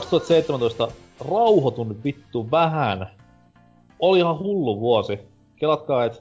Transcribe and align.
2017 0.00 0.88
rauhoitun 1.30 1.96
vittu 2.04 2.50
vähän. 2.50 3.06
Oli 3.98 4.18
ihan 4.18 4.38
hullu 4.38 4.80
vuosi. 4.80 5.18
Kelatkaa, 5.56 6.04
että 6.04 6.18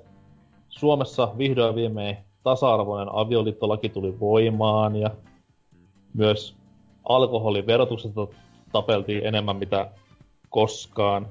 Suomessa 0.69 1.31
vihdoin 1.37 1.75
viimein 1.75 2.17
tasa-arvoinen 2.43 3.15
avioliittolaki 3.15 3.89
tuli 3.89 4.19
voimaan 4.19 4.95
ja 4.95 5.11
myös 6.13 6.55
alkoholiverotuksesta 7.09 8.27
tapeltiin 8.71 9.25
enemmän 9.25 9.55
mitä 9.55 9.91
koskaan. 10.49 11.27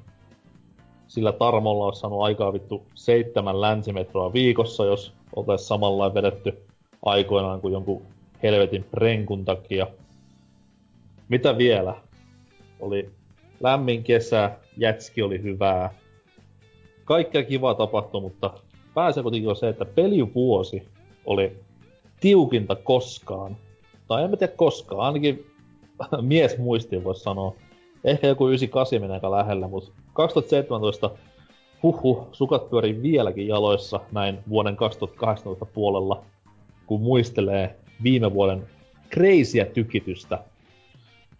Sillä 1.09 1.33
Tarmolla 1.33 1.85
olisi 1.85 2.01
saanut 2.01 2.23
aikaa 2.23 2.52
vittu 2.52 2.87
seitsemän 2.95 3.60
länsimetroa 3.60 4.33
viikossa, 4.33 4.85
jos 4.85 5.12
oltaisiin 5.37 5.69
samalla 5.69 6.15
vedetty 6.15 6.66
aikoinaan 7.05 7.60
kuin 7.60 7.73
jonkun 7.73 8.02
helvetin 8.43 8.85
prenkun 8.85 9.45
takia. 9.45 9.87
Mitä 11.29 11.59
vielä? 11.59 12.07
Oli 12.80 13.10
lämmin 13.60 14.04
kesä, 14.04 14.51
jätski 14.76 15.23
oli 15.23 15.43
hyvää. 15.43 15.90
Kaikkea 17.04 17.43
kivaa 17.43 17.74
tapahtui, 17.74 18.20
mutta 18.20 18.51
pääsee 18.95 19.23
kuitenkin 19.23 19.57
se, 19.57 19.68
että 19.68 19.85
pelivuosi 19.85 20.88
oli 21.26 21.57
tiukinta 22.20 22.76
koskaan. 22.76 23.57
Tai 24.09 24.24
en 24.24 24.30
mä 24.30 24.37
tiedä 24.37 24.52
koskaan, 24.57 25.01
ainakin 25.01 25.46
mies 26.20 26.59
muistiin 26.59 27.04
voisi 27.04 27.23
sanoa. 27.23 27.54
Ehkä 28.04 28.26
joku 28.26 28.48
98 28.48 29.01
menee 29.01 29.15
aika 29.15 29.30
lähellä, 29.30 29.68
mutta 29.68 29.92
2017 30.13 31.10
huhhuh, 31.82 32.29
sukat 32.32 32.70
pyörii 32.70 33.02
vieläkin 33.02 33.48
jaloissa 33.48 34.01
näin 34.13 34.38
vuoden 34.48 34.76
2018 34.76 35.65
puolella, 35.65 36.24
kun 36.87 37.01
muistelee 37.01 37.76
viime 38.02 38.35
vuoden 38.35 38.66
kreisiä 39.10 39.65
tykitystä. 39.65 40.38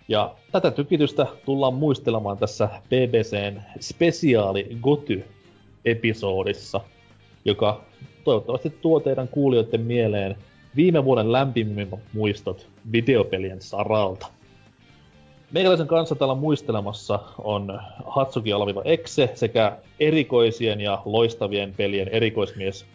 Ja 0.09 0.34
tätä 0.53 0.70
tykitystä 0.70 1.27
tullaan 1.45 1.75
muistelemaan 1.75 2.39
tässä 2.39 2.69
BBCn 2.89 3.61
spesiaali 3.81 4.77
Goty-episodissa, 4.81 6.81
joka 7.45 7.84
toivottavasti 8.25 8.70
tuo 8.70 9.01
teidän 9.01 9.29
kuulijoiden 9.29 9.81
mieleen 9.81 10.36
viime 10.77 11.05
vuoden 11.05 11.33
lämpimimmät 11.33 12.01
muistot 12.12 12.67
videopelien 12.92 13.62
saralta. 13.62 14.27
Meikäläisen 15.53 15.86
kanssa 15.86 16.14
täällä 16.14 16.34
muistelemassa 16.34 17.19
on 17.39 17.81
Hatsuki 18.06 18.53
Alviva 18.53 18.83
Exe 18.84 19.31
sekä 19.34 19.77
erikoisien 20.01 20.81
ja 20.81 21.03
loistavien 21.05 21.75
pelien 21.75 22.09
erikoismies 22.09 22.86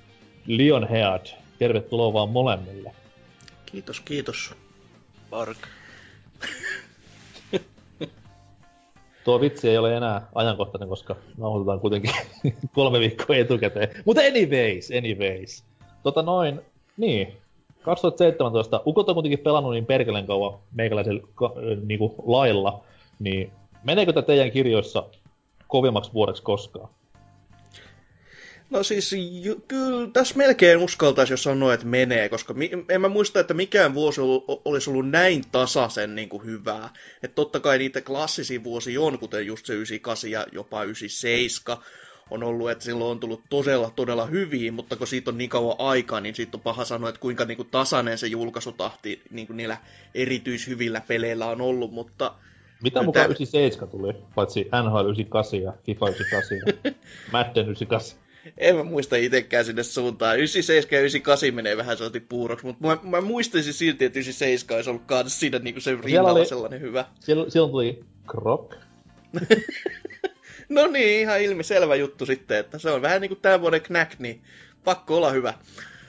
Leon 0.47 0.88
Head. 0.88 1.25
Tervetuloa 1.59 2.14
vaan 2.14 2.30
molemmille. 2.30 2.91
Kiitos, 3.66 4.00
kiitos. 4.00 4.56
Mark. 5.31 5.58
Tuo 9.23 9.41
vitsi 9.41 9.69
ei 9.69 9.78
ole 9.78 9.97
enää 9.97 10.28
ajankohtainen, 10.35 10.89
koska 10.89 11.16
nauhoitetaan 11.38 11.79
kuitenkin 11.79 12.11
kolme 12.75 13.00
viikkoa 13.00 13.35
etukäteen. 13.35 13.89
Mutta 14.06 14.22
anyways, 14.22 14.91
anyways. 14.97 15.63
Tota 16.03 16.22
noin, 16.22 16.61
niin. 16.97 17.33
2017, 17.81 18.81
ukot 18.85 19.09
on 19.09 19.16
kuitenkin 19.16 19.39
pelannut 19.39 19.73
niin 19.73 19.85
perkeleen 19.85 20.28
kauan 20.28 20.59
meikäläisellä 20.73 21.22
ka- 21.35 21.53
niinku 21.85 22.16
lailla, 22.25 22.83
niin 23.19 23.51
meneekö 23.83 24.13
tämä 24.13 24.25
teidän 24.25 24.51
kirjoissa 24.51 25.03
kovimmaksi 25.67 26.13
vuodeksi 26.13 26.44
koskaan? 26.44 26.89
No 28.69 28.84
siis 28.84 29.16
ju, 29.44 29.63
kyllä 29.68 30.09
tässä 30.13 30.35
melkein 30.38 30.78
uskaltaisi 30.78 31.34
jo 31.34 31.38
sanoa, 31.38 31.74
että 31.74 31.85
menee, 31.85 32.29
koska 32.29 32.53
mi, 32.53 32.72
en 32.90 33.01
mä 33.01 33.09
muista, 33.09 33.40
että 33.40 33.53
mikään 33.53 33.94
vuosi 33.94 34.22
ollut, 34.22 34.44
olisi 34.66 34.90
ollut 34.90 35.09
näin 35.09 35.44
tasaisen 35.51 36.16
niin 36.16 36.29
kuin 36.29 36.46
hyvää. 36.46 36.90
Että 37.24 37.35
totta 37.35 37.59
kai 37.59 37.78
niitä 37.78 38.01
klassisia 38.01 38.63
vuosia 38.63 39.01
on, 39.01 39.19
kuten 39.19 39.46
just 39.46 39.66
se 39.66 39.74
98 39.74 40.31
ja 40.31 40.46
jopa 40.51 40.84
97 40.84 41.84
on 42.31 42.44
ollut, 42.44 42.72
että 42.72 42.84
silloin 42.84 43.12
on 43.12 43.19
tullut 43.19 43.44
todella, 43.50 43.91
todella 43.96 44.25
hyviä, 44.25 44.72
mutta 44.72 44.95
kun 44.95 45.07
siitä 45.07 45.31
on 45.31 45.38
niin 45.38 45.50
kauan 45.50 45.75
aikaa, 45.80 46.22
niin 46.22 46.35
siitä 46.35 46.57
on 46.57 46.62
paha 46.62 46.85
sanoa, 46.85 47.09
että 47.09 47.22
kuinka 47.22 47.45
niin 47.45 47.57
kuin 47.57 47.69
tasainen 47.69 48.18
se 48.18 48.28
julkaisutahti 48.28 49.22
niin 49.31 49.47
kuin 49.47 49.57
niillä 49.57 49.78
erityishyvillä 50.16 51.01
peleillä 51.07 51.45
on 51.45 51.62
ollut, 51.62 51.91
mutta 51.91 52.34
Mitä 52.84 53.03
mukaan 53.03 53.25
tää- 53.25 53.35
97 53.35 53.90
tuli, 53.90 54.13
paitsi 54.35 54.62
NHL 54.84 55.09
98 55.09 55.62
ja 55.62 55.74
FIFA 55.85 56.09
98 56.09 56.57
ja 56.57 56.91
Madden 57.34 57.63
98? 57.63 58.22
En 58.58 58.76
mä 58.76 58.84
muista 58.84 59.16
itsekään 59.16 59.66
sinne 59.66 59.84
suuntaan. 59.84 60.38
97 60.38 60.98
ja 60.98 61.00
98 61.00 61.54
menee 61.54 61.78
vähän 61.78 61.98
sellainen 61.98 62.26
puuroksi, 62.30 62.66
mutta 62.66 62.88
mä, 62.88 62.98
mä 63.04 63.22
muistaisin 63.22 63.74
silti, 63.74 64.06
että 64.06 64.20
97 64.20 64.78
olisi 64.78 64.90
ollut 64.90 65.06
kans 65.06 65.40
siinä 65.40 65.59
niinku 65.59 65.81
se 65.81 65.98
rinnalla 66.04 66.31
oli- 66.31 66.46
sellainen 66.46 66.81
hyvä. 66.81 67.06
Siellä, 67.20 67.50
silloin 67.50 67.72
tuli 67.72 68.04
Krok. 68.28 68.76
No 70.70 70.88
niin, 70.88 71.20
ihan 71.22 71.42
ilmiselvä 71.42 71.96
juttu 71.96 72.26
sitten, 72.26 72.58
että 72.58 72.80
se 72.80 72.90
on 72.90 73.02
vähän 73.02 73.22
niin 73.22 73.30
kuin 73.30 73.42
tämän 73.42 73.62
vuoden 73.62 73.81
Knack, 73.81 74.20
niin 74.20 74.44
pakko 74.84 75.18
olla 75.18 75.31
hyvä. 75.31 75.54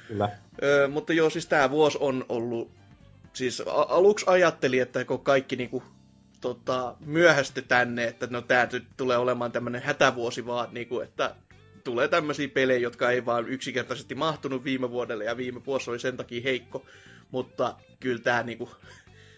Kyllä. 0.09 0.29
Öö, 0.63 0.89
mutta 0.89 1.13
joo, 1.13 1.31
siis 1.31 1.47
tämä 1.47 1.71
vuosi 1.71 1.99
on 2.01 2.25
ollut... 2.29 2.71
Siis 3.33 3.63
aluksi 3.67 4.25
ajattelin, 4.29 4.83
että 4.83 5.05
kun 5.05 5.21
kaikki 5.21 5.57
niinku, 5.57 5.83
tota, 6.41 6.95
myöhästy 7.01 7.63
tänne, 7.63 8.05
että 8.05 8.27
no 8.31 8.43
tää 8.43 8.69
nyt 8.73 8.85
tulee 8.97 9.17
olemaan 9.17 9.53
tämmönen 9.53 9.83
hätävuosi 9.83 10.47
vaan, 10.47 10.69
niinku, 10.73 11.01
että 11.01 11.35
tulee 11.85 12.09
tämmöisiä 12.09 12.49
pelejä, 12.49 12.79
jotka 12.79 13.11
ei 13.11 13.27
vaan 13.27 13.49
yksinkertaisesti 13.49 14.15
mahtunut 14.15 14.65
viime 14.65 14.91
vuodelle 14.91 15.25
ja 15.25 15.37
viime 15.37 15.65
vuosi 15.67 15.91
oli 15.91 15.99
sen 15.99 16.17
takia 16.17 16.41
heikko. 16.45 16.87
Mutta 17.31 17.77
kyllä 18.01 18.23
tämä 18.23 18.43
niinku, 18.43 18.71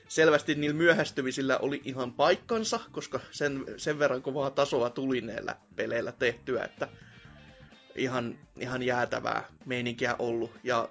selvästi 0.09 0.55
niillä 0.55 0.77
myöhästymisillä 0.77 1.59
oli 1.59 1.81
ihan 1.85 2.13
paikkansa, 2.13 2.81
koska 2.93 3.21
sen, 3.31 3.65
sen 3.77 3.99
verran 3.99 4.23
kovaa 4.23 4.51
tasoa 4.51 4.91
tuli 4.91 5.21
näillä 5.21 5.57
peleillä 5.77 6.13
tehtyä, 6.13 6.65
että 6.65 6.89
ihan, 7.95 8.39
ihan 8.61 8.83
jäätävää 8.83 9.45
meininkiä 9.65 10.17
ollut. 10.19 10.51
Ja 10.65 10.89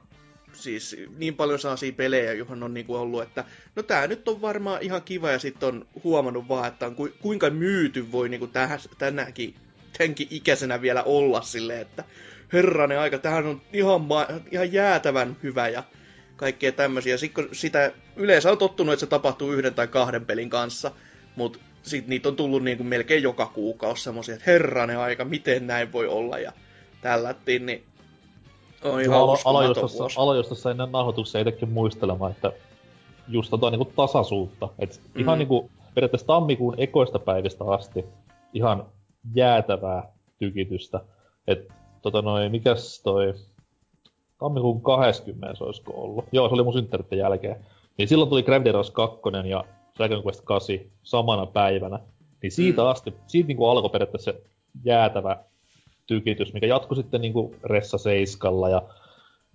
siis 0.53 0.95
niin 1.17 1.35
paljon 1.35 1.59
sellaisia 1.59 1.93
pelejä, 1.93 2.33
johon 2.33 2.63
on 2.63 2.73
niinku 2.73 2.95
ollut, 2.95 3.21
että 3.21 3.45
no 3.75 3.83
tää 3.83 4.07
nyt 4.07 4.27
on 4.27 4.41
varmaan 4.41 4.81
ihan 4.81 5.01
kiva, 5.01 5.31
ja 5.31 5.39
sitten 5.39 5.69
on 5.69 5.87
huomannut 6.03 6.47
vaan, 6.47 6.67
että 6.67 6.85
on 6.85 6.95
ku, 6.95 7.09
kuinka 7.21 7.49
myyty 7.49 8.11
voi 8.11 8.29
niinku 8.29 8.47
tähän, 8.47 8.79
tänäkin, 8.97 9.55
tämänkin 9.97 10.27
ikäisenä 10.31 10.81
vielä 10.81 11.03
olla 11.03 11.41
silleen, 11.41 11.81
että 11.81 12.03
herranen 12.53 12.99
aika, 12.99 13.17
tähän 13.17 13.45
on 13.45 13.61
ihan, 13.73 14.01
ma- 14.01 14.27
ihan 14.51 14.73
jäätävän 14.73 15.37
hyvä 15.43 15.67
ja 15.67 15.83
kaikkea 16.35 16.71
tämmöisiä. 16.71 17.17
Sitten 17.17 17.49
sitä 17.51 17.91
yleensä 18.15 18.51
on 18.51 18.57
tottunut, 18.57 18.93
että 18.93 18.99
se 18.99 19.09
tapahtuu 19.09 19.51
yhden 19.51 19.73
tai 19.73 19.87
kahden 19.87 20.25
pelin 20.25 20.49
kanssa, 20.49 20.91
mutta 21.35 21.59
sitten 21.83 22.09
niitä 22.09 22.29
on 22.29 22.35
tullut 22.35 22.63
niinku 22.63 22.83
melkein 22.83 23.23
joka 23.23 23.45
kuukausi 23.45 24.03
semmoisia, 24.03 24.35
että 24.35 24.51
herranen 24.51 24.99
aika, 24.99 25.25
miten 25.25 25.67
näin 25.67 25.91
voi 25.91 26.07
olla 26.07 26.39
ja 26.39 26.51
tällättiin, 27.01 27.65
niin 27.65 27.83
on 28.83 29.01
ihan 29.01 29.19
Alo- 29.19 29.33
uskomaton 29.33 29.49
aloin 29.49 29.67
just 29.67 29.81
tossa- 29.81 29.99
vuosi. 29.99 30.19
aloin 30.19 30.37
just 30.37 30.49
tossa 30.49 30.71
ennen 30.71 30.91
nauhoituksia 30.91 31.41
itsekin 31.41 31.69
muistelemaan, 31.69 32.31
että 32.31 32.51
just 33.27 33.49
tota 33.49 33.69
niinku 33.69 33.85
tasaisuutta. 33.85 34.69
Et 34.79 35.01
mm. 35.13 35.21
ihan 35.21 35.39
niinku 35.39 35.71
periaatteessa 35.95 36.27
tammikuun 36.27 36.75
ekoista 36.77 37.19
päivistä 37.19 37.63
asti 37.67 38.05
ihan 38.53 38.85
jäätävää 39.35 40.11
tykitystä. 40.39 41.01
Et 41.47 41.67
tota 42.01 42.21
noin, 42.21 42.51
mikäs 42.51 43.01
toi 43.03 43.33
tammikuun 44.39 44.81
20 44.81 45.55
se 45.55 45.63
olisiko 45.63 45.93
ollut. 45.95 46.25
Joo, 46.31 46.47
se 46.49 46.53
oli 46.53 46.63
mun 46.63 46.73
synttäritten 46.73 47.19
jälkeen. 47.19 47.65
Niin 47.97 48.07
silloin 48.07 48.29
tuli 48.29 48.43
Gravity 48.43 48.71
Rush 48.71 48.91
2 48.91 49.19
ja 49.49 49.63
Dragon 49.97 50.23
Quest 50.23 50.41
8 50.43 50.79
samana 51.03 51.45
päivänä. 51.45 51.99
Niin 52.41 52.51
siitä 52.51 52.81
Mm. 52.81 52.87
asti, 52.87 53.13
siitä 53.27 53.47
niinku 53.47 53.65
alkoi 53.65 53.89
periaatteessa 53.89 54.31
se 54.31 54.41
jäätävä 54.83 55.37
tykitys, 56.07 56.53
mikä 56.53 56.67
jatkui 56.67 56.97
sitten 56.97 57.21
niinku 57.21 57.55
Ressa 57.63 57.97
Seiskalla 57.97 58.69
ja 58.69 58.81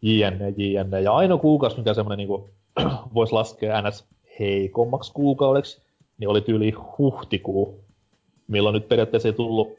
jne, 0.03 0.55
jne. 0.57 1.01
Ja 1.01 1.13
ainoa 1.13 1.39
kuukausi, 1.39 1.79
mikä 1.79 1.95
semmonen 1.95 2.19
niinku 2.19 2.51
voisi 3.15 3.33
laskea 3.33 3.83
ns 3.83 4.05
heikommaksi 4.41 5.13
kuukaudeksi, 5.13 5.83
niin 6.19 6.29
oli 6.29 6.41
tyyli 6.41 6.71
huhtikuu, 6.99 7.85
milloin 8.51 8.75
nyt 8.75 8.89
periaatteessa 8.89 9.29
ei 9.29 9.33
tullut 9.33 9.79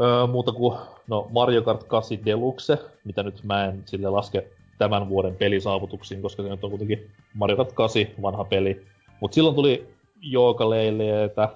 öö, 0.00 0.26
muuta 0.26 0.52
kuin 0.52 0.78
no 1.08 1.28
Mario 1.30 1.62
Kart 1.62 1.84
8 1.84 2.18
Deluxe, 2.24 2.78
mitä 3.04 3.22
nyt 3.22 3.44
mä 3.44 3.64
en 3.64 3.82
sille 3.86 4.08
laske 4.10 4.46
tämän 4.78 5.08
vuoden 5.08 5.36
pelisaavutuksiin, 5.36 6.22
koska 6.22 6.42
se 6.42 6.48
nyt 6.48 6.64
on 6.64 6.70
kuitenkin 6.70 7.10
Mario 7.34 7.56
Kart 7.56 7.72
8 7.72 8.02
vanha 8.22 8.44
peli. 8.44 8.82
Mutta 9.20 9.34
silloin 9.34 9.56
tuli 9.56 9.86
Joogaleileitä, 10.20 11.48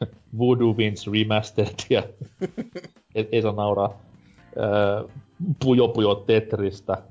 Voodoo 0.38 0.72
Wins 0.72 1.06
Remastered 1.12 1.74
ja 1.90 2.02
ei, 3.14 3.28
ei 3.32 3.42
saa 3.42 3.52
nauraa. 3.52 4.02
Öö, 4.56 5.08
Pujo 5.64 5.88
Pujo 5.88 6.14
Tetristä. 6.14 7.02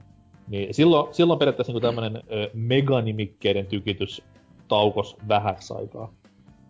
Niin 0.48 0.74
silloin, 0.74 1.14
silloin 1.14 1.40
periaatteessa 1.40 1.74
niin 1.74 1.82
tämmönen 1.82 2.16
ö, 2.16 2.50
meganimikkeiden 2.54 3.66
tykitys 3.66 4.22
taukos 4.68 5.16
vähäksi 5.28 5.74
aikaa. 5.74 6.14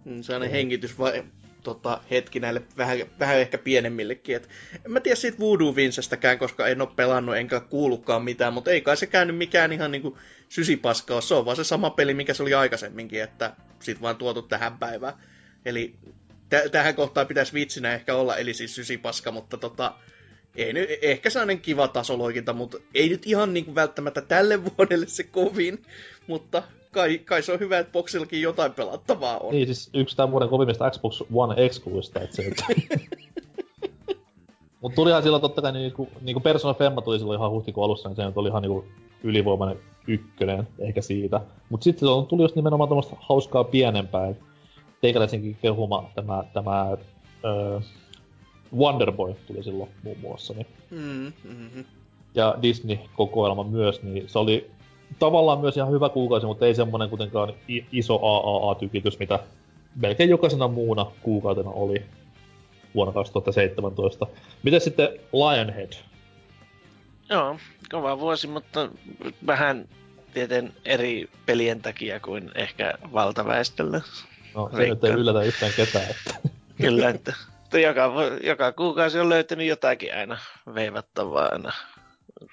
Mm, 0.06 0.22
sellainen 0.22 0.52
hengitys 0.52 1.00
vai, 1.00 1.24
tota, 1.68 2.02
hetki 2.12 2.40
näille 2.40 2.62
vähän, 2.78 2.98
vähän 3.20 3.38
ehkä 3.38 3.58
pienemmillekin. 3.58 4.36
Et, 4.36 4.50
en 4.86 4.92
mä 4.92 5.00
tiedä 5.00 5.16
siitä 5.16 5.40
Voodoo 5.40 5.76
Vincestäkään, 5.76 6.38
koska 6.38 6.68
en 6.68 6.82
ole 6.82 6.90
pelannut 6.96 7.38
enkä 7.38 7.60
kuullutkaan 7.60 8.24
mitään, 8.24 8.54
mutta 8.54 8.72
ei 8.72 8.82
kai 8.82 8.98
se 8.98 9.08
käynyt 9.08 9.38
mikään 9.38 9.74
ihan 9.74 9.92
niinku 9.92 10.18
sysipaskaa. 10.50 11.22
Se 11.22 11.36
on 11.36 11.46
vaan 11.46 11.58
se 11.58 11.64
sama 11.64 11.90
peli, 11.90 12.14
mikä 12.14 12.34
se 12.34 12.44
oli 12.44 12.54
aikaisemminkin, 12.54 13.24
että 13.24 13.54
sit 13.80 14.02
vaan 14.02 14.16
tuotu 14.16 14.42
tähän 14.42 14.78
päivään. 14.78 15.14
Eli 15.66 15.96
t- 16.50 16.72
tähän 16.72 16.96
kohtaan 16.96 17.28
pitäisi 17.28 17.54
vitsinä 17.54 17.94
ehkä 17.94 18.16
olla, 18.16 18.38
eli 18.38 18.54
siis 18.54 18.76
sysipaska, 18.76 19.32
mutta 19.32 19.58
tota, 19.58 19.94
ei 20.56 20.74
nyt, 20.74 20.90
ehkä 21.02 21.30
sellainen 21.30 21.62
kiva 21.62 21.88
tasoloikinta, 21.88 22.54
mutta 22.54 22.78
ei 22.94 23.10
nyt 23.10 23.26
ihan 23.26 23.54
niin 23.54 23.66
kuin 23.66 23.76
välttämättä 23.76 24.22
tälle 24.22 24.64
vuodelle 24.78 25.08
se 25.08 25.24
kovin, 25.24 25.82
mutta 26.28 26.64
kai, 26.98 27.18
kai 27.18 27.42
se 27.44 27.54
on 27.54 27.60
hyvä, 27.60 27.80
että 27.80 27.92
Boxillakin 27.92 28.42
jotain 28.42 28.74
pelattavaa 28.74 29.38
on. 29.38 29.52
Niin 29.54 29.68
siis 29.68 29.90
yksi 29.94 30.16
tämän 30.18 30.32
vuoden 30.32 30.50
kovimmista 30.50 30.90
Xbox 30.92 31.22
One 31.34 31.66
excluista, 31.66 32.20
et 32.20 32.34
se 32.34 32.44
nyt... 32.44 32.62
Mut 34.82 34.96
tulihan 34.96 35.24
silloin 35.24 35.42
totta 35.42 35.62
kai 35.62 35.72
niinku, 35.72 36.10
niinku 36.22 36.40
Persona 36.40 36.74
Femma 36.74 37.02
tuli 37.02 37.20
silloin 37.20 37.40
ihan 37.40 37.52
huhtikuun 37.52 37.86
alussa, 37.86 38.10
niin 38.10 38.16
se 38.16 38.26
nyt 38.26 38.38
oli 38.38 38.50
ihan 38.50 38.62
niinku 38.62 38.86
ylivoimainen 39.24 39.78
ykkönen, 40.08 40.68
ehkä 40.80 41.02
siitä. 41.02 41.42
Mut 41.70 41.84
sitten 41.84 42.00
se 42.00 42.12
on- 42.12 42.28
tuli 42.28 42.42
just 42.42 42.56
nimenomaan 42.56 42.90
tommoista 42.90 43.16
hauskaa 43.20 43.64
pienempää, 43.64 44.28
et 44.28 44.38
teikäläisenkin 45.02 45.58
kehuma 45.62 46.10
tämä, 46.16 46.44
tämä 46.54 46.98
öö, 47.46 47.80
Wonderboy 48.78 49.36
tuli 49.48 49.64
silloin 49.64 49.90
muun 50.04 50.18
muassa, 50.20 50.54
niin 50.54 50.68
Mm, 50.92 51.34
mm-hmm. 51.44 51.86
ja 52.36 52.56
Disney-kokoelma 52.62 53.64
myös, 53.64 54.04
niin 54.04 54.30
se 54.30 54.40
oli 54.40 54.72
tavallaan 55.20 55.60
myös 55.60 55.78
ihan 55.78 55.92
hyvä 55.92 56.10
kuukausi, 56.10 56.46
mutta 56.46 56.66
ei 56.66 56.76
semmonen 56.76 57.10
kuitenkaan 57.10 57.54
iso 57.92 58.20
AAA-tykitys, 58.22 59.20
mitä 59.20 59.40
melkein 59.96 60.30
jokaisena 60.30 60.68
muuna 60.68 61.06
kuukautena 61.22 61.70
oli 61.70 62.06
vuonna 62.96 63.14
2017. 63.14 64.28
Miten 64.64 64.82
sitten 64.82 65.10
Lionhead? 65.34 65.94
Joo, 67.30 67.58
kova 67.92 68.20
vuosi, 68.20 68.48
mutta 68.48 68.90
vähän 69.48 69.86
tieten 70.34 70.74
eri 70.86 71.30
pelien 71.46 71.82
takia 71.82 72.20
kuin 72.20 72.52
ehkä 72.56 72.94
valtaväestöllä. 73.14 74.02
No, 74.56 74.70
se 74.72 74.78
nyt 74.78 74.84
ei 74.84 74.90
Veikkaan. 74.90 75.20
yllätä 75.20 75.42
yhtään 75.42 75.72
ketään, 75.76 76.06
että 76.10 76.50
Kyllä, 76.82 77.10
että, 77.10 77.34
että 77.64 77.80
joka, 77.80 78.14
joka 78.44 78.72
kuukausi 78.72 79.20
on 79.20 79.30
löytynyt 79.30 79.68
jotakin 79.68 80.16
aina 80.16 80.38
veivattavaa 80.76 81.50
aina. 81.52 81.74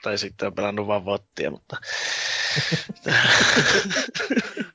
Tai 0.03 0.19
sitten 0.19 0.47
on 0.47 0.55
pelannut 0.55 0.87
vaan 0.87 1.05
vottia, 1.05 1.51
mutta... 1.51 1.77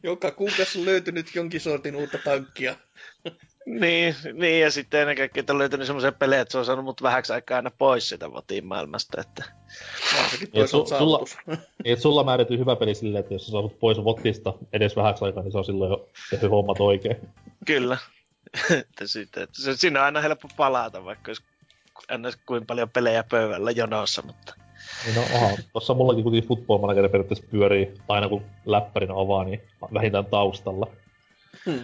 Joka 0.03 0.31
kuukausi 0.31 0.79
on 0.79 0.85
löytynyt 0.85 1.35
jonkin 1.35 1.61
sortin 1.61 1.95
uutta 1.95 2.17
tankkia. 2.17 2.75
niin, 3.79 4.15
niin, 4.33 4.61
ja 4.61 4.71
sitten 4.71 5.01
ennen 5.01 5.17
kaikkea, 5.17 5.39
että 5.41 5.53
on 5.53 5.59
löytynyt 5.59 5.87
semmoisia 5.87 6.11
pelejä, 6.11 6.41
että 6.41 6.51
se 6.51 6.57
on 6.57 6.65
saanut 6.65 6.85
mut 6.85 7.01
vähäksi 7.01 7.33
aikaa 7.33 7.55
aina 7.55 7.71
pois 7.71 8.09
sitä 8.09 8.31
votin 8.31 8.65
maailmasta, 8.65 9.21
että... 9.21 9.43
Sekin 10.31 10.49
Niin, 10.53 10.65
su- 10.65 10.97
sulla- 10.97 11.25
niin, 11.83 12.01
sulla 12.01 12.23
määrätyy 12.23 12.57
hyvä 12.57 12.75
peli 12.75 12.95
silleen, 12.95 13.19
että 13.19 13.33
jos 13.33 13.45
sä 13.45 13.51
saavut 13.51 13.79
pois 13.79 14.03
Vottista 14.03 14.53
edes 14.73 14.95
vähäksi 14.95 15.25
aikaa, 15.25 15.43
niin 15.43 15.51
se 15.51 15.57
on 15.57 15.65
silloin 15.65 15.91
jo 15.91 16.09
tehty 16.29 16.47
hommat 16.47 16.79
oikein. 16.79 17.17
Kyllä. 17.65 17.97
että 18.71 19.07
sitten, 19.07 19.43
että 19.43 19.61
se, 19.61 19.77
siinä 19.77 19.99
on 19.99 20.05
aina 20.05 20.21
helppo 20.21 20.47
palata, 20.57 21.05
vaikka 21.05 21.29
olisi 21.29 21.43
aina 22.09 22.29
kuin 22.45 22.65
paljon 22.65 22.89
pelejä 22.89 23.23
pöydällä 23.23 23.71
jonossa, 23.71 24.21
mutta 24.21 24.53
Niin 25.05 25.15
no, 25.15 25.21
aha, 25.35 25.57
tossa 25.73 25.93
mullakin 25.93 26.23
kuitenkin 26.23 26.47
Football 26.47 26.79
Manager 26.79 27.09
periaatteessa 27.09 27.47
pyörii 27.51 27.93
aina 28.07 28.29
kun 28.29 28.41
läppärin 28.65 29.11
avaa, 29.11 29.43
niin 29.43 29.61
vähintään 29.93 30.25
taustalla. 30.25 30.87
Hmm. 31.65 31.79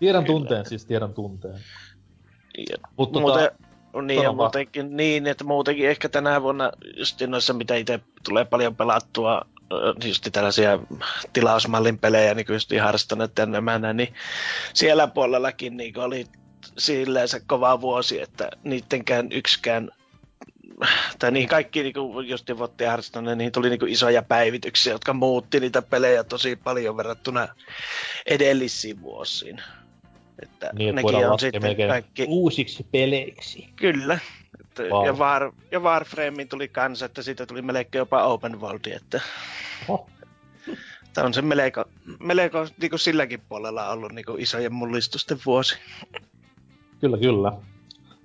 Tiedän 0.00 0.24
Kyllä. 0.24 0.38
tunteen, 0.38 0.66
siis 0.66 0.84
tiedän 0.84 1.14
tunteen. 1.14 1.60
ja 2.70 2.76
Mut 2.96 3.12
tota, 3.12 3.20
Muuten, 3.20 3.50
niin, 4.06 4.22
ja 4.22 4.32
muutenkin, 4.32 4.96
niin, 4.96 5.26
että 5.26 5.44
muutenkin 5.44 5.88
ehkä 5.88 6.08
tänä 6.08 6.42
vuonna 6.42 6.72
just 6.96 7.20
noissa, 7.26 7.52
mitä 7.52 7.74
itse 7.74 8.00
tulee 8.24 8.44
paljon 8.44 8.76
pelattua, 8.76 9.42
just 10.04 10.28
tällaisia 10.32 10.78
tilausmallin 11.32 11.98
pelejä, 11.98 12.34
niin 12.34 12.46
kuin 12.46 12.54
just 12.54 12.72
harrastaneet 12.80 13.32
nämä, 13.46 13.92
niin 13.92 14.14
siellä 14.74 15.06
puolellakin 15.06 15.76
niin 15.76 15.98
oli 15.98 16.26
silleen 16.78 17.28
se 17.28 17.40
kova 17.46 17.80
vuosi, 17.80 18.20
että 18.20 18.50
niittenkään 18.64 19.32
yksikään 19.32 19.90
tai 21.18 21.30
niin 21.32 21.48
kaikki 21.48 21.82
niinku 21.82 22.20
just 22.20 22.50
voitti 22.58 22.84
harrastaneet, 22.84 23.38
niihin 23.38 23.52
tuli 23.52 23.68
niinku 23.68 23.86
isoja 23.86 24.22
päivityksiä, 24.22 24.92
jotka 24.92 25.12
muutti 25.12 25.60
niitä 25.60 25.82
pelejä 25.82 26.24
tosi 26.24 26.56
paljon 26.56 26.96
verrattuna 26.96 27.48
edellisiin 28.26 29.02
vuosiin. 29.02 29.62
Että 30.42 30.70
niin, 30.72 30.94
nekin 30.94 31.28
on 31.28 31.38
sitten 31.38 31.76
kaikki... 31.88 32.24
uusiksi 32.28 32.86
peleiksi. 32.92 33.68
Kyllä. 33.76 34.18
Että, 34.60 34.82
Wow. 34.82 35.06
ja, 35.06 35.12
War, 35.12 35.52
ja 35.70 35.80
Warframein 35.80 36.48
tuli 36.48 36.68
kanssa, 36.68 37.06
että 37.06 37.22
siitä 37.22 37.46
tuli 37.46 37.62
melkein 37.62 38.00
jopa 38.00 38.24
open 38.24 38.60
worldi, 38.60 38.92
että 38.92 39.20
tämä 41.14 41.26
on 41.26 41.34
se 41.34 41.42
melko, 41.42 41.84
melko 42.20 42.66
niin 42.80 42.90
kuin 42.90 43.00
silläkin 43.00 43.40
puolella 43.48 43.88
ollut 43.88 44.12
niin 44.12 44.24
kuin 44.24 44.40
isojen 44.42 44.72
mullistusten 44.72 45.38
vuosi. 45.46 45.78
Kyllä, 47.00 47.18
kyllä. 47.18 47.52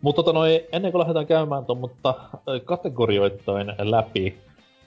Mutta 0.03 0.23
tota 0.23 0.33
noi, 0.33 0.67
ennen 0.71 0.91
kuin 0.91 0.99
lähdetään 0.99 1.27
käymään 1.27 1.65
ton, 1.65 1.77
mutta 1.77 2.13
kategorioittain 2.65 3.73
läpi 3.79 4.37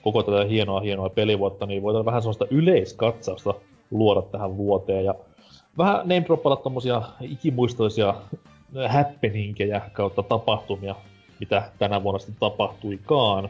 koko 0.02 0.22
tätä 0.22 0.44
hienoa, 0.44 0.80
hienoa 0.80 1.08
pelivuotta, 1.08 1.66
niin 1.66 1.82
voidaan 1.82 2.04
vähän 2.04 2.22
sellaista 2.22 2.46
yleiskatsausta 2.50 3.54
luoda 3.90 4.22
tähän 4.22 4.56
vuoteen. 4.56 5.04
Ja 5.04 5.14
vähän 5.78 5.96
name 5.96 6.24
droppailla 6.26 6.56
tommosia 6.56 7.02
ikimuistoisia 7.20 8.14
happeningejä 8.88 9.80
kautta 9.92 10.22
tapahtumia, 10.22 10.94
mitä 11.40 11.70
tänä 11.78 12.02
vuonna 12.02 12.18
sitten 12.18 12.40
tapahtuikaan. 12.40 13.48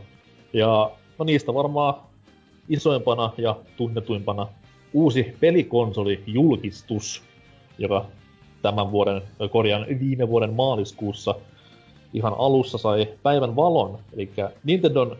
Ja 0.52 0.90
no 1.18 1.24
niistä 1.24 1.54
varmaan 1.54 1.94
isoimpana 2.68 3.32
ja 3.38 3.56
tunnetuimpana 3.76 4.46
uusi 4.92 5.36
pelikonsoli 5.40 6.22
julkistus, 6.26 7.22
joka 7.78 8.04
tämän 8.62 8.90
vuoden, 8.92 9.22
korjaan 9.50 9.86
viime 10.00 10.28
vuoden 10.28 10.52
maaliskuussa 10.52 11.34
ihan 12.16 12.34
alussa 12.38 12.78
sai 12.78 13.08
päivän 13.22 13.56
valon, 13.56 13.98
eli 14.12 14.30
Nintendon 14.64 15.16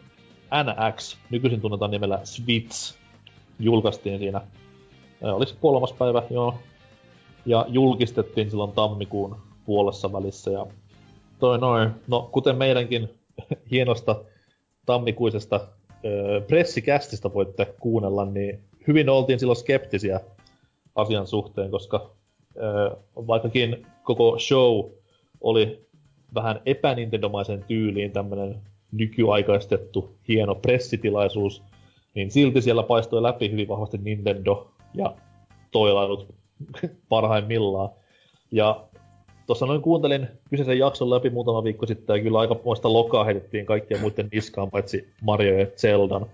NX, 0.65 1.17
nykyisin 1.31 1.61
tunnetaan 1.61 1.91
nimellä 1.91 2.21
Switch, 2.25 2.95
julkaistiin 3.59 4.19
siinä, 4.19 4.41
oliko 5.23 5.49
se 5.49 5.57
kolmas 5.61 5.93
päivä, 5.93 6.23
joo, 6.31 6.55
ja 7.47 7.65
julkistettiin 7.69 8.51
silloin 8.51 8.73
tammikuun 8.73 9.37
puolessa 9.65 10.13
välissä, 10.13 10.51
ja 10.51 10.67
toi 11.39 11.59
noin, 11.59 11.91
no 12.09 12.29
kuten 12.33 12.57
meidänkin 12.57 13.09
hienosta 13.71 14.25
tammikuisesta 14.87 15.61
ö, 16.05 16.41
pressikästistä 16.41 17.35
voitte 17.35 17.75
kuunnella, 17.81 18.25
niin 18.25 18.61
hyvin 18.87 19.09
oltiin 19.09 19.39
silloin 19.39 19.57
skeptisiä 19.57 20.21
asian 20.95 21.27
suhteen, 21.27 21.71
koska 21.71 22.11
ö, 22.57 22.97
vaikkakin 23.15 23.87
koko 24.03 24.39
show 24.39 24.85
oli 25.41 25.86
vähän 26.35 26.61
epänintendomaisen 26.67 27.65
tyyliin 27.69 28.13
tämmönen 28.13 28.57
nykyaikaistettu 28.93 30.17
hieno 30.29 30.55
pressitilaisuus, 30.55 31.63
niin 32.15 32.31
silti 32.31 32.63
siellä 32.63 32.83
paistoi 32.83 33.23
läpi 33.23 33.51
hyvin 33.51 33.69
vahvasti 33.69 33.99
Nintendo 33.99 34.71
ja 34.95 35.15
toilailut 35.71 36.35
parhaimmillaan. 37.09 37.91
Ja 38.53 38.85
tuossa 39.47 39.67
noin 39.67 39.83
kuuntelin 39.83 40.29
kyseisen 40.51 40.79
jakson 40.79 41.11
läpi 41.11 41.31
muutama 41.31 41.65
viikko 41.65 41.87
sitten 41.87 42.17
ja 42.17 42.23
kyllä 42.23 42.39
aika 42.39 42.57
muista 42.65 42.93
lokaa 42.93 43.25
heitettiin 43.25 43.67
kaikkien 43.67 44.01
muiden 44.01 44.29
niskaan 44.33 44.71
paitsi 44.71 45.09
Mario 45.23 45.59
ja 45.59 45.67
Zeldan. 45.67 46.27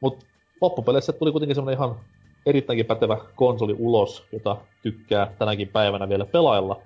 Mut 0.00 0.24
loppupeleissä 0.60 1.12
tuli 1.12 1.32
kuitenkin 1.32 1.54
semmonen 1.54 1.76
ihan 1.76 1.96
erittäinkin 2.46 2.86
pätevä 2.86 3.18
konsoli 3.34 3.76
ulos, 3.78 4.24
jota 4.32 4.56
tykkää 4.82 5.32
tänäkin 5.38 5.68
päivänä 5.68 6.08
vielä 6.08 6.26
pelailla. 6.26 6.82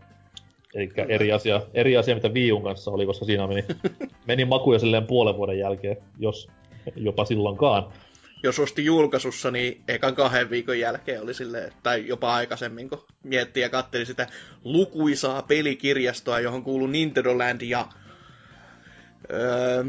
Eli 0.74 0.90
eri 1.08 1.32
asia, 1.32 1.62
eri 1.74 1.96
asia, 1.96 2.14
mitä 2.14 2.28
Wii 2.28 2.52
U:n 2.52 2.62
kanssa 2.62 2.90
oli, 2.90 3.06
koska 3.06 3.24
siinä 3.24 3.46
meni, 3.46 3.64
meni 4.28 4.44
maku 4.44 4.72
jo 4.72 4.78
silleen 4.78 5.06
puolen 5.06 5.36
vuoden 5.36 5.58
jälkeen, 5.58 5.96
jos 6.18 6.48
jopa 6.96 7.24
silloinkaan. 7.24 7.92
Jos 8.42 8.58
osti 8.58 8.84
julkaisussa, 8.84 9.50
niin 9.50 9.82
ekan 9.88 10.14
kahden 10.14 10.50
viikon 10.50 10.78
jälkeen 10.78 11.22
oli 11.22 11.34
silleen, 11.34 11.72
tai 11.82 12.06
jopa 12.06 12.34
aikaisemmin, 12.34 12.88
kun 12.88 13.04
mietti 13.22 13.60
ja 13.60 13.68
katteli 13.68 14.06
sitä 14.06 14.26
lukuisaa 14.64 15.42
pelikirjastoa, 15.42 16.40
johon 16.40 16.62
kuuluu 16.62 16.86
Nintendo 16.86 17.38
Land 17.38 17.60
ja... 17.60 17.86
Öö, 19.32 19.84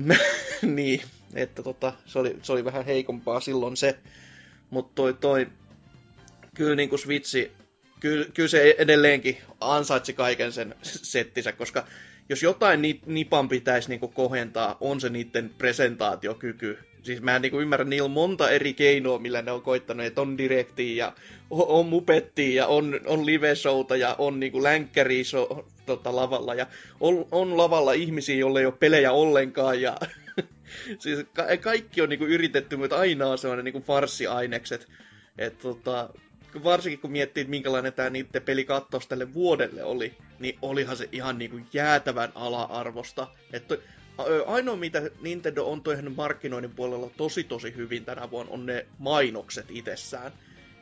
niin, 0.76 1.02
Että 1.36 1.64
tota, 1.64 1.94
se, 2.06 2.20
oli, 2.20 2.36
se 2.42 2.52
oli 2.52 2.66
vähän 2.66 2.86
heikompaa 2.86 3.40
silloin 3.40 3.78
se. 3.78 4.00
Mutta 4.70 4.92
toi, 4.96 5.14
toi, 5.14 5.48
kyllä 6.56 6.76
niinku 6.76 6.98
Switchi, 6.98 7.52
kyllä, 8.02 8.26
kyllä 8.34 8.50
se 8.50 8.76
edelleenkin 8.78 9.38
ansaitsi 9.60 10.14
kaiken 10.14 10.52
sen 10.52 10.76
settinsä, 10.84 11.52
koska 11.52 11.86
jos 12.30 12.44
jotain 12.44 12.82
ni, 12.82 13.00
Nipan 13.06 13.50
pitäisi 13.50 13.90
niinku 13.90 14.08
kohentaa, 14.08 14.78
on 14.80 15.02
se 15.02 15.10
niiden 15.10 15.52
presentaatiokyky. 15.58 16.78
Siis 17.04 17.22
mä 17.22 17.36
en 17.36 17.42
niinku 17.42 17.60
ymmärrä, 17.60 17.86
niillä 17.86 18.06
on 18.06 18.12
monta 18.12 18.50
eri 18.50 18.74
keinoa, 18.74 19.20
millä 19.20 19.42
ne 19.42 19.52
on 19.52 19.62
koittanut, 19.62 20.06
että 20.06 20.22
on 20.22 20.38
direktiä 20.38 21.06
ja 21.06 21.14
on, 21.50 21.86
mupettia 21.86 22.56
ja 22.56 22.68
on, 22.68 23.00
on 23.06 23.26
live-showta 23.26 23.96
ja 23.96 24.16
on 24.18 24.40
niinku 24.40 24.64
länkkäri 24.64 25.24
tota, 25.86 26.16
lavalla 26.16 26.56
ja 26.56 26.68
on, 27.00 27.26
on 27.32 27.58
lavalla 27.58 27.94
ihmisiä, 27.94 28.36
joille 28.36 28.60
ei 28.60 28.66
ole 28.66 28.74
pelejä 28.80 29.12
ollenkaan 29.12 29.82
ja 29.82 29.98
siis 31.00 31.26
ka- 31.34 31.58
kaikki 31.62 32.02
on 32.02 32.10
niinku 32.10 32.26
yritetty, 32.26 32.76
mutta 32.76 32.98
aina 32.98 33.28
on 33.28 33.38
sellainen 33.38 33.66
niinku 33.66 33.82
farssiainekset. 33.82 34.88
Et 35.38 35.58
tota, 35.58 36.10
varsinkin 36.64 37.00
kun 37.00 37.12
miettii, 37.12 37.42
että 37.42 37.52
minkälainen 37.52 37.94
tämä 37.94 38.10
niiden 38.10 38.42
pelikattaus 38.42 39.08
tälle 39.08 39.34
vuodelle 39.34 39.84
oli, 39.84 40.18
niin 40.40 40.58
olihan 40.62 40.98
se 40.98 41.10
ihan 41.12 41.38
niinku 41.38 41.60
jäätävän 41.74 42.32
ala-arvosta. 42.36 43.28
Että 43.54 43.78
ainoa 44.46 44.76
mitä 44.76 45.02
Nintendo 45.22 45.66
on 45.66 45.84
tehnyt 45.84 46.16
markkinoinnin 46.16 46.76
puolella 46.76 47.10
tosi 47.18 47.44
tosi 47.44 47.76
hyvin 47.76 48.06
tänä 48.06 48.32
vuonna 48.32 48.52
on 48.52 48.66
ne 48.66 48.86
mainokset 48.98 49.66
itsessään. 49.70 50.32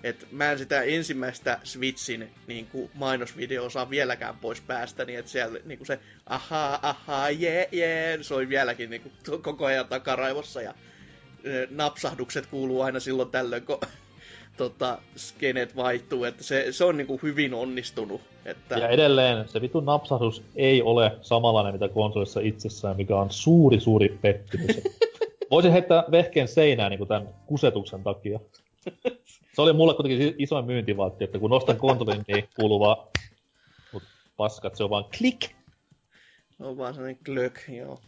Et 0.04 0.28
mä 0.32 0.52
en 0.52 0.58
sitä 0.58 0.82
ensimmäistä 0.82 1.60
Switchin 1.64 2.30
niin 2.48 2.68
kuin 2.68 2.92
mainosvideoa 2.94 3.70
saa 3.70 3.90
vieläkään 3.90 4.38
pois 4.38 4.62
päästä, 4.62 5.06
niin 5.06 5.20
että 5.20 5.32
siellä 5.32 5.60
niin 5.66 5.78
kuin 5.78 5.88
se 5.88 6.00
ahaa, 6.26 6.80
ahaa, 6.82 7.30
jee, 7.30 7.70
jee, 7.72 8.24
soi 8.24 8.50
vieläkin 8.50 8.90
niin 8.90 9.02
kuin, 9.02 9.42
koko 9.42 9.66
ajan 9.66 9.88
takaraivossa 9.88 10.62
ja 10.62 10.74
napsahdukset 11.70 12.46
kuuluu 12.46 12.82
aina 12.82 13.00
silloin 13.00 13.32
tällöin, 13.32 13.66
kun 13.66 13.80
tota, 14.60 14.98
skenet 15.18 15.76
vaihtuu, 15.76 16.24
että 16.24 16.44
se, 16.44 16.68
se 16.72 16.84
on 16.84 16.98
niin 16.98 17.08
kuin 17.08 17.20
hyvin 17.24 17.54
onnistunut. 17.54 18.22
Että... 18.46 18.78
Ja 18.78 18.90
edelleen 18.90 19.48
se 19.48 19.62
vitun 19.62 19.86
napsahdus 19.86 20.44
ei 20.56 20.82
ole 20.82 21.18
samanlainen 21.22 21.74
mitä 21.74 21.88
konsolissa 21.88 22.40
itsessään, 22.40 22.98
mikä 22.98 23.18
on 23.18 23.32
suuri 23.32 23.80
suuri 23.80 24.20
pettymys. 24.22 24.82
Voisin 25.52 25.72
heittää 25.72 26.04
vehkeen 26.12 26.48
seinään 26.48 26.92
niin 26.92 27.08
tämän 27.08 27.30
kusetuksen 27.46 28.04
takia. 28.04 28.40
Se 29.54 29.62
oli 29.62 29.74
mulle 29.74 29.94
kuitenkin 29.94 30.36
isoin 30.38 30.66
myyntivaltti, 30.66 31.24
että 31.24 31.40
kun 31.40 31.50
nostan 31.50 31.78
konsolin, 31.78 32.24
niin 32.28 32.50
kuuluu 32.56 32.80
vaan... 32.80 33.08
Mut 33.94 34.04
paskat, 34.38 34.76
se 34.76 34.84
on 34.84 34.90
vaan 34.90 35.06
klik. 35.18 35.50
On 36.60 36.78
vaan 36.78 36.94
sellainen 36.94 37.22
glök, 37.26 37.60
joo. 37.70 38.00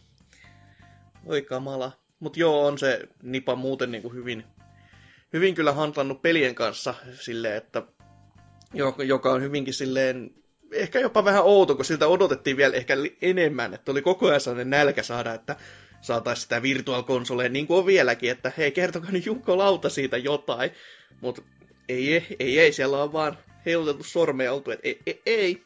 Oi 1.26 1.42
kamala. 1.42 1.92
Mut 2.20 2.36
joo, 2.36 2.66
on 2.66 2.78
se 2.78 3.08
nipa 3.22 3.56
muuten 3.56 3.92
niinku 3.92 4.08
hyvin, 4.08 4.44
hyvin 5.32 5.54
kyllä 5.54 5.72
handlannut 5.72 6.22
pelien 6.22 6.54
kanssa 6.54 6.94
silleen, 7.20 7.56
että 7.56 7.82
joka, 9.04 9.32
on 9.32 9.42
hyvinkin 9.42 9.74
silleen 9.74 10.30
ehkä 10.72 11.00
jopa 11.00 11.24
vähän 11.24 11.44
outo, 11.44 11.74
kun 11.74 11.84
siltä 11.84 12.08
odotettiin 12.08 12.56
vielä 12.56 12.76
ehkä 12.76 12.94
enemmän, 13.22 13.74
että 13.74 13.92
oli 13.92 14.02
koko 14.02 14.28
ajan 14.28 14.40
sellainen 14.40 14.70
nälkä 14.70 15.02
saada, 15.02 15.34
että 15.34 15.56
saataisiin 16.00 16.42
sitä 16.42 16.62
virtual 16.62 17.02
niin 17.50 17.66
kuin 17.66 17.78
on 17.78 17.86
vieläkin, 17.86 18.30
että 18.30 18.52
hei, 18.58 18.72
kertokaa 18.72 19.10
nyt 19.10 19.26
Jukko 19.26 19.58
Lauta 19.58 19.88
siitä 19.88 20.16
jotain. 20.16 20.70
Mutta 21.20 21.42
ei, 21.88 22.36
ei, 22.38 22.58
ei, 22.60 22.72
siellä 22.72 23.02
on 23.02 23.12
vaan 23.12 23.38
heiluteltu 23.66 24.04
sormeja 24.04 24.52
oltu, 24.52 24.70
että 24.70 24.88
ei, 24.88 25.00
ei, 25.06 25.22
ei. 25.26 25.62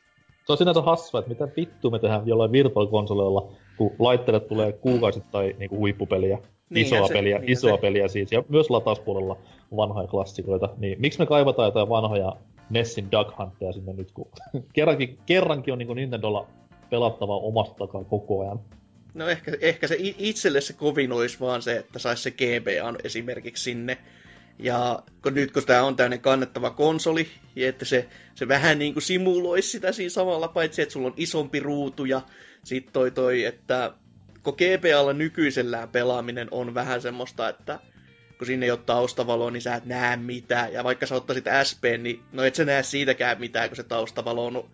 Se 0.47 0.53
on 0.53 0.59
sinänsä 0.59 0.83
hassua, 0.83 1.21
että 1.21 1.31
mitä 1.31 1.49
vittu 1.57 1.91
me 1.91 1.99
tehdään 1.99 2.27
jollain 2.27 2.53
virtual-konsoleilla, 2.53 3.53
kun 3.77 3.97
laitteelle 3.99 4.41
tulee 4.41 4.73
kuukausittain 4.73 5.59
niinku 5.59 5.77
huippupeliä, 5.77 6.39
Niinhän 6.71 6.99
isoa 6.99 7.09
se- 7.09 7.15
peliä, 7.15 7.39
niinhän 7.39 7.53
isoa 7.53 7.77
se. 7.77 7.81
peliä 7.81 8.09
siis, 8.09 8.33
ja 8.33 8.43
myös 8.49 8.71
latauspuolella 8.71 9.39
vanhoja 9.77 10.09
klassikoita, 10.09 10.69
niin 10.77 11.01
miksi 11.01 11.19
me 11.19 11.27
kaivataan 11.27 11.67
jotain 11.67 11.89
vanhoja 11.89 12.37
Nessin 12.71 13.13
Duck 13.13 13.39
Huntteja 13.39 13.73
sinne 13.73 13.93
nyt, 13.93 14.13
kun 14.13 14.29
kerrankin, 14.73 15.19
kerrankin 15.27 15.73
on 15.73 15.79
niinku 15.79 15.95
Nintendolla 15.95 16.47
pelattavaa 16.91 17.37
omasta 17.37 17.75
takaa 17.75 18.05
koko 18.05 18.41
ajan. 18.41 18.61
No 19.15 19.29
ehkä, 19.29 19.53
ehkä 19.61 19.89
se 19.89 19.97
itselle 19.99 20.61
se 20.61 20.73
kovin 20.73 21.13
olisi 21.13 21.41
vaan 21.41 21.63
se, 21.63 21.77
että 21.77 21.99
saisi 21.99 22.23
se 22.23 22.31
GBA 22.31 22.99
esimerkiksi 23.05 23.65
sinne. 23.65 23.99
Ja 24.59 25.03
kun 25.23 25.35
nyt 25.35 25.53
kun 25.53 25.63
tämä 25.67 25.83
on 25.83 25.97
tämmöinen 25.97 26.21
kannettava 26.21 26.71
konsoli, 26.71 27.27
ja 27.57 27.69
että 27.69 27.85
se, 27.85 28.09
se 28.35 28.49
vähän 28.49 28.79
niin 28.79 28.93
kuin 28.93 29.03
simuloisi 29.03 29.71
sitä 29.71 29.93
siinä 29.93 30.11
samalla, 30.11 30.49
paitsi 30.49 30.83
että 30.83 30.93
sulla 30.93 31.07
on 31.07 31.15
isompi 31.17 31.61
ruutu 31.61 32.05
ja 32.05 32.21
sit 32.65 32.91
toi 32.93 33.11
toi, 33.11 33.45
että 33.45 33.93
kun 34.47 34.57
GBAlla 34.57 35.13
nykyisellään 35.13 35.89
pelaaminen 35.89 36.49
on 36.51 36.75
vähän 36.75 37.03
semmoista, 37.03 37.49
että 37.49 37.79
kun 38.39 38.47
sinne 38.47 38.67
ei 38.67 38.71
ole 38.71 38.81
taustavaloa, 38.87 39.51
niin 39.51 39.63
sä 39.63 39.75
et 39.75 39.85
näe 39.85 40.17
mitään. 40.17 40.73
Ja 40.73 40.85
vaikka 40.85 41.07
sä 41.07 41.15
ottaisit 41.15 41.45
SP, 41.69 41.83
niin 41.99 42.23
no 42.33 42.45
et 42.45 42.55
sä 42.55 42.65
näe 42.65 42.83
siitäkään 42.83 43.41
mitään, 43.41 43.69
kun 43.69 43.77
se 43.77 43.83
taustavalo 43.83 44.47
on 44.47 44.71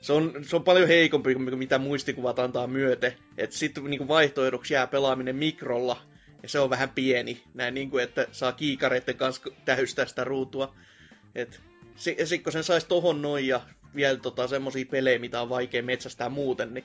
se 0.00 0.12
on, 0.12 0.32
se 0.42 0.56
on 0.56 0.64
paljon 0.64 0.88
heikompi 0.88 1.34
kuin 1.34 1.58
mitä 1.58 1.78
muistikuvat 1.78 2.38
antaa 2.38 2.66
myöte. 2.66 3.16
Et 3.38 3.52
sitten 3.52 3.84
niinku 3.84 4.08
vaihtoehdoksi 4.08 4.74
jää 4.74 4.86
pelaaminen 4.86 5.36
mikrolla, 5.36 6.02
ja 6.42 6.48
se 6.48 6.58
on 6.58 6.70
vähän 6.70 6.90
pieni. 6.90 7.42
Näin 7.54 7.74
niinku, 7.74 7.98
että 7.98 8.26
saa 8.32 8.52
kiikareiden 8.52 9.16
kanssa 9.16 9.50
tähystää 9.64 10.06
sitä 10.06 10.24
ruutua. 10.24 10.74
Et, 11.34 11.60
si, 11.96 12.16
ja 12.18 12.38
kun 12.42 12.52
sen 12.52 12.64
sais 12.64 12.84
tohon 12.84 13.22
noin 13.22 13.46
ja 13.46 13.60
vielä 13.94 14.18
tota, 14.18 14.48
semmosia 14.48 14.86
pelejä, 14.90 15.18
mitä 15.18 15.42
on 15.42 15.48
vaikea 15.48 15.82
metsästää 15.82 16.28
muuten, 16.28 16.74
niin 16.74 16.84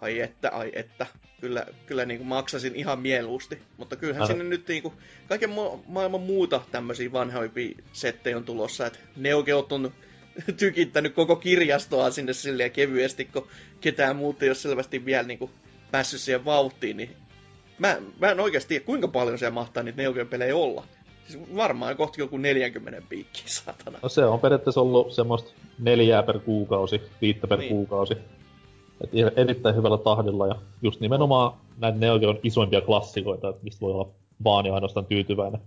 ai 0.00 0.20
että, 0.20 0.50
ai 0.50 0.70
että. 0.74 1.06
Kyllä, 1.40 1.66
kyllä 1.86 2.04
niinku 2.04 2.24
maksasin 2.24 2.76
ihan 2.76 2.98
mieluusti. 3.00 3.58
Mutta 3.76 3.96
kyllähän 3.96 4.22
Älä- 4.22 4.26
sinne 4.26 4.44
nyt 4.44 4.68
niinku, 4.68 4.94
kaiken 5.28 5.50
ma- 5.50 5.78
maailman 5.86 6.20
muuta 6.20 6.60
tämmöisiä 6.72 7.12
vanhoimpia 7.12 7.78
settejä 7.92 8.36
on 8.36 8.44
tulossa. 8.44 8.86
Et 8.86 9.00
Neo 9.16 9.42
Geot 9.42 9.72
on 9.72 9.92
tykittänyt 10.58 11.14
koko 11.14 11.36
kirjastoa 11.36 12.10
sinne 12.10 12.32
silleen 12.32 12.70
kevyesti, 12.70 13.24
kun 13.24 13.46
ketään 13.80 14.16
muuta 14.16 14.44
ei 14.44 14.48
ole 14.48 14.54
selvästi 14.54 15.04
vielä 15.04 15.22
niinku 15.22 15.50
päässyt 15.90 16.20
siihen 16.20 16.44
vauhtiin, 16.44 16.96
niin 16.96 17.16
mä, 17.78 17.96
mä 18.18 18.30
en 18.30 18.40
oikeasti 18.40 18.68
tiedä, 18.68 18.84
kuinka 18.84 19.08
paljon 19.08 19.38
siellä 19.38 19.54
mahtaa 19.54 19.82
niitä 19.82 20.02
Neo 20.02 20.12
Geo-pelejä 20.12 20.56
olla. 20.56 20.84
Siis 21.28 21.56
varmaan 21.56 21.96
kohti 21.96 22.20
joku 22.20 22.36
40 22.36 23.02
piikkiä, 23.08 23.42
saatana. 23.46 23.98
No 24.02 24.08
se 24.08 24.24
on 24.24 24.40
periaatteessa 24.40 24.80
ollut 24.80 25.12
semmoista 25.12 25.50
neljää 25.78 26.22
per 26.22 26.38
kuukausi, 26.38 27.00
viittä 27.20 27.46
per 27.46 27.58
Niin. 27.58 27.64
niin. 27.66 27.76
kuukausi. 27.76 28.14
Et 29.04 29.14
i- 29.14 29.40
erittäin 29.40 29.76
hyvällä 29.76 29.98
tahdilla 29.98 30.46
ja 30.46 30.54
just 30.82 31.00
nimenomaan 31.00 31.52
näitä 31.78 31.98
Neo 31.98 32.18
Geon 32.18 32.38
isoimpia 32.42 32.80
klassikoita, 32.80 33.48
että 33.48 33.62
mistä 33.64 33.80
voi 33.80 33.92
olla 33.92 34.10
vaan 34.44 34.66
ja 34.66 34.74
ainoastaan 34.74 35.06
tyytyväinen. 35.06 35.60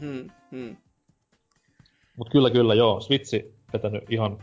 Hmm, 0.00 0.30
hmm. 0.50 0.76
Mut 2.16 2.30
kyllä 2.30 2.50
kyllä 2.50 2.74
joo, 2.74 3.00
Switchi 3.00 3.54
vetänyt 3.72 4.04
ihan 4.08 4.38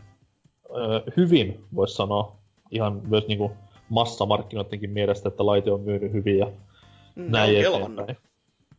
ö, 0.70 1.02
hyvin, 1.16 1.64
voisi 1.74 1.94
sanoa. 1.94 2.36
Ihan 2.70 3.00
myös 3.08 3.26
niinku 3.28 3.52
massamarkkinoidenkin 3.88 4.90
mielestä, 4.90 5.28
että 5.28 5.46
laite 5.46 5.72
on 5.72 5.80
myynyt 5.80 6.12
hyvin 6.12 6.38
ja 6.38 6.52
Mm, 7.16 7.30
näin 7.30 7.68
on 7.68 7.82
eteenpäin. 7.82 8.16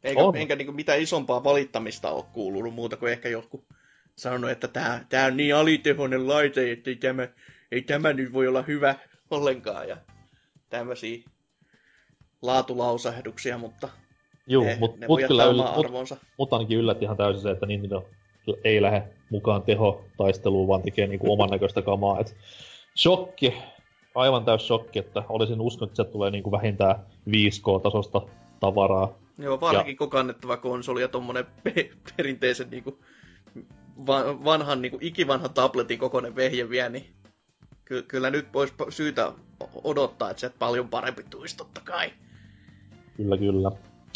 Eikä, 0.04 0.22
On. 0.24 0.36
enkä 0.36 0.56
niinku 0.56 0.74
mitään 0.74 1.00
isompaa 1.01 1.44
valittamista 1.44 2.12
ole 2.12 2.24
kuulunut 2.34 2.74
muuta 2.74 2.98
kuin 2.98 3.12
ehkä 3.12 3.30
jotkut 3.30 3.63
sanonut, 4.16 4.50
että 4.50 4.68
tää 5.10 5.25
on 5.25 5.38
niin 5.38 5.56
alitehoinen 5.56 6.27
laite, 6.27 6.72
että 6.72 6.89
ei 6.89 6.96
tämä, 6.96 7.27
ei 7.72 7.82
tämä 7.82 8.13
nyt 8.13 8.34
voi 8.34 8.48
olla 8.48 8.62
hyvä 8.62 8.96
ollenkaan. 9.32 9.88
Ja 9.90 9.98
tämmöisiä 10.70 11.24
laatulausahduksia, 12.42 13.58
mutta 13.58 13.90
Juu, 14.48 14.64
ne, 14.64 14.78
mut, 14.80 15.00
ne 15.00 15.08
mut 15.08 15.20
voi 15.20 15.28
kyllä 15.28 15.46
yl, 15.46 15.56
mut, 15.56 15.86
arvonsa. 15.86 16.18
mut 16.38 16.54
ainakin 16.54 16.78
yllätti 16.78 17.06
ihan 17.06 17.18
täysin 17.18 17.42
se, 17.42 17.52
että 17.52 17.66
Nintendo 17.66 18.10
ei 18.64 18.82
lähde 18.82 19.04
mukaan 19.30 19.62
tehotaisteluun, 19.64 20.68
vaan 20.68 20.82
tekee 20.82 21.08
niinku 21.08 21.32
oman 21.34 21.50
näköistä 21.50 21.82
kamaa. 21.82 22.20
Et 22.20 22.36
shokki, 22.98 23.54
aivan 24.16 24.46
täys 24.46 24.68
shokki, 24.68 25.00
että 25.00 25.24
olisin 25.30 25.62
uskonut, 25.62 25.92
että 25.92 26.04
se 26.04 26.12
tulee 26.12 26.32
niinku 26.32 26.52
vähintään 26.52 26.96
5K-tasosta 27.30 28.22
tavaraa. 28.60 29.18
Joo, 29.38 29.62
varsinkin 29.62 29.98
kun 29.98 30.10
kannettava 30.10 30.58
konsoli 30.58 31.02
ja 31.02 31.08
tommonen 31.08 31.46
pe- 31.64 31.90
perinteisen 32.18 32.70
niinku, 32.70 33.00
va- 34.08 34.44
vanhan, 34.44 34.82
niinku, 34.82 34.98
ikivanhan 35.02 35.54
tabletin 35.54 36.00
kokoinen 36.00 36.36
vehje 36.36 36.70
vielä, 36.70 36.90
niin 36.90 37.06
ky- 37.88 38.03
kyllä 38.03 38.29
nyt 38.29 38.48
olisi 38.53 38.74
syytä 38.89 39.32
odottaa, 39.84 40.29
että 40.29 40.41
se 40.41 40.50
paljon 40.60 40.89
parempi 40.89 41.24
tulisi 41.29 41.58
totta 41.58 41.82
kai. 41.82 42.12
Kyllä, 43.17 43.38
kyllä. 43.38 43.72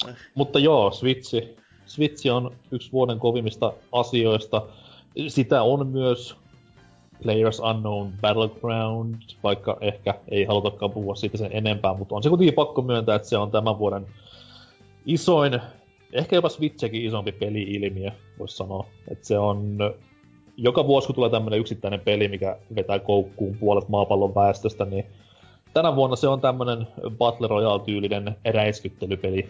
Eh. 0.09 0.15
Mutta 0.35 0.59
joo, 0.59 0.91
Switchi. 0.91 1.55
Switchi 1.85 2.29
on 2.29 2.55
yksi 2.71 2.91
vuoden 2.91 3.19
kovimmista 3.19 3.73
asioista. 3.91 4.61
Sitä 5.27 5.63
on 5.63 5.87
myös 5.87 6.35
Players 7.23 7.59
Unknown 7.59 8.13
Battleground, 8.21 9.15
vaikka 9.43 9.77
ehkä 9.81 10.13
ei 10.27 10.45
halutakaan 10.45 10.91
puhua 10.91 11.15
siitä 11.15 11.37
sen 11.37 11.51
enempää, 11.51 11.93
mutta 11.93 12.15
on 12.15 12.23
se 12.23 12.29
kuitenkin 12.29 12.53
pakko 12.53 12.81
myöntää, 12.81 13.15
että 13.15 13.27
se 13.27 13.37
on 13.37 13.51
tämän 13.51 13.79
vuoden 13.79 14.07
isoin, 15.05 15.59
ehkä 16.13 16.35
jopa 16.35 16.49
Switchikin 16.49 17.05
isompi 17.05 17.31
peli-ilmiö, 17.31 18.11
voisi 18.39 18.57
sanoa. 18.57 18.87
Että 19.11 19.27
se 19.27 19.39
on, 19.39 19.77
joka 20.57 20.87
vuosi 20.87 21.07
kun 21.07 21.15
tulee 21.15 21.29
tämmönen 21.29 21.59
yksittäinen 21.59 21.99
peli, 21.99 22.27
mikä 22.27 22.57
vetää 22.75 22.99
koukkuun 22.99 23.57
puolet 23.57 23.89
maapallon 23.89 24.35
väestöstä, 24.35 24.85
niin 24.85 25.05
tänä 25.73 25.95
vuonna 25.95 26.15
se 26.15 26.27
on 26.27 26.41
tämmönen 26.41 26.87
Battle 27.09 27.47
Royale-tyylinen 27.47 28.35
räiskyttelypeli, 28.53 29.49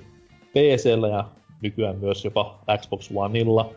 PCllä 0.54 1.08
ja 1.08 1.26
nykyään 1.62 1.98
myös 1.98 2.26
jopa 2.26 2.60
Xbox 2.78 3.10
Oneilla. 3.16 3.74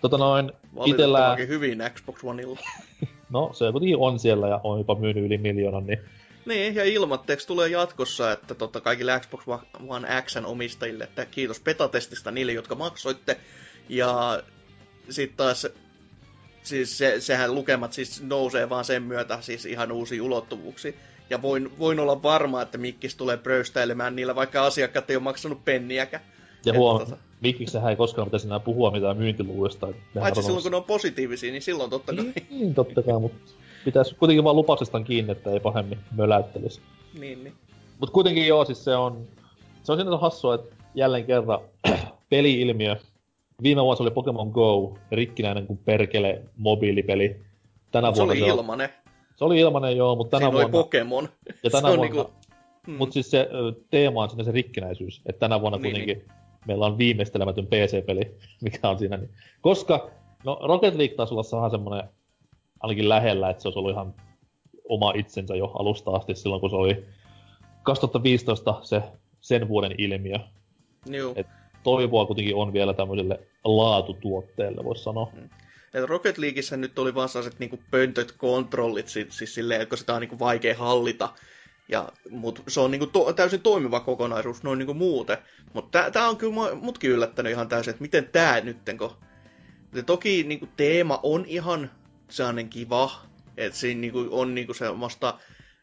Tota 0.00 0.18
noin, 0.18 0.52
itellä, 0.84 1.36
hyvin 1.48 1.82
Xbox 1.94 2.24
Oneilla. 2.24 2.58
no 3.30 3.50
se 3.52 3.72
kuitenkin 3.72 3.96
on 3.98 4.18
siellä 4.18 4.48
ja 4.48 4.60
on 4.64 4.78
jopa 4.78 4.94
myynyt 4.94 5.24
yli 5.24 5.38
miljoonan, 5.38 5.86
niin 5.86 5.98
Niin, 6.46 6.74
ja 6.74 6.84
ilmoitteeksi 6.84 7.46
tulee 7.46 7.68
jatkossa, 7.68 8.32
että 8.32 8.54
totta 8.54 8.80
kaikille 8.80 9.20
Xbox 9.20 9.42
One 9.88 10.22
Xn 10.22 10.44
omistajille, 10.44 11.04
että 11.04 11.26
kiitos 11.26 11.60
betatestistä 11.60 12.30
niille, 12.30 12.52
jotka 12.52 12.74
maksoitte. 12.74 13.36
Ja 13.88 14.42
sitten 15.10 15.36
taas, 15.36 15.66
siis 16.62 16.98
se, 16.98 17.20
sehän 17.20 17.54
lukemat 17.54 17.92
siis 17.92 18.22
nousee 18.22 18.68
vaan 18.68 18.84
sen 18.84 19.02
myötä 19.02 19.38
siis 19.40 19.66
ihan 19.66 19.92
uusi 19.92 20.20
ulottuvuuksia. 20.20 20.92
Ja 21.30 21.42
voin, 21.42 21.78
voin 21.78 22.00
olla 22.00 22.22
varma, 22.22 22.62
että 22.62 22.78
Mikkis 22.78 23.14
tulee 23.16 23.36
pröystäilemään 23.36 24.16
niillä, 24.16 24.34
vaikka 24.34 24.66
asiakkaat 24.66 25.10
ei 25.10 25.16
ole 25.16 25.22
maksanut 25.22 25.64
penniäkään. 25.64 26.22
Ja 26.64 26.72
Et 26.72 26.78
huom, 26.78 27.00
tota- 27.00 27.16
Mikiksi 27.40 27.72
sehän 27.72 27.90
ei 27.90 27.96
koskaan 27.96 28.26
pitäisi 28.26 28.46
enää 28.46 28.60
puhua 28.60 28.90
mitään 28.90 29.16
myyntiluvuista. 29.16 29.88
Paitsi 30.20 30.42
silloin, 30.42 30.62
kun 30.62 30.70
ne 30.70 30.76
on 30.76 30.84
positiivisia, 30.84 31.52
niin 31.52 31.62
silloin 31.62 31.90
totta 31.90 32.12
kai. 32.14 32.24
Niin, 32.24 32.46
niin, 32.50 32.74
totta 32.74 33.02
kai, 33.02 33.20
mutta 33.20 33.52
pitäisi 33.84 34.14
kuitenkin 34.14 34.44
vaan 34.44 34.56
lupauksestaan 34.56 35.04
kiinni, 35.04 35.32
että 35.32 35.50
ei 35.50 35.60
pahemmin 35.60 35.98
möläyttelisi. 36.16 36.80
niin, 37.20 37.44
niin. 37.44 37.54
Mutta 38.00 38.12
kuitenkin 38.12 38.46
joo, 38.46 38.64
siis 38.64 38.84
se 38.84 38.96
on, 38.96 39.26
se 39.82 39.92
on 39.92 39.98
sinänsä 39.98 40.18
hassua, 40.18 40.54
että 40.54 40.76
jälleen 40.94 41.24
kerran 41.26 41.58
peli-ilmiö. 42.30 42.96
Viime 43.62 43.82
vuonna 43.82 43.96
se 43.96 44.02
oli 44.02 44.10
Pokemon 44.10 44.48
Go, 44.48 44.98
rikkinäinen 45.12 45.66
kuin 45.66 45.78
perkele 45.78 46.42
mobiilipeli. 46.56 47.40
Tänä 47.90 48.12
Se 48.12 48.16
vuonna 48.16 48.32
oli 48.32 48.38
se, 48.40 48.52
on, 48.52 48.58
ilmanen. 48.58 48.88
se 49.36 49.44
oli 49.44 49.58
ilmanen 49.60 49.96
joo, 49.96 50.16
mutta 50.16 50.30
tänä 50.30 50.40
Siinä 50.50 50.56
oli 50.56 50.72
vuonna... 50.72 50.84
Pokemon. 50.84 51.28
ja 51.62 51.70
tänä 51.70 51.80
se 51.80 51.86
on 51.92 51.96
vuonna, 51.98 52.14
niinku- 52.14 52.40
Mm. 52.86 52.94
Mutta 52.96 53.12
siis 53.12 53.30
se 53.30 53.48
teema 53.90 54.22
on 54.22 54.30
siinä 54.30 54.44
se 54.44 54.52
rikkinäisyys, 54.52 55.22
että 55.26 55.40
tänä 55.40 55.60
vuonna 55.60 55.78
Niin, 55.78 55.82
kuitenkin 55.82 56.24
meillä 56.66 56.86
on 56.86 56.98
viimeistelemätön 56.98 57.66
PC-peli, 57.66 58.34
mikä 58.64 58.88
on 58.88 58.98
siinä. 58.98 59.16
Niin. 59.16 59.30
Koska, 59.60 60.10
no 60.44 60.58
Rocket 60.62 60.94
League 60.94 61.16
taisi 61.16 61.34
olla 61.34 61.56
vähän 61.56 61.70
semmoinen 61.70 62.08
ainakin 62.80 63.08
lähellä, 63.08 63.50
että 63.50 63.62
se 63.62 63.68
olisi 63.68 63.78
ollut 63.78 63.92
ihan 63.92 64.14
oma 64.88 65.12
itsensä 65.16 65.56
jo 65.56 65.66
alusta 65.66 66.10
asti 66.10 66.34
silloin, 66.34 66.60
kun 66.60 66.70
se 66.70 66.76
oli 66.76 67.04
2015 67.82 68.74
se 68.82 69.02
sen 69.40 69.68
vuoden 69.68 69.94
ilmiö. 69.98 70.36
Joo. 71.06 71.32
Et 71.36 71.46
toivoa 71.82 72.26
kuitenkin 72.26 72.56
on 72.56 72.72
vielä 72.72 72.94
tämmöiselle 72.94 73.40
laatutuotteelle, 73.64 74.84
voisi 74.84 75.02
sanoa. 75.02 75.32
Et 75.94 76.04
Rocket 76.04 76.38
Leagueissä 76.38 76.76
nyt 76.76 76.98
oli 76.98 77.14
vaan 77.14 77.28
sellaiset 77.28 77.58
niinku 77.58 77.78
pöntöt 77.90 78.32
kontrollit, 78.32 79.08
siis, 79.08 79.38
siis 79.38 79.54
silleen, 79.54 79.80
että 79.80 79.96
sitä 79.96 80.14
on 80.14 80.20
niinku 80.20 80.38
vaikea 80.38 80.76
hallita. 80.76 81.32
Ja, 81.88 82.08
mut 82.30 82.62
se 82.68 82.80
on 82.80 82.90
niinku 82.90 83.06
to, 83.06 83.32
täysin 83.32 83.60
toimiva 83.60 84.00
kokonaisuus 84.00 84.62
noin 84.62 84.78
niinku 84.78 84.94
muuten. 84.94 85.38
Mutta 85.72 86.10
tää 86.10 86.28
on 86.28 86.36
kyllä 86.36 86.74
mutkin 86.74 87.10
yllättänyt 87.10 87.52
ihan 87.52 87.68
täysin, 87.68 87.90
että 87.90 88.02
miten 88.02 88.28
tää 88.32 88.60
nytten, 88.60 88.98
kun... 88.98 89.16
Ja 89.94 90.02
toki 90.02 90.42
niinku 90.42 90.68
teema 90.76 91.20
on 91.22 91.44
ihan 91.46 91.90
sellainen 92.28 92.68
kiva, 92.68 93.10
että 93.56 93.78
siinä 93.78 94.00
niinku 94.00 94.28
on 94.30 94.54
niinku 94.54 94.74
semmoista, 94.74 95.38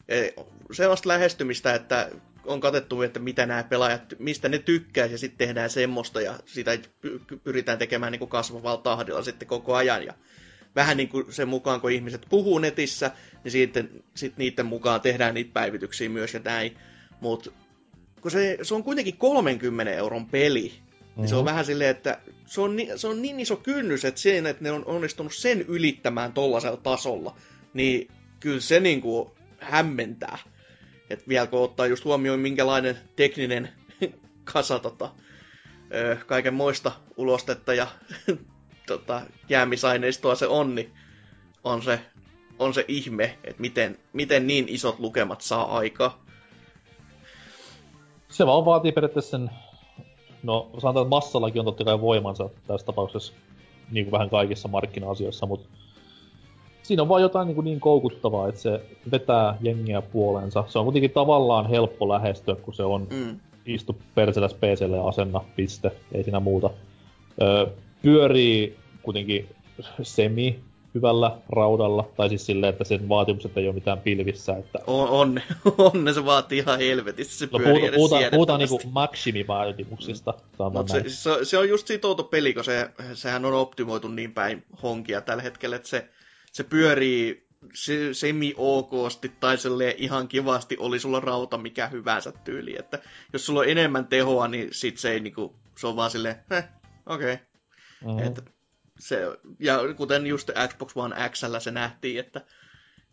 eh, 0.08 0.34
sellaista 0.72 1.10
lähestymistä, 1.10 1.74
että 1.74 2.10
on 2.48 2.60
katettu, 2.60 3.02
että 3.02 3.20
mitä 3.20 3.46
nämä 3.46 3.64
pelaajat, 3.64 4.02
mistä 4.20 4.50
ne 4.50 4.60
tykkää, 4.60 5.06
ja 5.06 5.18
sitten 5.18 5.48
tehdään 5.48 5.70
semmoista, 5.70 6.22
ja 6.22 6.40
sitä 6.46 6.76
py- 6.76 7.38
pyritään 7.44 7.78
tekemään 7.78 8.12
niin 8.12 8.20
kuin 8.20 8.30
kasvavalla 8.30 8.82
tahdilla 8.82 9.24
sitten 9.24 9.48
koko 9.48 9.76
ajan. 9.76 10.06
Ja 10.06 10.14
vähän 10.76 10.98
niin 10.98 11.10
kuin 11.10 11.34
sen 11.34 11.48
mukaan, 11.48 11.82
kun 11.82 11.92
ihmiset 11.92 12.26
puhuu 12.30 12.60
netissä, 12.60 13.12
niin 13.44 13.52
sitten 13.52 14.04
sit 14.16 14.38
niiden 14.38 14.66
mukaan 14.66 15.02
tehdään 15.02 15.34
niitä 15.34 15.52
päivityksiä 15.54 16.10
myös 16.10 16.34
ja 16.34 16.40
näin. 16.44 16.78
Mutta 17.22 17.52
kun 18.22 18.32
se, 18.32 18.58
se 18.62 18.76
on 18.76 18.84
kuitenkin 18.84 19.18
30 19.18 19.94
euron 19.94 20.26
peli, 20.26 20.74
niin 21.16 21.28
se 21.28 21.36
on 21.36 21.42
Mhm. 21.42 21.46
vähän 21.50 21.66
silleen, 21.66 21.90
että 21.90 22.20
se 22.46 22.62
on, 22.62 22.76
ni, 22.76 22.90
se 22.96 23.08
on 23.08 23.22
niin 23.22 23.40
iso 23.40 23.56
kynnys, 23.56 24.06
että 24.06 24.22
sen, 24.22 24.46
että 24.46 24.64
ne 24.64 24.72
on 24.72 24.86
onnistunut 24.86 25.34
sen 25.36 25.62
ylittämään 25.62 26.34
tollasella 26.34 26.78
tasolla, 26.78 27.36
niin 27.74 28.08
kyllä 28.40 28.60
se 28.60 28.80
niinku 28.80 29.36
hämmentää. 29.60 30.38
Että 31.10 31.26
vielä 31.28 31.48
kun 31.48 31.64
ottaa 31.64 31.86
just 31.86 32.06
huomioon, 32.06 32.40
minkälainen 32.40 32.98
tekninen 33.16 33.70
kasa 34.54 34.80
tota, 34.80 35.10
kaiken 36.26 36.54
moista 36.54 36.92
ulostetta 37.18 37.74
ja 37.74 37.88
tota, 38.88 39.22
jäämisaineistoa 39.50 40.36
se 40.36 40.48
on, 40.48 40.76
niin 40.76 40.94
on 41.64 41.82
se, 41.82 42.00
on 42.60 42.74
se 42.74 42.86
ihme, 42.88 43.38
että 43.44 43.62
miten, 43.62 43.98
miten 44.14 44.48
niin 44.48 44.66
isot 44.70 45.00
lukemat 45.00 45.42
saa 45.42 45.78
aikaa. 45.78 46.24
Se 48.30 48.46
vaan 48.46 48.66
vaatii 48.66 48.92
periaatteessa 48.92 49.32
sen, 49.32 49.50
no 50.44 50.70
sanotaan, 50.78 51.04
että 51.04 51.10
massallakin 51.10 51.60
on 51.60 51.66
totta 51.66 51.84
kai 51.84 52.02
voimansa 52.02 52.50
tässä 52.68 52.86
tapauksessa, 52.86 53.34
niin 53.92 54.06
kuin 54.06 54.12
vähän 54.12 54.30
kaikissa 54.30 54.68
markkina-asioissa, 54.68 55.46
mutta 55.46 55.70
siinä 56.88 57.02
on 57.02 57.10
vaan 57.10 57.22
jotain 57.22 57.48
niin, 57.48 57.56
kuin 57.56 57.66
niin 57.66 57.80
koukuttavaa, 57.80 58.50
että 58.50 58.62
se 58.62 58.82
vetää 59.12 59.58
jengiä 59.62 60.02
puoleensa. 60.02 60.64
Se 60.68 60.80
on 60.80 60.86
kuitenkin 60.86 61.12
tavallaan 61.12 61.70
helppo 61.70 62.10
lähestyä, 62.10 62.56
kun 62.56 62.74
se 62.74 62.84
on 62.84 63.08
Mm. 63.12 63.40
istu 63.66 63.96
perseläs 64.16 64.54
PClle 64.54 64.98
ja 64.98 65.08
asenna, 65.08 65.42
piste, 65.56 65.92
ei 66.12 66.24
siinä 66.24 66.40
muuta. 66.40 66.70
Öö, 67.42 67.66
pyörii 68.02 68.78
kuitenkin 69.04 69.50
semi 70.02 70.60
hyvällä 70.96 71.38
raudalla, 71.50 72.08
tai 72.18 72.30
siis 72.30 72.46
silleen, 72.46 72.70
että 72.70 72.84
sen 72.84 73.10
vaatimukset 73.10 73.58
ei 73.58 73.68
ole 73.68 73.76
mitään 73.76 74.00
pilvissä, 74.00 74.58
että 74.58 74.80
On, 74.88 75.10
on, 75.10 75.42
on, 75.78 76.14
se 76.14 76.26
vaatii 76.26 76.58
ihan 76.60 76.80
helvetisti, 76.80 77.34
se 77.34 77.48
No 77.52 77.60
pyörii 77.60 77.74
puhutaan, 77.74 77.90
edes 77.90 77.98
puhutaan, 77.98 78.32
puhutaan 78.32 78.60
niinku 78.60 78.82
maksimivaatimuksista. 78.92 80.34
Mutta 80.74 80.94
näin. 80.94 81.10
se, 81.10 81.16
se, 81.16 81.46
se, 81.46 81.58
on 81.58 81.70
just 81.70 81.88
siitä 81.88 82.08
outo 82.08 82.24
peli, 82.24 82.54
kun 82.54 82.64
se, 82.64 82.90
sehän 83.14 83.46
on 83.46 83.54
optimoitu 83.54 84.08
niin 84.08 84.34
päin 84.34 84.64
honkia 84.84 85.22
tällä 85.22 85.44
hetkellä, 85.44 85.76
että 85.76 85.90
se, 85.90 86.10
se 86.58 86.64
pyörii 86.64 87.48
se, 87.74 88.14
semi-okosti 88.14 89.30
tai 89.40 89.58
ihan 89.98 90.28
kivasti, 90.28 90.78
oli 90.80 91.00
sulla 91.00 91.20
rauta 91.20 91.58
mikä 91.58 91.88
hyvänsä 91.88 92.32
tyyli. 92.32 92.76
Että 92.80 93.00
jos 93.34 93.46
sulla 93.46 93.60
on 93.60 93.70
enemmän 93.70 94.08
tehoa, 94.08 94.48
niin 94.48 94.68
sit 94.72 94.98
se 94.98 95.12
ei 95.12 95.20
niinku, 95.20 95.56
se 95.78 95.88
on 95.88 95.96
vaan 95.96 96.12
silleen, 96.12 96.36
eh, 96.52 96.64
okei. 97.06 97.34
Okay. 97.34 97.46
Mhm. 98.14 98.28
Että 98.28 98.42
se, 99.00 99.20
ja 99.60 99.80
kuten 99.98 100.28
just 100.28 100.50
Xbox 100.68 100.92
One 100.96 101.30
Xllä 101.30 101.60
se 101.60 101.72
nähtiin, 101.72 102.20
että 102.20 102.42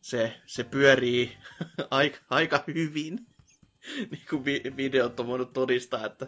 se, 0.01 0.41
se 0.47 0.65
pyörii 0.65 1.37
aika, 1.91 2.19
aika 2.31 2.65
hyvin. 2.75 3.27
niin 4.11 4.25
kuin 4.31 4.45
vi- 4.45 4.73
videot 4.77 5.21
on 5.21 5.27
voinut 5.27 5.53
todistaa, 5.53 6.07
että 6.07 6.27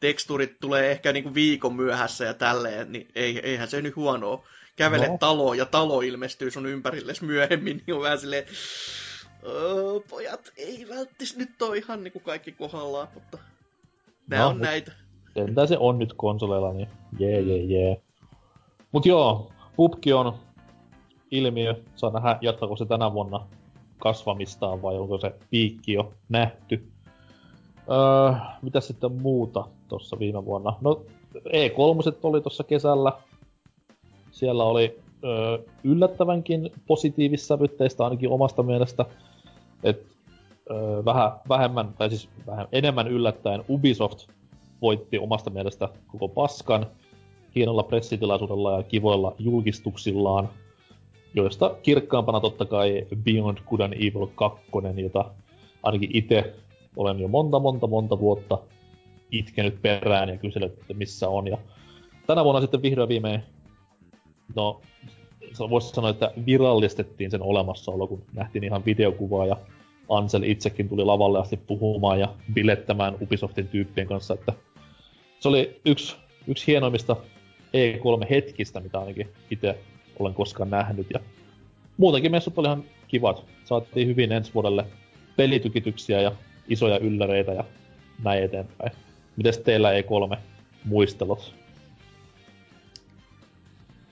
teksturit 0.00 0.60
tulee 0.60 0.90
ehkä 0.90 1.12
niin 1.12 1.24
kuin 1.24 1.34
viikon 1.34 1.76
myöhässä 1.76 2.24
ja 2.24 2.34
tälleen, 2.34 2.92
niin 2.92 3.08
ei, 3.14 3.38
eihän 3.38 3.68
se 3.68 3.82
nyt 3.82 3.96
huonoa. 3.96 4.46
Kävele 4.76 5.08
No. 5.08 5.16
taloon 5.20 5.58
ja 5.58 5.66
talo 5.66 6.00
ilmestyy 6.00 6.50
sun 6.50 6.66
ympärilles 6.66 7.22
myöhemmin, 7.32 7.82
niin 7.86 7.94
on 7.94 8.02
vähän 8.02 8.18
silleen, 8.18 8.44
"Öö, 9.46 10.00
pojat, 10.10 10.52
ei 10.56 10.86
välttis 10.88 11.36
nyt 11.36 11.62
ole 11.62 11.76
ihan 11.78 12.04
niin 12.04 12.12
kuin 12.12 12.22
kaikki 12.22 12.52
kohdallaan, 12.52 13.08
mutta 13.14 13.38
nää 14.30 14.40
No, 14.40 14.48
on 14.48 14.56
mut- 14.56 14.60
näitä. 14.62 14.92
Sentään 15.34 15.68
se 15.68 15.78
on 15.78 15.98
nyt 15.98 16.12
konsoleilla, 16.16 16.72
niin 16.72 16.88
jee 17.18 17.40
jee 17.40 17.62
jee. 17.64 18.02
Mut 18.92 19.06
joo, 19.06 19.52
PUBG 19.76 20.06
on 20.14 20.34
ilmiö. 21.30 21.74
Saa 21.96 22.10
nähdä, 22.10 22.38
jatkako 22.40 22.76
se 22.76 22.86
tänä 22.86 23.12
vuonna 23.12 23.46
kasvamistaan 23.98 24.82
vai 24.82 24.96
onko 24.98 25.18
se 25.18 25.32
piikki 25.50 25.92
jo 25.92 26.12
nähty. 26.28 26.88
Öö, 27.90 28.34
mitä 28.62 28.80
sitten 28.80 29.12
muuta 29.12 29.64
tuossa 29.88 30.18
viime 30.18 30.44
vuonna? 30.44 30.76
No 30.80 31.02
E3 31.36 32.12
oli 32.22 32.40
tuossa 32.40 32.64
kesällä. 32.64 33.12
Siellä 34.34 34.64
oli 34.64 34.98
öö, 35.24 35.58
yllättävänkin 35.84 36.72
positiivissävytteistä 36.86 38.04
ainakin 38.04 38.30
omasta 38.30 38.62
mielestä. 38.62 39.04
Et 39.82 40.02
öö, 40.70 41.04
vähän 41.04 41.32
vähemmän, 41.48 41.94
tai 41.98 42.10
siis 42.10 42.28
vähän 42.46 42.68
enemmän 42.72 43.08
yllättäen 43.08 43.64
Ubisoft 43.68 44.28
voitti 44.82 45.18
omasta 45.18 45.50
mielestä 45.50 45.88
koko 46.06 46.28
paskan 46.28 46.86
hienolla 47.54 47.82
pressitilaisuudella 47.82 48.76
ja 48.76 48.82
kivoilla 48.82 49.34
julkistuksillaan, 49.38 50.48
joista 51.34 51.76
kirkkaampana 51.82 52.40
totta 52.40 52.64
kai 52.64 53.06
Beyond 53.24 53.58
Good 53.70 53.80
and 53.80 53.92
Evil 53.92 54.26
2, 54.34 54.64
jota 54.96 55.30
ainakin 55.82 56.10
itse 56.12 56.54
olen 56.96 57.20
jo 57.20 57.28
monta 57.28 57.58
monta 57.58 57.86
monta 57.86 58.18
vuotta 58.18 58.58
itkenyt 59.30 59.82
perään 59.82 60.28
ja 60.28 60.36
kysellyt, 60.36 60.72
että 60.72 60.94
missä 60.94 61.28
on. 61.28 61.46
Ja 61.48 61.58
tänä 62.26 62.44
vuonna 62.44 62.60
sitten 62.60 62.82
vihdoin 62.82 63.08
viimein, 63.08 63.42
no 64.54 64.80
voisi 65.58 65.88
sanoa, 65.88 66.10
että 66.10 66.32
virallistettiin 66.46 67.30
sen 67.30 67.42
olemassaolo, 67.42 68.06
kun 68.06 68.22
nähtiin 68.32 68.64
ihan 68.64 68.84
videokuvaa 68.84 69.46
ja 69.46 69.56
Ansel 70.08 70.42
itsekin 70.42 70.88
tuli 70.88 71.04
lavalle 71.04 71.38
asti 71.38 71.56
puhumaan 71.56 72.20
ja 72.20 72.34
bilettämään 72.54 73.14
Ubisoftin 73.20 73.68
tyyppien 73.68 74.06
kanssa, 74.06 74.34
että 74.34 74.52
se 75.40 75.48
oli 75.48 75.80
yksi, 75.84 76.16
yksi 76.46 76.66
hienoimmista 76.66 77.16
E3-hetkistä, 77.74 78.80
mitä 78.80 78.98
ainakin 78.98 79.28
itse 79.50 79.78
olen 80.18 80.34
koskaan 80.34 80.70
nähnyt. 80.70 81.06
Ja 81.14 81.20
muutenkin 81.96 82.30
messut 82.30 82.58
oli 82.58 82.66
ihan 82.66 82.84
kivat. 83.08 83.44
Saatiin 83.64 84.08
hyvin 84.08 84.32
ensi 84.32 84.54
vuodelle 84.54 84.86
pelitykityksiä 85.36 86.20
ja 86.20 86.32
isoja 86.68 86.98
ylläreitä 86.98 87.52
ja 87.52 87.64
näin 88.24 88.44
eteenpäin. 88.44 88.92
Mites 89.36 89.58
teillä 89.58 89.90
E3 90.00 90.36
muistelut? 90.84 91.54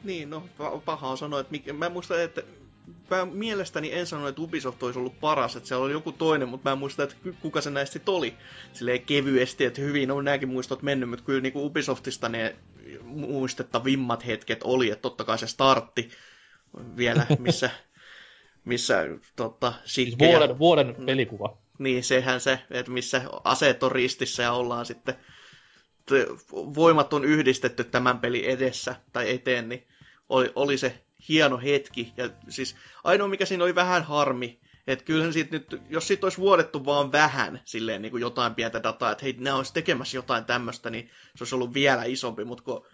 Niin, 0.04 0.30
no 0.30 0.48
pa- 0.58 0.80
paha 0.84 1.08
on 1.08 1.18
sanoa, 1.18 1.40
että 1.40 1.50
mikä, 1.50 1.72
mä 1.72 1.88
muistan, 1.88 2.20
että 2.20 2.42
mä 3.10 3.24
mielestäni 3.24 3.92
en 3.92 4.06
sano, 4.06 4.28
että 4.28 4.42
Ubisoft 4.42 4.82
olisi 4.82 4.98
ollut 4.98 5.20
paras, 5.20 5.56
että 5.56 5.68
siellä 5.68 5.84
oli 5.84 5.92
joku 5.92 6.12
toinen, 6.12 6.48
mutta 6.48 6.68
mä 6.70 6.72
en 6.72 6.78
muista, 6.78 7.02
että 7.02 7.14
kuka 7.40 7.60
se 7.60 7.70
näistä 7.70 7.92
sit 7.92 8.08
oli. 8.08 8.34
Silleen 8.72 9.02
kevyesti, 9.02 9.64
että 9.64 9.80
hyvin 9.80 10.10
on 10.10 10.24
nämäkin 10.24 10.48
muistot 10.48 10.82
mennyt, 10.82 11.08
mutta 11.10 11.24
kyllä 11.24 11.40
niin 11.40 11.52
Ubisoftista 11.56 12.28
ne 12.28 12.56
muistettavimmat 13.02 14.26
hetket 14.26 14.60
oli, 14.64 14.90
että 14.90 15.02
totta 15.02 15.24
kai 15.24 15.38
se 15.38 15.46
startti 15.46 16.10
vielä, 16.96 17.26
missä, 17.38 17.70
missä 18.64 19.06
tota, 19.36 19.72
Siis 19.84 20.08
Sikke 20.08 20.24
ja- 20.26 20.38
vuoden, 20.38 20.58
vuoden 20.58 20.94
pelikuva. 21.06 21.58
niin, 21.78 22.04
sehän 22.04 22.40
se, 22.40 22.58
että 22.70 22.92
missä 22.92 23.22
aseet 23.44 23.82
on 23.82 23.92
ristissä 23.92 24.42
ja 24.42 24.52
ollaan 24.52 24.86
sitten 24.86 25.14
voimat 26.50 27.12
on 27.12 27.24
yhdistetty 27.24 27.84
tämän 27.84 28.18
pelin 28.18 28.44
edessä 28.44 28.96
tai 29.12 29.30
eteen, 29.30 29.68
niin 29.68 29.86
oli, 30.32 30.52
oli 30.54 30.78
se 30.78 31.02
hieno 31.28 31.58
hetki. 31.58 32.12
Ja 32.16 32.30
siis 32.48 32.76
ainoa, 33.04 33.28
mikä 33.28 33.46
siinä 33.46 33.64
oli 33.64 33.74
vähän 33.74 34.02
harmi, 34.02 34.60
että 34.86 35.04
kyllähän 35.04 35.32
siitä 35.32 35.56
nyt, 35.56 35.82
jos 35.88 36.08
siitä 36.08 36.26
olisi 36.26 36.38
vuodettu 36.38 36.84
vaan 36.84 37.12
vähän 37.12 37.60
silleen 37.64 38.02
niin 38.02 38.10
kuin 38.10 38.20
jotain 38.20 38.54
pientä 38.54 38.82
dataa, 38.82 39.12
että 39.12 39.24
hei, 39.24 39.36
nämä 39.38 39.56
olisi 39.56 39.72
tekemässä 39.72 40.16
jotain 40.16 40.44
tämmöistä, 40.44 40.90
niin 40.90 41.10
se 41.36 41.42
olisi 41.44 41.54
ollut 41.54 41.74
vielä 41.74 42.04
isompi, 42.04 42.44
mutta 42.44 42.64
kun 42.64 42.86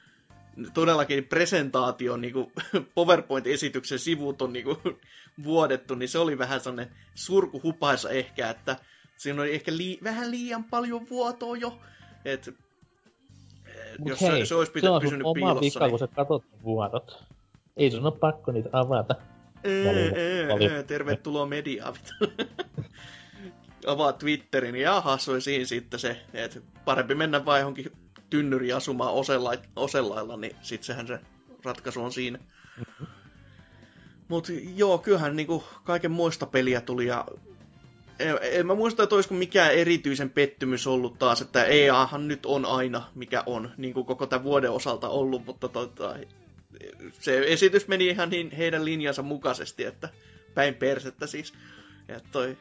todellakin 0.75 1.25
presentaatio, 1.25 2.17
niin 2.17 2.33
kuin 2.33 2.53
PowerPoint-esityksen 2.95 3.99
sivut 3.99 4.43
on 4.43 4.53
niin 4.53 4.65
kuin 4.65 4.79
vuodettu, 5.45 5.95
niin 5.95 6.09
se 6.09 6.19
oli 6.19 6.39
vähän 6.39 6.61
sellainen 6.61 6.95
surkuhupaisa 7.15 8.11
ehkä, 8.11 8.51
että 8.51 8.77
siinä 9.17 9.43
oli 9.43 9.55
ehkä 9.55 9.73
lii- 9.73 10.05
vähän 10.05 10.31
liian 10.31 10.65
paljon 10.65 11.09
vuotoa 11.11 11.57
jo, 11.57 11.81
että 12.25 12.53
Mut 13.99 14.09
jos 14.09 14.21
hei, 14.21 14.41
se, 14.41 14.47
se 14.47 14.55
olisi 14.55 14.71
se 14.71 14.75
pity, 14.75 14.87
on 14.87 15.03
pysynyt 15.03 15.27
oma 15.27 15.35
piilossa. 15.35 15.61
vika, 15.61 15.81
niin... 15.81 15.91
kun 15.91 15.99
sä 15.99 16.07
katot 16.07 16.43
ne 16.53 16.59
vuodot. 16.65 17.25
Ei 17.77 17.91
sun 17.91 18.07
ole 18.07 18.19
pakko 18.21 18.53
niitä 18.53 18.69
avata. 18.73 19.15
Ää, 19.65 19.93
Paljon. 19.93 20.73
ää, 20.73 20.83
tervetuloa 20.83 21.47
mediaan. 21.47 21.95
vittu. 21.95 22.45
Avaa 23.87 24.13
Twitterin, 24.13 24.77
ja 24.77 24.83
jaha, 24.83 25.19
se 25.19 25.31
oli 25.31 25.41
siinä 25.41 25.65
sitten 25.65 26.01
se, 26.01 26.21
että 26.35 26.61
parempi 26.85 27.15
mennä 27.15 27.45
vaan 27.45 27.61
johonkin 27.61 27.93
tynnyriin 28.31 28.77
asumaan 28.77 29.15
osella, 29.15 29.53
osellailla, 29.77 30.37
niin 30.37 30.57
sit 30.63 30.83
sehän 30.83 31.07
se 31.07 31.21
ratkaisu 31.65 32.05
on 32.05 32.13
siinä. 32.13 32.39
Mut 34.29 34.49
joo, 34.77 34.99
kyllähän 34.99 35.37
niinku 35.37 35.65
kaiken 35.85 36.11
muista 36.11 36.47
peliä 36.47 36.81
tuli 36.81 37.07
ja 37.07 37.25
en, 38.19 38.67
mä 38.67 38.75
muista, 38.75 39.03
että 39.03 39.15
olisiko 39.15 39.35
mikään 39.35 39.75
erityisen 39.75 40.31
pettymys 40.31 40.87
ollut 40.87 41.19
taas, 41.19 41.41
että 41.41 41.65
EAhan 41.65 42.29
nyt 42.29 42.47
on 42.47 42.65
aina 42.65 43.11
mikä 43.15 43.43
on, 43.47 43.71
niin 43.77 43.95
kuin 43.95 44.07
koko 44.07 44.27
tämän 44.27 44.45
vuoden 44.45 44.71
osalta 44.71 45.09
ollut, 45.09 45.47
mutta 45.47 45.69
tota, 45.69 46.17
se 47.21 47.39
esitys 47.39 47.89
meni 47.89 48.07
ihan 48.07 48.31
niin 48.31 48.51
heidän 48.51 48.85
linjansa 48.85 49.23
mukaisesti, 49.23 49.85
että 49.85 50.09
päin 50.55 50.75
persettä 50.75 51.27
siis. 51.27 51.53
Ja 52.09 52.21
toi, 52.33 52.57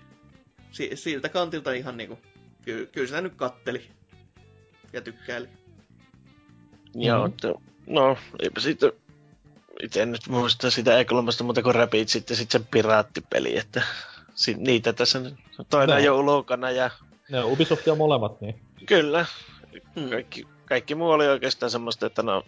si, 0.71 0.91
siltä 0.93 1.29
kantilta 1.29 1.71
ihan 1.71 1.97
niinku, 1.97 2.19
ky, 2.65 2.89
kyllä 2.91 3.07
sitä 3.07 3.21
nyt 3.21 3.35
katteli 3.35 3.87
ja 4.93 5.01
tykkäili. 5.01 5.47
Joo, 6.95 7.27
Mhm. 7.27 7.35
mm-hmm. 7.43 7.93
no 7.93 8.17
eipä 8.39 8.59
siitä 8.59 8.91
itse 9.83 10.01
en 10.01 10.11
nyt 10.11 10.27
muista 10.27 10.71
sitä 10.71 10.91
E3, 11.03 11.43
mutta 11.43 11.61
kun 11.61 11.75
Rapid 11.75 12.07
sitten 12.07 12.37
sit 12.37 12.51
sen 12.51 12.65
piraattipeli, 12.65 13.57
että 13.57 13.81
si- 14.37 14.55
niitä 14.57 14.93
tässä 14.93 15.21
toinen 15.69 15.95
No. 15.97 16.03
jo 16.03 16.19
ulkona 16.19 16.71
ja 16.71 16.89
Ne 17.31 17.39
on 17.43 17.51
Ubisoftia 17.51 17.95
molemmat, 17.95 18.41
niin 18.41 18.55
kyllä, 18.85 19.25
Hmm. 19.95 20.09
kaikki, 20.09 20.47
kaikki 20.65 20.95
muu 20.95 21.09
oli 21.09 21.27
oikeastaan 21.27 21.69
semmoista, 21.69 22.05
että 22.05 22.23
no 22.23 22.43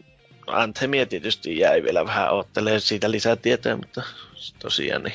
Anthemia 0.47 1.05
tietysti 1.05 1.57
jäi 1.59 1.83
vielä 1.83 2.05
vähän 2.05 2.33
oottelee 2.33 2.79
siitä 2.79 3.11
lisää 3.11 3.35
tietoa, 3.35 3.75
mutta 3.77 4.03
tosiaan 4.59 5.03
niin 5.03 5.13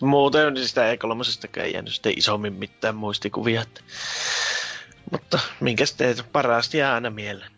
muuten 0.00 0.54
niin 0.54 0.68
sitä 0.68 0.92
E3 0.94 1.62
ei 1.62 1.72
jäänyt 1.72 1.94
sitten 1.94 2.14
isommin 2.18 2.52
mitään 2.52 2.96
muistikuvia. 2.96 3.62
Että. 3.62 3.80
Mutta 5.12 5.38
minkäs 5.60 5.94
teet, 5.94 6.24
parasta 6.32 6.76
jää 6.76 6.94
aina 6.94 7.10
mieleen. 7.10 7.50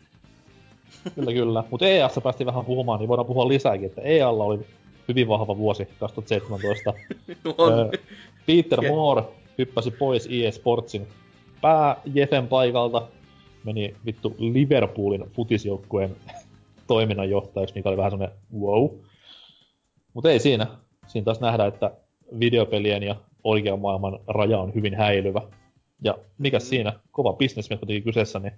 kyllä 1.15 1.33
kyllä. 1.33 1.65
Mutta 1.71 1.87
EAssa 1.87 2.21
päästiin 2.21 2.47
vähän 2.47 2.65
puhumaan, 2.65 2.99
niin 3.01 3.09
voidaan 3.09 3.27
puhua 3.27 3.49
lisääkin, 3.49 3.87
että 3.87 4.01
EAlla 4.03 4.45
oli 4.45 4.67
hyvin 5.13 5.29
vahva 5.29 5.57
vuosi 5.57 5.89
2017. 6.01 6.95
On. 7.59 7.73
Öö, 7.73 7.91
Peter 8.47 8.89
Moore 8.89 9.23
hyppäsi 9.59 9.91
pois 9.91 10.29
EA 10.31 10.53
Sportsin 10.53 11.07
pää 11.61 11.97
Jefen 12.15 12.49
paikalta, 12.49 13.09
meni 13.65 13.95
vittu 14.07 14.35
Liverpoolin 14.39 15.25
futisjoukkueen 15.33 16.17
toiminnanjohtajaksi, 16.87 17.75
mikä 17.75 17.89
oli 17.89 17.97
vähän 17.97 18.11
semmonen 18.11 18.37
wow. 18.61 18.89
Mutta 20.15 20.31
ei 20.31 20.39
siinä. 20.41 20.67
Siinä 21.07 21.25
taas 21.25 21.41
nähdään, 21.41 21.69
että 21.69 21.91
videopelien 22.41 23.03
ja 23.03 23.17
oikean 23.45 23.81
maailman 23.81 24.19
raja 24.27 24.59
on 24.59 24.75
hyvin 24.75 24.95
häilyvä. 24.95 25.43
Ja 26.05 26.19
mikä 26.39 26.57
Mm. 26.59 26.61
siinä, 26.61 26.93
kova 27.11 27.33
bisnesmies 27.33 27.79
kuitenkin 27.81 28.05
kyseessä, 28.05 28.39
niin 28.39 28.53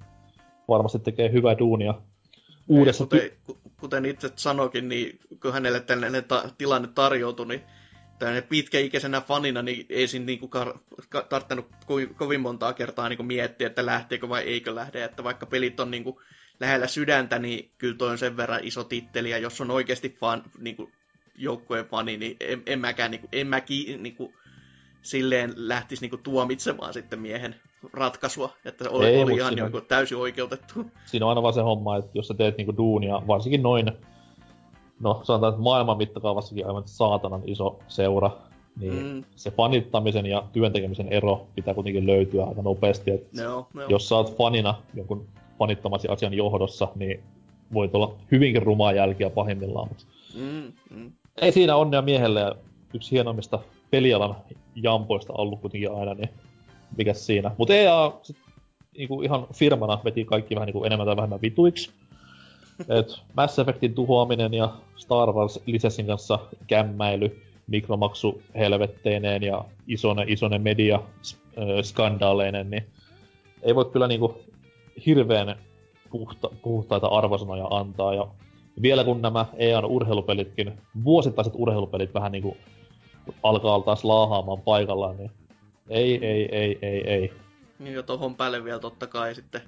varmasti 0.68 0.98
tekee 0.98 1.32
hyvää 1.32 1.58
duunia 1.58 1.94
uudessa 2.68 3.04
kuten, 3.04 3.30
ku- 3.44 3.58
kuten 3.80 4.04
itse 4.04 4.32
sanokin, 4.36 4.88
niin 4.88 5.18
kun 5.42 5.52
hänelle 5.52 5.80
tällainen 5.80 6.24
ta- 6.24 6.50
tilanne 6.58 6.88
tarjoutui, 6.94 7.46
niin 7.46 7.62
tällainen 8.18 8.48
pitkäikäisenä 8.48 9.20
fanina, 9.20 9.62
niin 9.62 9.86
ei 9.88 10.08
siinä 10.08 10.26
niinku 10.26 10.50
kar- 10.56 10.78
ka- 11.08 11.26
tarttanut 11.28 11.66
ko- 11.72 12.14
kovin 12.14 12.40
montaa 12.40 12.72
kertaa 12.72 13.08
niinku 13.08 13.22
miettiä, 13.22 13.66
että 13.66 13.86
lähteekö 13.86 14.28
vai 14.28 14.42
eikö 14.42 14.74
lähde. 14.74 15.04
Että 15.04 15.24
vaikka 15.24 15.46
pelit 15.46 15.80
on 15.80 15.90
niinku 15.90 16.22
lähellä 16.60 16.86
sydäntä, 16.86 17.38
niin 17.38 17.70
kyllä 17.78 17.96
toi 17.96 18.10
on 18.10 18.18
sen 18.18 18.36
verran 18.36 18.64
iso 18.64 18.84
titteli, 18.84 19.30
ja 19.30 19.38
jos 19.38 19.60
on 19.60 19.70
oikeasti 19.70 20.16
fan, 20.20 20.42
niinku, 20.58 20.90
joukkueen 21.34 21.86
fani, 21.86 22.16
niin 22.16 22.36
en, 22.40 22.62
en 22.66 22.80
mäkään, 22.80 23.10
niinku, 23.10 23.28
en 23.32 23.46
mäkin 23.46 24.02
niinku, 24.02 24.34
silleen 25.04 25.52
lähtisi 25.56 26.02
niinku 26.02 26.16
tuomitsemaan 26.16 26.92
sitten 26.92 27.18
miehen 27.18 27.54
ratkaisua, 27.92 28.50
että 28.64 28.90
oli, 28.90 29.06
Ei, 29.06 29.22
oli 29.22 29.34
ihan 29.36 29.48
siinä- 29.52 29.62
niinku 29.62 29.80
täysin 29.80 30.18
oikeutettu. 30.18 30.86
siinä 31.06 31.26
on 31.26 31.30
aina 31.30 31.42
vaan 31.42 31.54
se 31.54 31.60
homma, 31.60 31.96
että 31.96 32.10
jos 32.14 32.28
sä 32.28 32.34
teet 32.34 32.56
niinku 32.56 32.76
duunia, 32.76 33.22
varsinkin 33.26 33.62
noin, 33.62 33.92
no 35.00 35.20
sanotaan, 35.22 35.52
että 35.52 35.62
maailman 35.62 35.96
mittakaavassakin 35.96 36.66
aivan 36.66 36.82
saatanan 36.86 37.42
iso 37.46 37.78
seura, 37.88 38.30
niin 38.80 39.06
Mm. 39.06 39.24
se 39.36 39.50
fanittamisen 39.50 40.26
ja 40.26 40.44
työntekemisen 40.52 41.08
ero 41.08 41.46
pitää 41.54 41.74
kuitenkin 41.74 42.06
löytyä 42.06 42.44
aika 42.44 42.62
nopeasti. 42.62 43.10
Et 43.10 43.28
Joo, 43.32 43.66
joo. 43.74 43.86
Jos 43.88 44.08
sä 44.08 44.16
oot 44.16 44.36
fanina 44.36 44.74
jonkun 44.94 45.26
fanittamasi 45.58 46.08
asian 46.08 46.34
johdossa, 46.34 46.88
niin 46.94 47.22
voit 47.74 47.94
olla 47.94 48.14
hyvinkin 48.32 48.62
rumaa 48.62 48.92
jälkiä 48.92 49.30
pahimmillaan, 49.30 49.88
mutta 49.88 50.04
Mm, 50.34 50.72
mm. 50.90 51.12
ei 51.36 51.52
siinä 51.52 51.76
onnea 51.76 52.02
miehelle 52.02 52.40
ja 52.40 52.54
yksi 52.94 53.10
hienommista 53.10 53.58
pelialan 53.90 54.36
jampoista 54.74 55.32
ollut 55.32 55.60
kuitenkin 55.60 55.92
aina, 55.92 56.14
niin 56.14 56.28
mikäs 56.96 57.26
siinä. 57.26 57.50
Mutta 57.58 57.74
EA 57.74 58.12
sit, 58.22 58.36
niinku 58.98 59.22
ihan 59.22 59.46
firmana 59.52 59.98
veti 60.04 60.24
kaikki 60.24 60.54
vähän 60.54 60.66
niinku 60.66 60.84
enemmän 60.84 61.06
tai 61.06 61.16
vähemmän 61.16 61.42
vituiksi. 61.42 61.90
Et 62.98 63.20
Mass 63.36 63.58
Effectin 63.58 63.94
tuhoaminen 63.94 64.54
ja 64.54 64.72
Star 64.96 65.32
Wars 65.32 65.60
lisenssin 65.66 66.06
kanssa 66.06 66.38
kämmäily, 66.66 67.42
mikromaksu 67.66 68.42
helvetteineen 68.54 69.42
ja 69.42 69.64
isone, 69.86 70.24
isone 70.28 70.58
media 70.58 71.00
s- 71.22 71.38
ö, 71.58 71.82
skandaaleineen, 71.82 72.70
niin 72.70 72.86
ei 73.62 73.74
voi 73.74 73.84
kyllä 73.84 74.08
niinku 74.08 74.40
hirveän 75.06 75.56
puhta, 76.10 76.50
puhtaita 76.62 77.06
arvosanoja 77.06 77.66
antaa. 77.70 78.14
Ja 78.14 78.26
vielä 78.82 79.04
kun 79.04 79.22
nämä 79.22 79.46
EAN 79.56 79.84
urheilupelitkin, 79.84 80.72
vuosittaiset 81.04 81.52
urheilupelit 81.56 82.14
vähän 82.14 82.32
niinku 82.32 82.56
alkaa 83.42 83.80
taas 83.80 84.04
laahaamaan 84.04 84.62
paikallaan, 84.62 85.16
niin 85.16 85.30
ei, 85.88 86.26
ei, 86.26 86.48
ei, 86.52 86.78
ei, 86.82 87.10
ei. 87.10 87.32
Niin 87.78 87.94
ja 87.94 88.02
tohon 88.02 88.36
päälle 88.36 88.64
vielä 88.64 88.78
totta 88.78 89.06
kai 89.06 89.34
sitten 89.34 89.62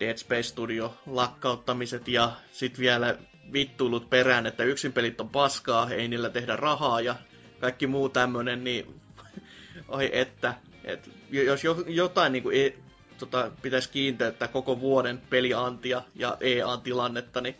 Dead 0.00 0.16
Space 0.16 0.42
Studio 0.42 0.94
lakkauttamiset 1.06 2.08
ja 2.08 2.32
sitten 2.52 2.80
vielä 2.80 3.18
vittuilut 3.52 4.10
perään, 4.10 4.46
että 4.46 4.64
yksin 4.64 4.92
pelit 4.92 5.20
on 5.20 5.28
paskaa, 5.28 5.90
ei 5.90 6.08
niillä 6.08 6.30
tehdä 6.30 6.56
rahaa 6.56 7.00
ja 7.00 7.14
kaikki 7.60 7.86
muu 7.86 8.08
tämmönen, 8.08 8.64
niin 8.64 9.00
oi 9.88 10.10
että, 10.12 10.54
et, 10.84 11.10
jos 11.30 11.64
jo, 11.64 11.84
jotain 11.86 12.32
niin 12.32 12.42
kuin, 12.42 12.66
e, 12.66 12.72
tota, 13.18 13.50
pitäisi 13.62 13.90
kiinteyttää 13.90 14.48
koko 14.48 14.80
vuoden 14.80 15.22
peliantia 15.30 16.02
ja 16.14 16.36
EA-tilannetta, 16.40 17.40
niin 17.40 17.54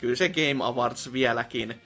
kyllä 0.00 0.16
se 0.16 0.28
Game 0.28 0.64
Awards 0.64 1.12
vieläkin 1.12 1.80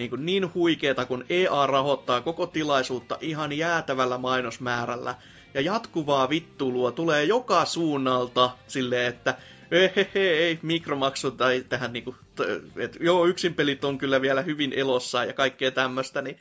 niin, 0.00 0.10
kuin 0.10 0.26
niin 0.26 0.54
huikeeta, 0.54 1.04
kun 1.04 1.24
EA 1.28 1.66
rahoittaa 1.66 2.20
koko 2.20 2.46
tilaisuutta 2.46 3.18
ihan 3.20 3.52
jäätävällä 3.52 4.18
mainosmäärällä, 4.18 5.14
ja 5.54 5.60
jatkuvaa 5.60 6.28
vittuilua 6.28 6.92
tulee 6.92 7.24
joka 7.24 7.64
suunnalta 7.64 8.50
silleen, 8.66 9.06
että 9.06 9.34
ei, 9.70 10.08
ei, 10.14 10.58
mikromaksu 10.62 11.30
tai 11.30 11.64
tähän 11.68 11.92
niinku, 11.92 12.14
t- 12.36 12.76
et, 12.76 12.96
joo, 13.00 13.26
yksin 13.26 13.54
pelit 13.54 13.84
on 13.84 13.98
kyllä 13.98 14.20
vielä 14.20 14.42
hyvin 14.42 14.72
elossa 14.72 15.24
ja 15.24 15.32
kaikkea 15.32 15.70
tämmöistä, 15.70 16.22
niin 16.22 16.40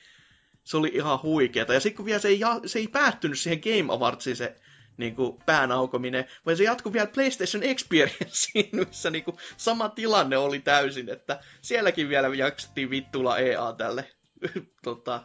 se 0.63 0.77
oli 0.77 0.91
ihan 0.93 1.19
huikeeta. 1.23 1.73
Ja 1.73 1.79
sitten 1.79 1.97
kun 1.97 2.05
vielä 2.05 2.19
se 2.19 2.27
ei, 2.27 2.41
se 2.65 2.79
ei 2.79 2.87
päättynyt 2.87 3.39
siihen 3.39 3.61
Game 3.63 3.93
Awardsiin 3.93 4.35
se 4.35 4.55
niin 4.99 5.15
kuin, 5.15 5.37
pään 5.45 5.71
aukominen, 5.71 6.25
vaan 6.45 6.57
se 6.57 6.63
jatkui 6.63 6.93
vielä 6.93 7.07
PlayStation 7.07 7.63
Experienceen, 7.63 8.69
missä 8.89 9.09
niin 9.09 9.23
kuin, 9.23 9.37
sama 9.57 9.89
tilanne 9.89 10.37
oli 10.37 10.59
täysin, 10.59 11.09
että 11.09 11.39
sielläkin 11.61 12.09
vielä 12.09 12.35
jaksettiin 12.35 12.89
vittulla 12.89 13.37
EA 13.37 13.73
tälle 13.77 14.09
tota, 14.83 15.23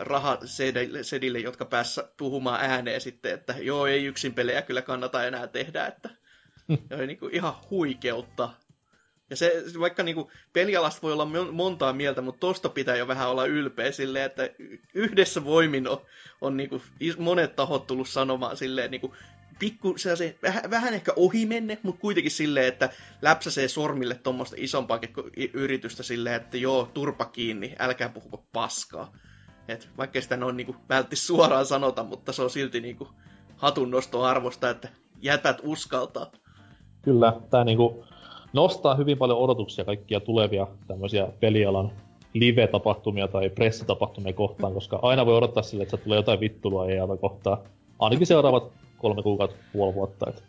rahasedille, 0.00 1.38
jotka 1.38 1.64
päässä 1.64 2.08
puhumaan 2.16 2.60
ääneen 2.60 3.00
sitten, 3.00 3.34
että 3.34 3.54
joo, 3.60 3.86
ei 3.86 4.04
yksin 4.04 4.34
pelejä 4.34 4.62
kyllä 4.62 4.82
kannata 4.82 5.24
enää 5.24 5.46
tehdä, 5.46 5.86
että 5.86 6.10
oli 6.96 7.06
niin 7.06 7.18
kuin 7.18 7.34
ihan 7.34 7.54
huikeutta. 7.70 8.50
Ja 9.30 9.36
se, 9.36 9.64
vaikka 9.78 10.02
niin 10.02 10.14
kuin, 10.14 10.28
pelialasta 10.52 11.02
voi 11.02 11.12
olla 11.12 11.24
mon- 11.24 11.52
montaa 11.52 11.92
mieltä, 11.92 12.20
mutta 12.22 12.40
tosta 12.40 12.68
pitää 12.68 12.96
jo 12.96 13.08
vähän 13.08 13.30
olla 13.30 13.46
ylpeä 13.46 13.92
silleen, 13.92 14.24
että 14.24 14.50
yhdessä 14.94 15.44
voimin 15.44 15.88
on, 15.88 16.00
on 16.40 16.56
niin 16.56 16.68
kuin, 16.68 16.82
is- 17.00 17.18
monet 17.18 17.56
tahot 17.56 17.86
tullut 17.86 18.08
sanomaan 18.08 18.56
silleen, 18.56 18.90
niin 18.90 19.00
kuin, 19.00 19.12
pikku, 19.58 19.94
se, 19.98 20.38
vähän, 20.42 20.70
vähän 20.70 20.94
ehkä 20.94 21.12
ohimenne, 21.16 21.78
mutta 21.82 22.00
kuitenkin 22.00 22.30
silleen, 22.30 22.66
että 22.66 22.90
läpsäsee 23.22 23.68
sormille 23.68 24.14
tuommoista 24.14 24.56
isompaa 24.58 25.00
yritystä 25.52 26.02
silleen, 26.02 26.36
että 26.36 26.56
joo, 26.56 26.90
turpa 26.94 27.24
kiinni, 27.24 27.74
älkää 27.78 28.08
puhuko 28.08 28.46
paskaa. 28.52 29.12
Et 29.68 29.88
vaikka 29.96 30.20
sitä 30.20 30.36
noin 30.36 30.56
niinku 30.56 30.76
vältti 30.88 31.16
suoraan 31.16 31.66
sanota, 31.66 32.04
mutta 32.04 32.32
se 32.32 32.42
on 32.42 32.50
silti 32.50 32.80
niinku 32.80 33.08
hatunnosto 33.56 34.22
arvosta, 34.22 34.70
että 34.70 34.88
jätät 35.20 35.60
uskaltaa. 35.62 36.32
Kyllä, 37.02 37.32
tää 37.50 37.64
niinku 37.64 38.04
nostaa 38.52 38.94
hyvin 38.94 39.18
paljon 39.18 39.38
odotuksia 39.38 39.84
kaikkia 39.84 40.20
tulevia 40.20 40.66
tämmöisiä 40.86 41.28
pelialan 41.40 41.92
live-tapahtumia 42.34 43.28
tai 43.28 43.48
pressitapahtumia 43.50 44.32
kohtaan, 44.32 44.74
koska 44.74 44.98
aina 45.02 45.26
voi 45.26 45.36
odottaa 45.36 45.62
sille, 45.62 45.82
että 45.82 45.96
tulee 45.96 46.16
jotain 46.16 46.40
vittulua 46.40 46.88
EAta 46.90 47.16
kohtaan. 47.16 47.58
Ainakin 47.98 48.26
seuraavat 48.26 48.72
kolme 48.98 49.22
kuukautta, 49.22 49.56
puoli 49.72 49.94
vuotta. 49.94 50.26
Et 50.30 50.42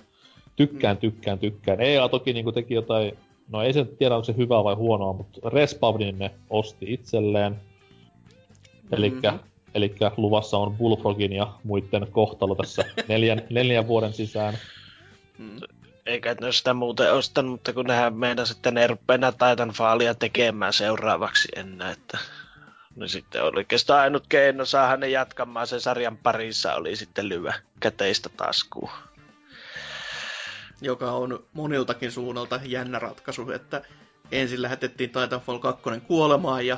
tykkään, 0.55 0.97
tykkään, 0.97 1.39
tykkään. 1.39 1.81
EA 1.81 2.09
toki 2.09 2.33
niinku 2.33 2.51
teki 2.51 2.73
jotain, 2.73 3.17
no 3.51 3.61
ei 3.63 3.73
se 3.73 3.85
tiedä 3.85 4.15
onko 4.15 4.25
se 4.25 4.37
hyvää 4.37 4.63
vai 4.63 4.75
huonoa, 4.75 5.13
mutta 5.13 5.49
Respawnin 5.49 6.19
ne 6.19 6.31
osti 6.49 6.93
itselleen. 6.93 7.55
Elikkä, 8.91 9.31
Mhm. 9.31 9.39
elikkä 9.73 10.11
luvassa 10.17 10.57
on 10.57 10.75
Bullfrogin 10.77 11.33
ja 11.33 11.53
muiden 11.63 12.07
kohtalo 12.11 12.55
tässä 12.55 12.85
neljän, 13.07 13.41
neljän 13.49 13.87
vuoden 13.87 14.13
sisään. 14.13 14.53
Mm. 15.37 15.59
Eikä 16.05 16.35
ne 16.41 16.51
sitä 16.51 16.73
muuten 16.73 17.13
ostanut, 17.13 17.51
mutta 17.51 17.73
kun 17.73 17.85
nehän 17.85 18.13
meinasi, 18.13 18.53
että 18.53 18.71
ne 18.71 18.87
rupeaa 18.87 19.31
Titanfallia 19.31 20.15
tekemään 20.15 20.73
seuraavaksi 20.73 21.47
enää, 21.55 21.91
että 21.91 22.17
No 22.99 23.07
sitten 23.07 23.43
oli 23.43 23.57
oikeastaan 23.57 23.99
ainut 24.01 24.27
keino 24.29 24.65
saada 24.65 24.97
ne 24.97 25.09
jatkamaan 25.09 25.67
sen 25.67 25.81
sarjan 25.81 26.17
parissa 26.17 26.73
oli 26.75 26.95
sitten 26.95 27.29
lyö 27.29 27.51
käteistä 27.79 28.29
taskuun. 28.37 28.89
joka 30.81 31.11
on 31.11 31.43
moniltakin 31.53 32.11
suunnalta 32.11 32.59
jännä 32.63 32.99
ratkaisu, 32.99 33.51
että 33.51 33.81
ensin 34.31 34.61
lähetettiin 34.61 35.09
Titanfall 35.09 35.57
2 35.57 35.83
kuolemaan 36.07 36.67
ja, 36.67 36.77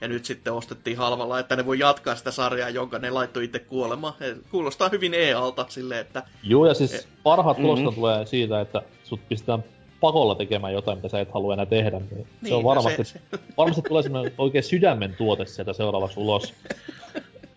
ja 0.00 0.08
nyt 0.08 0.24
sitten 0.24 0.52
ostettiin 0.52 0.96
halvalla, 0.96 1.38
että 1.38 1.56
ne 1.56 1.66
voi 1.66 1.78
jatkaa 1.78 2.14
sitä 2.16 2.30
sarjaa, 2.30 2.68
jonka 2.70 2.98
ne 2.98 3.10
laittoi 3.10 3.44
itse 3.44 3.58
kuolemaan. 3.58 4.14
Et 4.20 4.38
Kuulostaa 4.50 4.88
hyvin 4.88 5.14
EA-alta 5.14 5.66
silleen, 5.68 6.00
että 6.00 6.22
Joo, 6.42 6.66
ja 6.66 6.74
siis 6.74 7.08
parhaat 7.22 7.58
Mhm. 7.58 7.66
tulokset 7.66 7.94
tulee 7.94 8.26
siitä, 8.26 8.60
että 8.60 8.82
sut 9.04 9.20
pistetään 9.28 9.64
pakolla 10.00 10.34
tekemään 10.34 10.72
jotain, 10.72 10.98
mitä 10.98 11.08
sä 11.08 11.20
et 11.20 11.32
halua 11.34 11.52
enää 11.54 11.66
tehdä. 11.66 11.98
Niin 11.98 12.08
se 12.10 12.26
Niin, 12.42 12.54
on 12.54 12.64
varmasti, 12.64 13.04
se- 13.04 13.20
varmasti 13.56 13.82
tulee 13.88 14.02
semmoinen 14.02 14.32
oikein 14.38 14.64
sydämen 14.64 15.14
tuote 15.18 15.46
sieltä 15.46 15.72
seuraavaksi 15.72 16.20
ulos. 16.20 16.54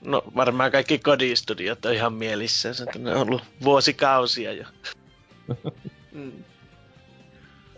No 0.02 0.24
varmaan 0.36 0.72
kaikki 0.72 1.00
kodistudiot 1.00 1.86
on 1.86 1.94
ihan 1.94 2.14
mielissään, 2.14 2.76
että 2.88 3.00
ne 3.00 3.16
on 3.16 3.22
ollut 3.22 3.42
vuosikausia 3.64 4.54
jo. 4.54 4.64
mm, 6.12 6.32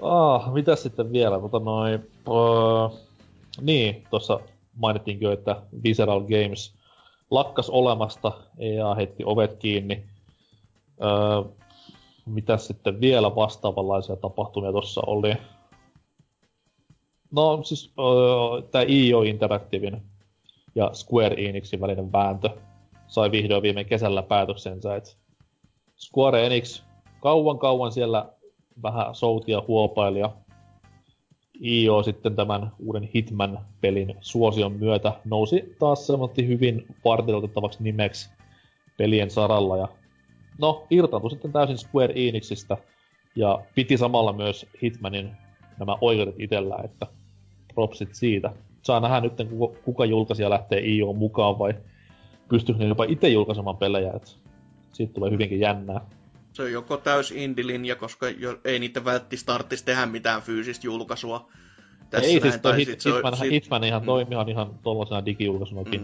Ah, 0.01 0.54
mitä 0.54 0.75
sitten 0.75 1.12
vielä? 1.13 1.39
Tota 1.39 1.60
noin, 1.60 1.93
öö, 2.28 2.97
niin, 3.62 4.04
tuossa 4.10 4.39
mainittiinkin 4.76 5.26
jo, 5.26 5.32
että 5.32 5.62
Visceral 5.84 6.22
Games 6.22 6.76
lakkas 7.32 7.70
olemasta, 7.70 8.32
EA 8.60 8.96
heitti 8.96 9.24
ovet 9.26 9.56
kiinni. 9.58 10.04
Öö, 11.04 11.44
mitä 12.26 12.58
sitten 12.58 13.02
vielä 13.02 13.36
vastaavanlaisia 13.36 14.16
tapahtumia 14.16 14.72
tuossa 14.72 15.02
oli? 15.08 15.34
No 17.32 17.64
siis 17.64 17.94
öö, 18.00 18.62
tämä 18.72 18.86
EO 18.88 19.22
Interactivein 19.22 20.02
ja 20.76 20.90
Square 20.94 21.36
Enixin 21.50 21.82
välinen 21.82 22.12
vääntö 22.12 22.50
sai 23.08 23.32
vihdoin 23.32 23.62
viime 23.62 23.84
kesällä 23.84 24.24
päätöksensä, 24.24 24.96
että 24.96 25.10
Square 25.98 26.46
Enix 26.46 26.84
kauan 27.22 27.60
kauan 27.60 27.92
siellä 27.92 28.30
vähän 28.84 29.16
soutia 29.16 29.64
huopaili 29.68 30.20
ja 30.20 30.32
IO 31.62 32.04
sitten 32.04 32.36
tämän 32.36 32.72
uuden 32.80 33.10
Hitman-pelin 33.15 34.15
suosion 34.22 34.72
myötä 34.72 35.13
nousi 35.26 35.76
taas 35.80 36.08
semmoinen 36.08 36.48
hyvin 36.48 36.86
vartelotettavaksi 37.06 37.84
nimeksi 37.84 38.30
pelien 38.98 39.32
saralla 39.32 39.78
ja 39.78 39.88
no, 40.60 40.88
irtaantui 40.89 41.30
sitten 41.32 41.52
täysin 41.52 41.78
Square 41.78 42.13
Enixistä 42.15 42.78
ja 43.36 43.60
piti 43.76 43.98
samalla 43.98 44.34
myös 44.34 44.65
Hitmanin 44.84 45.32
nämä 45.80 45.98
oikeudet 46.02 46.36
itsellään, 46.39 46.86
että 46.86 47.08
propsit 47.74 48.15
siitä. 48.15 48.52
Saa 48.82 49.00
nähdä 49.00 49.22
nyt, 49.22 49.34
kuka, 49.50 49.80
kuka 49.86 50.06
julkaisija 50.06 50.50
lähtee 50.50 50.80
IO 50.86 51.13
mukaan 51.13 51.60
vai 51.60 51.74
pystyykö 52.50 52.84
ne 52.84 52.88
jopa 52.88 53.04
itse 53.04 53.30
julkaisemaan 53.30 53.78
pelejä, 53.78 54.12
että 54.15 54.32
siitä 54.91 55.13
tulee 55.13 55.32
hyvinkin 55.32 55.60
jännää. 55.60 56.02
Se 56.56 56.63
on 56.63 56.72
joko 56.72 56.98
täys 56.98 57.32
indilinja, 57.32 57.96
koska 57.96 58.30
jo, 58.30 58.60
ei 58.65 58.80
niitä 58.80 59.06
välttis 59.06 59.44
tarvitsisi 59.44 59.86
tehdä 59.86 60.06
mitään 60.06 60.41
fyysistä 60.41 60.88
julkaisua. 60.88 61.50
Tässä 62.10 62.28
ei 62.30 62.39
näin, 62.39 62.52
siis 62.52 62.62
toi 62.62 62.72
tai 62.72 62.80
hit, 62.80 63.02
sit 63.02 63.06
on- 63.06 63.13
Hitman, 63.15 63.38
sit- 63.38 63.52
Hitman 63.52 63.84
ihan 63.84 64.02
mm. 64.02 64.06
toimii 64.06 64.38
ihan 64.52 64.80
tollasena 64.84 65.26
digijulkaisunakin. 65.26 66.02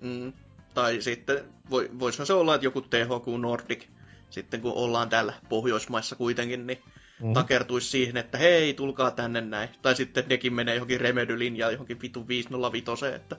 Mm. 0.00 0.08
Mm. 0.10 0.32
Tai 0.74 1.00
sitten 1.00 1.38
voi, 1.70 1.90
voisihan 1.98 2.26
se 2.26 2.32
olla, 2.32 2.54
että 2.54 2.66
joku 2.66 2.80
THQ 2.80 3.26
Nordic, 3.40 3.84
sitten 4.30 4.60
kun 4.60 4.72
ollaan 4.72 5.08
täällä 5.08 5.32
Pohjoismaissa 5.48 6.16
kuitenkin, 6.16 6.66
niin 6.66 6.78
Mhm. 7.20 7.32
takertuisi 7.32 7.88
siihen, 7.88 8.16
että 8.16 8.38
hei, 8.38 8.74
tulkaa 8.74 9.10
tänne 9.10 9.40
näin. 9.40 9.68
Tai 9.82 9.94
sitten 9.96 10.24
nekin 10.28 10.54
menee 10.54 10.74
johonkin 10.74 11.00
Remedy-linjaan, 11.00 11.72
johonkin 11.72 12.00
vitu 12.02 12.28
505, 12.28 13.06
että 13.14 13.36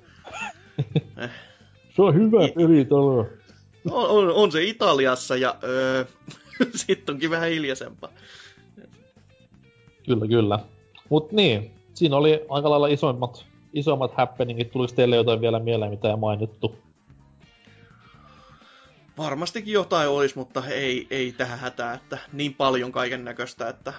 Se 1.95 2.01
on 2.01 2.15
hyvä 2.15 2.37
peli 2.55 2.87
on, 3.91 4.09
on, 4.09 4.29
on 4.33 4.51
se 4.51 4.63
Italiassa 4.63 5.35
ja 5.35 5.55
öö, 5.63 6.05
sitten 6.85 7.15
onkin 7.15 7.29
vähän 7.29 7.49
hiljaisempaa. 7.49 8.09
Kyllä, 10.05 10.27
kyllä. 10.27 10.59
Mut 11.09 11.31
niin, 11.31 11.71
siinä 11.93 12.15
oli 12.15 12.45
aika 12.49 12.69
lailla 12.69 12.87
isoimmat, 12.87 13.45
isoimmat 13.73 14.13
happeningit. 14.13 14.71
Tuliko 14.71 14.93
teille 14.95 15.15
jotain 15.15 15.41
vielä 15.41 15.59
mieleen, 15.59 15.91
mitä 15.91 16.09
ei 16.09 16.15
mainittu? 16.15 16.77
Varmastikin 19.17 19.73
jotain 19.73 20.09
olisi, 20.09 20.37
mutta 20.37 20.63
ei, 20.67 21.07
ei 21.09 21.31
tähän 21.31 21.59
hätää, 21.59 21.93
että 21.93 22.17
niin 22.33 22.53
paljon 22.53 22.91
kaiken 22.91 23.25
näköistä, 23.25 23.69
että 23.69 23.93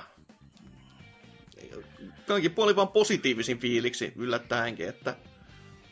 kaikki 2.27 2.49
puoli 2.49 2.77
vaan 2.77 2.89
positiivisin 2.89 3.59
fiiliksi 3.59 4.13
yllättäenkin, 4.17 4.89
että 4.89 5.17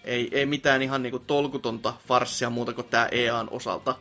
ei, 0.05 0.29
ei 0.33 0.47
mitään 0.47 0.83
ihan 0.83 1.03
niinku 1.03 1.19
tolkutonta 1.19 1.95
farssia 2.09 2.51
muuta 2.51 2.73
kuin 2.73 2.87
tää 2.87 3.09
EAN 3.13 3.49
osalta. 3.51 3.97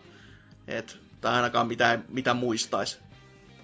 Et, 0.68 1.03
tai 1.24 1.36
ainakaan 1.36 1.68
mitään, 1.68 2.04
mitä 2.10 2.34
muistais. 2.34 3.00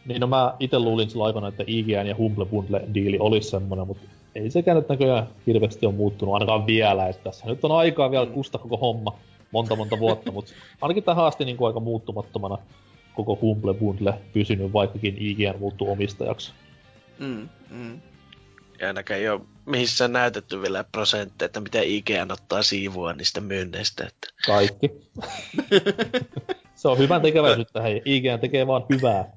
Niin 0.06 0.22
no 0.22 0.28
mä 0.28 0.54
itse 0.60 0.80
luulin 0.80 1.10
sillä 1.10 1.24
aikana, 1.24 1.48
että 1.48 1.64
IGN 1.68 2.08
ja 2.08 2.16
Humble 2.18 2.46
Bundle 2.46 2.82
diili 2.94 3.18
olisi 3.20 3.50
semmonen, 3.50 3.88
mutta 3.88 4.04
ei 4.36 4.52
sekään 4.52 4.78
nyt 4.78 4.90
näköjään 4.90 5.28
hirveästi 5.48 5.86
ole 5.86 5.96
muuttunut 5.96 6.34
ainakaan 6.34 6.68
vielä. 6.68 7.08
Että 7.08 7.24
tässä 7.24 7.46
nyt 7.46 7.66
on 7.66 7.72
aikaa 7.72 8.12
vielä 8.12 8.26
kustaa 8.26 8.62
koko 8.62 8.78
homma 8.78 9.20
monta 9.52 9.76
monta 9.76 10.00
vuotta, 10.00 10.32
mutta 10.32 10.54
ainakin 10.82 11.04
tähän 11.04 11.26
asti 11.26 11.46
niin 11.46 11.58
kuin 11.58 11.68
aika 11.68 11.80
muuttumattomana 11.80 12.58
koko 13.16 13.38
Humble 13.42 13.74
Bundle 13.74 14.14
pysynyt, 14.34 14.74
vaikkakin 14.74 15.16
IGN 15.20 15.60
muuttuu 15.60 15.92
omistajaksi. 15.92 16.52
Mm, 17.20 17.50
mm. 17.70 18.02
Ja 18.80 18.88
ainakaan 18.88 19.20
ei 19.20 19.30
ole 19.30 19.42
missään 19.66 20.14
näytetty 20.14 20.62
vielä 20.62 20.84
prosentteja, 20.84 21.46
että 21.46 21.60
mitä 21.60 21.80
IGN 21.82 22.32
ottaa 22.32 22.62
siivua 22.62 23.14
niistä 23.14 23.42
myynneistä. 23.42 24.04
Että 24.04 24.28
Kaikki. 24.46 24.92
Se 26.76 26.88
on 26.88 26.98
hyvän 26.98 27.22
tekeväisyyttä, 27.22 27.82
hei. 27.82 28.02
IGN 28.06 28.40
tekee 28.40 28.68
vaan 28.68 28.86
hyvää. 28.90 29.32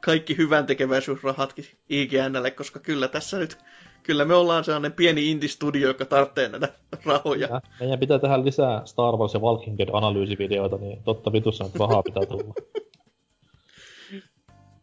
Kaikki 0.00 0.36
hyvän 0.36 0.66
tekeväisyysrahatkin 0.66 1.64
IGNlle, 1.88 2.50
koska 2.50 2.80
kyllä 2.80 3.08
tässä 3.08 3.38
nyt, 3.38 3.58
kyllä 4.02 4.24
me 4.24 4.34
ollaan 4.34 4.64
sellainen 4.64 4.92
pieni 4.92 5.30
indie-studio, 5.30 5.88
joka 5.88 6.04
tarvitsee 6.04 6.48
näitä 6.48 6.68
rahoja. 7.04 7.48
Ja 7.48 7.60
meidän 7.80 7.98
pitää 7.98 8.18
tehdä 8.18 8.44
lisää 8.44 8.82
Star 8.84 9.16
Wars 9.16 9.34
ja 9.34 9.40
Walking 9.40 9.78
Dead 9.78 9.88
analyysivideoita, 9.92 10.76
niin 10.76 11.02
totta 11.02 11.32
vitussa 11.32 11.64
nyt 11.64 11.76
rahaa 11.76 12.02
pitää 12.02 12.26
tulla. 12.26 12.54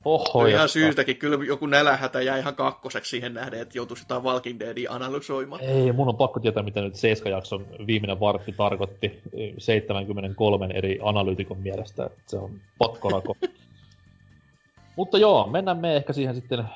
Oho, 0.06 0.46
ihan 0.46 0.70
syystäkin. 0.70 1.18
Kyllä 1.18 1.46
joku 1.46 1.66
nälähätä 1.66 2.22
jäi 2.22 2.40
ihan 2.40 2.56
kakkoseksi 2.56 3.10
siihen 3.10 3.34
nähden, 3.34 3.62
että 3.62 3.78
joutuisi 3.78 4.04
jotain 4.04 4.24
Walking 4.24 4.60
Deadia 4.60 4.92
analysoimaan. 4.92 5.62
Ei, 5.62 5.92
mun 5.92 6.08
on 6.08 6.18
pakko 6.18 6.40
tietää, 6.40 6.64
mitä 6.64 6.82
nyt 6.82 6.96
Seiska-jakson 6.96 7.66
viimeinen 7.88 8.20
vartti 8.20 8.52
tarkoitti 8.52 9.22
eh, 9.34 9.54
73 9.58 10.70
eri 10.74 11.00
analyytikon 11.04 11.60
mielestä. 11.60 12.06
että 12.06 12.22
Se 12.28 12.38
on 12.38 12.52
pakkorako. 12.78 13.36
Mutta 14.96 15.18
joo, 15.18 15.48
mennään 15.48 15.78
me 15.78 15.96
ehkä 15.96 16.14
siihen 16.14 16.36
sitten 16.36 16.60
äh, 16.60 16.70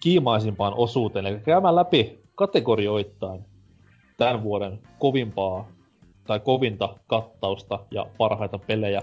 kiimaisimpaan 0.00 0.74
osuuteen, 0.74 1.26
eli 1.26 1.38
käymään 1.38 1.76
läpi 1.76 2.18
kategorioittain 2.34 3.44
tämän 4.16 4.42
vuoden 4.42 4.78
kovimpaa 4.98 5.68
tai 6.26 6.40
kovinta 6.40 6.96
kattausta 7.06 7.78
ja 7.90 8.06
parhaita 8.18 8.58
pelejä. 8.58 9.02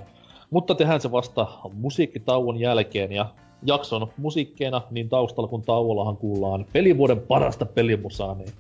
Mutta 0.50 0.76
tehdään 0.76 1.02
se 1.02 1.12
vasta 1.12 1.48
musiikkitauon 1.74 2.60
jälkeen 2.60 3.12
ja 3.12 3.26
jakson 3.66 4.08
musiikkeina 4.18 4.82
niin 4.92 5.10
taustalla 5.10 5.48
kuin 5.48 5.62
tauollahan 5.62 6.18
kuullaan 6.18 6.66
pelivuoden 6.74 7.20
parasta 7.20 7.66
pelimusaa, 7.66 8.36
niin 8.36 8.54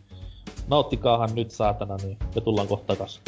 nauttikaahan 0.68 1.36
nyt 1.36 1.52
saatana, 1.52 1.98
niin 2.04 2.18
me 2.36 2.42
tullaan 2.42 2.68
kohta 2.68 2.86
takas. 2.96 3.22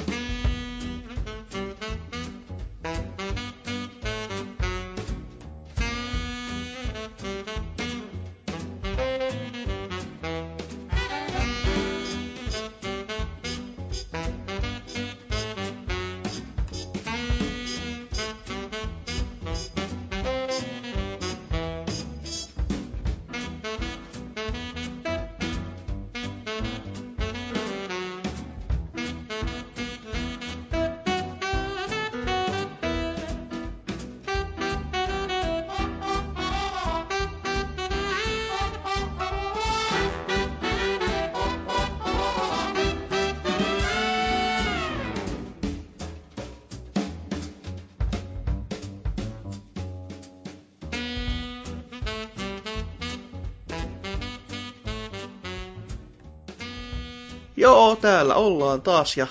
Joo, 57.61 57.95
täällä 57.95 58.35
ollaan 58.35 58.81
taas 58.81 59.17
ja 59.17 59.27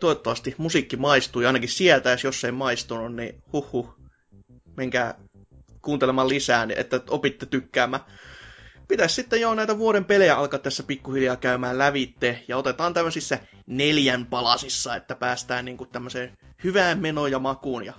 toivottavasti 0.00 0.54
musiikki 0.58 0.96
maistui, 0.96 1.46
ainakin 1.46 1.68
sieltä, 1.68 2.16
jos 2.24 2.44
ei 2.44 2.52
maistunut, 2.52 3.14
niin 3.14 3.42
huhhuh, 3.52 3.94
menkää 4.76 5.14
kuuntelemaan 5.82 6.28
lisää, 6.28 6.66
niin 6.66 6.78
että 6.78 7.00
opitte 7.10 7.46
tykkäämään. 7.46 8.02
Pitäisi 8.88 9.14
sitten 9.14 9.40
jo 9.40 9.54
näitä 9.54 9.78
vuoden 9.78 10.04
pelejä 10.04 10.36
alkaa 10.36 10.58
tässä 10.58 10.82
pikkuhiljaa 10.82 11.36
käymään 11.36 11.78
lävitte, 11.78 12.44
ja 12.48 12.56
otetaan 12.56 12.94
tämmöisissä 12.94 13.38
neljän 13.66 14.26
palasissa, 14.26 14.96
että 14.96 15.14
päästään 15.14 15.64
niinku 15.64 15.86
tämmöiseen 15.86 16.38
hyvään 16.64 16.98
menoon 16.98 17.30
ja 17.30 17.38
makuun 17.38 17.86
ja 17.86 17.92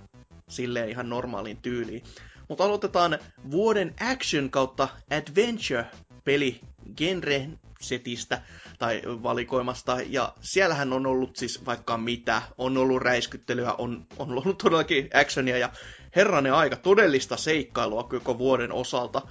silleen 0.47 0.89
ihan 0.89 1.10
normaaliin 1.10 1.58
tyyliin. 1.58 2.03
Mutta 2.49 2.63
aloitetaan 2.63 3.19
vuoden 3.51 3.95
action 4.12 4.49
kautta 4.49 4.88
adventure 5.12 5.86
peli 6.23 6.62
genre 6.97 7.49
setistä 7.82 8.41
tai 8.79 9.01
valikoimasta. 9.05 9.97
Ja 10.07 10.33
siellähän 10.41 10.93
on 10.93 11.05
ollut 11.05 11.35
siis 11.35 11.65
vaikka 11.65 11.97
mitä. 11.97 12.41
On 12.57 12.77
ollut 12.77 13.01
räiskyttelyä, 13.01 13.73
on, 13.77 14.05
on 14.19 14.31
ollut 14.31 14.57
todellakin 14.57 15.09
actionia 15.13 15.57
ja 15.57 15.69
herranen 16.15 16.53
aika 16.53 16.75
todellista 16.75 17.37
seikkailua 17.37 18.03
koko 18.03 18.37
vuoden 18.37 18.71
osalta. 18.71 19.21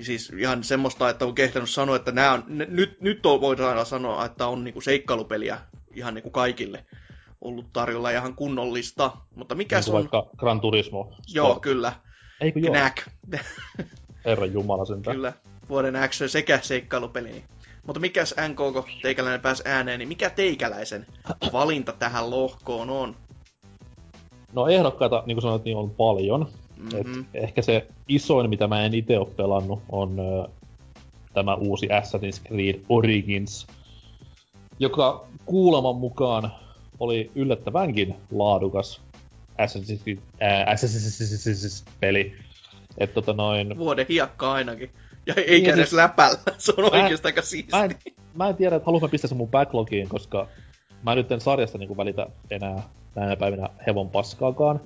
Siis 0.00 0.32
ihan 0.38 0.64
semmoista, 0.64 1.10
että 1.10 1.24
on 1.24 1.34
kehdannut 1.34 1.70
sanoa, 1.70 1.96
että 1.96 2.12
nämä 2.12 2.32
on, 2.32 2.44
n- 2.48 2.76
nyt, 2.76 3.00
nyt 3.00 3.26
on, 3.26 3.40
voidaan 3.40 3.86
sanoa, 3.86 4.24
että 4.24 4.46
on 4.46 4.64
niinku 4.64 4.80
seikkailupeliä 4.80 5.58
ihan 5.94 6.14
niinku 6.14 6.30
kaikille 6.30 6.84
ollut 7.40 7.72
tarjolla 7.72 8.10
ihan 8.10 8.34
kunnollista. 8.36 9.12
Mutta 9.34 9.54
mikä 9.54 9.80
Niin 9.80 9.88
on? 9.88 9.94
vaikka 9.94 10.30
Gran 10.36 10.60
Turismo. 10.60 11.12
Joo, 11.28 11.46
Sport. 11.48 11.62
kyllä. 11.62 11.92
Eikö 12.40 12.60
joo? 12.60 12.74
Knack. 12.74 12.96
Herran 14.24 14.52
jumala 14.52 14.84
sentään. 14.84 15.16
Kyllä, 15.16 15.32
vuoden 15.68 15.96
action 15.96 16.28
sekä 16.28 16.58
seikkailupeli. 16.62 17.30
niin. 17.30 17.44
Mutta 17.86 18.00
mikäs 18.00 18.34
NK, 18.48 18.56
kun 18.56 18.84
teikäläinen 19.02 19.40
pääsi 19.40 19.62
ääneen, 19.66 19.98
niin 19.98 20.08
mikä 20.08 20.30
teikäläisen 20.30 21.06
valinta 21.52 21.92
tähän 21.92 22.30
lohkoon 22.30 22.90
on? 22.90 23.16
No 24.52 24.66
ehdokkaita, 24.68 25.22
niin 25.26 25.34
kuin 25.36 25.42
sanoit, 25.42 25.64
niin 25.64 25.76
on 25.76 25.90
paljon. 25.90 26.48
Mm-hmm. 26.76 27.00
Et 27.00 27.06
Mhm. 27.06 27.20
ehkä 27.34 27.62
se 27.62 27.86
isoin, 28.08 28.50
mitä 28.50 28.66
mä 28.66 28.84
en 28.84 28.94
itse 28.94 29.18
ole 29.18 29.28
pelannut, 29.36 29.82
on 29.88 30.18
ö, 30.20 30.48
tämä 31.34 31.54
uusi 31.54 31.86
Assassin's 31.86 32.48
Creed 32.48 32.80
Origins, 32.88 33.66
joka 34.78 35.24
kuuleman 35.44 35.96
mukaan 35.96 36.52
oli 37.00 37.30
yllättävänkin 37.34 38.14
laadukas 38.32 39.00
Assassin's 39.58 40.02
Creed, 40.02 40.18
ää, 40.40 40.64
Assassin's 40.74 41.84
peli. 42.00 42.34
Että 42.98 43.14
tota 43.14 43.32
noin, 43.32 43.78
Vuoden 43.78 44.06
hiakka 44.08 44.52
ainakin. 44.52 44.90
Ja 45.26 45.34
eikä 45.36 45.52
Niin, 45.52 45.64
edes 45.70 45.90
siis- 45.90 45.92
läpällä. 45.92 46.38
Se 46.58 46.72
on 46.76 46.84
Mä- 46.84 47.02
oikeastaan 47.02 47.28
aika 47.32 47.42
siisti. 47.42 47.70
mä 47.72 47.84
en, 47.84 47.90
mä 48.34 48.48
en 48.48 48.56
tiedä, 48.56 48.76
että 48.76 48.86
haluan 48.86 49.02
mä 49.02 49.08
pistää 49.08 49.28
sen 49.28 49.38
mun 49.38 49.48
backlogiin, 49.50 50.08
koska 50.08 50.48
mä 51.02 51.14
nyt 51.14 51.32
en 51.32 51.40
sarjasta 51.40 51.78
niinku 51.78 51.96
välitä 51.96 52.26
enää 52.50 52.82
näinä 53.14 53.36
päivinä 53.36 53.68
hevon 53.86 54.10
paskaakaan. 54.10 54.80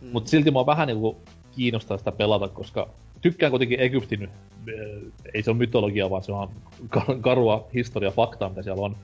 Mm. 0.00 0.08
Mutta 0.12 0.30
silti 0.30 0.50
mua 0.50 0.66
vähän 0.66 0.86
niinku 0.88 1.16
kiinnostaa 1.56 1.98
sitä 1.98 2.12
pelata, 2.12 2.48
koska 2.48 2.88
tykkään 3.20 3.50
kuitenkin 3.52 3.80
Egyptin, 3.80 4.22
äh, 4.22 4.30
ei 5.34 5.42
se 5.42 5.50
ole 5.50 5.58
mytologia, 5.58 6.10
vaan 6.10 6.22
se 6.22 6.32
on 6.32 6.48
kar- 6.96 7.20
karua 7.20 7.68
historia, 7.74 8.10
faktaa, 8.10 8.48
mitä 8.48 8.62
siellä 8.62 8.82
on. 8.82 8.96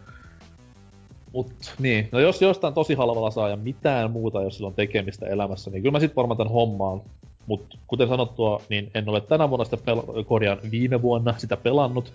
Mut 1.32 1.52
niin, 1.78 2.08
no 2.12 2.20
jos 2.20 2.42
jostain 2.42 2.74
tosi 2.74 2.94
halvalla 2.94 3.30
saa 3.30 3.48
ja 3.48 3.56
mitään 3.56 4.10
muuta, 4.10 4.42
jos 4.42 4.54
sillä 4.56 4.68
on 4.68 4.74
tekemistä 4.74 5.26
elämässä, 5.26 5.70
niin 5.70 5.82
kyllä 5.82 5.92
mä 5.92 6.00
sit 6.00 6.16
varmaan 6.16 6.38
tän 6.38 6.48
hommaan. 6.48 7.00
Mut 7.48 7.78
kuten 7.86 8.08
sanottua, 8.08 8.62
niin 8.68 8.90
en 8.94 9.08
ole 9.08 9.20
tänä 9.20 9.50
vuonna 9.50 9.64
sitä 9.64 9.76
pel- 9.76 10.24
korjaan 10.24 10.58
viime 10.70 11.02
vuonna 11.02 11.34
sitä 11.38 11.56
pelannut, 11.56 12.12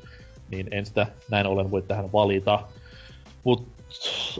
niin 0.51 0.67
en 0.71 0.85
sitä 0.85 1.07
näin 1.29 1.47
ollen 1.47 1.71
voi 1.71 1.81
tähän 1.81 2.11
valita. 2.11 2.59
Mut 3.43 3.67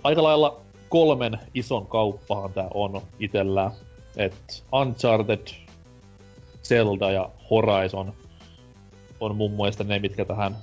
aika 0.04 0.24
lailla 0.24 0.62
kolmen 0.90 1.40
ison 1.54 1.88
kauppahan 1.88 2.54
tää 2.54 2.68
on 2.74 3.02
itellä. 3.20 3.72
Et 4.18 4.64
Uncharted, 4.72 5.48
Zelda 6.64 7.12
ja 7.12 7.30
Horizon 7.50 8.14
on 9.20 9.36
mun 9.36 9.52
mielestä 9.52 9.84
ne, 9.84 10.00
mitkä 10.00 10.26
tähän 10.26 10.58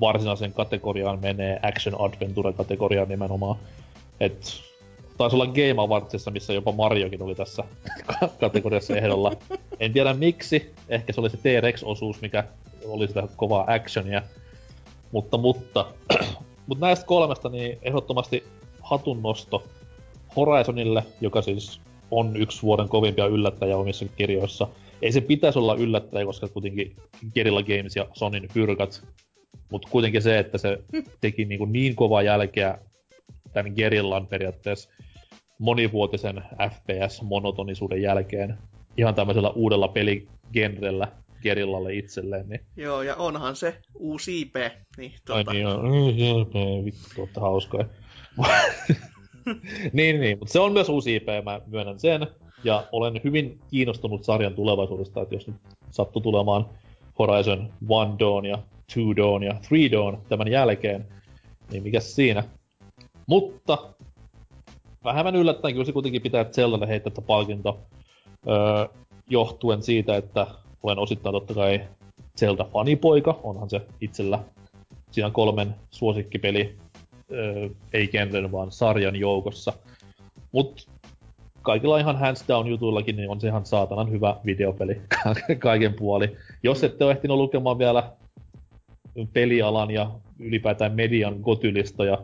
varsinaisen 0.00 0.52
kategoriaan 0.52 1.18
menee, 1.20 1.60
Action 1.62 2.00
Adventure 2.00 2.52
kategoriaan 2.52 3.08
nimenomaan. 3.08 3.56
Et 4.20 4.60
taisi 5.16 5.36
olla 5.36 5.46
Game 5.46 5.82
Awardsissa, 5.82 6.30
missä 6.30 6.52
jopa 6.52 6.72
Mariokin 6.72 7.22
oli 7.22 7.34
tässä 7.34 7.64
kategoriassa 8.40 8.96
ehdolla. 8.96 9.32
En 9.80 9.92
tiedä 9.92 10.14
miksi, 10.14 10.74
ehkä 10.88 11.12
se 11.12 11.20
oli 11.20 11.30
se 11.30 11.36
T-Rex-osuus, 11.36 12.20
mikä 12.20 12.44
oli 12.84 13.08
sitä 13.08 13.28
kovaa 13.36 13.64
actionia. 13.68 14.22
Mutta, 15.12 15.38
mutta, 15.38 15.86
mutta 16.66 16.86
näistä 16.86 17.06
kolmesta 17.06 17.48
niin 17.48 17.78
ehdottomasti 17.82 18.44
hatun 18.80 19.22
nosto 19.22 19.62
Horizonille, 20.36 21.02
joka 21.20 21.42
siis 21.42 21.80
on 22.10 22.36
yksi 22.36 22.62
vuoden 22.62 22.88
kovimpia 22.88 23.26
yllättäjä 23.26 23.76
omissa 23.76 24.06
kirjoissa. 24.16 24.68
Ei 25.02 25.12
se 25.12 25.20
pitäisi 25.20 25.58
olla 25.58 25.74
yllättäjä, 25.74 26.26
koska 26.26 26.48
kuitenkin 26.48 26.96
Guerrilla 27.34 27.62
Games 27.62 27.96
ja 27.96 28.06
Sonin 28.12 28.48
fyrkat. 28.48 29.02
Mutta 29.70 29.88
kuitenkin 29.90 30.22
se, 30.22 30.38
että 30.38 30.58
se 30.58 30.78
teki 31.20 31.44
niin, 31.44 31.58
kuin 31.58 31.72
niin 31.72 31.96
kovaa 31.96 32.22
jälkeä 32.22 32.78
tämän 33.52 33.72
Guerillan 33.72 34.26
periaatteessa 34.26 34.90
monivuotisen 35.58 36.42
FPS-monotonisuuden 36.70 38.02
jälkeen 38.02 38.58
ihan 38.96 39.14
tämmöisellä 39.14 39.50
uudella 39.50 39.88
peligenrellä 39.88 41.08
Guerillalle 41.42 41.94
itselleen, 41.94 42.48
niin 42.48 42.60
Joo, 42.76 43.02
ja 43.02 43.16
onhan 43.16 43.56
se 43.56 43.78
uusi 43.94 44.40
IP. 44.40 44.54
Niin, 44.96 45.12
Ai 45.12 45.44
tota, 45.44 45.52
niin, 45.52 45.66
on. 45.66 46.84
vittu, 46.84 47.08
olette 47.18 47.40
hauskoja. 47.40 47.84
niin, 49.92 50.20
niin, 50.20 50.38
mutta 50.38 50.52
se 50.52 50.60
on 50.60 50.72
myös 50.72 50.88
uusi 50.88 51.16
IP, 51.16 51.26
mä 51.44 51.60
myönnän 51.66 52.00
sen. 52.00 52.26
Ja 52.64 52.86
olen 52.92 53.20
hyvin 53.24 53.58
kiinnostunut 53.70 54.24
sarjan 54.24 54.54
tulevaisuudesta, 54.54 55.22
että 55.22 55.34
jos 55.34 55.46
nyt 55.46 55.56
sattuu 55.90 56.22
tulemaan 56.22 56.66
Horizon 57.18 57.72
One 57.88 58.14
Dawn 58.18 58.46
ja 58.46 58.58
Two 58.94 59.16
Dawn 59.16 59.42
ja 59.42 59.54
Three 59.68 59.90
Dawn 59.90 60.18
tämän 60.28 60.48
jälkeen, 60.48 61.06
niin 61.70 61.82
mikä 61.82 62.00
siinä. 62.00 62.44
Mutta 63.26 63.78
vähemmän 65.06 65.36
yllättäen 65.36 65.74
kyllä 65.74 65.84
se 65.84 65.92
kuitenkin 65.92 66.22
pitää 66.22 66.44
Zeldalle 66.44 66.88
heittää 66.88 67.12
palkinto 67.26 67.78
öö, 68.48 68.86
johtuen 69.30 69.82
siitä, 69.82 70.16
että 70.16 70.46
olen 70.82 70.98
osittain 70.98 71.32
totta 71.32 71.54
kai 71.54 71.80
Zelda-fanipoika, 72.40 73.40
onhan 73.42 73.70
se 73.70 73.80
itsellä 74.00 74.38
siinä 75.10 75.30
kolmen 75.30 75.74
suosikkipeli, 75.90 76.76
öö, 77.32 77.68
ei 77.92 78.08
genren 78.08 78.52
vaan 78.52 78.72
sarjan 78.72 79.16
joukossa. 79.16 79.72
Mut 80.52 80.88
kaikilla 81.62 81.98
ihan 81.98 82.18
hands 82.18 82.44
down 82.48 82.68
jutuillakin, 82.68 83.16
niin 83.16 83.30
on 83.30 83.40
se 83.40 83.46
ihan 83.48 83.66
saatanan 83.66 84.10
hyvä 84.10 84.36
videopeli 84.46 85.00
kaiken 85.58 85.94
puoli. 85.94 86.36
Jos 86.62 86.84
ette 86.84 87.04
ole 87.04 87.12
ehtinyt 87.12 87.36
lukemaan 87.36 87.78
vielä 87.78 88.12
pelialan 89.32 89.90
ja 89.90 90.10
ylipäätään 90.38 90.92
median 90.92 91.36
gotylistoja 91.40 92.18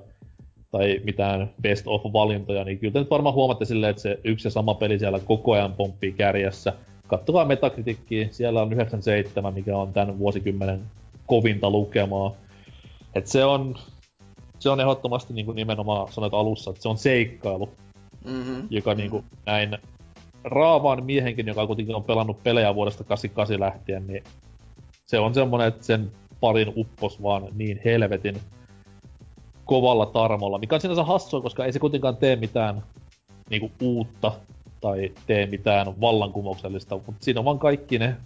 tai 0.73 1.01
mitään 1.05 1.51
best 1.62 1.87
of 1.87 2.03
valintoja, 2.12 2.64
niin 2.64 2.79
kyllä 2.79 2.93
te 2.93 2.99
nyt 2.99 3.11
varmaan 3.11 3.35
huomaatte 3.35 3.64
silleen, 3.64 3.91
että 3.91 4.03
se 4.03 4.18
yksi 4.25 4.47
ja 4.47 4.51
sama 4.53 4.75
peli 4.75 4.99
siellä 4.99 5.18
koko 5.18 5.53
ajan 5.53 5.73
pomppii 5.73 6.12
kärjessä. 6.12 6.73
Kattokaa 7.07 7.45
Metacritickiä, 7.45 8.29
siellä 8.31 8.62
on 8.62 8.73
97, 8.73 9.55
mikä 9.55 9.77
on 9.77 9.93
tämän 9.93 10.18
vuosikymmenen 10.18 10.81
kovinta 11.27 11.70
lukemaa. 11.70 12.33
Et 13.14 13.27
se 13.27 13.45
on, 13.45 13.75
se 14.59 14.70
on 14.70 14.81
ehdottomasti 14.81 15.35
niin 15.35 15.47
kuin 15.47 15.57
nimenomaan 15.57 16.12
sanoit 16.12 16.35
alussa, 16.35 16.70
että 16.70 16.83
se 16.83 16.89
on 16.89 16.99
seikkailu, 16.99 17.68
Mm-hmm. 18.25 18.66
joka 18.70 18.95
niinku 18.95 19.25
näin 19.47 19.79
raavaan 20.45 21.05
miehenkin, 21.05 21.47
joka 21.47 21.66
kuitenkin 21.66 21.95
on 21.95 22.05
pelannut 22.05 22.43
pelejä 22.43 22.75
vuodesta 22.75 23.05
88 23.05 23.61
lähtien, 23.61 24.07
niin 24.07 24.25
se 25.07 25.18
on 25.18 25.35
semmonen, 25.35 25.68
että 25.68 25.85
sen 25.85 26.12
parin 26.41 26.73
uppos 26.77 27.23
vaan 27.23 27.49
niin 27.55 27.81
helvetin 27.85 28.37
kovalla 29.65 30.07
tarmolla, 30.07 30.59
mikä 30.59 30.75
on 30.75 30.81
sinänsä 30.81 31.05
hassua, 31.05 31.41
koska 31.41 31.65
ei 31.65 31.73
se 31.73 31.79
kuitenkaan 31.79 32.17
tee 32.17 32.37
mitään 32.37 32.83
niinku 33.51 33.71
uutta 33.81 34.33
tai 34.81 35.13
tee 35.27 35.47
mitään 35.47 36.01
vallankumouksellista, 36.01 36.95
mutta 36.95 37.25
siinä 37.25 37.41
on 37.41 37.45
vaan 37.45 37.59
kaikki 37.59 37.99
ne 37.99 38.17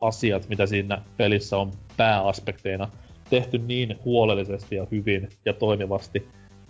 asiat, 0.00 0.48
mitä 0.48 0.66
siinä 0.66 1.02
pelissä 1.16 1.58
on 1.58 1.72
pääaspekteina 1.96 2.88
tehty 3.30 3.58
niin 3.58 3.98
huolellisesti 4.04 4.76
ja 4.76 4.86
hyvin 4.90 5.28
ja 5.44 5.52
toimivasti 5.52 6.28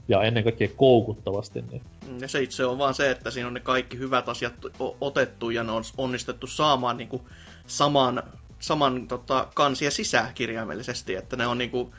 ja 0.08 0.22
ennen 0.22 0.44
kaikkea 0.44 0.68
koukuttavasti. 0.76 1.62
Niin 1.62 1.82
Ja 2.20 2.28
se 2.28 2.42
itse 2.42 2.66
on 2.66 2.78
vaan 2.78 2.94
se, 2.94 3.10
että 3.10 3.30
siinä 3.30 3.46
on 3.46 3.54
ne 3.54 3.60
kaikki 3.60 3.98
hyvät 3.98 4.28
asiat 4.28 4.54
otettu 5.00 5.50
ja 5.50 5.64
ne 5.64 5.72
on 5.72 5.82
onnistettu 5.98 6.46
saamaan 6.46 6.96
niinku 6.96 7.28
saman, 7.66 8.22
saman 8.58 9.08
tota, 9.08 9.48
kansia 9.54 9.90
sisään 9.90 10.34
kirjaimellisesti, 10.34 11.14
että 11.14 11.36
ne 11.36 11.46
on 11.46 11.58
niinku, 11.58 11.94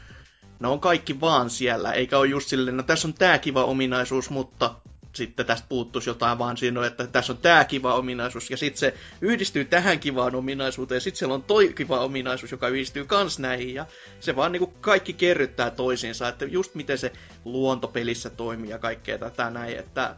ne 0.62 0.68
on 0.68 0.80
kaikki 0.80 1.22
vaan 1.22 1.50
siellä, 1.50 1.92
eikä 1.92 2.18
ole 2.18 2.28
just 2.28 2.48
silleen, 2.48 2.78
no 2.78 2.84
tässä 2.84 3.08
on 3.08 3.14
tää 3.14 3.40
kiva 3.40 3.64
ominaisuus, 3.64 4.30
mutta 4.30 4.76
sitten 5.14 5.46
tästä 5.46 5.68
puuttuisi 5.70 6.10
jotain 6.10 6.38
vaan 6.40 6.58
siinä, 6.58 6.80
on, 6.80 6.86
että 6.86 7.08
tässä 7.08 7.34
on 7.34 7.40
tää 7.40 7.66
kiva 7.66 7.96
ominaisuus, 7.96 8.52
ja 8.52 8.58
sitten 8.58 8.80
se 8.80 8.94
yhdistyy 9.22 9.66
tähän 9.66 10.00
kivaan 10.00 10.36
ominaisuuteen, 10.36 10.96
ja 10.96 11.02
sitten 11.02 11.20
siellä 11.20 11.36
on 11.36 11.44
toi 11.44 11.74
kiva 11.74 12.00
ominaisuus, 12.00 12.52
joka 12.52 12.68
yhdistyy 12.68 13.06
kans 13.06 13.40
näihin, 13.40 13.74
ja 13.74 13.86
se 14.20 14.36
vaan 14.36 14.52
niinku 14.52 14.74
kaikki 14.82 15.14
kerryttää 15.14 15.70
toisiinsa, 15.70 16.28
että 16.28 16.46
just 16.46 16.76
miten 16.76 16.98
se 16.98 17.12
luonto 17.46 17.88
pelissä 17.88 18.30
toimii 18.30 18.70
ja 18.70 18.80
kaikkea 18.80 19.18
tätä 19.18 19.50
näin, 19.50 19.78
että 19.78 20.16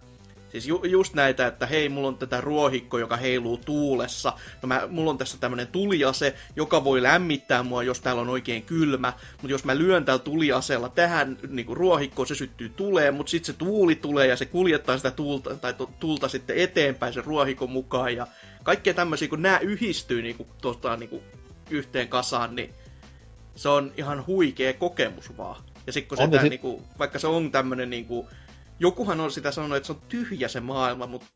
Siis 0.54 0.68
ju, 0.68 0.84
just 0.84 1.14
näitä, 1.14 1.48
että 1.48 1.66
hei, 1.66 1.90
mulla 1.90 2.08
on 2.08 2.18
tätä 2.18 2.42
ruohikko, 2.42 2.98
joka 2.98 3.18
heiluu 3.18 3.58
tuulessa. 3.58 4.34
No 4.62 4.68
mä, 4.68 4.82
mulla 4.90 5.12
on 5.12 5.18
tässä 5.18 5.38
tämmönen 5.38 5.68
tuliase, 5.68 6.36
joka 6.56 6.84
voi 6.84 7.04
lämmittää 7.04 7.64
mua, 7.64 7.84
jos 7.84 8.02
täällä 8.02 8.22
on 8.22 8.30
oikein 8.30 8.64
kylmä. 8.64 9.14
Mutta 9.32 9.52
jos 9.52 9.64
mä 9.64 9.78
lyön 9.78 10.06
täällä 10.06 10.24
tuliaseella 10.24 10.90
tähän 10.90 11.38
niin 11.50 11.78
ruohikkoon, 11.78 12.28
se 12.28 12.36
syttyy 12.36 12.70
tuleen, 12.70 13.14
mutta 13.14 13.30
sitten 13.30 13.54
se 13.54 13.60
tuuli 13.60 13.96
tulee 13.96 14.28
ja 14.28 14.38
se 14.38 14.46
kuljettaa 14.46 14.98
sitä 14.98 15.12
tuulta, 15.12 15.56
tai 15.56 15.74
tu, 15.74 15.90
tulta 16.00 16.28
sitten 16.28 16.58
eteenpäin 16.58 17.14
sen 17.14 17.26
ruohikon 17.26 17.70
mukaan. 17.70 18.16
Ja 18.16 18.28
kaikkea 18.64 18.94
tämmöisiä, 18.94 19.28
kun 19.28 19.42
nämä 19.42 19.60
yhdistyy 19.60 20.22
niin 20.22 20.36
kuin, 20.36 20.50
tota, 20.62 20.98
niin 20.98 21.10
kuin 21.10 21.24
yhteen 21.70 22.08
kasaan, 22.08 22.56
niin 22.56 22.74
se 23.56 23.70
on 23.70 23.92
ihan 23.98 24.28
huikea 24.28 24.74
kokemus 24.74 25.38
vaan. 25.38 25.64
Ja 25.88 25.94
sitten 25.94 26.10
kun 26.10 26.18
se 26.18 26.24
On, 26.24 26.30
ja 26.30 26.32
tää, 26.32 26.42
sit- 26.42 26.50
niinku, 26.50 26.84
vaikka 27.00 27.20
se 27.20 27.28
on 27.28 27.52
tämmönen 27.52 27.90
niinku, 27.90 28.30
jokuhan 28.80 29.20
on 29.20 29.32
sitä 29.32 29.52
sanonut, 29.52 29.78
että 29.78 29.88
se 29.88 29.94
on 29.94 30.02
tyhjä 30.10 30.48
se 30.48 30.60
maailma, 30.60 31.08
mutta 31.08 31.28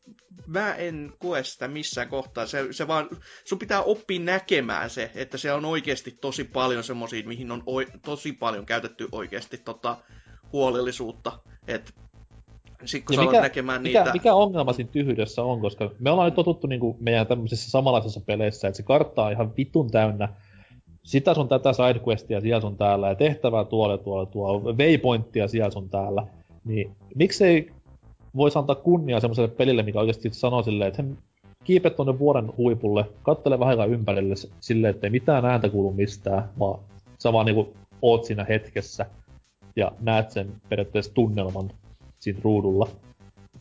mä 0.46 0.74
en 0.74 1.12
koe 1.18 1.44
sitä 1.44 1.68
missään 1.68 2.08
kohtaa. 2.08 2.46
Se, 2.46 2.72
se 2.72 2.88
vaan, 2.88 3.08
sun 3.44 3.58
pitää 3.58 3.82
oppia 3.82 4.20
näkemään 4.20 4.90
se, 4.90 5.10
että 5.14 5.38
se 5.38 5.52
on 5.52 5.64
oikeasti 5.64 6.10
tosi 6.20 6.44
paljon 6.44 6.84
semmosia, 6.84 7.28
mihin 7.28 7.50
on 7.50 7.62
oi, 7.66 7.86
tosi 8.04 8.32
paljon 8.32 8.66
käytetty 8.66 9.08
oikeasti 9.12 9.58
tota, 9.58 9.96
huolellisuutta. 10.52 11.38
Et 11.68 11.94
sit 12.84 13.04
kun 13.04 13.16
Ja 13.16 13.22
mikä, 13.22 13.40
näkemään 13.40 13.82
mikä, 13.82 13.98
niitä... 13.98 14.12
mikä 14.12 14.34
ongelma 14.34 14.72
siinä 14.72 14.90
tyhjyydessä 14.90 15.42
on, 15.42 15.60
koska 15.60 15.90
me 15.98 16.10
ollaan 16.10 16.26
nyt 16.26 16.34
totuttu 16.34 16.66
niinku 16.66 16.96
meidän 17.00 17.26
tämmöisissä 17.26 17.70
samanlaisissa 17.70 18.20
peleissä, 18.20 18.68
että 18.68 18.76
se 18.76 18.82
kartta 18.82 19.24
on 19.24 19.32
ihan 19.32 19.56
vitun 19.56 19.90
täynnä 19.90 20.28
sitä 21.08 21.34
sun 21.34 21.48
tätä 21.48 21.72
sidequestia 21.72 22.40
siellä 22.40 22.60
sun 22.60 22.76
täällä 22.76 23.08
ja 23.08 23.14
tehtävää 23.14 23.64
tuolla 23.64 23.98
tuolla 23.98 24.26
tuolla, 24.26 24.72
waypointtia 24.72 25.48
siellä 25.48 25.70
sun 25.70 25.90
täällä, 25.90 26.26
niin 26.68 26.90
miksei 27.14 27.70
voisi 28.36 28.58
antaa 28.58 28.76
kunniaa 28.76 29.20
semmoiselle 29.20 29.48
pelille, 29.48 29.82
mikä 29.82 30.00
oikeasti 30.00 30.30
sanoo 30.32 30.62
silleen, 30.62 30.88
että 30.88 31.04
kiipet 31.64 31.96
tonne 31.96 32.18
vuoren 32.18 32.52
huipulle, 32.56 33.04
kattele 33.22 33.58
vähän 33.58 33.70
aikaa 33.70 33.86
ympärille 33.86 34.34
silleen, 34.60 34.94
ettei 34.94 35.10
mitään 35.10 35.44
ääntä 35.44 35.68
kuulu 35.68 35.92
mistään, 35.92 36.48
vaan 36.58 36.80
sä 37.18 37.32
vaan 37.32 37.46
niinku 37.46 37.72
oot 38.02 38.24
siinä 38.24 38.44
hetkessä 38.44 39.06
ja 39.76 39.92
näet 40.00 40.30
sen 40.30 40.52
periaatteessa 40.68 41.14
tunnelman 41.14 41.70
siinä 42.18 42.40
ruudulla. 42.42 42.88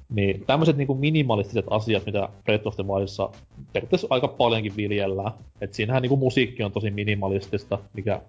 Niin 0.09 0.43
tämmöiset 0.47 0.77
niinku 0.77 0.95
minimalistiset 0.95 1.65
asiat, 1.69 2.05
mitä 2.05 2.29
Breath 2.43 2.67
of 2.67 2.75
the 2.75 2.83
Wildissa 2.83 3.29
periaatteessa 3.73 4.07
aika 4.09 4.27
paljonkin 4.27 4.75
viljellään. 4.77 5.31
Et 5.61 5.73
siinähän 5.73 6.01
niinku 6.01 6.17
musiikki 6.17 6.63
on 6.63 6.71
tosi 6.71 6.91
minimalistista, 6.91 7.79
mikä 7.93 8.21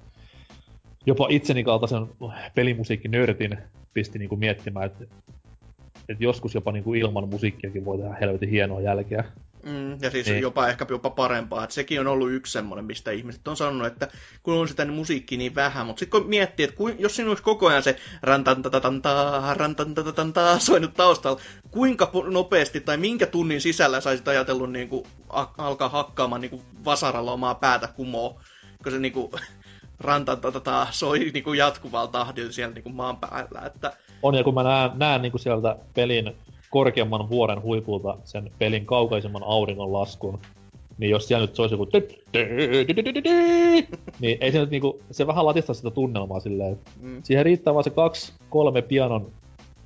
jopa 1.09 1.27
itseni 1.31 1.65
kaltaisen 1.65 2.07
pelimusiikkinörtin 2.55 3.59
pisti 3.95 4.19
niinku 4.19 4.37
miettimään, 4.37 4.87
että 4.87 5.05
et 6.09 6.21
joskus 6.21 6.55
jopa 6.55 6.73
niinku 6.73 6.95
ilman 6.95 7.29
musiikkiakin 7.29 7.85
voi 7.85 7.99
tehdä 7.99 8.17
helvetin 8.21 8.51
hienoa 8.51 8.81
jälkeä. 8.81 9.25
Mm, 9.63 10.03
ja 10.03 10.11
siis 10.11 10.27
Niin. 10.27 10.43
jopa 10.43 10.69
ehkä 10.69 10.87
jopa 10.91 11.11
parempaa. 11.11 11.65
Et 11.65 11.71
sekin 11.71 12.01
on 12.01 12.07
ollut 12.07 12.33
yksi 12.33 12.53
semmoinen, 12.53 12.85
mistä 12.85 13.11
ihmiset 13.11 13.49
on 13.49 13.57
sanonut, 13.57 13.87
että 13.87 14.09
kun 14.43 14.55
on 14.55 14.69
sitä 14.69 14.87
musiikkia 14.87 15.39
niin 15.39 15.55
vähän, 15.55 15.87
mutta 15.87 16.01
sitten 16.01 16.21
kun 16.21 16.31
miettii, 16.31 16.65
että 16.65 16.77
kuin, 16.77 16.97
jos 16.99 17.17
siinä 17.17 17.31
olisi 17.31 17.43
koko 17.43 17.67
ajan 17.67 17.83
se 17.83 17.97
rantantatantaa, 18.23 19.55
soinut 20.59 20.95
taustalla, 20.95 21.41
kuinka 21.71 22.11
nopeasti 22.31 22.81
tai 22.81 22.97
minkä 22.97 23.27
tunnin 23.27 23.61
sisällä 23.61 24.01
saisit 24.01 24.29
ajatellut 24.29 24.73
niin 24.73 24.89
kuin, 24.89 25.07
alkaa 25.59 25.89
hakkaamaan 25.89 26.41
niin 26.41 26.51
kuin 26.51 26.63
vasaralla 26.85 27.33
omaa 27.33 27.55
päätä 27.55 27.89
kumoo, 27.97 28.41
kun 28.83 28.93
se 28.93 28.99
niin 28.99 29.13
kuin, 29.13 29.33
rantantatantaa 30.01 30.89
soi 30.91 31.19
niin 31.19 31.45
kuin 31.45 31.59
jatkuvalla 31.59 32.09
tahdilla 32.09 32.53
siellä 32.53 32.75
niin 32.75 32.83
kuin 32.83 32.95
maan 32.95 33.17
päällä. 33.17 33.67
Että, 33.67 33.93
On, 34.23 34.35
ja 34.35 34.45
kun 34.45 34.55
mä 34.55 34.63
näen, 34.63 34.91
näen 34.95 35.23
niinku 35.23 35.39
sieltä 35.39 35.77
pelin 35.95 36.37
korkeamman 36.71 37.31
vuoren 37.31 37.63
huipulta 37.63 38.17
sen 38.25 38.51
pelin 38.59 38.87
kaukaisemman 38.87 39.43
auringon 39.43 39.93
laskun, 39.93 40.39
niin 40.99 41.11
jos 41.11 41.29
siellä 41.29 41.47
nyt 41.47 41.57
se 41.57 41.63
olisi 41.63 41.75
joku 41.75 41.89
niin 44.21 44.39
ei 44.41 44.53
se 44.53 44.59
nyt 44.61 44.71
niinku, 44.71 45.01
se 45.11 45.27
vähän 45.27 45.47
latistaa 45.47 45.75
sitä 45.75 45.91
tunnelmaa 45.91 46.41
silleen, 46.41 46.79
mm, 47.01 47.23
siihen 47.23 47.45
riittää 47.45 47.75
vaan 47.75 47.85
se 47.85 47.91
kaksi, 47.91 48.33
kolme 48.51 48.83
pianon 48.83 49.31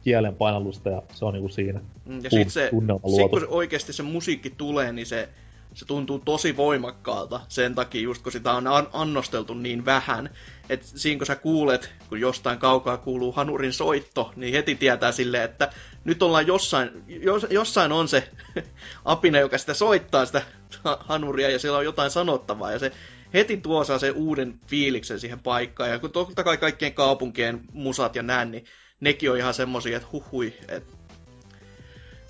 kielen 0.05 0.35
painallusta 0.35 0.91
ja 0.91 1.03
se 1.15 1.25
on 1.25 1.35
niinku 1.35 1.49
siinä. 1.49 1.81
Mm, 2.05 2.21
Ja 2.25 2.31
sit 2.31 2.51
se, 2.51 2.71
sit 3.17 3.31
kun 3.31 3.41
se 3.41 3.47
oikeasti 3.47 3.93
se 3.93 4.03
musiikki 4.03 4.51
tulee, 4.51 4.93
niin 4.93 5.07
se, 5.07 5.29
se 5.75 5.85
tuntuu 5.85 6.19
tosi 6.19 6.57
voimakkaalta 6.57 7.41
sen 7.49 7.75
takia, 7.75 8.01
just 8.01 8.23
kun 8.23 8.33
sitä 8.33 8.53
on 8.53 8.67
an- 8.67 8.89
annosteltu 8.93 9.55
niin 9.55 9.85
vähän. 9.85 10.31
että 10.69 10.87
siinä 10.87 11.19
kun 11.19 11.27
sä 11.27 11.37
kuulet, 11.37 11.93
kun 12.09 12.21
jostain 12.21 12.59
kaukaa 12.59 12.97
kuuluu 12.97 13.33
hanurin 13.33 13.73
soitto, 13.73 14.33
niin 14.37 14.55
heti 14.55 14.75
tietää 14.75 15.13
silleen, 15.13 15.45
että 15.45 15.73
nyt 16.05 16.23
ollaan 16.23 16.47
jossain, 16.47 16.91
jos, 17.07 17.47
jossain 17.51 17.93
on 17.93 18.09
se 18.09 18.31
apina, 19.05 19.39
joka 19.39 19.59
sitä 19.59 19.75
soittaa 19.75 20.27
sitä 20.27 20.43
ha- 20.85 21.05
hanuria 21.09 21.51
ja 21.51 21.59
siellä 21.59 21.79
on 21.79 21.85
jotain 21.85 22.11
sanottavaa 22.11 22.73
ja 22.73 22.79
se 22.79 22.93
heti 23.35 23.57
tuo 23.57 23.85
saa 23.85 23.99
sen 23.99 24.15
uuden 24.15 24.61
fiiliksen 24.67 25.21
siihen 25.21 25.41
paikkaan. 25.41 25.91
Ja 25.91 25.99
kun 25.99 26.13
totta 26.13 26.45
kai 26.45 26.57
kaikkien 26.57 26.95
kaupunkien 26.95 27.61
musat 27.73 28.17
ja 28.17 28.23
näin, 28.23 28.51
niin 28.51 28.65
nekin 29.01 29.31
on 29.31 29.37
ihan 29.39 29.55
semmosia, 29.55 29.97
että 29.97 30.09
huhui, 30.13 30.53
että 30.69 30.93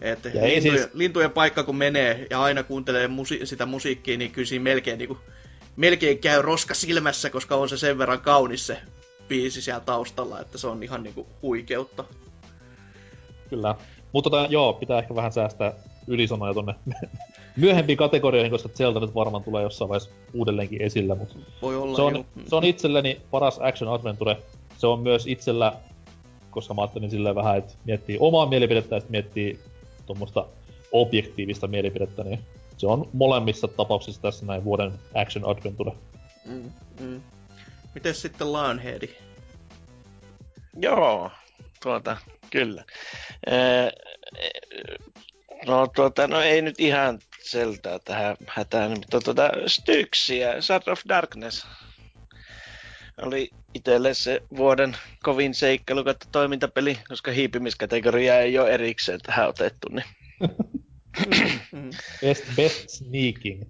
et 0.03 0.24
Ja 0.24 0.30
lintujen, 0.32 0.62
siis- 0.62 0.88
lintujen 0.94 1.30
paikka 1.30 1.62
kun 1.62 1.76
menee 1.76 2.26
ja 2.30 2.42
aina 2.42 2.62
kuuntelee 2.62 3.09
musi- 3.09 3.46
sitä 3.46 3.66
musiikkia, 3.66 4.18
niin 4.18 4.30
kyllä 4.30 4.46
siinä 4.46 4.62
melkein, 4.62 4.98
niin 4.98 5.09
kuin, 5.09 5.18
melkein 5.76 6.18
käy 6.18 6.42
roska 6.42 6.74
silmässä, 6.74 7.30
koska 7.30 7.57
on 7.57 7.68
se 7.68 7.76
sen 7.76 7.98
verran 7.98 8.20
kaunis 8.20 8.66
se 8.66 8.78
biisi 9.28 9.62
siellä 9.62 9.80
taustalla, 9.80 10.40
että 10.40 10.59
se 10.59 10.66
on 10.66 10.82
ihan 10.82 11.03
niinku 11.03 11.26
huikeutta. 11.42 12.05
Kyllä. 13.50 13.74
Mutta 14.12 14.30
tota, 14.30 14.46
joo, 14.50 14.72
pitää 14.72 14.98
ehkä 14.98 15.14
vähän 15.14 15.32
säästää 15.32 15.72
ylisanoja 16.07 16.55
tonne 16.55 16.74
myöhempiin 17.57 17.96
kategorioihin, 17.96 18.50
koska 18.50 18.68
Zelda 18.68 19.00
nyt 19.00 19.14
varmaan 19.14 19.44
tulee 19.44 19.62
jossain 19.62 19.88
vaiheessa 19.88 20.11
uudelleenkin 20.34 20.82
esillä, 20.82 21.14
mutta 21.14 21.34
Voi 21.62 21.76
olla 21.76 21.96
se 21.96 22.03
on, 22.03 22.24
se 22.48 22.57
on 22.57 22.64
itselleni 22.64 23.20
paras 23.30 23.59
action 23.61 23.92
adventure. 23.94 24.36
Se 24.78 24.86
on 24.86 25.00
myös 25.00 25.26
itsellä, 25.26 25.72
koska 26.50 26.74
mä 26.74 26.82
ajattelin 26.82 27.11
silleen 27.11 27.34
vähän, 27.34 27.59
että 27.59 27.74
miettii 27.84 28.16
omaa 28.20 28.46
mielipidettä 28.46 28.96
ja 28.96 29.00
sitten 29.00 29.12
miettii 29.12 29.59
tuommoista 30.13 30.47
objektiivista 30.93 31.67
mielipidettä, 31.67 32.25
niin 32.25 32.41
se 32.77 32.87
on 32.87 33.09
molemmissa 33.13 33.69
tapauksissa 33.69 34.23
tässä 34.23 34.47
näin 34.47 34.65
vuoden 34.65 34.93
action 35.15 35.51
adventure. 35.51 35.93
Mm, 36.45 36.73
mm. 37.01 37.23
Mites 37.95 38.23
sitten 38.23 38.53
Lionheadi? 38.53 39.09
Joo, 40.77 41.31
tuota, 41.83 42.17
kyllä. 42.51 42.85
Ee, 43.47 43.93
no 45.67 45.87
tuota, 45.87 46.27
no 46.27 46.41
ei 46.41 46.63
nyt 46.63 46.81
ihan 46.81 47.19
seltää 47.43 47.99
tähän 47.99 48.37
hätään, 48.47 48.91
mutta 48.91 49.21
tuota, 49.21 49.51
Styxiä, 49.67 50.61
Shard 50.61 50.89
of 50.89 51.01
Darkness 51.09 51.67
oli 53.23 53.51
itselle 53.75 54.14
se 54.14 54.43
vuoden 54.57 54.97
kovin 55.23 55.55
seikkailu 55.55 56.05
kautta 56.05 56.27
toimintapeli, 56.33 56.99
koska 57.09 57.31
hiipimiskategoria 57.31 58.39
ei 58.41 58.59
ole 58.59 58.70
erikseen 58.70 59.20
tähän 59.20 59.49
otettu, 59.49 59.89
niin 59.91 60.05
Mm. 61.73 61.91
Best, 62.20 62.45
best 62.57 62.89
sneaking. 62.89 63.62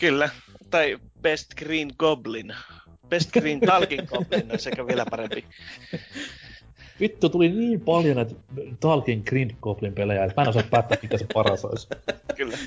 kyllä. 0.00 0.28
Tai 0.70 0.98
Best 1.20 1.54
Green 1.54 1.90
Goblin. 1.98 2.54
Best 3.08 3.32
Green 3.32 3.60
Talking 3.60 4.06
Goblin 4.08 4.52
on 4.52 4.58
sekä 4.58 4.86
vielä 4.86 5.06
parempi. 5.10 5.44
Vittu, 7.00 7.28
tuli 7.28 7.48
niin 7.48 7.80
paljon 7.80 8.16
näitä 8.16 8.34
Talking 8.80 9.24
Grind 9.24 9.50
Goblin 9.62 9.94
pelejä, 9.94 10.24
että 10.24 10.40
mä 10.40 10.42
en 10.42 10.48
osaa 10.48 10.62
päättää, 10.70 10.98
mikä 11.02 11.18
se 11.18 11.26
paras 11.34 11.64
olisi. 11.64 11.88
Kyllä. 12.36 12.58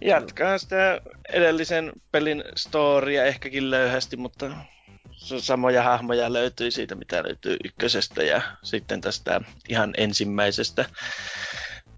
Jatkaa 0.00 0.58
sitä 0.58 1.00
edellisen 1.32 1.92
pelin 2.12 2.44
storia 2.56 3.24
ehkäkin 3.24 3.70
löyhästi, 3.70 4.16
mutta 4.16 4.50
samoja 5.38 5.82
hahmoja 5.82 6.32
löytyi 6.32 6.70
siitä, 6.70 6.94
mitä 6.94 7.22
löytyy 7.22 7.56
ykkösestä 7.64 8.22
ja 8.22 8.42
sitten 8.62 9.00
tästä 9.00 9.40
ihan 9.68 9.94
ensimmäisestä 9.96 10.84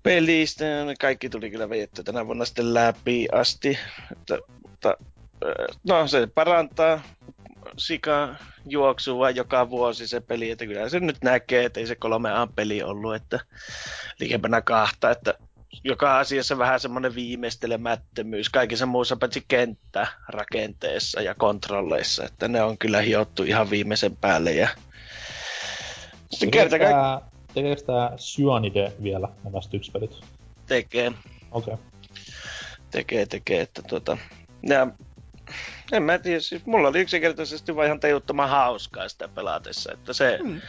pelistä. 0.03 0.65
Kaikki 1.01 1.29
tuli 1.29 1.51
kyllä 1.51 1.69
vejetty 1.69 2.03
tänä 2.03 2.27
vuonna 2.27 2.45
sitten 2.45 2.75
läpi 2.75 3.29
asti. 3.33 3.79
Että, 4.13 4.39
mutta, 4.63 4.97
ö, 5.45 5.67
no 5.89 6.09
se 6.09 6.29
parantaa 6.35 7.03
sika 7.79 8.35
juoksua 8.67 9.31
joka 9.31 9.71
vuosi 9.71 10.09
se 10.09 10.21
peli, 10.21 10.51
että 10.51 10.67
kyllä 10.67 10.89
se 10.89 11.01
nyt 11.01 11.17
näkee, 11.25 11.65
että 11.65 11.81
ei 11.81 11.87
se 11.87 11.95
kolme 11.95 12.33
A 12.33 12.47
peli 12.47 12.83
ollut, 12.83 13.15
että 13.15 13.41
likempänä 14.21 14.63
kahta, 14.63 15.11
että 15.11 15.35
joka 15.85 16.19
asiassa 16.19 16.59
vähän 16.59 16.81
semmoinen 16.81 17.15
viimeistelemättömyys 17.15 18.49
kaikissa 18.49 18.87
muussa 18.87 19.17
paitsi 19.17 19.45
kenttä 19.49 20.07
rakenteessa 20.29 21.21
ja 21.21 21.35
kontrolleissa, 21.35 22.25
että 22.25 22.49
ne 22.49 22.63
on 22.63 22.79
kyllä 22.79 23.01
hiottu 23.01 23.43
ihan 23.43 23.71
viimeisen 23.71 24.17
päälle 24.17 24.53
ja 24.53 24.69
sitten 26.31 26.51
kerta 26.51 26.71
Tekeekö 26.71 26.93
kaikkiaan 26.93 27.23
tekeekö 27.55 27.83
tää 27.83 28.17
Cyanide 28.17 28.93
vielä 29.03 29.29
nämä 29.45 29.61
Styx-pelit? 29.61 30.21
tekee, 30.67 31.13
Okei. 31.51 31.75
Okay. 31.75 31.87
tekee, 32.91 33.27
tekee, 33.27 33.61
että 33.61 33.83
tuota, 33.83 34.19
ja 34.63 34.87
en 35.93 36.03
mä 36.03 36.19
tiedä, 36.19 36.41
siis 36.41 36.67
mulla 36.67 36.89
oli 36.89 37.01
yksinkertaisesti 37.01 37.77
vaan 37.77 37.87
ihan 37.87 38.01
tajuttoman 38.01 38.49
hauskaa 38.49 39.09
sitä 39.09 39.29
pelatessa, 39.29 39.93
että 39.93 40.13
se, 40.13 40.39
Mm. 40.43 40.61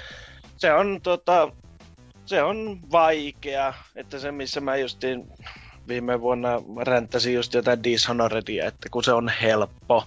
se 0.57 0.73
on 0.73 0.99
tota, 1.03 1.51
se 2.27 2.43
on 2.43 2.79
vaikea, 2.91 3.73
että 3.95 4.19
se 4.19 4.31
missä 4.31 4.61
mä 4.61 4.75
justiin 4.75 5.29
viime 5.87 6.21
vuonna 6.21 6.49
ränttäsin 6.81 7.33
just 7.33 7.53
jotain 7.53 7.83
Dishonoredia, 7.83 8.67
että 8.67 8.89
kun 8.91 9.03
se 9.03 9.13
on 9.13 9.31
helppo. 9.41 10.03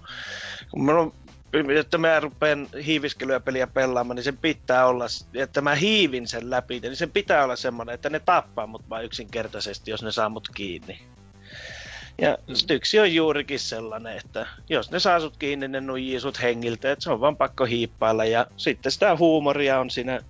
Kun 0.71 0.85
mä, 0.85 0.93
että 1.81 1.99
mä 1.99 2.21
rupean 2.21 2.69
hiiviskelyä 2.87 3.41
peliä 3.41 3.67
pelaamaan, 3.67 4.17
niin 4.17 4.25
sen 4.25 4.39
pitää 4.39 4.87
olla, 4.87 5.07
että 5.35 5.61
mä 5.61 5.75
hiivin 5.75 6.29
sen 6.29 6.51
läpi, 6.51 6.81
niin 6.81 6.97
sen 6.97 7.11
pitää 7.11 7.45
olla 7.45 7.57
semmoinen, 7.57 7.95
että 7.95 8.11
ne 8.11 8.21
tappaa 8.21 8.67
mut 8.67 8.91
vaan 8.91 9.05
yksinkertaisesti, 9.05 9.91
jos 9.91 10.03
ne 10.03 10.13
saa 10.13 10.29
mut 10.29 10.49
kiinni. 10.55 10.99
Ja 12.21 12.39
Styksi 12.55 13.01
on 13.01 13.15
juurikin 13.15 13.59
sellainen, 13.59 14.17
että 14.17 14.47
jos 14.69 14.91
ne 14.91 14.99
saa 14.99 15.21
sut 15.21 15.37
kiinni, 15.37 15.69
ne 15.69 15.81
nuijii 15.81 16.21
sut 16.21 16.43
hengiltä, 16.43 16.93
että 16.93 17.03
se 17.03 17.11
on 17.11 17.21
vaan 17.21 17.37
pakko 17.37 17.65
hiippailla. 17.65 18.25
Ja 18.25 18.47
sitten 18.57 18.93
sitä 18.93 19.17
huumoria 19.17 19.81
on 19.81 19.91
siinä 19.91 20.21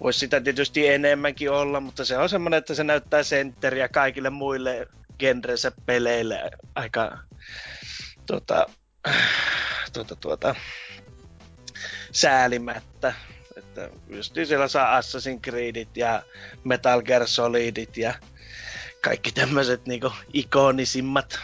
Voisi 0.00 0.18
sitä 0.18 0.40
tietysti 0.40 0.88
enemmänkin 0.88 1.50
olla, 1.50 1.80
mutta 1.80 2.04
se 2.04 2.18
on 2.18 2.28
semmoinen, 2.28 2.58
että 2.58 2.74
se 2.74 2.84
näyttää 2.84 3.22
sentteriä 3.22 3.88
kaikille 3.88 4.30
muille 4.30 4.86
genrensä 5.18 5.72
peleille 5.86 6.50
aika 6.74 7.18
tuota, 8.26 8.66
tuota, 9.92 10.16
tuota, 10.16 10.54
säälimättä. 12.12 13.14
Että 13.56 13.90
just 14.08 14.34
siellä 14.44 14.68
saa 14.68 15.00
Assassin's 15.00 15.40
Creedit 15.40 15.96
ja 15.96 16.22
Metal 16.64 17.02
Gear 17.02 17.26
Solidit 17.26 17.96
ja 17.96 18.14
kaikki 19.00 19.32
tämmöiset 19.32 19.86
niinku 19.86 20.12
ikonisimmat 20.32 21.38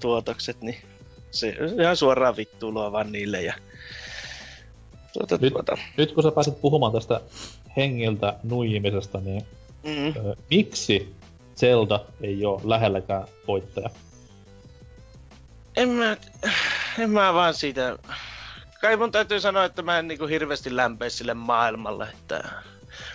tuotokset, 0.00 0.60
niin 0.60 0.82
se 1.30 1.56
ihan 1.80 1.96
suoraan 1.96 2.36
vittuilua 2.36 2.92
vaan 2.92 3.12
niille 3.12 3.42
ja 3.42 3.54
tuota, 5.12 5.38
Nyt- 5.40 5.52
tuota. 5.52 5.78
Nyt 5.96 6.12
kun 6.12 6.22
sä 6.22 6.30
pääsit 6.30 6.60
puhumaan 6.60 6.92
tästä 6.92 7.20
hengiltä 7.76 8.34
nuijimisesta, 8.42 9.20
niin 9.20 9.46
Mm. 9.86 10.08
ö, 10.16 10.36
miksi 10.50 11.14
Zelda 11.56 12.00
ei 12.20 12.44
ole 12.44 12.60
lähelläkään 12.64 13.24
voittaja? 13.48 13.90
En 15.76 15.88
mä, 15.88 16.16
en 16.98 17.10
mä 17.10 17.34
vaan 17.34 17.54
siitä... 17.54 17.98
Kai 18.80 18.96
mun 18.96 19.12
täytyy 19.12 19.40
sanoa, 19.40 19.64
että 19.64 19.82
mä 19.82 19.98
en 19.98 20.08
niinku 20.08 20.26
hirveästi 20.26 20.76
lämpeä 20.76 21.10
sille 21.10 21.34
maailmalle, 21.34 22.08
että 22.08 22.44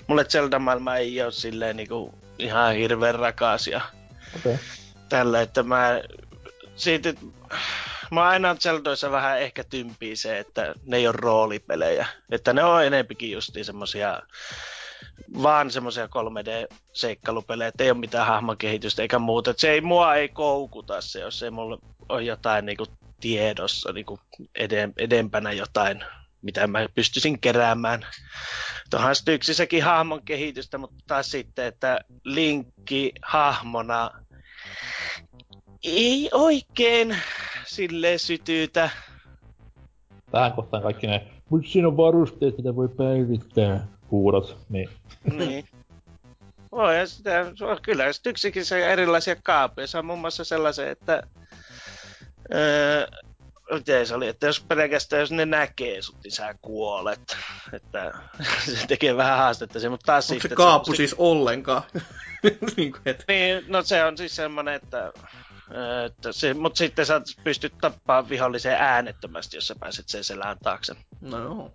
mulle 0.08 0.26
Zelda-maailma 0.26 0.96
ei 0.96 1.22
ole 1.22 1.32
silleen 1.32 1.78
niinku 1.78 2.14
ihan 2.40 2.76
hirveän 2.76 3.16
rakas 3.16 3.68
ja. 3.68 3.82
Okay. 4.36 4.58
tällä, 5.10 5.42
että 5.42 5.64
mä 5.64 6.02
siitä, 6.76 7.14
mä 8.12 8.28
aina 8.28 8.56
Zeldoissa 8.56 9.12
vähän 9.12 9.42
ehkä 9.42 9.64
tympii 9.64 10.16
se, 10.16 10.40
että 10.40 10.74
ne 10.86 10.98
ei 10.98 11.08
ole 11.08 11.16
roolipelejä, 11.18 12.08
että 12.32 12.54
ne 12.54 12.64
on 12.64 12.86
enempikin 12.86 13.32
justiin 13.32 13.66
semmosia 13.66 14.22
vaan 15.44 15.72
semmoisia 15.72 16.06
3D-seikkailupelejä, 16.06 17.68
että 17.68 17.84
ei 17.84 17.92
ole 17.92 18.00
mitään 18.00 18.28
hahmokehitystä 18.28 19.02
eikä 19.02 19.20
muuta. 19.20 19.54
Se 19.58 19.72
ei, 19.72 19.82
mua 19.82 20.16
ei 20.16 20.30
koukuta 20.30 21.02
se, 21.02 21.20
jos 21.20 21.44
ei 21.44 21.52
mulla 21.52 21.78
ole 22.10 22.24
jotain 22.24 22.66
niinku 22.66 22.86
tiedossa 23.20 23.94
niinku 23.94 24.20
eden, 24.56 24.94
edempänä 24.98 25.52
jotain, 25.52 26.04
mitä 26.42 26.68
mä 26.68 26.86
pystyisin 26.96 27.40
keräämään. 27.40 28.06
Tuohan 28.90 29.16
Styksissäkin 29.16 29.84
hahmon 29.84 30.22
kehitystä, 30.26 30.78
mutta 30.78 31.04
taas 31.08 31.32
sitten, 31.32 31.66
että 31.66 32.00
Linkki 32.24 33.12
hahmona 33.22 34.12
ei 35.84 36.30
oikein 36.34 37.18
sille 37.66 38.18
sytytä. 38.18 38.90
Tähän 40.32 40.54
kohtaan 40.54 40.84
kaikki 40.84 41.08
ne, 41.08 41.28
mut 41.50 41.68
siinä 41.68 41.88
on 41.88 41.98
varusteet, 41.98 42.58
mitä 42.58 42.76
voi 42.76 42.90
päivittää, 42.90 43.88
huudot. 44.12 44.58
Niin, 44.70 44.90
niin. 45.34 45.66
Voi, 46.72 46.98
ja 46.98 47.08
sitä, 47.08 47.52
se 47.56 47.66
on 47.66 47.78
kyllä 47.82 48.14
Styksikin 48.14 48.66
se 48.66 48.92
erilaisia 48.92 49.36
kaapeja. 49.44 49.88
Se 49.88 49.98
on 49.98 50.06
muun 50.06 50.20
muassa 50.20 50.44
sellaisen, 50.44 50.88
että 50.88 51.24
öö, 52.54 53.08
miten 53.72 54.08
se 54.08 54.16
oli, 54.16 54.28
että 54.28 54.48
jos 54.48 54.60
pelkästään 54.60 55.20
jos 55.20 55.32
ne 55.32 55.46
näkee 55.46 56.02
sut, 56.02 56.16
niin 56.24 56.32
sä 56.32 56.56
kuolet. 56.62 57.38
Että 57.74 58.14
se 58.66 58.88
tekee 58.88 59.18
vähän 59.18 59.38
haastetta 59.38 59.80
se, 59.80 59.90
mutta 59.90 60.06
taas 60.06 60.30
Onko 60.30 60.40
se 60.40 60.42
sitten... 60.42 60.56
kaappu 60.56 60.94
siis 60.94 61.16
ollenkaan? 61.18 61.84
niin 62.78 62.92
kuin, 62.92 63.02
että, 63.06 63.24
Niin, 63.28 63.64
no 63.68 63.82
se 63.82 64.04
on 64.04 64.18
siis 64.18 64.36
semmonen, 64.36 64.74
että, 64.74 65.14
että 66.06 66.32
se, 66.32 66.54
mutta 66.54 66.78
sitten 66.78 67.06
sä 67.06 67.22
pystyt 67.44 67.74
tappaa 67.82 68.30
vihollisen 68.30 68.74
äänettömästi, 68.74 69.58
jos 69.58 69.68
sä 69.68 69.76
pääset 69.80 70.10
sen 70.10 70.24
selän 70.24 70.58
taakse. 70.64 70.96
no 71.22 71.40
joo. 71.40 71.72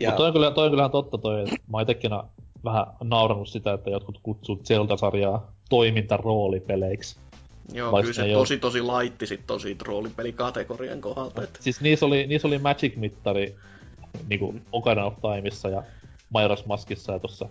Ja, 0.00 0.08
Mutta 0.08 0.16
toi 0.16 0.26
on, 0.26 0.32
kyllä, 0.32 0.50
toi 0.50 0.64
on 0.64 0.70
kyllähän 0.70 0.90
totta 0.90 1.18
toi, 1.18 1.40
että 1.40 1.54
mä 1.54 1.76
oon 1.76 1.82
itekin 1.82 2.10
vähän 2.64 2.86
naurannut 3.04 3.48
sitä, 3.48 3.72
että 3.72 3.90
jotkut 3.90 4.18
kutsuu 4.22 4.60
Zelda-sarjaa 4.64 5.52
toimintaroolipeleiksi. 5.70 7.18
Joo, 7.72 7.92
Vaikka 7.92 8.02
kyllä 8.04 8.14
se 8.14 8.24
ei 8.24 8.34
oo- 8.34 8.40
tosi 8.40 8.58
tosi 8.58 8.82
laitti 8.82 9.26
sit 9.26 9.46
tosi 9.46 9.76
roolipelikategorian 9.84 11.00
kohdalta. 11.00 11.42
Että. 11.42 11.62
Siis 11.62 11.80
niissä 11.80 12.06
oli, 12.06 12.26
niissä 12.26 12.48
oli 12.48 12.58
Magic-mittari 12.58 13.54
niinku 14.28 14.54
Ocarina 14.72 15.06
of 15.06 15.14
Timeissa 15.14 15.68
ja 15.68 15.82
Majora's 16.34 16.66
Maskissa 16.66 17.12
ja 17.12 17.18
tossa 17.18 17.48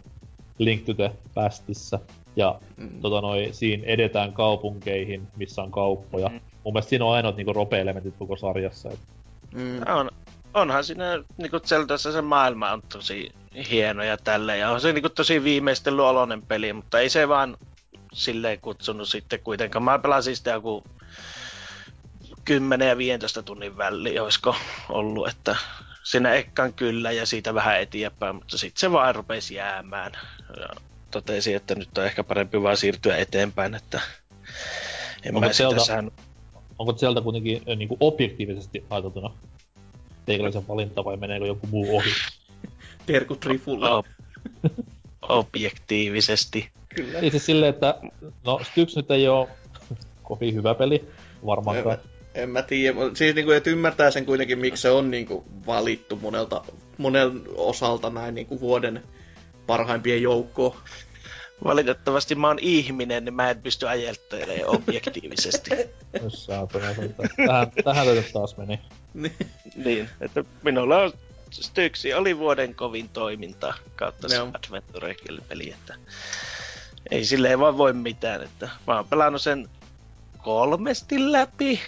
Link 0.58 0.86
to 0.86 0.94
the 0.94 1.12
Pastissä. 1.34 2.00
Ja 2.38 2.60
Mm. 2.78 3.02
tota 3.02 3.22
noi, 3.22 3.50
siinä 3.52 3.84
edetään 3.86 4.34
kaupunkeihin, 4.34 5.28
missä 5.36 5.62
on 5.62 5.72
kauppoja. 5.72 6.30
Mm. 6.30 6.40
Mun 6.64 6.74
mielestä 6.74 6.90
siinä 6.90 7.06
on 7.06 7.14
ainoat 7.14 7.36
niinku 7.38 7.54
rope-elementit 7.54 8.14
koko 8.20 8.36
sarjassa. 8.36 8.90
Et 8.90 9.00
Mm. 9.54 9.82
on, 9.96 10.10
onhan 10.54 10.84
siinä 10.84 11.24
niinku 11.38 11.60
Zeldassa 11.60 12.12
se 12.12 12.22
maailma 12.22 12.72
on 12.72 12.82
tosi 12.82 13.30
hieno 13.72 14.04
ja 14.04 14.18
tälle 14.18 14.58
ja 14.58 14.70
on 14.72 14.82
se 14.82 14.94
niinku 14.94 15.10
tosi 15.10 15.44
viimeistellyt 15.44 16.00
oloinen 16.06 16.42
peli, 16.42 16.74
mutta 16.74 17.00
ei 17.00 17.10
se 17.10 17.28
vaan 17.28 17.58
silleen 18.14 18.60
kutsunut 18.62 19.08
sitten 19.10 19.40
kuitenkaan. 19.40 19.84
Mä 19.84 20.00
pelasin 20.00 20.36
sitä 20.36 20.52
joku 20.52 20.84
10 22.46 22.88
ja 22.88 22.98
15 22.98 23.44
tunnin 23.44 23.78
väli, 23.78 24.20
olisiko 24.20 24.56
ollut, 24.90 25.28
että 25.28 25.56
siinä 26.04 26.34
ekkaan 26.34 26.74
kyllä 26.74 27.12
ja 27.12 27.26
siitä 27.26 27.54
vähän 27.54 27.82
eteenpäin, 27.82 28.36
mutta 28.36 28.58
sitten 28.58 28.80
se 28.80 28.92
vaan 28.92 29.16
rupesi 29.16 29.56
jäämään. 29.56 30.12
Ja 30.60 30.68
totesin, 31.22 31.56
että 31.56 31.76
nyt 31.76 31.98
on 31.98 32.06
ehkä 32.06 32.24
parempi 32.24 32.62
vaan 32.62 32.78
siirtyä 32.78 33.18
eteenpäin, 33.18 33.76
että 33.76 34.02
En 35.24 35.36
Onko 35.36 35.40
mä 35.40 35.54
sitä 35.54 35.58
sieltä- 35.70 35.86
saanut. 35.86 36.14
Onko 36.80 36.98
sieltä 36.98 37.22
kuitenkin 37.22 37.62
äh, 37.70 37.78
niinku 37.78 37.98
objektiivisesti 38.00 38.86
ajateltuna 38.90 39.30
teikäläisen 40.26 40.68
valinta 40.68 41.06
vai 41.06 41.18
meneekö 41.18 41.46
joku 41.46 41.68
muu 41.68 41.98
ohi? 41.98 42.10
Terkut 43.06 43.46
Rifulla. 43.46 43.90
Ob- 44.02 44.06
objektiivisesti. 45.22 46.70
Kyllä. 46.96 47.20
Itse 47.22 47.40
silleen, 47.40 47.70
että 47.70 47.96
no 48.46 48.60
Styx 48.72 48.96
nyt 48.96 49.12
ei 49.12 49.28
oo 49.28 49.50
kovin 50.24 50.54
hyvä 50.56 50.76
peli, 50.76 51.08
varmaankaan. 51.46 51.98
En 52.36 52.50
mä 52.50 52.62
tiedä, 52.62 52.98
siis 53.14 53.36
niinku, 53.36 53.52
että 53.52 53.70
ymmärtää 53.70 54.12
sen 54.12 54.26
kuitenkin, 54.26 54.60
miksi 54.60 54.82
se 54.82 54.90
on 54.90 55.12
niinku 55.12 55.46
valittu 55.68 56.16
monelta, 56.16 56.64
monen 56.98 57.42
osalta 57.56 58.10
näin 58.10 58.36
niinku 58.36 58.60
vuoden 58.60 59.04
parhaimpien 59.68 60.22
joukkoon. 60.22 60.76
Valitettavasti 61.64 62.36
mä 62.36 62.48
oon 62.48 62.60
ihminen, 62.62 63.26
niin 63.26 63.34
mä 63.34 63.50
en 63.50 63.62
pysty 63.62 63.88
ajattelemaan 63.88 64.76
objektiivisesti. 64.76 65.70
Tähän, 67.48 67.72
tähän 67.84 68.08
taas 68.34 68.58
meni. 68.58 68.80
niin, 69.76 70.10
että 70.22 70.44
minulla 70.64 70.98
on 70.98 71.14
Styxi 71.52 72.14
oli 72.14 72.38
vuoden 72.38 72.76
kovin 72.76 73.10
toiminta 73.10 73.74
kautta 73.96 74.30
se 74.30 74.36
Joo. 74.36 74.48
Adventure-peli, 74.54 75.70
että 75.70 75.96
ei 77.12 77.26
silleen 77.26 77.60
vaan 77.60 77.78
voi 77.78 77.94
mitään, 77.94 78.44
että 78.44 78.70
mä 78.88 78.96
oon 78.96 79.08
pelannut 79.08 79.42
sen 79.42 79.70
kolmesti 80.38 81.32
läpi 81.32 81.80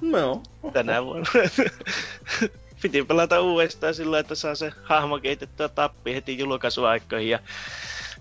no, 0.00 0.42
tänä 0.72 1.04
vuonna. 1.04 1.30
Piti 2.82 3.02
pelata 3.04 3.40
uudestaan 3.40 3.94
sillä, 3.94 4.18
että 4.18 4.34
saa 4.34 4.54
se 4.54 4.72
hahmo 4.82 5.18
keitettyä 5.18 5.68
tappi 5.68 6.14
heti 6.14 6.38
julkaisuaikoihin 6.38 7.30
ja 7.30 7.38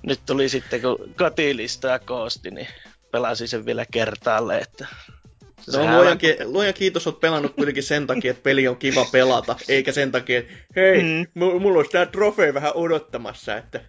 nyt 0.04 0.20
tuli 0.26 0.50
sitten, 0.50 0.82
kun 0.82 1.14
kotilistaa 1.18 2.00
koosti, 2.00 2.52
niin 2.52 2.68
pelasin 3.12 3.48
sen 3.48 3.66
vielä 3.66 3.86
kertaalle, 3.92 4.58
että 4.58 4.88
No, 5.74 5.80
luojan, 5.92 6.12
on- 6.12 6.18
ki- 6.18 6.38
luojan 6.46 6.74
kiitos, 6.74 7.08
oot 7.08 7.20
pelannut 7.20 7.56
kuitenkin 7.56 7.84
sen 7.84 8.08
takia, 8.08 8.32
että 8.32 8.44
peli 8.44 8.68
on 8.68 8.78
kiva 8.78 9.06
pelata, 9.06 9.56
eikä 9.68 9.92
sen 9.92 10.12
takia, 10.12 10.40
että 10.40 10.54
hei, 10.76 11.04
Mm. 11.04 11.28
mulla 11.34 11.78
olisi 11.78 11.92
tää 11.92 12.06
trofei 12.06 12.54
vähän 12.54 12.72
odottamassa, 12.76 13.58
että 13.58 13.82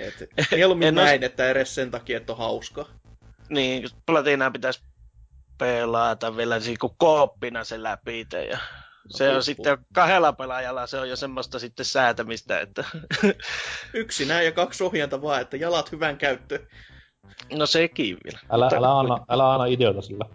et, 0.00 0.14
mieluummin 0.52 0.88
En 0.88 0.94
näin, 0.94 1.22
että 1.22 1.50
edes 1.50 1.74
sen 1.74 1.90
takia, 1.90 2.16
että 2.16 2.32
on 2.32 2.38
hauska. 2.38 2.86
Niin, 3.48 3.88
platinaa 4.06 4.50
pitäisi 4.50 4.80
pelata 5.58 6.36
vielä 6.36 6.58
niin 6.58 6.78
kuin 6.80 6.92
kooppina 6.98 7.64
se 7.64 7.82
läpi 7.82 8.26
ja 8.50 8.58
se 9.08 9.28
on 9.30 9.42
sitten 9.42 9.78
kahdella 9.92 10.32
pelaajalla, 10.32 10.86
se 10.86 10.98
on 11.00 11.08
jo 11.08 11.16
semmoista 11.16 11.58
sitten 11.58 11.86
säätämistä, 11.86 12.60
että 12.60 12.84
Yksinään 13.94 14.44
ja 14.44 14.52
kaksi 14.52 14.84
ohjainta 14.84 15.22
vaan, 15.22 15.40
että 15.40 15.56
jalat 15.56 15.92
hyvän 15.92 16.16
käyttöön. 16.16 16.66
no 17.52 17.66
sekin 17.66 18.16
vielä. 18.24 18.38
Älä, 18.50 18.64
Mutta- 18.64 18.76
älä, 18.76 18.98
anna, 18.98 19.18
älä 19.28 19.52
anna 19.52 19.66
ideoita 19.66 20.02
sillä. 20.02 20.24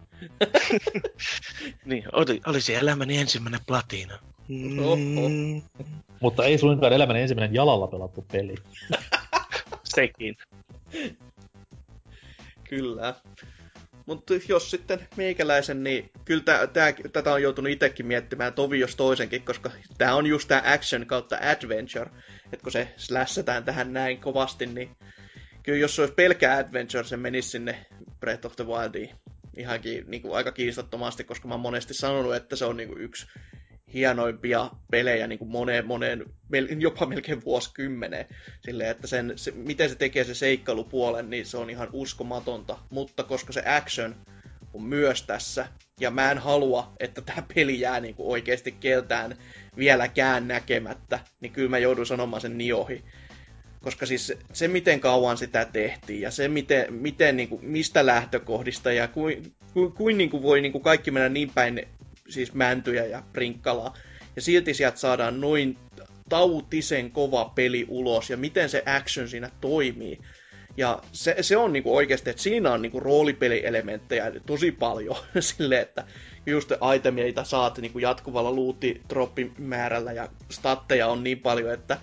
Niin, 1.86 2.04
oli, 2.12 2.42
olisi 2.48 2.76
elämäni 2.76 3.18
ensimmäinen 3.18 3.60
platina. 3.68 4.20
Oho. 4.84 4.96
Mm, 4.96 5.62
Mutta 6.20 6.46
ei 6.46 6.58
suinkaan 6.58 6.94
elämän 6.94 7.16
ensimmäinen 7.16 7.56
jalalla 7.56 7.88
pelattu 7.88 8.26
peli. 8.32 8.56
sekin. 9.96 10.38
Kyllä. 12.70 13.16
Mutta 14.06 14.34
jos 14.48 14.72
sitten 14.72 15.08
meikäläisen, 15.16 15.84
niin 15.84 16.12
kyllä 16.26 16.44
tää, 16.44 16.68
tää, 16.68 16.94
tätä 17.14 17.34
on 17.34 17.42
joutunut 17.42 17.72
itsekin 17.72 18.06
miettimään 18.06 18.54
tovi 18.54 18.80
jos 18.80 18.96
toisenkin, 18.96 19.42
koska 19.42 19.72
tämä 19.98 20.16
on 20.16 20.26
just 20.26 20.48
tämä 20.48 20.62
action 20.66 21.06
kautta 21.06 21.38
adventure. 21.42 22.10
Että 22.54 22.64
kun 22.64 22.72
se 22.72 22.94
slässätään 22.98 23.64
tähän 23.64 23.94
näin 23.94 24.22
kovasti, 24.22 24.66
niin 24.66 24.96
kyllä 25.64 25.78
jos 25.80 25.96
se 25.96 26.02
olisi 26.02 26.14
pelkä 26.14 26.58
adventure, 26.58 27.04
se 27.04 27.18
menisi 27.18 27.50
sinne 27.50 27.86
Breath 28.20 28.46
of 28.46 28.56
the 28.56 28.66
Wildiin 28.68 29.10
ihankin 29.58 30.04
niin 30.08 30.22
kuin 30.22 30.36
aika 30.36 30.52
kiistattomasti, 30.52 31.24
koska 31.24 31.48
mä 31.48 31.54
oon 31.54 31.62
monesti 31.62 31.94
sanonut, 31.94 32.36
että 32.36 32.56
se 32.56 32.66
on 32.66 32.78
niin 32.78 32.90
kuin 32.90 33.02
yksi 33.02 33.28
hienoimpia 33.96 34.72
pelejä 34.92 35.28
niin 35.28 35.40
kuin 35.40 35.52
moneen, 35.52 35.88
moneen, 35.88 36.26
jopa 36.78 37.06
melkein 37.06 37.46
vuosikymmeneen. 37.46 38.26
Silleen, 38.62 38.90
että 38.90 39.08
sen, 39.08 39.34
se, 39.36 39.52
miten 39.52 39.90
se 39.90 39.96
tekee 39.96 40.24
se 40.24 40.34
seikkailupuolen, 40.34 41.30
niin 41.30 41.46
se 41.46 41.58
on 41.58 41.70
ihan 41.70 41.90
uskomatonta. 41.94 42.78
Mutta 42.90 43.24
koska 43.24 43.54
se 43.54 43.64
action 43.66 44.16
on 44.74 44.84
myös 44.84 45.24
tässä, 45.24 45.68
ja 46.00 46.12
mä 46.12 46.32
en 46.32 46.38
halua, 46.38 46.94
että 47.00 47.22
tämä 47.22 47.44
peli 47.56 47.80
jää 47.80 48.00
niin 48.00 48.16
kuin 48.16 48.30
oikeasti 48.30 48.72
keltään 48.72 49.36
vieläkään 49.78 50.48
näkemättä, 50.48 51.20
niin 51.42 51.52
kyllä 51.52 51.70
mä 51.70 51.78
joudun 51.78 52.06
sanomaan 52.06 52.42
sen 52.42 52.58
niohi. 52.58 53.04
Koska 53.82 54.06
siis 54.06 54.34
se 54.54 54.68
miten 54.68 55.00
kauan 55.00 55.38
sitä 55.38 55.66
tehtiin, 55.66 56.22
ja 56.22 56.32
se 56.32 56.48
miten, 56.48 56.94
miten 56.94 57.38
niin 57.38 57.50
kuin, 57.50 57.66
mistä 57.66 58.06
lähtökohdista, 58.06 58.92
ja 58.92 59.08
kuin, 59.08 59.54
kuin, 59.74 59.92
kuin, 59.92 60.18
niin 60.18 60.30
kuin 60.30 60.44
voi 60.44 60.62
niin 60.62 60.72
kuin 60.72 60.84
kaikki 60.84 61.12
mennä 61.12 61.30
niin 61.30 61.52
päin 61.56 61.88
siis 62.30 62.54
mäntyjä 62.54 63.06
ja 63.06 63.24
prinkkalaa. 63.34 63.94
Ja 64.36 64.42
silti 64.42 64.74
sieltä 64.74 64.98
saadaan 64.98 65.42
noin 65.42 65.78
tautisen 66.30 67.12
kova 67.12 67.52
peli 67.56 67.86
ulos 67.88 68.30
ja 68.30 68.38
miten 68.38 68.70
se 68.70 68.84
action 68.86 69.28
siinä 69.28 69.52
toimii. 69.62 70.20
Ja 70.78 71.00
se, 71.12 71.36
se 71.42 71.58
on 71.58 71.74
niinku 71.74 71.96
oikeasti, 71.96 72.30
että 72.30 72.42
siinä 72.42 72.72
on 72.72 72.82
niinku 72.82 73.00
roolipelielementtejä 73.00 74.32
tosi 74.46 74.72
paljon. 74.72 75.18
Silleen, 75.40 75.82
että 75.82 76.04
just 76.46 76.72
itemia 76.96 77.44
saat 77.44 77.78
niinku 77.78 78.00
jatkuvalla 78.00 78.56
loot-droppimäärällä 78.56 80.12
ja 80.12 80.30
statteja 80.50 81.08
on 81.08 81.24
niin 81.24 81.40
paljon, 81.40 81.74
että 81.74 81.98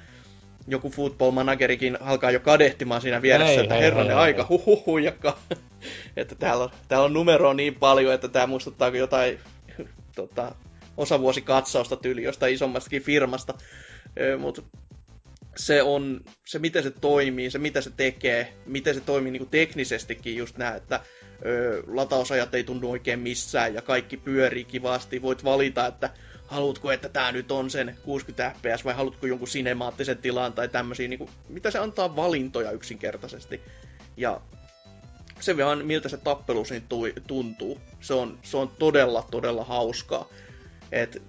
joku 0.69 0.91
football 0.91 1.31
managerikin 1.31 2.03
alkaa 2.03 2.31
jo 2.31 2.41
kadehtimaan 2.41 3.01
siinä 3.01 3.23
vieressä, 3.23 3.55
Hei, 3.55 3.63
että 3.63 3.75
hei, 3.75 3.83
herranen 3.83 4.17
hei, 4.17 4.17
aika, 4.17 4.43
hei. 4.43 4.49
huhuhu, 4.49 4.83
huijakka. 4.87 5.39
että 6.17 6.35
täällä 6.35 6.65
on, 6.65 6.71
täällä 6.89 7.05
on 7.05 7.13
numeroa 7.13 7.55
niin 7.55 7.75
paljon, 7.75 8.15
että 8.15 8.29
tämä 8.29 8.47
muistuttaa 8.47 8.89
jotain 8.89 9.39
tota, 10.15 10.55
osavuosikatsausta 10.97 11.97
tyyli 11.97 12.23
jostain 12.23 12.55
isommastakin 12.55 13.03
firmasta. 13.03 13.55
Mutta 14.39 14.63
se 15.57 15.83
on, 15.83 16.21
se 16.47 16.59
miten 16.59 16.83
se 16.83 16.91
toimii, 16.91 17.51
se 17.51 17.59
mitä 17.59 17.81
se 17.81 17.91
tekee, 17.97 18.53
miten 18.67 18.95
se 18.95 19.01
toimii 19.01 19.33
niin 19.33 19.49
teknisestikin 19.49 20.37
just 20.37 20.57
nää, 20.57 20.75
että 20.77 21.01
ö, 21.47 21.83
latausajat 21.87 22.55
ei 22.55 22.65
tunnu 22.65 22.91
oikein 22.91 23.21
missään 23.21 23.75
ja 23.75 23.83
kaikki 23.83 24.17
pyörii 24.17 24.65
kivasti. 24.65 25.23
Voit 25.23 25.45
valita, 25.45 25.87
että 25.87 26.11
haluatko, 26.47 26.93
että 26.93 27.09
tämä 27.09 27.33
nyt 27.33 27.53
on 27.53 27.71
sen 27.71 27.97
60 28.05 28.55
fps 28.59 28.85
vai 28.85 28.95
haluatko 28.95 29.27
jonkun 29.27 29.49
sinemaattisen 29.49 30.19
tilan 30.19 30.53
tai 30.53 30.69
tämmöisiä, 30.69 31.09
niin 31.09 31.19
kuin, 31.19 31.31
mitä 31.49 31.71
se 31.71 31.79
antaa 31.79 32.17
valintoja 32.17 32.71
yksinkertaisesti. 32.71 33.61
Ja 34.17 34.41
se 35.41 35.57
vaan, 35.57 35.87
miltä 35.87 36.09
se 36.09 36.17
tappelu 36.17 36.65
siinä 36.65 36.87
tuntuu. 37.27 37.81
Se 38.03 38.15
on, 38.15 38.39
se 38.43 38.57
on 38.57 38.69
todella, 38.79 39.29
todella 39.31 39.65
hauskaa. 39.65 40.29
Et 40.93 41.23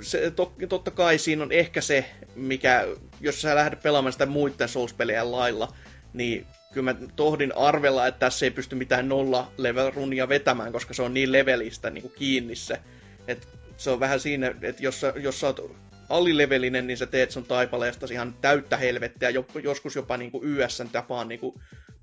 se, 0.00 0.30
to, 0.30 0.52
totta 0.68 0.90
kai 0.90 1.18
siinä 1.18 1.42
on 1.42 1.52
ehkä 1.52 1.80
se, 1.80 2.10
mikä, 2.34 2.86
jos 3.20 3.42
sä 3.42 3.54
lähdet 3.54 3.82
pelaamaan 3.82 4.12
sitä 4.12 4.26
muiden 4.26 4.68
Souls-pelien 4.68 5.32
lailla, 5.32 5.74
niin 6.12 6.46
kyllä 6.72 6.92
mä 6.92 7.00
tohdin 7.16 7.56
arvella, 7.56 8.06
että 8.06 8.18
tässä 8.18 8.46
ei 8.46 8.50
pysty 8.50 8.74
mitään 8.74 9.08
nolla 9.08 9.52
level 9.56 9.92
runia 9.94 10.28
vetämään, 10.28 10.72
koska 10.72 10.94
se 10.94 11.02
on 11.02 11.14
niin 11.14 11.32
levelistä 11.32 11.90
niin 11.90 12.02
kuin 12.02 12.14
kiinni 12.18 12.56
se. 12.56 12.80
Et 13.28 13.48
se 13.76 13.90
on 13.90 14.00
vähän 14.00 14.20
siinä, 14.20 14.54
että 14.62 14.82
jos 14.82 15.00
sä, 15.00 15.12
jos 15.16 15.40
sä 15.40 15.46
oot 15.46 15.76
alilevelinen, 16.08 16.86
niin 16.86 16.96
sä 16.96 17.06
teet 17.06 17.30
sun 17.30 17.44
taipaleesta 17.44 18.06
ihan 18.10 18.34
täyttä 18.40 18.76
helvettiä, 18.76 19.30
jo- 19.30 19.46
joskus 19.62 19.96
jopa 19.96 20.16
niin 20.16 20.30
kuin 20.30 20.44
YSn 20.44 20.88
tapaan 20.92 21.28
niin 21.28 21.40
kuin, 21.40 21.54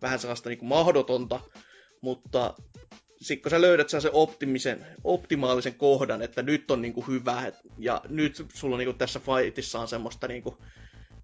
vähän 0.01 0.19
sellaista 0.19 0.49
niin 0.49 0.59
kuin 0.59 0.69
mahdotonta, 0.69 1.39
mutta 2.01 2.53
sitten 3.21 3.41
kun 3.41 3.49
sä 3.49 3.61
löydät 3.61 3.89
sen 3.89 4.01
optimisen, 4.13 4.85
optimaalisen 5.03 5.75
kohdan, 5.75 6.21
että 6.21 6.41
nyt 6.41 6.71
on 6.71 6.81
niinku 6.81 7.01
hyvä, 7.01 7.45
et, 7.47 7.55
ja 7.77 8.01
nyt 8.09 8.45
sulla 8.53 8.77
niinku 8.77 8.93
tässä 8.93 9.19
fightissa 9.19 9.79
on 9.79 9.87
semmoista 9.87 10.27
niinku 10.27 10.57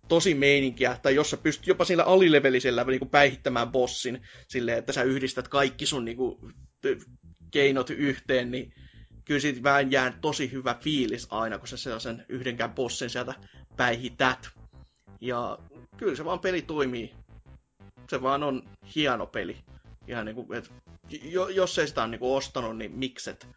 tosi 0.08 0.34
meininkiä, 0.34 0.98
tai 1.02 1.16
jos 1.16 1.30
sä 1.30 1.38
pystyt 1.38 1.68
jopa 1.68 1.86
sillä 1.86 2.04
alilevelisellä 2.04 2.84
niinku 2.84 3.06
päihittämään 3.06 3.72
bossin 3.72 4.22
silleen, 4.48 4.78
että 4.78 4.94
sä 4.94 5.04
yhdistät 5.04 5.48
kaikki 5.48 5.86
sun 5.86 6.06
niinku 6.06 6.52
t- 6.82 7.10
keinot 7.52 7.90
yhteen, 7.90 8.52
niin 8.52 8.74
kyllä 9.26 9.40
siitä 9.40 9.64
vähän 9.64 9.92
jää 9.92 10.18
tosi 10.22 10.52
hyvä 10.52 10.76
fiilis 10.82 11.28
aina, 11.30 11.58
kun 11.58 11.68
sä 11.68 11.78
sellaisen 11.78 12.26
yhdenkään 12.30 12.74
bossin 12.74 13.10
sieltä 13.10 13.34
päihität. 13.78 14.50
Ja 15.22 15.60
kyllä 15.98 16.16
se 16.16 16.26
vaan 16.26 16.40
peli 16.40 16.62
toimii. 16.62 17.14
Se 18.10 18.22
vaan 18.22 18.44
on 18.44 18.64
hieno 18.96 19.26
peli. 19.26 19.58
Ihan 20.08 20.26
niinku, 20.26 20.54
et 20.54 20.72
jo, 21.24 21.48
jos 21.48 21.80
ei 21.80 21.88
sitä 21.88 22.02
ole 22.02 22.12
niinku 22.12 22.36
ostanut, 22.36 22.78
niin 22.78 22.92
mikset? 22.92 23.48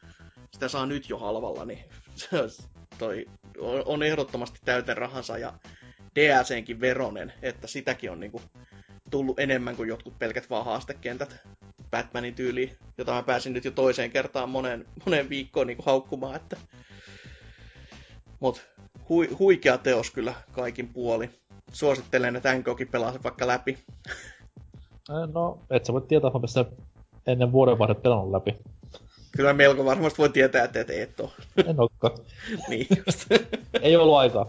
Sitä 0.53 0.69
saa 0.69 0.87
nyt 0.87 1.09
jo 1.09 1.19
halvalla, 1.19 1.65
niin 1.65 1.85
toi 2.99 3.27
on, 3.85 4.03
ehdottomasti 4.03 4.59
täyten 4.65 4.97
rahansa 4.97 5.39
ja 5.39 5.53
DLCnkin 6.15 6.81
veronen, 6.81 7.33
että 7.43 7.67
sitäkin 7.67 8.11
on 8.11 8.21
niinku 8.21 8.43
tullut 9.11 9.39
enemmän 9.39 9.77
kuin 9.77 9.89
jotkut 9.89 10.19
pelkät 10.19 10.51
vaan 10.51 10.65
haastekentät 10.65 11.37
Batmanin 11.91 12.35
tyyliin, 12.35 12.77
jota 12.99 13.13
mä 13.13 13.23
pääsin 13.23 13.53
nyt 13.53 13.65
jo 13.65 13.71
toiseen 13.71 14.11
kertaan 14.11 14.51
moneen, 14.51 14.87
moneen 15.07 15.29
viikkoon 15.29 15.67
niinku 15.67 15.83
haukkumaan, 15.87 16.37
että 16.37 16.57
Mut 18.41 18.67
hui, 19.09 19.29
huikea 19.39 19.79
teos 19.79 20.11
kyllä 20.11 20.35
kaikin 20.53 20.89
puoli. 20.89 21.31
Suosittelen, 21.73 22.37
että 22.37 22.55
NKkin 22.55 22.89
pelaa 22.89 23.15
vaikka 23.25 23.47
läpi. 23.47 23.79
Eh, 24.09 25.33
No, 25.35 25.59
et 25.71 25.85
sä 25.85 25.93
voi 25.93 26.03
tietää, 26.03 26.31
mä 26.31 26.41
pistän 26.41 26.65
ennen 27.27 27.53
vuodenvaihdet 27.53 28.03
pelannut 28.03 28.31
läpi. 28.31 28.57
Kyllä 29.37 29.53
melko 29.53 29.85
varmasti 29.85 30.19
voi 30.19 30.29
tietää, 30.29 30.65
että 30.65 30.81
et, 30.81 30.91
et 30.91 31.21
ole. 31.21 31.31
En 31.69 31.81
olekaan. 31.81 32.13
niin 32.69 32.87
just. 33.07 33.27
Ei 33.83 33.97
ollut 33.97 34.17
aikaa. 34.17 34.47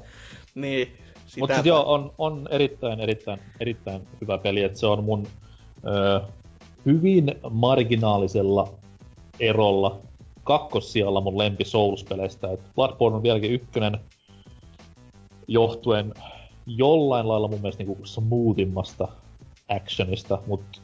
niin. 0.56 0.98
Mutta 1.40 1.62
joo, 1.64 1.94
on, 1.94 2.14
on 2.18 2.48
erittäin, 2.52 3.00
erittäin, 3.00 3.40
erittäin 3.60 4.08
hyvä 4.22 4.38
peli, 4.38 4.64
että 4.64 4.80
se 4.80 4.88
on 4.88 5.04
mun 5.04 5.28
ö, 5.88 6.22
hyvin 6.86 7.36
marginaalisella 7.50 8.74
erolla 9.40 10.00
kakkossijalla 10.44 11.22
mun 11.22 11.38
lempi 11.38 11.64
Souls-peleistä. 11.64 12.52
Et 12.52 12.60
Bloodborne 12.76 13.16
on 13.16 13.24
vieläkin 13.24 13.52
ykkönen 13.52 14.00
johtuen 15.48 16.14
jollain 16.66 17.28
lailla 17.28 17.48
mun 17.48 17.62
mielestä 17.62 17.84
niinku 17.84 18.06
smoothimmasta 18.06 19.08
actionista, 19.70 20.40
mutta 20.48 20.80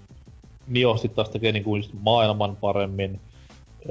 Nio 0.68 0.98
sit 0.98 1.16
taas 1.16 1.30
tekee 1.30 1.52
niinku 1.52 1.76
just 1.76 1.92
maailman 2.02 2.56
paremmin, 2.56 3.20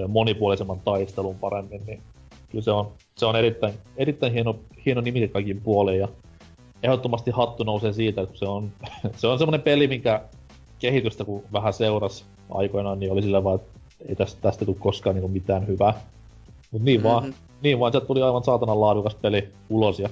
monipuolisemman 0.08 0.80
taistelun 0.80 1.38
paremmin, 1.38 1.82
niin 1.86 2.02
kyllä 2.50 2.64
se 2.64 2.70
on, 2.70 2.92
se 3.16 3.26
on 3.26 3.36
erittäin, 3.36 3.74
erittäin 3.96 4.32
hieno, 4.32 4.56
hieno 4.86 5.00
nimi 5.00 5.28
kaikin 5.28 5.60
puolin 5.60 5.98
ja 5.98 6.08
ehdottomasti 6.82 7.30
hattu 7.30 7.64
nousee 7.64 7.92
siitä, 7.92 8.22
että 8.22 8.38
se 8.38 8.44
on, 8.44 8.72
se 9.16 9.26
on 9.26 9.38
semmoinen 9.38 9.62
peli, 9.62 9.88
minkä 9.88 10.22
kehitystä 10.78 11.24
kun 11.24 11.42
vähän 11.52 11.72
seurasi 11.72 12.24
aikoinaan, 12.50 13.00
niin 13.00 13.12
oli 13.12 13.22
sillä 13.22 13.44
vaan, 13.44 13.54
että 13.54 13.78
ei 14.08 14.16
tästä, 14.16 14.40
tästä 14.40 14.64
tule 14.64 14.76
koskaan 14.80 15.16
niin 15.16 15.30
mitään 15.30 15.66
hyvää. 15.66 15.94
Mut 16.70 16.82
niin 16.82 17.00
mm-hmm. 17.00 17.08
vaan, 17.14 17.24
Mhm. 17.24 17.32
niin 17.62 17.80
vaan, 17.80 17.92
sieltä 17.92 18.06
tuli 18.06 18.22
aivan 18.22 18.44
saatanan 18.44 18.80
laadukas 18.80 19.14
peli 19.14 19.48
ulos 19.70 20.00
ja 20.00 20.08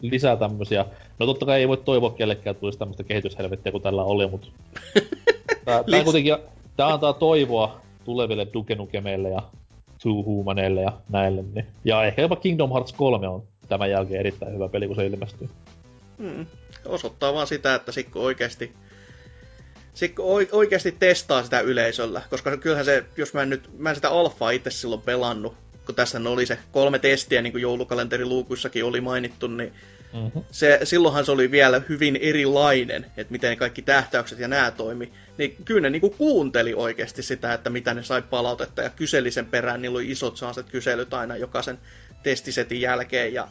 lisää 0.00 0.36
tämmösiä. 0.36 0.86
No 1.18 1.26
totta 1.26 1.46
kai 1.46 1.60
ei 1.60 1.68
voi 1.68 1.76
toivoa 1.76 2.10
kellekään, 2.10 2.52
että 2.52 2.60
tulisi 2.60 2.78
tämmöistä 2.78 3.04
kehityshelvettiä 3.04 3.72
kuin 3.72 3.82
tällä 3.82 4.04
oli, 4.04 4.26
mutta 4.26 4.48
tää, 5.64 5.84
tää, 5.90 6.04
kuitenkin, 6.04 6.36
tää 6.76 6.92
antaa 6.92 7.12
toivoa 7.12 7.80
tuleville 8.04 8.46
Duke 8.54 8.74
Nukemeille 8.74 9.28
ja 9.28 9.42
Two 10.02 10.24
Humaneille 10.24 10.82
ja 10.82 10.92
näille. 11.08 11.42
Niin. 11.54 11.66
Ja 11.84 12.04
ehkä 12.04 12.22
jopa 12.22 12.36
Kingdom 12.36 12.70
Hearts 12.70 12.92
3 12.92 13.28
on 13.28 13.42
tämän 13.68 13.90
jälkeen 13.90 14.20
erittäin 14.20 14.54
hyvä 14.54 14.68
peli, 14.68 14.86
kun 14.86 14.96
se 14.96 15.06
ilmestyy. 15.06 15.48
Mm. 16.18 16.46
Osoittaa 16.86 17.34
vaan 17.34 17.46
sitä, 17.46 17.74
että 17.74 17.92
Sikko 17.92 18.20
oikeasti 18.20 18.72
Sikko 19.94 20.34
oi- 20.34 20.48
oikeasti 20.52 20.92
testaa 20.98 21.42
sitä 21.42 21.60
yleisöllä, 21.60 22.22
koska 22.30 22.56
kyllähän 22.56 22.84
se, 22.84 23.04
jos 23.16 23.34
mä 23.34 23.42
en 23.42 23.50
nyt, 23.50 23.70
mä 23.78 23.88
en 23.88 23.94
sitä 23.94 24.10
alfaa 24.10 24.50
itse 24.50 24.70
silloin 24.70 25.02
pelannut, 25.02 25.54
kun 25.86 25.94
tässä 25.94 26.20
oli 26.28 26.46
se 26.46 26.58
kolme 26.72 26.98
testiä, 26.98 27.42
niin 27.42 27.52
kuin 27.52 27.62
joulukalenteriluukuissakin 27.62 28.84
oli 28.84 29.00
mainittu, 29.00 29.46
niin 29.46 29.72
Mm-hmm. 30.12 30.44
se, 30.50 30.80
silloinhan 30.84 31.24
se 31.24 31.32
oli 31.32 31.50
vielä 31.50 31.82
hyvin 31.88 32.16
erilainen, 32.16 33.06
että 33.16 33.32
miten 33.32 33.56
kaikki 33.56 33.82
tähtäykset 33.82 34.38
ja 34.38 34.48
nämä 34.48 34.70
toimi. 34.70 35.12
Niin 35.38 35.56
kyllä 35.64 35.80
ne 35.80 35.90
niinku 35.90 36.10
kuunteli 36.10 36.74
oikeasti 36.74 37.22
sitä, 37.22 37.54
että 37.54 37.70
mitä 37.70 37.94
ne 37.94 38.02
sai 38.02 38.22
palautetta 38.22 38.82
ja 38.82 38.90
kyseli 38.90 39.30
sen 39.30 39.46
perään. 39.46 39.82
Niillä 39.82 39.96
oli 39.96 40.10
isot 40.10 40.36
sellaiset 40.36 40.70
kyselyt 40.70 41.14
aina 41.14 41.36
jokaisen 41.36 41.78
testisetin 42.22 42.80
jälkeen. 42.80 43.34
Ja 43.34 43.48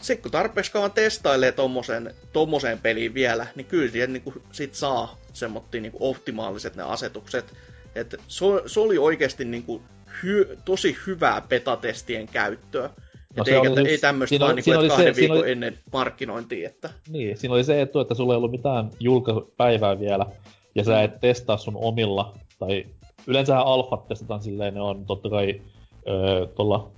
sitten 0.00 0.22
kun 0.22 0.32
tarpeeksi 0.32 0.72
kauan 0.72 0.92
testailee 0.92 1.52
tommosen, 1.52 2.14
tommoseen 2.32 2.78
peliin 2.78 3.14
vielä, 3.14 3.46
niin 3.54 3.66
kyllä 3.66 3.92
siihen 3.92 4.12
niinku 4.12 4.34
sit 4.52 4.74
saa 4.74 5.18
semmoittia 5.32 5.80
niinku 5.80 6.10
optimaaliset 6.10 6.76
ne 6.76 6.82
asetukset. 6.82 7.54
Et 7.94 8.14
se, 8.28 8.44
se 8.66 8.80
oli 8.80 8.98
oikeasti 8.98 9.44
niinku 9.44 9.82
hy, 10.22 10.58
tosi 10.64 10.96
hyvää 11.06 11.40
betatestien 11.40 12.28
käyttöä. 12.28 12.90
No 13.36 13.44
se 13.44 13.54
eikä, 13.56 13.70
oli 13.70 13.76
siis- 13.76 13.88
ei 13.88 13.98
tämmöistä 13.98 14.28
siinä 14.28 14.44
vaan 14.44 14.56
niinku, 14.56 14.64
siinä 14.64 14.74
että 14.76 14.80
oli 14.80 14.88
se- 14.90 14.96
kahden 14.96 15.14
siinä 15.14 15.32
viikon 15.34 15.44
oli- 15.44 15.52
ennen 15.52 15.78
markkinointia. 15.92 16.68
Että... 16.68 16.90
Niin, 17.08 17.36
siinä 17.36 17.54
oli 17.54 17.64
se 17.64 17.80
etu, 17.82 18.00
että 18.00 18.14
sulla 18.14 18.32
ei 18.32 18.36
ollut 18.36 18.50
mitään 18.50 18.90
julkaisupäivää 19.00 20.00
vielä, 20.00 20.26
ja 20.74 20.84
sä 20.84 21.02
et 21.02 21.20
testaa 21.20 21.56
sun 21.56 21.76
omilla, 21.76 22.34
tai 22.58 22.86
yleensähän 23.26 23.64
alfat 23.66 24.08
testataan 24.08 24.42
silleen, 24.42 24.74
ne 24.74 24.80
on 24.80 25.06
totta 25.06 25.30
kai 25.30 25.60
öö, 26.08 26.46
tuolla, 26.46 26.90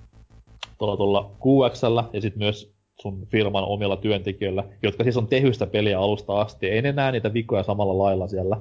tuolla, 0.79 0.97
tuolla 0.97 1.31
QXllä, 1.47 2.05
ja 2.13 2.21
sitten 2.21 2.39
myös 2.43 2.75
sun 3.01 3.27
firman 3.27 3.65
omilla 3.65 3.97
työntekijöillä, 3.97 4.65
jotka 4.83 5.03
siis 5.05 5.17
on 5.17 5.27
tehystä 5.27 5.67
peliä 5.67 6.01
alusta 6.01 6.41
asti. 6.41 6.67
Ei 6.69 6.83
ne 6.83 6.93
näe 6.93 7.13
niitä 7.13 7.33
vikoja 7.33 7.63
samalla 7.63 7.99
lailla 7.99 8.29
siellä, 8.29 8.57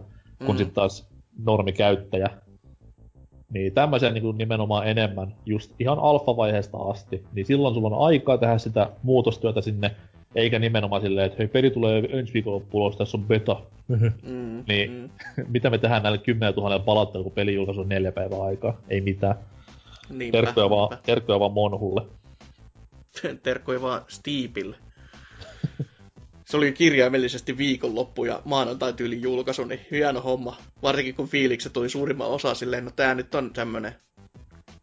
kun 0.45 0.55
Mm. 0.55 0.57
sitten 0.57 0.75
taas 0.75 1.07
normikäyttäjä. 1.45 2.29
Niin 3.53 3.73
tämmöisen 3.73 4.13
niin 4.13 4.37
nimenomaan 4.37 4.87
enemmän, 4.87 5.33
just 5.45 5.71
ihan 5.79 5.99
alfavaiheesta 5.99 6.77
asti, 6.77 7.23
niin 7.33 7.45
silloin 7.45 7.73
sulla 7.73 7.95
on 7.95 8.05
aikaa 8.07 8.37
tehdä 8.37 8.57
sitä 8.57 8.89
muutostyötä 9.03 9.61
sinne, 9.61 9.91
eikä 10.35 10.59
nimenomaan 10.59 11.01
silleen, 11.01 11.25
että 11.25 11.35
hei, 11.39 11.47
peli 11.47 11.69
tulee 11.69 12.03
ensi 12.11 12.43
ulos, 12.73 12.97
tässä 12.97 13.17
on 13.17 13.23
beta. 13.23 13.61
Mm, 13.87 14.63
Niin. 14.67 14.91
mm. 14.91 15.09
Mitä 15.47 15.69
me 15.69 15.77
tehdään 15.77 16.03
näille 16.03 16.17
10 16.17 16.53
000 16.55 16.79
palautteella, 16.79 17.23
kun 17.23 17.31
peli 17.31 17.53
julkaisu 17.55 17.81
on 17.81 17.89
neljä 17.89 18.11
päivää 18.11 18.41
aikaa? 18.43 18.77
Ei 18.89 19.01
mitään. 19.01 19.35
Niinpä, 20.09 20.37
Terkkuja 20.37 20.69
vaan, 20.69 20.89
niinpä. 20.89 21.03
terkkuja 21.05 21.39
vaan 21.39 21.51
Monhulle. 21.53 22.01
Terkkoja 23.43 23.81
vaan 23.81 24.01
Steepille. 24.07 24.75
Se 26.45 26.57
oli 26.57 26.71
kirjaimellisesti 26.71 27.57
viikonloppu 27.57 28.25
ja 28.25 28.41
maanantai 28.45 28.93
tyyli 28.93 29.21
julkaisu, 29.21 29.63
niin 29.63 29.85
hieno 29.91 30.21
homma. 30.21 30.57
Varsinkin 30.81 31.15
kun 31.15 31.27
fiilikset 31.27 31.77
oli 31.77 31.89
suurimman 31.89 32.27
osa 32.27 32.53
silleen, 32.53 32.85
no 32.85 32.91
tää 32.91 33.15
nyt 33.15 33.35
on 33.35 33.53
tämmönen 33.53 33.95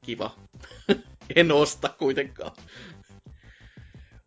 kiva. 0.03 0.35
en 1.37 1.53
osta 1.53 1.89
kuitenkaan. 1.99 2.53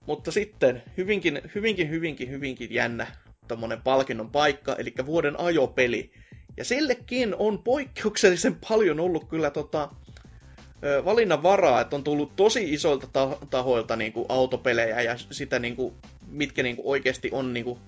Mutta 0.06 0.32
sitten 0.32 0.84
hyvinkin, 0.98 1.42
hyvinkin, 1.56 1.90
hyvinkin, 1.90 2.30
hyvinkin 2.30 2.74
jännä 2.74 3.08
tommonen 3.48 3.82
palkinnon 3.82 4.32
paikka, 4.32 4.76
eli 4.76 4.94
vuoden 5.06 5.40
ajopeli. 5.40 6.12
Ja 6.58 6.66
sillekin 6.66 7.36
on 7.36 7.64
poikkeuksellisen 7.64 8.56
paljon 8.70 9.00
ollut 9.00 9.30
kyllä 9.30 9.50
tota, 9.50 9.90
valinnan 11.06 11.44
varaa, 11.44 11.82
että 11.82 11.96
on 11.96 12.04
tullut 12.04 12.36
tosi 12.36 12.74
isoilta 12.74 13.08
ta- 13.14 13.38
tahoilta 13.50 13.96
niin 13.96 14.14
kuin 14.14 14.26
autopelejä 14.30 15.02
ja 15.02 15.18
sitä 15.18 15.60
niin 15.60 15.76
kuin, 15.76 15.94
mitkä 16.28 16.64
niin 16.64 16.76
kuin 16.76 16.88
oikeasti 16.88 17.30
on 17.32 17.54
niin 17.54 17.64
kuin, 17.64 17.80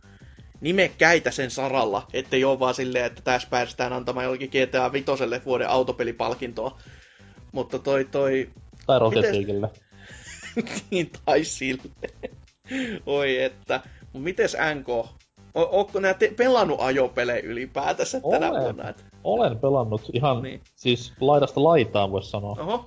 nimekkäitä 0.62 1.32
sen 1.32 1.52
saralla, 1.52 2.08
ettei 2.14 2.44
ole 2.44 2.60
vaan 2.60 2.74
silleen, 2.74 3.06
että 3.06 3.22
tässä 3.22 3.48
päästään 3.52 3.94
antamaan 3.94 4.24
jollekin 4.24 4.50
GTA 4.50 4.92
5 4.92 5.06
vuoden 5.46 5.70
autopelipalkintoa. 5.70 6.80
Mutta 7.52 7.80
toi, 7.80 8.06
toi, 8.06 8.50
Tai 8.86 9.00
Rocket 9.00 9.32
Leaguelle. 9.32 9.70
niin 10.92 11.12
tai 11.26 11.44
sille. 11.44 11.84
Oi 13.06 13.42
että. 13.42 13.82
Mut 14.14 14.24
mites 14.24 14.58
NK? 14.76 15.10
O- 15.56 15.70
Ootko 15.78 16.00
nää 16.00 16.14
te- 16.14 16.34
pelannut 16.38 16.80
ajopelejä 16.82 17.40
ylipäätänsä 17.40 18.22
tänä 18.32 18.50
Olen. 18.52 18.62
vuonna? 18.64 18.90
Et? 18.90 19.06
Olen 19.24 19.60
pelannut 19.60 20.02
ihan 20.14 20.42
Niin. 20.44 20.62
siis 20.76 21.14
laidasta 21.20 21.64
laitaan, 21.64 22.12
voisi 22.12 22.30
sanoa. 22.30 22.56
Oho, 22.60 22.86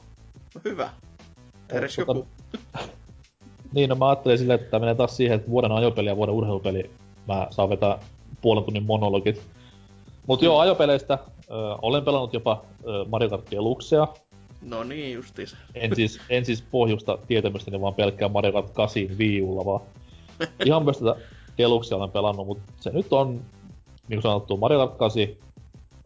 no 0.55 0.61
hyvä. 0.65 0.91
Edes 1.73 1.97
Tota, 1.97 2.11
joku. 2.19 2.27
Niin, 3.75 3.89
no 3.89 3.95
mä 3.97 4.09
ajattelin 4.09 4.39
silleen, 4.39 4.61
että 4.61 4.79
menee 4.79 4.95
taas 4.95 5.17
siihen, 5.17 5.37
että 5.37 5.51
vuoden 5.51 5.73
ajopeli 5.73 6.09
ja 6.09 6.17
vuoden 6.17 6.35
urheilupeli 6.35 6.91
mä 7.27 7.47
saan 7.51 7.69
vetää 7.71 7.99
puolen 8.41 8.65
tunnin 8.65 8.83
monologit. 8.83 9.43
Mut 10.27 10.43
joo, 10.43 10.59
ajopeleistä 10.59 11.19
ö, 11.51 11.55
olen 11.83 12.05
pelannut 12.05 12.35
jopa 12.35 12.65
ö, 12.87 13.05
Mario 13.09 13.29
Kart 13.31 13.51
Deluxea. 13.51 14.09
No 14.63 14.85
niin 14.85 15.13
justiis. 15.15 15.57
En 15.75 15.97
siis, 15.97 16.21
en 16.31 16.45
siis 16.45 16.63
pohjusta 16.71 17.19
tietämystäni, 17.29 17.81
vaan 17.81 17.95
pelkkää 17.95 18.29
Mario 18.29 18.53
Kart 18.53 18.71
8 18.71 19.03
Wii 19.19 19.43
Ulla 19.43 19.65
vaan. 19.65 19.81
Ihan 20.67 20.85
myös 20.85 20.99
tätä 20.99 21.17
Deluxea 21.59 21.99
olen 21.99 22.11
pelannut, 22.11 22.47
mutta 22.47 22.73
se 22.81 22.91
nyt 22.91 23.13
on, 23.13 23.29
niin 23.29 23.41
kuin 24.17 24.23
sanottu, 24.23 24.57
Mario 24.57 24.79
Kart 24.79 24.99
8. 24.99 25.23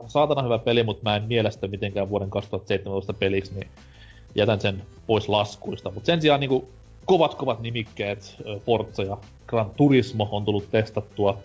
Saatana 0.07 0.43
hyvä 0.43 0.59
peli, 0.59 0.83
mutta 0.83 1.03
mä 1.03 1.17
en 1.17 1.25
mielestä 1.25 1.69
mitenkään 1.69 2.11
vuoden 2.11 2.31
2017 2.31 3.13
peliksi, 3.13 3.55
niin 3.55 3.69
jätän 4.35 4.61
sen 4.61 4.83
pois 5.07 5.29
laskuista. 5.29 5.91
Mutta 5.91 6.07
sen 6.07 6.23
sijaan 6.23 6.41
niin 6.41 6.67
kovat 7.05 7.35
kovat 7.35 7.61
nimikkeet, 7.61 8.37
Forza 8.67 9.03
ja 9.03 9.17
Gran 9.47 9.71
Turismo 9.77 10.29
on 10.31 10.45
tullut 10.45 10.71
testattua 10.71 11.39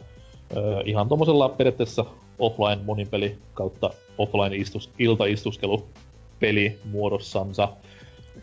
ihan 0.86 1.08
tuommoisella 1.08 1.50
periaatteessa 1.50 2.06
offline 2.40 2.84
monipeli 2.86 3.38
kautta 3.54 3.90
offline 4.18 4.56
istus, 4.56 4.90
iltaistuskelu 5.00 5.88
peli 6.40 6.80
muodossansa. 6.86 7.70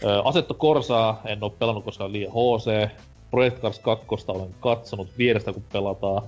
Ö, 0.04 0.22
Assetto 0.24 0.54
Corsaa 0.54 1.20
en 1.24 1.44
ole 1.44 1.52
pelannut, 1.58 1.84
koska 1.84 2.04
on 2.04 2.12
liian 2.12 2.32
HC. 2.32 2.90
Project 3.35 3.61
Cars 3.61 3.78
2 3.78 4.07
olen 4.28 4.55
katsonut 4.61 5.09
vierestä, 5.18 5.53
kun 5.53 5.64
pelataan 5.72 6.22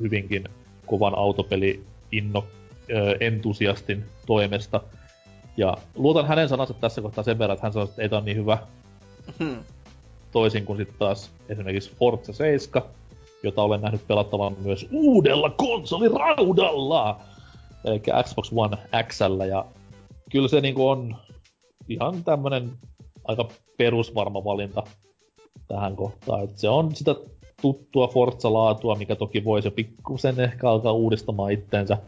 hyvinkin 0.00 0.44
kovan 0.86 1.14
autopeli 1.14 1.82
inno, 2.12 2.44
ö, 2.90 3.16
entusiastin 3.20 4.04
toimesta. 4.26 4.80
Ja 5.56 5.76
luotan 5.94 6.26
hänen 6.26 6.48
sanansa 6.48 6.74
tässä 6.74 7.02
kohtaa 7.02 7.24
sen 7.24 7.38
verran, 7.38 7.54
että 7.54 7.66
hän 7.66 7.72
sanoi, 7.72 7.88
että 7.88 8.02
ei 8.02 8.08
tää 8.08 8.18
on 8.18 8.24
niin 8.24 8.36
hyvä 8.36 8.58
Hmm. 9.38 9.56
toisin 10.32 10.64
kuin 10.64 10.76
sitten 10.76 10.98
taas 10.98 11.30
esimerkiksi 11.48 11.92
Forza 11.98 12.32
7, 12.32 12.82
jota 13.42 13.62
olen 13.62 13.80
nähnyt 13.80 14.06
pelattavan 14.06 14.56
myös 14.58 14.86
uudella 14.92 15.50
konsoliraudalla, 15.50 17.20
eli 17.84 18.02
Xbox 18.22 18.50
One 18.56 18.76
XL, 19.08 19.40
ja 19.40 19.64
kyllä 20.30 20.48
se 20.48 20.60
niinku 20.60 20.88
on 20.88 21.16
ihan 21.88 22.24
tämmönen 22.24 22.72
aika 23.24 23.48
perusvarma 23.76 24.44
valinta 24.44 24.82
tähän 25.68 25.96
kohtaan. 25.96 26.44
Et 26.44 26.58
se 26.58 26.68
on 26.68 26.94
sitä 26.94 27.14
tuttua 27.62 28.08
Forza-laatua, 28.08 28.98
mikä 28.98 29.16
toki 29.16 29.44
voisi 29.44 29.68
jo 29.68 29.72
pikkusen 29.72 30.40
ehkä 30.40 30.70
alkaa 30.70 30.92
uudistamaan 30.92 31.52
itteensä. 31.52 31.98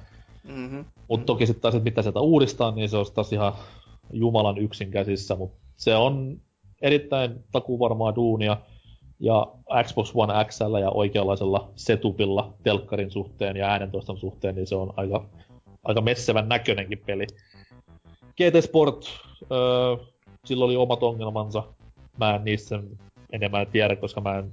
Mm-hmm. 0.49 0.85
Mutta 1.09 1.27
toki 1.27 1.47
sitten 1.47 1.63
taas, 1.63 1.75
että 1.75 1.85
mitä 1.85 2.03
sieltä 2.03 2.21
uudistaa, 2.21 2.71
niin 2.71 2.89
se 2.89 2.97
olisi 2.97 3.15
taas 3.15 3.33
ihan 3.33 3.53
Jumalan 4.13 4.59
yksin 4.59 4.91
käsissä, 4.91 5.37
mutta 5.37 5.59
se 5.77 5.97
on 5.97 6.41
erittäin 6.83 7.45
takuvarmaa 7.53 8.15
duunia, 8.15 8.57
ja 9.21 9.47
Xbox 9.85 10.13
One 10.15 10.45
XL 10.45 10.77
ja 10.77 10.91
oikeanlaisella 10.91 11.71
setupilla 11.77 12.55
telkkarin 12.63 13.11
suhteen 13.11 13.57
ja 13.57 13.67
äänentoiston 13.67 14.19
suhteen, 14.19 14.55
niin 14.55 14.67
se 14.67 14.75
on 14.75 14.93
aika, 14.97 15.25
aika 15.85 16.01
messevän 16.01 16.49
näköinenkin 16.49 17.03
peli. 17.07 17.27
GT 18.37 18.65
Sport, 18.65 19.07
öö, 19.53 19.97
sillä 20.45 20.65
oli 20.65 20.77
omat 20.77 21.03
ongelmansa. 21.03 21.63
Mä 22.19 22.35
en 22.35 22.45
niistä 22.45 22.69
sen 22.69 22.99
enemmän 23.33 23.67
tiedä, 23.67 23.97
koska 23.97 24.21
mä 24.21 24.39
en 24.39 24.51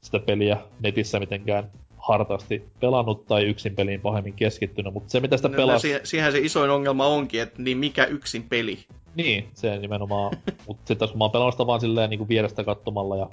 sitä 0.00 0.18
peliä 0.18 0.56
netissä 0.80 1.20
mitenkään 1.20 1.70
hartaasti 1.96 2.64
pelannut 2.80 3.26
tai 3.26 3.44
yksin 3.44 3.76
peliin 3.76 4.00
pahemmin 4.00 4.34
keskittynyt, 4.34 4.92
mutta 4.92 5.10
se 5.10 5.20
mitä 5.20 5.36
sitä 5.36 5.48
No, 5.48 5.56
pelasi... 5.56 5.92
no, 5.92 5.98
si- 5.98 6.06
siihen 6.06 6.32
se 6.32 6.38
isoin 6.38 6.70
ongelma 6.70 7.06
onkin, 7.06 7.42
että 7.42 7.62
niin 7.62 7.78
mikä 7.78 8.04
yksin 8.04 8.42
peli. 8.48 8.78
Niin, 9.14 9.48
se 9.54 9.78
nimenomaan. 9.78 10.36
Mutta 10.66 10.82
sitten 10.88 11.06
jos 11.06 11.14
mä 11.14 11.24
oon 11.24 11.30
pelannut 11.30 11.54
sitä 11.54 11.66
vaan 11.66 11.80
silleen 11.80 12.10
niin 12.10 12.18
kuin 12.18 12.28
vierestä 12.28 12.64
katsomalla 12.64 13.16
ja 13.16 13.28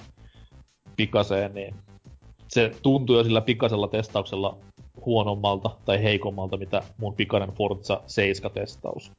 pikaseen, 0.96 1.54
niin 1.54 1.74
se 2.48 2.72
tuntuu 2.82 3.16
jo 3.16 3.24
sillä 3.24 3.40
pikasella 3.40 3.88
testauksella 3.88 4.58
huonommalta 5.06 5.70
tai 5.84 6.02
heikommalta, 6.02 6.56
mitä 6.56 6.82
mun 6.98 7.14
pikainen 7.14 7.52
Forza 7.52 8.00
7-testaus. 8.06 9.12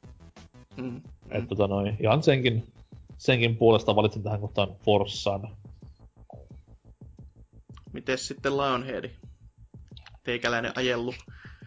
Mm. 0.76 0.84
Mm. 0.84 1.00
Että 1.30 1.48
tota 1.48 1.66
noin, 1.66 1.96
ihan 2.00 2.22
senkin, 2.22 2.71
senkin 3.22 3.56
puolesta 3.56 3.96
valitsin 3.96 4.22
tähän 4.22 4.40
kohtaan 4.40 4.76
Forssan. 4.84 5.56
Mites 7.92 8.28
sitten 8.28 8.56
Lionhead? 8.56 9.10
Teikäläinen 10.22 10.72
ajellu. 10.74 11.14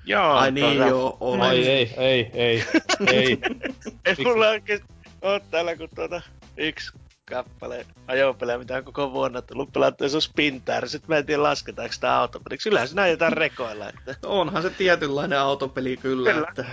Joo, 0.05 0.33
Ai 0.33 0.51
niin 0.51 0.65
tuota, 0.65 0.87
joo, 0.89 1.17
on. 1.19 1.41
Ai 1.41 1.67
ei, 1.67 1.93
ei, 1.97 2.31
ei, 2.33 2.65
ei. 3.05 3.37
Ei 4.05 4.15
mulla 4.23 4.49
oikein 4.49 4.79
oo 5.21 5.39
täällä 5.39 5.75
kun 5.75 5.89
tuota 5.95 6.21
yksi 6.57 6.91
kappale 7.29 7.85
ajopelejä, 8.07 8.57
mitä 8.57 8.77
on 8.77 8.83
koko 8.83 9.11
vuonna 9.11 9.41
tullut 9.41 9.73
pelattua, 9.73 10.09
se 10.09 10.17
on 10.17 10.21
Spintar. 10.21 10.89
Sitten 10.89 11.09
mä 11.09 11.17
en 11.17 11.25
tiedä 11.25 11.43
lasketaanko 11.43 11.93
sitä 11.93 12.17
autopeliksi. 12.17 12.69
Yleensä 12.69 12.87
siinä 12.87 13.01
ajetaan 13.01 13.33
rekoilla. 13.33 13.89
Että... 13.89 14.15
Onhan 14.25 14.61
se 14.61 14.69
tietynlainen 14.69 15.39
autopeli 15.39 15.97
kyllä. 15.97 16.33
Kyllä. 16.33 16.47
Että... 16.49 16.65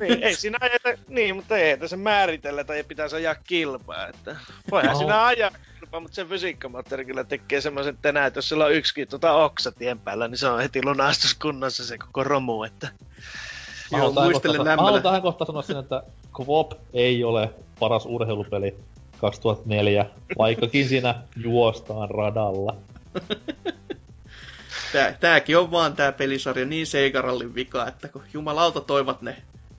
niin, 0.00 0.22
ei 0.22 0.34
siinä 0.34 0.58
ajeta, 0.60 1.02
niin, 1.08 1.36
mutta 1.36 1.56
ei 1.56 1.78
tässä 1.78 1.96
määritellä 1.96 2.64
tai 2.64 2.82
pitäisi 2.84 3.16
ajaa 3.16 3.34
kilpaa. 3.34 4.08
Että 4.08 4.36
voihan 4.70 4.92
No. 4.92 4.98
siinä 4.98 5.26
ajaa 5.26 5.50
kilpaa, 5.80 6.00
mutta 6.00 6.14
se 6.14 6.24
fysiikkamoottori 6.24 7.04
kyllä 7.04 7.24
tekee 7.24 7.60
semmoisen 7.60 7.98
tänään, 8.02 8.26
että 8.26 8.38
jos 8.38 8.48
sillä 8.48 8.64
on 8.64 8.72
yksikin 8.74 9.08
tuota 9.08 9.32
oksa 9.32 9.72
tien 9.72 9.98
päällä, 9.98 10.28
niin 10.28 10.38
se 10.38 10.48
on 10.48 10.60
heti 10.60 10.84
lunastuskunnossa 10.84 11.84
se 11.84 11.98
koko 11.98 12.24
romu. 12.24 12.62
Että... 12.64 12.88
Mä 13.92 13.98
Joo, 13.98 14.12
muistelen 14.12 14.56
kohtaan- 14.56 14.78
Mä 14.78 14.82
haluan 14.82 15.02
tähän 15.02 15.22
kohtaan 15.22 15.46
sanoa 15.46 15.62
sen, 15.62 15.76
että 15.76 16.02
Quop 16.40 16.72
ei 16.92 17.24
ole 17.24 17.50
paras 17.78 18.06
urheilupeli 18.06 18.76
2004, 19.20 20.06
vaikkakin 20.38 20.88
siinä 20.88 21.14
juostaan 21.36 22.10
radalla. 22.10 22.76
Tää, 24.92 25.12
tääkin 25.20 25.58
on 25.58 25.70
vaan 25.70 25.96
tää 25.96 26.12
pelisarja 26.12 26.64
niin 26.64 26.86
Seikarallin 26.86 27.54
vika, 27.54 27.88
että 27.88 28.08
kun 28.08 28.22
jumalauta 28.32 28.80
toivat 28.80 29.22
ne 29.22 29.36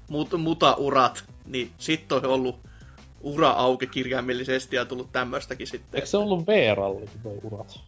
mut, 0.09 0.31
mutaurat, 0.37 1.23
niin 1.45 1.71
sit 1.77 2.11
on 2.11 2.25
ollut 2.25 2.59
ura 3.21 3.49
auki 3.49 3.87
kirjaimellisesti 3.87 4.75
ja 4.75 4.85
tullut 4.85 5.11
tämmöstäkin 5.11 5.67
sitten. 5.67 5.97
Eikö 5.97 6.07
se 6.07 6.17
ollut 6.17 6.47
V-ralli, 6.47 7.05
toi 7.23 7.39
urat? 7.43 7.79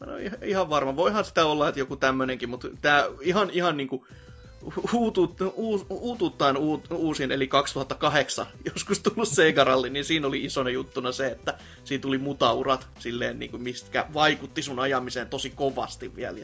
Mä 0.00 0.06
en 0.06 0.12
ole 0.12 0.30
ihan- 0.42 0.70
varma. 0.70 0.96
Voihan 0.96 1.24
sitä 1.24 1.46
olla, 1.46 1.68
että 1.68 1.80
joku 1.80 1.96
tämmönenkin, 1.96 2.48
mutta 2.50 2.68
tää 2.80 3.04
ihan, 3.20 3.50
ihan 3.50 3.76
niinku 3.76 4.06
uutut, 4.92 5.34
uus, 5.54 5.86
uututtaan 5.90 6.56
uut, 6.56 6.84
uusin, 6.92 7.32
eli 7.32 7.48
2008 7.48 8.46
joskus 8.74 9.00
tullut 9.00 9.28
Sega-ralli, 9.28 9.90
niin 9.90 10.04
siinä 10.04 10.26
oli 10.26 10.44
isona 10.44 10.70
juttuna 10.70 11.12
se, 11.12 11.26
että 11.26 11.54
siinä 11.84 12.02
tuli 12.02 12.18
mutaurat 12.18 12.88
silleen, 12.98 13.38
niin 13.38 13.50
kuin, 13.50 13.62
mistä 13.62 14.06
vaikutti 14.14 14.62
sun 14.62 14.78
ajamiseen 14.78 15.28
tosi 15.28 15.50
kovasti 15.50 16.16
vielä. 16.16 16.38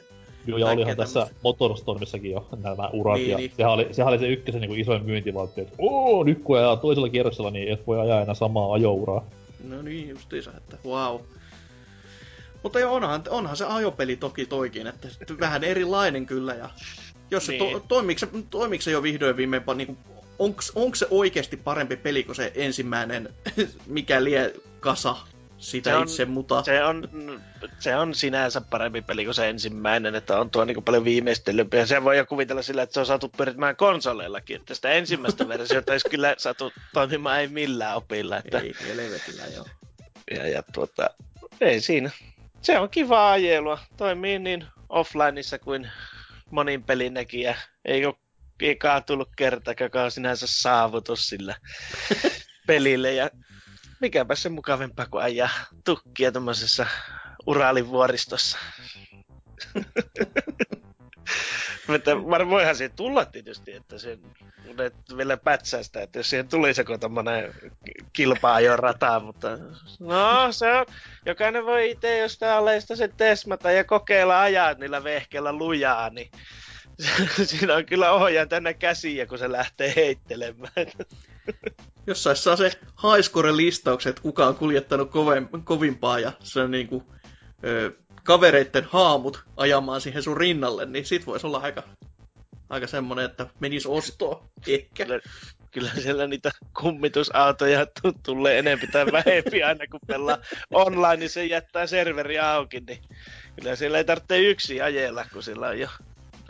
Joo, 0.47 0.59
ja 0.59 0.67
olihan 0.67 0.97
tässä 0.97 1.21
tämmöstä. 1.21 1.41
Motorstormissakin 1.43 2.31
jo 2.31 2.49
nämä 2.63 2.89
urat, 2.93 3.19
Niin, 3.19 3.31
ja 3.31 3.37
niin. 3.37 3.53
Sehän, 3.57 3.73
oli, 3.73 3.89
sehän 3.93 4.09
oli 4.09 4.19
se 4.19 4.29
ykkösen 4.29 4.61
niin 4.61 4.81
isoin 4.81 5.05
myyntivaltti, 5.05 5.61
että 5.61 5.75
oo, 5.79 6.25
nyt 6.25 6.43
kun 6.45 6.59
ajaa 6.59 6.77
toisella 6.77 7.09
kierroksella, 7.09 7.51
niin 7.51 7.73
et 7.73 7.87
voi 7.87 8.01
ajaa 8.01 8.23
enää 8.23 8.35
samaa 8.35 8.73
ajouraa. 8.73 9.25
No 9.65 9.83
niin, 9.83 10.09
justiinsa, 10.09 10.51
että 10.57 10.77
wow. 10.85 11.21
Mutta 12.63 12.81
joo, 12.81 12.95
onhan, 12.95 13.23
onhan 13.31 13.57
se 13.57 13.65
ajopeli 13.65 14.17
toki 14.17 14.47
toikin, 14.47 14.87
että 14.87 15.09
vähän 15.41 15.65
erilainen 15.65 16.27
kyllä. 16.27 16.55
Ja 16.55 16.71
jos 17.33 17.47
se 17.47 17.53
Niin. 17.53 17.73
to, 17.73 17.81
toimiiko, 18.49 18.83
se, 18.83 18.91
jo 18.91 19.03
vihdoin 19.03 19.37
viimein, 19.37 19.63
niin 19.77 19.99
onko 20.39 20.63
onko 20.75 20.95
se 20.95 21.07
oikeasti 21.11 21.57
parempi 21.57 21.97
peli 21.97 22.25
kuin 22.25 22.37
se 22.37 22.53
ensimmäinen, 22.55 23.29
mikä 23.87 24.25
lie 24.25 24.55
kasa 24.81 25.17
sitä 25.59 25.91
Se 25.91 25.97
on- 25.97 26.03
itse 26.03 26.25
muta? 26.25 26.63
Se 26.63 26.85
on, 26.85 27.09
se 27.79 27.97
on 27.97 28.15
sinänsä 28.15 28.61
parempi 28.61 29.03
peli 29.03 29.25
kuin 29.25 29.35
se 29.35 29.49
ensimmäinen, 29.49 30.15
että 30.15 30.39
on 30.39 30.51
tuo 30.51 30.65
niin 30.65 30.83
paljon 30.85 31.05
viimeistelympi. 31.05 31.77
Ja 31.77 31.87
se 31.87 32.05
voi 32.05 32.17
jo 32.19 32.27
kuvitella 32.27 32.63
sillä, 32.63 32.83
että 32.83 32.95
se 32.95 33.01
on 33.01 33.07
saatu 33.07 33.29
pyörimään 33.37 33.77
konsoleillakin. 33.77 34.57
Että 34.57 34.75
sitä 34.75 34.91
ensimmäistä 34.91 35.49
versiota 35.49 35.93
olisi 35.93 36.09
kyllä 36.09 36.35
saatu 36.39 36.73
toimimaan 36.95 37.41
ei 37.41 37.49
millään 37.49 37.97
opilla. 37.97 38.37
Että, 38.39 38.59
Ei 38.59 38.75
helvetillä, 38.87 39.43
joo. 39.55 39.67
ja, 40.31 40.49
ja 40.49 40.63
tuota, 40.73 41.11
ei 41.61 41.81
siinä. 41.81 42.11
Se 42.63 42.79
on 42.79 42.91
kiva 42.91 43.31
ajelua. 43.33 43.79
Toimii 43.97 44.39
niin 44.39 44.65
offlineissa 44.89 45.59
kuin 45.59 45.91
monin 46.53 46.85
pelinäkin. 46.85 47.55
Ei 47.85 48.07
ole 48.07 48.15
ei 48.63 48.79
tullut 49.07 49.31
kertakaan, 49.37 49.87
joka 49.87 50.03
on 50.03 50.11
sinänsä 50.11 50.47
saavutus 50.49 51.29
sillä 51.29 51.57
pelille. 52.67 53.15
Ja 53.15 53.31
mikäpä 54.01 54.35
se 54.35 54.49
mukavempaa 54.49 55.07
kuin 55.07 55.25
ajaa 55.25 55.51
tukkia 55.85 56.33
tuommoisessa 56.33 56.87
Uralin-vuoristossa. 57.47 58.59
Mutta 61.87 62.27
var- 62.31 62.49
voihan 62.49 62.77
siihen 62.77 62.97
tulla 62.97 63.25
tietysti, 63.25 63.73
että 63.73 63.99
se 63.99 64.19
että 64.79 65.17
vielä 65.17 65.37
pätsää 65.37 65.83
sitä, 65.83 66.03
että 66.03 66.19
jos 66.19 66.31
siihen 66.31 66.49
tulisi 66.49 66.81
joku 66.81 66.99
tommonen 66.99 67.55
kilpaajon 68.13 68.79
rata, 68.79 69.21
mutta 69.21 69.49
no 70.01 70.53
se 70.53 70.73
on, 70.73 70.87
jokainen 71.27 71.67
voi 71.67 71.91
itse 71.91 72.19
jostain 72.19 72.53
aleista 72.53 72.97
sen 72.97 73.13
tesmata 73.17 73.71
ja 73.71 73.85
kokeilla 73.85 74.41
ajaa 74.41 74.75
niillä 74.75 75.05
vehkeillä 75.05 75.53
lujaa, 75.53 76.11
niin 76.11 76.31
siinä 77.45 77.75
on 77.75 77.87
kyllä 77.87 78.13
ohjaa 78.13 78.47
tänne 78.47 78.75
käsiä, 78.75 79.27
kun 79.27 79.39
se 79.39 79.53
lähtee 79.53 79.93
heittelemään. 79.97 80.87
Jossain 82.07 82.37
saa 82.37 82.57
se 82.57 82.73
highscore-listaukset, 83.03 84.11
että 84.11 84.23
kuka 84.23 84.47
on 84.47 84.57
kuljettanut 84.57 85.11
koven, 85.11 85.49
kovimpaa 85.65 86.19
ja 86.19 86.33
se 86.41 86.61
on 86.61 86.71
niinku 86.71 87.13
ö, 87.65 87.93
kavereitten 88.23 88.85
haamut 88.91 89.45
ajamaan 89.57 90.01
siihen 90.01 90.23
sun 90.23 90.37
rinnalle, 90.37 90.87
niin 90.87 91.07
sit 91.07 91.27
voisi 91.27 91.47
olla 91.47 91.59
aika, 91.59 91.83
aika 92.69 92.87
semmonen, 92.87 93.25
että 93.25 93.47
menis 93.61 93.87
ostoon. 93.87 94.49
Ehkä. 94.67 95.05
Kyllä, 95.05 95.21
kyllä 95.71 95.91
siellä 96.03 96.27
niitä 96.27 96.51
kummitusautoja 96.81 97.87
tu- 97.87 98.19
tulee 98.23 98.59
enempi 98.59 98.87
tai 98.87 99.07
vähempi 99.07 99.63
aina 99.63 99.87
kun 99.91 100.01
pelaa 100.07 100.39
online, 100.71 101.17
niin 101.17 101.31
se 101.31 101.45
jättää 101.45 101.87
serveri 101.87 102.39
auki, 102.39 102.81
niin 102.81 103.03
kyllä 103.57 103.77
siellä 103.77 103.99
ei 103.99 104.05
tarvitse 104.05 104.39
yksi 104.39 104.81
ajella, 104.81 105.25
kun 105.33 105.43
sillä 105.43 105.69
on 105.69 105.79
jo 105.79 105.89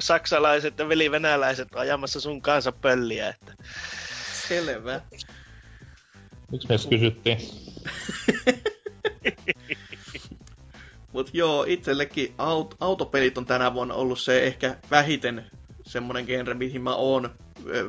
saksalaiset 0.01 0.79
ja 0.79 0.89
velivenäläiset 0.89 1.69
ajamassa 1.75 2.21
sun 2.21 2.43
kanssa 2.43 2.73
pölliä. 2.73 3.29
Että 3.29 3.55
Selvä. 4.49 5.01
Miksi 6.51 6.69
me 6.69 6.77
kysyttiin? 6.91 7.39
Mut 11.13 11.31
joo, 11.33 11.65
itsellekin 11.69 12.35
aut- 12.39 12.77
autopelit 12.81 13.39
on 13.39 13.47
tänä 13.47 13.75
vuonna 13.75 13.95
ollut 13.95 14.21
se 14.21 14.43
ehkä 14.43 14.77
vähiten 14.91 15.47
semmonen 15.85 16.25
genre, 16.25 16.55
mihin 16.55 16.83
mä 16.83 16.95
oon 16.95 17.31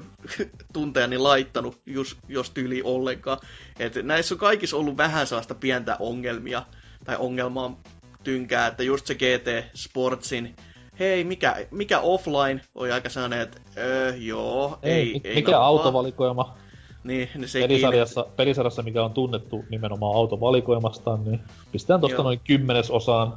tunteeni 0.73 1.17
laittanut, 1.17 1.81
jos, 1.85 2.17
jos 2.27 2.49
tyyli 2.49 2.81
ollenkaan. 2.83 3.37
Et 3.79 3.95
näissä 4.03 4.35
on 4.35 4.39
kaikissa 4.39 4.77
ollut 4.77 4.97
vähän 4.97 5.27
sellaista 5.27 5.55
pientä 5.55 5.97
ongelmia, 5.99 6.63
tai 7.05 7.15
ongelmaa 7.19 7.79
tynkää, 8.23 8.67
että 8.67 8.83
just 8.83 9.07
se 9.07 9.15
GT 9.15 9.47
Sportsin, 9.75 10.55
hei, 10.99 11.23
mikä, 11.23 11.67
mikä 11.71 11.99
offline, 11.99 12.61
oli 12.75 12.91
aika 12.91 13.09
sellainen, 13.09 13.41
että 13.41 13.61
öö, 13.77 14.15
joo, 14.15 14.79
ei, 14.83 15.05
mi- 15.13 15.21
ei 15.23 15.35
mikä 15.35 15.51
nappaa. 15.51 15.67
autovalikoima? 15.67 16.57
Niin, 17.03 17.29
niin 17.35 17.49
sekin. 17.49 17.67
Pelisarjassa, 17.67 18.25
pelisarjassa, 18.35 18.81
mikä 18.81 19.03
on 19.03 19.11
tunnettu 19.11 19.65
nimenomaan 19.69 20.15
autovalikoimastaan, 20.15 21.25
niin 21.25 21.39
pistetään 21.71 22.01
tosta 22.01 22.15
Joo. 22.15 22.23
noin 22.23 22.39
kymmenesosaan. 22.43 23.33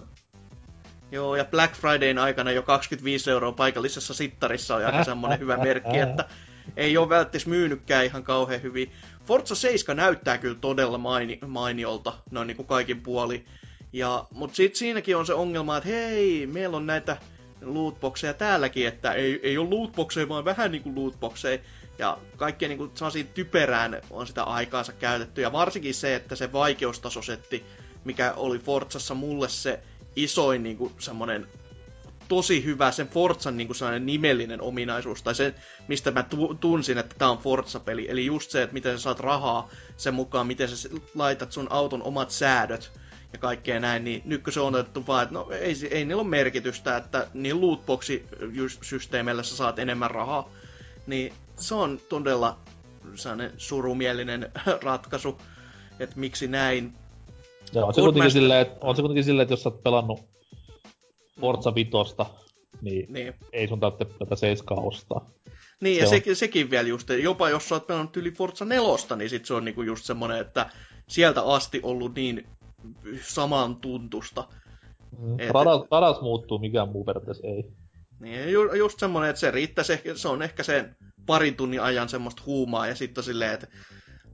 Joo, 1.12 1.36
ja 1.36 1.44
Black 1.44 1.74
Fridayn 1.74 2.18
aikana 2.18 2.50
jo 2.50 2.62
25 2.62 3.30
euroa 3.30 3.52
paikallisessa 3.52 4.14
sittarissa 4.14 4.76
on 4.76 4.86
aika 4.86 5.04
semmonen 5.04 5.38
hyvä 5.38 5.56
merkki, 5.56 5.98
että 5.98 6.24
ei 6.76 6.96
ole 6.96 7.08
välttis 7.08 7.46
myynytkään 7.46 8.04
ihan 8.04 8.22
kauhean 8.22 8.62
hyvin. 8.62 8.92
Forza 9.26 9.54
7 9.54 9.96
näyttää 9.96 10.38
kyllä 10.38 10.56
todella 10.60 10.98
maini, 10.98 11.38
mainiolta, 11.46 12.12
noin 12.30 12.46
niin 12.46 12.56
kuin 12.56 12.66
kaikin 12.66 13.00
puoli. 13.00 13.44
Ja, 13.92 14.24
mut 14.30 14.54
sit 14.54 14.76
siinäkin 14.76 15.16
on 15.16 15.26
se 15.26 15.34
ongelma, 15.34 15.76
että 15.76 15.88
hei, 15.88 16.46
meillä 16.46 16.76
on 16.76 16.86
näitä 16.86 17.16
lootboxeja 17.62 18.34
täälläkin, 18.34 18.88
että 18.88 19.12
ei, 19.12 19.40
ei 19.42 19.58
ole 19.58 19.68
lootboxeja, 19.70 20.28
vaan 20.28 20.44
vähän 20.44 20.72
niinku 20.72 20.92
lootboxeja. 20.96 21.58
Ja 21.98 22.18
kaikkea 22.36 22.68
niinku 22.68 22.90
sellaisia 22.94 23.24
typerään 23.24 24.00
on 24.10 24.26
sitä 24.26 24.42
aikaansa 24.42 24.92
käytetty. 24.92 25.40
Ja 25.40 25.52
varsinkin 25.52 25.94
se, 25.94 26.14
että 26.14 26.36
se 26.36 26.52
vaikeustasosetti, 26.52 27.64
mikä 28.04 28.32
oli 28.36 28.58
Forzassa 28.58 29.14
mulle 29.14 29.48
se 29.48 29.80
isoin 30.16 30.62
niinku 30.62 30.92
semmonen 30.98 31.46
tosi 32.28 32.64
hyvä 32.64 32.90
sen 32.90 33.08
Forzan 33.08 33.56
niinku 33.56 33.74
sellainen 33.74 34.06
nimellinen 34.06 34.60
ominaisuus, 34.62 35.22
tai 35.22 35.34
se, 35.34 35.54
mistä 35.88 36.10
mä 36.10 36.22
tu- 36.22 36.54
tunsin, 36.54 36.98
että 36.98 37.14
tämä 37.18 37.30
on 37.30 37.38
Forza-peli. 37.38 38.06
Eli 38.10 38.26
just 38.26 38.50
se, 38.50 38.62
että 38.62 38.74
miten 38.74 38.98
sä 38.98 39.02
saat 39.02 39.20
rahaa 39.20 39.70
sen 39.96 40.14
mukaan, 40.14 40.46
miten 40.46 40.68
sä 40.68 40.88
laitat 41.14 41.52
sun 41.52 41.66
auton 41.70 42.02
omat 42.02 42.30
säädöt 42.30 42.92
ja 43.32 43.38
kaikkea 43.38 43.80
näin, 43.80 44.04
niin 44.04 44.22
nyt 44.24 44.42
kun 44.42 44.52
se 44.52 44.60
on 44.60 44.74
otettu 44.74 45.06
vaan, 45.06 45.22
että 45.22 45.34
no 45.34 45.48
ei, 45.50 45.74
ei 45.90 46.04
niillä 46.04 46.20
ole 46.20 46.28
merkitystä, 46.28 46.96
että 46.96 47.26
niin 47.34 47.60
lootbox-systeemeillä 47.60 49.42
sä 49.42 49.56
saat 49.56 49.78
enemmän 49.78 50.10
rahaa, 50.10 50.50
niin 51.06 51.32
se 51.58 51.74
on 51.74 52.00
todella 52.08 52.58
surumielinen 53.56 54.52
ratkaisu, 54.82 55.38
että 56.00 56.18
miksi 56.18 56.48
näin. 56.48 56.92
Ja 57.72 57.84
on 57.86 57.94
se, 57.94 58.00
kuitenkin 58.00 58.30
silleen, 58.30 58.60
että, 58.62 58.86
on 58.86 58.96
se 58.96 59.02
kuitenkin 59.02 59.24
silleen, 59.24 59.42
että 59.42 59.52
jos 59.52 59.62
sä 59.62 59.68
oot 59.68 59.82
pelannut 59.82 60.20
Forza 61.40 61.74
Vitosta, 61.74 62.26
niin, 62.82 63.12
Niin. 63.12 63.34
ei 63.52 63.68
sun 63.68 63.80
tarvitse 63.80 64.14
tätä 64.18 64.36
7 64.36 64.84
ostaa. 64.84 65.30
Niin, 65.80 65.96
ja 66.00 66.08
Se 66.08 66.14
on- 66.16 66.22
se, 66.24 66.34
sekin 66.34 66.70
vielä 66.70 66.88
just, 66.88 67.08
jopa 67.22 67.50
jos 67.50 67.68
sä 67.68 67.74
oot 67.74 67.86
pelannut 67.86 68.16
yli 68.16 68.30
Forza 68.30 68.64
4, 68.64 69.16
niin 69.16 69.30
sit 69.30 69.44
se 69.46 69.54
on 69.54 69.64
niinku 69.64 69.82
just 69.82 70.04
semmonen, 70.04 70.38
että 70.40 70.70
sieltä 71.08 71.42
asti 71.42 71.80
ollut 71.82 72.14
niin 72.14 72.46
samantuntusta. 73.22 74.48
Et- 75.38 75.50
Radat, 75.50 75.86
radat 75.90 76.22
muuttuu, 76.22 76.58
mikään 76.58 76.88
muu 76.88 77.04
periaatteessa 77.04 77.46
ei. 77.46 77.64
Niin, 78.20 78.40
ja 78.40 78.50
ju, 78.50 78.72
just 78.74 78.98
semmonen, 79.00 79.30
että 79.30 79.40
se 79.40 79.50
riittäisi 79.50 79.92
se 80.14 80.28
on 80.28 80.42
ehkä 80.42 80.62
sen 80.62 80.96
parin 81.26 81.56
tunnin 81.56 81.82
ajan 81.82 82.08
semmoista 82.08 82.42
huumaa, 82.46 82.86
ja 82.86 82.94
sitten 82.94 83.24
silleen, 83.24 83.52
että 83.52 83.66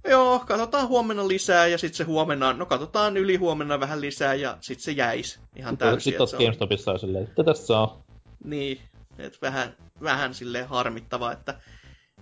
joo, 0.09 0.39
katsotaan 0.47 0.89
huomenna 0.89 1.29
lisää, 1.29 1.67
ja 1.67 1.79
sitten 1.79 1.97
se 1.97 2.05
huomenna, 2.05 2.53
no 2.53 2.67
katsotaan 2.67 3.17
yli 3.17 3.37
huomenna 3.37 3.81
vähän 3.81 4.01
lisää, 4.01 4.35
ja 4.35 4.57
sitten 4.61 4.85
se 4.85 4.93
jäisi 4.93 5.41
ihan 5.57 5.79
täysin. 5.79 6.01
Sitten 6.01 6.21
oot 6.21 6.33
on- 6.33 6.39
GameStopissa 6.39 6.93
ja 6.93 6.99
silleen, 6.99 7.25
että 7.25 7.45
tästä 7.45 7.67
saa. 7.67 8.03
Niin, 8.45 8.81
että 9.19 9.39
vähän, 9.43 9.77
vähän 10.03 10.35
silleen 10.35 10.69
harmittava, 10.69 11.33
että 11.33 11.61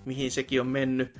mihin 0.04 0.30
sekin 0.30 0.60
on 0.60 0.66
mennyt. 0.66 1.14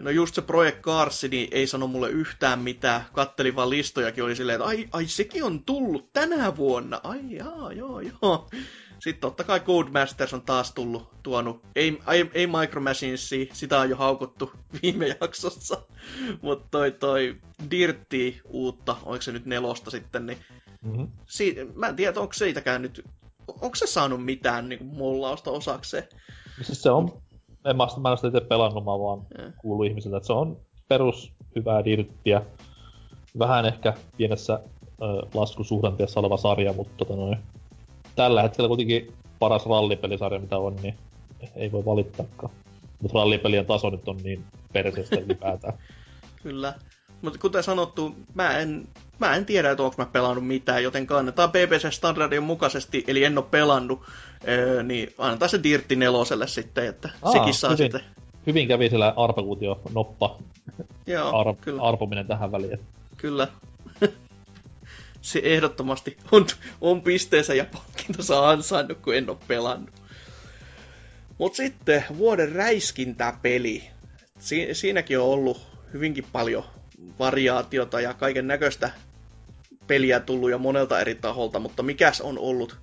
No 0.00 0.10
just 0.10 0.34
se 0.34 0.42
Project 0.42 0.80
Cars, 0.80 1.22
niin 1.30 1.48
ei 1.50 1.66
sano 1.66 1.86
mulle 1.86 2.10
yhtään 2.10 2.58
mitään. 2.58 3.04
Kattelin 3.12 3.56
vaan 3.56 3.70
listojakin, 3.70 4.24
oli 4.24 4.36
silleen, 4.36 4.56
että 4.56 4.68
ai, 4.68 4.88
ai 4.92 5.06
sekin 5.06 5.44
on 5.44 5.64
tullut 5.64 6.12
tänä 6.12 6.56
vuonna. 6.56 7.00
Ai 7.04 7.20
jaa, 7.28 7.72
joo, 7.72 8.00
joo. 8.00 8.48
Sitten 9.04 9.20
totta 9.20 9.44
kai 9.44 9.60
Codemasters 9.60 10.34
on 10.34 10.42
taas 10.42 10.72
tullut, 10.74 11.08
tuonut. 11.22 11.60
Ei, 11.76 11.98
ei, 12.12 12.30
ei 12.34 12.46
Micro 12.46 12.80
Machinesia, 12.80 13.46
sitä 13.52 13.80
on 13.80 13.90
jo 13.90 13.96
haukuttu 13.96 14.50
viime 14.82 15.16
jaksossa. 15.20 15.82
Mutta 16.42 16.66
toi, 16.70 16.92
toi 16.92 17.36
Dirty 17.70 18.34
uutta, 18.44 18.96
oliko 19.04 19.22
se 19.22 19.32
nyt 19.32 19.46
nelosta 19.46 19.90
sitten, 19.90 20.26
niin 20.26 20.38
Mm-hmm. 20.82 21.08
si- 21.28 21.56
mä 21.74 21.86
en 21.86 21.96
tiedä, 21.96 22.20
onko 22.20 22.32
siitäkään 22.32 22.82
nyt, 22.82 23.04
onko 23.48 23.74
se 23.74 23.86
saanut 23.86 24.24
mitään 24.24 24.68
niin 24.68 24.86
mollausta 24.86 25.50
osakseen? 25.50 26.04
Siis 26.62 26.82
se 26.82 26.90
on, 26.90 27.12
en 27.64 27.76
mä, 27.76 27.86
mä 28.00 28.10
en 28.10 28.16
sitä 28.18 28.28
itse 28.28 28.40
pelannut, 28.40 28.84
mä 28.84 28.90
vaan 28.90 29.18
Mm. 29.18 29.52
kuullut 29.58 29.86
ihmisiltä, 29.86 30.16
että 30.16 30.26
se 30.26 30.32
on 30.32 30.56
perus 30.88 31.32
hyvää 31.56 31.84
dirttiä. 31.84 32.42
Vähän 33.38 33.66
ehkä 33.66 33.94
pienessä 34.16 34.60
ö, 35.02 35.04
laskusuhdanteessa 35.34 36.20
oleva 36.20 36.36
sarja, 36.36 36.72
mutta 36.72 36.94
tota 36.96 37.16
noin, 37.16 37.38
tällä 38.16 38.42
hetkellä 38.42 38.68
kuitenkin 38.68 39.12
paras 39.38 39.66
rallipelisarja 39.66 40.40
mitä 40.40 40.58
on, 40.58 40.76
niin 40.76 40.94
ei 41.56 41.72
voi 41.72 41.84
valittaakaan. 41.84 42.52
Mutta 43.02 43.18
rallipelien 43.18 43.66
taso 43.66 43.90
nyt 43.90 44.08
on 44.08 44.16
niin 44.16 44.44
perseestä 44.72 45.16
ylipäätään. 45.20 45.74
Kyllä. 46.42 46.74
Mutta 47.22 47.38
kuten 47.38 47.62
sanottu, 47.62 48.14
mä 48.34 48.58
en, 48.58 48.88
mä 49.18 49.36
en 49.36 49.46
tiedä, 49.46 49.70
että 49.70 49.82
onko 49.82 49.94
mä 49.98 50.06
pelannut 50.06 50.46
mitään, 50.46 50.82
joten 50.82 51.06
kannetaan 51.06 51.50
BBC-standardin 51.50 52.42
mukaisesti, 52.42 53.04
eli 53.06 53.24
en 53.24 53.38
ole 53.38 53.46
pelannut, 53.50 54.00
öö, 54.48 54.82
niin 54.82 55.14
annetaan 55.18 55.48
se 55.48 55.62
Dirtti 55.62 55.96
neloselle 55.96 56.46
sitten, 56.46 56.86
että 56.86 57.08
Aa, 57.22 57.32
sekin 57.32 57.54
saa 57.54 57.70
hyvin. 57.70 57.84
sitten. 57.84 58.00
Hyvin 58.46 58.68
kävi 58.68 58.88
siellä 58.88 59.14
arpakuutio 59.16 59.80
noppa 59.94 60.38
Joo, 61.06 61.40
ar- 61.40 61.54
kyllä. 61.60 61.82
arpominen 61.82 62.26
tähän 62.26 62.52
väliin. 62.52 62.78
Kyllä. 63.16 63.48
se 65.24 65.40
ehdottomasti 65.44 66.16
on, 66.32 66.46
on 66.80 67.02
pisteensä 67.02 67.54
ja 67.54 67.64
palkintonsa 67.64 68.50
ansainnut, 68.50 68.98
kun 68.98 69.14
en 69.14 69.30
ole 69.30 69.38
pelannut. 69.48 70.02
Mut 71.38 71.54
sitten 71.54 72.04
vuoden 72.18 72.52
räiskintäpeli. 72.52 73.90
Si- 74.38 74.68
siinäkin 74.72 75.18
on 75.18 75.24
ollut 75.24 75.66
hyvinkin 75.92 76.24
paljon 76.32 76.64
variaatiota 77.18 78.00
ja 78.00 78.14
kaiken 78.14 78.46
näköistä 78.46 78.90
peliä 79.86 80.20
tullut 80.20 80.50
jo 80.50 80.58
monelta 80.58 81.00
eri 81.00 81.14
taholta, 81.14 81.58
mutta 81.60 81.82
mikäs 81.82 82.20
on 82.20 82.38
ollut, 82.38 82.76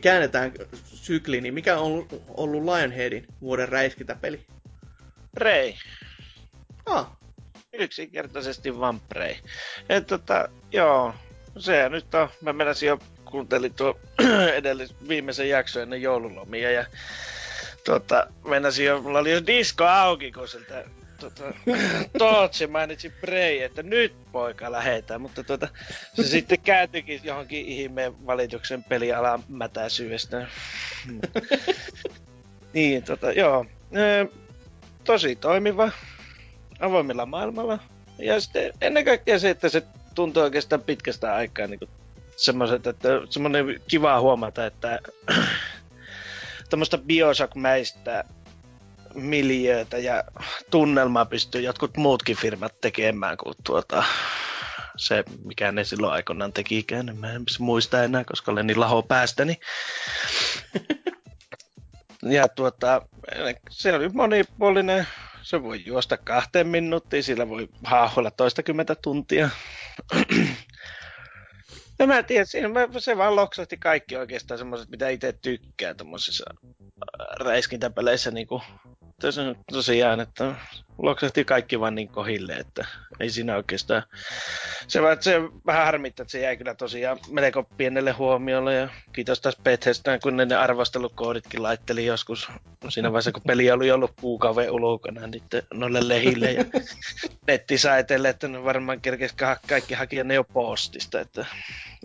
käännetään 0.00 0.52
sykli, 0.84 1.40
niin 1.40 1.54
mikä 1.54 1.78
on 1.78 1.82
ollut, 1.82 2.22
ollut 2.28 2.64
Lionheadin 2.64 3.26
vuoden 3.40 3.68
räiskintäpeli? 3.68 4.40
Prey. 5.34 5.72
Ah, 6.86 7.16
Yksinkertaisesti 7.72 8.78
vaan 8.78 9.00
Prey. 9.00 9.34
Et 9.88 10.06
tota, 10.06 10.48
joo, 10.72 11.14
se 11.58 11.88
nyt 11.88 12.14
on. 12.14 12.28
Mä 12.40 12.52
menisin 12.52 12.86
jo, 12.86 12.98
kuuntelin 13.24 13.74
tuo 13.74 14.00
edellis, 14.58 14.94
viimeisen 15.08 15.48
jakson 15.48 15.82
ennen 15.82 16.02
joululomia 16.02 16.70
ja 16.70 16.86
tota, 17.84 18.26
menisin 18.44 18.86
jo, 18.86 19.02
mulla 19.02 19.18
oli 19.18 19.32
jo 19.32 19.46
disko 19.46 19.84
auki, 19.84 20.32
kun 20.32 20.48
sieltä 20.48 20.84
tota, 21.20 21.44
Tootsi 22.18 22.66
mainitsi 22.66 23.10
Prey, 23.10 23.62
että 23.62 23.82
nyt 23.82 24.14
poika 24.32 24.72
lähetään, 24.72 25.20
mutta 25.20 25.44
tota, 25.44 25.68
se 26.14 26.22
sitten 26.28 26.60
kääntyikin 26.60 27.20
johonkin 27.24 27.66
ihmeen 27.66 28.26
valituksen 28.26 28.84
pelialan 28.84 29.44
mätäisyydestä. 29.48 30.46
niin, 32.72 33.02
tota, 33.02 33.32
joo. 33.32 33.66
Ö, 33.96 34.26
tosi 35.04 35.36
toimiva, 35.36 35.90
avoimella 36.80 37.26
maailmalla. 37.26 37.78
Ja 38.18 38.40
sitten 38.40 38.72
ennen 38.80 39.04
kaikkea 39.04 39.38
se, 39.38 39.50
että 39.50 39.68
se 39.68 39.82
tuntuu 40.16 40.42
oikeastaan 40.42 40.82
pitkästä 40.82 41.34
aikaa 41.34 41.66
niin 41.66 41.80
semmoiset, 42.36 42.86
että 42.86 43.08
semmoinen 43.30 43.80
kiva 43.88 44.20
huomata, 44.20 44.66
että 44.66 44.98
tämmöistä 46.70 46.98
Bioshock-mäistä 46.98 48.24
miljöötä 49.14 49.98
ja 49.98 50.24
tunnelmaa 50.70 51.24
pystyy 51.24 51.60
jotkut 51.60 51.96
muutkin 51.96 52.36
firmat 52.36 52.80
tekemään 52.80 53.36
kuin 53.36 53.54
tuota, 53.64 54.04
se, 54.96 55.24
mikä 55.44 55.72
ne 55.72 55.84
silloin 55.84 56.12
aikoinaan 56.12 56.52
tekikään. 56.52 57.08
En 57.08 57.16
Mä 57.18 57.32
en 57.32 57.44
muista 57.58 58.04
enää, 58.04 58.24
koska 58.24 58.52
olen 58.52 58.66
niin 58.66 58.80
laho 58.80 59.02
päästäni. 59.02 59.60
ja 62.36 62.48
tuota, 62.48 63.02
se 63.70 63.94
oli 63.94 64.08
monipuolinen. 64.08 65.06
Se 65.46 65.62
voi 65.62 65.82
juosta 65.86 66.16
kahteen 66.16 66.66
minuuttiin, 66.66 67.22
sillä 67.22 67.48
voi 67.48 67.68
haahuilla 67.84 68.30
toistakymmentä 68.30 68.94
tuntia. 68.94 69.50
No 71.98 72.06
mä 72.06 72.18
en 72.18 72.24
tiedä, 72.24 72.44
siinä 72.44 72.68
mä- 72.68 72.88
se 72.98 73.16
vaan 73.16 73.36
loksahti 73.36 73.76
kaikki 73.76 74.16
oikeastaan 74.16 74.58
semmoiset, 74.58 74.88
mitä 74.88 75.08
itse 75.08 75.32
tykkää 75.32 75.94
tommosissa 75.94 76.44
äh, 76.50 77.46
räiskintäpeleissä 77.46 78.30
niinku. 79.22 79.60
Tos- 79.60 79.64
Tosiaan, 79.72 80.20
että 80.20 80.54
loksahti 80.98 81.44
kaikki 81.44 81.80
vaan 81.80 81.94
niin 81.94 82.08
kohille, 82.08 82.52
että 82.52 82.84
ei 83.20 83.30
siinä 83.30 83.56
oikeastaan. 83.56 84.02
Se, 84.88 85.02
vaan- 85.02 85.22
se 85.22 85.40
vähän 85.66 85.84
harmittaa, 85.84 86.22
että 86.24 86.32
se 86.32 86.40
jäi 86.40 86.56
kyllä 86.56 86.74
tosiaan 86.74 87.18
melko 87.30 87.62
pienelle 87.62 88.12
huomiolle 88.12 88.74
ja 88.74 88.88
kiitos 89.12 89.40
taas 89.40 89.56
Bethesdaan, 89.62 90.20
kun 90.20 90.36
ne, 90.36 90.44
ne 90.44 90.54
arvostelukooditkin 90.54 91.62
laitteli 91.62 92.06
joskus 92.06 92.48
siinä 92.88 93.12
vaiheessa, 93.12 93.32
kun 93.32 93.42
peli 93.46 93.70
oli 93.70 93.90
ollut 93.90 94.12
kuukauden 94.20 94.70
ulkona 94.70 95.26
niiden 95.26 95.62
noille 95.74 96.08
lehille 96.08 96.52
ja 96.52 96.64
nettisaiteille, 97.46 98.28
että 98.28 98.48
ne 98.48 98.64
varmaan 98.64 99.00
kerkes 99.00 99.32
ka- 99.32 99.60
kaikki 99.68 99.94
hakea 99.94 100.24
ne 100.24 100.34
jo 100.34 100.44
postista, 100.44 101.20
että 101.20 101.46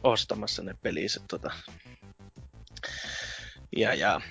ostamassa 0.03 0.63
ne 0.63 0.73
peliset 0.81 1.23
tota. 1.27 1.51
Ja, 3.77 3.93
ja. 3.93 4.21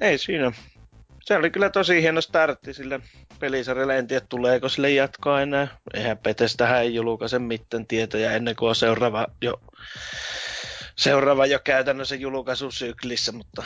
Ei 0.00 0.18
siinä. 0.18 0.52
Se 1.24 1.36
oli 1.36 1.50
kyllä 1.50 1.70
tosi 1.70 2.02
hieno 2.02 2.20
startti 2.20 2.74
sille 2.74 3.00
pelisarjalle. 3.38 3.98
En 3.98 4.06
tiedä, 4.06 4.26
tuleeko 4.28 4.68
sille 4.68 4.90
jatkoa 4.90 5.40
enää. 5.40 5.68
Eihän 5.94 6.18
Petestähän 6.18 6.82
ei 6.82 6.94
julkaise 6.94 7.38
mitään 7.38 7.86
tietoja 7.86 8.32
ennen 8.32 8.56
kuin 8.56 8.68
on 8.68 8.74
seuraava 8.76 9.26
jo, 9.42 9.60
seuraava 10.96 11.46
jo 11.46 11.58
käytännössä 11.64 12.14
julkaisusyklissä, 12.14 13.32
mutta 13.32 13.62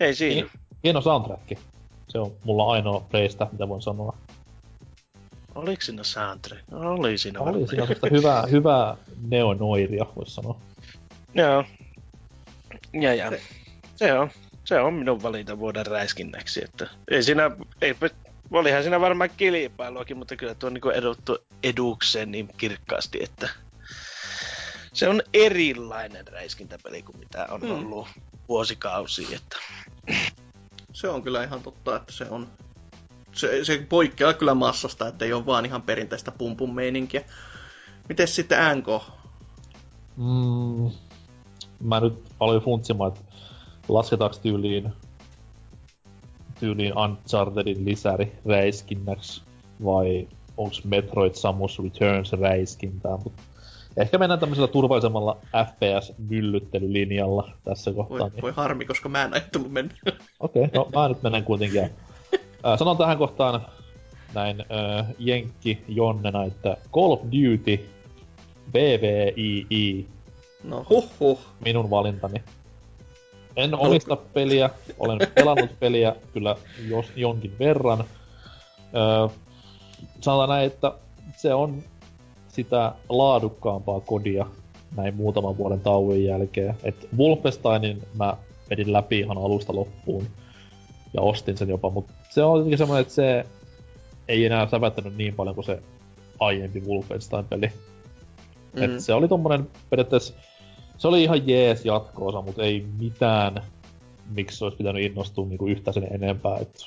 ei 0.00 0.14
siinä. 0.14 0.48
Hieno 0.84 1.00
soundtrack. 1.00 1.52
Se 2.08 2.18
on 2.18 2.32
mulla 2.44 2.72
ainoa 2.72 3.00
preistä, 3.00 3.46
mitä 3.52 3.68
voin 3.68 3.82
sanoa. 3.82 4.16
Oliko 5.54 5.82
siinä 5.82 6.02
soundtrack? 6.04 6.62
No, 6.70 6.92
oli 6.92 7.18
siinä 7.18 7.40
Oli 7.40 7.46
varmaan. 7.46 7.68
siinä 7.68 7.86
sellaista 7.86 8.08
hyvää, 8.10 8.46
hyvää 8.46 8.96
neonoiria, 9.28 10.06
voisi 10.16 10.34
sanoa. 10.34 10.60
Joo. 11.34 11.64
Ja, 12.92 13.14
ja. 13.14 13.32
Se 13.96 14.12
on, 14.12 14.30
se 14.64 14.80
on 14.80 14.94
minun 14.94 15.22
valinta 15.22 15.58
vuoden 15.58 15.86
räiskinnäksi, 15.86 16.64
että 16.64 16.88
ei 17.10 17.22
siinä, 17.22 17.50
ei, 17.82 17.94
olihan 18.50 18.82
siinä 18.82 19.00
varmaan 19.00 19.30
kilpailuakin, 19.36 20.16
mutta 20.16 20.36
kyllä 20.36 20.54
tuo 20.54 20.66
on 20.66 20.74
niin 20.74 20.94
eduttu 20.94 21.38
edukseen 21.62 22.30
niin 22.30 22.48
kirkkaasti, 22.56 23.22
että 23.22 23.48
se 24.92 25.08
on 25.08 25.22
erilainen 25.34 26.28
räiskintäpeli 26.28 27.02
kuin 27.02 27.18
mitä 27.18 27.46
on 27.50 27.60
Mm. 27.60 27.70
ollut 27.70 28.08
vuosikausia, 28.48 29.36
että 29.36 29.56
Se 30.92 31.08
on 31.08 31.22
kyllä 31.22 31.44
ihan 31.44 31.62
totta, 31.62 31.96
että 31.96 32.12
se 32.12 32.26
on... 32.30 32.48
Se, 33.32 33.64
se 33.64 33.86
poikkeaa 33.88 34.32
kyllä 34.32 34.54
massasta, 34.54 35.08
että 35.08 35.24
ei 35.24 35.32
ole 35.32 35.46
vaan 35.46 35.66
ihan 35.66 35.82
perinteistä 35.82 36.30
pumpun 36.30 36.74
meininkiä. 36.74 37.24
Mites 38.08 38.36
sitten 38.36 38.78
NK? 38.78 38.86
Mm, 40.16 40.90
mä 41.80 42.00
nyt 42.00 42.24
aloin 42.40 42.62
funtsimaan, 42.62 43.12
että 43.12 43.20
lasketaanko 43.88 44.36
tyyliin, 44.42 44.92
tyyliin 46.60 46.98
Unchartedin 46.98 47.84
lisäri 47.84 48.32
räiskinnäksi 48.46 49.42
vai 49.84 50.28
onko 50.56 50.76
Metroid 50.84 51.34
Samus 51.34 51.78
Returns 51.78 52.32
räiskintää, 52.32 53.16
mutta 53.24 53.42
ehkä 53.96 54.18
mennään 54.18 54.40
tämmöisellä 54.40 54.68
turvallisemmalla 54.68 55.36
FPS-myllyttelylinjalla 55.46 57.50
tässä 57.64 57.92
kohtaa. 57.92 58.18
Voi, 58.18 58.30
niin- 58.30 58.42
voi 58.42 58.52
harmi, 58.56 58.84
koska 58.84 59.08
mä 59.08 59.24
en 59.24 59.32
ajatellut 59.32 59.72
mennä. 59.72 59.94
Okei, 60.40 60.64
okay, 60.64 60.74
no 60.74 60.88
mä 60.94 61.08
nyt 61.08 61.22
menen 61.22 61.44
kuitenkin. 61.44 61.90
Ää, 62.62 62.76
sanon 62.76 62.96
tähän 62.96 63.18
kohtaan 63.18 63.66
näin 64.34 64.64
ää, 64.68 65.10
Jenkki 65.18 65.84
Jonnena, 65.88 66.44
että 66.44 66.76
Call 66.92 67.12
of 67.12 67.20
Duty 67.22 67.88
BVII 68.72 70.06
No 70.64 70.86
huh 70.90 71.10
huh. 71.20 71.38
minun 71.64 71.90
valintani. 71.90 72.42
En 73.56 73.74
omista 73.74 74.16
peliä, 74.16 74.70
olen 74.98 75.18
pelannut 75.34 75.70
peliä 75.80 76.16
kyllä 76.32 76.56
jos, 76.88 77.06
jonkin 77.16 77.56
verran. 77.58 78.04
Öö, 78.94 79.28
sanotaan 80.20 80.48
näin, 80.48 80.66
että 80.66 80.92
se 81.36 81.54
on 81.54 81.82
sitä 82.48 82.92
laadukkaampaa 83.08 84.00
kodia 84.00 84.46
näin 84.96 85.14
muutaman 85.14 85.56
vuoden 85.56 85.80
tauon 85.80 86.24
jälkeen. 86.24 86.74
Et 86.82 87.08
Wolfensteinin 87.18 88.02
mä 88.14 88.36
vedin 88.70 88.92
läpi 88.92 89.18
ihan 89.18 89.38
alusta 89.38 89.74
loppuun 89.74 90.26
ja 91.14 91.22
ostin 91.22 91.56
sen 91.56 91.68
jopa, 91.68 91.90
mutta 91.90 92.12
se 92.30 92.42
on 92.42 92.58
jotenkin 92.58 92.78
semmoinen, 92.78 93.02
että 93.02 93.14
se 93.14 93.46
ei 94.28 94.46
enää 94.46 94.68
sävättänyt 94.68 95.16
niin 95.16 95.34
paljon 95.34 95.54
kuin 95.54 95.64
se 95.64 95.82
aiempi 96.38 96.80
Wolfenstein-peli. 96.80 97.72
Mm. 98.72 98.82
Et 98.82 99.00
se 99.00 99.14
oli 99.14 99.28
tommonen 99.28 99.68
periaatteessa, 99.90 100.34
se 101.04 101.08
oli 101.08 101.22
ihan 101.22 101.48
jees 101.48 101.84
jatko-osa, 101.84 102.42
mutta 102.42 102.62
ei 102.62 102.86
mitään, 102.98 103.62
miksi 104.30 104.64
olisi 104.64 104.76
pitänyt 104.76 105.02
innostua 105.02 105.46
niinku 105.46 105.66
yhtään 105.66 105.94
sen 105.94 106.08
enempää. 106.10 106.58
Et 106.58 106.86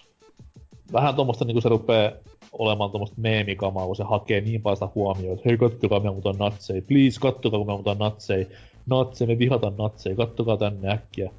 vähän 0.94 1.16
tuommoista 1.16 1.46
niinku 1.46 1.62
se 1.62 1.70
rupee 1.70 2.20
olemaan 2.52 2.92
tuommoista 2.92 3.22
meemikamaa, 3.22 3.86
kun 3.86 3.96
se 3.96 4.04
hakee 4.04 4.42
niin 4.42 4.62
paljon 4.62 4.78
sitä 4.78 4.90
huomioon, 4.96 5.38
että 5.38 5.50
hei 5.50 5.58
kattokaa 5.58 6.00
me 6.00 6.10
ammutaan 6.10 6.36
natseja, 6.38 6.82
please 6.88 7.20
kattokaa 7.20 7.58
kun 7.58 7.68
me 7.68 7.72
ammutaan 7.72 7.98
natseja, 7.98 8.46
natseja, 8.86 9.28
me 9.28 9.40
vihataan 9.40 9.78
natseja, 9.78 10.16
kattokaa 10.16 10.58
tänne 10.58 10.92
äkkiä. 10.92 11.32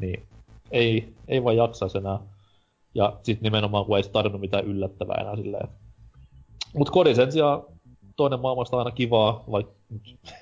Niin 0.00 0.22
ei, 0.70 1.14
ei 1.28 1.44
vaan 1.44 1.56
jaksaisi 1.56 1.98
enää. 1.98 2.18
Ja 2.94 3.12
sit 3.22 3.40
nimenomaan 3.40 3.84
kun 3.84 3.96
ei 3.96 4.02
tarvinnut 4.02 4.40
mitään 4.40 4.64
yllättävää 4.64 5.20
enää 5.20 5.36
silleen. 5.36 5.68
Mut 6.76 6.90
kodi 6.90 7.14
sen 7.14 7.32
sijaan 7.32 7.62
toinen 8.16 8.40
maailmasta 8.40 8.78
aina 8.78 8.90
kivaa, 8.90 9.44
vaikka 9.50 9.72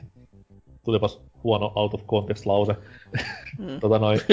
tulipas 0.84 1.31
huono 1.44 1.72
out 1.74 1.94
of 1.94 2.06
context 2.06 2.46
lause. 2.46 2.76
Mm. 3.58 3.80
tota 3.80 3.98
noin, 3.98 4.20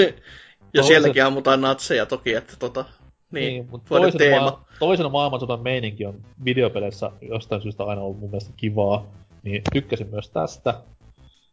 Ja 0.74 0.82
sielläkin 0.82 1.24
ammutaan 1.24 1.60
natseja 1.60 2.06
toki, 2.06 2.34
että 2.34 2.56
tota... 2.58 2.84
Niin, 3.30 3.46
niin 3.46 3.68
mutta 3.70 3.88
toisena, 3.88 4.18
teema. 4.18 4.40
maa, 4.40 4.64
toisena 4.78 5.08
maailmansodan 5.08 5.60
meininki 5.60 6.06
on 6.06 6.20
videopeleissä 6.44 7.10
jostain 7.20 7.62
syystä 7.62 7.84
aina 7.84 8.02
ollut 8.02 8.20
mun 8.20 8.30
mielestä 8.30 8.52
kivaa, 8.56 9.06
niin 9.42 9.62
tykkäsin 9.72 10.10
myös 10.10 10.30
tästä. 10.30 10.80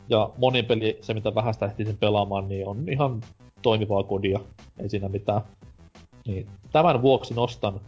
Ja 0.09 0.29
monin 0.37 0.65
peli, 0.65 0.97
se 1.01 1.13
mitä 1.13 1.35
vähästä 1.35 1.65
ehtisin 1.65 1.97
pelaamaan, 1.97 2.49
niin 2.49 2.67
on 2.67 2.89
ihan 2.89 3.21
toimivaa 3.61 4.03
kodia, 4.03 4.39
ei 4.79 4.89
siinä 4.89 5.09
mitään. 5.09 5.41
Niin 6.27 6.47
tämän 6.71 7.01
vuoksi 7.01 7.33
nostan 7.33 7.81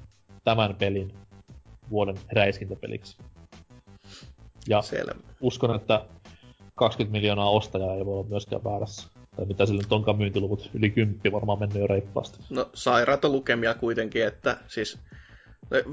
tämän 0.43 0.75
pelin 0.75 1.13
vuoden 1.89 2.15
räiskintäpeliksi. 2.31 3.17
Ja 4.67 4.81
Selvä. 4.81 5.11
uskon, 5.41 5.75
että 5.75 6.05
20 6.79 7.11
miljoonaa 7.11 7.49
ostajaa 7.49 7.95
ei 7.95 8.05
voi 8.05 8.13
olla 8.13 8.29
myöskään 8.29 8.63
väärässä. 8.63 9.09
Tai 9.35 9.45
mitä 9.45 9.65
sillä 9.65 9.81
nyt 9.81 9.91
onkaan 9.91 10.17
myyntiluvut, 10.17 10.69
yli 10.73 10.89
10 10.89 11.31
varmaan 11.31 11.59
mennyt 11.59 11.77
jo 11.77 11.87
reippaasti. 11.87 12.39
No 12.49 12.69
sairaita 12.73 13.29
lukemia 13.29 13.73
kuitenkin, 13.73 14.25
että 14.25 14.57
siis 14.67 14.99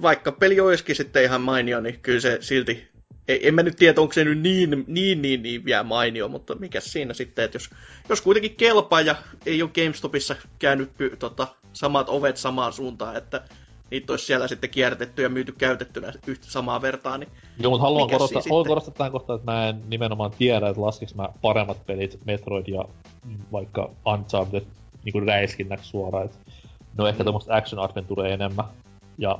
vaikka 0.03 0.33
peli 0.33 0.61
olisikin 0.61 0.97
sitten 0.97 1.25
ihan 1.25 1.41
mainio, 1.41 1.81
niin 1.81 2.01
kyllä 2.01 2.21
se 2.21 2.39
silti, 2.41 2.89
ei, 3.29 3.49
en 3.49 3.55
mä 3.55 3.63
nyt 3.63 3.77
tiedä, 3.77 4.01
onko 4.01 4.13
se 4.13 4.25
nyt 4.25 4.41
niin, 4.41 4.85
niin, 4.87 5.23
niin, 5.23 5.43
niin 5.43 5.65
vielä 5.65 5.83
mainio, 5.83 6.29
mutta 6.29 6.55
mikä 6.55 6.81
siinä 6.81 7.15
sitten, 7.15 7.45
että 7.45 7.57
jos, 7.57 7.71
jos 8.09 8.21
kuitenkin 8.21 8.57
kelpaa 8.57 9.01
ja 9.01 9.17
ei 9.47 9.63
ole 9.63 9.71
GameStopissa 9.75 10.37
käynyt 10.59 10.97
py, 10.97 11.17
tota, 11.17 11.47
samat 11.73 12.09
ovet 12.09 12.37
samaan 12.37 12.73
suuntaan, 12.73 13.17
että 13.17 13.43
niitä 13.91 14.13
olisi 14.13 14.27
siellä 14.27 14.49
sitten 14.49 14.71
kierrätetty 14.71 15.23
ja 15.23 15.29
myyty 15.29 15.53
käytettynä 15.53 16.13
yhtä 16.27 16.47
samaa 16.51 16.83
vertaa, 16.83 17.19
niin 17.19 17.29
Joo, 17.59 17.71
mutta 17.71 17.83
haluan 17.83 18.11
korostaa, 18.11 18.43
haluan 18.51 18.67
korostaa 18.67 18.95
tämän 18.95 19.13
kohtaan, 19.13 19.39
että 19.39 19.53
mä 19.53 19.69
en 19.69 19.83
nimenomaan 19.89 20.31
tiedä, 20.39 20.69
että 20.69 20.83
laskiks 20.83 21.15
mä 21.15 21.29
paremmat 21.43 21.87
pelit 21.87 22.19
Metroid 22.25 22.67
ja 22.69 22.85
mm, 23.25 23.39
vaikka 23.53 23.91
Uncharted 24.07 24.65
niinku 25.05 25.21
räiskinnäksi 25.21 25.89
suoraan. 25.89 26.25
Et 26.25 26.39
ne 26.99 27.05
on 27.05 27.09
ehkä 27.09 27.25
tämmöstä 27.25 27.55
action 27.55 27.83
adventure 27.83 28.33
enemmän. 28.33 28.65
Ja 29.19 29.39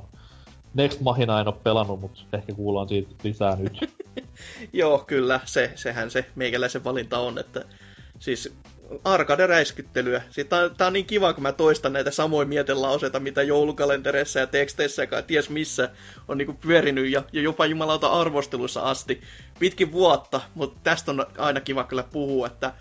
Next 0.75 1.01
Machina 1.01 1.41
en 1.41 1.49
oo 1.49 1.53
pelannut, 1.53 2.01
mutta 2.01 2.23
ehkä 2.33 2.53
kuullaan 2.53 2.89
siitä 2.89 3.11
lisää 3.25 3.57
nyt. 3.57 3.79
Joo, 4.73 4.99
kyllä, 4.99 5.41
se, 5.45 5.73
sehän 5.75 6.11
se 6.11 6.25
meikäläisen 6.35 6.85
valinta 6.85 7.19
on, 7.19 7.39
että 7.39 7.65
siis 8.19 8.55
arcade-räiskyttelyä. 9.05 10.23
Tää 10.49 10.61
on, 10.61 10.87
on 10.87 10.93
niin 10.93 11.07
kiva, 11.07 11.33
kun 11.33 11.43
mä 11.43 11.53
toistan 11.53 11.93
näitä 11.93 12.11
samoja 12.11 12.47
mietelauseita, 12.47 13.21
mitä 13.21 13.43
joulukalentereissa 13.43 14.41
ja 14.41 14.47
teksteissä 14.47 15.07
ja 15.11 15.23
ties 15.23 15.51
missä 15.51 15.91
on 16.29 16.39
niinku 16.39 16.53
pyörinyt 16.53 17.11
ja, 17.11 17.23
ja 17.33 17.43
jopa 17.43 17.67
jumalauta 17.67 18.09
arvosteluissa 18.09 18.81
asti 18.81 19.21
pitkin 19.59 19.93
vuotta, 19.93 20.41
mutta 20.55 20.81
tästä 20.83 21.11
on 21.11 21.27
aina 21.39 21.61
kiva 21.61 21.85
kyllä 21.85 22.03
puhua, 22.03 22.47
että 22.47 22.73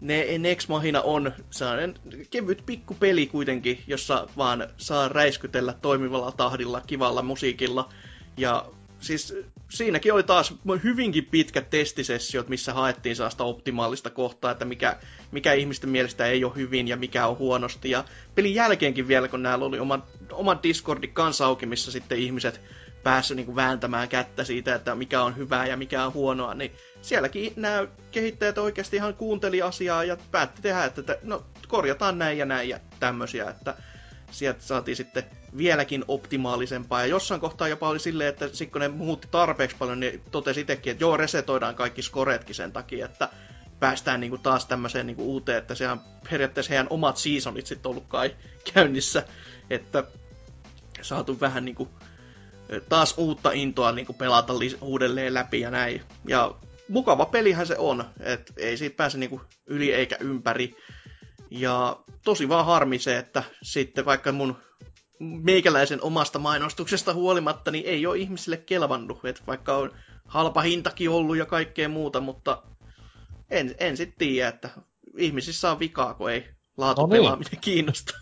ne 0.00 0.38
Next 0.38 0.68
Machina 0.68 1.00
on 1.00 1.32
sellainen 1.50 1.94
kevyt 2.30 2.62
pikkupeli 2.66 3.26
kuitenkin, 3.26 3.82
jossa 3.86 4.28
vaan 4.36 4.68
saa 4.76 5.08
räiskytellä 5.08 5.74
toimivalla 5.82 6.32
tahdilla, 6.32 6.82
kivalla 6.86 7.22
musiikilla. 7.22 7.88
Ja 8.36 8.66
siis 9.00 9.34
siinäkin 9.70 10.12
oli 10.12 10.22
taas 10.22 10.54
hyvinkin 10.84 11.24
pitkät 11.30 11.70
testisessiot, 11.70 12.48
missä 12.48 12.74
haettiin 12.74 13.16
sellaista 13.16 13.44
optimaalista 13.44 14.10
kohtaa, 14.10 14.50
että 14.50 14.64
mikä, 14.64 14.96
mikä 15.30 15.52
ihmisten 15.52 15.90
mielestä 15.90 16.26
ei 16.26 16.44
ole 16.44 16.56
hyvin 16.56 16.88
ja 16.88 16.96
mikä 16.96 17.26
on 17.26 17.38
huonosti. 17.38 17.90
Ja 17.90 18.04
pelin 18.34 18.54
jälkeenkin 18.54 19.08
vielä, 19.08 19.28
kun 19.28 19.42
näillä 19.42 19.64
oli 19.64 19.78
oma, 19.78 20.06
oma 20.32 20.58
Discordi 20.62 21.08
kanssa 21.08 21.46
auki, 21.46 21.66
missä 21.66 21.92
sitten 21.92 22.18
ihmiset 22.18 22.60
päässyt 23.02 23.36
niin 23.36 23.56
vääntämään 23.56 24.08
kättä 24.08 24.44
siitä, 24.44 24.74
että 24.74 24.94
mikä 24.94 25.22
on 25.22 25.36
hyvää 25.36 25.66
ja 25.66 25.76
mikä 25.76 26.04
on 26.04 26.14
huonoa, 26.14 26.54
niin 26.54 26.72
sielläkin 27.02 27.52
nämä 27.56 27.86
kehittäjät 28.10 28.58
oikeasti 28.58 28.96
ihan 28.96 29.14
kuunteli 29.14 29.62
asiaa 29.62 30.04
ja 30.04 30.16
päätti 30.30 30.62
tehdä, 30.62 30.84
että 30.84 31.18
no 31.22 31.44
korjataan 31.68 32.18
näin 32.18 32.38
ja 32.38 32.46
näin 32.46 32.68
ja 32.68 32.80
tämmöisiä, 33.00 33.50
että 33.50 33.74
sieltä 34.30 34.62
saatiin 34.62 34.96
sitten 34.96 35.24
vieläkin 35.56 36.04
optimaalisempaa. 36.08 37.00
Ja 37.00 37.06
jossain 37.06 37.40
kohtaa 37.40 37.68
jopa 37.68 37.88
oli 37.88 37.98
silleen, 37.98 38.28
että 38.28 38.48
sit 38.52 38.70
kun 38.72 38.80
ne 38.80 38.88
muutti 38.88 39.28
tarpeeksi 39.30 39.76
paljon, 39.76 40.00
niin 40.00 40.22
totesi 40.30 40.60
itsekin, 40.60 40.90
että 40.90 41.04
joo, 41.04 41.16
resetoidaan 41.16 41.74
kaikki 41.74 42.02
skoretkin 42.02 42.54
sen 42.54 42.72
takia, 42.72 43.06
että 43.06 43.28
päästään 43.80 44.20
niinku 44.20 44.38
taas 44.38 44.66
tämmöiseen 44.66 45.06
niinku 45.06 45.24
uuteen, 45.24 45.58
että 45.58 45.74
se 45.74 45.88
on 45.88 46.00
periaatteessa 46.30 46.70
heidän 46.70 46.86
omat 46.90 47.16
seasonit 47.16 47.66
sitten 47.66 47.90
ollut 47.90 48.06
kai 48.08 48.36
käynnissä, 48.74 49.24
että 49.70 50.04
saatu 51.02 51.40
vähän 51.40 51.64
niinku 51.64 51.88
taas 52.88 53.14
uutta 53.16 53.52
intoa 53.52 53.92
niinku 53.92 54.12
pelata 54.12 54.52
lis- 54.52 54.78
uudelleen 54.80 55.34
läpi 55.34 55.60
ja 55.60 55.70
näin. 55.70 56.02
Ja 56.28 56.54
mukava 56.88 57.26
pelihän 57.26 57.66
se 57.66 57.76
on, 57.78 58.04
että 58.20 58.52
ei 58.56 58.76
siitä 58.76 58.96
pääse 58.96 59.18
niinku 59.18 59.40
yli 59.66 59.92
eikä 59.92 60.16
ympäri. 60.20 60.76
Ja 61.50 61.96
tosi 62.24 62.48
vaan 62.48 62.66
harmi 62.66 62.98
se, 62.98 63.18
että 63.18 63.42
sitten 63.62 64.04
vaikka 64.04 64.32
mun 64.32 64.56
meikäläisen 65.20 66.02
omasta 66.02 66.38
mainostuksesta 66.38 67.14
huolimatta, 67.14 67.70
niin 67.70 67.86
ei 67.86 68.06
ole 68.06 68.18
ihmisille 68.18 68.56
kelvannut. 68.56 69.24
Et 69.24 69.42
vaikka 69.46 69.76
on 69.76 69.90
halpa 70.26 70.60
hintakin 70.60 71.10
ollut 71.10 71.36
ja 71.36 71.46
kaikkea 71.46 71.88
muuta, 71.88 72.20
mutta 72.20 72.62
en, 73.50 73.74
en 73.78 73.96
sitten 73.96 74.18
tiedä, 74.18 74.48
että 74.48 74.68
ihmisissä 75.16 75.70
on 75.70 75.78
vikaa, 75.78 76.14
kun 76.14 76.30
ei 76.30 76.46
laatupelaaminen 76.76 77.52
No 77.52 77.58
kiinnosta. 77.60 78.12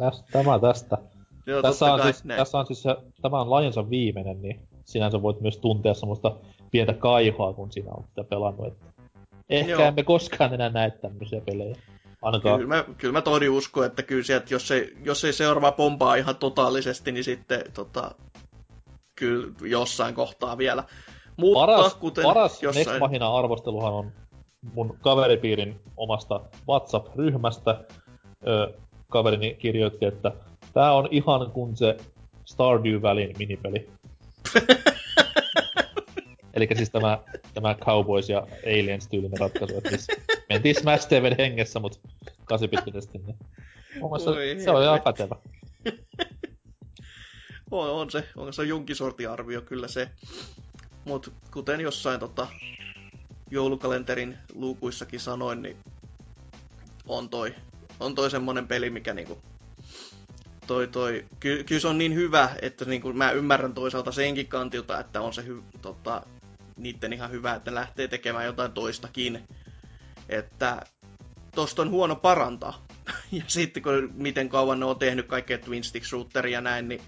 Tästä, 0.00 0.26
tämä 0.32 0.58
tästä. 0.58 0.98
Joo, 1.46 1.62
tässä, 1.62 1.92
on 1.92 2.00
kai 2.00 2.12
siis, 2.12 2.24
näin. 2.24 2.38
tässä 2.38 2.58
on 2.58 2.66
siis 2.66 2.82
se, 2.82 2.96
tämä 3.22 3.40
on 3.40 3.50
lajinsa 3.50 3.90
viimeinen, 3.90 4.42
niin 4.42 4.68
sinänsä 4.84 5.22
voit 5.22 5.40
myös 5.40 5.58
tuntea 5.58 5.94
semmoista 5.94 6.36
pientä 6.70 6.92
kaihoa, 6.92 7.52
kun 7.52 7.72
sinä 7.72 7.90
olet 7.90 8.08
sitä 8.08 8.24
pelannut. 8.24 8.66
Että 8.66 8.84
ehkä. 9.50 9.70
Joo. 9.70 9.82
emme 9.82 10.02
koskaan 10.02 10.54
enää 10.54 10.68
näe 10.68 10.90
tämmöisiä 10.90 11.40
pelejä. 11.40 11.76
Ainakaan 12.22 12.60
Kyllä 12.60 12.74
mä, 12.76 12.84
kyllä 12.98 13.12
mä 13.12 13.22
todin 13.22 13.50
uskon, 13.50 13.86
että 13.86 14.02
kyllä 14.02 14.22
sieltä, 14.22 14.46
jos 14.50 14.70
ei, 14.70 14.96
jos 15.04 15.24
ei 15.24 15.32
seuraava 15.32 15.72
pompaa 15.72 16.14
ihan 16.14 16.36
totaalisesti, 16.36 17.12
niin 17.12 17.24
sitten 17.24 17.64
tota, 17.74 18.10
kyllä 19.14 19.52
jossain 19.62 20.14
kohtaa 20.14 20.58
vielä. 20.58 20.84
Mutta 21.36 21.60
paras, 21.60 21.94
kuten 21.94 22.24
paras 22.24 22.62
jossain... 22.62 22.86
Next 22.86 23.22
arvosteluhan 23.38 23.92
on 23.92 24.12
mun 24.74 24.96
kaveripiirin 25.00 25.80
omasta 25.96 26.40
WhatsApp-ryhmästä. 26.68 27.84
Ö, 28.46 28.72
kaverini 29.08 29.54
kirjoitti, 29.54 30.04
että 30.04 30.32
tää 30.74 30.92
on 30.92 31.08
ihan 31.10 31.50
kuin 31.50 31.76
se 31.76 31.96
Stardew 32.44 33.02
Valleyn 33.02 33.34
minipeli. 33.38 33.90
Eli 36.54 36.68
siis 36.76 36.90
tämä, 36.90 37.18
tämä 37.54 37.74
Cowboys 37.74 38.28
ja 38.28 38.46
Aliens 38.66 39.08
tyylinen 39.08 39.40
ratkaisu, 39.40 39.76
että 39.76 39.88
siis 39.88 40.06
mentiin 40.48 40.74
Smash 40.74 41.08
TVn 41.08 41.36
hengessä, 41.38 41.80
mut 41.80 42.00
kasipittisesti, 42.44 43.18
niin 43.18 43.36
mun 44.00 44.10
mielestä 44.10 44.30
Oi 44.30 44.56
se 44.64 44.70
on 44.70 44.82
ihan 44.82 45.02
pätevä. 45.02 45.36
On, 47.70 47.90
on 47.90 48.10
se, 48.10 48.28
on 48.36 48.52
se 48.52 48.64
jonkin 48.64 48.96
sortin 48.96 49.30
arvio 49.30 49.62
kyllä 49.62 49.88
se. 49.88 50.08
Mutta 51.04 51.30
kuten 51.52 51.80
jossain 51.80 52.20
tota, 52.20 52.46
joulukalenterin 53.50 54.38
luukuissakin 54.54 55.20
sanoin, 55.20 55.62
niin 55.62 55.76
on 57.06 57.28
toi, 57.28 57.54
on 58.00 58.14
toi 58.14 58.30
semmonen 58.30 58.68
peli, 58.68 58.90
mikä 58.90 59.14
niinku, 59.14 59.38
toi, 60.66 60.88
toi, 60.88 61.24
ky, 61.40 61.64
kyllä 61.64 61.80
se 61.80 61.88
on 61.88 61.98
niin 61.98 62.14
hyvä, 62.14 62.50
että 62.62 62.84
niinku, 62.84 63.12
mä 63.12 63.30
ymmärrän 63.30 63.74
toisaalta 63.74 64.12
senkin 64.12 64.46
kantilta, 64.46 65.00
että 65.00 65.20
on 65.20 65.34
se 65.34 65.44
hy, 65.46 65.62
tota, 65.82 66.22
niitten 66.76 67.12
ihan 67.12 67.30
hyvä, 67.30 67.54
että 67.54 67.70
ne 67.70 67.74
lähtee 67.74 68.08
tekemään 68.08 68.46
jotain 68.46 68.72
toistakin. 68.72 69.42
Että 70.28 70.82
tosta 71.54 71.82
on 71.82 71.90
huono 71.90 72.16
parantaa. 72.16 72.86
Ja 73.32 73.44
sitten 73.46 73.82
kun 73.82 74.10
miten 74.14 74.48
kauan 74.48 74.80
ne 74.80 74.86
on 74.86 74.98
tehnyt 74.98 75.26
kaikkea 75.26 75.58
twin 75.58 75.84
stick 75.84 76.06
shooteria 76.06 76.52
ja 76.52 76.60
näin, 76.60 76.88
niin 76.88 77.02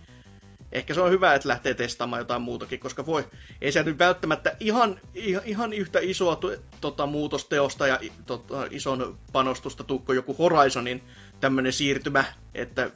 ehkä 0.72 0.94
se 0.94 1.00
on 1.00 1.10
hyvä, 1.10 1.34
että 1.34 1.48
lähtee 1.48 1.74
testaamaan 1.74 2.20
jotain 2.20 2.42
muutakin, 2.42 2.80
koska 2.80 3.06
voi, 3.06 3.28
ei 3.60 3.72
se 3.72 3.82
nyt 3.82 3.98
välttämättä 3.98 4.56
ihan, 4.60 5.00
ihan, 5.14 5.42
ihan 5.44 5.72
yhtä 5.72 5.98
isoa 6.02 6.40
tota, 6.80 7.06
muutosteosta 7.06 7.86
ja 7.86 8.00
tota, 8.26 8.66
ison 8.70 9.18
panostusta 9.32 9.84
tukko 9.84 10.12
joku 10.12 10.34
Horizonin 10.34 11.02
tämmönen 11.40 11.72
siirtymä, 11.72 12.24
että 12.54 12.90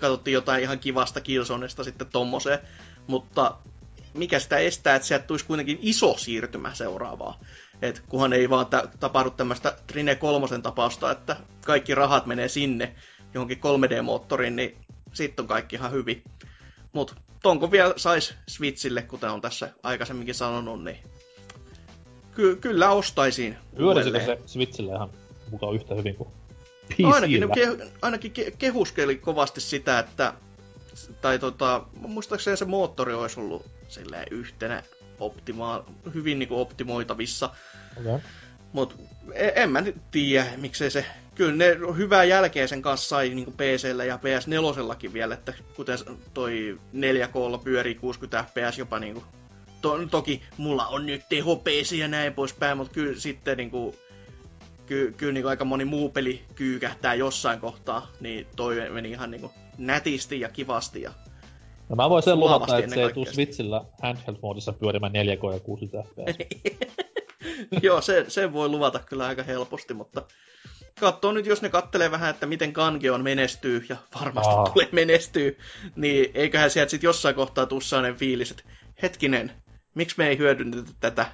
katsottiin 0.00 0.32
jotain 0.32 0.62
ihan 0.62 0.78
kivasta 0.78 1.20
Killzonesta 1.20 1.84
sitten 1.84 2.06
tommoseen, 2.06 2.58
mutta 3.06 3.56
mikä 4.16 4.38
sitä 4.38 4.58
estää, 4.58 4.96
että 4.96 5.08
sieltä 5.08 5.26
tulisi 5.26 5.44
kuitenkin 5.46 5.78
iso 5.82 6.14
siirtymä 6.18 6.74
seuraavaa. 6.74 7.40
Et 7.82 8.02
kunhan 8.08 8.32
ei 8.32 8.50
vaan 8.50 8.66
ta- 8.66 8.88
tapahdu 9.00 9.30
tämmöistä 9.30 9.76
Trine 9.86 10.14
kolmosen 10.14 10.62
tapausta, 10.62 11.10
että 11.10 11.36
kaikki 11.66 11.94
rahat 11.94 12.26
menee 12.26 12.48
sinne 12.48 12.94
johonkin 13.34 13.58
3D-moottoriin, 13.58 14.56
niin 14.56 14.76
sitten 15.12 15.42
on 15.42 15.48
kaikki 15.48 15.76
ihan 15.76 15.92
hyvin. 15.92 16.22
Mutta 16.92 17.14
tonko 17.42 17.70
vielä 17.70 17.94
sais 17.96 18.34
Switchille, 18.48 19.02
kuten 19.02 19.30
on 19.30 19.40
tässä 19.40 19.70
aikaisemminkin 19.82 20.34
sanonut, 20.34 20.84
niin 20.84 20.96
ky- 22.34 22.56
kyllä 22.56 22.90
ostaisin 22.90 23.56
Pyörisikö 23.76 24.18
uudelleen. 24.18 24.38
se 24.48 24.52
Switchillä 24.52 24.94
ihan 24.96 25.10
mukaan 25.50 25.74
yhtä 25.74 25.94
hyvin 25.94 26.14
kuin 26.16 26.28
No 26.98 27.10
ainakin, 27.14 27.40
ne 27.40 27.46
ke- 27.46 27.88
ainakin 28.02 28.32
ke- 28.38 28.54
kehuskeli 28.58 29.16
kovasti 29.16 29.60
sitä, 29.60 29.98
että 29.98 30.32
tai 31.20 31.38
tota, 31.38 31.84
muistaakseni 31.92 32.56
se 32.56 32.64
moottori 32.64 33.14
olisi 33.14 33.40
ollut 33.40 33.66
silleen 33.88 34.26
yhtenä 34.30 34.82
optima- 35.20 35.84
hyvin 36.14 36.38
niinku 36.38 36.60
optimoitavissa. 36.60 37.50
Okay. 38.00 38.20
Mut 38.72 38.96
e- 39.32 39.62
en 39.62 39.70
mä 39.70 39.80
nyt 39.80 39.96
tiedä, 40.10 40.46
miksei 40.56 40.90
se... 40.90 41.06
Kyllä 41.34 41.52
ne 41.52 41.76
hyvää 41.96 42.24
jälkeä 42.24 42.66
sen 42.66 42.82
kanssa 42.82 43.08
sai 43.08 43.28
niin 43.28 43.52
PCllä 43.52 44.04
ja 44.04 44.16
PS4 44.16 45.12
vielä, 45.12 45.34
että 45.34 45.54
kuten 45.74 45.98
toi 46.34 46.78
4K 46.94 47.64
pyörii 47.64 47.94
60 47.94 48.44
fps 48.44 48.78
jopa 48.78 48.98
niinku... 48.98 49.24
To, 49.80 50.06
toki 50.10 50.42
mulla 50.56 50.86
on 50.86 51.06
nyt 51.06 51.22
teho 51.28 51.56
PC 51.56 51.92
ja 51.92 52.08
näin 52.08 52.34
poispäin, 52.34 52.76
mutta 52.76 52.92
kyllä 52.92 53.20
sitten 53.20 53.56
niinku... 53.56 53.96
Ky, 54.86 55.14
kyllä 55.16 55.32
niinku 55.32 55.48
aika 55.48 55.64
moni 55.64 55.84
muu 55.84 56.08
peli 56.08 56.44
kyykähtää 56.54 57.14
jossain 57.14 57.60
kohtaa, 57.60 58.10
niin 58.20 58.46
toi 58.56 58.90
meni 58.90 59.10
ihan 59.10 59.30
niinku 59.30 59.52
nätisti 59.78 60.40
ja 60.40 60.48
kivasti 60.48 61.02
ja 61.02 61.10
No 61.88 61.96
mä 61.96 62.10
voin 62.10 62.22
sen 62.22 62.40
luvata, 62.40 62.78
että 62.78 62.94
se 62.94 63.02
ei 63.02 63.12
tuu 63.12 63.24
kaikkea. 63.24 63.34
Switchillä 63.34 63.84
handheld-moodissa 64.02 64.72
pyörimään 64.72 65.12
4K 65.12 65.54
ja 65.54 65.60
60 65.60 66.10
fps. 66.10 66.38
Joo, 67.82 68.00
se, 68.00 68.24
se 68.28 68.52
voi 68.52 68.68
luvata 68.68 68.98
kyllä 68.98 69.26
aika 69.26 69.42
helposti, 69.42 69.94
mutta 69.94 70.22
katsoo 71.00 71.32
nyt, 71.32 71.46
jos 71.46 71.62
ne 71.62 71.68
kattelee 71.68 72.10
vähän, 72.10 72.30
että 72.30 72.46
miten 72.46 72.72
Kangeon 72.72 73.22
menestyy, 73.22 73.86
ja 73.88 73.96
varmasti 74.20 74.54
Aa. 74.54 74.70
tulee 74.70 74.88
menestyy, 74.92 75.58
niin 75.96 76.30
eiköhän 76.34 76.70
sieltä 76.70 76.90
sitten 76.90 77.08
jossain 77.08 77.34
kohtaa 77.34 77.66
tuu 77.66 77.80
sellainen 77.80 78.18
fiilis, 78.18 78.50
että 78.50 78.62
hetkinen, 79.02 79.52
miksi 79.94 80.14
me 80.18 80.28
ei 80.28 80.38
hyödynnetä 80.38 80.90
tätä 81.00 81.26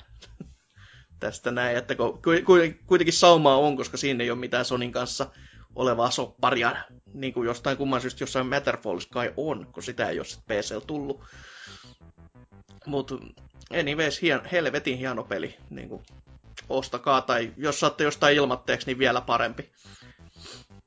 tästä 1.21 1.51
näin, 1.51 1.77
että 1.77 1.95
kun 1.95 2.13
ku- 2.13 2.45
ku- 2.47 2.85
kuitenkin 2.87 3.13
saumaa 3.13 3.57
on, 3.57 3.77
koska 3.77 3.97
siinä 3.97 4.25
ei 4.25 4.31
ole 4.31 4.39
mitään 4.39 4.65
Sonin 4.65 4.93
kanssa 4.93 5.27
olevaa 5.75 6.11
sopparia, 6.11 6.77
niin 7.15 7.33
kuin 7.33 7.47
jostain 7.47 7.77
kumman 7.77 8.01
syystä 8.01 8.23
jossain 8.23 8.47
Matterfallissa 8.47 9.11
kai 9.13 9.33
on, 9.37 9.67
kun 9.73 9.83
sitä 9.83 10.09
ei 10.09 10.19
ole 10.19 10.27
PCllä 10.27 10.81
tullut. 10.87 11.21
Mutta 12.87 13.15
anyways, 13.81 14.23
hien, 14.23 14.41
helvetin 14.53 14.99
hieno 14.99 15.25
peli. 15.25 15.57
Niin 15.71 15.89
kuin, 15.89 16.03
ostakaa, 16.69 17.21
tai 17.21 17.53
jos 17.57 17.81
saatte 17.81 18.05
jostain 18.05 18.37
ilmatteeksi, 18.37 18.87
niin 18.87 18.99
vielä 18.99 19.21
parempi. 19.21 19.71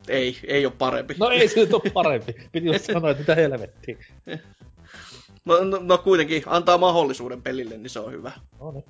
Ei, 0.07 0.39
ei 0.43 0.65
ole 0.65 0.73
parempi. 0.77 1.15
No 1.19 1.29
ei 1.29 1.47
se 1.47 1.59
nyt 1.59 1.73
ole 1.73 1.91
parempi. 1.93 2.35
Piti 2.51 2.65
just 2.67 2.85
sanoa, 2.85 3.09
että 3.09 3.21
mitä 3.21 3.35
helvettiä. 3.35 3.97
No, 5.45 5.63
no, 5.63 5.79
no 5.81 5.97
kuitenkin, 5.97 6.43
antaa 6.45 6.77
mahdollisuuden 6.77 7.41
pelille, 7.41 7.77
niin 7.77 7.89
se 7.89 7.99
on 7.99 8.11
hyvä. 8.11 8.31
No 8.59 8.71
niin. 8.71 8.85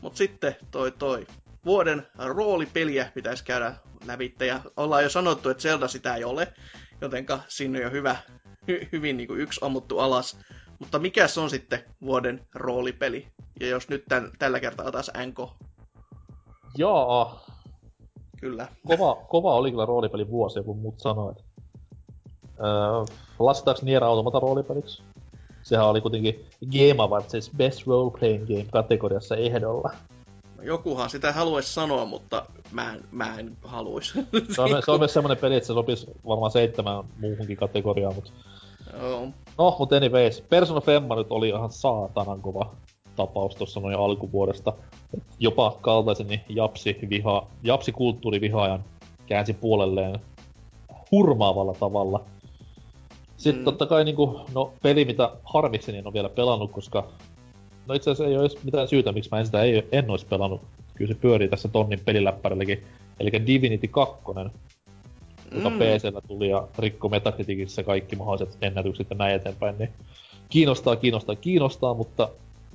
Mut 0.00 0.16
sitten 0.16 0.56
toi 0.70 0.92
toi. 0.92 1.26
Vuoden 1.68 2.06
roolipeliä 2.18 3.10
pitäisi 3.14 3.44
käydä 3.44 3.74
lävitte, 4.06 4.46
ja 4.46 4.60
ollaan 4.76 5.02
jo 5.02 5.10
sanottu, 5.10 5.48
että 5.48 5.62
Zelda 5.62 5.88
sitä 5.88 6.14
ei 6.14 6.24
ole, 6.24 6.52
jotenka 7.00 7.40
sinne 7.48 7.78
on 7.78 7.84
jo 7.84 7.90
hyvä, 7.90 8.16
hy, 8.68 8.88
hyvin 8.92 9.16
niin 9.16 9.26
kuin 9.26 9.40
yksi 9.40 9.60
ammuttu 9.62 9.98
alas. 9.98 10.38
Mutta 10.78 10.98
mikä 10.98 11.28
se 11.28 11.40
on 11.40 11.50
sitten 11.50 11.84
vuoden 12.02 12.46
roolipeli? 12.54 13.28
Ja 13.60 13.68
jos 13.68 13.88
nyt 13.88 14.04
tän, 14.08 14.30
tällä 14.38 14.60
kertaa 14.60 14.92
taas 14.92 15.10
NK, 15.26 15.38
Jaa, 16.78 17.44
kyllä. 18.40 18.68
kova, 18.86 19.14
kova 19.28 19.54
oli 19.54 19.70
kyllä 19.70 19.86
roolipeli 19.86 20.30
vuosi, 20.30 20.62
kun 20.62 20.78
muut 20.78 21.00
sanoit. 21.00 21.38
Öö, 22.60 23.16
lasetaanko 23.38 23.80
Nier 23.84 24.04
Automata 24.04 24.40
roolipeliksi? 24.40 25.02
Sehän 25.62 25.86
oli 25.86 26.00
kuitenkin 26.00 26.46
Game 26.66 27.02
Awards 27.02 27.50
Best 27.56 27.86
Role 27.86 28.18
Playing 28.18 28.46
Game 28.46 28.66
kategoriassa 28.72 29.36
ehdolla. 29.36 29.90
No, 30.58 30.64
jokuhan 30.64 31.10
sitä 31.10 31.32
haluaisi 31.32 31.74
sanoa, 31.74 32.04
mutta 32.04 32.46
mä 32.72 32.92
en, 32.92 33.00
mä 33.12 33.38
en 33.38 33.56
haluaisi. 33.64 34.18
Se 34.54 34.62
on, 34.62 34.82
se 34.84 34.90
on 34.90 34.98
myös 34.98 35.12
semmonen 35.12 35.38
peli, 35.38 35.56
että 35.56 35.66
se 35.66 35.72
sopisi 35.72 36.06
varmaan 36.26 36.50
seitsemän 36.50 37.04
muuhunkin 37.20 37.56
kategoriaan, 37.56 38.14
mutta... 38.14 38.30
Joo. 39.02 39.28
No, 39.58 39.76
mutta 39.78 39.96
anyways, 39.96 40.40
Persona 40.40 40.80
Femma 40.80 41.14
nyt 41.14 41.26
oli 41.30 41.48
ihan 41.48 41.70
saatanan 41.70 42.40
kova 42.40 42.74
tapaus 43.16 43.54
tuossa 43.54 43.80
noin 43.80 43.96
alkuvuodesta. 43.96 44.72
Et 45.14 45.22
jopa 45.38 45.76
kaltaiseni 45.80 46.44
japsi, 46.48 46.98
viha, 47.10 47.46
japsi 47.62 47.92
kulttuurivihaajan 47.92 48.84
käänsi 49.26 49.52
puolelleen 49.52 50.18
hurmaavalla 51.10 51.74
tavalla. 51.74 52.24
Sitten 53.36 53.54
Mm. 53.54 53.60
mm. 53.60 53.64
totta 53.64 53.86
kai 53.86 54.04
niinku, 54.04 54.40
no 54.54 54.72
peli 54.82 55.04
mitä 55.04 55.30
harmikseni 55.44 55.98
en 55.98 56.06
ole 56.06 56.14
vielä 56.14 56.28
pelannut, 56.28 56.72
koska 56.72 57.08
no 57.88 57.94
itse 57.94 58.10
asiassa 58.10 58.30
ei 58.30 58.36
ole 58.36 58.48
mitään 58.64 58.88
syytä, 58.88 59.12
miksi 59.12 59.30
mä 59.32 59.38
en 59.38 59.46
sitä 59.46 59.62
ei, 59.62 59.88
en 59.92 60.10
olisi 60.10 60.26
pelannut. 60.26 60.60
Kyllä 60.94 61.14
se 61.14 61.20
pyörii 61.20 61.48
tässä 61.48 61.68
tonnin 61.68 62.00
peliläppärilläkin. 62.04 62.84
Eli 63.20 63.46
Divinity 63.46 63.88
2, 63.88 64.16
joka 64.26 64.50
Mm. 65.50 65.78
PCllä 65.78 66.20
tuli 66.28 66.48
ja 66.48 66.68
rikko 66.78 67.08
Metacriticissa 67.08 67.82
kaikki 67.82 68.16
mahdolliset 68.16 68.58
ennätykset 68.62 69.10
ja 69.10 69.16
näin 69.16 69.34
eteenpäin, 69.34 69.78
niin 69.78 69.90
kiinnostaa, 70.48 70.96
kiinnostaa, 70.96 71.36
kiinnostaa, 71.36 71.94
mutta 71.94 72.28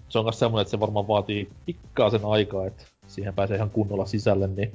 se 0.10 0.19
on 0.19 0.26
myös 0.26 0.40
semmoinen, 0.40 0.61
että 0.61 0.72
se 0.72 0.80
varmaan 0.80 1.07
vaatii 1.07 1.49
pikkaisen 1.65 2.26
aikaa, 2.26 2.65
että 2.65 2.84
siihen 3.07 3.34
pääsee 3.34 3.57
ihan 3.57 3.69
kunnolla 3.69 4.06
sisälle, 4.06 4.48
niin 4.48 4.72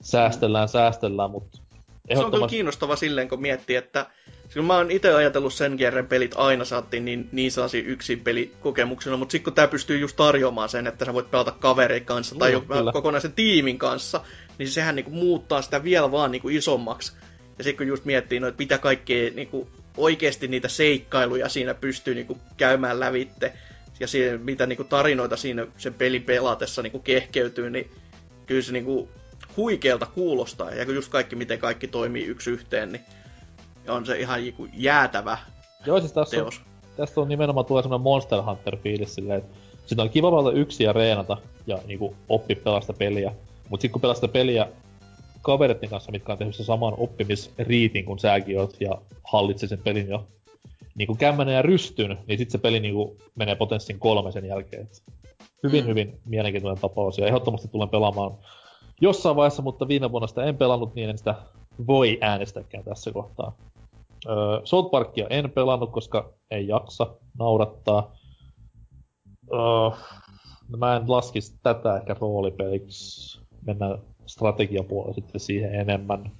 säästellään, 0.00 0.68
säästellään, 0.68 1.30
mutta 1.30 1.56
Se 1.56 1.60
on 1.60 1.68
kyllä 2.08 2.20
ehdottomasti... 2.20 2.56
kiinnostava 2.56 2.96
silleen, 2.96 3.28
kun 3.28 3.40
miettii, 3.40 3.76
että 3.76 4.06
Sillä 4.52 4.66
mä 4.66 4.76
oon 4.76 4.90
itse 4.90 5.14
ajatellut 5.14 5.54
sen 5.54 5.76
kerran 5.76 6.06
pelit 6.06 6.34
aina 6.36 6.64
saatiin 6.64 7.04
niin, 7.04 7.28
niin 7.32 7.52
sellaisia 7.52 7.82
yksin 7.86 8.20
pelikokemuksena, 8.20 9.16
mutta 9.16 9.32
sitten 9.32 9.44
kun 9.44 9.52
tää 9.52 9.68
pystyy 9.68 9.98
just 9.98 10.16
tarjoamaan 10.16 10.68
sen, 10.68 10.86
että 10.86 11.04
sä 11.04 11.14
voit 11.14 11.30
pelata 11.30 11.50
kavereiden 11.50 12.06
kanssa 12.06 12.34
tai 12.34 12.52
jopa 12.52 12.76
kyllä. 12.76 12.92
kokonaisen 12.92 13.32
tiimin 13.32 13.78
kanssa, 13.78 14.20
niin 14.58 14.68
sehän 14.68 14.96
niinku 14.96 15.10
muuttaa 15.10 15.62
sitä 15.62 15.84
vielä 15.84 16.10
vaan 16.12 16.30
niinku 16.30 16.48
isommaksi. 16.48 17.12
Ja 17.58 17.64
sitten 17.64 17.76
kun 17.76 17.86
just 17.86 18.04
miettii 18.04 18.40
noita 18.40 18.58
mitä 18.58 18.78
kaikkea 18.78 19.30
niinku 19.30 19.68
oikeasti 19.96 20.48
niitä 20.48 20.68
seikkailuja 20.68 21.48
siinä 21.48 21.74
pystyy 21.74 22.14
niinku 22.14 22.38
käymään 22.56 23.00
lävitte, 23.00 23.52
ja 24.00 24.06
siinä, 24.06 24.38
mitä 24.38 24.66
niinku 24.66 24.84
tarinoita 24.84 25.36
siinä 25.36 25.66
sen 25.78 25.94
pelin 25.94 26.22
pelatessa 26.22 26.82
niinku 26.82 26.98
kehkeytyy, 26.98 27.70
niin 27.70 27.90
kyllä 28.46 28.62
se 28.62 28.72
niinku 28.72 29.08
huikealta 29.56 30.06
kuulostaa. 30.06 30.70
Ja 30.70 30.84
just 30.84 31.10
kaikki, 31.12 31.36
miten 31.36 31.58
kaikki 31.58 31.88
toimii 31.88 32.24
yksi 32.24 32.50
yhteen, 32.50 32.92
niin 32.92 33.04
on 33.88 34.06
se 34.06 34.18
ihan 34.18 34.46
joku 34.46 34.68
jäätävä 34.72 35.38
Joo, 35.86 36.00
siis 36.00 36.12
tässä 36.12 36.36
on, 36.36 36.42
teos. 36.42 36.60
tästä 36.96 37.20
on 37.20 37.28
nimenomaan 37.28 37.66
tulee 37.66 37.82
semmoinen 37.82 38.02
Monster 38.02 38.38
Hunter-fiilis 38.42 39.14
silleen, 39.14 39.38
että 39.38 39.56
sitä 39.86 40.02
on 40.02 40.10
kiva 40.10 40.32
valita 40.32 40.58
yksi 40.58 40.84
ja 40.84 40.92
reenata 40.92 41.36
ja 41.66 41.78
niinku 41.86 42.16
oppi 42.28 42.54
pelasta 42.54 42.92
peliä. 42.92 43.32
Mut 43.68 43.80
sit 43.80 43.92
kun 43.92 44.00
pelaa 44.00 44.14
sitä 44.14 44.28
peliä 44.28 44.68
kavereiden 45.42 45.90
kanssa, 45.90 46.12
mitkä 46.12 46.32
on 46.32 46.38
tehnyt 46.38 46.56
sen 46.56 46.66
saman 46.66 46.94
oppimisriitin 46.96 48.04
kuin 48.04 48.18
säkin 48.18 48.60
oot 48.60 48.80
ja 48.80 48.98
hallitsee 49.24 49.68
sen 49.68 49.78
pelin 49.78 50.08
jo 50.08 50.26
niinku 50.94 51.14
kämmenen 51.14 51.54
ja 51.54 51.62
rystyn, 51.62 52.18
niin 52.26 52.38
sit 52.38 52.50
se 52.50 52.58
peli 52.58 52.80
niinku 52.80 53.16
menee 53.34 53.54
potenssin 53.54 53.98
kolme 53.98 54.32
sen 54.32 54.44
jälkeen. 54.44 54.82
Et 54.82 55.02
hyvin, 55.62 55.84
mm. 55.84 55.88
hyvin 55.88 56.20
mielenkiintoinen 56.24 56.82
tapaus 56.82 57.18
ja 57.18 57.26
ehdottomasti 57.26 57.68
tulen 57.68 57.88
pelaamaan 57.88 58.32
jossain 59.00 59.36
vaiheessa, 59.36 59.62
mutta 59.62 59.88
viime 59.88 60.12
vuonna 60.12 60.26
sitä 60.26 60.44
en 60.44 60.56
pelannut, 60.56 60.94
niin 60.94 61.10
en 61.10 61.18
sitä 61.18 61.34
voi 61.86 62.18
äänestäkään 62.20 62.84
tässä 62.84 63.12
kohtaa. 63.12 63.56
Öö, 64.28 64.60
South 64.64 64.90
Parkia 64.90 65.26
en 65.30 65.50
pelannut, 65.50 65.90
koska 65.90 66.32
ei 66.50 66.68
jaksa 66.68 67.06
naurattaa. 67.38 68.16
No 70.68 70.78
mä 70.78 70.96
en 70.96 71.10
laskisi 71.10 71.58
tätä 71.62 71.96
ehkä 71.96 72.16
roolipeliksi. 72.20 73.40
Mennään 73.66 73.98
strategiapuolella 74.26 75.14
sitten 75.14 75.40
siihen 75.40 75.74
enemmän. 75.74 76.32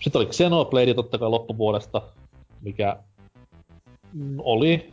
Sitten 0.00 0.20
oli 0.20 0.26
Xenoblade 0.26 0.94
totta 0.94 1.18
kai 1.18 1.30
loppuvuodesta, 1.30 2.02
mikä 2.60 2.96
oli, 4.38 4.92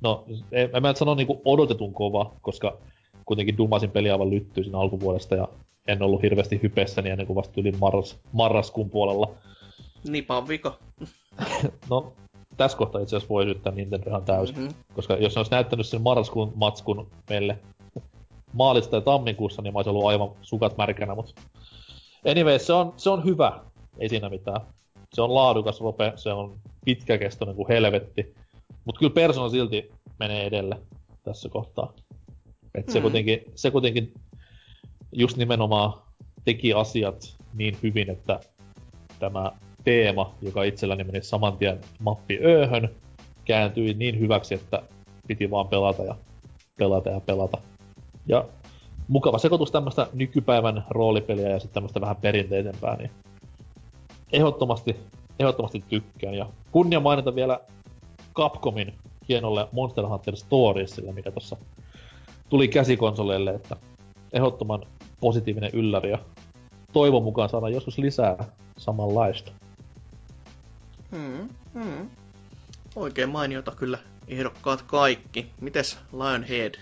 no 0.00 0.24
en, 0.52 0.70
mä 0.82 0.94
sano 0.94 1.14
niinku 1.14 1.42
odotetun 1.44 1.94
kova, 1.94 2.32
koska 2.40 2.76
kuitenkin 3.24 3.58
dumasin 3.58 3.90
peli 3.90 4.10
aivan 4.10 4.30
lyttyy 4.30 4.64
siinä 4.64 4.78
alkuvuodesta 4.78 5.34
ja 5.34 5.48
en 5.88 6.02
ollut 6.02 6.22
hirveästi 6.22 6.60
hypessäni 6.62 7.10
ennen 7.10 7.26
kuin 7.26 7.36
vasta 7.36 7.60
yli 7.60 7.72
marras, 7.72 8.18
marraskuun 8.32 8.90
puolella. 8.90 9.34
Nipan 10.08 10.48
vika. 10.48 10.78
No, 11.90 12.12
tässä 12.56 12.78
kohtaa 12.78 13.00
itse 13.00 13.16
asiassa 13.16 13.28
voi 13.34 13.44
syyttää 13.44 13.72
Nintendo 13.72 14.08
ihan 14.10 14.24
täysin. 14.24 14.58
Mhm. 14.58 14.68
Koska 14.94 15.14
jos 15.14 15.34
ne 15.34 15.38
olisi 15.38 15.50
näyttänyt 15.50 15.86
sen 15.86 16.02
marraskuun 16.02 16.52
matskun 16.54 17.10
meille 17.30 17.58
maalista 18.52 18.90
tai 18.90 19.02
tammikuussa, 19.02 19.62
niin 19.62 19.72
mä 19.72 19.78
olisin 19.78 19.90
ollut 19.90 20.06
aivan 20.06 20.30
sukat 20.42 20.76
märkänä, 20.76 21.14
mutta... 21.14 21.42
Anyway, 22.30 22.58
se 22.58 22.72
on, 22.72 22.92
se 22.96 23.10
on 23.10 23.24
hyvä. 23.24 23.60
Ei 23.98 24.08
siinä 24.08 24.28
mitään. 24.28 24.60
Se 25.14 25.22
on 25.22 25.34
laadukas 25.34 25.80
rope, 25.80 26.12
se 26.16 26.32
on 26.32 26.58
pitkäkestoinen 26.84 27.56
kuin 27.56 27.68
helvetti. 27.68 28.34
Mutta 28.84 28.98
kyllä 28.98 29.12
Persona 29.14 29.48
silti 29.48 29.90
menee 30.18 30.46
edelle 30.46 30.80
tässä 31.22 31.48
kohtaa. 31.48 31.92
Et 32.74 32.88
se, 32.88 32.98
Mm. 32.98 33.02
kuitenkin, 33.02 33.40
se 33.54 33.70
kuitenkin 33.70 34.14
just 35.12 35.36
nimenomaan 35.36 35.92
teki 36.44 36.72
asiat 36.72 37.36
niin 37.54 37.76
hyvin, 37.82 38.10
että 38.10 38.40
tämä 39.18 39.52
teema, 39.84 40.34
joka 40.42 40.62
itselläni 40.62 41.04
meni 41.04 41.22
saman 41.22 41.56
tien 41.56 41.80
mappi 41.98 42.38
ööhön, 42.44 42.90
kääntyi 43.44 43.94
niin 43.94 44.20
hyväksi, 44.20 44.54
että 44.54 44.82
piti 45.26 45.50
vaan 45.50 45.68
pelata 45.68 46.02
ja 46.02 46.14
pelata 46.78 47.10
ja 47.10 47.20
pelata. 47.20 47.58
Ja 48.26 48.44
mukava 49.08 49.38
sekoitus 49.38 49.70
tämmöistä 49.70 50.06
nykypäivän 50.12 50.84
roolipeliä 50.90 51.48
ja 51.48 51.58
sitten 51.58 51.74
tämmöistä 51.74 52.00
vähän 52.00 52.16
perinteisempää, 52.16 52.96
niin 52.96 53.10
ehdottomasti, 54.32 54.96
ehdottomasti 55.38 55.84
tykkään. 55.88 56.34
Ja 56.34 56.46
kunnia 56.72 57.00
mainita 57.00 57.34
vielä 57.34 57.60
Capcomin 58.34 58.94
hienolle 59.28 59.68
Monster 59.72 60.06
Hunter 60.06 60.36
Storiesille, 60.36 61.12
mikä 61.12 61.30
tuossa 61.30 61.56
tuli 62.48 62.68
käsikonsoleille, 62.68 63.50
että 63.50 63.76
ehdottoman 64.32 64.86
positiivinen 65.20 65.70
ylläri 65.72 66.10
ja 66.10 66.18
toivon 66.92 67.22
mukaan 67.22 67.48
saadaan 67.48 67.72
joskus 67.72 67.98
lisää 67.98 68.44
samanlaista. 68.78 69.52
Hmm, 71.14 71.48
hmm. 71.74 72.10
Oikein 72.96 73.28
mainiota 73.28 73.70
kyllä 73.70 73.98
ehdokkaat 74.28 74.82
kaikki. 74.82 75.50
Mites 75.60 75.98
Lionhead? 76.12 76.74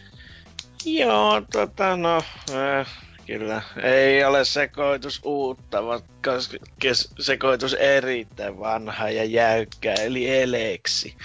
Joo, 0.85 1.43
tota 1.53 1.97
no, 1.97 2.23
äh, 2.51 2.89
kyllä. 3.27 3.63
Ei 3.83 4.25
ole 4.25 4.45
sekoitus 4.45 5.21
uutta, 5.25 5.87
vaikka 5.87 6.33
kes- 6.79 7.15
sekoitus 7.21 7.75
erittäin 7.75 8.59
vanha 8.61 9.11
ja 9.11 9.25
jäykkä, 9.25 9.95
eli 9.95 10.41
eleksi. 10.41 11.17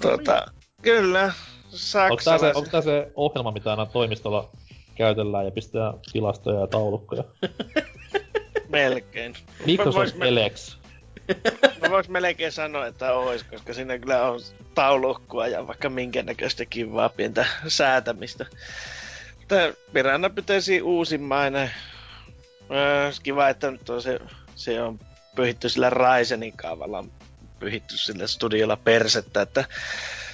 Tota, 0.00 0.46
kyllä, 0.82 1.22
Onko 1.22 1.34
tää, 1.70 1.70
se, 1.70 1.78
saksalaiset. 1.78 2.56
onko 2.56 2.70
tää 2.70 2.80
se 2.80 3.12
ohjelma, 3.14 3.50
mitä 3.52 3.70
aina 3.70 3.86
toimistolla 3.86 4.50
käytellään 4.94 5.44
ja 5.44 5.50
pistetään 5.50 5.94
tilastoja 6.12 6.60
ja 6.60 6.66
taulukkoja? 6.66 7.24
Melkein. 8.68 9.34
Microsoft 9.66 10.16
Elex. 10.20 10.81
Mä 11.82 11.90
vois 11.90 12.08
melkein 12.08 12.52
sanoa, 12.52 12.86
että 12.86 13.12
ois, 13.12 13.44
koska 13.44 13.74
siinä 13.74 13.98
kyllä 13.98 14.22
on 14.22 14.40
taulukkua 14.74 15.46
ja 15.46 15.66
vaikka 15.66 15.88
minkä 15.88 16.22
näköistä 16.22 16.64
kivaa 16.64 17.08
pientä 17.08 17.46
säätämistä. 17.68 18.46
Mutta 19.38 19.54
Piranha 19.92 20.30
pitäisi 20.30 20.82
uusimmainen. 20.82 21.70
Öö, 22.70 23.10
kiva, 23.22 23.48
että 23.48 23.70
nyt 23.70 23.90
on 23.90 24.02
se, 24.02 24.18
se 24.54 24.82
on 24.82 25.00
pyhitty 25.34 25.68
sillä 25.68 25.90
Ryzenin 25.90 26.56
kaavalla, 26.56 27.04
pyhitty 27.58 27.98
sillä 27.98 28.26
studiolla 28.26 28.76
persettä, 28.76 29.42
että 29.42 29.64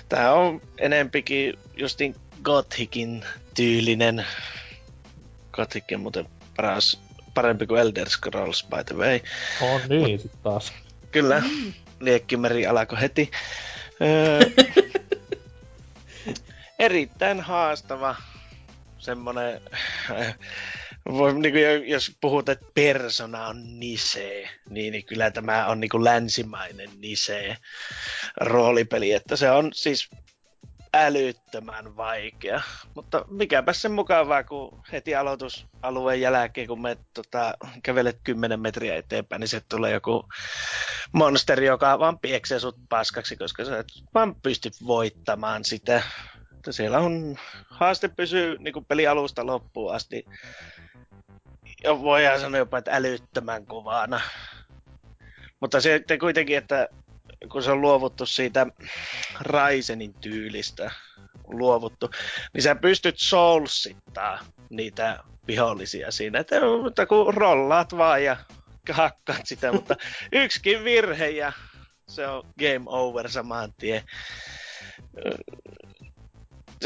tää 0.09 0.35
on 0.35 0.61
enempikin 0.79 1.59
justin 1.77 2.15
Gothicin 2.43 3.25
tyylinen. 3.55 4.27
Gothic 5.53 5.85
on 5.95 6.01
muuten 6.01 6.29
paras, 6.57 7.01
parempi 7.35 7.67
kuin 7.67 7.81
Elder 7.81 8.11
Scrolls 8.11 8.67
by 8.71 8.85
the 8.85 8.97
way. 8.97 9.21
On 9.61 9.81
niin 9.89 10.19
sit 10.19 10.43
taas. 10.43 10.73
Kyllä, 11.11 11.43
liekkimeri 12.01 12.67
alkoi 12.67 13.01
heti. 13.01 13.31
Öö, 14.03 14.41
erittäin 16.79 17.41
haastava 17.41 18.17
semmonen, 18.99 19.61
voi, 21.09 21.35
niin 21.35 21.53
kuin, 21.53 21.89
jos 21.89 22.17
puhut, 22.21 22.49
että 22.49 22.67
persona 22.75 23.47
on 23.47 23.81
nisee, 23.81 24.51
niin, 24.71 24.93
niin 24.93 25.05
kyllä 25.05 25.31
tämä 25.31 25.67
on 25.67 25.81
niin 25.81 25.89
kuin 25.89 26.05
länsimainen 26.05 26.91
nisee 27.01 27.57
roolipeli, 28.41 29.13
että 29.13 29.37
se 29.37 29.51
on 29.51 29.71
siis 29.75 30.11
älyttömän 30.95 31.97
vaikea. 31.97 32.61
Mutta 32.95 33.25
mikäpä 33.31 33.73
sen 33.73 33.93
mukavaa, 33.93 34.45
kun 34.45 34.83
heti 34.93 35.15
aloitusalueen 35.15 36.21
jälkeen, 36.21 36.67
kun 36.69 36.83
me 36.83 36.97
tota, 37.15 37.55
kävelet 37.83 38.19
10 38.25 38.61
metriä 38.61 38.97
eteenpäin, 38.97 39.41
niin 39.41 39.49
se 39.49 39.61
tulee 39.69 39.93
joku 39.93 40.25
monsteri, 41.13 41.67
joka 41.67 41.99
vaan 41.99 42.19
pieksee 42.19 42.61
sut 42.61 42.77
paskaksi, 42.89 43.37
koska 43.37 43.65
sä 43.65 43.79
et 43.79 43.87
vaan 44.15 44.35
pysty 44.35 44.71
voittamaan 44.87 45.65
sitä. 45.65 46.03
Että 46.57 46.73
siellä 46.73 46.99
on 46.99 47.37
haaste 47.71 48.09
pysyy 48.09 48.57
niin 48.59 48.85
peli 48.89 49.07
alusta 49.07 49.47
loppuun 49.47 49.95
asti. 49.95 50.27
Ja 51.85 52.01
voidaan 52.01 52.41
sanoa 52.41 52.59
jopa, 52.59 52.79
että 52.79 52.91
älyttömän 52.95 53.67
kovana. 53.67 54.21
Mutta 55.61 55.81
sitten 55.81 56.19
kuitenkin, 56.19 56.59
että 56.59 56.89
kun 57.53 57.63
se 57.63 57.71
on 57.71 57.81
luovuttu 57.81 58.27
siitä 58.27 58.67
Raisenin 59.41 60.15
tyylistä 60.15 60.91
luovuttu, 61.47 62.11
niin 62.53 62.63
sä 62.63 62.75
pystyt 62.75 63.19
soulsittaa 63.19 64.39
niitä 64.71 65.19
vihollisia 65.47 66.11
siinä, 66.13 66.39
että, 66.39 66.57
että 66.89 67.07
kun 67.07 67.35
rollaat 67.35 67.97
vaan 67.97 68.25
ja 68.25 68.37
hakkaat 68.91 69.47
sitä, 69.47 69.73
mutta 69.73 69.97
yksikin 70.33 70.85
virhe 70.85 71.29
ja 71.29 71.53
se 72.09 72.27
on 72.27 72.45
game 72.59 72.85
over 72.87 73.31
saman 73.31 73.73
tien. 73.73 74.03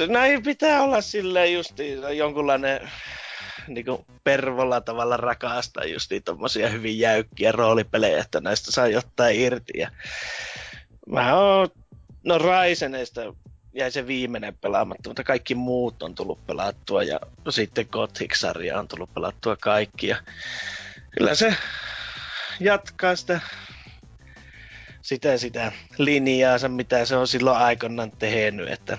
Näin 0.09 0.43
pitää 0.43 0.83
olla 0.83 1.01
silleen 1.01 1.53
justi 1.53 1.93
jonkunlainen 2.17 2.91
niin 3.69 3.85
kuin 3.85 4.07
pervolla 4.25 4.81
tavalla 4.81 5.17
rakastaa 5.17 5.85
just 5.85 6.13
tommosia 6.25 6.69
hyvin 6.69 6.99
jäykkiä 6.99 7.53
roolipelejä, 7.53 8.21
että 8.21 8.41
näistä 8.41 8.73
saa 8.73 8.87
jotain 8.87 9.41
irti. 9.41 9.73
Ja 9.79 9.91
mä 11.07 11.35
oon, 11.35 11.69
no 12.25 12.39
Raiseneista 12.39 13.21
jäi 13.75 13.91
se 13.91 14.07
viimeinen 14.07 14.59
pelaamatta, 14.61 15.11
mutta 15.11 15.25
kaikki 15.25 15.55
muut 15.55 16.03
on 16.03 16.15
tullut 16.15 16.47
pelattua 16.47 17.03
ja 17.03 17.21
sitten 17.51 17.87
Gothic-sarja 17.93 18.79
on 18.79 18.89
tullut 18.89 19.15
pelattua 19.15 19.57
kaikki. 19.57 20.07
Ja 20.07 20.17
kyllä 21.11 21.35
se 21.35 21.57
jatkaa 22.61 23.17
sitä, 23.17 23.41
sitä, 25.03 25.39
sitä 25.39 25.73
linjaansa, 25.99 26.69
mitä 26.69 27.05
se 27.05 27.17
on 27.17 27.29
silloin 27.29 27.57
aikanaan 27.57 28.13
tehnyt, 28.19 28.71
että 28.71 28.99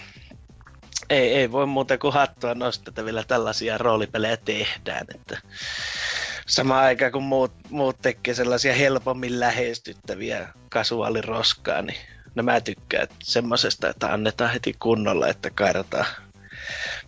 ei, 1.09 1.35
ei 1.35 1.51
voi 1.51 1.65
muuta 1.65 1.97
kuin 1.97 2.13
hattua 2.13 2.55
nostaa, 2.55 2.89
että 2.89 3.05
vielä 3.05 3.23
tällaisia 3.23 3.77
roolipelejä 3.77 4.37
tehdään. 4.37 5.05
Että 5.15 5.37
samaan 6.47 6.85
aikaan 6.85 7.11
kun 7.11 7.23
muut, 7.23 7.51
muut 7.69 7.97
tekee 8.01 8.33
sellaisia 8.33 8.73
helpommin 8.73 9.39
lähestyttäviä 9.39 10.49
kasuaaliroskaa, 10.69 11.81
niin 11.81 11.97
no 12.35 12.43
mä 12.43 12.61
tykkään 12.61 13.07
semmosesta, 13.23 13.89
että 13.89 14.13
annetaan 14.13 14.51
heti 14.51 14.75
kunnolla, 14.79 15.27
että 15.27 15.49
kairataan 15.49 16.05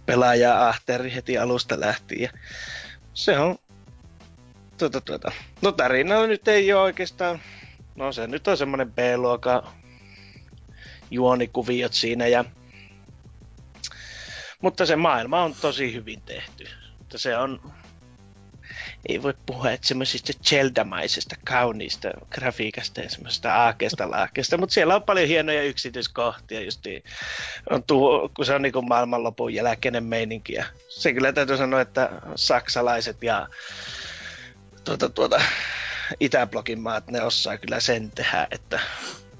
pelaajaa 0.06 0.68
ahteri 0.68 1.14
heti 1.14 1.38
alusta 1.38 1.80
lähtien. 1.80 2.30
Se 3.14 3.40
on 3.40 3.58
Tuota, 4.78 5.02
tuota. 5.02 5.32
No 5.62 5.72
tarinalla 5.72 6.28
nyt 6.28 6.48
ei 6.48 6.74
ole 6.74 6.82
oikeastaan... 6.82 7.40
No 7.96 8.12
se 8.12 8.28
nyt 8.28 8.48
on 8.48 8.58
semmonen 8.58 8.92
B-luokan 8.92 9.64
juonikuviot 11.12 11.94
siinä 11.94 12.28
ja... 12.28 12.46
Mutta 14.66 14.86
se 14.86 14.96
maailma 14.96 15.44
on 15.44 15.56
tosi 15.62 15.94
hyvin 15.94 16.22
tehty. 16.22 16.68
Että 17.02 17.18
se 17.18 17.38
on... 17.38 17.72
Ei 19.10 19.24
voi 19.24 19.34
puhua 19.46 19.72
että 19.72 19.88
semmoisista 19.88 20.34
Zelda-maisesta 20.46 21.36
kauniista 21.48 22.10
grafiikasta 22.32 23.02
ja 23.02 23.10
semmoisesta 23.10 23.56
aakeesta 23.56 24.12
laakkeesta, 24.12 24.58
mutta 24.58 24.74
siellä 24.74 24.96
on 24.96 25.04
paljon 25.04 25.28
hienoja 25.28 25.64
yksityiskohtia 25.64 26.62
justiin, 26.62 27.04
on 27.70 27.84
tuo, 27.84 28.30
kun 28.34 28.46
se 28.46 28.54
on 28.54 28.62
niin 28.62 28.88
maailmanlopun 28.88 29.54
jälkeinen 29.54 30.04
meininki. 30.04 30.54
Ja 30.54 30.66
se 30.90 31.14
kyllä 31.14 31.34
täytyy 31.34 31.58
sanoa, 31.58 31.82
että 31.82 32.10
saksalaiset 32.36 33.24
ja 33.24 33.48
tuota, 34.84 35.10
tuota, 35.10 35.42
Itäblokin 36.20 36.80
maat, 36.80 37.08
ne 37.08 37.22
osaa 37.22 37.58
kyllä 37.58 37.80
sen 37.80 38.12
tehdä, 38.12 38.48
että 38.52 38.80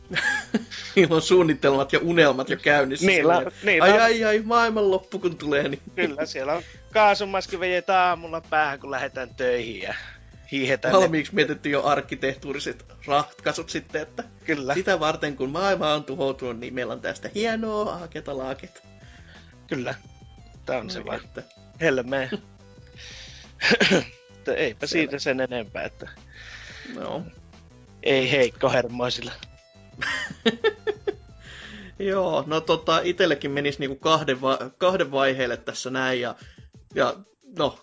Niillä 0.96 1.16
on 1.16 1.22
suunnitelmat 1.22 1.94
ja 1.94 2.00
unelmat 2.04 2.50
jo 2.50 2.58
käynnissä. 2.58 3.06
Niillä- 3.06 3.52
niillä- 3.64 3.86
Ai 3.86 4.00
ai 4.00 4.24
ai, 4.24 4.42
maailmanloppu 4.46 5.20
kun 5.20 5.38
tulee, 5.38 5.68
niin 5.70 5.82
kyllä 5.96 6.26
siellä 6.26 6.54
on 6.54 6.64
kaasumaski 6.94 7.60
vejetään 7.60 8.08
aamulla 8.10 8.42
päähän, 8.42 8.80
kun 8.80 8.92
lähdetään 8.92 9.36
töihin 9.36 9.82
ja 9.82 9.94
hiihetään. 10.52 10.94
ne- 10.94 11.00
valmiiksi 11.00 11.36
mietitty 11.36 11.70
jo 11.70 11.84
arkkitehtuuriset 11.86 12.86
ratkaisut 13.08 13.70
sitten, 13.70 14.02
että 14.02 14.24
Kyllä, 14.46 14.74
sitä 14.74 15.00
varten 15.00 15.38
kun 15.38 15.50
maailma 15.50 15.94
on 15.94 16.04
tuhoutunut, 16.04 16.60
niin 16.60 16.74
meillä 16.74 16.94
on 16.94 17.02
tästä 17.02 17.30
hienoa 17.36 17.94
aaketa 17.94 18.38
laaketa. 18.38 18.82
kyllä. 19.68 19.96
Tää 20.66 20.78
on 20.78 20.90
se 20.90 21.06
vaan 21.06 21.20
helmeä. 21.82 22.30
Eipä 24.58 24.88
siitä 24.88 25.20
sen 25.20 25.40
enempää, 25.40 25.84
että 25.84 26.10
No, 26.96 27.24
ei 28.04 28.32
heikko 28.32 28.70
hermoisilla. 28.70 29.32
joo, 32.00 32.44
no 32.48 32.62
tota, 32.62 33.00
itellekin 33.04 33.52
menisi 33.52 33.80
niinku 33.80 33.96
kahden, 33.96 34.42
va- 34.42 34.60
kahden 34.78 35.12
vaiheelle 35.12 35.58
tässä 35.58 35.90
näin, 35.90 36.22
ja, 36.22 36.36
ja 36.96 37.16
no, 37.58 37.80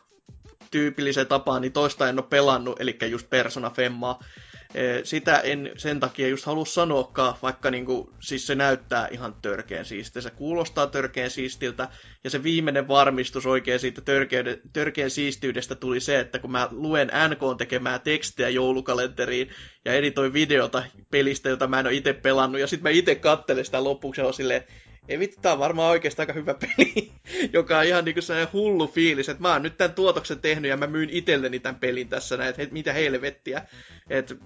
tyypilliseen 0.71 1.27
tapaan, 1.27 1.63
niin 1.63 1.73
toista 1.73 2.09
en 2.09 2.19
ole 2.19 2.27
pelannut, 2.31 2.81
eli 2.81 2.99
just 3.11 3.31
Persona 3.31 3.71
Femmaa. 3.71 4.25
Eh, 4.75 5.01
Sitä 5.05 5.39
en 5.39 5.71
sen 5.77 6.01
takia 6.01 6.29
just 6.29 6.47
halua 6.47 6.65
sanoakaan, 6.65 7.35
vaikka 7.43 7.71
niinku, 7.71 8.15
siis 8.21 8.47
se 8.47 8.55
näyttää 8.55 9.09
ihan 9.11 9.35
törkeän 9.43 9.85
siistiltä, 9.85 10.21
se 10.29 10.35
kuulostaa 10.35 10.87
törkeän 10.87 11.31
siistiltä, 11.31 11.89
ja 12.25 12.31
se 12.31 12.43
viimeinen 12.43 12.89
varmistus 12.89 13.47
oikein 13.47 13.81
siitä 13.81 14.01
törkeän, 14.01 14.47
törkeän 14.73 15.11
siistiydestä 15.11 15.75
tuli 15.75 16.01
se, 16.01 16.21
että 16.21 16.39
kun 16.39 16.53
mä 16.53 16.69
luen 16.71 17.11
NK 17.29 17.59
tekemää 17.59 17.99
tekstiä 17.99 18.49
joulukalenteriin 18.49 19.51
ja 19.85 19.93
editoin 19.93 20.33
videota 20.33 20.83
pelistä, 21.11 21.49
jota 21.49 21.67
mä 21.67 21.81
en 21.81 21.87
ole 21.87 21.95
itse 21.95 22.13
pelannut, 22.13 22.61
ja 22.61 22.67
sitten 22.67 22.83
mä 22.83 22.91
itse 22.99 23.15
kattelen 23.15 23.65
sitä 23.65 23.85
lopuksi 23.85 24.21
ja 24.21 24.33
silleen, 24.33 24.65
ei 25.09 25.19
vittu, 25.19 25.41
tää 25.41 25.53
on 25.53 25.59
varmaan 25.59 25.91
oikeastaan 25.91 26.25
aika 26.25 26.41
hyvä 26.41 26.55
peli, 26.55 27.13
joka 27.59 27.79
on 27.79 27.85
ihan 27.85 28.05
niinku 28.05 28.23
sellainen 28.23 28.53
hullu 28.53 28.87
fiilis, 28.87 29.29
että 29.29 29.43
mä 29.43 29.53
oon 29.53 29.63
nyt 29.63 29.77
tämän 29.77 29.95
tuotoksen 29.95 30.41
tehnyt 30.41 30.69
ja 30.69 30.77
mä 30.77 30.87
myyn 30.87 31.11
itselleni 31.11 31.61
tämän 31.61 31.81
pelin 31.81 32.09
tässä 32.09 32.37
näin, 32.37 32.55
että 32.59 32.75
mitä 32.75 32.93
helvettiä. 32.93 33.67
Et 34.11 34.39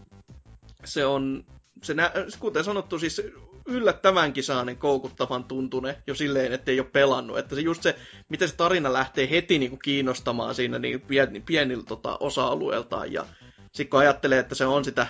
se 0.84 1.06
on, 1.06 1.44
se 1.82 1.94
nä, 1.94 2.12
kuten 2.38 2.64
sanottu, 2.64 2.98
siis 2.98 3.22
yllättävänkin 3.66 4.44
saanen 4.44 4.76
koukuttavan 4.76 5.44
tuntune 5.44 6.02
jo 6.06 6.14
silleen, 6.14 6.52
että 6.52 6.70
ei 6.70 6.80
ole 6.80 6.88
pelannut. 6.92 7.38
Että 7.38 7.54
se 7.54 7.60
just 7.60 7.82
se, 7.82 7.96
miten 8.28 8.48
se 8.48 8.56
tarina 8.56 8.92
lähtee 8.92 9.30
heti 9.30 9.58
niinku 9.58 9.76
kiinnostamaan 9.76 10.54
siinä 10.54 10.78
niin 10.78 11.00
pien, 11.00 11.42
pienillä 11.46 11.84
tota, 11.84 12.16
osa-alueeltaan. 12.20 13.12
Ja 13.12 13.26
sitten 13.72 13.90
kun 13.90 14.00
ajattelee, 14.00 14.38
että 14.38 14.54
se 14.54 14.66
on 14.66 14.84
sitä 14.84 15.06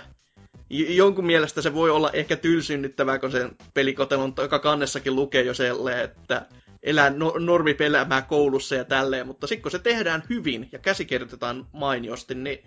jonkun 0.69 1.25
mielestä 1.25 1.61
se 1.61 1.73
voi 1.73 1.89
olla 1.89 2.11
ehkä 2.11 2.35
tylsynnyttävää, 2.35 3.19
kun 3.19 3.31
sen 3.31 3.55
pelikotelon 3.73 4.33
joka 4.37 4.59
kannessakin 4.59 5.15
lukee 5.15 5.43
jo 5.43 5.53
selleen, 5.53 5.99
että 5.99 6.45
elää 6.83 7.09
no, 7.09 7.33
normipeläämää 7.39 8.21
koulussa 8.21 8.75
ja 8.75 8.85
tälleen, 8.85 9.27
mutta 9.27 9.47
sitten 9.47 9.61
kun 9.61 9.71
se 9.71 9.79
tehdään 9.79 10.23
hyvin 10.29 10.69
ja 10.71 10.79
käsikirjoitetaan 10.79 11.67
mainiosti, 11.73 12.35
niin 12.35 12.59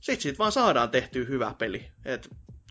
sit 0.00 0.20
siitä 0.20 0.38
vaan 0.38 0.52
saadaan 0.52 0.90
tehtyä 0.90 1.24
hyvä 1.24 1.54
peli. 1.58 1.88
Et 2.04 2.28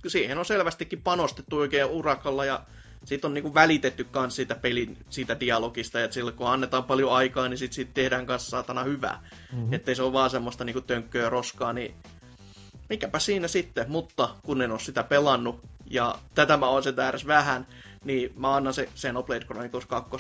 siihen 0.07 0.37
on 0.37 0.45
selvästikin 0.45 1.01
panostettu 1.01 1.57
oikein 1.57 1.85
urakalla 1.85 2.45
ja 2.45 2.63
siitä 3.05 3.27
on 3.27 3.33
niinku 3.33 3.53
välitetty 3.53 4.03
kans 4.03 4.35
siitä 4.35 4.55
pelin, 4.55 4.97
siitä 5.09 5.39
dialogista, 5.39 6.03
että 6.03 6.13
silloin 6.13 6.35
kun 6.35 6.47
annetaan 6.47 6.83
paljon 6.83 7.11
aikaa, 7.11 7.49
niin 7.49 7.57
sit 7.57 7.73
siitä 7.73 7.91
tehdään 7.93 8.25
kanssa 8.25 8.49
saatana 8.49 8.83
hyvää. 8.83 9.29
Mm-hmm. 9.53 9.73
Ettei 9.73 9.95
se 9.95 10.03
ole 10.03 10.13
vaan 10.13 10.29
semmoista 10.29 10.63
niinku 10.63 10.81
tönkköä 10.81 11.29
roskaa, 11.29 11.73
niin 11.73 11.95
mikäpä 12.89 13.19
siinä 13.19 13.47
sitten, 13.47 13.91
mutta 13.91 14.29
kun 14.43 14.61
en 14.61 14.71
ole 14.71 14.79
sitä 14.79 15.03
pelannut, 15.03 15.59
ja 15.89 16.15
tätä 16.35 16.57
mä 16.57 16.67
oon 16.67 16.83
sitä 16.83 17.09
edes 17.09 17.27
vähän, 17.27 17.67
niin 18.03 18.33
mä 18.35 18.55
annan 18.55 18.73
se 18.73 18.89
Xenoblade 18.95 19.45
Chronicles 19.45 19.85
2. 19.85 20.17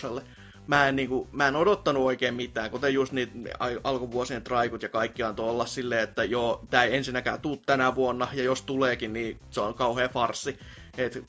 Mä 0.67 0.87
en, 0.87 0.95
niinku, 0.95 1.27
mä 1.31 1.47
en 1.47 1.55
odottanut 1.55 2.03
oikein 2.03 2.33
mitään, 2.33 2.71
kuten 2.71 2.93
just 2.93 3.11
niitä 3.13 3.33
alkuvuosien 3.83 4.43
traikut 4.43 4.83
ja 4.83 4.89
kaikki 4.89 5.23
antoi 5.23 5.49
olla 5.49 5.65
silleen, 5.65 6.03
että 6.03 6.23
joo, 6.23 6.61
tää 6.69 6.83
ei 6.83 6.95
ensinnäkään 6.95 7.41
tuu 7.41 7.57
tänä 7.65 7.95
vuonna, 7.95 8.27
ja 8.33 8.43
jos 8.43 8.61
tuleekin, 8.61 9.13
niin 9.13 9.39
se 9.49 9.61
on 9.61 9.73
kauhea 9.73 10.09
farssi. 10.09 10.59
Et 10.97 11.23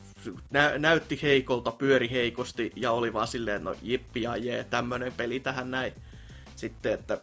nä- 0.50 0.78
näytti 0.78 1.18
heikolta, 1.22 1.70
pyöri 1.72 2.10
heikosti, 2.10 2.72
ja 2.76 2.92
oli 2.92 3.12
vaan 3.12 3.28
silleen, 3.28 3.64
no 3.64 3.74
jippi 3.82 4.22
ja 4.22 4.36
jee, 4.36 4.64
tämmönen 4.64 5.12
peli 5.12 5.40
tähän 5.40 5.70
näin. 5.70 5.92
Sitten, 6.56 6.92
että 6.92 7.20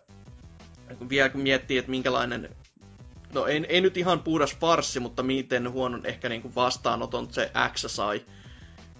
kun 0.98 1.10
vielä 1.10 1.30
kun 1.30 1.42
miettii, 1.42 1.78
että 1.78 1.92
minkälainen 1.92 2.50
no 3.36 3.46
ei, 3.46 3.66
ei 3.70 3.82
nyt 3.82 3.98
ihan 3.98 4.20
puhdas 4.20 4.56
farssi, 4.56 5.00
mutta 5.00 5.24
miten 5.24 5.72
huonon 5.72 6.06
ehkä 6.06 6.30
niinku 6.30 6.52
vastaanoton 6.56 7.28
se 7.32 7.52
X 7.74 7.86
sai, 7.88 8.26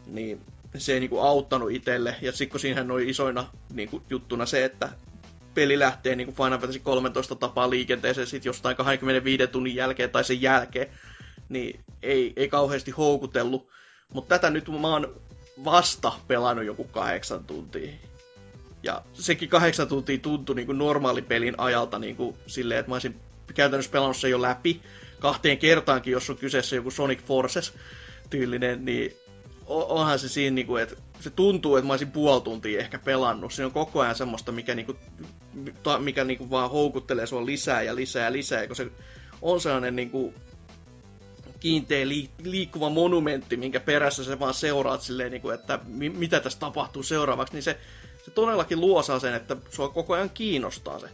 niin 0.06 0.42
se 0.78 0.94
ei 0.94 1.00
niinku 1.00 1.20
auttanut 1.20 1.72
itselle. 1.72 2.16
Ja 2.22 2.32
sitten 2.32 2.50
kun 2.50 2.60
siihen 2.60 2.92
oli 2.92 3.10
isoina 3.10 3.46
niinku, 3.74 4.04
juttuna 4.10 4.46
se, 4.46 4.66
että 4.66 4.90
peli 5.54 5.80
lähtee 5.80 6.16
niinku 6.16 6.34
Final 6.34 6.60
Fantasy 6.60 6.80
13 6.80 7.36
tapaa 7.36 7.70
liikenteeseen 7.70 8.28
sit 8.28 8.46
jostain 8.46 8.76
25 8.76 9.48
tunnin 9.48 9.76
jälkeen 9.76 10.10
tai 10.10 10.24
sen 10.24 10.42
jälkeen, 10.42 10.88
niin 11.50 11.80
ei, 12.04 12.34
ei 12.36 12.48
kauheasti 12.48 12.92
houkutellut. 12.92 13.68
Mutta 14.14 14.36
tätä 14.36 14.50
nyt 14.50 14.70
mä 14.82 14.88
oon 14.88 15.16
vasta 15.66 16.12
pelannut 16.28 16.66
joku 16.66 16.84
kahdeksan 16.84 17.44
tuntia. 17.44 17.92
Ja 18.84 19.02
sekin 19.14 19.50
kahdeksan 19.50 19.88
tuntia 19.88 20.18
tuntui 20.18 20.56
niin 20.56 20.66
kuin 20.66 20.78
normaalipelin 20.78 21.56
ajalta 21.58 22.00
niin 22.00 22.16
kuin 22.16 22.36
silleen, 22.48 22.80
että 22.80 22.90
mä 22.90 22.96
olisin 22.96 23.20
käytännössä 23.54 23.92
pelannut 23.92 24.18
sen 24.18 24.32
jo 24.32 24.42
läpi 24.42 24.82
kahteen 25.20 25.58
kertaankin, 25.58 26.12
jos 26.12 26.30
on 26.30 26.38
kyseessä 26.38 26.76
joku 26.76 26.92
Sonic 26.92 27.22
Forces 27.24 27.74
tyylinen, 28.30 28.86
niin 28.86 29.16
onhan 29.68 30.20
se 30.20 30.30
siinä, 30.30 30.56
niin 30.56 30.68
kuin, 30.68 30.84
että 30.84 30.96
se 31.20 31.30
tuntuu, 31.30 31.76
että 31.76 31.88
mä 31.88 31.94
olisin 31.94 32.12
puoli 32.12 32.42
tuntia 32.42 32.80
ehkä 32.80 33.00
pelannut. 33.00 33.54
Se 33.54 33.66
on 33.66 33.72
koko 33.72 34.02
ajan 34.02 34.16
semmoista, 34.16 34.52
mikä, 34.52 34.76
niin 34.76 34.86
kuin, 34.86 34.98
mikä 36.00 36.24
niin 36.24 36.38
kuin 36.38 36.50
vaan 36.50 36.72
houkuttelee 36.72 37.28
sua 37.28 37.46
lisää 37.46 37.82
ja 37.82 37.96
lisää 37.96 38.26
ja 38.26 38.32
lisää, 38.32 38.68
kun 38.68 38.76
se 38.76 38.92
on 39.42 39.62
sellainen 39.62 39.96
niin 39.96 40.10
kuin, 40.10 40.34
kiinteä 41.60 42.08
li- 42.08 42.30
liikkuva 42.44 42.90
monumentti, 42.90 43.58
minkä 43.58 43.80
perässä 43.80 44.24
se 44.24 44.40
vaan 44.40 44.54
seuraat 44.54 45.02
silleen, 45.02 45.32
niin 45.32 45.42
kuin, 45.42 45.56
että 45.56 45.80
mi- 45.88 46.10
mitä 46.10 46.40
tässä 46.40 46.60
tapahtuu 46.60 47.04
seuraavaksi, 47.04 47.54
niin 47.54 47.64
se, 47.64 47.78
se 48.26 48.32
todellakin 48.32 48.80
luosaa 48.82 49.20
sen, 49.20 49.34
että 49.34 49.58
sua 49.70 49.90
koko 49.90 50.14
ajan 50.14 50.30
kiinnostaa 50.30 51.00
se. 51.00 51.10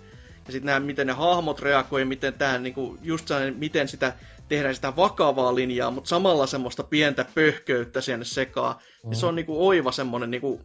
Ja 0.45 0.51
sitten 0.51 0.65
nämä, 0.65 0.79
miten 0.79 1.07
ne 1.07 1.13
hahmot 1.13 1.59
reagoi, 1.59 2.05
miten 2.05 2.33
tämä, 2.33 2.57
niinku, 2.57 2.97
just 3.01 3.27
sellainen, 3.27 3.57
miten 3.57 3.87
sitä 3.87 4.13
tehdään 4.47 4.75
sitä 4.75 4.95
vakavaa 4.95 5.55
linjaa, 5.55 5.91
mutta 5.91 6.07
samalla 6.07 6.47
semmoista 6.47 6.83
pientä 6.83 7.25
pöhköyttä 7.35 8.01
sinne 8.01 8.25
sekaan. 8.25 8.75
Mm. 9.03 9.09
Ja 9.11 9.15
se 9.15 9.25
on 9.25 9.35
niinku 9.35 9.67
oiva 9.67 9.91
semmoinen 9.91 10.31
niinku, 10.31 10.61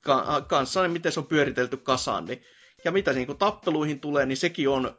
ka- 0.00 0.44
kanssa, 0.46 0.88
miten 0.88 1.12
se 1.12 1.20
on 1.20 1.26
pyöritelty 1.26 1.76
kasaan. 1.76 2.24
Niin. 2.24 2.42
Ja 2.84 2.92
mitä 2.92 3.12
niinku 3.12 3.34
tappeluihin 3.34 4.00
tulee, 4.00 4.26
niin 4.26 4.36
sekin 4.36 4.68
on 4.68 4.96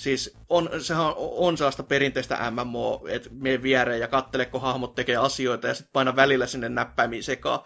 Siis 0.00 0.34
on, 0.48 0.70
sehän 0.78 1.06
on, 1.06 1.14
on 1.16 1.56
sellaista 1.56 1.82
perinteistä 1.82 2.50
MMO, 2.50 3.04
että 3.08 3.30
mene 3.32 3.62
viereen 3.62 4.00
ja 4.00 4.08
kattele, 4.08 4.46
kun 4.46 4.60
hahmot 4.60 4.94
tekee 4.94 5.16
asioita 5.16 5.68
ja 5.68 5.74
sitten 5.74 5.92
paina 5.92 6.16
välillä 6.16 6.46
sinne 6.46 6.68
näppäimiin 6.68 7.22
sekaan. 7.22 7.60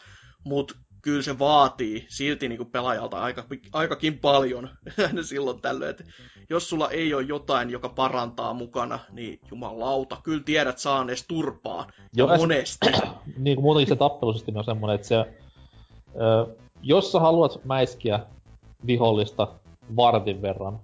Mutta 0.44 0.74
kyllä 1.04 1.22
se 1.22 1.38
vaatii 1.38 2.06
silti 2.08 2.48
niinku 2.48 2.64
pelaajalta 2.64 3.20
aika, 3.22 3.44
aikakin 3.72 4.18
paljon 4.18 4.68
silloin 5.22 5.60
tällöin. 5.60 5.90
Et 5.90 6.04
jos 6.50 6.68
sulla 6.68 6.90
ei 6.90 7.14
ole 7.14 7.22
jotain, 7.22 7.70
joka 7.70 7.88
parantaa 7.88 8.54
mukana, 8.54 8.98
niin 9.12 9.40
jumalauta, 9.50 10.16
kyllä 10.22 10.42
tiedät 10.44 10.78
saanees 10.78 11.24
turpaa. 11.28 11.86
Ja 11.98 12.04
Joo, 12.16 12.28
äs- 12.28 12.38
monesti. 12.38 12.86
niin 13.38 13.56
kuin 13.56 13.62
muutenkin 13.62 13.88
se 13.94 13.96
tappeluisesti 13.98 14.52
on 14.56 14.64
semmonen, 14.64 14.94
että 14.94 15.06
se, 15.06 15.16
ö, 15.16 16.46
jos 16.82 17.12
sä 17.12 17.20
haluat 17.20 17.60
mäiskiä 17.64 18.20
vihollista 18.86 19.48
vartin 19.96 20.42
verran 20.42 20.80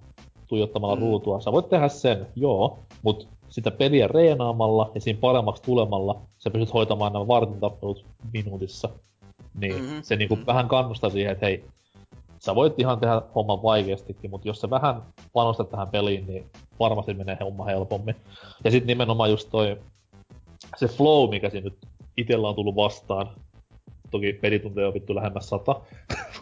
tuijottamalla 0.47 0.95
Mm. 0.95 1.01
ruutua, 1.01 1.41
sä 1.41 1.51
voit 1.51 1.69
tehdä 1.69 1.87
sen, 1.87 2.27
joo, 2.35 2.79
mut 3.01 3.27
sitä 3.49 3.71
peliä 3.71 4.07
reenaamalla 4.07 4.91
ja 4.95 5.01
siinä 5.01 5.19
paremmaksi 5.19 5.63
tulemalla 5.63 6.21
sä 6.37 6.49
pystyt 6.49 6.73
hoitamaan 6.73 7.13
nämä 7.13 7.27
vartin 7.27 7.59
tappelut 7.59 8.05
minuutissa. 8.33 8.89
Niin 9.59 9.75
Mhm, 9.75 9.83
mm-hmm. 9.83 10.01
se 10.01 10.15
niinku 10.15 10.35
mhm. 10.35 10.45
vähän 10.45 10.67
kannustaa 10.67 11.09
siihen, 11.09 11.31
että 11.31 11.45
hei, 11.45 11.63
sä 12.39 12.55
voit 12.55 12.79
ihan 12.79 12.99
tehdä 12.99 13.21
homman 13.35 13.63
vaikeastikin, 13.63 14.29
mutta 14.29 14.47
jos 14.47 14.61
sä 14.61 14.69
vähän 14.69 15.01
panostat 15.33 15.69
tähän 15.69 15.87
peliin, 15.87 16.27
niin 16.27 16.45
varmasti 16.79 17.13
menee 17.13 17.37
homma 17.41 17.65
helpommin. 17.65 18.15
Ja 18.63 18.71
sitten 18.71 18.87
nimenomaan 18.87 19.29
just 19.31 19.49
toi, 19.51 19.77
se 20.77 20.87
flow, 20.87 21.29
mikä 21.29 21.49
siinä 21.49 21.63
nyt 21.63 21.77
itellä 22.17 22.49
on 22.49 22.55
tullut 22.55 22.75
vastaan, 22.75 23.29
toki 24.11 24.33
pelitunteja 24.33 24.87
on 24.87 24.89
opittu 24.89 25.15
lähemmäs 25.15 25.49
sata, 25.49 25.75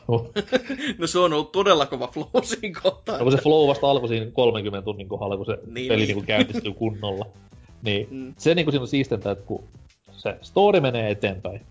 No 0.97 1.07
se 1.07 1.19
on 1.19 1.33
ollut 1.33 1.51
todella 1.51 1.85
kova 1.85 2.07
flow 2.07 2.27
siinä 2.43 2.79
kohtaa. 2.83 3.17
No 3.17 3.23
kun 3.23 3.31
se 3.31 3.37
flow 3.37 3.69
vasta 3.69 3.89
alkoi 3.89 4.09
siinä 4.09 4.31
30 4.31 4.85
tunnin 4.85 5.09
kohdalla, 5.09 5.37
kun 5.37 5.45
se 5.45 5.51
Niin, 5.51 5.73
niin, 5.73 5.87
peli 5.87 6.05
niin. 6.05 6.15
niin. 6.15 6.25
käynnistyy 6.25 6.73
kunnolla. 6.73 7.25
Niin 7.83 8.07
Mm. 8.11 8.33
se 8.37 8.55
niinku 8.55 8.71
siinä 8.71 8.81
on 8.81 8.87
siistintä, 8.87 9.31
että 9.31 9.45
kun 9.45 9.63
se 10.11 10.37
story 10.41 10.79
menee 10.79 11.11
eteenpäin. 11.11 11.61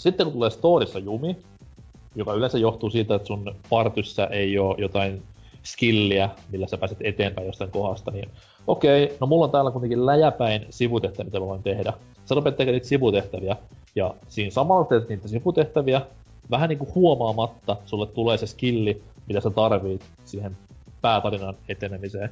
Sitten 0.00 0.26
kun 0.26 0.32
tulee 0.32 0.50
storissa 0.50 0.98
jumi, 0.98 1.36
joka 2.14 2.34
yleensä 2.34 2.58
johtuu 2.58 2.90
siitä, 2.90 3.14
että 3.14 3.28
sun 3.28 3.54
partyssä 3.70 4.26
ei 4.26 4.58
ole 4.58 4.74
jotain 4.78 5.22
skilliä, 5.62 6.28
millä 6.52 6.66
sä 6.66 6.78
pääset 6.78 6.98
eteenpäin 7.00 7.46
jostain 7.46 7.70
kohdasta, 7.70 8.10
niin 8.10 8.28
okei, 8.66 9.16
no 9.20 9.26
mulla 9.26 9.44
on 9.44 9.50
täällä 9.50 9.70
kuitenkin 9.70 10.06
läjäpäin 10.06 10.66
sivutehtäviä, 10.70 11.24
mitä 11.24 11.40
mä 11.40 11.46
voin 11.46 11.62
tehdä. 11.62 11.92
Sä 12.24 12.34
rupeat 12.34 12.56
tekemään 12.56 12.74
niitä 12.74 12.86
sivutehtäviä, 12.86 13.56
ja 13.94 14.14
siinä 14.28 14.50
samalla 14.50 14.84
teet 14.84 15.08
niitä 15.08 15.28
sivutehtäviä, 15.28 16.00
vähän 16.50 16.68
niinku 16.68 16.88
huomaamatta 16.94 17.76
sulle 17.86 18.06
tulee 18.06 18.38
se 18.38 18.46
skilli, 18.46 19.02
mitä 19.28 19.40
sä 19.40 19.50
tarvit 19.50 20.04
siihen 20.24 20.56
päätarinan 21.00 21.56
etenemiseen. 21.68 22.30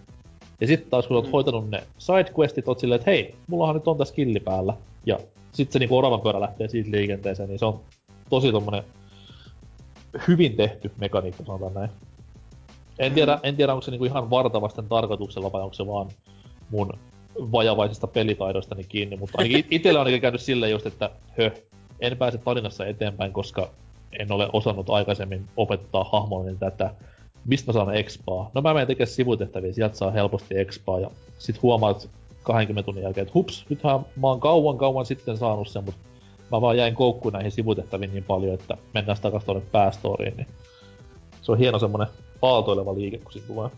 Ja 0.61 0.67
sitten 0.67 0.91
taas 0.91 1.07
kun 1.07 1.17
oot 1.17 1.27
mm. 1.27 1.33
hoitanut 1.33 1.71
ne 1.71 1.83
sidequestit, 1.99 2.69
oot 2.69 2.79
silleen, 2.79 2.99
että 2.99 3.11
hei, 3.11 3.35
mullahan 3.47 3.75
nyt 3.75 3.89
on 3.89 3.99
tässä 3.99 4.13
skilli 4.13 4.41
päällä. 4.41 4.75
Ja 5.07 5.19
sitten 5.53 5.73
se 5.73 5.79
niinku 5.79 5.97
oravan 5.99 6.21
pyörä 6.21 6.41
lähtee 6.41 6.69
siitä 6.69 6.91
liikenteeseen, 6.91 7.49
niin 7.49 7.59
se 7.59 7.65
on 7.67 7.81
tosi 8.31 8.53
tommonen 8.53 8.83
hyvin 10.29 10.57
tehty 10.57 10.91
mekaniikka, 11.01 11.45
sanotaan 11.45 11.75
näin. 11.75 11.91
En 12.99 13.13
Mm. 13.13 13.15
tiedä, 13.15 13.39
en 13.43 13.57
tiedä 13.57 13.73
onko 13.73 13.83
se 13.83 13.91
niinku 13.91 14.05
ihan 14.05 14.31
vartavasten 14.31 14.89
tarkoituksella 14.89 15.53
vai 15.53 15.63
onko 15.63 15.75
se 15.75 15.87
vaan 15.87 16.09
mun 16.71 16.93
vajavaisista 17.39 18.07
pelitaidoistani 18.07 18.85
kiinni, 18.85 19.17
mutta 19.17 19.39
ainakin 19.39 19.59
it- 19.59 19.67
itsellä 19.71 20.01
on 20.01 20.07
ainakin 20.07 20.21
käynyt 20.23 20.41
silleen 20.41 20.73
just, 20.73 20.87
että 20.87 21.11
hö, 21.39 21.51
en 22.01 22.17
pääse 22.17 22.39
tarinassa 22.39 22.87
eteenpäin, 22.87 23.33
koska 23.33 23.71
en 24.19 24.33
ole 24.33 24.49
osannut 24.53 24.91
aikaisemmin 24.91 25.45
opettaa 25.57 26.05
hahmolle 26.05 26.55
tätä, 26.55 26.95
mistä 27.45 27.69
mä 27.69 27.73
saan 27.73 27.95
expaa. 27.97 28.51
No 28.55 28.63
mä 28.63 28.75
menen 28.75 28.87
tekemään 28.87 29.11
sivutehtäviä, 29.13 29.73
sieltä 29.73 29.97
saa 29.97 30.11
helposti 30.11 30.59
expaa 30.59 31.01
ja 31.01 31.11
sit 31.39 31.63
huomaat 31.63 32.09
20 32.53 32.87
tunnin 32.87 33.03
jälkeen, 33.05 33.23
että 33.23 33.35
hups, 33.35 33.67
nythän 33.69 34.01
mä 34.01 34.27
oon 34.27 34.41
kauan 34.41 34.79
kauan 34.79 35.07
sitten 35.07 35.37
saanut 35.37 35.69
sen, 35.69 35.85
mutta 35.85 36.01
mä 36.53 36.61
vaan 36.61 36.77
jäin 36.77 36.95
koukkuun 36.95 37.33
näihin 37.33 37.53
sivutehtäviin 37.53 38.13
niin 38.13 38.25
paljon, 38.25 38.55
että 38.55 38.77
mennään 38.95 39.19
takaisin 39.23 39.47
tuonne 39.47 39.67
päästoriin, 39.73 40.37
niin 40.37 40.47
se 41.43 41.53
on 41.53 41.59
hieno 41.59 41.79
semmonen 41.79 42.07
aaltoileva 42.43 42.95
liike, 42.95 43.19
kun 43.19 43.33
siinä 43.33 43.47
tulee. 43.47 43.71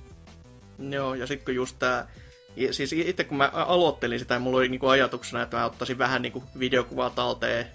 Joo, 0.90 1.14
ja 1.14 1.26
sitten 1.26 1.44
kun 1.44 1.54
just 1.54 1.76
tää... 1.78 2.10
Siis 2.70 2.92
itse 2.92 3.24
kun 3.24 3.36
mä 3.36 3.50
aloittelin 3.52 4.18
sitä, 4.18 4.38
mulla 4.38 4.58
oli 4.58 4.68
niinku 4.68 4.86
ajatuksena, 4.86 5.42
että 5.42 5.56
mä 5.56 5.64
ottaisin 5.64 5.98
vähän 5.98 6.22
niinku 6.22 6.42
videokuvaa 6.58 7.10
talteen, 7.10 7.66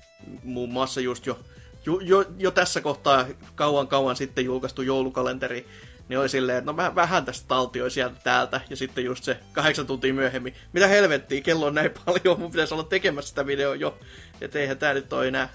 muun 0.43 0.69
muassa 0.69 1.01
just 1.01 1.25
jo, 1.25 1.39
jo, 1.85 1.99
jo, 1.99 2.25
jo 2.37 2.51
tässä 2.51 2.81
kohtaa 2.81 3.25
kauan 3.55 3.87
kauan 3.87 4.15
sitten 4.15 4.45
julkaistu 4.45 4.81
joulukalenteri, 4.81 5.65
niin 6.09 6.19
oli 6.19 6.29
silleen, 6.29 6.57
että 6.57 6.71
no 6.71 6.73
mä 6.73 6.95
vähän 6.95 7.25
tästä 7.25 7.47
taltioi 7.47 7.91
sieltä 7.91 8.15
täältä, 8.23 8.61
ja 8.69 8.75
sitten 8.75 9.05
just 9.05 9.23
se 9.23 9.39
kahdeksan 9.53 9.87
tuntia 9.87 10.13
myöhemmin, 10.13 10.55
mitä 10.73 10.87
helvettiä, 10.87 11.41
kello 11.41 11.65
on 11.65 11.75
näin 11.75 11.91
paljon, 12.05 12.39
mun 12.39 12.51
pitäisi 12.51 12.73
olla 12.73 12.83
tekemässä 12.83 13.29
sitä 13.29 13.45
videoa 13.45 13.75
jo, 13.75 13.99
että 14.41 14.59
eihän 14.59 14.77
tää 14.77 14.93
nyt 14.93 15.13
ole 15.13 15.27
enää 15.27 15.49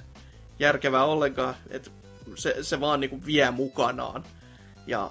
järkevää 0.59 1.05
ollenkaan, 1.05 1.55
että 1.71 1.91
se, 2.35 2.57
se 2.63 2.81
vaan 2.81 3.01
niinku 3.01 3.27
vie 3.27 3.51
mukanaan. 3.51 4.25
Ja 4.87 5.11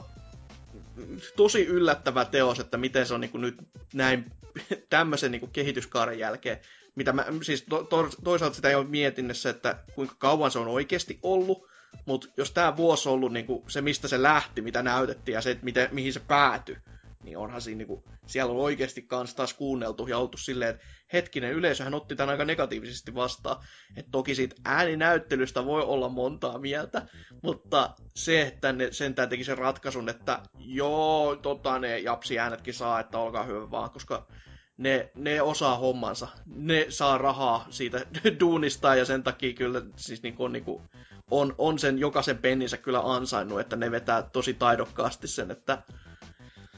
tosi 1.36 1.66
yllättävä 1.66 2.26
teos, 2.26 2.60
että 2.60 2.78
miten 2.78 3.06
se 3.06 3.14
on 3.14 3.22
niin 3.22 3.42
nyt 3.42 3.58
näin 3.94 4.32
tämmöisen 4.90 5.32
niin 5.32 5.52
kehityskaaren 5.52 6.20
jälkeen. 6.20 6.60
Mitä 6.96 7.14
mä, 7.14 7.26
siis 7.42 7.66
to, 7.70 7.84
to, 7.84 8.10
toisaalta 8.24 8.56
sitä 8.56 8.70
ei 8.70 8.76
ole 8.76 8.86
mietinnässä, 8.86 9.50
että 9.50 9.80
kuinka 9.96 10.16
kauan 10.20 10.52
se 10.52 10.60
on 10.60 10.68
oikeasti 10.68 11.20
ollut, 11.24 11.69
mutta 12.06 12.28
jos 12.38 12.52
tämä 12.52 12.78
vuosi 12.78 13.10
on 13.10 13.16
ollut 13.16 13.34
niin 13.34 13.46
se, 13.68 13.82
mistä 13.82 14.08
se 14.08 14.22
lähti, 14.22 14.62
mitä 14.62 14.84
näytettiin 14.84 15.34
ja 15.34 15.42
se, 15.42 15.60
miten, 15.62 15.90
mihin 15.92 16.14
se 16.14 16.20
päätyi, 16.20 16.78
niin 17.24 17.38
onhan 17.38 17.62
siinä, 17.62 17.78
niin 17.78 17.88
kuin, 17.88 18.04
siellä 18.26 18.54
on 18.54 18.60
oikeasti 18.60 19.02
kans 19.02 19.36
taas 19.36 19.54
kuunneltu 19.54 20.08
ja 20.08 20.18
oltu 20.18 20.38
silleen, 20.38 20.70
että 20.70 20.86
hetkinen, 21.14 21.54
yleisöhän 21.54 21.94
otti 21.94 22.16
tämän 22.16 22.30
aika 22.30 22.46
negatiivisesti 22.46 23.16
vastaan. 23.16 23.64
Että 23.96 24.12
toki 24.12 24.36
siitä 24.36 24.56
ääninäyttelystä 24.66 25.66
voi 25.66 25.82
olla 25.82 26.10
montaa 26.10 26.58
mieltä, 26.60 27.08
mutta 27.44 27.94
se, 28.16 28.42
että 28.42 28.72
ne 28.72 28.88
sentään 28.92 29.30
teki 29.30 29.44
sen 29.44 29.58
ratkaisun, 29.58 30.10
että 30.10 30.40
joo, 30.58 31.36
tota 31.36 31.80
ne 31.80 32.00
japsi 32.00 32.40
äänetkin 32.40 32.74
saa, 32.74 33.00
että 33.00 33.18
olkaa 33.18 33.44
hyvä 33.44 33.72
vaan, 33.72 33.90
koska 33.90 34.28
ne, 34.80 35.10
ne 35.16 35.42
osaa 35.42 35.78
hommansa. 35.78 36.28
Ne 36.56 36.86
saa 36.90 37.18
rahaa 37.18 37.66
siitä 37.70 38.06
duunista 38.40 38.96
ja 38.96 39.06
sen 39.06 39.24
takia 39.24 39.54
kyllä 39.54 39.82
siis 39.96 40.24
niin 40.24 40.36
on, 40.40 40.54
niin 40.54 40.64
kuin, 40.64 40.82
on, 41.32 41.56
on 41.58 41.80
sen 41.80 42.00
jokaisen 42.00 42.38
penninsä 42.38 42.78
kyllä 42.78 43.02
ansainnut, 43.04 43.60
että 43.60 43.76
ne 43.76 43.92
vetää 43.92 44.22
tosi 44.22 44.54
taidokkaasti 44.54 45.28
sen, 45.28 45.52
että 45.52 45.84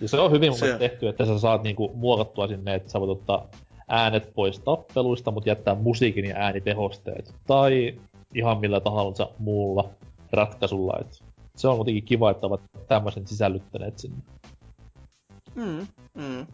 Ja 0.02 0.08
se 0.08 0.20
on 0.20 0.32
hyvin 0.32 0.54
Se- 0.54 0.78
tehty, 0.78 1.08
että 1.08 1.26
sä 1.26 1.40
saat 1.40 1.64
niinku 1.64 1.92
muokattua 1.94 2.48
sinne, 2.48 2.76
että 2.76 2.92
sä 2.92 3.00
voit 3.00 3.12
ottaa 3.12 3.50
äänet 3.88 4.34
pois 4.34 4.60
tappeluista, 4.60 5.32
mutta 5.32 5.50
jättää 5.50 5.76
musiikin 5.76 6.26
ja 6.26 6.36
äänitehosteet. 6.36 7.36
Tai 7.48 8.00
ihan 8.36 8.60
millä 8.60 8.80
tahansa 8.80 9.30
muulla 9.40 9.90
ratkaisulla. 10.32 10.98
Et 11.02 11.24
se 11.56 11.68
on 11.68 11.76
kuitenkin 11.76 12.04
kiva, 12.04 12.32
että 12.32 12.48
ovat 12.48 12.62
tämmöisen 12.88 13.28
sisällyttäneet 13.28 14.00
sinne. 14.00 14.22
Mm, 15.56 15.88
mm. 16.14 16.48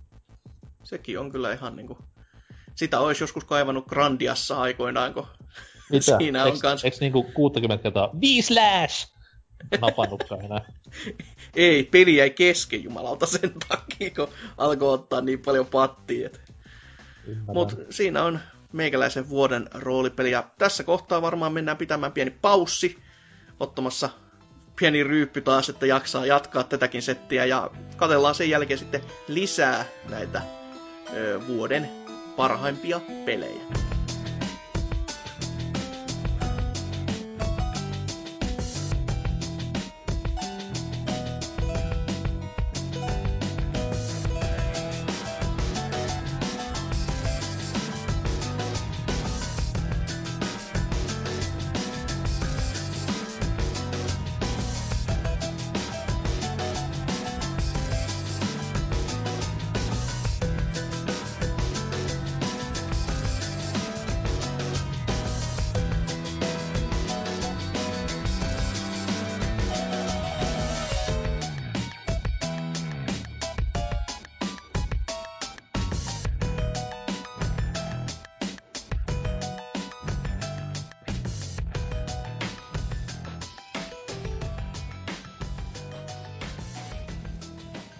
Sekin 0.87 1.19
on 1.19 1.31
kyllä 1.31 1.53
ihan 1.53 1.75
niinku... 1.75 1.97
Sitä 2.75 2.99
olisi 2.99 3.23
joskus 3.23 3.43
kaivannut 3.43 3.87
Grandiassa 3.87 4.61
aikoinaan, 4.61 5.13
kun 5.13 5.27
Mitä? 5.91 6.17
Siinä 6.17 6.43
on 6.43 6.59
kans- 6.59 6.85
Eiks 6.85 6.99
niinku 6.99 7.23
60 7.23 7.83
kertaa 7.83 8.09
viislash 8.21 9.11
napannutkaan 9.81 10.45
enää? 10.45 10.61
ei, 11.55 11.83
peli 11.83 12.15
jäi 12.15 12.29
kesken 12.29 12.83
jumalauta 12.83 13.25
sen 13.25 13.53
takia, 13.69 14.11
kun 14.15 14.27
alkoi 14.57 14.93
ottaa 14.93 15.21
niin 15.21 15.39
paljon 15.39 15.65
pattia. 15.65 16.25
Et. 16.25 16.41
Ymmärrän. 17.25 17.53
Mut 17.53 17.75
siinä 17.89 18.23
on 18.23 18.39
meikäläisen 18.73 19.29
vuoden 19.29 19.69
roolipeli, 19.73 20.31
ja 20.31 20.43
tässä 20.57 20.83
kohtaa 20.83 21.21
varmaan 21.21 21.53
mennään 21.53 21.77
pitämään 21.77 22.11
pieni 22.11 22.31
paussi, 22.31 22.97
ottamassa 23.59 24.09
pieni 24.79 25.03
ryyppy 25.03 25.41
taas, 25.41 25.69
että 25.69 25.85
jaksaa 25.85 26.25
jatkaa 26.25 26.63
tätäkin 26.63 27.01
settiä, 27.01 27.45
ja 27.45 27.71
katellaan 27.97 28.35
sen 28.35 28.49
jälkeen 28.49 28.79
sitten 28.79 29.01
lisää 29.27 29.85
näitä 30.09 30.56
vuoden 31.47 31.89
parhaimpia 32.35 33.01
pelejä. 33.25 33.61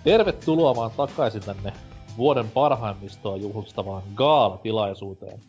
Tervetuloa 0.07 0.75
vaan 0.75 0.91
takaisin 0.97 1.41
tänne 1.41 1.73
vuoden 2.17 2.49
parhaimmistoa 2.49 3.37
juhlistavaan 3.37 4.03
Gaala-tilaisuuteen. 4.15 5.39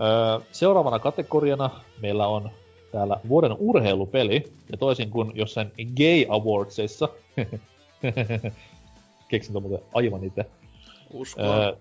Öö, 0.00 0.46
seuraavana 0.52 0.98
kategoriana 0.98 1.70
meillä 2.02 2.26
on 2.26 2.50
täällä 2.92 3.20
vuoden 3.28 3.56
urheilupeli, 3.58 4.52
ja 4.72 4.78
toisin 4.78 5.10
kuin 5.10 5.32
jossain 5.34 5.72
Gay 5.96 6.24
Awardsissa, 6.28 7.08
keksin 9.30 9.52
tuon 9.52 9.62
muuten 9.62 9.86
aivan 9.94 10.24
itse, 10.24 10.44
öö, 11.38 11.76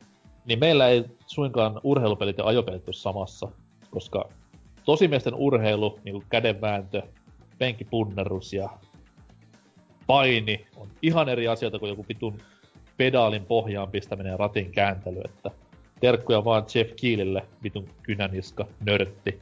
niin 0.46 0.60
meillä 0.60 0.88
ei 0.88 1.06
suinkaan 1.28 1.82
urheilupelit 1.84 2.38
ja 2.38 2.46
ajopelit 2.46 2.88
ole 2.88 2.94
samassa, 2.94 3.48
koska 3.90 4.30
tosimiesten 4.86 5.36
urheilu, 5.36 6.00
niin 6.04 6.14
kuin 6.14 6.26
kädenvääntö, 6.30 7.02
penkkipunnerus 7.58 8.54
ja 8.54 8.70
paini 10.08 10.66
on 10.76 10.88
ihan 11.02 11.30
eri 11.30 11.48
asioita 11.48 11.80
kuin 11.80 11.90
joku 11.90 12.06
vitun 12.10 12.42
pedaalin 12.98 13.46
pohjaan 13.46 13.92
pistäminen 13.92 14.32
ja 14.32 14.38
ratin 14.38 14.72
kääntely, 14.72 15.22
että 15.26 15.52
terkkuja 16.00 16.46
vaan 16.46 16.66
Jeff 16.76 16.94
Keelille, 17.02 17.44
vitun 17.64 17.90
kynäniska, 18.04 18.66
nörtti. 18.86 19.40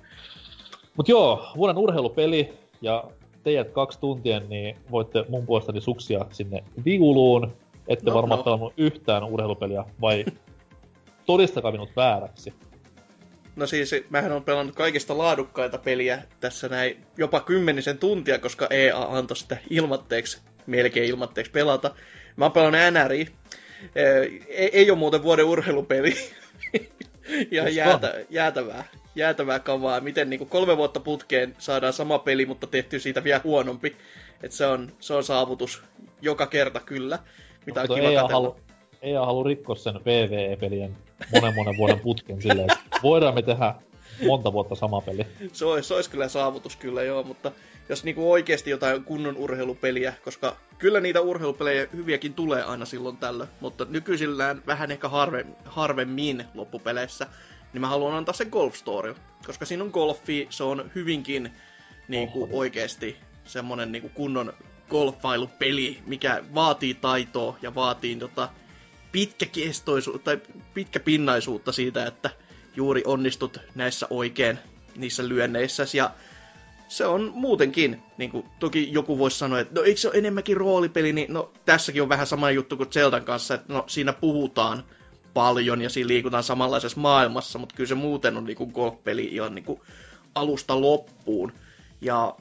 Mut 0.98 1.10
joo, 1.10 1.48
vuoden 1.58 1.78
urheilupeli, 1.78 2.54
ja 2.82 3.04
teidät 3.44 3.70
kaksi 3.70 4.00
tuntien, 4.00 4.50
niin 4.50 4.76
voitte 4.92 5.26
mun 5.30 5.46
puolestani 5.46 5.82
suksia 5.82 6.26
sinne 6.32 6.64
viuluun. 6.86 7.54
Ette 7.88 8.06
No, 8.06 8.16
varmaan 8.16 8.38
no. 8.38 8.44
pelannut 8.44 8.74
yhtään 8.78 9.24
urheilupeliä, 9.24 9.86
vai 10.02 10.26
todistakaa 11.26 11.72
minut 11.72 11.90
vääräksi. 11.96 12.54
No 13.56 13.68
siis, 13.68 13.96
mähän 14.10 14.32
on 14.32 14.44
pelannut 14.44 14.76
kaikista 14.76 15.18
laadukkaita 15.18 15.78
peliä 15.78 16.24
tässä 16.40 16.70
näin 16.70 16.98
jopa 17.18 17.40
kymmenisen 17.40 17.98
tuntia, 17.98 18.40
koska 18.40 18.68
EA 18.70 19.00
antoi 19.00 19.38
sitä 19.38 19.58
ilmatteeksi, 19.70 20.42
melkein 20.68 21.10
ilmatteeksi 21.10 21.52
pelata. 21.52 21.96
Mä 22.36 22.46
oon 22.46 22.52
pelannut 22.52 22.82
NRI. 22.92 23.28
Ei, 23.96 24.42
ei 24.50 24.92
ole 24.92 25.00
muuten 25.00 25.24
vuoden 25.24 25.46
urheilupeli. 25.46 26.16
ja 27.52 27.70
jäätä, 27.70 28.14
jäätävää, 28.30 28.84
jäätävää 29.16 29.60
kavaa. 29.60 30.00
Miten 30.00 30.30
niin 30.30 30.48
kolme 30.48 30.78
vuotta 30.78 31.00
putkeen 31.00 31.56
saadaan 31.58 31.94
sama 31.94 32.20
peli, 32.20 32.46
mutta 32.46 32.68
tehty 32.68 33.00
siitä 33.00 33.24
vielä 33.24 33.42
huonompi. 33.44 33.96
Et 34.44 34.52
se, 34.52 34.66
on, 34.66 34.92
se 35.00 35.14
on 35.14 35.24
saavutus 35.24 35.84
joka 36.22 36.48
kerta 36.48 36.80
kyllä. 36.80 37.20
Mitä 37.66 37.82
on 37.82 37.84
Mutta 37.88 37.96
kiva 37.96 38.12
EA 38.12 38.22
katsella. 38.22 38.42
halu, 38.42 38.56
EA 39.02 39.26
halu 39.26 39.44
rikkoa 39.44 39.76
sen 39.76 40.06
VVE-pelien 40.06 40.98
monen 41.34 41.56
monen 41.56 41.78
vuoden 41.78 42.00
putken 42.00 42.42
silleen, 42.42 42.70
voidaan 43.04 43.36
me 43.36 43.42
tehdä 43.42 43.76
monta 44.28 44.54
vuotta 44.54 44.76
sama 44.76 45.02
peli. 45.02 45.28
Se 45.54 45.66
olisi, 45.66 45.88
se 45.88 45.94
olisi 45.94 46.10
kyllä 46.10 46.28
saavutus 46.28 46.76
kyllä 46.76 47.04
joo, 47.04 47.24
mutta 47.24 47.52
jos 47.92 48.04
niinku 48.04 48.32
oikeasti 48.32 48.70
jotain 48.70 49.04
kunnon 49.04 49.38
urheilupeliä, 49.38 50.14
koska 50.24 50.58
kyllä 50.78 51.00
niitä 51.00 51.22
urheilupelejä 51.22 51.88
hyviäkin 51.96 52.34
tulee 52.34 52.64
aina 52.64 52.86
silloin 52.86 53.18
tällöin, 53.18 53.50
mutta 53.60 53.86
nykyisillään 53.90 54.64
vähän 54.68 54.92
ehkä 54.92 55.10
harve, 55.10 55.46
harvemmin 55.66 56.46
loppupeleissä, 56.54 57.28
niin 57.74 57.82
mä 57.82 57.88
haluan 57.88 58.14
antaa 58.14 58.34
sen 58.34 58.48
Golf 58.52 58.76
Story, 58.76 59.16
koska 59.46 59.66
siinä 59.66 59.84
on 59.84 59.90
golfi, 59.94 60.48
se 60.50 60.64
on 60.64 60.92
hyvinkin 60.96 61.52
niinku 62.08 62.50
oikeasti 62.52 63.18
semmonen 63.46 63.92
niinku 63.92 64.10
kunnon 64.10 64.54
golfailupeli, 64.90 65.98
mikä 66.06 66.44
vaatii 66.56 66.94
taitoa 66.94 67.58
ja 67.62 67.76
vaatii 67.76 68.16
tota 68.16 68.50
pitkäkestoisuutta 69.12 70.24
tai 70.24 70.40
pitkäpinnaisuutta 70.74 71.72
siitä, 71.72 72.06
että 72.06 72.30
juuri 72.76 73.02
onnistut 73.06 73.58
näissä 73.76 74.08
oikein 74.10 74.60
niissä 74.96 75.28
lyönneissä. 75.28 75.86
Ja 75.94 76.12
se 76.92 77.06
on 77.06 77.32
muutenkin, 77.36 78.04
niin 78.18 78.32
kuin, 78.32 78.46
toki 78.60 78.94
joku 78.94 79.18
voisi 79.18 79.38
sanoa, 79.38 79.60
että 79.60 79.74
no 79.74 79.82
eikö 79.82 80.00
se 80.00 80.08
ole 80.08 80.18
enemmänkin 80.18 80.58
roolipeli, 80.58 81.14
niin 81.14 81.34
no 81.34 81.52
tässäkin 81.66 82.02
on 82.02 82.10
vähän 82.10 82.28
sama 82.28 82.52
juttu 82.52 82.78
kuin 82.78 82.90
Zeldan 82.90 83.26
kanssa, 83.26 83.54
että 83.54 83.74
no 83.74 83.84
siinä 83.88 84.14
puhutaan 84.14 84.84
paljon 85.34 85.82
ja 85.82 85.90
siinä 85.90 86.08
liikutaan 86.08 86.44
samanlaisessa 86.44 87.00
maailmassa, 87.00 87.60
mutta 87.60 87.76
kyllä 87.76 87.88
se 87.88 87.96
muuten 87.96 88.38
on 88.38 88.44
niin 88.44 88.58
kuin 88.58 88.72
golf-peli 88.72 89.26
ihan 89.26 89.56
niin 89.56 89.66
kuin 89.66 89.82
alusta 90.36 90.82
loppuun. 90.82 91.54
Ja 92.02 92.36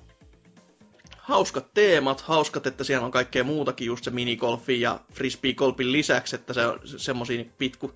hauskat 1.19 1.75
teemat, 1.75 2.21
hauskat, 2.21 2.67
että 2.67 2.85
siellä 2.85 3.05
on 3.05 3.13
kaikkea 3.13 3.45
muutakin, 3.45 3.87
just 3.87 4.05
se 4.05 4.11
minigolfi 4.11 4.81
ja 4.81 5.01
frisbee-golfin 5.15 5.93
lisäksi, 5.93 6.37
että 6.37 6.55
se 6.55 6.67
on 6.67 6.81
semmosia 6.85 7.45
pikku, 7.59 7.93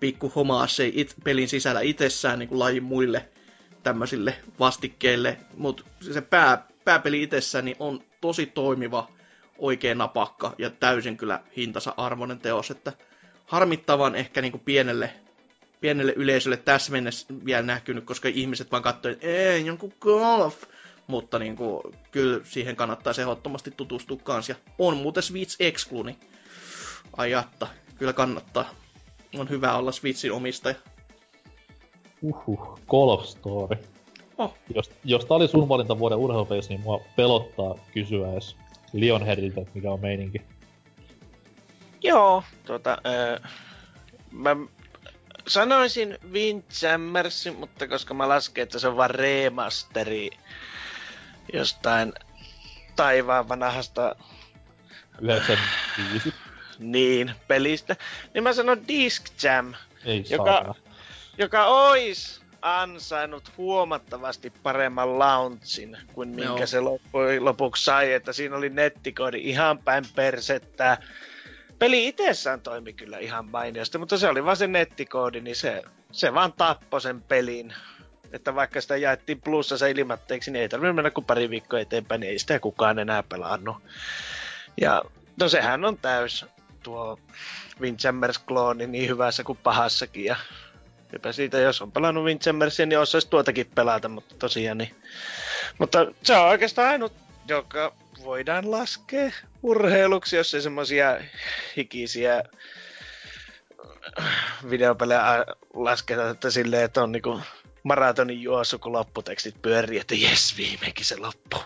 pikku 0.00 0.32
homaase 0.36 0.90
it, 0.94 1.14
pelin 1.24 1.48
sisällä 1.48 1.80
itsessään 1.80 2.38
niin 2.38 2.48
kuin 2.48 2.58
lajin 2.58 2.84
muille 2.84 3.28
tämmöisille 3.88 4.34
vastikkeille, 4.58 5.36
mutta 5.56 5.82
se 6.12 6.20
pää, 6.20 6.66
pääpeli 6.84 7.22
itsessään 7.22 7.64
niin 7.64 7.76
on 7.78 8.00
tosi 8.20 8.46
toimiva, 8.46 9.08
oikein 9.58 9.98
napakka 9.98 10.54
ja 10.58 10.70
täysin 10.70 11.16
kyllä 11.16 11.40
hintansa 11.56 11.94
arvoinen 11.96 12.38
teos, 12.38 12.70
että 12.70 12.92
harmittavan 13.46 14.14
ehkä 14.14 14.40
niin 14.42 14.52
kuin 14.52 14.62
pienelle, 14.64 15.10
pienelle 15.80 16.12
yleisölle 16.16 16.56
tässä 16.56 16.92
mennessä 16.92 17.26
vielä 17.44 17.62
näkynyt, 17.62 18.04
koska 18.04 18.28
ihmiset 18.28 18.72
vaan 18.72 18.82
katsoivat, 18.82 19.24
ei, 19.24 19.66
jonkun 19.66 19.92
golf, 20.00 20.62
mutta 21.06 21.38
niin 21.38 21.56
kuin, 21.56 21.82
kyllä 22.10 22.40
siihen 22.44 22.76
kannattaa 22.76 23.12
ehdottomasti 23.18 23.70
tutustua 23.70 24.18
kans. 24.22 24.48
Ja 24.48 24.54
on 24.78 24.96
muuten 24.96 25.22
Switch 25.22 25.56
Exclu, 25.60 26.02
niin 26.02 26.16
ajatta, 27.16 27.66
kyllä 27.98 28.12
kannattaa. 28.12 28.74
On 29.38 29.48
hyvä 29.50 29.74
olla 29.74 29.92
Switchin 29.92 30.32
omistaja. 30.32 30.74
Uhuh, 32.22 32.80
Golf 32.88 33.26
Story. 33.26 33.76
Oh. 34.38 34.54
Jos, 34.74 34.90
jos 35.04 35.24
tää 35.24 35.36
oli 35.36 35.48
sun 35.48 35.68
valinta 35.68 35.98
vuoden 35.98 36.18
urheilupelissä, 36.18 36.72
niin 36.72 36.80
mua 36.80 37.00
pelottaa 37.16 37.74
kysyä 37.92 38.32
edes 38.32 38.56
Lionheadiltä, 38.92 39.60
että 39.60 39.72
mikä 39.74 39.92
on 39.92 40.00
meininki. 40.00 40.42
Joo, 42.02 42.42
tota, 42.66 42.98
öö, 43.06 43.40
mä 44.30 44.56
sanoisin 45.46 46.18
Windjammers, 46.32 47.48
mutta 47.58 47.88
koska 47.88 48.14
mä 48.14 48.28
lasken, 48.28 48.62
että 48.62 48.78
se 48.78 48.88
on 48.88 48.96
vaan 48.96 49.10
remasteri 49.10 50.30
jostain 51.52 52.12
taivaan 52.96 53.48
vanhasta 53.48 54.16
95? 55.20 56.34
niin 56.78 57.32
pelistä, 57.48 57.96
niin 58.34 58.44
mä 58.44 58.52
sanon 58.52 58.88
Disc 58.88 59.44
Jam, 59.44 59.74
Ei 60.04 60.24
Joka-. 60.30 60.74
Joka 61.38 61.66
ois 61.66 62.40
ansainnut 62.62 63.52
huomattavasti 63.56 64.52
paremman 64.62 65.18
launchin 65.18 65.98
kuin 66.12 66.28
minkä 66.28 66.44
Joo. 66.44 66.66
se 66.66 66.80
loppujen 66.80 67.44
lopuksi 67.44 67.84
sai, 67.84 68.12
että 68.12 68.32
siinä 68.32 68.56
oli 68.56 68.68
nettikoodi 68.70 69.40
ihan 69.42 69.78
päin 69.78 70.04
persettä. 70.14 70.98
Peli 71.78 72.08
itsessään 72.08 72.60
toimi 72.60 72.92
kyllä 72.92 73.18
ihan 73.18 73.50
mainiosti, 73.50 73.98
mutta 73.98 74.18
se 74.18 74.28
oli 74.28 74.44
vaan 74.44 74.56
se 74.56 74.66
nettikoodi, 74.66 75.40
niin 75.40 75.56
se, 75.56 75.82
se 76.12 76.34
vaan 76.34 76.52
tappoi 76.52 77.00
sen 77.00 77.22
pelin. 77.22 77.74
Että 78.32 78.54
vaikka 78.54 78.80
sitä 78.80 78.96
jaettiin 78.96 79.40
plussassa 79.40 79.86
ilmatteeksi, 79.86 80.50
niin 80.50 80.62
ei 80.62 80.68
tarvinnut 80.68 80.96
mennä 80.96 81.10
kuin 81.10 81.24
pari 81.24 81.50
viikkoa 81.50 81.80
eteenpäin, 81.80 82.20
niin 82.20 82.30
ei 82.30 82.38
sitä 82.38 82.60
kukaan 82.60 82.98
enää 82.98 83.22
pelannut. 83.22 83.76
Ja 84.80 85.02
no 85.40 85.48
sehän 85.48 85.84
on 85.84 85.98
täys 85.98 86.46
tuo 86.82 87.18
Windjammers 87.80 88.38
klooni 88.38 88.86
niin 88.86 89.08
hyvässä 89.08 89.44
kuin 89.44 89.58
pahassakin. 89.62 90.24
Ja 90.24 90.36
Eipä 91.12 91.32
siitä, 91.32 91.58
jos 91.58 91.82
on 91.82 91.92
pelannut 91.92 92.24
Windjammersia, 92.24 92.86
niin 92.86 92.98
osaisi 92.98 93.28
tuotakin 93.30 93.70
pelata, 93.74 94.08
mutta 94.08 94.34
tosiaan 94.38 94.78
niin. 94.78 94.94
Mutta 95.78 96.06
se 96.22 96.36
on 96.36 96.48
oikeastaan 96.48 96.88
ainut, 96.88 97.12
joka 97.48 97.94
voidaan 98.24 98.70
laskea 98.70 99.32
urheiluksi, 99.62 100.36
jos 100.36 100.54
ei 100.54 100.62
semmosia 100.62 101.20
hikisiä 101.76 102.44
videopelejä 104.70 105.20
ä, 105.20 105.46
lasketa, 105.74 106.30
että 106.30 106.50
silleen, 106.50 106.84
että 106.84 107.02
on 107.02 107.12
niinku 107.12 107.40
maratonin 107.82 108.42
juossu, 108.42 108.78
kun 108.78 108.92
lopputekstit 108.92 109.62
pyörii, 109.62 109.98
että 109.98 110.14
jes, 110.14 110.56
viimeinkin 110.56 111.04
se 111.04 111.16
loppu. 111.16 111.56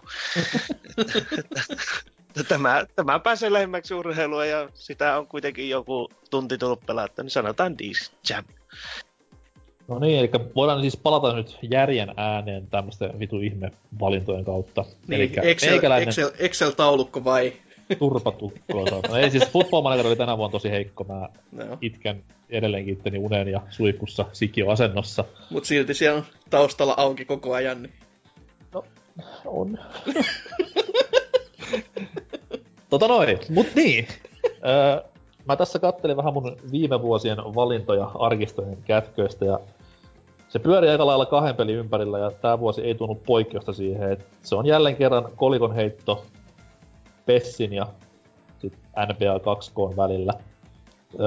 tämä, 2.48 2.86
tämä 2.96 3.18
pääsee 3.18 3.52
lähemmäksi 3.52 3.94
urheilua 3.94 4.46
ja 4.46 4.68
sitä 4.74 5.18
on 5.18 5.26
kuitenkin 5.26 5.68
joku 5.68 6.10
tunti 6.30 6.58
tullut 6.58 6.86
pelata, 6.86 7.22
niin 7.22 7.30
sanotaan 7.30 7.78
Disc 7.78 8.12
Jam. 8.30 8.44
No 9.92 9.98
niin, 9.98 10.18
eli 10.18 10.30
voidaan 10.56 10.80
siis 10.80 10.96
palata 10.96 11.32
nyt 11.36 11.58
järjen 11.62 12.14
ääneen 12.16 12.66
tämmöisten 12.66 13.18
vitu 13.18 13.40
ihme 13.40 13.70
valintojen 14.00 14.44
kautta. 14.44 14.84
Niin, 15.08 15.20
Elikkä 15.20 15.40
Excel, 15.42 15.70
meikäläinen 15.70 16.08
Excel, 16.08 16.30
Excel-taulukko 16.38 17.24
vai? 17.24 17.52
turpatukko. 17.98 18.86
saatana. 18.90 19.18
Ei 19.18 19.30
siis 19.30 19.48
Football 19.48 19.82
Manager 19.82 20.06
oli 20.06 20.16
tänä 20.16 20.36
vuonna 20.36 20.52
tosi 20.52 20.70
heikko. 20.70 21.04
Mä 21.04 21.28
No. 21.52 21.78
itkän 21.80 22.22
edelleenkin 22.50 22.92
itteni 22.94 23.18
unen 23.18 23.48
ja 23.48 23.60
suihkussa 23.70 24.24
sikioasennossa. 24.32 25.24
Mut 25.50 25.64
silti 25.64 25.94
siellä 25.94 26.18
on 26.18 26.24
taustalla 26.50 26.94
auki 26.96 27.24
koko 27.24 27.54
ajan. 27.54 27.82
Niin. 27.82 27.92
On. 29.46 29.78
tota 32.90 33.08
noin, 33.08 33.38
mut 33.48 33.66
niin. 33.74 34.06
Öö, 34.46 35.02
mä 35.44 35.56
tässä 35.56 35.78
kattelin 35.78 36.16
vähän 36.16 36.34
mun 36.34 36.56
viime 36.72 37.02
vuosien 37.02 37.36
valintoja 37.38 38.04
arkistojen 38.18 38.78
kätköistä 38.84 39.44
ja 39.44 39.60
se 40.52 40.58
pyörii 40.58 40.90
aika 40.90 41.06
lailla 41.06 41.26
kahden 41.26 41.56
pelin 41.56 41.76
ympärillä 41.76 42.18
ja 42.18 42.30
tää 42.30 42.58
vuosi 42.58 42.82
ei 42.82 42.94
tunnu 42.94 43.14
poikkeusta 43.14 43.72
siihen, 43.72 44.12
että 44.12 44.24
se 44.42 44.54
on 44.54 44.66
jälleen 44.66 44.96
kerran 44.96 45.28
kolikon 45.36 45.74
heitto 45.74 46.24
Pessin 47.26 47.72
ja 47.72 47.86
sit 48.58 48.72
NBA 48.96 49.38
2K 49.38 49.96
välillä. 49.96 50.32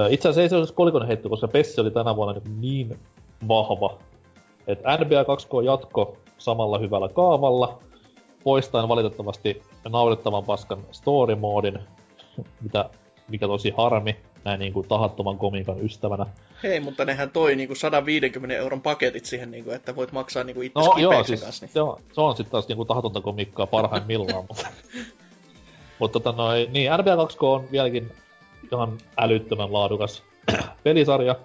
Itse 0.10 0.30
asiassa 0.30 0.42
ei 0.42 0.50
se 0.50 0.56
olisi 0.56 0.74
kolikon 0.74 1.08
heitto, 1.08 1.30
koska 1.30 1.48
Pessi 1.48 1.82
oli 1.82 1.92
tänä 1.92 2.16
vuonna 2.16 2.34
niin, 2.34 2.62
niin 2.62 3.00
vahva, 3.48 3.98
että 4.68 4.98
NBA 4.98 5.24
2K 5.24 5.66
jatko 5.66 6.18
samalla 6.38 6.78
hyvällä 6.78 7.10
kaavalla, 7.10 7.80
poistaen 8.44 8.90
valitettavasti 8.90 9.62
naurettavan 9.90 10.44
paskan 10.44 10.84
story 10.92 11.36
moodin, 11.36 11.80
mitä, 12.64 12.90
mikä 13.28 13.48
tosi 13.48 13.74
harmi, 13.78 14.16
näin 14.46 14.60
niin 14.60 14.74
kuin 14.74 14.88
tahattoman 14.88 15.38
komiikan 15.38 15.82
ystävänä. 15.82 16.26
Hei, 16.64 16.80
mutta 16.80 17.06
nehän 17.06 17.30
toi 17.30 17.56
niinku 17.56 17.76
150 17.76 18.56
euron 18.56 18.82
paketit 18.82 19.26
siihen, 19.26 19.52
niinku, 19.52 19.72
että 19.72 19.96
voit 19.96 20.12
maksaa 20.12 20.44
niinku 20.44 20.62
itse 20.62 20.80
No 20.80 20.94
joo, 20.98 21.24
siis 21.24 21.44
kanssa. 21.44 21.66
Niin. 21.66 21.74
se 21.74 21.82
on, 21.82 22.02
se 22.14 22.22
on 22.22 22.36
sitten 22.36 22.52
taas 22.52 22.68
niinku 22.68 22.86
tahatonta 22.86 23.22
komikkaa 23.22 23.68
parhaimmillaan, 23.68 24.46
mutta 24.50 24.68
Mutta 26.00 26.20
tota 26.20 26.38
noin, 26.38 26.74
niin 26.74 26.92
NBA 26.92 27.16
2K 27.16 27.44
on 27.44 27.66
vieläkin 27.72 28.12
ihan 28.72 28.98
älyttömän 29.18 29.74
laadukas 29.74 30.24
pelisarja, 30.84 31.36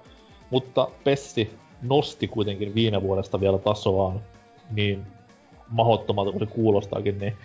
mutta 0.51 0.89
Pessi 1.05 1.51
nosti 1.83 2.29
kuitenkin 2.29 2.75
viime 2.75 3.03
vuodesta 3.03 3.41
vielä 3.41 3.59
tasoaan 3.59 4.21
niin 4.71 5.07
mahottomalta 5.69 6.31
kuin 6.31 6.49
se 6.49 6.55
kuulostaakin, 6.55 7.19
niin 7.19 7.37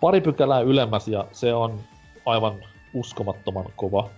pari 0.00 0.20
pykälää 0.20 0.60
ylemmäs 0.60 1.08
ja 1.08 1.24
se 1.32 1.54
on 1.54 1.80
aivan 2.26 2.54
uskomattoman 2.94 3.64
kova 3.76 4.10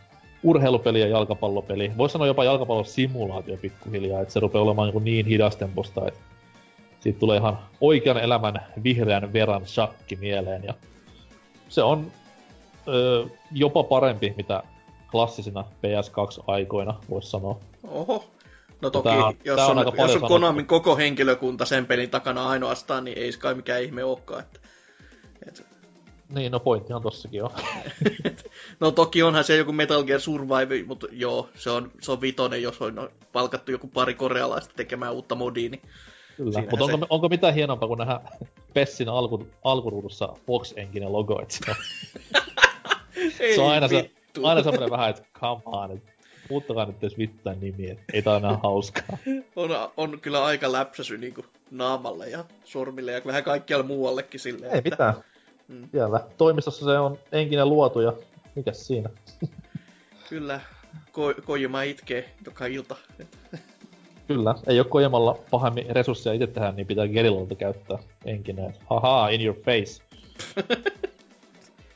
urheilupeli 0.43 1.01
ja 1.01 1.07
jalkapallopeli. 1.09 1.93
Voisi 1.99 2.13
sanoa 2.13 2.27
jopa 2.27 2.45
jalkapallosimulaatio 2.45 3.57
pikkuhiljaa, 3.57 4.21
että 4.21 4.35
se 4.35 4.41
rupeaa 4.41 4.65
olemaan 4.65 4.89
niin, 4.89 5.05
niin 5.05 5.27
hidastemposta, 5.27 6.09
että 6.09 6.21
siitä 7.01 7.19
tulee 7.19 7.39
ihan 7.39 7.59
oikean 7.81 8.19
elämän 8.19 8.55
vihreän 8.85 9.33
veran 9.33 9.67
shakki 9.67 10.17
mieleen. 10.17 10.65
Ja 10.65 10.75
se 11.69 11.83
on 11.83 12.13
ö, 12.89 13.27
jopa 13.53 13.83
parempi, 13.83 14.35
mitä 14.37 14.63
klassisina 15.11 15.65
PS2-aikoina, 15.65 16.95
voisi 17.11 17.31
sanoa. 17.31 17.59
Oho. 17.91 18.25
No 18.83 18.91
toki, 18.91 19.09
Tää 19.09 19.25
on- 19.25 19.35
jos, 19.45 19.57
tää 19.57 19.67
on 19.67 19.79
on, 19.79 19.85
jos 19.85 19.95
on 19.99 20.09
sanottu. 20.09 20.27
Konamin 20.29 20.67
koko 20.67 20.97
henkilökunta 20.97 21.65
sen 21.65 21.87
pelin 21.87 22.11
takana 22.11 22.49
ainoastaan, 22.49 23.05
niin 23.05 23.19
ei 23.19 23.33
se 23.33 23.39
kai 23.39 23.55
mikään 23.55 23.83
ihme 23.83 24.05
olekaan. 24.05 24.41
Että, 24.41 24.61
et, 24.65 24.72
Niin, 26.35 26.53
no 26.53 26.61
pointtihan 26.61 27.03
tossakin 27.03 27.45
on. 27.45 27.51
no 28.81 28.91
toki 28.91 29.23
onhan 29.23 29.45
se 29.45 29.57
joku 29.57 29.73
Metal 29.73 30.05
Gear 30.05 30.21
Survive, 30.21 30.83
mutta 30.87 31.07
joo, 31.13 31.49
se 31.55 31.71
on, 31.71 31.91
se 32.01 32.13
on 32.13 32.21
vitonen, 32.21 32.63
jos 32.63 32.83
on 32.83 33.11
palkattu 33.33 33.71
joku 33.73 33.87
pari 33.89 34.15
korealaista 34.15 34.75
tekemään 34.77 35.13
uutta 35.13 35.35
modia, 35.35 35.69
niin 35.71 35.83
Kyllä. 36.37 36.53
Siinähän 36.53 36.71
Mutta 36.71 36.85
onko, 36.85 36.97
se- 36.99 37.07
onko 37.11 37.29
mitään 37.29 37.55
hienompaa 37.55 37.89
kuin 37.89 37.99
nähdä 37.99 38.21
Pessin 38.75 39.09
alku, 39.09 39.49
alkuruudussa 39.65 40.29
Fox 40.47 40.73
Engine 40.77 41.09
logo, 41.09 41.45
se 41.49 41.61
se 43.55 43.61
on 43.61 43.71
aina, 43.71 43.89
se, 43.89 44.11
aina 44.43 44.63
semmoinen 44.63 44.91
vähän, 44.91 45.11
että 45.11 45.23
come 45.41 45.63
on, 45.65 45.91
että 45.93 46.13
muuttakaa 46.51 46.87
nyt 46.87 46.97
edes 47.05 47.19
vittain 47.19 47.61
nimi, 47.61 47.91
että 47.91 48.03
ei 48.13 48.23
tää 48.23 48.37
enää 48.37 48.59
hauskaa. 48.63 49.19
on, 49.57 49.71
on 49.97 50.21
kyllä 50.21 50.45
aika 50.45 50.73
läpsäsy 50.73 51.19
niin 51.19 51.35
naamalle 51.71 52.29
ja 52.29 52.45
sormille 52.65 53.13
ja 53.13 53.21
vähän 53.27 53.45
kaikkialle 53.45 53.87
muuallekin 53.87 54.41
silleen. 54.41 54.73
Ei 54.73 54.79
että- 54.79 54.91
mitään. 54.91 55.15
Mm. 55.73 55.89
Siellä 55.91 56.21
toimistossa 56.39 56.85
se 56.85 56.99
on 56.99 57.19
enkinen 57.33 57.69
luotu 57.69 58.01
ja 58.01 58.13
mikäs 58.55 58.87
siinä? 58.87 59.11
Kyllä, 60.29 60.61
Ko- 60.97 61.43
Kojima 61.45 61.83
itkee 61.83 62.35
joka 62.47 62.67
ilta. 62.67 62.97
Kyllä, 64.29 64.55
ei 64.67 64.79
oo 64.79 64.85
Kojamalla 64.85 65.39
pahemmin 65.51 65.87
resursseja 65.91 66.35
itse 66.35 66.47
tehdä, 66.47 66.73
niin 66.73 66.87
pitää 66.87 67.09
Gerillalta 67.09 67.55
käyttää 67.55 67.99
enkinen. 68.25 68.71
et 68.71 68.81
Haha, 68.91 69.29
in 69.29 69.41
your 69.47 69.57
face. 69.65 70.03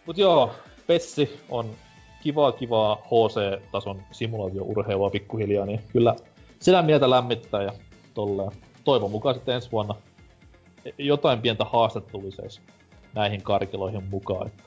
Mut 0.07 0.19
joo, 0.19 0.53
Pessi 0.87 1.41
on 1.49 1.71
kivaa 2.23 2.53
kivaa 2.53 2.95
HC-tason 2.97 4.03
simulaatiourheilua 4.13 5.11
pikkuhiljaa, 5.11 5.67
niin 5.67 5.81
kyllä 5.93 6.17
sitä 6.61 6.83
mieltä 6.83 7.11
lämmittää 7.11 7.63
ja 7.63 7.73
tolleen. 8.15 8.51
Toivon 8.85 9.11
mukaan 9.11 9.35
sitten 9.35 9.55
ensi 9.55 9.73
vuonna 9.73 9.95
jotain 10.99 11.41
pientä 11.41 11.65
haastetta 11.65 12.11
tulisi 12.11 12.43
edes 12.43 12.61
näihin 13.17 13.43
karkeloihin 13.43 14.05
mukaan. 14.05 14.47
Että 14.47 14.63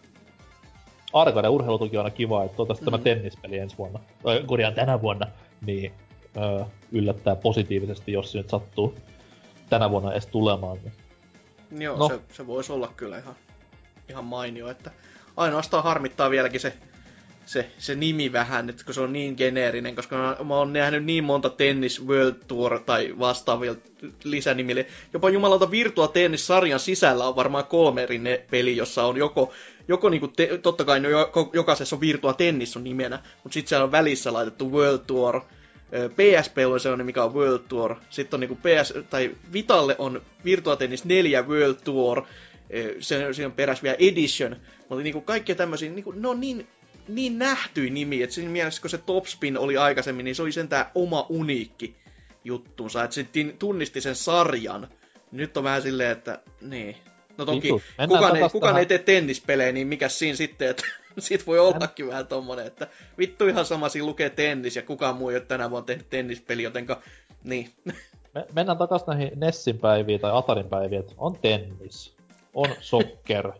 arcade 1.13 1.47
urheilu 1.47 1.77
toki 1.79 1.97
on 1.97 2.05
aina 2.05 2.15
kiva, 2.15 2.43
että 2.43 2.57
toivottavasti 2.57 2.85
Mhm. 2.85 2.91
tämä 2.91 3.03
tennispeli 3.03 3.57
ensi 3.57 3.77
vuonna, 3.77 3.99
tai 4.23 4.43
korjaan 4.45 4.73
tänä 4.73 5.01
vuonna, 5.01 5.27
niin 5.65 5.91
öö, 6.37 6.63
yllättää 6.91 7.35
positiivisesti, 7.35 8.11
jos 8.11 8.31
se 8.31 8.37
nyt 8.37 8.49
sattuu 8.49 8.95
tänä 9.69 9.89
vuonna 9.89 10.11
edes 10.11 10.27
tulemaan. 10.27 10.77
Niin. 10.83 11.81
Joo, 11.81 11.97
no. 11.97 12.07
se, 12.07 12.19
se 12.33 12.47
voisi 12.47 12.71
olla 12.71 12.93
kyllä 12.95 13.17
ihan, 13.17 13.35
ihan 14.09 14.25
mainio, 14.25 14.69
että 14.69 14.91
ainoastaan 15.37 15.83
harmittaa 15.83 16.29
vieläkin 16.29 16.59
se, 16.59 16.73
se, 17.49 17.71
se 17.77 17.95
nimi 17.95 18.31
vähän, 18.31 18.69
että 18.69 18.85
kun 18.85 18.93
se 18.93 19.01
on 19.01 19.13
niin 19.13 19.35
geneerinen, 19.37 19.95
koska 19.95 20.17
mä, 20.17 20.35
mä 20.43 20.55
oon 20.55 20.73
nähnyt 20.73 21.05
niin 21.05 21.23
monta 21.23 21.49
Tennis 21.49 22.05
World 22.05 22.35
Tour 22.47 22.79
tai 22.79 23.15
vastaavia 23.19 23.75
lisänimille. 24.23 24.85
Jopa 25.13 25.29
jumalauta 25.29 25.71
Virtua 25.71 26.07
Tennis-sarjan 26.07 26.79
sisällä 26.79 27.27
on 27.27 27.35
varmaan 27.35 27.65
kolme 27.65 28.03
eri 28.03 28.17
ne- 28.17 28.45
peli, 28.51 28.77
jossa 28.77 29.05
on 29.05 29.17
joko, 29.17 29.53
joko 29.87 30.09
niinku 30.09 30.27
te, 30.27 30.59
totta 30.61 30.85
kai 30.85 30.99
no, 30.99 31.09
jo, 31.09 31.31
jokaisessa 31.53 31.95
on 31.95 32.01
Virtua 32.01 32.33
Tennis 32.33 32.77
on 32.77 32.83
nimenä, 32.83 33.19
mutta 33.43 33.53
sitten 33.53 33.69
siellä 33.69 33.83
on 33.83 33.91
välissä 33.91 34.33
laitettu 34.33 34.71
World 34.71 35.01
Tour, 35.07 35.41
PSP 35.89 36.57
on 36.71 36.79
sellainen, 36.79 37.05
mikä 37.05 37.23
on 37.23 37.33
World 37.33 37.63
Tour. 37.69 37.95
Sitten 38.09 38.37
on 38.37 38.41
niinku 38.41 38.55
PS, 38.55 38.93
tai 39.09 39.35
Vitalle 39.53 39.95
on 39.97 40.21
Virtua 40.45 40.75
Tennis 40.75 41.05
4 41.05 41.41
World 41.41 41.77
Tour. 41.83 42.23
Se, 42.99 43.33
siinä 43.33 43.47
on 43.47 43.51
peräs 43.51 43.83
vielä 43.83 43.95
Edition. 43.99 44.55
Mutta 44.79 45.03
niinku 45.03 45.21
kaikkia 45.21 45.55
tämmöisiä, 45.55 45.91
niinku, 45.91 46.11
ne 46.11 46.27
on 46.27 46.39
niin, 46.39 46.67
niin 47.09 47.39
nähtyi 47.39 47.89
nimi, 47.89 48.23
että 48.23 48.33
siinä 48.33 48.51
mielessä 48.51 48.81
kun 48.81 48.89
se 48.89 48.97
Topspin 48.97 49.57
oli 49.57 49.77
aikaisemmin, 49.77 50.23
niin 50.23 50.35
se 50.35 50.41
oli 50.41 50.51
sentään 50.51 50.85
oma 50.95 51.25
uniikki 51.29 51.95
juttunsa. 52.43 53.03
Että 53.03 53.13
sitten 53.13 53.55
tunnisti 53.59 54.01
sen 54.01 54.15
sarjan. 54.15 54.87
Nyt 55.31 55.57
on 55.57 55.63
vähän 55.63 55.81
silleen, 55.81 56.11
että 56.11 56.39
niin. 56.61 56.95
No 57.37 57.45
toki, 57.45 57.71
mennään 57.71 58.09
kukaan, 58.09 58.35
ei, 58.35 58.49
kukaan 58.49 58.77
ei 58.77 58.85
tee 58.85 58.97
tennispelejä, 58.97 59.71
niin 59.71 59.87
mikä 59.87 60.09
siinä 60.09 60.35
sitten, 60.35 60.69
että 60.69 60.83
siitä 61.19 61.45
voi 61.47 61.59
ollakin 61.59 62.07
vähän 62.07 62.27
tommonen, 62.27 62.67
että 62.67 62.87
vittu 63.17 63.47
ihan 63.47 63.65
sama 63.65 63.89
siinä 63.89 64.07
lukee 64.07 64.29
tennis 64.29 64.75
ja 64.75 64.81
kukaan 64.81 65.15
muu 65.15 65.29
ei 65.29 65.35
ole 65.35 65.45
tänä 65.45 65.69
vuonna 65.69 65.85
tehnyt 65.85 66.09
tennispeli, 66.09 66.63
jotenka 66.63 67.01
niin. 67.43 67.69
Me, 68.33 68.45
mennään 68.53 68.77
takaisin 68.77 69.07
näihin 69.07 69.31
Nessin 69.35 69.79
päiviin 69.79 70.19
tai 70.19 70.31
Atarin 70.33 70.69
päiviin, 70.69 70.99
että 70.99 71.13
on 71.17 71.37
tennis, 71.41 72.15
on 72.53 72.69
soccer, 72.81 73.51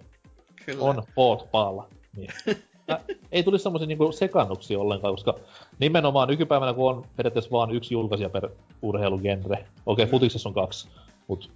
Kyllä. 0.66 0.84
on 0.84 1.04
football. 1.16 1.82
Niin. 2.16 2.30
Ei 3.32 3.44
tulisi 3.44 3.64
semmoisia 3.64 3.88
niinku 3.88 4.12
sekannuksia 4.12 4.80
ollenkaan, 4.80 5.14
koska 5.14 5.36
nimenomaan 5.80 6.28
nykypäivänä, 6.28 6.74
kun 6.74 6.90
on 6.96 7.06
periaatteessa 7.16 7.52
vain 7.52 7.72
yksi 7.72 7.94
julkaisija 7.94 8.30
per 8.30 8.50
urheilugenre, 8.82 9.56
okei, 9.56 9.66
okay, 9.86 10.06
Mm. 10.06 10.10
futiksessa 10.12 10.50
on 10.50 10.56
kaksi, 10.56 10.88
mutta 11.28 11.48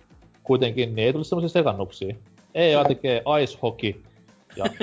kuitenkin 0.44 0.96
niin 0.96 1.06
ei 1.06 1.14
tulisi 1.14 1.30
semmoisia 1.30 1.50
sekannuksia. 1.50 2.16
EA 2.56 2.84
tekee 2.86 3.24
ice 3.44 3.58
hockey, 3.62 3.94
ja 4.56 4.66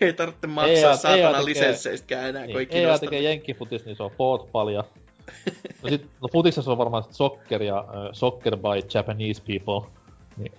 Ei 0.00 0.12
tarvitse 0.12 0.46
EA 0.46 0.50
maksaa 0.52 0.72
EA 0.90 0.96
saatana 0.96 1.28
tekee- 1.30 1.44
lisensseistkään 1.44 2.28
enää, 2.28 2.46
kun 2.46 2.50
ei 2.50 2.56
niin, 2.56 2.68
EA 2.68 2.72
kiinnosta. 2.80 3.06
tekee 3.06 3.20
jenkkifutis, 3.20 3.84
niin 3.84 3.96
se 3.96 4.02
on 4.02 4.10
football, 4.10 4.68
ja 4.68 4.84
no, 5.82 5.88
sit, 5.88 6.06
no 6.22 6.28
futiksessa 6.32 6.70
on 6.72 6.78
varmaan 6.78 7.04
soccer 7.10 7.62
ja 7.62 7.80
uh, 7.80 8.08
soccer 8.12 8.56
by 8.56 8.88
Japanese 8.94 9.42
people. 9.46 9.90
Niin, 10.36 10.52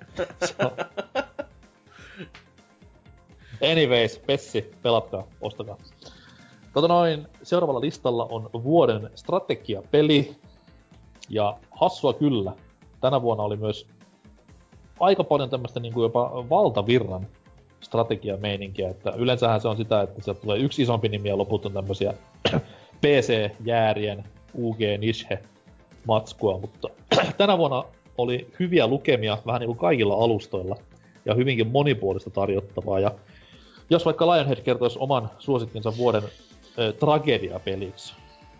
se 0.45 0.55
on... 0.65 0.71
Anyways, 3.71 4.19
Pessi, 4.19 4.71
pelatkaa, 4.81 5.27
ostakaa. 5.41 5.77
Tota 6.73 6.87
noin, 6.87 7.27
seuraavalla 7.43 7.81
listalla 7.81 8.25
on 8.25 8.49
vuoden 8.53 9.09
strategiapeli. 9.15 10.35
Ja 11.29 11.57
hassua 11.71 12.13
kyllä, 12.13 12.53
tänä 13.01 13.21
vuonna 13.21 13.43
oli 13.43 13.57
myös 13.57 13.87
aika 14.99 15.23
paljon 15.23 15.49
tämmöistä 15.49 15.79
niin 15.79 15.93
kuin 15.93 16.03
jopa 16.03 16.45
valtavirran 16.49 17.27
strategiameininkiä, 17.81 18.89
että 18.89 19.13
yleensähän 19.17 19.61
se 19.61 19.67
on 19.67 19.77
sitä, 19.77 20.01
että 20.01 20.21
sieltä 20.21 20.41
tulee 20.41 20.57
yksi 20.57 20.81
isompi 20.81 21.09
nimi 21.09 21.29
ja 21.29 21.37
loput 21.37 21.65
on 21.65 21.73
tämmöisiä 21.73 22.13
PC-jäärien 23.01 24.23
UG 24.55 24.79
Nishe 24.97 25.39
matskua, 26.07 26.59
mutta 26.59 26.87
tänä 27.37 27.57
vuonna 27.57 27.83
oli 28.17 28.47
hyviä 28.59 28.87
lukemia 28.87 29.37
vähän 29.45 29.59
niin 29.59 29.67
kuin 29.67 29.77
kaikilla 29.77 30.13
alustoilla 30.13 30.75
ja 31.25 31.33
hyvinkin 31.33 31.67
monipuolista 31.67 32.29
tarjottavaa. 32.29 32.99
Ja 32.99 33.11
jos 33.89 34.05
vaikka 34.05 34.27
Lionhead 34.27 34.61
kertoisi 34.61 34.99
oman 34.99 35.31
suosikkinsa 35.39 35.97
vuoden 35.97 36.23
äh, 36.23 36.93
tragediapeliksi. 36.99 38.13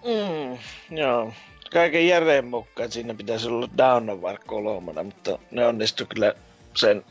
Mm, 0.06 0.58
joo. 0.98 1.34
Kaiken 1.74 2.08
järjen 2.08 2.46
mukaan 2.46 2.92
siinä 2.92 3.14
pitäisi 3.14 3.48
olla 3.48 3.70
Down 3.78 4.10
of 4.10 4.20
War 4.20 4.38
kolmona, 4.48 5.04
mutta 5.04 5.40
ne 5.52 5.66
onnistu 5.66 6.06
kyllä 6.06 6.34
sen 6.76 7.06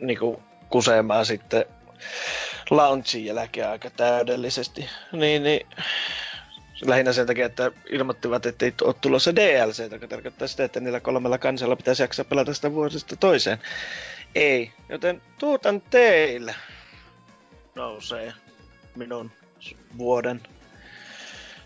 niinku 0.00 0.42
kusemaan 0.70 1.26
sitten 1.26 1.64
launchin 2.70 3.24
jälkeen 3.24 3.68
aika 3.68 3.90
täydellisesti. 3.90 4.88
Niin, 5.12 5.42
niin 5.42 5.66
lähinnä 6.84 7.12
sen 7.12 7.26
takia, 7.26 7.46
että 7.46 7.72
ilmoittivat, 7.90 8.46
että 8.46 8.64
ei 8.64 8.74
ole 8.82 8.94
tulossa 9.00 9.36
DLC, 9.36 9.92
joka 9.92 10.08
tarkoittaa 10.08 10.48
sitä, 10.48 10.64
että 10.64 10.80
niillä 10.80 11.00
kolmella 11.00 11.38
kansalla 11.38 11.76
pitäisi 11.76 12.02
jaksaa 12.02 12.24
pelata 12.24 12.54
sitä 12.54 12.72
vuosista 12.72 13.16
toiseen. 13.16 13.58
Ei, 14.34 14.72
joten 14.88 15.22
tuutan 15.38 15.82
teille 15.90 16.54
nousee 17.74 18.32
minun 18.96 19.30
vuoden 19.98 20.40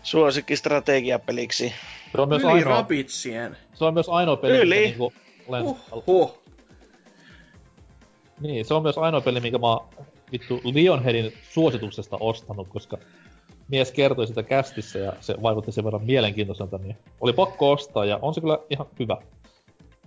suosikkistrategiapeliksi. 0.03 1.73
Se 2.11 2.21
on 2.21 2.29
myös 2.29 2.43
Yli 2.43 2.51
ainoa, 2.51 2.73
Rabitsien. 2.73 3.57
se 3.73 3.85
on 3.85 3.93
myös 3.93 4.09
ainoa 4.09 4.37
peli, 4.37 4.57
Yli. 4.57 4.75
mikä 4.75 4.87
niinku 4.87 5.13
olen, 5.47 5.63
Oho. 5.91 6.41
Niin, 8.41 8.65
se 8.65 8.73
on 8.73 8.83
myös 8.83 8.97
ainoa 8.97 9.21
peli, 9.21 9.39
minkä 9.39 9.57
mä 9.57 9.67
oon 9.67 9.89
vittu 10.31 10.61
Lionheadin 10.63 11.33
suosituksesta 11.49 12.17
ostanut, 12.19 12.67
koska 12.67 12.97
mies 13.67 13.91
kertoi 13.91 14.27
sitä 14.27 14.43
kästissä 14.43 14.99
ja 14.99 15.13
se 15.19 15.35
vaikutti 15.41 15.71
sen 15.71 15.83
verran 15.85 16.05
mielenkiintoiselta, 16.05 16.77
niin 16.77 16.97
oli 17.21 17.33
pakko 17.33 17.71
ostaa 17.71 18.05
ja 18.05 18.19
on 18.21 18.33
se 18.33 18.41
kyllä 18.41 18.59
ihan 18.69 18.87
hyvä. 18.99 19.17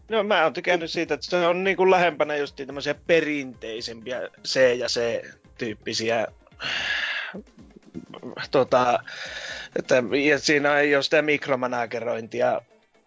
No 0.09 0.23
mä 0.23 0.43
oon 0.43 0.53
tykännyt 0.53 0.91
siitä, 0.91 1.15
että 1.15 1.27
se 1.27 1.47
on 1.47 1.65
niinku 1.65 1.91
lähempänä 1.91 2.37
just 2.37 2.57
tämmöisiä 2.67 2.95
perinteisempiä 3.07 4.29
C 4.45 4.79
ja 4.79 4.87
C 4.87 5.25
tyyppisiä 5.63 6.27
tota, 8.51 9.03
että 9.77 9.95
ja 10.29 10.39
siinä 10.39 10.79
ei 10.79 10.95
ole 10.95 11.03
sitä 11.03 11.23
mikromanagerointia 11.23 12.61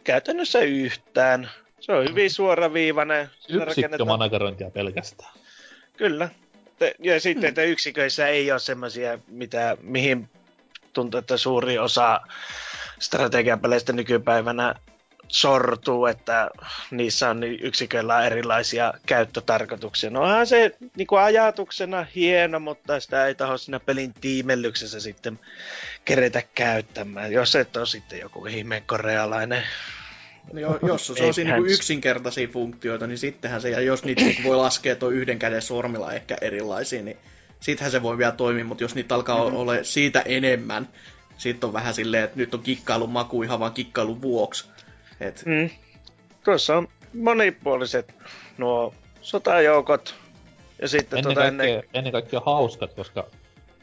käytännössä 0.04 0.60
yhtään. 0.60 1.50
Se 1.80 1.92
on 1.92 2.10
hyvin 2.10 2.32
suoraviivainen. 2.32 3.30
Yksikkömanagerointia 3.50 4.70
pelkästään. 4.70 5.34
Kyllä. 5.98 6.30
Ja 7.00 7.20
sitten, 7.20 7.48
että 7.48 7.64
yksiköissä 7.64 8.28
ei 8.28 8.52
ole 8.52 8.60
semmoisia, 8.60 9.20
mitä, 9.28 9.78
mihin 9.82 10.30
tuntuu, 10.94 11.18
että 11.18 11.38
suuri 11.38 11.78
osa 11.78 12.22
strategiapeleistä 13.00 13.94
nykypäivänä 13.94 14.76
sortuu, 15.28 16.06
että 16.06 16.50
niissä 16.92 17.30
on 17.30 17.40
niin 17.40 17.60
yksiköillä 17.62 18.26
erilaisia 18.26 18.94
käyttötarkoituksia. 19.06 20.10
No 20.10 20.22
onhan 20.22 20.48
se 20.48 20.72
niin 20.96 21.08
kuin 21.08 21.22
ajatuksena 21.22 22.06
hieno, 22.16 22.60
mutta 22.60 23.00
sitä 23.00 23.28
ei 23.28 23.36
taho 23.36 23.58
siinä 23.58 23.80
pelin 23.80 24.14
tiimellyksessä 24.22 25.00
sitten 25.00 25.40
keretä 26.06 26.44
käyttämään, 26.56 27.32
jos 27.32 27.56
et 27.56 27.78
ole 27.78 27.86
sitten 27.86 28.20
joku 28.20 28.46
ihmeen 28.46 28.84
korealainen. 28.86 29.64
Jo, 30.54 30.80
jos 30.88 31.08
se 31.08 31.24
on 31.24 31.34
siinä 31.34 31.58
niin 31.58 31.72
yksinkertaisia 31.72 32.48
funktioita, 32.48 33.08
niin 33.08 33.18
sittenhän 33.18 33.62
se, 33.62 33.70
ja 33.70 33.82
jos 33.82 34.04
niitä 34.04 34.22
voi 34.44 34.56
laskea 34.56 34.96
tuo 34.96 35.10
yhden 35.10 35.40
käden 35.40 35.62
sormilla 35.62 36.14
ehkä 36.14 36.38
erilaisia, 36.42 37.04
niin 37.04 37.18
sittenhän 37.60 37.92
se 37.92 38.04
voi 38.04 38.18
vielä 38.18 38.32
toimia, 38.32 38.66
mutta 38.66 38.84
jos 38.84 38.96
niitä 38.96 39.16
alkaa 39.16 39.44
mm-hmm. 39.44 39.58
olla 39.58 39.74
siitä 39.84 40.22
enemmän, 40.22 40.90
sitten 41.38 41.68
on 41.68 41.74
vähän 41.74 41.94
silleen, 41.94 42.24
että 42.24 42.38
nyt 42.38 42.54
on 42.54 42.64
kikkailun 42.64 43.10
maku 43.10 43.44
ihan 43.44 43.60
vaan 43.60 43.74
kikkailun 43.74 44.22
vuoksi. 44.22 44.66
Et, 45.20 45.44
Mm. 45.46 45.70
Tuossa 46.44 46.78
on 46.78 46.88
monipuoliset 47.14 48.14
nuo 48.58 48.94
sotajoukot, 49.22 50.16
ja 50.82 50.88
sitten 50.88 51.20
Ennen, 51.20 51.24
tuota 51.36 51.50
kaikkea, 51.50 51.66
ennen... 51.68 51.84
ennen 51.94 52.12
kaikkea 52.14 52.42
hauskat, 52.46 52.94
koska 52.94 53.22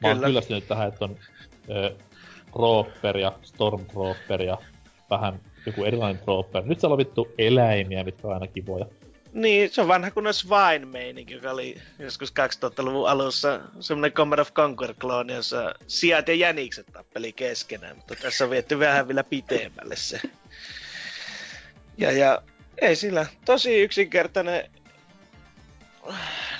mä 0.03 0.09
oon 0.09 0.17
Kyllä. 0.17 0.27
kyllästynyt 0.27 0.69
tähän, 0.69 0.89
että 0.89 1.05
on 1.05 1.17
ö, 1.71 1.95
Trooper 2.53 3.19
ja 3.19 3.33
Stormtrooper 3.43 4.43
ja 4.43 4.59
vähän 5.11 5.41
joku 5.67 5.85
erilainen 5.85 6.23
Trooper. 6.25 6.63
Nyt 6.67 6.81
siellä 6.81 6.95
on 6.95 6.99
vittu 6.99 7.29
eläimiä, 7.39 8.05
mitkä 8.05 8.29
on 8.29 8.35
aina 8.35 8.47
kivoja. 8.47 8.87
Niin, 9.33 9.71
se 9.71 9.81
on 9.81 9.89
vanha 9.89 10.11
kunnon 10.11 10.35
Swine-meininki, 10.35 11.35
joka 11.35 11.51
oli 11.51 11.77
joskus 11.99 12.33
2000-luvun 12.33 13.09
alussa 13.09 13.61
semmoinen 13.81 14.13
Command 14.13 14.39
of 14.41 14.51
Conquer-klooni, 14.53 15.33
jossa 15.33 15.75
sijat 15.87 16.29
ja 16.29 16.35
jänikset 16.35 16.87
tappeli 16.93 17.33
keskenään, 17.33 17.97
mutta 17.97 18.15
tässä 18.23 18.45
on 18.45 18.51
vietty 18.51 18.79
vähän 18.79 19.09
vielä 19.09 19.25
pitemmälle 19.25 19.97
se. 19.97 20.21
Ja, 21.99 22.13
ja 22.13 22.43
ei 22.79 22.97
sillä, 22.97 23.27
tosi 23.45 23.83
yksinkertainen 23.83 24.71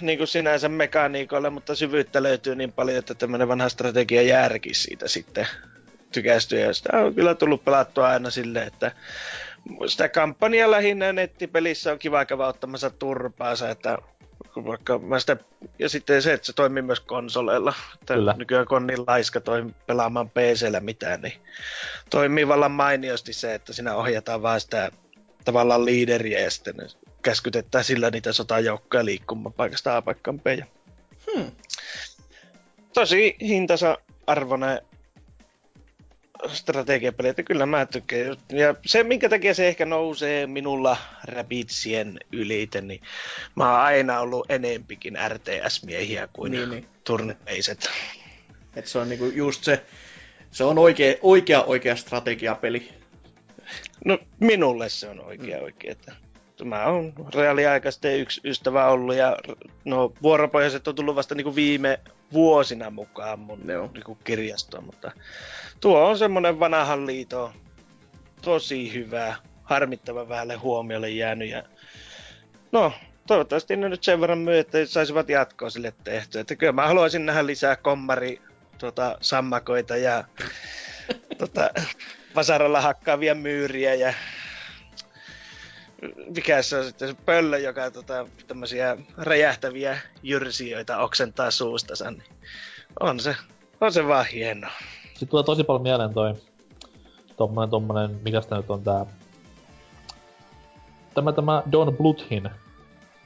niin 0.01 0.19
kuin 0.19 0.29
sinänsä 0.29 0.69
mekaniikoilla, 0.69 1.51
mutta 1.51 1.75
syvyyttä 1.75 2.23
löytyy 2.23 2.55
niin 2.55 2.73
paljon, 2.73 2.99
että 2.99 3.15
tämmöinen 3.15 3.49
vanha 3.49 3.69
strategia 3.69 4.23
järki 4.23 4.75
siitä 4.75 5.09
sitten 5.09 5.47
tykästyy. 6.13 6.61
Ja 6.61 6.73
sitä 6.75 6.99
on 6.99 7.15
kyllä 7.15 7.35
tullut 7.35 7.65
pelattua 7.65 8.09
aina 8.09 8.31
silleen, 8.31 8.67
että 8.67 8.93
sitä 9.87 10.09
kampanjaa 10.09 10.71
lähinnä 10.71 11.13
nettipelissä 11.13 11.93
on 11.93 11.99
kiva 11.99 12.25
käydä 12.25 12.47
ottamassa 12.47 12.91
turpaansa, 12.91 13.71
että 13.71 13.99
vaikka 14.57 14.99
mä 14.99 15.19
sitä, 15.19 15.37
ja 15.79 15.89
sitten 15.89 16.23
se, 16.23 16.33
että 16.33 16.47
se 16.47 16.53
toimii 16.53 16.83
myös 16.83 17.01
konsoleilla. 17.01 17.75
Että 17.95 18.15
Kyllä. 18.15 18.35
nykyään 18.39 18.67
kun 18.67 18.77
on 18.77 18.87
niin 18.87 19.07
laiska 19.07 19.41
toi 19.41 19.67
pelaamaan 19.87 20.31
PCllä 20.31 20.81
mitään, 20.81 21.23
niin 21.23 21.35
toimii 22.11 22.49
vallan 22.49 22.71
mainiosti 22.71 23.33
se, 23.33 23.55
että 23.55 23.73
siinä 23.73 23.95
ohjataan 23.95 24.43
vaan 24.43 24.61
sitä 24.61 24.91
tavallaan 25.45 25.85
liideriä 25.85 26.41
ja 26.41 26.51
sitten 26.51 26.75
käskytetään 27.23 27.85
sillä 27.85 28.11
niitä 28.11 28.33
sotajoukkoja 28.33 29.05
liikkumaan 29.05 29.53
paikasta 29.53 29.97
A 29.97 30.03
paikkaan 30.03 30.41
B. 30.41 30.47
Ja 30.47 30.67
hmm. 31.33 31.51
Tosi 32.95 33.37
hintansa 33.41 33.99
arvoinen 34.27 34.81
strategiapeli, 36.49 37.29
että 37.29 37.43
kyllä 37.43 37.67
mä 37.67 37.87
tykkään. 37.87 38.37
Ja 38.53 38.75
se, 38.87 39.03
minkä 39.05 39.29
takia 39.29 39.55
se 39.55 39.69
ehkä 39.69 39.87
nousee 39.87 40.47
minulla 40.47 40.97
Rabbidsien 41.25 42.19
ylite, 42.33 42.81
niin 42.81 43.01
mä 43.57 43.71
oon 43.71 43.81
aina 43.81 44.21
ollut 44.21 44.51
enempikin 44.51 45.19
RTS-miehiä 45.29 46.29
kuin 46.33 46.53
Niin, 46.53 46.71
niin. 46.71 46.87
turneiset. 47.05 47.91
Et 48.77 48.87
se 48.87 48.99
on 48.99 49.09
niinku 49.09 49.25
just 49.25 49.65
se, 49.65 49.83
se 50.51 50.65
on 50.65 50.79
oikea, 50.79 51.15
oikea, 51.23 51.63
oikea 51.63 51.97
strategiapeli. 51.97 53.02
No 54.05 54.19
minulle 54.41 54.89
se 54.89 55.09
on 55.09 55.25
oikea 55.25 55.59
mm. 55.59 55.65
oikea. 55.65 55.95
Mä 56.65 56.87
oon 56.87 57.13
reaaliaikaisesti 57.35 58.09
yksi 58.09 58.41
ystävä 58.45 58.87
ollut 58.87 59.15
ja 59.15 59.37
no 59.85 60.13
vuoropohjaiset 60.23 60.89
on 60.89 60.95
tullut 60.95 61.17
vasta 61.17 61.35
niinku 61.35 61.55
viime 61.55 62.01
vuosina 62.33 62.91
mukaan 62.91 63.39
mun 63.39 63.61
Joo. 63.69 63.91
niinku 63.95 64.15
kirjastoon, 64.15 64.85
mutta 64.85 65.13
tuo 65.81 66.09
on 66.09 66.19
semmonen 66.19 66.61
vanhan 66.61 67.07
liito 67.07 67.53
tosi 68.43 68.95
hyvä, 68.95 69.35
harmittavan 69.63 70.29
vähälle 70.29 70.57
huomiolle 70.57 71.11
jäänyt 71.11 71.51
ja 71.51 71.63
no 72.73 72.93
toivottavasti 73.27 73.77
ne 73.77 73.89
nyt 73.89 74.05
sen 74.05 74.21
verran 74.21 74.39
myy, 74.39 74.59
että 74.59 74.87
saisivat 74.87 75.29
jatkoa 75.29 75.71
sille 75.71 75.95
tehtyä. 76.05 76.41
Että 76.41 76.57
kyllä 76.57 76.73
mä 76.73 76.87
haluaisin 76.87 77.27
nähdä 77.27 77.47
lisää 77.47 77.77
kommari 77.77 78.41
tota, 78.79 79.19
sammakoita 79.21 79.97
ja 79.97 80.25
tota, 81.39 81.71
vasaralla 82.35 82.81
hakkaavia 82.81 83.35
myyriä 83.35 83.95
ja 83.95 84.15
mikä 86.37 86.63
se 86.63 86.79
on 86.79 86.85
sitten 86.85 87.09
se 87.09 87.15
pöllö, 87.27 87.59
joka 87.59 87.91
tota, 87.91 88.27
tämmöisiä 88.47 88.97
räjähtäviä 89.17 89.99
jyrsijöitä 90.23 90.99
oksentaa 90.99 91.51
suustansa, 91.51 92.11
niin 92.11 92.25
on 93.01 93.21
se, 93.21 93.37
on 93.81 93.93
se 93.93 94.07
vaan 94.07 94.27
hieno. 94.27 94.69
Sitten 95.05 95.29
tulee 95.29 95.45
tosi 95.45 95.65
paljon 95.65 95.83
mieleen 95.83 96.15
toi 96.15 96.35
tommonen, 97.37 97.71
tommonen, 97.71 98.21
mikä 98.25 98.41
sitä 98.41 98.57
nyt 98.57 98.71
on 98.71 98.83
tää... 98.83 99.07
Tämä, 101.15 101.33
tämä 101.33 101.63
Don 101.73 101.97
Bluthin 101.97 102.51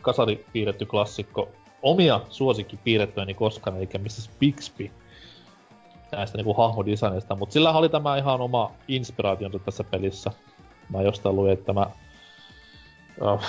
kasari 0.02 0.44
piirretty 0.52 0.86
klassikko. 0.86 1.48
Omia 1.82 2.20
suosikkipiirrettyäni 2.30 3.34
koskaan, 3.34 3.76
eli 3.76 3.88
Mrs. 3.98 4.30
Bixby 4.38 4.90
näistä 6.12 6.38
niinku 6.38 6.54
hahmodesigneista, 6.54 7.36
mutta 7.36 7.52
sillä 7.52 7.72
oli 7.72 7.88
tämä 7.88 8.16
ihan 8.16 8.40
oma 8.40 8.72
inspiraationsa 8.88 9.58
tässä 9.58 9.84
pelissä. 9.84 10.30
Mä 10.88 11.02
jostain 11.02 11.36
luin, 11.36 11.52
että 11.52 11.64
tämä 11.64 11.86
uh, 13.20 13.40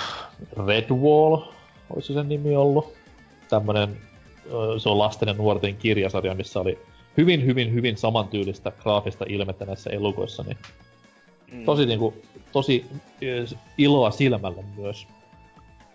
Redwall, 0.66 1.36
olisi 1.90 2.14
sen 2.14 2.28
nimi 2.28 2.56
ollut. 2.56 2.92
Tämmönen, 3.50 3.90
uh, 3.90 4.80
se 4.80 4.88
on 4.88 4.98
lasten 4.98 5.28
ja 5.28 5.34
nuorten 5.34 5.76
kirjasarja, 5.76 6.34
missä 6.34 6.60
oli 6.60 6.78
hyvin, 7.16 7.46
hyvin, 7.46 7.72
hyvin 7.74 7.96
samantyylistä 7.96 8.72
graafista 8.82 9.24
ilmettä 9.28 9.64
näissä 9.64 9.90
elukoissa, 9.90 10.42
niin 10.42 10.56
Mm. 11.52 11.64
tosi 11.64 11.86
niinku, 11.86 12.14
tosi 12.52 12.84
ö, 13.22 13.56
iloa 13.78 14.10
silmälle 14.10 14.64
myös. 14.76 15.06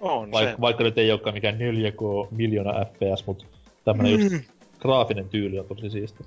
on 0.01 0.31
Vaik, 0.31 0.49
se. 0.49 0.55
vaikka 0.61 0.83
nyt 0.83 0.97
ei 0.97 1.11
olekaan 1.11 1.33
mikään 1.33 1.57
4K 1.57 2.27
miljoona 2.31 2.85
FPS, 2.85 3.27
mutta 3.27 3.45
tämmönen 3.85 4.19
Mm. 4.19 4.23
just 4.23 4.35
graafinen 4.79 5.29
tyyli 5.29 5.59
on 5.59 5.65
tosi 5.65 5.89
siisti. 5.89 6.23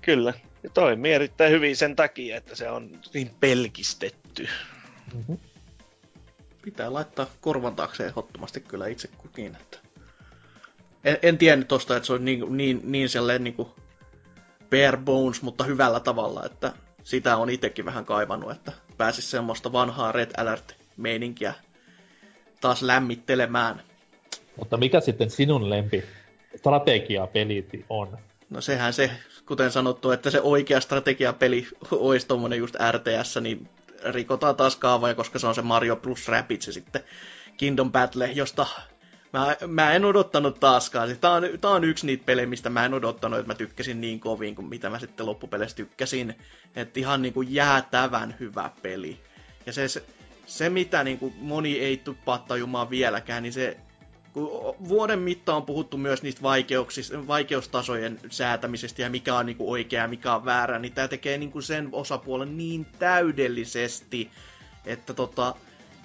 Kyllä. 0.00 0.34
Ja 0.62 0.70
toimii 0.70 1.12
erittäin 1.12 1.52
hyvin 1.52 1.76
sen 1.76 1.96
takia, 1.96 2.36
että 2.36 2.56
se 2.56 2.70
on 2.70 2.90
niin 3.14 3.30
pelkistetty. 3.40 4.48
Mm-hmm. 5.14 5.38
Pitää 6.62 6.92
laittaa 6.92 7.26
korvan 7.40 7.76
taakse 7.76 8.06
ehdottomasti 8.06 8.60
kyllä 8.60 8.86
itse 8.86 9.08
kukin. 9.18 9.56
Että... 9.60 9.78
En, 11.04 11.18
en 11.22 11.38
tiennyt 11.38 11.68
tosta, 11.68 11.96
että 11.96 12.06
se 12.06 12.12
on 12.12 12.24
niin, 12.24 12.56
niin, 12.56 12.80
niin 12.84 13.08
sellainen 13.08 13.44
niin 13.44 13.54
kuin 13.54 13.68
bare 14.70 14.96
bones, 14.96 15.42
mutta 15.42 15.64
hyvällä 15.64 16.00
tavalla, 16.00 16.46
että 16.46 16.72
sitä 17.02 17.36
on 17.36 17.50
itsekin 17.50 17.84
vähän 17.84 18.04
kaivannut, 18.04 18.50
että 18.50 18.72
pääsis 18.96 19.30
semmoista 19.30 19.72
vanhaa 19.72 20.12
Red 20.12 20.30
Alert-meininkiä 20.36 21.54
taas 22.60 22.82
lämmittelemään. 22.82 23.82
Mutta 24.58 24.76
mikä 24.76 25.00
sitten 25.00 25.30
sinun 25.30 25.70
lempi 25.70 26.04
strategiapeli 26.56 27.66
on? 27.88 28.18
No 28.50 28.60
sehän 28.60 28.92
se, 28.92 29.10
kuten 29.46 29.72
sanottu, 29.72 30.10
että 30.10 30.30
se 30.30 30.40
oikea 30.40 30.80
strategiapeli 30.80 31.66
olisi 31.90 32.26
tommonen 32.26 32.58
just 32.58 32.76
RTS, 32.90 33.40
niin 33.40 33.68
rikotaan 34.04 34.56
taas 34.56 34.76
kaavoja, 34.76 35.14
koska 35.14 35.38
se 35.38 35.46
on 35.46 35.54
se 35.54 35.62
Mario 35.62 35.96
plus 35.96 36.28
Rabbids 36.28 36.66
ja 36.66 36.72
sitten 36.72 37.04
Kingdom 37.56 37.92
Battle, 37.92 38.26
josta 38.26 38.66
mä, 39.32 39.56
mä 39.66 39.92
en 39.92 40.04
odottanut 40.04 40.60
taaskaan. 40.60 41.16
Tää 41.20 41.32
on, 41.32 41.42
tää 41.60 41.70
on 41.70 41.84
yksi 41.84 42.06
niitä 42.06 42.24
pelejä, 42.24 42.46
mistä 42.46 42.70
mä 42.70 42.84
en 42.84 42.94
odottanut, 42.94 43.38
että 43.38 43.52
mä 43.52 43.54
tykkäsin 43.54 44.00
niin 44.00 44.20
kovin 44.20 44.54
kuin 44.54 44.68
mitä 44.68 44.90
mä 44.90 44.98
sitten 44.98 45.26
loppupeleissä 45.26 45.76
tykkäsin. 45.76 46.34
Että 46.76 47.00
ihan 47.00 47.22
niinku 47.22 47.42
jäätävän 47.42 48.36
hyvä 48.40 48.70
peli. 48.82 49.20
Ja 49.66 49.72
se, 49.72 49.88
se, 49.88 50.02
se 50.46 50.68
mitä 50.70 51.04
niinku 51.04 51.32
moni 51.38 51.78
ei 51.78 51.96
tuppaa 51.96 52.38
tajumaan 52.38 52.90
vieläkään, 52.90 53.42
niin 53.42 53.52
se 53.52 53.76
kun 54.34 54.74
vuoden 54.88 55.18
mittaan 55.18 55.56
on 55.56 55.66
puhuttu 55.66 55.96
myös 55.96 56.22
niistä 56.22 56.42
vaikeuksista, 56.42 57.26
vaikeustasojen 57.26 58.20
säätämisestä 58.30 59.02
ja 59.02 59.10
mikä 59.10 59.36
on 59.36 59.46
niinku 59.46 59.70
oikea 59.70 60.02
ja 60.02 60.08
mikä 60.08 60.34
on 60.34 60.44
väärä, 60.44 60.78
niin 60.78 60.92
tämä 60.92 61.08
tekee 61.08 61.38
niinku 61.38 61.60
sen 61.60 61.88
osapuolen 61.92 62.56
niin 62.56 62.86
täydellisesti, 62.98 64.30
että 64.86 65.14
tota, 65.14 65.54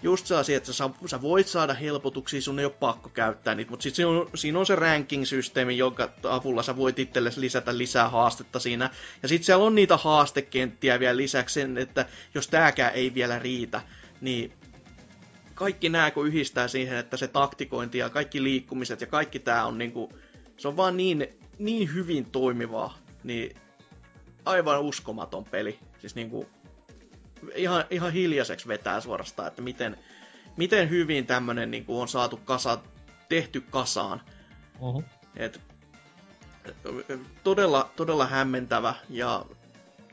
just 0.03 0.25
sellaisia, 0.25 0.57
että 0.57 0.73
sä, 0.73 0.89
sä 1.05 1.21
voit 1.21 1.47
saada 1.47 1.73
helpotuksia, 1.73 2.41
sun 2.41 2.59
ei 2.59 2.65
ole 2.65 2.73
pakko 2.79 3.09
käyttää 3.09 3.55
niitä, 3.55 3.71
mutta 3.71 3.83
sitten 3.83 3.95
siinä 4.05 4.25
siinä 4.35 4.59
on 4.59 4.65
se 4.65 4.75
ranking-systeemi, 4.75 5.77
jonka 5.77 6.09
avulla 6.29 6.63
sä 6.63 6.77
voit 6.77 6.99
itsellesi 6.99 7.41
lisätä 7.41 7.77
lisää 7.77 8.09
haastetta 8.09 8.59
siinä. 8.59 8.89
Ja 9.23 9.27
sitten 9.27 9.45
siellä 9.45 9.65
on 9.65 9.75
niitä 9.75 9.97
haastekenttiä 9.97 10.99
vielä 10.99 11.17
lisäksi 11.17 11.53
sen, 11.53 11.77
että 11.77 12.05
jos 12.35 12.47
tääkään 12.47 12.93
ei 12.93 13.13
vielä 13.13 13.39
riitä, 13.39 13.81
niin 14.21 14.53
kaikki 15.59 15.89
nämä 15.89 16.11
kun 16.11 16.27
yhdistää 16.27 16.67
siihen, 16.67 16.97
että 16.97 17.17
se 17.17 17.27
taktikointi 17.27 17.97
ja 17.97 18.09
kaikki 18.09 18.43
liikkumiset 18.43 19.01
ja 19.01 19.07
kaikki 19.07 19.39
tämä 19.39 19.65
on 19.65 19.77
niinku, 19.77 20.09
se 20.57 20.67
on 20.67 20.77
vaan 20.77 20.97
niin, 20.97 21.27
niin 21.57 21.93
hyvin 21.93 22.25
toimivaa, 22.25 22.97
niin 23.23 23.55
aivan 24.45 24.81
uskomaton 24.81 25.45
peli. 25.45 25.79
Siis 25.97 26.15
niinku, 26.15 26.49
ihan, 27.55 27.85
ihan 27.89 28.13
hiljaiseksi 28.13 28.67
vetää 28.67 29.01
suorastaan, 29.01 29.47
että 29.47 29.61
miten, 29.61 29.97
miten 30.57 30.89
hyvin 30.89 31.25
tämmönen 31.25 31.71
niinku 31.71 32.01
on 32.01 32.07
saatu 32.07 32.37
kasa, 32.37 32.79
tehty 33.29 33.61
kasaan. 33.61 34.21
Uh-huh. 34.79 35.03
Et, 35.35 35.61
todella, 37.43 37.91
todella 37.95 38.27
hämmentävä 38.27 38.95
ja 39.09 39.45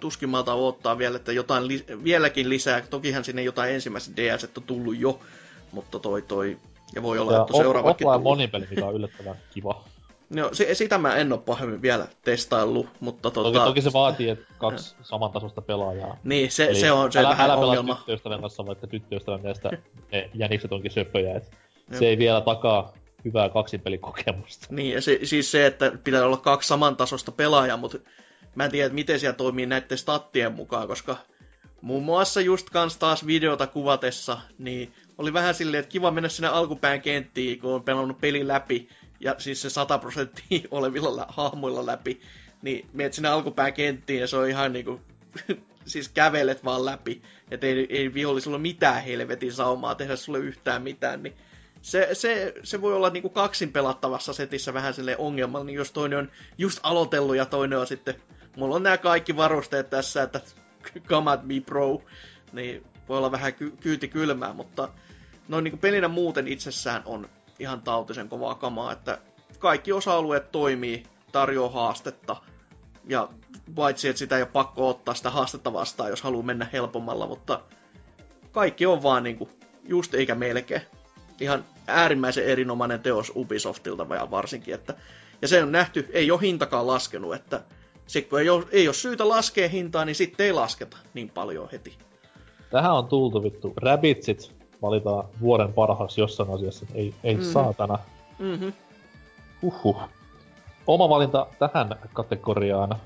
tuskin 0.01 0.29
malta 0.29 0.55
odottaa 0.55 0.99
vielä, 0.99 1.17
että 1.17 1.33
jotain 1.33 1.69
li- 1.69 1.85
vieläkin 2.05 2.49
lisää. 2.49 2.81
Tokihan 2.91 3.25
sinne 3.25 3.43
jotain 3.43 3.75
ensimmäiset 3.75 4.17
DS 4.17 4.45
on 4.57 4.63
tullut 4.63 4.99
jo, 4.99 5.21
mutta 5.73 5.99
toi 5.99 6.23
toi, 6.23 6.59
ja 6.95 7.03
voi 7.03 7.19
olla, 7.19 7.33
Ja 7.33 7.41
että 7.41 7.57
seuraavakin 7.57 8.07
offline 8.07 8.23
tullut. 8.23 8.23
monipeli, 8.39 8.67
mikä 8.71 8.87
on 8.87 8.95
yllättävän 8.95 9.37
kiva. 9.51 9.85
No, 10.31 10.49
se, 10.53 10.75
sitä 10.75 10.99
mä 10.99 11.15
en 11.17 11.33
ole 11.33 11.41
pahemmin 11.47 11.83
vielä 11.83 12.07
testaillut, 12.25 12.87
mutta 13.01 13.31
tota, 13.31 13.53
Toki, 13.53 13.65
toki 13.65 13.83
se 13.83 13.93
vaatii, 13.93 14.29
että 14.29 14.45
kaksi 14.59 14.97
samantasoista 15.03 15.63
pelaajaa. 15.63 16.19
niin, 16.25 16.51
se, 16.51 16.65
Eli 16.65 16.81
se 16.81 16.93
on 16.93 17.13
se 17.13 17.19
älä, 17.19 17.29
vähän 17.29 17.45
älä 17.51 17.55
pelaa 17.55 17.69
ongelma. 17.69 17.95
tyttöystävän 17.95 18.41
kanssa, 18.41 18.67
vaikka 18.67 18.87
tyttöystävän 18.87 19.41
mielestä 19.41 19.71
ne 20.13 20.31
jänikset 20.35 20.73
onkin 20.73 20.91
söpöjä. 20.91 21.37
Et 21.37 21.51
se 21.99 22.07
ei 22.09 22.19
vielä 22.19 22.41
takaa 22.41 22.93
hyvää 23.25 23.49
kaksinpelikokemusta. 23.49 24.67
Niin, 24.71 24.95
ja 24.95 25.03
se, 25.03 25.19
siis 25.23 25.51
se, 25.51 25.67
että 25.67 25.93
pitää 26.05 26.25
olla 26.27 26.37
kaksi 26.37 26.69
samantasosta 26.69 27.33
pelaajaa, 27.33 27.77
mutta 27.77 27.99
mä 28.57 28.65
en 28.65 28.71
tiedä, 28.71 28.95
miten 28.95 29.21
siellä 29.21 29.37
toimii 29.37 29.67
näiden 29.67 29.99
stattien 29.99 30.53
mukaan, 30.53 30.89
koska 30.89 31.17
muun 31.81 32.05
muassa 32.05 32.41
just 32.41 32.71
kans 32.71 32.97
taas 32.97 33.27
videota 33.27 33.67
kuvatessa, 33.67 34.39
niin 34.59 34.93
oli 35.19 35.33
vähän 35.33 35.55
silleen, 35.55 35.81
että 35.81 35.93
kiva 35.93 36.11
mennä 36.11 36.29
sinne 36.29 36.49
alkupään 36.49 37.03
kenttiin, 37.03 37.59
kun 37.59 37.75
on 37.75 37.83
pelannut 37.83 38.21
peli 38.21 38.49
läpi, 38.49 38.89
ja 39.21 39.35
siis 39.39 39.63
se 39.63 39.71
100 39.71 39.99
prosenttia 39.99 40.61
olevilla 40.71 41.27
hahmoilla 41.29 41.87
läpi, 41.87 42.21
niin 42.63 42.89
menet 42.93 43.13
sinne 43.13 43.29
alkupään 43.29 43.73
kenttiin, 43.73 44.21
ja 44.21 44.27
se 44.27 44.37
on 44.37 44.49
ihan 44.49 44.73
niinku, 44.73 45.01
siis 45.87 46.09
kävelet 46.09 46.65
vaan 46.65 46.85
läpi, 46.85 47.23
että 47.51 47.67
ei, 47.67 47.87
ei 47.89 48.15
vihollisella 48.15 48.59
mitään 48.59 49.03
helvetin 49.03 49.53
saumaa 49.53 49.95
tehdä 49.95 50.17
sulle 50.17 50.39
yhtään 50.39 50.83
mitään, 50.83 51.23
niin 51.23 51.37
se, 51.83 52.09
se, 52.13 52.55
se 52.63 52.81
voi 52.81 52.95
olla 52.95 53.11
niinku 53.11 53.29
kaksin 53.31 53.73
pelattavassa 53.73 54.33
setissä 54.33 54.75
vähän 54.75 54.95
sille 54.95 55.17
ongelmallinen, 55.17 55.75
jos 55.75 55.93
toinen 55.93 56.19
on 56.19 56.31
just 56.59 56.79
aloitellut 56.83 57.37
ja 57.37 57.47
toinen 57.47 57.79
on 57.79 57.87
sitten, 57.87 58.15
mulla 58.57 58.77
on 58.77 58.83
nämä 58.83 58.99
kaikki 58.99 59.37
varusteet 59.37 59.91
tässä, 59.91 60.23
että 60.23 60.41
come 61.09 61.31
at 61.31 61.45
me 61.45 61.61
bro, 61.67 62.03
niin 62.53 62.85
voi 63.09 63.19
olla 63.19 63.33
vähän 63.33 63.55
ky- 63.55 63.77
kyyti 63.81 64.09
kylmää, 64.09 64.53
mutta 64.53 64.89
noin 65.49 65.65
niinku 65.65 65.79
pelinä 65.79 66.09
muuten 66.09 66.49
itsessään 66.49 67.03
on 67.05 67.29
ihan 67.59 67.83
tautisen 67.83 68.29
kovaa 68.29 68.55
kamaa, 68.55 68.93
että 68.93 69.19
kaikki 69.59 69.93
osa-alueet 69.93 70.53
toimii, 70.53 71.03
tarjoaa 71.33 71.71
haastetta, 71.73 72.37
ja 73.09 73.29
paitsi, 73.75 74.09
että 74.09 74.19
sitä 74.19 74.37
ei 74.37 74.43
ole 74.43 74.51
pakko 74.53 74.89
ottaa 74.89 75.15
sitä 75.15 75.31
haastetta 75.31 75.73
vastaan, 75.73 76.11
jos 76.11 76.23
haluaa 76.23 76.47
mennä 76.47 76.67
helpommalla, 76.73 77.27
mutta 77.27 77.61
kaikki 78.53 78.87
on 78.87 79.03
vaan 79.03 79.23
niinku 79.23 79.49
just 79.85 80.15
eikä 80.15 80.35
melkein 80.35 80.83
ihan 81.41 81.65
äärimmäisen 81.87 82.45
erinomainen 82.45 83.01
teos 83.01 83.33
Ubisoftilta 83.37 84.09
varsinkin. 84.09 84.75
Että, 84.75 84.95
ja 85.43 85.49
se 85.49 85.63
on 85.63 85.73
nähty, 85.73 86.09
ei 86.13 86.31
ole 86.31 86.41
hintakaan 86.41 86.87
laskenut, 86.87 87.35
että 87.35 87.61
se, 88.07 88.23
kun 88.23 88.41
ei 88.41 88.49
ole, 88.49 88.65
ei 88.73 88.89
ole 88.89 88.95
syytä 88.95 89.29
laskea 89.29 89.69
hintaa, 89.69 90.05
niin 90.05 90.15
sitten 90.17 90.47
ei 90.47 90.53
lasketa 90.53 90.97
niin 91.15 91.29
paljon 91.29 91.69
heti. 91.73 91.99
Tähän 92.71 92.93
on 92.93 93.07
tultu 93.07 93.43
vittu. 93.43 93.73
Rabbitsit 93.77 94.53
valitaan 94.83 95.29
vuoden 95.41 95.73
parhaaksi 95.73 96.21
jossain 96.21 96.51
asiassa. 96.51 96.87
Ei, 96.95 97.15
ei 97.25 97.35
Mm. 97.35 97.41
mm. 97.41 97.53
saatana. 97.53 97.99
Mm-hmm. 98.39 98.73
Uhuh. 99.63 100.01
Oma 100.87 101.09
valinta 101.09 101.47
tähän 101.59 101.89
kategoriaan. 102.13 102.97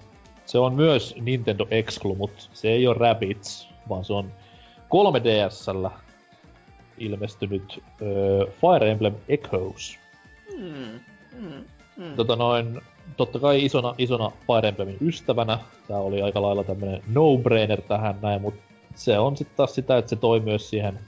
Se 0.47 0.59
on 0.59 0.75
myös 0.75 1.15
Nintendo 1.21 1.67
Exclu, 1.71 2.15
mutta 2.15 2.45
se 2.53 2.69
ei 2.69 2.87
ole 2.87 2.97
Rabbids, 2.99 3.69
vaan 3.89 4.05
se 4.05 4.13
on 4.13 4.33
3DSllä 4.89 5.91
ilmestynyt 6.99 7.83
ö, 8.03 8.47
Fire 8.61 8.91
Emblem 8.91 9.15
Echoes. 9.29 9.99
Mm, 10.59 11.01
mm, 11.39 11.65
mm. 11.97 12.17
Tota 12.17 12.37
noin, 12.37 12.81
totta 13.17 13.39
kai 13.39 13.65
isona, 13.65 13.95
isona 13.99 14.33
Fire 14.47 14.69
Emblemin 14.69 14.97
ystävänä, 15.01 15.59
tää 15.89 15.99
oli 15.99 16.23
aika 16.23 16.43
lailla 16.43 16.65
tämmönen 16.65 17.03
no-brainer 17.09 17.83
tähän 17.83 18.19
näin, 18.23 18.43
mutta 18.43 18.61
se 18.95 19.19
on 19.19 19.37
sitten 19.37 19.57
taas 19.57 19.75
sitä, 19.75 19.99
että 19.99 20.09
se 20.09 20.17
toi 20.17 20.41
myös 20.41 20.71
siihen 20.71 20.99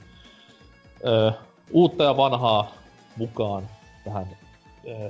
ö, 1.07 1.31
uutta 1.71 2.03
ja 2.03 2.17
vanhaa 2.17 2.71
mukaan 3.17 3.67
tähän, 4.03 4.27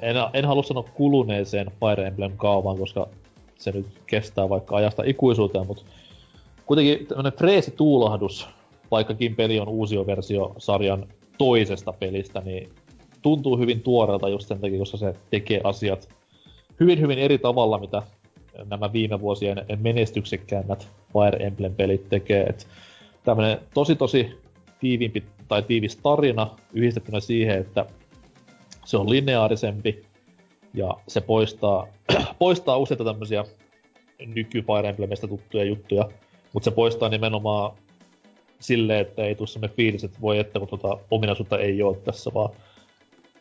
en, 0.02 0.16
en 0.34 0.46
halua 0.46 0.64
sanoa 0.64 0.84
kuluneeseen 0.94 1.72
Fire 1.80 2.08
Emblem-kaavaan, 2.08 2.78
koska 2.78 3.08
se 3.58 3.72
nyt 3.72 3.88
kestää 4.08 4.50
vaikka 4.50 4.76
ajasta 4.76 5.04
ikuisuuteen, 5.06 5.68
mutta 5.68 5.84
kuitenkin 6.66 7.08
tämmönen 7.08 7.34
freesi 7.34 7.72
tuulahdus, 7.72 8.50
vaikkakin 8.92 9.36
peli 9.36 9.60
on 9.60 9.68
uusioversio 9.68 10.54
sarjan 10.58 11.06
toisesta 11.38 11.94
pelistä, 11.94 12.42
niin 12.46 12.70
tuntuu 13.22 13.58
hyvin 13.58 13.82
tuoreelta 13.82 14.30
just 14.30 14.48
sen 14.48 14.60
takia, 14.60 14.80
koska 14.80 14.98
se 14.98 15.16
tekee 15.30 15.62
asiat 15.64 16.10
hyvin 16.80 17.02
hyvin 17.02 17.20
eri 17.20 17.38
tavalla, 17.38 17.80
mitä 17.80 18.02
nämä 18.70 18.94
viime 18.94 19.22
vuosien 19.22 19.66
menestyksekkäämmät 19.80 20.88
Fire 21.14 21.46
Emblem-pelit 21.46 22.10
tekee. 22.10 22.44
Et 22.44 22.68
tämmönen 23.24 23.60
tosi 23.74 23.96
tosi 23.96 24.40
tiiviimpi 24.80 25.24
tai 25.48 25.62
tiivis 25.62 25.96
tarina 25.96 26.48
yhdistettynä 26.74 27.20
siihen, 27.20 27.58
että 27.58 27.86
se 28.86 28.98
on 28.98 29.10
lineaarisempi 29.10 30.04
ja 30.74 30.98
se 31.08 31.22
poistaa, 31.22 31.88
poistaa 32.40 32.78
useita 32.78 33.04
tämmöisiä 33.04 33.46
nyky 34.26 34.62
Fire 34.62 34.90
Emblemistä 34.90 35.28
tuttuja 35.28 35.64
juttuja, 35.64 36.10
mutta 36.54 36.70
se 36.70 36.76
poistaa 36.76 37.10
nimenomaan 37.10 37.72
silleen, 38.60 39.02
että 39.02 39.24
ei 39.24 39.36
tule 39.36 39.48
semmoinen 39.48 39.76
fiilis, 39.76 40.04
että 40.04 40.22
voi 40.22 40.40
että 40.40 40.60
kun 40.60 40.68
tuota 40.68 40.98
ominaisuutta 41.12 41.60
ei 41.60 41.84
ole 41.84 41.98
tässä, 41.98 42.32
vaan 42.34 42.50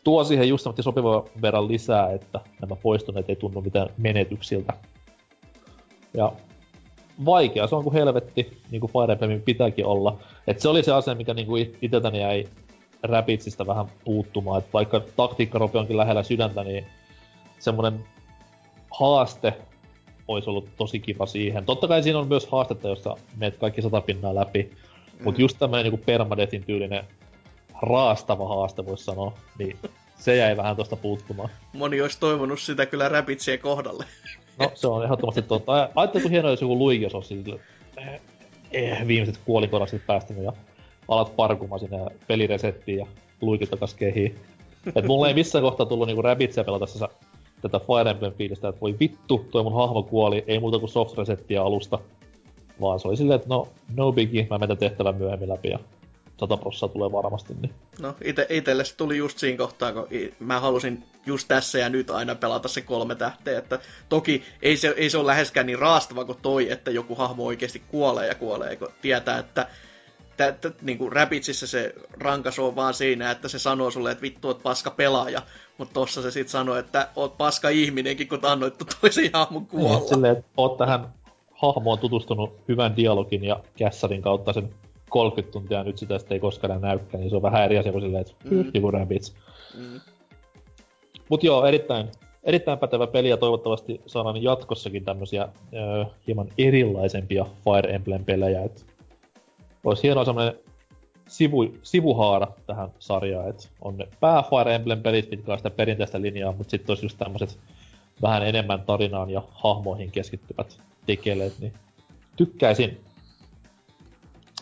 tuo 0.05 0.25
siihen 0.25 0.49
just 0.49 0.67
sopivan 0.81 1.23
verran 1.43 1.69
lisää, 1.69 2.13
että 2.13 2.41
nämä 2.61 2.77
poistuneet 2.77 3.29
ei 3.29 3.37
tunnu 3.37 3.61
mitään 3.61 3.89
menetyksiltä. 3.97 4.73
Ja 6.15 6.33
vaikea 7.25 7.67
se 7.67 7.75
on 7.75 7.85
kuin 7.85 7.95
helvetti, 7.95 8.59
niin 8.71 8.81
kuin 8.81 8.93
Fire 8.93 9.13
Emblemin 9.13 9.43
pitääkin 9.43 9.87
olla. 9.87 10.19
Et 10.47 10.61
se 10.61 10.69
oli 10.69 10.83
se 10.83 10.93
asia, 10.93 11.15
mikä 11.15 11.35
niin 11.35 11.47
kuin 11.47 11.77
iteltäni 11.83 12.21
jäi 12.21 12.45
Rabbidsista 13.03 13.67
vähän 13.67 13.87
puuttumaan. 14.05 14.59
Et 14.59 14.73
vaikka 14.73 15.01
taktiikkarope 15.17 15.79
onkin 15.79 15.97
lähellä 15.97 16.23
sydäntä, 16.23 16.65
niin 16.65 16.87
semmoinen 17.59 18.05
haaste 18.91 19.55
olisi 20.29 20.51
ollut 20.51 20.69
tosi 20.77 21.01
kiva 21.01 21.27
siihen. 21.27 21.65
Totta 21.65 21.89
kai 21.89 22.03
siinä 22.03 22.19
on 22.19 22.29
myös 22.29 22.47
haastetta, 22.47 22.89
jossa 22.89 23.17
meet 23.37 23.57
kaikki 23.57 23.83
sata 23.83 24.01
pinnaa 24.01 24.35
läpi. 24.35 24.63
Mm. 24.63 25.25
Mutta 25.25 25.41
just 25.41 25.59
tämmöinen 25.59 25.93
niin 25.93 26.03
permadeatin 26.07 26.65
tyylinen 26.65 27.05
raastava 27.83 28.49
haaste, 28.49 28.87
voisi 28.87 29.05
sanoa, 29.05 29.33
niin 29.59 29.77
se 30.19 30.37
jäi 30.37 30.57
vähän 30.57 30.77
tuosta 30.77 30.97
puuttumaan. 30.97 31.49
Moni 31.73 32.01
olisi 32.03 32.21
toivonut 32.21 32.61
sitä 32.61 32.87
kyllä 32.87 33.09
Rabbidsien 33.09 33.59
kohdalle. 33.59 34.05
No, 34.59 34.73
se 34.75 34.89
on 34.89 35.05
ehdottomasti 35.05 35.43
totta. 35.43 35.89
Ajattelin, 35.95 36.23
kun 36.23 36.31
hienoa, 36.31 36.51
jos 36.51 36.61
joku 36.63 36.79
Luigi 36.79 37.09
olisi 37.13 37.29
sille, 37.29 37.61
eh, 37.97 38.21
eh, 38.73 39.07
viimeiset 39.07 39.41
kuolikorasit 39.45 40.07
päästänyt 40.07 40.45
ja 40.45 40.53
alat 41.09 41.37
parkumaan 41.37 41.81
sinne 41.81 41.97
ja 41.97 42.11
peliresettiin 42.27 42.99
ja 42.99 43.07
Luigi 43.41 43.67
takas 43.67 43.95
kehiin. 43.95 44.39
Et 44.97 45.07
mulla 45.07 45.29
ei 45.29 45.35
missään 45.35 45.63
kohtaa 45.63 45.87
tullut 45.87 46.07
niinku 46.07 46.23
Rabbitsia 46.23 46.65
pelatessa 46.65 47.09
tätä 47.63 47.79
Fire 47.79 48.11
Emblem 48.11 48.33
fiilistä, 48.33 48.69
että 48.69 48.81
voi 48.81 48.97
vittu, 49.01 49.47
toi 49.51 49.63
mun 49.63 49.75
hahmo 49.75 50.03
kuoli, 50.03 50.45
ei 50.47 50.61
muuta 50.61 50.79
kuin 50.79 50.91
soft 50.91 51.19
resettiä 51.19 51.63
alusta. 51.63 51.99
Vaan 52.81 53.01
se 53.01 53.09
oli 53.09 53.17
silleen, 53.17 53.37
että 53.37 53.49
no, 53.49 53.69
no 53.97 54.13
biggie, 54.13 54.47
mä 54.51 54.59
menen 54.59 54.79
tehtävän 54.79 55.17
myöhemmin 55.17 55.49
läpi 55.49 55.69
ja 55.69 55.79
100 56.43 56.57
prossaa 56.57 56.89
tulee 56.89 57.13
varmasti, 57.13 57.55
niin 57.61 57.75
No, 58.01 58.15
ite, 58.25 58.47
itelle 58.51 58.85
se 58.85 58.97
tuli 58.97 59.17
just 59.17 59.39
siinä 59.39 59.59
kohtaa, 59.59 59.93
kun 59.93 60.09
mä 60.39 60.61
halusin 60.61 61.05
just 61.27 61.49
tässä 61.49 61.79
ja 61.79 61.89
nyt 61.89 62.11
aina 62.11 62.35
pelata 62.35 62.69
se 62.69 62.81
kolme 62.81 63.15
tähteä. 63.15 63.59
Että 63.59 63.79
toki 64.09 64.43
ei 64.63 64.77
se, 64.77 64.95
ei 64.97 65.11
se 65.11 65.19
ole 65.19 65.27
läheskään 65.27 65.67
niin 65.67 65.79
raastava 65.79 66.25
kuin 66.25 66.39
toi, 66.43 66.71
että 66.73 66.91
joku 66.91 67.15
hahmo 67.15 67.45
oikeasti 67.45 67.83
kuolee 67.89 68.29
ja 68.29 68.35
kuolee, 68.35 68.77
kun 68.77 68.89
tietää, 69.03 69.39
että 69.39 69.67
tä, 70.37 70.53
tä, 70.53 70.71
niin 70.83 70.99
kuin 70.99 71.13
se 71.53 71.95
rankas 72.21 72.59
on 72.59 72.77
vaan 72.77 72.95
siinä, 72.95 73.31
että 73.31 73.49
se 73.49 73.59
sanoo 73.59 73.91
sulle, 73.91 74.11
että 74.11 74.23
vittu 74.23 74.49
oot 74.49 74.63
paska 74.63 74.91
pelaaja, 74.91 75.43
mutta 75.79 75.95
tossa 75.95 76.23
se 76.23 76.31
sitten 76.31 76.53
sanoo, 76.53 76.77
että 76.77 77.09
oot 77.17 77.39
paska 77.39 77.69
ihminenkin, 77.69 78.29
kun 78.29 78.39
annoit 78.43 78.75
toisen 79.01 79.31
hahmon 79.33 79.63
Niin, 79.63 79.69
kuolla. 79.71 80.09
silleen, 80.09 80.37
että 80.37 80.51
oot 80.57 80.79
tähän 80.79 81.13
hahmoon 81.55 81.99
tutustunut 81.99 82.57
hyvän 82.69 82.97
dialogin 82.97 83.45
ja 83.45 83.61
kässarin 83.79 84.23
kautta 84.23 84.53
sen 84.53 84.75
30 85.13 85.53
tuntia 85.53 85.85
nyt 85.85 85.99
sitä 85.99 86.19
sitten 86.19 86.35
ei 86.35 86.41
koskaan 86.41 86.81
näykään, 86.81 87.21
niin 87.21 87.31
se 87.31 87.37
on 87.37 87.43
vähän 87.43 87.65
eri 87.65 87.79
asia 87.79 87.93
kuin 87.93 88.03
silleen, 88.03 88.21
että 88.21 88.33
mm. 88.51 88.71
joku 88.75 88.91
Rabbids. 88.91 89.35
Mm. 89.79 90.01
Mut 91.29 91.45
joo, 91.45 91.67
erittäin, 91.67 92.09
erittäin 92.45 92.79
pätevä 92.79 93.07
peli 93.07 93.29
ja 93.29 93.37
toivottavasti 93.37 94.01
saadaan 94.07 94.43
jatkossakin 94.43 95.05
tämmösiä 95.05 95.49
öö, 95.75 96.05
hieman 96.27 96.49
erilaisempia 96.59 97.45
Fire 97.45 97.95
Emblem-pelejä. 97.95 98.63
Et 98.63 98.87
olisi 99.85 100.03
hienoa 100.03 100.25
semmoinen 100.25 100.59
sivu, 101.29 101.75
sivuhaara 101.83 102.47
tähän 102.67 102.89
sarjaan, 102.99 103.49
että 103.49 103.69
on 103.81 103.97
ne 103.97 104.09
pää 104.21 104.43
Fire 104.43 104.75
Emblem-pelit, 104.75 105.31
mitkä 105.31 105.53
on 105.53 105.59
sitä 105.59 105.71
perinteistä 105.71 106.21
linjaa, 106.21 106.53
mutta 106.53 106.71
sitten 106.71 106.91
olisi 106.91 107.05
just 107.05 107.19
tämmöiset 107.19 107.59
vähän 108.23 108.47
enemmän 108.47 108.83
tarinaan 108.83 109.31
ja 109.31 109.43
hahmoihin 109.51 110.11
keskittyvät 110.11 110.79
tekeleet, 111.07 111.53
niin 111.61 111.73
tykkäisin. 112.37 113.01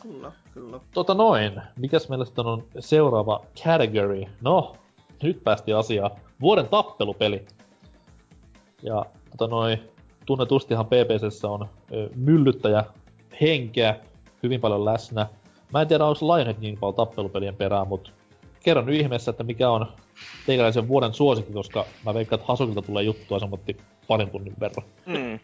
Kyllä, 0.03 0.33
kyllä. 0.55 0.81
Tota 0.95 1.15
noin, 1.15 1.63
mikäs 1.77 2.09
meillä 2.09 2.25
sitten 2.25 2.47
on 2.47 2.65
seuraava 2.79 3.45
category? 3.65 4.25
No, 4.41 4.77
nyt 5.23 5.45
päästiin 5.45 5.77
asiaan. 5.77 6.11
Vuoden 6.41 6.69
tappelupeli. 6.69 7.45
Ja 8.83 9.05
tota 9.31 9.47
noin, 9.47 9.91
tunnetustihan 10.27 10.87
PPCssä 10.87 11.49
on 11.49 11.69
ö, 11.93 12.11
myllyttäjä 12.17 12.85
henkeä 13.41 13.97
hyvin 14.43 14.61
paljon 14.61 14.85
läsnä. 14.85 15.27
Mä 15.73 15.81
en 15.81 15.89
tiedä, 15.89 16.05
onko 16.05 16.35
Lionhead 16.35 16.57
niin 16.61 16.79
paljon 16.79 16.95
tappelupelien 16.95 17.57
perään, 17.57 17.89
mutta 17.89 18.11
kerron 18.65 18.87
nyt 18.87 19.01
ihmeessä, 19.01 19.31
että 19.31 19.45
mikä 19.45 19.71
on 19.71 19.87
teikäläisen 20.47 20.89
vuoden 20.89 21.15
suosikki, 21.15 21.53
koska 21.53 21.85
mä 22.05 22.15
veikkaan, 22.15 22.41
että 22.41 22.53
Hasukilta 22.53 22.83
tulee 22.83 23.03
juttua 23.03 23.39
samotti 23.39 23.77
parin 24.09 24.31
tunnin 24.31 24.55
verran. 24.61 24.87
Mm. 25.07 25.41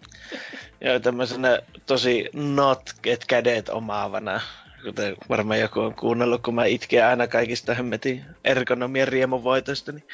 Joo, 0.81 0.99
tämmöisenä 0.99 1.59
tosi 1.87 2.31
notket 2.35 3.25
kädet 3.29 3.69
omaavana, 3.69 4.41
kuten 4.87 5.17
varmaan 5.29 5.61
joku 5.61 5.81
on 5.81 5.95
kuunnellut, 5.95 6.43
kun 6.43 6.55
mä 6.55 6.65
itken 6.65 7.07
aina 7.07 7.27
kaikista 7.27 7.75
hemmetin 7.75 8.25
ergonomian 8.45 9.09
riemuvoitoista, 9.09 9.93
niin 9.93 10.09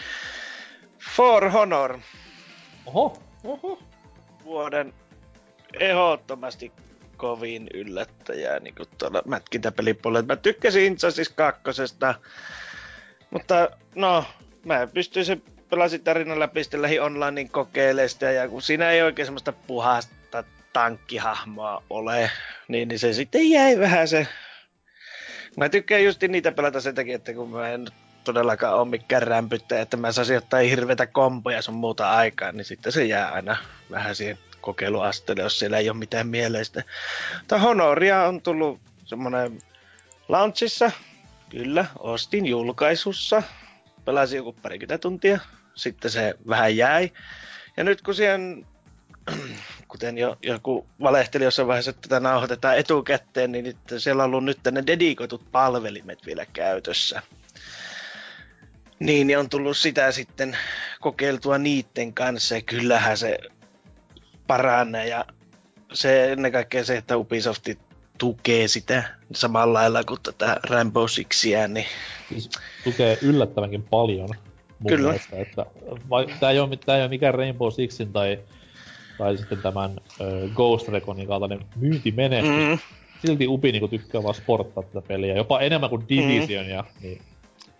For 1.17 1.51
Honor, 1.51 1.99
Oho, 2.87 3.23
Oho. 3.45 3.79
vuoden 4.45 4.95
ehdottomasti 5.81 6.73
kovin 7.17 7.69
yllättäjää 7.75 8.59
niin 8.59 8.75
kuin 8.75 8.89
tuolla 8.99 9.23
mätkintäpelipuolella. 9.27 10.27
Mä 10.27 10.37
tykkäsin 10.37 10.85
Injustice 10.85 11.33
kakkosesta, 11.35 12.15
mutta 13.31 13.71
no, 13.95 14.25
mä 14.65 14.87
pystyin 14.87 15.27
sen 15.27 15.43
pelasin 15.71 16.05
tarinan 16.05 16.41
läpi 16.41 16.65
sitten 16.65 16.83
lähi 16.83 16.99
onlinein 16.99 17.51
kokeilemaan 17.51 18.09
sitä, 18.09 18.31
ja 18.31 18.49
kun 18.49 18.63
siinä 18.63 18.91
ei 18.91 19.03
oikein 19.03 19.27
semmoista 19.27 19.53
puhasta 19.53 20.45
tankkihahmoa 20.73 21.83
ole, 21.91 22.31
niin, 22.69 22.89
niin 22.89 22.99
se 22.99 23.13
sitten 23.13 23.51
jäi 23.51 23.79
vähän 23.79 24.09
se... 24.09 24.27
Mä 25.57 25.69
tykkään 25.69 26.05
just 26.05 26.23
niitä 26.23 26.53
pelata 26.53 26.81
sen 26.81 26.95
takia, 26.95 27.17
että 27.17 27.35
kun 27.35 27.51
mä 27.51 27.69
en 27.69 27.87
todellakaan 28.25 28.75
ole 28.75 28.89
mikään 28.89 29.23
rämpyttäjä, 29.23 29.83
että 29.83 29.97
mä 29.97 30.13
saisin 30.13 30.39
ottaa 30.39 30.61
hirveitä 30.61 31.07
kompoja 31.07 31.63
sun 31.63 31.75
muuta 31.75 32.11
aikaa, 32.11 32.53
niin 32.53 32.65
sitten 32.65 32.93
se 32.93 33.05
jää 33.05 33.33
aina 33.33 33.57
vähän 33.91 34.15
siihen 34.15 34.39
kokeiluasteelle, 34.61 35.43
jos 35.43 35.59
siellä 35.59 35.79
ei 35.79 35.91
ole 35.91 35.99
mitään 35.99 36.27
mieleistä. 36.27 36.83
Mutta 37.39 37.59
Honoria 37.59 38.23
on 38.23 38.43
tullut 38.43 38.81
semmonen 39.05 39.59
launchissa, 40.29 40.91
kyllä, 41.49 41.87
ostin 41.99 42.47
julkaisussa, 42.47 43.43
pelasin 44.05 44.37
joku 44.37 44.53
parikymmentä 44.53 44.99
tuntia, 44.99 45.39
sitten 45.75 46.11
se 46.11 46.35
vähän 46.49 46.77
jäi. 46.77 47.11
Ja 47.77 47.85
nyt 47.85 48.03
kun 48.03 48.15
siihen, 48.15 48.67
kuten 49.93 50.19
jo 50.19 50.37
joku 50.43 50.87
valehteli 51.03 51.45
jossain 51.45 51.69
vaiheessa, 51.69 51.91
että 51.91 52.09
tätä 52.09 52.21
nauhoitetaan 52.21 52.79
etukäteen, 52.79 53.53
niin 53.53 53.65
nyt 53.65 53.77
siellä 53.99 54.25
on 54.25 54.27
ollut 54.27 54.45
nyt 54.45 54.59
ne 54.71 54.83
dedikoitut 54.87 55.53
palvelimet 55.53 56.27
vielä 56.27 56.47
käytössä. 56.53 57.23
Niin, 58.99 59.27
niin 59.27 59.39
on 59.39 59.49
tullut 59.49 59.77
sitä 59.77 60.13
sitten 60.13 60.57
kokeiltua 61.01 61.59
niitten 61.59 62.15
kanssa 62.15 62.55
ja 62.55 62.63
kyllähän 62.63 63.17
se 63.17 63.39
paranee 64.47 65.09
ja 65.09 65.25
se 65.93 66.33
ennen 66.33 66.53
kaikkea 66.53 66.85
se, 66.85 66.97
että 66.97 67.17
Ubisoft 67.17 67.69
tukee 68.19 68.69
sitä 68.69 69.05
samalla 69.35 69.73
lailla 69.73 70.05
kuin 70.05 70.21
tätä 70.23 70.61
Rainbow 70.63 71.07
Sixiä, 71.07 71.69
niin 71.69 71.87
siis 72.29 72.51
tukee 72.85 73.19
yllättävänkin 73.23 73.83
paljon. 73.83 74.29
Kyllä. 74.89 75.09
Mielestä, 75.09 75.37
että 75.37 75.67
vai, 76.11 76.27
tää, 76.41 76.51
ei 76.51 76.59
ole, 76.59 76.77
tää 76.77 76.97
ei 76.97 77.03
ole 77.03 77.09
mikään 77.09 77.35
Rainbow 77.35 77.71
Sixin 77.71 78.13
tai, 78.13 78.39
tai 79.19 79.37
sitten 79.37 79.63
tämän 79.63 80.01
ö, 80.21 80.49
Ghost 80.55 80.89
Reconin 80.89 81.27
kaltainen 81.27 81.61
myyntimenestys. 81.77 82.57
Mm. 82.57 82.71
mm, 82.71 82.79
Silti 83.27 83.49
Ubi 83.49 83.73
niinku 83.73 83.89
tykkää 83.89 84.23
vaan 84.23 84.35
sporttaa 84.35 84.83
tätä 84.83 85.09
peliä, 85.09 85.37
jopa 85.37 85.61
enemmän 85.61 85.91
kuin 85.91 86.09
Division, 86.09 86.67
ja 86.67 86.85
niin 87.03 87.23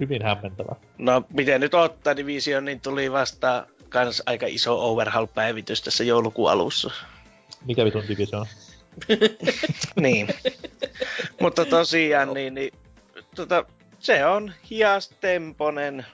hyvin 0.01 0.23
hämmentävä. 0.23 0.77
no 0.99 1.25
miten 1.33 1.61
nyt 1.61 1.75
ottaa 1.75 2.17
Division, 2.17 2.65
niin 2.65 2.81
tuli 2.81 3.13
vasta 3.13 3.67
kans 3.89 4.23
aika 4.27 4.47
iso 4.47 4.91
overhaul-päivitys 4.91 5.83
tässä 5.83 6.05
joulukuun 6.05 6.51
alussa. 6.51 6.91
Mikä 7.67 7.85
vitun 7.85 8.03
Division? 8.09 8.47
niin. 10.01 10.29
Mutta 11.41 11.65
tosiaan, 11.65 12.35
niin, 12.35 12.55
niin 12.55 12.73
tota, 13.35 13.65
se 13.99 14.27
on 14.27 14.53
hiastemponen, 14.71 16.07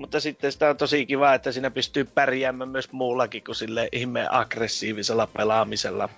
mutta 0.00 0.20
sitten 0.20 0.52
sitä 0.52 0.70
on 0.70 0.76
tosi 0.76 1.06
kiva, 1.06 1.34
että 1.34 1.52
siinä 1.52 1.70
pystyy 1.70 2.04
pärjäämään 2.04 2.70
myös 2.70 2.92
muullakin 2.92 3.44
kuin 3.44 3.54
sille 3.56 3.88
ihme 3.92 4.26
aggressiivisella 4.30 5.26
pelaamisella. 5.26 6.08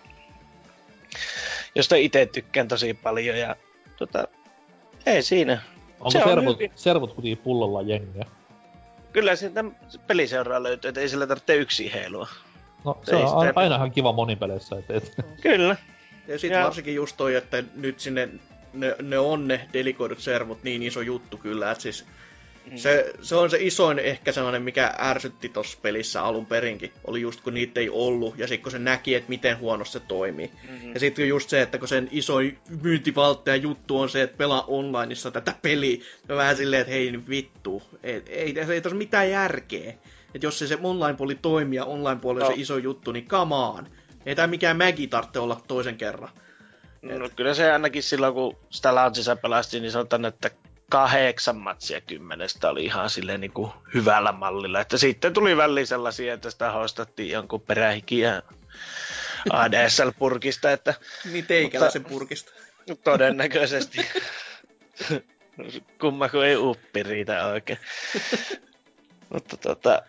Josta 1.75 1.97
itse 1.97 2.27
tykkään 2.27 2.69
tosi 2.69 2.95
paljon 2.95 3.39
ja 3.39 3.57
tota, 3.97 4.25
ei 5.07 5.23
siinä. 5.23 5.63
Onko 6.01 6.11
Se 6.11 6.19
on 6.19 6.29
servut, 6.29 6.57
hyvin. 6.57 6.71
servut 6.75 7.13
kuitenkin 7.15 7.39
pullolla 7.45 7.83
jengiä? 7.83 8.25
Kyllä 9.13 9.37
sieltä 9.37 9.65
peliseuraa 10.07 10.63
löytyy, 10.63 10.89
että 10.89 11.01
ei 11.01 11.09
sillä 11.09 11.27
tarvitse 11.27 11.55
yksin 11.57 11.91
heilua. 11.93 12.29
No 12.85 12.99
se 13.03 13.17
Ei 13.17 13.23
on 13.23 13.47
sitä- 13.47 13.61
aina 13.61 13.77
ihan 13.77 13.91
kiva 13.93 14.13
monipeleissä, 14.13 14.77
et, 14.79 14.91
et, 14.91 15.13
Kyllä. 15.41 15.77
Ja 16.29 16.39
sitten 16.39 16.59
Ja- 16.59 16.65
varsinkin 16.65 16.95
just 16.95 17.17
toi, 17.17 17.35
että 17.35 17.65
nyt 17.75 18.01
sinne 18.01 18.29
ne, 18.73 18.97
ne 19.03 19.19
on 19.19 19.49
ne 19.49 19.69
delikoidut 19.73 20.19
servut 20.19 20.63
niin 20.63 20.83
iso 20.83 21.01
juttu 21.01 21.37
kyllä, 21.37 21.71
että 21.71 21.83
siis 21.83 22.05
Mm. 22.71 22.77
se, 22.77 23.13
se 23.23 23.37
on 23.37 23.51
se 23.51 23.57
isoin 23.61 23.99
ehkä 23.99 24.33
sellainen, 24.33 24.63
mikä 24.63 24.95
ärsytti 24.99 25.49
tossa 25.49 25.79
pelissä 25.83 26.23
alun 26.23 26.47
perinkin, 26.47 26.93
oli 27.05 27.21
just 27.21 27.41
kun 27.41 27.55
niitä 27.55 27.81
ei 27.81 27.91
ollut, 27.91 28.39
ja 28.39 28.47
sitten 28.49 28.63
kun 28.63 28.73
se 28.73 28.79
näki, 28.79 29.15
että 29.15 29.29
miten 29.29 29.59
huonosti 29.59 29.93
se 29.93 30.01
toimii. 30.01 30.51
Mm-hmm. 30.71 30.95
Ja 30.95 31.01
sitten 31.01 31.29
just 31.29 31.51
se, 31.51 31.63
että 31.63 31.79
kun 31.79 31.89
sen 31.89 32.09
isoin 32.11 32.59
myyntivalttaja 32.83 33.57
juttu 33.57 34.01
on 34.01 34.09
se, 34.09 34.23
että 34.23 34.37
pelaa 34.37 34.65
onlineissa 34.69 35.31
tätä 35.31 35.55
peliä, 35.63 36.05
ja 36.29 36.37
vähän 36.37 36.57
silleen, 36.57 36.81
että 36.81 36.93
hei 36.93 37.13
nyt 37.13 37.29
vittu, 37.29 37.83
ei, 38.03 38.23
ei, 38.27 38.59
ei, 38.59 38.73
ei 38.73 38.81
tässä 38.81 38.97
mitään 38.97 39.31
järkeä. 39.31 39.95
Että 40.35 40.47
jos 40.47 40.59
se, 40.59 40.67
se 40.67 40.79
online-puoli 40.83 41.35
toimii 41.35 41.77
ja 41.77 41.85
online-puoli 41.85 42.41
on 42.41 42.47
No. 42.49 42.55
se 42.55 42.61
iso 42.61 42.77
juttu, 42.79 43.13
niin 43.13 43.27
on. 43.51 43.89
Ei 44.27 44.35
tää 44.35 44.47
mikään 44.47 44.77
Mägi 44.77 45.07
tarvitse 45.07 45.39
olla 45.39 45.61
toisen 45.69 45.97
kerran. 45.97 46.31
No 47.03 47.31
kyllä 47.37 47.55
se 47.55 47.73
ainakin 47.73 48.03
silloin, 48.03 48.35
kun 48.35 48.57
sitä 48.71 48.95
launchissa 48.95 49.37
pelasti, 49.37 49.81
niin 49.81 49.93
sanotaan, 49.93 50.25
että 50.25 50.51
kahdeksan 50.93 51.57
matsia 51.57 52.01
kymmenestä 52.01 52.71
oli 52.71 52.85
ihan 52.85 53.11
silleen 53.11 53.41
niin 53.41 53.53
kuin 53.53 53.73
hyvällä 53.95 54.33
mallilla. 54.33 54.81
Että 54.81 54.99
sitten 54.99 55.33
tuli 55.33 55.57
väliin 55.57 55.87
sellaisia, 55.87 56.35
että 56.35 56.51
sitä 56.51 56.73
hostattiin 56.73 57.31
jonkun 57.33 57.61
perähikiä 57.61 58.43
ADSL-purkista, 59.51 60.71
että 60.73 60.95
Niin 61.33 61.47
teikäläisen 61.47 62.05
purkista. 62.05 62.53
todennäköisesti 63.05 63.99
kumma 66.01 66.29
kun 66.29 66.45
ei 66.45 66.57
uppi 66.57 67.03
riitä 67.03 67.47
oikein. 67.47 67.79
Mutta 69.33 69.57
tota, 69.57 70.03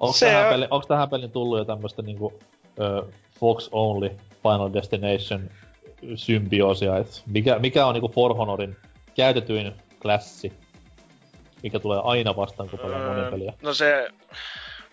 onko, 0.00 0.12
Se 0.12 0.26
tähän 0.26 0.44
on- 0.46 0.52
peli, 0.52 0.66
onko 0.70 0.86
tähän 0.86 1.10
peliin 1.10 1.30
tullut 1.32 1.58
jo 1.58 1.64
tämmöstä 1.64 2.02
niinku 2.02 2.38
ö, 2.80 3.02
Fox 3.40 3.68
Only 3.72 4.10
Final 4.42 4.70
Destination 4.74 5.50
symbioosia, 6.14 6.96
et 6.98 7.22
mikä, 7.26 7.58
mikä 7.58 7.86
on 7.86 7.94
niinku 7.94 8.08
For 8.14 8.34
Honorin 8.36 8.76
käytetyin 9.16 9.72
klassi, 10.02 10.52
mikä 11.62 11.78
tulee 11.78 12.00
aina 12.04 12.36
vastaan, 12.36 12.68
kun 12.68 12.78
pelaa 12.78 13.00
Öö, 13.00 13.14
monipeliä. 13.14 13.52
No 13.62 13.74
se, 13.74 14.08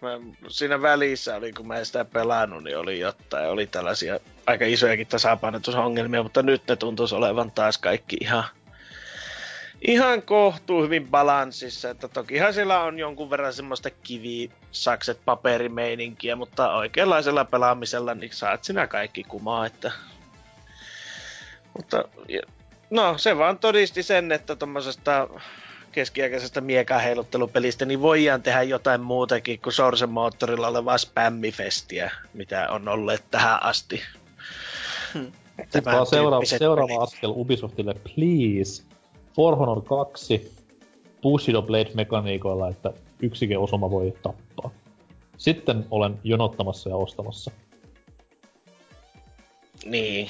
mä, 0.02 0.10
siinä 0.48 0.82
välissä 0.82 1.36
oli, 1.36 1.54
kun 1.54 1.68
mä 1.68 1.78
en 1.78 1.86
sitä 1.86 2.06
pelannut, 2.06 2.64
niin 2.64 2.78
oli 2.78 3.00
jotain, 3.00 3.50
oli 3.50 3.68
tällaisia 3.68 4.20
aika 4.48 4.66
isojakin 4.66 5.08
tasapainotusongelmia, 5.08 6.24
mutta 6.24 6.44
nyt 6.44 6.62
ne 6.68 6.76
tuntuisi 6.76 7.16
olevan 7.16 7.52
taas 7.52 7.78
kaikki 7.78 8.18
ihan, 8.22 8.44
ihan 9.88 10.22
kohtuu 10.22 10.84
hyvin 10.84 11.08
balanssissa, 11.08 11.90
että 11.90 12.08
tokihan 12.08 12.54
siellä 12.54 12.84
on 12.84 13.00
jonkun 13.00 13.30
verran 13.30 13.54
semmoista 13.54 13.90
kivi, 13.90 14.52
sakset, 14.72 15.20
paperimeininkiä, 15.26 16.36
mutta 16.36 16.76
oikeanlaisella 16.76 17.46
pelaamisella 17.46 18.14
niin 18.14 18.34
saat 18.34 18.64
sinä 18.64 18.88
kaikki 18.88 19.24
kumaa, 19.24 19.66
että 19.66 19.92
mutta 21.78 22.04
no 22.89 23.18
se 23.18 23.38
vaan 23.38 23.57
todisti 23.57 24.03
sen, 24.03 24.31
että 24.31 24.55
tuommoisesta 24.55 25.30
keskiaikaisesta 25.91 26.61
miekaheiluttelupelistä, 26.61 27.85
niin 27.85 28.01
voidaan 28.01 28.41
tehdä 28.41 28.64
jotain 28.64 29.01
muutakin 29.01 29.59
kuin 29.61 29.73
Sourcen 29.73 30.09
moottorilla 30.09 30.68
olevaa 30.68 30.97
spämmifestiä, 30.97 32.11
mitä 32.34 32.69
on 32.69 32.88
ollut 32.88 33.23
tähän 33.31 33.64
asti. 33.64 34.01
Hmm. 35.14 35.31
Vaan 35.85 36.05
seuraava, 36.05 36.45
seuraava 36.45 36.88
pelit. 36.88 37.01
askel 37.01 37.34
Ubisoftille, 37.35 37.93
please. 37.93 38.84
For 39.35 39.55
Honor 39.55 39.81
2 39.81 40.57
Bushido 41.22 41.61
Blade-mekaniikoilla, 41.61 42.69
että 42.69 42.93
yksikin 43.22 43.59
osuma 43.59 43.91
voi 43.91 44.14
tappaa. 44.22 44.72
Sitten 45.38 45.85
olen 45.91 46.19
jonottamassa 46.23 46.89
ja 46.89 46.95
ostamassa. 46.95 47.51
Niin. 49.85 50.30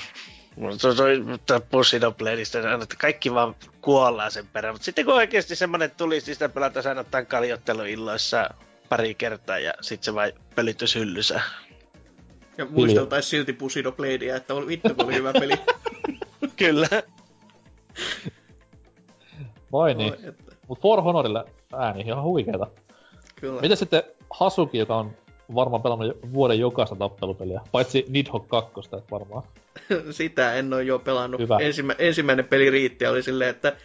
Mutta 0.58 0.96
toi, 0.96 1.24
toi 1.46 1.62
Bushido 1.72 2.12
Bladeista, 2.12 2.60
että 2.60 2.96
kaikki 2.98 3.34
vaan 3.34 3.56
kuollaan 3.82 4.32
sen 4.32 4.48
perään. 4.48 4.76
Mutta 4.76 4.86
sitten 4.86 5.06
kun 5.06 5.14
oikeasti 5.14 5.56
semmonen 5.56 5.92
tuli, 5.92 6.14
niin 6.14 6.22
sitä 6.22 6.50
pelata 6.50 6.82
sanotaan 6.82 7.26
kaljotteluilloissa 7.26 8.50
pari 8.90 9.16
kertaa 9.16 9.60
ja 9.60 9.74
sitten 9.82 10.06
se 10.06 10.14
vai 10.14 10.34
pölytys 10.56 10.96
hyllysä. 10.96 11.42
Ja 12.58 12.66
muisteltais 12.70 13.30
silti 13.30 13.54
Bushido 13.54 13.92
Bladea, 13.92 14.36
että 14.36 14.54
oli 14.54 14.68
vittu 14.68 14.96
kun 14.96 15.06
oli 15.06 15.14
hyvä 15.14 15.34
peli. 15.34 15.54
Kyllä. 16.56 16.88
Vai 19.72 19.94
niin. 19.94 20.14
Oi, 20.14 20.20
että, 20.24 20.56
Mut 20.68 20.82
For 20.82 21.02
Honorille 21.02 21.46
ääni 21.74 22.02
ihan 22.02 22.24
huikeeta. 22.24 22.68
kyllä. 23.36 23.62
Miten 23.62 23.78
sitten 23.78 24.04
Hasuki, 24.30 24.78
joka 24.78 24.96
on 24.96 25.16
varmaan 25.56 25.84
pelannut 25.84 26.18
vuoden 26.34 26.60
jokaista 26.60 26.96
tappelupeliä, 26.96 27.62
paitsi 27.72 28.06
Nidhogg 28.10 28.48
2, 28.48 28.72
että 28.80 29.02
varmaan. 29.12 29.44
Sitä 30.12 30.54
en 30.54 30.74
ole 30.74 30.84
jo 30.84 31.00
pelannut. 31.00 31.42
Hyvä. 31.42 31.58
Ensimmä, 31.58 31.96
ensimmäinen 31.98 32.46
peli 32.46 32.70
riitti 32.70 33.08
oli 33.08 33.24
silleen, 33.24 33.50
että 33.50 33.76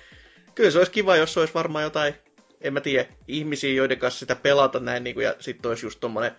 kyllä 0.55 0.71
se 0.71 0.79
olisi 0.79 0.93
kiva, 0.93 1.17
jos 1.17 1.39
olisi 1.39 1.55
varmaan 1.55 1.85
jotain, 1.85 2.15
en 2.61 2.73
mä 2.73 2.81
tiedä, 2.81 3.09
ihmisiä, 3.29 3.73
joiden 3.73 3.99
kanssa 3.99 4.19
sitä 4.19 4.35
pelata 4.35 4.81
näin, 4.81 5.05
niin 5.05 5.15
kuin, 5.15 5.25
ja 5.25 5.35
sitten 5.39 5.69
olisi 5.69 5.87
just 5.87 6.01
tommonen 6.01 6.33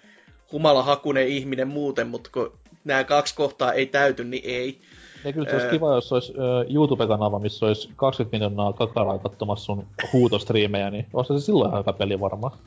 humalahakunen 0.52 1.28
ihminen 1.28 1.68
muuten, 1.68 2.08
mutta 2.08 2.30
kun 2.34 2.54
nämä 2.84 3.04
kaksi 3.04 3.36
kohtaa 3.36 3.74
ei 3.74 3.86
täyty, 3.86 4.24
niin 4.24 4.44
ei. 4.46 4.82
Ja 5.24 5.34
kyllä 5.34 5.50
se 5.50 5.56
olisi 5.56 5.68
Öö. 5.68 5.72
kiva, 5.72 5.96
jos 5.96 6.14
olisi 6.14 6.34
YouTube-kanava, 6.70 7.40
missä 7.40 7.66
olisi 7.66 7.90
20 7.96 8.36
miljoonaa 8.38 8.74
kakaraa 8.74 9.20
katsomassa 9.20 9.66
sun 9.66 9.88
huutostriimejä, 10.14 10.90
niin 10.90 11.06
olisi 11.14 11.40
se 11.40 11.46
silloin 11.46 11.70
ihan 11.70 11.82
hyvä 11.82 11.94
peli 11.94 12.20
varmaan. 12.20 12.58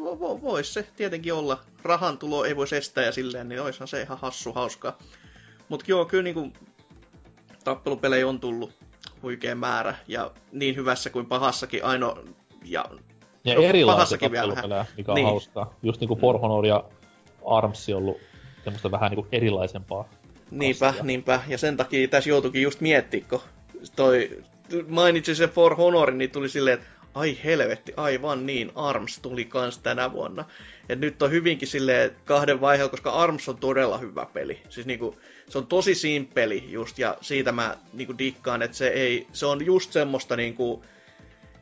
Vo, 0.00 0.20
vo, 0.20 0.42
vois 0.42 0.74
se 0.74 0.86
tietenkin 0.96 1.34
olla. 1.34 1.58
Rahan 1.82 2.18
tulo 2.18 2.44
ei 2.44 2.56
voisi 2.56 2.76
estää 2.76 3.04
ja 3.04 3.12
silleen, 3.12 3.48
niin 3.48 3.62
oishan 3.62 3.88
se 3.88 4.02
ihan 4.02 4.18
hassu 4.18 4.52
hauskaa. 4.52 4.98
Mutta 5.68 5.84
joo, 5.88 6.04
kyllä 6.04 6.22
niinku 6.22 6.52
tappelupelejä 7.64 8.28
on 8.28 8.40
tullut 8.40 8.72
huikea 9.22 9.54
määrä. 9.54 9.94
Ja 10.08 10.30
niin 10.52 10.76
hyvässä 10.76 11.10
kuin 11.10 11.26
pahassakin 11.26 11.84
ainoa... 11.84 12.18
Ja 12.64 12.84
Ja 13.44 13.54
No, 13.54 13.62
erilaisia 13.62 14.18
tappelupelejä, 14.18 14.86
mikä 14.96 15.12
on 15.12 15.14
Niin. 15.14 15.26
hauskaa. 15.26 15.74
Just 15.82 16.00
niinku 16.00 16.16
For 16.16 16.38
Honor 16.40 16.66
ja 16.66 16.84
Arms 17.46 17.88
ollut 17.88 18.16
semmoista 18.64 18.90
vähän 18.90 19.10
niinku 19.10 19.26
erilaisempaa. 19.32 20.08
Niinpä, 20.50 20.88
Asia. 20.88 21.02
niinpä. 21.04 21.40
Ja 21.48 21.58
sen 21.58 21.76
takia 21.76 22.08
tässä 22.08 22.30
joutuikin 22.30 22.62
just 22.62 22.80
miettiä, 22.80 23.24
kun 23.30 23.40
toi 23.96 24.42
mainitsi 24.88 25.34
se 25.34 25.48
For 25.48 25.76
Honorin, 25.76 26.18
niin 26.18 26.30
tuli 26.30 26.48
silleen, 26.48 26.78
että 26.78 26.86
ai 27.14 27.38
helvetti, 27.44 27.92
aivan 27.96 28.46
niin, 28.46 28.72
Arms 28.74 29.18
tuli 29.18 29.44
kans 29.44 29.78
tänä 29.78 30.12
vuonna. 30.12 30.44
Ja 30.88 30.96
nyt 30.96 31.22
on 31.22 31.30
hyvinkin 31.30 31.68
silleen 31.68 32.10
kahden 32.24 32.60
vaiheella, 32.60 32.90
koska 32.90 33.10
Arms 33.10 33.48
on 33.48 33.56
todella 33.56 33.98
hyvä 33.98 34.26
peli. 34.32 34.62
Siis 34.68 34.86
niinku, 34.86 35.16
se 35.48 35.58
on 35.58 35.66
tosi 35.66 35.94
simppeli 35.94 36.64
just, 36.68 36.98
ja 36.98 37.16
siitä 37.20 37.52
mä 37.52 37.76
niinku 37.92 38.18
dikkaan, 38.18 38.62
että 38.62 38.76
se, 38.76 38.88
ei, 38.88 39.26
se 39.32 39.46
on 39.46 39.66
just 39.66 39.92
semmoista 39.92 40.36
niinku, 40.36 40.84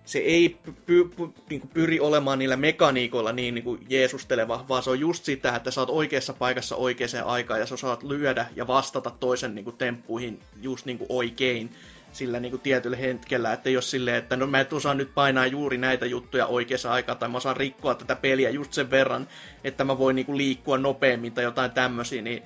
se 0.05 0.19
ei 0.19 0.57
py, 0.87 1.05
py, 1.05 1.29
niinku 1.51 1.67
pyri 1.67 2.01
olemaan 2.01 2.39
niillä 2.39 2.57
mekaniikoilla 2.57 3.33
niin 3.33 3.55
niinku 3.55 3.79
jeesusteleva, 3.89 4.65
vaan 4.69 4.83
se 4.83 4.91
on 4.91 5.01
just 5.01 5.25
sitä, 5.25 5.57
että 5.57 5.71
sä 5.71 5.81
oot 5.81 5.91
oikeassa 5.91 6.33
paikassa 6.33 6.77
oikeaan 6.77 7.25
aikaan 7.25 7.61
ja 7.61 7.67
sä 7.67 7.75
osaat 7.75 8.03
lyödä 8.03 8.47
ja 8.57 8.67
vastata 8.67 9.11
toisen 9.11 9.55
niinku 9.55 9.73
temppuihin 9.73 10.41
just 10.63 10.87
niinku 10.87 11.07
oikein 11.09 11.71
sillä 12.13 12.41
niinku 12.41 12.59
tietyllä 12.59 12.97
hetkellä, 12.97 13.53
että 13.53 13.71
jos 13.71 13.91
silleen, 13.91 14.17
että 14.17 14.37
no 14.37 14.47
mä 14.47 14.61
et 14.61 14.73
osaa 14.73 14.95
nyt 14.95 15.15
painaa 15.15 15.47
juuri 15.47 15.79
näitä 15.79 16.07
juttuja 16.07 16.47
oikeassa 16.47 16.93
aikaan, 16.93 17.19
tai 17.19 17.29
mä 17.29 17.37
osaan 17.37 17.57
rikkoa 17.57 17.95
tätä 17.95 18.17
peliä 18.17 18.51
just 18.51 18.73
sen 18.73 18.91
verran, 18.91 19.29
että 19.65 19.85
mä 19.85 19.99
voin 19.99 20.17
niinku 20.17 20.37
liikkua 20.37 20.79
nopeammin 20.79 21.33
tai 21.33 21.45
jotain 21.45 21.71
tämmöisiä, 21.71 22.23
niin 22.23 22.43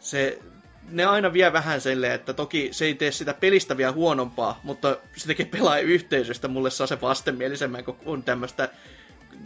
se, 0.00 0.38
ne 0.90 1.04
aina 1.04 1.32
vie 1.32 1.52
vähän 1.52 1.80
silleen, 1.80 2.12
että 2.12 2.32
toki 2.32 2.68
se 2.72 2.84
ei 2.84 2.94
tee 2.94 3.12
sitä 3.12 3.34
pelistä 3.34 3.76
vielä 3.76 3.92
huonompaa, 3.92 4.60
mutta 4.62 4.96
se 5.16 5.26
tekee 5.26 5.46
pelaajayhteisöstä 5.46 6.48
mulle 6.48 6.70
saa 6.70 6.86
se 6.86 7.00
vastenmielisemmän, 7.00 7.84
kun 7.84 7.96
on 8.06 8.22
tämmöistä 8.22 8.68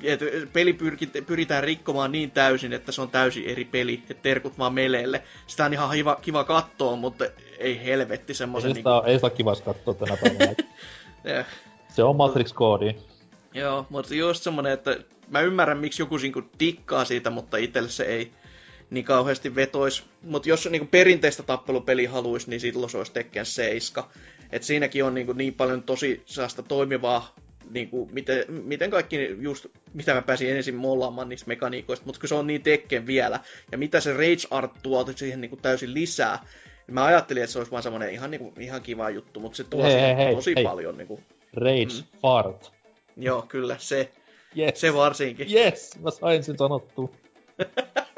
että 0.03 0.25
peli 0.53 0.79
pyritään 1.27 1.65
rikkomaan 1.65 2.13
niin 2.13 2.31
täysin, 2.31 2.73
että 2.73 2.93
se 2.93 3.03
on 3.03 3.11
täysin 3.11 3.45
eri 3.49 3.65
peli, 3.65 4.03
että 4.11 4.23
terkut 4.23 4.59
vaan 4.59 4.75
meleelle. 4.75 5.23
Sitä 5.47 5.65
on 5.65 5.73
ihan 5.73 5.91
kiva, 5.91 6.17
kiva 6.23 6.45
katsoa, 6.45 6.97
mutta 6.97 7.25
ei 7.59 7.85
helvetti 7.85 8.31
Ei 8.31 8.35
semmoisen... 8.35 8.75
sitä, 8.75 8.91
ei 9.07 9.15
sitä 9.15 9.27
ole 9.27 9.37
kivas 9.37 9.63
katsoa 9.63 9.95
tänä 9.95 10.17
päivänä. 10.17 10.55
eh, 11.25 11.47
se 11.89 12.03
on 12.03 12.17
Matrix-koodi. 12.17 12.95
Joo, 13.55 13.87
mutta 13.91 14.15
just 14.15 14.43
semmonen, 14.43 14.73
että 14.73 14.97
mä 15.29 15.41
ymmärrän, 15.41 15.79
miksi 15.79 16.03
joku 16.03 16.17
dikkaa 16.61 17.05
siitä, 17.05 17.31
mutta 17.31 17.57
itselle 17.57 17.89
se 17.89 18.05
ei 18.05 18.33
niin 18.91 19.05
kauheasti 19.05 19.55
vetois. 19.55 20.05
Mutta 20.23 20.49
jos 20.49 20.69
niinku 20.71 20.89
perinteistä 20.91 21.43
tappelupeliä 21.43 22.11
haluaisi, 22.11 22.51
niin 22.51 22.61
silloin 22.61 22.91
se 22.91 22.99
olisi 22.99 23.13
Tekken 23.13 23.47
7. 23.47 24.05
Et 24.53 24.63
siinäkin 24.63 25.05
on 25.05 25.15
niinku 25.15 25.33
niin 25.33 25.55
paljon 25.55 25.83
tosi 25.83 26.23
sellaista 26.27 26.63
toimivaa, 26.63 27.35
niinku, 27.71 28.09
miten, 28.13 28.45
miten 28.49 28.91
kaikki 28.91 29.37
just, 29.41 29.67
mitä 29.95 30.15
mä 30.15 30.23
pääsin 30.23 30.57
ensin 30.57 30.75
mollaamaan 30.75 31.29
niistä 31.29 31.49
mekaniikoista, 31.49 32.07
mutta 32.07 32.21
kun 32.21 32.29
se 32.29 32.35
on 32.35 32.47
niin 32.47 32.63
Tekken 32.63 33.07
vielä, 33.07 33.41
ja 33.73 33.79
mitä 33.79 34.01
se 34.01 34.13
Rage 34.13 34.47
Art 34.51 34.73
tuo 34.83 35.07
siihen 35.17 35.41
niinku 35.41 35.57
täysin 35.57 35.95
lisää, 35.95 36.45
niin 36.87 36.95
mä 36.95 37.05
ajattelin, 37.05 37.43
että 37.43 37.53
se 37.53 37.59
olisi 37.59 37.73
vaan 37.73 37.83
semmoinen 37.83 38.11
ihan, 38.11 38.31
niinku, 38.31 38.53
ihan 38.61 38.83
kiva 38.83 39.11
juttu, 39.11 39.41
mutta 39.41 39.57
se 39.57 39.65
tuo 39.65 39.83
Hei, 39.83 40.01
hei, 40.01 40.17
hei, 40.17 40.35
tosi 40.35 40.53
hei. 40.57 40.65
paljon. 40.65 40.99
Niinku. 40.99 41.21
Rage 41.55 41.85
Mm. 41.85 42.19
Fart. 42.23 42.73
Joo, 43.17 43.43
kyllä, 43.43 43.77
se, 43.79 44.11
Yes. 44.59 44.81
se 44.81 44.95
varsinkin. 44.95 45.53
Yes, 45.55 45.99
mä 46.03 46.11
sain 46.11 46.45
sen 46.45 46.59
sanottua. 46.59 47.09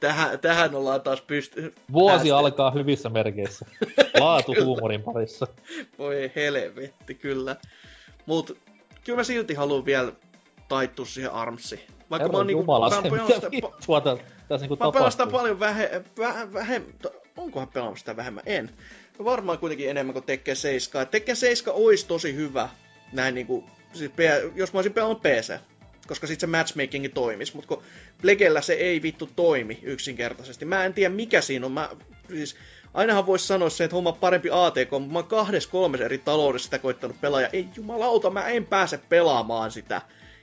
Tähän, 0.00 0.38
tähän 0.38 0.74
ollaan 0.74 1.00
taas 1.00 1.20
pysty... 1.20 1.74
Vuosi 1.92 2.14
päästy. 2.14 2.32
alkaa 2.32 2.70
hyvissä 2.70 3.08
merkeissä. 3.08 3.66
Laatu 4.20 4.54
huumorin 4.64 5.02
parissa. 5.02 5.46
Voi 5.98 6.32
helvetti, 6.36 7.14
kyllä. 7.14 7.56
Mut 8.26 8.58
kyllä 9.04 9.16
mä 9.16 9.24
silti 9.24 9.54
haluan 9.54 9.84
vielä 9.84 10.12
taittua 10.68 11.04
siihen 11.06 11.32
Armsiin. 11.32 11.80
Vaikka 11.80 12.08
mä 12.10 12.18
Herran 12.18 12.34
oon 12.34 12.46
niinku... 12.46 12.62
Jumala, 12.62 12.90
mä 12.90 13.02
se 13.02 13.10
mitä 13.10 13.16
pa- 13.16 13.50
vittua 13.50 14.00
tässä 14.00 14.66
niinku 14.66 14.84
mä 14.84 14.92
pelaan 14.92 15.12
sitä 15.12 15.26
paljon 15.26 15.60
vähe, 15.60 16.02
väh, 16.18 16.52
vähemmän... 16.52 16.92
Onkohan 17.36 17.68
pelannut 17.68 17.98
sitä 17.98 18.16
vähemmän? 18.16 18.42
En. 18.46 18.70
Varmaan 19.24 19.58
kuitenkin 19.58 19.90
enemmän 19.90 20.12
kuin 20.12 20.24
Tekken 20.24 20.56
7. 20.56 21.08
Tekken 21.08 21.36
7 21.36 21.76
olisi 21.76 22.06
tosi 22.06 22.34
hyvä. 22.34 22.68
Näin 23.12 23.34
niinku... 23.34 23.64
Siis, 23.92 24.10
jos 24.54 24.72
mä 24.72 24.78
olisin 24.78 24.92
pelannut 24.92 25.22
PC. 25.22 25.60
Koska 26.10 26.26
sit 26.26 26.40
se 26.40 26.46
matchmakingi 26.46 27.08
toimis. 27.08 27.54
Mutta 27.54 27.68
kun 27.68 27.82
Plegellä 28.22 28.60
se 28.60 28.72
ei 28.72 29.02
vittu 29.02 29.30
toimi 29.36 29.78
yksinkertaisesti. 29.82 30.64
Mä 30.64 30.84
en 30.84 30.94
tiedä 30.94 31.14
mikä 31.14 31.40
siinä 31.40 31.66
on. 31.66 31.72
Mä, 31.72 31.90
siis, 32.28 32.56
ainahan 32.94 33.26
voisi 33.26 33.46
sanoa 33.46 33.70
se, 33.70 33.84
että 33.84 33.94
homma 33.96 34.12
parempi 34.12 34.48
ATK, 34.52 34.90
mutta 34.90 35.12
mä 35.12 35.18
oon 35.18 35.28
kahdessa 35.28 35.70
kolmessa 35.70 36.04
eri 36.04 36.18
taloudessa 36.18 36.64
sitä 36.64 36.78
koittanut 36.78 37.20
pelaa, 37.20 37.40
ja 37.40 37.48
ei 37.52 37.66
jumalauta, 37.76 38.30
mä 38.30 38.48
en 38.48 38.66
pääse 38.66 38.98
pelaamaan 38.98 39.70
sitä. 39.70 40.02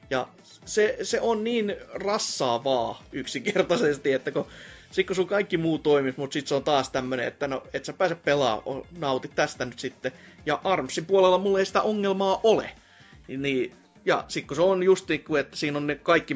Ja 0.09 0.27
se, 0.65 0.97
se 1.03 1.21
on 1.21 1.43
niin 1.43 1.75
rassaavaa 1.93 3.03
yksinkertaisesti, 3.11 4.13
että 4.13 4.31
kun, 4.31 4.47
sit 4.91 5.07
kun 5.07 5.15
sun 5.15 5.27
kaikki 5.27 5.57
muu 5.57 5.77
toimii, 5.77 6.13
mutta 6.17 6.33
sit 6.33 6.47
se 6.47 6.55
on 6.55 6.63
taas 6.63 6.89
tämmönen, 6.89 7.27
että 7.27 7.47
no, 7.47 7.63
et 7.73 7.85
sä 7.85 7.93
pääse 7.93 8.15
pelaa, 8.15 8.63
nauti 8.97 9.27
tästä 9.35 9.65
nyt 9.65 9.79
sitten. 9.79 10.11
Ja 10.45 10.61
Armsin 10.63 11.05
puolella 11.05 11.37
mulla 11.37 11.59
ei 11.59 11.65
sitä 11.65 11.81
ongelmaa 11.81 12.39
ole. 12.43 12.71
Niin, 13.27 13.75
ja 14.07 14.23
sit 14.27 14.47
kun 14.47 14.55
se 14.55 14.61
on 14.61 14.83
just 14.83 15.09
niin 15.09 15.23
kuin, 15.23 15.41
että 15.41 15.57
siinä 15.57 15.77
on 15.77 15.87
ne 15.87 15.95
kaikki, 15.95 16.35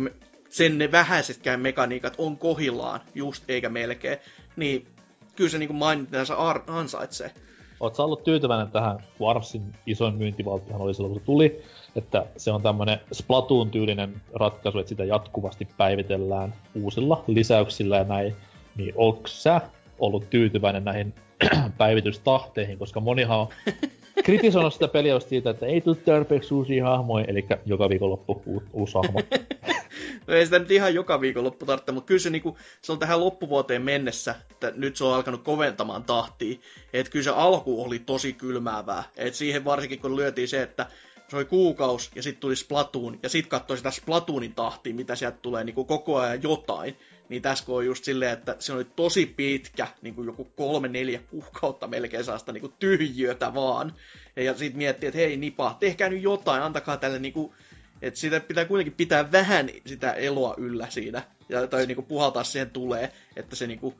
sen 0.49 0.77
ne 0.77 0.91
vähäisetkään 0.91 1.59
mekaniikat 1.59 2.13
on 2.17 2.37
kohillaan, 2.37 2.99
just 3.15 3.49
eikä 3.49 3.69
melkein, 3.69 4.17
niin 4.55 4.87
kyllä 5.35 5.49
se 5.49 5.57
niin 5.57 5.75
mainintansa 5.75 6.35
ansaitsee. 6.67 7.31
Oot 7.79 7.95
sä 7.95 8.03
ollut 8.03 8.23
tyytyväinen 8.23 8.71
tähän, 8.71 8.99
kun 9.17 9.29
Armsin 9.29 9.75
isoin 9.85 10.15
myyntivalttihan 10.15 10.81
oli 10.81 10.93
silloin, 10.93 11.13
kun 11.13 11.21
se 11.21 11.25
tuli, 11.25 11.63
että 11.95 12.25
se 12.37 12.51
on 12.51 12.61
tämmönen 12.61 12.99
Splatoon-tyylinen 13.13 14.21
ratkaisu, 14.33 14.79
että 14.79 14.89
sitä 14.89 15.03
jatkuvasti 15.03 15.67
päivitellään 15.77 16.53
uusilla 16.75 17.23
lisäyksillä 17.27 17.97
ja 17.97 18.03
näin. 18.03 18.35
Niin 18.75 18.93
onks 18.95 19.43
sä 19.43 19.61
ollut 19.99 20.29
tyytyväinen 20.29 20.83
näihin 20.83 21.13
päivitystahteihin, 21.77 22.77
koska 22.77 22.99
monihan 22.99 23.39
on 23.39 23.47
kritisoinut 24.23 24.73
sitä 24.73 24.87
peliä 24.87 25.13
just 25.13 25.29
siitä, 25.29 25.49
että 25.49 25.65
ei 25.65 25.81
tule 25.81 25.95
tarpeeksi 25.95 26.53
uusia 26.53 26.85
hahmoja, 26.85 27.25
eli 27.25 27.45
joka 27.65 27.89
viikonloppu 27.89 28.41
u- 28.47 28.63
uusi 28.73 28.93
hahmo. 28.93 29.21
No 30.27 30.33
ei 30.33 30.45
sitä 30.45 30.59
nyt 30.59 30.71
ihan 30.71 30.95
joka 30.95 31.21
viikonloppu 31.21 31.65
tarvitse, 31.65 31.91
mutta 31.91 32.07
kyllä 32.07 32.19
se, 32.19 32.29
niinku, 32.29 32.57
se 32.81 32.91
on 32.91 32.99
tähän 32.99 33.19
loppuvuoteen 33.19 33.81
mennessä, 33.81 34.35
että 34.51 34.71
nyt 34.75 34.95
se 34.95 35.03
on 35.03 35.13
alkanut 35.13 35.43
koventamaan 35.43 36.03
tahtia. 36.03 36.59
Että 36.93 37.11
kyllä 37.11 37.23
se 37.23 37.29
alku 37.29 37.83
oli 37.83 37.99
tosi 37.99 38.33
kylmäävää. 38.33 39.03
Et 39.17 39.33
siihen 39.33 39.65
varsinkin 39.65 39.99
kun 39.99 40.15
lyötiin 40.15 40.47
se, 40.47 40.61
että 40.61 40.85
se 41.27 41.37
oli 41.37 41.45
kuukaus 41.45 42.11
ja 42.15 42.23
sitten 42.23 42.41
tuli 42.41 42.55
Splatoon 42.55 43.19
ja 43.23 43.29
sitten 43.29 43.49
katsoi 43.49 43.77
sitä 43.77 43.91
Splatoonin 43.91 44.53
tahtia, 44.53 44.93
mitä 44.93 45.15
sieltä 45.15 45.37
tulee 45.41 45.63
niinku 45.63 45.85
koko 45.85 46.17
ajan 46.17 46.43
jotain. 46.43 46.97
Niin 47.31 47.41
tässä 47.41 47.65
kun 47.65 47.77
on 47.77 47.85
just 47.85 48.03
silleen, 48.03 48.33
että 48.33 48.55
se 48.59 48.73
oli 48.73 48.83
tosi 48.83 49.25
pitkä, 49.25 49.87
niin 50.01 50.15
kuin 50.15 50.25
joku 50.25 50.45
kolme, 50.45 50.87
neljä 50.87 51.19
kuukautta 51.29 51.87
melkein 51.87 52.23
saasta 52.23 52.51
niin 52.51 52.61
kuin 52.61 52.73
tyhjiötä 52.79 53.53
vaan. 53.53 53.93
Ja, 54.35 54.57
sitten 54.57 54.77
miettii, 54.77 55.07
että 55.07 55.17
hei 55.17 55.37
Nipa, 55.37 55.77
tehkää 55.79 56.09
nyt 56.09 56.23
jotain, 56.23 56.63
antakaa 56.63 56.97
tälle 56.97 57.19
niin 57.19 57.33
kuin, 57.33 57.53
että 58.01 58.19
sitä 58.19 58.39
pitää 58.39 58.65
kuitenkin 58.65 58.93
pitää 58.93 59.31
vähän 59.31 59.69
sitä 59.85 60.13
eloa 60.13 60.55
yllä 60.57 60.87
siinä. 60.89 61.21
Ja, 61.49 61.67
tai 61.67 61.85
niin 61.85 61.95
kuin 61.95 62.05
puhaltaa 62.05 62.43
siihen 62.43 62.69
tulee, 62.69 63.11
että 63.35 63.55
se 63.55 63.67
niin 63.67 63.79
kuin, 63.79 63.95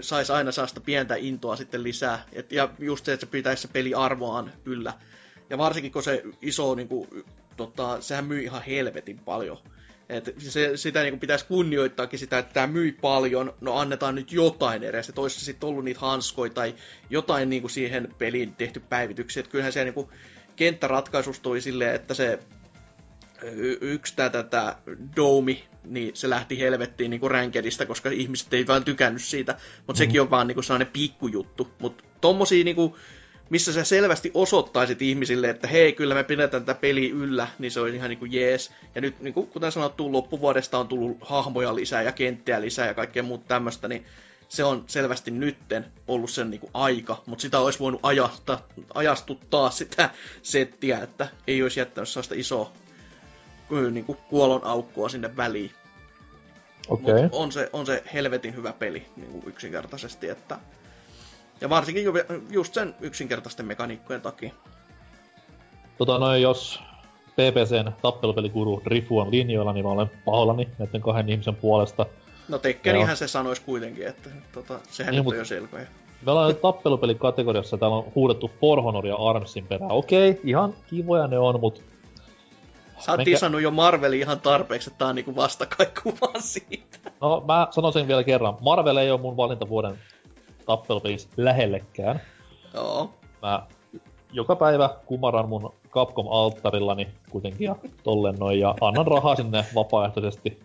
saisi 0.00 0.32
aina 0.32 0.52
saasta 0.52 0.80
pientä 0.80 1.14
intoa 1.14 1.56
sitten 1.56 1.82
lisää. 1.82 2.24
Et, 2.32 2.52
ja 2.52 2.68
just 2.78 3.04
se, 3.04 3.12
että 3.12 3.26
se 3.26 3.30
pitäisi 3.30 3.62
se 3.62 3.68
peli 3.72 3.94
arvoaan 3.94 4.52
yllä. 4.64 4.92
Ja 5.50 5.58
varsinkin 5.58 5.92
kun 5.92 6.02
se 6.02 6.22
iso, 6.42 6.74
niin 6.74 6.88
kuin, 6.88 7.08
tota, 7.56 8.00
sehän 8.00 8.24
myy 8.24 8.42
ihan 8.42 8.62
helvetin 8.62 9.18
paljon. 9.18 9.58
Et 10.10 10.34
se, 10.38 10.76
sitä 10.76 11.02
niin 11.02 11.12
kuin 11.12 11.20
pitäisi 11.20 11.46
kunnioittaakin 11.46 12.18
sitä, 12.18 12.38
että 12.38 12.54
tämä 12.54 12.66
myi 12.66 12.92
paljon, 12.92 13.54
no 13.60 13.78
annetaan 13.78 14.14
nyt 14.14 14.32
jotain 14.32 14.82
edes, 14.82 15.08
että 15.08 15.20
olisi 15.20 15.44
sitten 15.44 15.68
ollut 15.68 15.84
niitä 15.84 16.00
hanskoja 16.00 16.52
tai 16.52 16.74
jotain 17.10 17.50
niin 17.50 17.62
kuin 17.62 17.70
siihen 17.70 18.14
peliin 18.18 18.54
tehty 18.54 18.80
päivityksiä. 18.80 19.40
Että 19.40 19.50
kyllähän 19.50 19.72
se 19.72 19.84
niin 19.84 19.94
kuin, 19.94 20.08
kenttäratkaisusta 20.56 21.42
tuli 21.42 21.60
silleen, 21.60 21.94
että 21.94 22.14
se 22.14 22.38
y- 23.42 23.78
yksi 23.80 24.16
tää, 24.16 24.30
tätä 24.30 24.76
Domi, 25.16 25.64
niin 25.84 26.16
se 26.16 26.30
lähti 26.30 26.58
helvettiin 26.58 27.10
niinku 27.10 27.28
ränkedistä, 27.28 27.86
koska 27.86 28.10
ihmiset 28.10 28.54
ei 28.54 28.66
vaan 28.66 28.84
tykännyt 28.84 29.22
siitä. 29.22 29.56
Mutta 29.86 29.92
mm. 29.92 29.96
sekin 29.96 30.20
on 30.20 30.30
vaan 30.30 30.46
niinku 30.46 30.62
sellainen 30.62 30.92
pikkujuttu. 30.92 31.70
Mutta 31.78 32.04
tommosia 32.20 32.64
niinku, 32.64 32.96
missä 33.50 33.72
sä 33.72 33.84
selvästi 33.84 34.30
osoittaisit 34.34 35.02
ihmisille, 35.02 35.50
että 35.50 35.68
hei, 35.68 35.92
kyllä 35.92 36.14
me 36.14 36.24
pidetään 36.24 36.64
tätä 36.64 36.80
peli 36.80 37.10
yllä, 37.10 37.48
niin 37.58 37.70
se 37.70 37.80
on 37.80 37.94
ihan 37.94 38.08
niinku 38.08 38.24
jees. 38.24 38.72
Ja 38.94 39.00
nyt, 39.00 39.20
niinku, 39.20 39.46
kuten 39.46 39.72
sanottu, 39.72 40.12
loppuvuodesta 40.12 40.78
on 40.78 40.88
tullut 40.88 41.16
hahmoja 41.20 41.74
lisää 41.74 42.02
ja 42.02 42.12
kenttiä 42.12 42.60
lisää 42.60 42.86
ja 42.86 42.94
kaikkea 42.94 43.22
muuta 43.22 43.44
tämmöistä, 43.48 43.88
niin 43.88 44.04
se 44.48 44.64
on 44.64 44.84
selvästi 44.86 45.30
nytten 45.30 45.86
ollut 46.08 46.30
sen 46.30 46.50
niinku 46.50 46.70
aika, 46.74 47.22
mutta 47.26 47.42
sitä 47.42 47.58
olisi 47.58 47.78
voinut 47.78 48.00
ajasta, 48.02 48.58
ajastuttaa 48.94 49.70
sitä 49.70 50.10
settiä, 50.42 50.98
että 50.98 51.28
ei 51.46 51.62
olisi 51.62 51.80
jättänyt 51.80 52.08
sellaista 52.08 52.34
isoa 52.34 52.72
niin 53.90 54.04
kuin 54.04 54.18
kuolon 54.28 54.64
aukkoa 54.64 55.08
sinne 55.08 55.36
väliin. 55.36 55.70
Okay. 56.88 57.28
on, 57.32 57.52
se, 57.52 57.70
on 57.72 57.86
se 57.86 58.02
helvetin 58.14 58.54
hyvä 58.54 58.72
peli 58.72 59.06
niin 59.16 59.30
kuin 59.30 59.44
yksinkertaisesti. 59.46 60.28
Että... 60.28 60.58
Ja 61.60 61.70
varsinkin 61.70 62.04
ju- 62.04 62.12
just 62.50 62.74
sen 62.74 62.94
yksinkertaisten 63.00 63.66
mekaniikkojen 63.66 64.22
takia. 64.22 64.52
Tota 65.98 66.18
noin, 66.18 66.42
jos 66.42 66.80
PPCn 67.30 67.92
tappelupelikuru 68.02 68.82
Rifu 68.86 69.18
on 69.18 69.30
linjoilla, 69.30 69.72
niin 69.72 69.84
mä 69.84 69.90
olen 69.90 70.10
pahoillani 70.24 70.68
näiden 70.78 71.00
kahden 71.00 71.28
ihmisen 71.28 71.54
puolesta. 71.56 72.06
No 72.48 72.58
Tekkenihän 72.58 73.16
se 73.16 73.28
sanoisi 73.28 73.62
kuitenkin, 73.62 74.06
että 74.06 74.30
tota, 74.52 74.80
sehän 74.90 75.12
Niin, 75.12 75.24
nyt 75.24 75.32
on 75.32 75.38
jo 75.38 75.44
selkoja. 75.44 75.86
Me 76.26 76.32
ollaan 76.32 76.56
tappelupelikategoriassa, 76.56 77.78
täällä 77.78 77.96
on 77.96 78.12
huudettu 78.14 78.50
For 78.60 78.82
Honor 78.82 79.06
ja 79.06 79.16
Armsin 79.16 79.66
perään. 79.66 79.92
Okei, 79.92 80.40
ihan 80.44 80.74
kivoja 80.90 81.26
ne 81.26 81.38
on, 81.38 81.60
mut 81.60 81.82
Sä 82.98 83.12
oot 83.12 83.24
disannut 83.24 83.62
jo 83.62 83.70
Marvelin 83.70 84.20
ihan 84.20 84.40
tarpeeksi, 84.40 84.90
että 84.90 84.98
tää 84.98 85.08
on 85.08 85.14
niinku 85.14 85.36
vastakaikku 85.36 86.14
vaan 86.20 86.42
siitä. 86.42 86.98
No, 87.20 87.44
mä 87.46 87.68
sanon 87.70 87.92
sen 87.92 88.08
vielä 88.08 88.24
kerran. 88.24 88.56
Marvel 88.60 88.96
ei 88.96 89.10
ole 89.10 89.20
mun 89.20 89.36
valintavuoden 89.36 89.98
tappelupelissä 90.70 91.28
lähellekään. 91.36 92.20
Joo. 92.74 93.14
Mä 93.42 93.66
joka 94.32 94.56
päivä 94.56 94.90
kumaran 95.06 95.48
mun 95.48 95.72
Capcom-alttarillani 95.90 97.08
kuitenkin 97.30 97.64
ja 97.64 97.76
tollen 98.02 98.34
noin 98.34 98.60
ja 98.60 98.74
annan 98.80 99.06
rahaa 99.06 99.36
sinne 99.36 99.64
vapaaehtoisesti. 99.74 100.60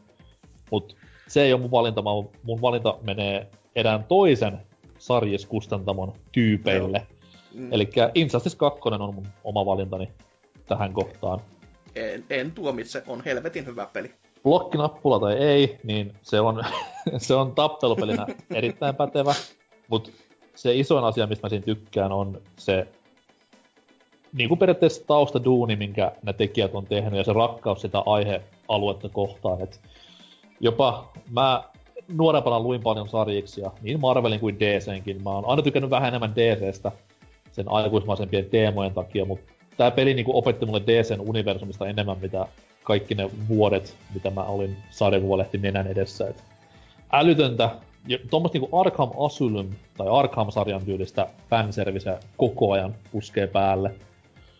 Mut 0.71 0.95
se 1.27 1.41
ei 1.41 1.53
ole 1.53 1.61
mun 1.61 1.71
valinta, 1.71 2.01
mä, 2.01 2.09
mun 2.43 2.61
valinta 2.61 2.97
menee 3.01 3.47
erään 3.75 4.03
toisen 4.03 4.61
sarjiskustantamon 4.97 6.13
tyypeille. 6.31 7.07
Mm. 7.53 7.73
Eli 7.73 7.89
Injustice 8.15 8.57
2 8.57 8.79
on 8.83 9.15
mun 9.15 9.27
oma 9.43 9.65
valintani 9.65 10.09
tähän 10.65 10.93
kohtaan. 10.93 11.41
En, 11.95 12.25
en 12.29 12.51
tuomitse, 12.51 13.03
on 13.07 13.21
helvetin 13.25 13.65
hyvä 13.65 13.87
peli. 13.93 14.13
blokkinappula 14.43 15.19
tai 15.19 15.33
ei, 15.33 15.79
niin 15.83 16.13
se 16.21 16.39
on, 16.39 16.63
se 17.17 17.33
on 17.33 17.55
tappelupelinä 17.55 18.27
erittäin 18.53 18.95
pätevä. 18.95 19.33
Mutta 19.87 20.09
se 20.55 20.75
isoin 20.75 21.03
asia, 21.05 21.27
mistä 21.27 21.45
mä 21.45 21.49
siinä 21.49 21.65
tykkään, 21.65 22.11
on 22.11 22.41
se 22.57 22.87
niin 24.33 24.49
kuin 24.49 24.59
periaatteessa 24.59 25.07
taustaduuni, 25.07 25.75
minkä 25.75 26.11
ne 26.23 26.33
tekijät 26.33 26.75
on 26.75 26.85
tehnyt, 26.85 27.17
ja 27.17 27.23
se 27.23 27.33
rakkaus 27.33 27.81
sitä 27.81 27.99
aihealuetta 28.05 29.09
kohtaan. 29.09 29.61
Et 29.61 29.81
jopa 30.59 31.13
mä 31.31 31.63
nuorempana 32.07 32.59
luin 32.59 32.81
paljon 32.83 33.09
sarjiksia, 33.09 33.71
niin 33.81 33.99
Marvelin 33.99 34.39
kuin 34.39 34.59
DCnkin. 34.59 35.23
Mä 35.23 35.29
oon 35.29 35.45
aina 35.45 35.61
tykännyt 35.61 35.89
vähän 35.89 36.07
enemmän 36.07 36.35
DCstä 36.35 36.91
sen 37.51 37.71
aikuismaisempien 37.71 38.45
teemojen 38.45 38.93
takia, 38.93 39.25
mutta 39.25 39.53
tämä 39.77 39.91
peli 39.91 40.13
niinku 40.13 40.37
opetti 40.37 40.65
mulle 40.65 40.81
DCn 40.87 41.21
universumista 41.21 41.87
enemmän, 41.87 42.17
mitä 42.21 42.47
kaikki 42.83 43.15
ne 43.15 43.29
vuodet, 43.47 43.95
mitä 44.13 44.29
mä 44.29 44.43
olin 44.43 44.77
sarjakuvalehti 44.89 45.57
nenän 45.57 45.87
edessä. 45.87 46.27
Et 46.27 46.43
älytöntä, 47.11 47.69
tuommoista 48.29 48.57
niinku 48.59 48.79
Arkham 48.79 49.09
Asylum 49.25 49.69
tai 49.97 50.07
Arkham-sarjan 50.11 50.85
tyylistä 50.85 51.27
fanservice 51.49 52.19
koko 52.37 52.71
ajan 52.71 52.95
puskee 53.11 53.47
päälle. 53.47 53.91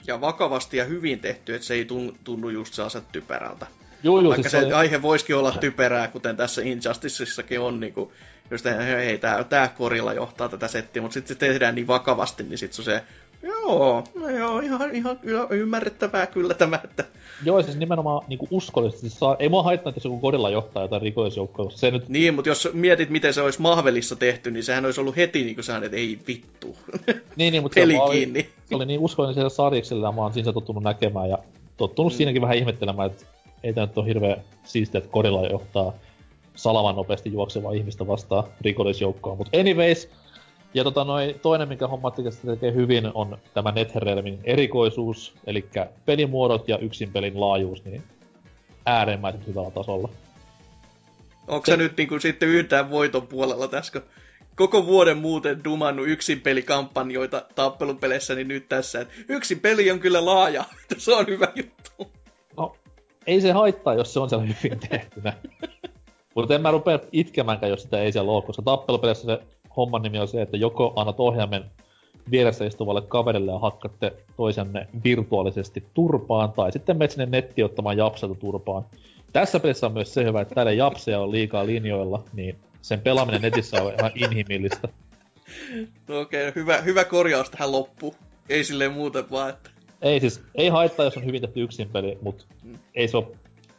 Ja 0.08 0.22
vakavasti 0.22 0.78
ja 0.78 0.86
hyvin 0.86 1.20
tehty, 1.20 1.56
että 1.56 1.68
se 1.68 1.74
ei 1.74 1.84
tun- 1.84 2.16
tunnu 2.24 2.50
just 2.50 2.74
sellaiset 2.74 3.04
typerältä. 3.12 3.68
Joo, 4.04 4.22
joo, 4.22 4.30
Vaikka 4.30 4.50
siis 4.50 4.52
se 4.52 4.66
oli- 4.66 4.74
aihe 4.74 5.02
voisikin 5.02 5.36
olla 5.36 5.52
typerää, 5.52 6.08
kuten 6.08 6.38
tässä 6.38 6.62
Injusticessakin 6.62 7.60
on, 7.60 7.80
niin 7.80 7.94
kuin, 7.94 8.10
just 8.52 8.66
että 8.66 8.84
hei, 8.84 9.18
tää, 9.18 9.44
tää 9.44 9.68
korilla 9.68 10.14
johtaa 10.14 10.50
tätä 10.50 10.68
settiä, 10.68 11.02
mutta 11.02 11.14
sitten 11.14 11.36
se 11.36 11.40
tehdään 11.40 11.76
niin 11.76 11.88
vakavasti, 11.88 12.44
niin 12.44 12.58
sitten 12.58 12.76
se 12.76 12.82
on 12.82 12.86
se, 12.86 13.04
joo, 13.46 14.04
no 14.16 14.30
joo, 14.30 14.60
ihan, 14.60 14.96
ihan 14.96 15.18
kyllä 15.18 15.48
ymmärrettävää 15.50 16.28
kyllä 16.28 16.54
tämä, 16.54 16.80
että 16.84 17.06
Joo, 17.44 17.62
siis 17.62 17.78
nimenomaan 17.78 18.26
niinku 18.28 18.48
uskollisesti 18.52 19.10
saa, 19.10 19.36
ei 19.40 19.50
mua 19.50 19.64
haittaa, 19.64 19.90
että 19.90 19.98
jos 19.98 20.06
joku 20.06 20.20
kodilla 20.20 20.50
johtaa 20.50 20.84
jotain 20.84 21.02
rikollisjoukkoa, 21.02 21.70
se 21.70 21.92
nyt, 21.92 22.10
niin, 22.10 22.34
mutta 22.34 22.50
jos 22.50 22.70
mietit, 22.74 23.10
miten 23.10 23.34
se 23.34 23.42
olisi 23.42 23.62
Mahvelissa 23.62 24.16
tehty, 24.16 24.52
niin 24.52 24.64
sehän 24.64 24.86
olisi 24.86 25.02
ollut 25.02 25.16
heti 25.16 25.44
niin 25.44 25.56
kuin 25.56 25.66
sellainen, 25.66 25.86
että 25.86 25.98
ei 25.98 26.20
vittu, 26.28 26.78
niin, 27.36 27.52
niin, 27.52 27.64
mutta 27.64 27.76
peli 27.76 27.94
se, 27.94 28.02
oli, 28.02 28.16
kiinni. 28.16 28.50
se 28.66 28.76
oli 28.76 28.86
niin 28.86 29.00
uskollinen 29.00 29.34
siellä 29.34 29.50
sarjiksella, 29.50 30.12
mä 30.12 30.22
oon 30.22 30.34
siinä 30.34 30.54
tottunut 30.54 30.84
näkemään, 30.84 31.30
ja 31.30 31.38
tottunut 31.78 32.14
mm. 32.14 32.18
siinäkin 32.18 32.42
vähän 32.42 32.58
ihmettelemään, 32.58 33.12
että 33.12 33.26
ei 33.64 33.74
tää 33.74 33.86
nyt 33.86 33.98
ole 33.98 34.08
hirveä 34.08 34.38
siistiä, 34.64 34.98
että 34.98 35.10
kodilla 35.10 35.48
johtaa 35.48 35.94
salaman 36.56 36.96
nopeasti 36.96 37.34
juoksevaa 37.34 37.72
ihmistä 37.72 38.08
vastaan 38.08 38.44
rikollisjoukkoa. 38.62 39.36
Mutta 39.36 39.60
anyways, 39.60 40.10
ja 40.76 40.84
tota 40.84 41.04
noi, 41.04 41.36
toinen, 41.42 41.68
minkä 41.68 41.88
homma 41.88 42.12
tekee 42.12 42.74
hyvin, 42.74 43.12
on 43.14 43.38
tämä 43.54 43.72
NetherRealmin 43.72 44.40
erikoisuus, 44.44 45.34
eli 45.48 45.66
pelimuodot 46.06 46.68
ja 46.68 46.78
yksin 46.78 47.12
pelin 47.12 47.42
laajuus, 47.42 47.86
niin 47.86 48.04
äärimmäisen 48.86 49.46
hyvällä 49.48 49.72
tasolla. 49.72 50.10
Onko 51.48 51.66
se 51.66 51.78
nyt 51.78 51.98
niin 51.98 52.08
kuin 52.08 52.22
sitten 52.22 52.50
yhtään 52.50 52.90
voiton 52.90 53.28
puolella 53.28 53.68
tässä, 53.68 53.92
kun 53.92 54.10
koko 54.56 54.86
vuoden 54.86 55.18
muuten 55.18 55.64
dumannut 55.64 56.08
yksin 56.08 56.42
pelikampanjoita 56.42 57.46
tappelupeleissä, 57.56 58.36
niin 58.36 58.48
nyt 58.48 58.70
tässä, 58.70 59.02
että 59.02 59.14
yksin 59.30 59.60
peli 59.60 59.92
on 59.92 60.00
kyllä 60.00 60.26
laaja, 60.26 60.64
se 60.98 61.14
on 61.14 61.28
hyvä 61.28 61.48
juttu. 61.56 62.12
No, 62.58 62.76
ei 63.28 63.42
se 63.42 63.52
haittaa, 63.52 63.94
jos 63.94 64.14
se 64.14 64.20
on 64.20 64.30
siellä 64.30 64.46
hyvin 64.46 64.80
tehtynä. 64.90 65.34
Mutta 66.36 66.56
en 66.56 66.62
mä 66.62 66.72
rupea 66.72 67.00
itkemäänkään, 67.12 67.70
jos 67.70 67.82
sitä 67.82 68.00
ei 68.00 68.12
siellä 68.12 68.32
ole, 68.32 68.44
koska 68.44 68.62
tappelupeleissä 68.62 69.26
se 69.26 69.55
homman 69.78 70.02
nimi 70.02 70.20
on 70.20 70.28
se, 70.28 70.42
että 70.42 70.58
joko 70.58 70.94
annat 70.96 71.20
ohjaimen 71.20 71.66
vieressä 72.32 72.66
istuvalle 72.66 73.02
kaverille 73.02 73.52
ja 73.52 73.60
hakkatte 73.60 74.14
toisenne 74.38 74.88
virtuaalisesti 75.04 75.84
turpaan, 75.94 76.52
tai 76.52 76.72
sitten 76.72 76.98
menet 76.98 77.12
sinne 77.12 77.26
nettiin 77.26 77.66
ottamaan 77.66 77.98
japselta 77.98 78.36
turpaan. 78.36 78.86
Tässä 79.34 79.60
pelissä 79.60 79.86
on 79.86 79.94
myös 79.94 80.14
se 80.14 80.24
hyvä, 80.24 80.42
että 80.42 80.56
täällä 80.56 80.72
japseja 80.72 81.20
on 81.20 81.32
liikaa 81.32 81.66
linjoilla, 81.66 82.24
niin 82.34 82.56
sen 82.82 83.02
pelaaminen 83.02 83.42
netissä 83.42 83.84
on 83.84 83.94
ihan 84.00 84.12
inhimillistä. 84.16 84.88
No 86.08 86.20
okei, 86.20 86.48
okay, 86.48 86.62
hyvä, 86.62 86.82
hyvä 86.82 87.04
korjaus 87.04 87.50
tähän 87.50 87.72
loppuun. 87.72 88.16
Ei 88.50 88.64
silleen 88.64 88.94
muuten 88.94 89.30
vaan, 89.32 89.50
että... 89.50 89.70
Ei 90.02 90.20
siis, 90.20 90.42
ei 90.56 90.70
haittaa, 90.70 91.06
jos 91.06 91.18
on 91.18 91.26
hyvin 91.26 91.42
tehty 91.42 91.64
yksin 91.64 91.90
peli, 91.90 92.18
mutta 92.22 92.46
ei 92.96 93.08
se 93.08 93.18
ole 93.18 93.28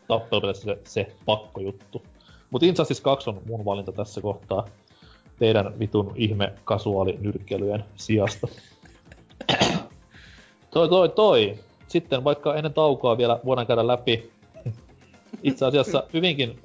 tappelupelissä 0.09 0.65
se, 0.65 0.79
se 0.85 1.13
pakkojuttu. 1.25 2.03
Mutta 2.51 2.67
Injustice 2.67 3.03
2 3.03 3.31
on 3.31 3.43
mun 3.47 3.65
valinta 3.65 3.93
tässä 3.93 4.21
kohtaa 4.21 4.67
teidän 5.39 5.79
vitun 5.79 6.13
ihme 6.17 6.53
kasuaalinyrkkeilyjen 6.65 7.85
sijasta. 7.97 8.49
toi, 10.71 10.89
toi, 10.89 11.09
toi. 11.09 11.59
Sitten 11.89 12.25
vaikka 12.25 12.55
ennen 12.55 12.75
taukoa 12.75 13.19
vielä 13.19 13.41
voidaan 13.45 13.67
käydä 13.67 13.87
läpi 13.87 14.31
itse 15.43 15.67
asiassa 15.67 16.05
hyvinkin 16.13 16.61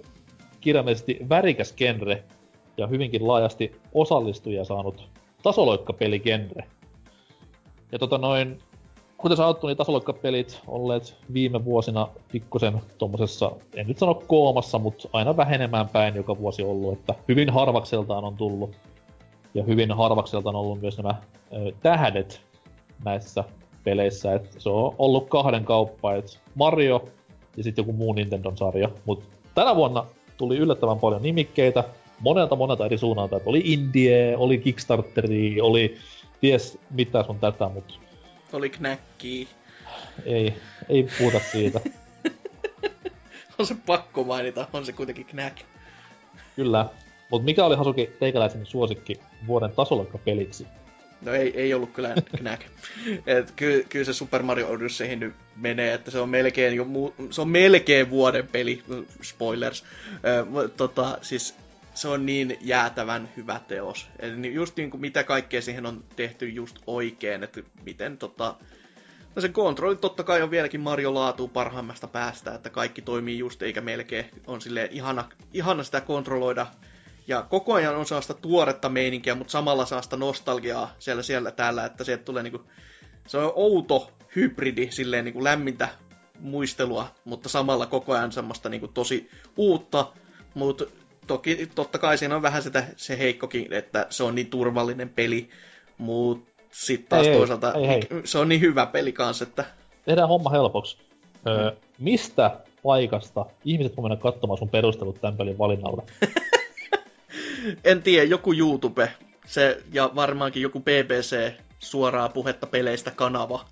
kirjaimellisesti 0.61 1.17
värikäs 1.29 1.73
genre 1.73 2.23
ja 2.77 2.87
hyvinkin 2.87 3.27
laajasti 3.27 3.75
osallistujia 3.93 4.65
saanut 4.65 5.09
tasoloikkapeligenre. 5.43 6.67
Ja 7.91 7.99
tota 7.99 8.17
noin, 8.17 8.59
kuten 9.21 9.37
sanottu, 9.37 9.67
niin 9.67 9.77
tasoloikkapelit 9.77 10.61
olleet 10.67 11.17
viime 11.33 11.65
vuosina 11.65 12.07
pikkusen 12.31 12.81
tuommoisessa, 12.97 13.51
en 13.75 13.87
nyt 13.87 13.97
sano 13.97 14.15
koomassa, 14.15 14.79
mutta 14.79 15.09
aina 15.13 15.37
vähenemään 15.37 15.89
päin 15.89 16.15
joka 16.15 16.37
vuosi 16.37 16.63
ollut, 16.63 16.99
että 16.99 17.15
hyvin 17.27 17.49
harvakseltaan 17.49 18.23
on 18.25 18.37
tullut. 18.37 18.75
Ja 19.53 19.63
hyvin 19.63 19.91
harvakseltaan 19.91 20.55
on 20.55 20.61
ollut 20.61 20.81
myös 20.81 20.97
nämä 20.97 21.15
ö, 21.53 21.71
tähdet 21.83 22.41
näissä 23.05 23.43
peleissä, 23.83 24.33
että 24.33 24.59
se 24.59 24.69
on 24.69 24.95
ollut 24.97 25.29
kahden 25.29 25.65
kauppa, 25.65 26.13
että 26.13 26.39
Mario 26.55 27.05
ja 27.57 27.63
sitten 27.63 27.83
joku 27.83 27.93
muu 27.93 28.13
Nintendon 28.13 28.57
sarja, 28.57 28.89
mutta 29.05 29.25
tänä 29.55 29.75
vuonna 29.75 30.05
tuli 30.37 30.57
yllättävän 30.57 30.99
paljon 30.99 31.21
nimikkeitä 31.21 31.83
monelta 32.19 32.55
monelta 32.55 32.85
eri 32.85 32.97
suunnalta, 32.97 33.37
että 33.37 33.49
oli 33.49 33.61
Indie, 33.65 34.37
oli 34.37 34.57
Kickstarteri, 34.57 35.61
oli 35.61 35.95
ties 36.41 36.77
mitä 36.91 37.23
sun 37.23 37.39
tätä, 37.39 37.69
mutta 37.69 37.93
Oli 38.53 38.69
knäkkiä. 38.69 39.47
ei, 40.25 40.53
ei 40.89 41.07
puhuta 41.17 41.39
siitä. 41.51 41.79
On 43.59 43.65
se 43.65 43.75
pakko 43.85 44.23
mainita, 44.23 44.67
on 44.73 44.85
se 44.85 44.93
kuitenkin 44.93 45.25
knäk. 45.25 45.55
Kyllä. 46.55 46.85
Mutta 47.29 47.45
mikä 47.45 47.65
oli 47.65 47.75
Hasuki 47.75 48.09
teikäläisen 48.19 48.65
suosikki 48.65 49.19
vuoden 49.47 49.71
tasolla 49.71 50.05
peliksi? 50.25 50.67
No 51.21 51.33
ei, 51.33 51.53
ei 51.55 51.73
ollut 51.73 51.91
kyllä 51.91 52.13
knäk. 52.37 52.61
Et 53.25 53.51
ky, 53.55 53.85
kyllä 53.89 54.05
se 54.05 54.13
Super 54.13 54.43
Mario 54.43 54.69
Odysseyhin 54.69 55.19
nyt 55.19 55.33
menee, 55.55 55.93
että 55.93 56.11
se 56.11 56.19
on 56.19 56.29
melkein, 56.29 56.75
jo 56.75 56.85
mu, 56.85 57.13
se 57.31 57.41
on 57.41 57.49
melkein 57.49 58.09
vuoden 58.09 58.47
peli, 58.47 58.83
spoilers. 59.21 59.83
Ö, 60.63 60.69
tota, 60.69 61.17
siis 61.21 61.55
se 61.93 62.07
on 62.07 62.25
niin 62.25 62.57
jäätävän 62.61 63.29
hyvä 63.37 63.61
teos. 63.67 64.07
Eli 64.19 64.53
just 64.53 64.77
niin 64.77 64.91
kuin 64.91 65.01
mitä 65.01 65.23
kaikkea 65.23 65.61
siihen 65.61 65.85
on 65.85 66.03
tehty 66.15 66.49
just 66.49 66.79
oikein, 66.87 67.43
että 67.43 67.61
miten 67.85 68.17
tota... 68.17 68.55
No 69.35 69.41
se 69.41 69.49
kontrolli 69.49 69.95
totta 69.95 70.23
kai 70.23 70.41
on 70.41 70.51
vieläkin 70.51 70.81
Mario 70.81 71.13
laatu 71.13 71.47
parhaimmasta 71.47 72.07
päästä, 72.07 72.55
että 72.55 72.69
kaikki 72.69 73.01
toimii 73.01 73.37
just 73.37 73.61
eikä 73.61 73.81
melkein 73.81 74.25
on 74.47 74.61
sille 74.61 74.89
ihana, 74.91 75.29
ihana 75.53 75.83
sitä 75.83 76.01
kontrolloida. 76.01 76.67
Ja 77.27 77.45
koko 77.49 77.73
ajan 77.73 77.95
on 77.95 78.05
sellaista 78.05 78.33
tuoretta 78.33 78.89
meininkiä, 78.89 79.35
mutta 79.35 79.51
samalla 79.51 79.85
saa 79.85 80.01
sitä 80.01 80.17
nostalgiaa 80.17 80.95
siellä, 80.99 81.23
siellä 81.23 81.51
täällä, 81.51 81.85
että 81.85 82.03
sieltä 82.03 82.23
tulee 82.23 82.43
niinku, 82.43 82.65
se 83.27 83.37
on 83.37 83.51
outo 83.55 84.11
hybridi, 84.35 84.91
silleen 84.91 85.25
niinku 85.25 85.43
lämmintä 85.43 85.89
muistelua, 86.39 87.15
mutta 87.25 87.49
samalla 87.49 87.85
koko 87.85 88.13
ajan 88.13 88.31
semmoista 88.31 88.69
niinku 88.69 88.87
tosi 88.87 89.29
uutta, 89.57 90.13
mutta 90.53 90.85
toki 91.31 91.69
totta 91.75 91.97
kai 91.97 92.17
siinä 92.17 92.35
on 92.35 92.41
vähän 92.41 92.63
sitä, 92.63 92.83
se 92.97 93.17
heikkokin, 93.17 93.73
että 93.73 94.07
se 94.09 94.23
on 94.23 94.35
niin 94.35 94.47
turvallinen 94.47 95.09
peli, 95.09 95.49
mutta 95.97 96.51
sitten 96.71 97.09
taas 97.09 97.27
Ei, 97.27 97.37
toisaalta 97.37 97.73
ei, 97.73 97.85
ei. 97.85 98.01
se 98.23 98.37
on 98.37 98.49
niin 98.49 98.61
hyvä 98.61 98.85
peli 98.85 99.13
kanssa, 99.13 99.43
että 99.43 99.65
Tehdään 100.05 100.27
homma 100.27 100.49
helpoksi. 100.49 100.97
Öö, 101.47 101.71
mistä 101.99 102.51
paikasta 102.83 103.45
ihmiset 103.65 103.97
voi 103.97 104.03
mennä 104.03 104.15
katsomaan 104.15 104.57
sun 104.57 104.69
perustelut 104.69 105.21
tämän 105.21 105.37
pelin 105.37 105.57
valinnalle? 105.57 106.03
en 107.83 108.01
tiedä, 108.01 108.23
joku 108.23 108.53
YouTube, 108.53 109.11
se, 109.45 109.83
ja 109.93 110.11
varmaankin 110.15 110.61
joku 110.63 110.79
BBC 110.79 111.53
suoraa 111.79 112.29
puhetta 112.29 112.67
peleistä 112.67 113.11
kanava 113.11 113.65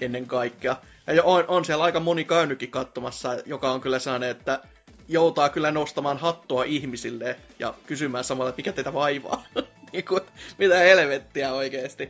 ennen 0.00 0.26
kaikkea. 0.26 0.76
Ja 1.06 1.22
on, 1.24 1.44
on 1.48 1.64
siellä 1.64 1.84
aika 1.84 2.00
moni 2.00 2.24
käynytkin 2.24 2.70
katsomassa, 2.70 3.36
joka 3.46 3.72
on 3.72 3.80
kyllä 3.80 3.98
sellainen, 3.98 4.30
että 4.30 4.60
joutaa 5.08 5.48
kyllä 5.48 5.70
nostamaan 5.70 6.18
hattua 6.18 6.64
ihmisille 6.64 7.36
ja 7.58 7.74
kysymään 7.86 8.24
samalla, 8.24 8.48
että 8.48 8.58
mikä 8.58 8.72
teitä 8.72 8.92
vaivaa. 8.92 9.44
niin 9.92 10.04
kuin, 10.04 10.20
mitä 10.58 10.78
helvettiä 10.78 11.52
oikeesti. 11.52 12.08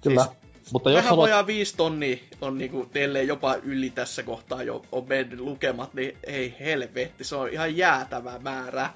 Kyllä. 0.00 0.24
Siis, 0.24 0.72
Mutta 0.72 0.90
jos 0.90 0.96
Vähän 0.96 1.10
haluat... 1.10 1.26
vajaa 1.30 1.46
viisi 1.46 1.76
tonnia 1.76 2.16
on 2.40 2.58
niinku 2.58 2.86
teille 2.92 3.22
jopa 3.22 3.54
yli 3.54 3.90
tässä 3.90 4.22
kohtaa 4.22 4.62
jo 4.62 4.82
on 4.92 5.04
mennyt 5.08 5.40
lukemat, 5.40 5.94
niin 5.94 6.16
ei 6.24 6.54
helvetti, 6.60 7.24
se 7.24 7.36
on 7.36 7.48
ihan 7.48 7.76
jäätävä 7.76 8.38
määrä. 8.38 8.90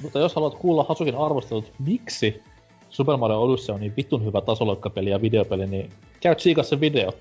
Mutta 0.00 0.18
jos 0.18 0.34
haluat 0.34 0.54
kuulla 0.54 0.84
Hasukin 0.84 1.14
arvostelut, 1.14 1.72
miksi 1.78 2.42
Super 2.90 3.16
Mario 3.16 3.42
Odyssey 3.42 3.74
on 3.74 3.80
niin 3.80 3.96
vittun 3.96 4.24
hyvä 4.24 4.40
tasoloikkapeli 4.40 5.10
ja 5.10 5.22
videopeli, 5.22 5.66
niin 5.66 5.90
käy 6.20 6.34
tsiikaa 6.34 6.64
se 6.64 6.80
video. 6.80 7.12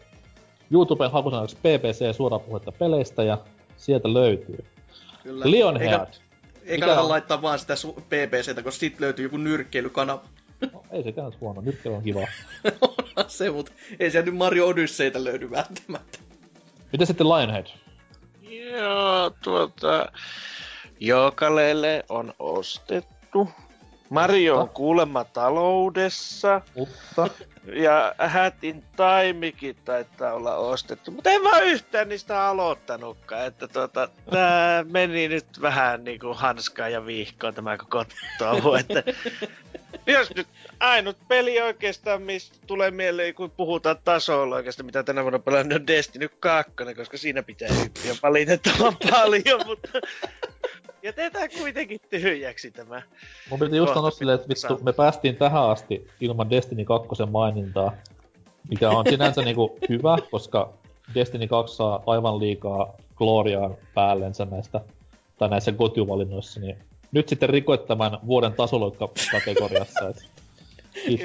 YouTuben 0.71 1.11
hakusanaksi 1.11 1.55
PPC 1.55 2.15
suoraa 2.15 2.39
puhetta 2.39 2.71
peleistä 2.71 3.23
ja 3.23 3.37
sieltä 3.77 4.13
löytyy. 4.13 4.65
Kyllä. 5.27 5.51
Lionhead. 5.51 5.91
Eikä, 5.93 6.07
ei 6.65 6.71
Mikä 6.75 6.79
kannata 6.85 7.01
on? 7.01 7.09
laittaa 7.09 7.41
vaan 7.41 7.59
sitä 7.59 7.73
su- 7.73 8.01
PPCtä, 8.01 8.63
koska 8.63 8.79
sit 8.79 8.99
löytyy 8.99 9.25
joku 9.25 9.37
nyrkkeilykanava. 9.37 10.23
No, 10.73 10.83
ei 10.91 11.03
se 11.03 11.11
käy 11.11 11.31
huono, 11.41 11.61
nyt 11.61 11.85
on 11.85 12.03
kiva. 12.03 12.19
Onhan 12.81 13.29
se, 13.37 13.49
mutta 13.49 13.71
ei 13.99 14.11
siellä 14.11 14.25
nyt 14.25 14.35
Mario 14.37 14.67
Odysseytä 14.67 15.23
löydy 15.23 15.51
välttämättä. 15.51 16.19
Miten 16.91 17.07
sitten 17.07 17.29
Lionhead? 17.29 17.67
Joo, 18.71 19.31
tuota... 19.43 20.11
Jokalele 20.99 22.03
on 22.09 22.33
ostettu. 22.39 23.49
Mario 24.09 24.59
on 24.59 24.69
kuulemma 24.69 25.23
taloudessa. 25.23 26.61
Mutta 26.75 27.29
Ja 27.73 28.15
Hätin 28.17 28.83
taimikin 28.95 29.75
taitaa 29.85 30.33
olla 30.33 30.55
ostettu. 30.55 31.11
Mutta 31.11 31.29
en 31.29 31.41
mä 31.41 31.59
yhtään 31.59 32.09
niistä 32.09 32.47
aloittanutkaan. 32.47 33.45
Että 33.45 33.67
tuota, 33.67 34.09
tää 34.31 34.83
meni 34.83 35.27
nyt 35.27 35.61
vähän 35.61 36.03
niinku 36.03 36.33
hanskaan 36.33 36.91
ja 36.91 37.05
vihkoon 37.05 37.53
tämä 37.53 37.77
koko 37.77 38.05
touhu. 38.37 38.73
Että 38.73 39.03
jos 40.07 40.35
nyt 40.35 40.47
ainut 40.79 41.17
peli 41.27 41.61
oikeastaan, 41.61 42.21
mistä 42.21 42.57
tulee 42.67 42.91
mieleen, 42.91 43.33
kun 43.33 43.51
puhutaan 43.51 43.97
tasolla 44.05 44.55
oikeastaan, 44.55 44.85
mitä 44.85 45.03
tänä 45.03 45.23
vuonna 45.23 45.39
pelannut, 45.39 45.79
on 45.79 45.87
Destiny 45.87 46.29
2, 46.39 46.73
koska 46.95 47.17
siinä 47.17 47.43
pitää 47.43 47.73
hyppiä 47.83 48.15
valitettavan 48.23 48.97
paljon, 49.11 49.61
mutta 49.65 49.89
jätetään 51.03 51.49
kuitenkin 51.57 51.99
tyhjäksi 52.09 52.71
tämä. 52.71 53.01
mun 53.49 53.59
piti 53.59 53.77
just 53.77 53.93
sanoa 53.93 54.11
silleen, 54.11 54.35
että 54.35 54.49
vittu, 54.49 54.83
me 54.83 54.93
päästiin 54.93 55.35
tähän 55.35 55.69
asti 55.69 56.07
ilman 56.19 56.49
Destiny 56.49 56.85
2 56.85 57.07
mainintaa, 57.31 57.91
mikä 58.69 58.89
on 58.89 59.05
sinänsä 59.09 59.41
niinku 59.41 59.77
hyvä, 59.89 60.17
koska 60.31 60.73
Destiny 61.15 61.47
2 61.47 61.75
saa 61.75 62.03
aivan 62.05 62.39
liikaa 62.39 62.93
gloriaa 63.15 63.71
päällensä 63.93 64.45
näistä, 64.45 64.81
tai 65.37 65.49
näissä 65.49 65.71
kotivalinnoissa, 65.71 66.59
niin 66.59 66.77
nyt 67.11 67.29
sitten 67.29 67.49
rikoit 67.49 67.85
tämän 67.85 68.19
vuoden 68.27 68.53
tasoloikka-kategoriassa. 68.53 70.13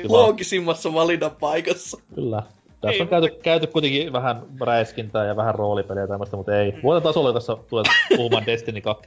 Loogisimmassa 0.09 0.93
valinnan 0.93 1.37
paikassa. 1.41 1.99
Kyllä. 2.15 2.43
Tässä 2.83 2.97
Ei, 2.97 3.01
on 3.03 3.09
käyty, 3.09 3.31
käyty 3.43 3.67
kuitenkin 3.67 4.13
vähän 4.13 4.43
räiskintää 4.61 5.25
ja 5.25 5.37
vähän 5.37 5.55
roolipeliä 5.55 6.03
ja 6.03 6.09
tämmöistä, 6.09 6.37
mutta 6.37 6.57
ei. 6.57 6.75
Vuoden 6.83 7.03
tasoloikassa 7.03 7.57
tulet 7.57 7.87
puhumaan 8.17 8.47
Destiny 8.47 8.81
2. 8.81 9.05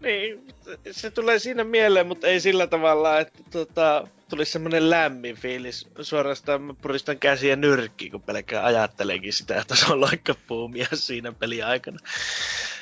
Niin, 0.00 0.46
se 0.90 1.10
tulee 1.10 1.38
siinä 1.38 1.64
mieleen, 1.64 2.06
mutta 2.06 2.26
ei 2.26 2.40
sillä 2.40 2.66
tavalla, 2.66 3.18
että 3.18 3.42
tota, 3.50 4.08
tulisi 4.28 4.52
semmoinen 4.52 4.90
lämmin 4.90 5.36
fiilis. 5.36 5.88
Suorastaan 6.00 6.62
mä 6.62 6.74
puristan 6.82 7.18
käsiä 7.18 7.56
nyrkkiin, 7.56 8.10
kun 8.10 8.22
pelkään 8.22 8.64
ajattelenkin 8.64 9.32
sitä, 9.32 9.60
että 9.60 9.76
se 9.76 9.92
on 9.92 10.00
loikkapuumia 10.00 10.86
siinä 10.94 11.32
pelin 11.32 11.66
aikana. 11.66 11.98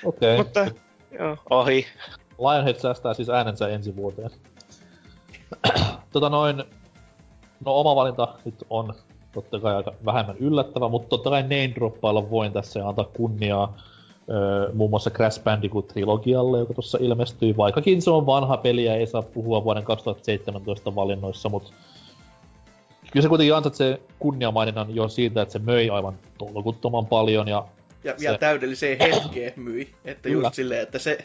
Okei. 0.04 0.34
Okay. 0.34 0.36
Mutta, 0.36 0.66
joo, 1.18 1.36
ohi. 1.50 1.86
Lionhead 2.38 2.76
säästää 2.76 3.14
siis 3.14 3.28
äänensä 3.28 3.68
ensi 3.68 3.96
vuoteen. 3.96 4.30
tota 6.12 6.28
noin, 6.28 6.56
no 7.64 7.80
oma 7.80 7.96
valinta 7.96 8.38
nyt 8.44 8.64
on 8.70 8.94
totta 9.32 9.60
kai 9.60 9.74
aika 9.74 9.92
vähemmän 10.04 10.36
yllättävä, 10.36 10.88
mutta 10.88 11.08
totta 11.08 11.30
kai 11.30 11.42
name 11.42 11.72
droppailla 11.74 12.30
voin 12.30 12.52
tässä 12.52 12.80
ja 12.80 12.88
antaa 12.88 13.04
kunniaa 13.04 13.76
öö, 14.30 14.72
muun 14.72 14.90
muassa 14.90 15.10
Crash 15.10 15.40
Bandicoot-trilogialle, 15.40 16.58
joka 16.58 16.74
tuossa 16.74 16.98
ilmestyi, 17.00 17.56
vaikkakin 17.56 18.02
se 18.02 18.10
on 18.10 18.26
vanha 18.26 18.56
peli 18.56 18.84
ja 18.84 18.94
ei 18.94 19.06
saa 19.06 19.22
puhua 19.22 19.64
vuoden 19.64 19.84
2017 19.84 20.94
valinnoissa, 20.94 21.48
mutta 21.48 21.72
kyllä 23.12 23.22
se 23.22 23.28
kuitenkin 23.28 23.54
ansaitsee 23.54 24.00
kunniamaininnan 24.18 24.94
jo 24.94 25.08
siitä, 25.08 25.42
että 25.42 25.52
se 25.52 25.58
möi 25.58 25.90
aivan 25.90 26.18
tolkuttoman 26.38 27.06
paljon 27.06 27.48
ja 27.48 27.66
Ja 28.04 28.12
Se- 28.12 28.20
vielä 28.20 28.38
täydelliseen 28.38 28.98
hetkeen 28.98 29.52
myi. 29.56 29.94
Että 30.04 30.28
Kyllä. 30.28 30.46
just 30.46 30.54
silleen, 30.54 30.82
että 30.82 30.98
se, 30.98 31.18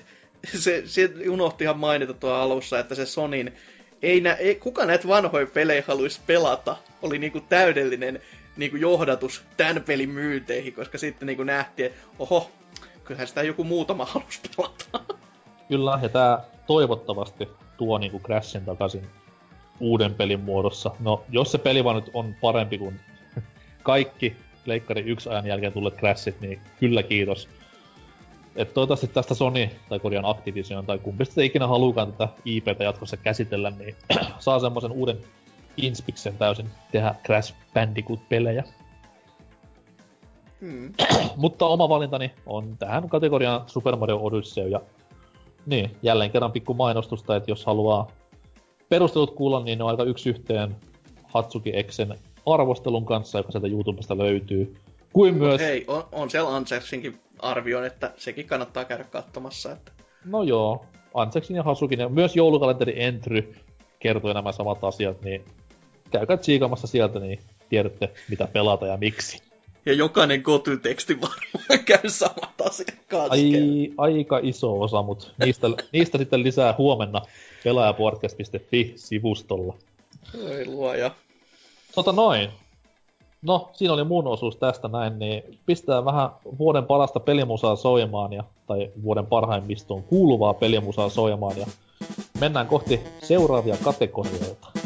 se, 0.58 0.84
se 0.86 1.10
unohti 1.30 1.64
ihan 1.64 1.78
mainita 1.80 2.14
tuo 2.14 2.32
alussa, 2.32 2.80
että 2.80 2.96
se 2.96 3.06
Sonin, 3.06 3.54
ei, 4.04 4.22
nä, 4.22 4.34
ei 4.34 4.56
kuka 4.56 4.86
näitä 4.86 5.08
vanhoja 5.08 5.48
pelejä 5.48 5.84
haluaisi 5.88 6.22
pelata, 6.28 6.78
oli 7.02 7.20
niinku 7.20 7.40
täydellinen 7.40 8.22
niinku 8.58 8.78
johdatus 8.78 9.44
tämän 9.58 9.84
pelin 9.84 10.10
myynteihin, 10.10 10.74
koska 10.74 10.98
sitten 10.98 11.26
niinku 11.26 11.44
nähtiin, 11.44 11.86
että 11.86 12.00
oho, 12.20 12.52
kyllähän 13.04 13.28
sitä 13.28 13.44
joku 13.44 13.64
muutama 13.64 14.06
halusi 14.06 14.40
pelata. 14.58 15.16
Kyllä, 15.68 16.00
ja 16.02 16.10
tää 16.10 16.44
toivottavasti 16.68 17.48
tuo 17.78 17.98
niinku 17.98 18.20
Crashin 18.20 18.66
takaisin 18.66 19.08
uuden 19.80 20.14
pelin 20.16 20.40
muodossa. 20.40 20.92
No, 21.00 21.24
jos 21.30 21.52
se 21.52 21.58
peli 21.58 21.84
vaan 21.84 21.96
nyt 21.96 22.12
on 22.14 22.36
parempi 22.42 22.78
kuin 22.78 23.00
kaikki 23.84 24.36
Leikkari 24.66 25.02
yksi 25.02 25.30
ajan 25.30 25.48
jälkeen 25.48 25.74
tulleet 25.74 25.98
Crashit, 25.98 26.42
niin 26.42 26.62
kyllä 26.80 27.04
kiitos. 27.04 27.50
Et 28.56 28.74
toivottavasti 28.74 29.08
tästä 29.08 29.34
Sony, 29.34 29.70
tai 29.90 30.00
korjaan 30.00 30.26
Activision, 30.26 30.86
tai 30.86 31.00
kumpi 31.00 31.26
sitten 31.26 31.44
ikinä 31.44 31.68
haluukaan 31.68 32.12
tätä 32.12 32.28
IPtä 32.46 32.84
jatkossa 32.84 33.18
käsitellä, 33.18 33.70
niin 33.70 33.96
saa 34.40 34.60
semmoisen 34.60 34.92
uuden 34.92 35.18
Inspiksen 35.78 36.38
täysin 36.38 36.70
tehdä 36.92 37.16
Crash 37.26 37.54
Bandicoot-pelejä. 37.74 38.64
Mm. 40.62 40.94
Mutta 41.36 41.66
oma 41.66 41.90
valintani 41.90 42.32
on 42.46 42.78
tähän 42.78 43.10
kategoriaan 43.10 43.64
Super 43.68 43.96
Mario 43.96 44.20
Odyssey 44.24 44.68
ja 44.68 44.82
niin, 45.66 45.98
jälleen 46.02 46.32
kerran 46.32 46.52
pikku 46.52 46.74
mainostusta, 46.74 47.36
että 47.36 47.52
jos 47.52 47.66
haluaa 47.66 48.12
perustelut 48.90 49.36
kuulla, 49.36 49.64
niin 49.64 49.78
ne 49.78 49.84
on 49.84 49.90
aika 49.90 50.04
yksi 50.04 50.30
yhteen 50.30 50.76
Hatsuki 51.24 51.72
Exen 51.78 52.16
arvostelun 52.46 53.06
kanssa, 53.06 53.38
joka 53.38 53.52
sieltä 53.52 53.68
YouTubesta 53.68 54.18
löytyy. 54.18 54.76
Kuin 55.14 55.36
myös, 55.36 55.62
Hei, 55.62 55.86
on, 55.88 56.04
on 56.12 56.30
siellä 56.30 56.56
Ansersinkin 56.56 57.20
arvioin, 57.44 57.86
että 57.86 58.12
sekin 58.18 58.48
kannattaa 58.48 58.86
käydä 58.86 59.04
katsomassa. 59.04 59.72
Että... 59.72 59.92
no 60.26 60.44
joo, 60.44 60.86
Anseksin 61.14 61.56
ja 61.56 61.64
Hasukin 61.64 62.00
ja 62.00 62.10
myös 62.10 62.36
joulukalenteri 62.36 63.04
Entry 63.04 63.56
kertoi 64.00 64.34
nämä 64.34 64.52
samat 64.52 64.84
asiat, 64.84 65.22
niin 65.22 65.46
käykää 66.12 66.38
tsiikamassa 66.38 66.88
sieltä, 66.88 67.20
niin 67.20 67.40
tiedätte 67.70 68.10
mitä 68.30 68.48
pelata 68.48 68.88
ja 68.88 68.98
miksi. 68.98 69.42
Ja 69.86 69.94
jokainen 69.94 70.44
kotyteksti 70.44 71.22
varmaan 71.22 71.86
käy 71.86 72.10
samat 72.10 72.62
asiat 72.66 72.98
kanssa. 73.08 73.32
Ai, 73.32 73.92
aika 73.98 74.40
iso 74.44 74.82
osa, 74.82 75.02
mutta 75.02 75.28
niistä, 75.46 75.68
niistä 75.92 76.18
sitten 76.18 76.44
lisää 76.44 76.76
huomenna 76.78 77.22
pelaajapodcast.fi-sivustolla. 77.64 79.78
Oi 80.44 80.66
luoja. 80.66 81.12
Tota 81.96 82.12
noin. 82.12 82.50
No, 83.44 83.70
siinä 83.74 83.94
oli 83.94 84.04
mun 84.04 84.28
osuus 84.28 84.56
tästä 84.56 84.88
näin, 84.88 85.20
niin 85.20 85.60
pistää 85.66 86.06
vähän 86.06 86.30
vuoden 86.60 86.86
parasta 86.86 87.20
pelimusaa 87.20 87.76
soimaan, 87.76 88.34
ja, 88.34 88.44
tai 88.68 88.92
vuoden 89.04 89.26
parhaimmistoon 89.26 90.04
kuuluvaa 90.04 90.54
pelimusaa 90.54 91.10
soimaan, 91.10 91.58
ja 91.58 91.66
mennään 92.40 92.68
kohti 92.68 93.02
seuraavia 93.24 93.78
kategorioita. 93.84 94.83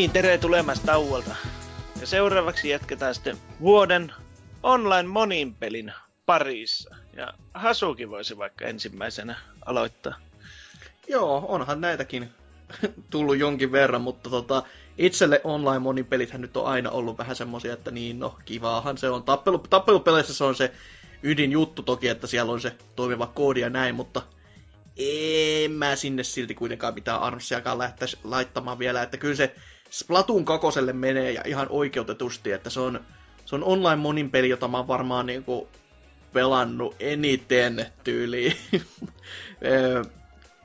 Niin, 0.00 0.10
tere 0.10 0.38
tulemasta 0.38 0.86
tauolta. 0.86 1.36
Ja 2.00 2.06
seuraavaksi 2.06 2.68
jatketaan 2.68 3.14
sitten 3.14 3.36
vuoden 3.60 4.12
online 4.62 5.08
monin 5.08 5.54
pelin 5.54 5.92
parissa. 6.26 6.96
Ja 7.16 7.34
Hasuki 7.54 8.10
voisi 8.10 8.38
vaikka 8.38 8.64
ensimmäisenä 8.64 9.36
aloittaa. 9.66 10.14
Joo, 11.08 11.44
onhan 11.48 11.80
näitäkin 11.80 12.30
tullut 13.10 13.38
jonkin 13.38 13.72
verran, 13.72 14.00
mutta 14.00 14.30
tota, 14.30 14.62
itselle 14.98 15.40
online 15.44 15.78
monipelithän 15.78 16.40
nyt 16.40 16.56
on 16.56 16.66
aina 16.66 16.90
ollut 16.90 17.18
vähän 17.18 17.36
semmosia, 17.36 17.72
että 17.72 17.90
niin 17.90 18.18
no, 18.18 18.38
kivaahan 18.44 18.98
se 18.98 19.10
on. 19.10 19.22
Tappelu, 19.22 19.58
tappelupeleissä 19.58 20.34
se 20.34 20.44
on 20.44 20.54
se 20.54 20.72
ydinjuttu 21.22 21.82
toki, 21.82 22.08
että 22.08 22.26
siellä 22.26 22.52
on 22.52 22.60
se 22.60 22.76
toimiva 22.96 23.26
koodi 23.26 23.60
ja 23.60 23.70
näin, 23.70 23.94
mutta 23.94 24.22
en 24.96 25.72
mä 25.72 25.96
sinne 25.96 26.24
silti 26.24 26.54
kuitenkaan 26.54 26.94
mitään 26.94 27.20
armsiakaan 27.20 27.78
lähtäisi 27.78 28.18
laittamaan 28.24 28.78
vielä, 28.78 29.02
että 29.02 29.16
kyllä 29.16 29.36
se 29.36 29.54
Splatoon 29.90 30.44
kakoselle 30.44 30.92
menee 30.92 31.32
ja 31.32 31.42
ihan 31.46 31.66
oikeutetusti, 31.70 32.52
että 32.52 32.70
se 32.70 32.80
on, 32.80 33.00
se 33.44 33.54
on 33.54 33.64
online 33.64 33.96
monin 33.96 34.30
peli, 34.30 34.48
jota 34.48 34.68
mä 34.68 34.76
oon 34.76 34.88
varmaan 34.88 35.26
niinku 35.26 35.68
pelannut 36.32 36.96
eniten 37.00 37.86
tyyliin. 38.04 38.56
Ö, 39.64 40.04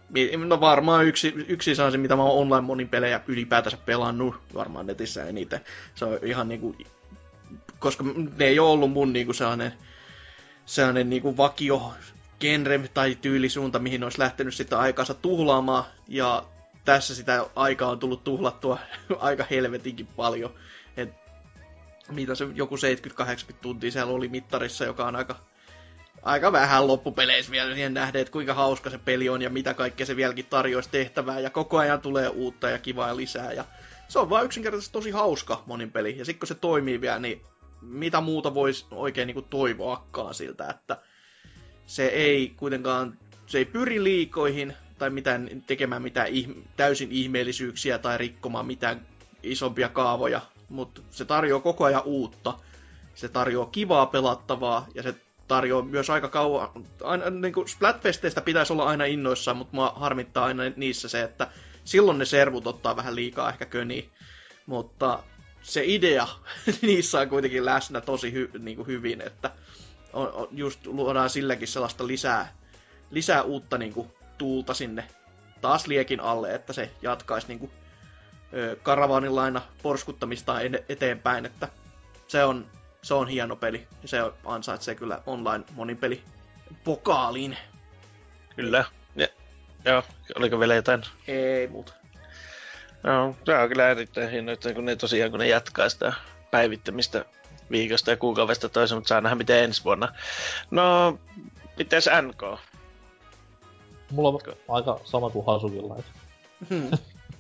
mi- 0.10 0.32
no 0.38 0.60
varmaan 0.60 1.06
yksi, 1.06 1.34
yksi 1.48 1.76
saa 1.76 1.92
se, 1.92 1.98
mitä 1.98 2.16
mä 2.16 2.24
oon 2.24 2.42
online 2.42 2.68
monin 2.68 2.90
pelejä 2.90 3.22
ylipäätänsä 3.28 3.78
pelannut, 3.78 4.36
varmaan 4.54 4.88
netissä 4.88 5.26
eniten. 5.26 5.62
Se 5.96 6.06
on 6.06 6.20
ihan 6.24 6.48
niinku, 6.48 6.76
koska 7.80 8.04
ne 8.38 8.46
ei 8.46 8.60
ole 8.60 8.70
ollut 8.70 8.92
mun 8.92 9.14
niinku 9.14 9.34
sellainen, 9.34 9.74
sellainen 10.66 11.10
niinku 11.10 11.38
vakio 11.38 11.94
genre 12.40 12.90
tai 12.94 13.16
tyylisuunta, 13.16 13.80
mihin 13.80 14.04
olisi 14.04 14.20
lähtenyt 14.20 14.54
sitä 14.54 14.80
aikaansa 14.80 15.14
tuhlaamaan, 15.14 15.84
ja 16.08 16.44
tässä 16.86 17.16
sitä 17.16 17.46
aikaa 17.56 17.90
on 17.92 18.00
tullut 18.00 18.24
tuhlattua 18.24 18.80
aika 19.20 19.46
helvetinkin 19.52 20.08
paljon. 20.08 20.54
Et 20.98 21.10
mitä 22.12 22.36
se 22.36 22.48
joku 22.54 22.76
70-80 22.76 22.80
tuntia 23.62 23.92
siellä 23.92 24.14
oli 24.14 24.28
mittarissa, 24.28 24.86
joka 24.86 25.06
on 25.06 25.16
aika, 25.16 25.36
aika 26.24 26.52
vähän 26.52 26.88
loppupeleissä 26.88 27.52
vielä 27.52 27.74
siihen 27.74 27.94
nähden, 27.94 28.22
että 28.22 28.32
kuinka 28.32 28.54
hauska 28.54 28.90
se 28.90 28.98
peli 28.98 29.30
on 29.30 29.42
ja 29.42 29.50
mitä 29.50 29.74
kaikkea 29.74 30.06
se 30.06 30.16
vieläkin 30.16 30.46
tarjoaisi 30.46 30.90
tehtävää. 30.90 31.40
Ja 31.40 31.50
koko 31.50 31.78
ajan 31.78 32.02
tulee 32.02 32.30
uutta 32.30 32.70
ja 32.70 32.80
kivaa 32.80 33.16
lisää. 33.16 33.54
Ja 33.54 33.66
se 34.08 34.20
on 34.20 34.30
vaan 34.30 34.46
yksinkertaisesti 34.46 34.94
tosi 34.94 35.12
hauska 35.12 35.64
monin 35.66 35.92
peli. 35.92 36.18
Ja 36.18 36.26
sitten 36.26 36.40
kun 36.40 36.48
se 36.48 36.56
toimii 36.56 37.02
vielä, 37.02 37.20
niin 37.20 37.42
mitä 37.82 38.22
muuta 38.22 38.54
voisi 38.54 38.86
oikein 38.92 39.28
niin 39.28 39.46
toivoakaan 39.50 40.34
siltä, 40.34 40.70
että 40.70 40.98
se 41.86 42.06
ei 42.06 42.54
kuitenkaan, 42.58 43.18
se 43.46 43.58
ei 43.58 43.66
pyri 43.66 44.04
liikoihin 44.04 44.74
tai 44.98 45.10
mitään, 45.10 45.64
tekemään 45.68 46.02
mitään 46.02 46.28
ihm- 46.28 46.68
täysin 46.78 47.12
ihmeellisyyksiä 47.12 47.98
tai 47.98 48.18
rikkomaan 48.18 48.66
mitään 48.66 49.08
isompia 49.44 49.90
kaavoja, 49.90 50.42
mutta 50.70 51.02
se 51.12 51.26
tarjoaa 51.26 51.62
koko 51.62 51.84
ajan 51.84 52.04
uutta. 52.06 52.54
Se 53.16 53.30
tarjoaa 53.30 53.70
kivaa 53.72 54.06
pelattavaa 54.06 54.88
ja 54.96 55.04
se 55.04 55.16
tarjoaa 55.48 55.84
myös 55.84 56.10
aika 56.10 56.30
kauan, 56.30 56.70
aina, 57.04 57.30
niin 57.30 57.54
kuin 57.54 57.68
Splatfesteistä 57.68 58.42
pitäisi 58.42 58.74
olla 58.74 58.86
aina 58.86 59.06
innoissaan, 59.06 59.58
mutta 59.58 59.76
mua 59.76 59.94
harmittaa 59.96 60.46
aina 60.46 60.64
niissä 60.76 61.10
se, 61.10 61.22
että 61.22 61.48
silloin 61.84 62.18
ne 62.18 62.26
servut 62.26 62.68
ottaa 62.68 62.96
vähän 62.96 63.16
liikaa 63.16 63.50
ehkä 63.50 63.66
köniä, 63.66 64.04
mutta 64.66 65.24
se 65.62 65.82
idea 65.86 66.28
niissä 66.82 67.20
on 67.20 67.30
kuitenkin 67.30 67.66
läsnä 67.66 68.02
tosi 68.02 68.34
hy, 68.34 68.52
niin 68.60 68.78
kuin 68.78 68.88
hyvin, 68.88 69.22
että 69.22 69.52
on, 70.14 70.32
on, 70.32 70.48
just 70.52 70.88
luodaan 70.88 71.30
silläkin 71.30 71.68
sellaista 71.68 72.08
lisää, 72.08 72.54
lisää 73.12 73.42
uutta 73.42 73.78
niin 73.78 73.94
kuin, 73.94 74.08
tuulta 74.38 74.74
sinne 74.74 75.08
taas 75.62 75.88
liekin 75.88 76.20
alle, 76.20 76.56
että 76.56 76.74
se 76.74 76.92
jatkaisi 77.02 77.48
niin 77.48 77.60
kuin, 77.60 77.72
ö, 78.54 78.78
porskuttamista 79.84 80.56
eteenpäin, 80.90 81.46
että 81.46 81.68
se 82.28 82.44
on, 82.44 82.66
se 83.02 83.14
on 83.14 83.28
hieno 83.28 83.56
peli 83.56 83.88
ja 84.02 84.08
se 84.08 84.18
ansaitsee 84.46 84.96
kyllä 84.96 85.22
online 85.26 85.64
monipeli 85.72 86.24
pokaalin. 86.84 87.58
Kyllä. 88.56 88.86
Ja, 89.16 89.28
joo, 89.86 90.04
oliko 90.36 90.60
vielä 90.60 90.76
jotain? 90.76 91.04
Ei 91.28 91.68
muuta. 91.68 91.94
No, 93.04 93.36
se 93.46 93.56
on 93.56 93.70
kyllä 93.70 93.90
erittäin 93.90 94.50
että 94.50 94.74
kun 94.74 94.86
ne 94.86 94.96
tosiaan 94.96 95.32
kun 95.32 95.40
ne 95.40 95.48
jatkaa 95.48 95.90
sitä 95.90 96.14
päivittämistä 96.52 97.26
viikosta 97.72 98.12
ja 98.12 98.18
kuukaudesta 98.18 98.70
toisen, 98.70 98.98
mutta 98.98 99.08
saa 99.08 99.22
nähdä 99.22 99.36
miten 99.36 99.64
ensi 99.64 99.84
vuonna. 99.84 100.16
No, 100.72 101.20
mites 101.78 102.10
NK? 102.22 102.60
Mulla 104.16 104.30
on 104.30 104.40
aika 104.70 105.00
sama 105.04 105.30
kuin 105.30 105.46
Hasukilla. 105.46 105.96
et 106.00 106.06
Hmm. 106.70 106.92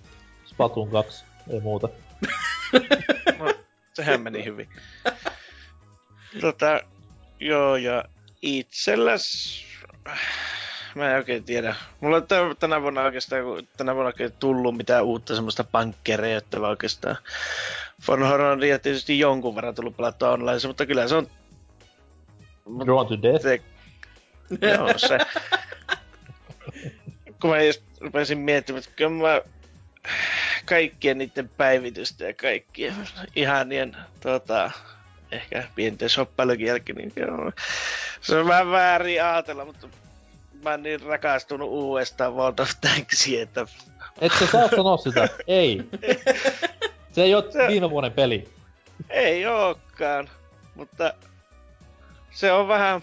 Splatoon 0.49 0.89
2, 0.91 1.25
ei 1.49 1.59
muuta. 1.59 1.89
No, 3.39 3.53
sehän 3.93 4.21
meni 4.21 4.45
hyvin. 4.45 4.69
Tota, 6.41 6.81
joo, 7.39 7.75
ja 7.75 8.03
itselläs... 8.41 9.55
Mä 10.95 11.09
en 11.09 11.15
oikein 11.15 11.43
tiedä. 11.43 11.75
Mulla 11.99 12.17
on 12.17 12.23
tän- 12.23 12.55
tänä 12.59 12.81
vuonna 12.81 13.01
oikeastaan, 13.01 13.43
kun 13.43 13.67
tänä 13.77 13.95
vuonna 13.95 14.07
oikein 14.07 14.31
tullut 14.31 14.77
mitään 14.77 15.03
uutta 15.03 15.35
semmoista 15.35 15.63
pankkerejoittavaa 15.63 16.69
oikeastaan. 16.69 17.17
For 18.01 18.19
Hororia 18.19 18.79
tietysti 18.79 19.19
jonkun 19.19 19.55
verran 19.55 19.75
tullut 19.75 19.97
pelattua 19.97 20.31
online, 20.31 20.67
mutta 20.67 20.85
kyllä 20.85 21.07
se 21.07 21.15
on... 21.15 21.27
Drawn 22.85 23.07
to 23.07 23.21
Death. 23.21 23.43
Se, 23.43 23.61
joo, 24.61 24.97
se. 24.97 25.17
kun 27.41 27.49
mä 27.49 27.61
just 27.61 27.81
rupesin 28.01 28.37
miettimään, 28.37 28.83
että 28.83 28.95
kyllä 28.95 29.11
mä 29.11 29.41
kaikkien 30.65 31.17
niiden 31.17 31.49
päivitystä 31.49 32.23
ja 32.25 32.33
kaikkien 32.33 32.93
ihanien 33.35 33.95
tota, 34.19 34.71
ehkä 35.31 35.63
pienten 35.75 36.09
shoppailukin 36.09 36.67
jälkeen, 36.67 36.97
niin 36.97 37.13
joo, 37.15 37.51
se 38.21 38.35
on 38.37 38.47
vähän 38.47 38.71
väärin 38.71 39.23
ajatella, 39.23 39.65
mutta 39.65 39.87
mä 40.63 40.69
oon 40.69 40.83
niin 40.83 41.01
rakastunut 41.01 41.69
uudestaan 41.69 42.33
World 42.35 42.59
of 42.59 42.69
Tanksiin, 42.81 43.41
että 43.41 43.65
Et 44.21 44.31
sä 44.39 44.47
saa 44.47 44.67
sanoa 44.69 44.97
sitä. 44.97 45.29
Ei. 45.47 45.81
Se 47.11 47.23
ei 47.23 47.35
oo 47.35 47.51
Se- 47.51 47.67
viime 47.67 47.89
vuoden 47.89 48.11
peli. 48.11 48.49
ei 49.09 49.45
ookaan. 49.45 50.29
Mutta 50.75 51.13
se 52.31 52.51
on 52.51 52.67
vähän 52.67 53.01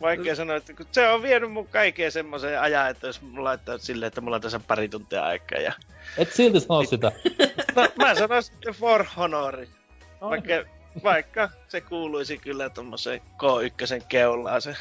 vaikea 0.00 0.34
sanoa, 0.34 0.56
että 0.56 0.72
kun 0.72 0.86
se 0.92 1.08
on 1.08 1.22
vienyt 1.22 1.52
mun 1.52 1.68
kaikkeen 1.68 2.12
semmoiseen 2.12 2.60
ajan, 2.60 2.90
että 2.90 3.06
jos 3.06 3.22
mulla 3.22 3.44
laittaa 3.44 3.78
silleen, 3.78 4.06
että 4.08 4.20
mulla 4.20 4.36
on 4.36 4.42
tässä 4.42 4.60
pari 4.60 4.88
tuntia 4.88 5.24
aikaa. 5.24 5.58
Ja... 5.58 5.72
Et 6.18 6.32
silti 6.32 6.60
sano 6.60 6.84
sitä. 6.84 7.12
No, 7.76 7.88
mä 7.96 8.14
sanon 8.14 8.42
sitten 8.42 8.74
For 8.74 9.04
Honor. 9.16 9.66
Vaikka, 10.20 10.52
vaikka 11.02 11.50
se 11.68 11.80
kuuluisi 11.80 12.38
kyllä 12.38 12.70
tommoseen 12.70 13.20
K1 13.20 14.04
keulaan 14.08 14.62
se 14.62 14.76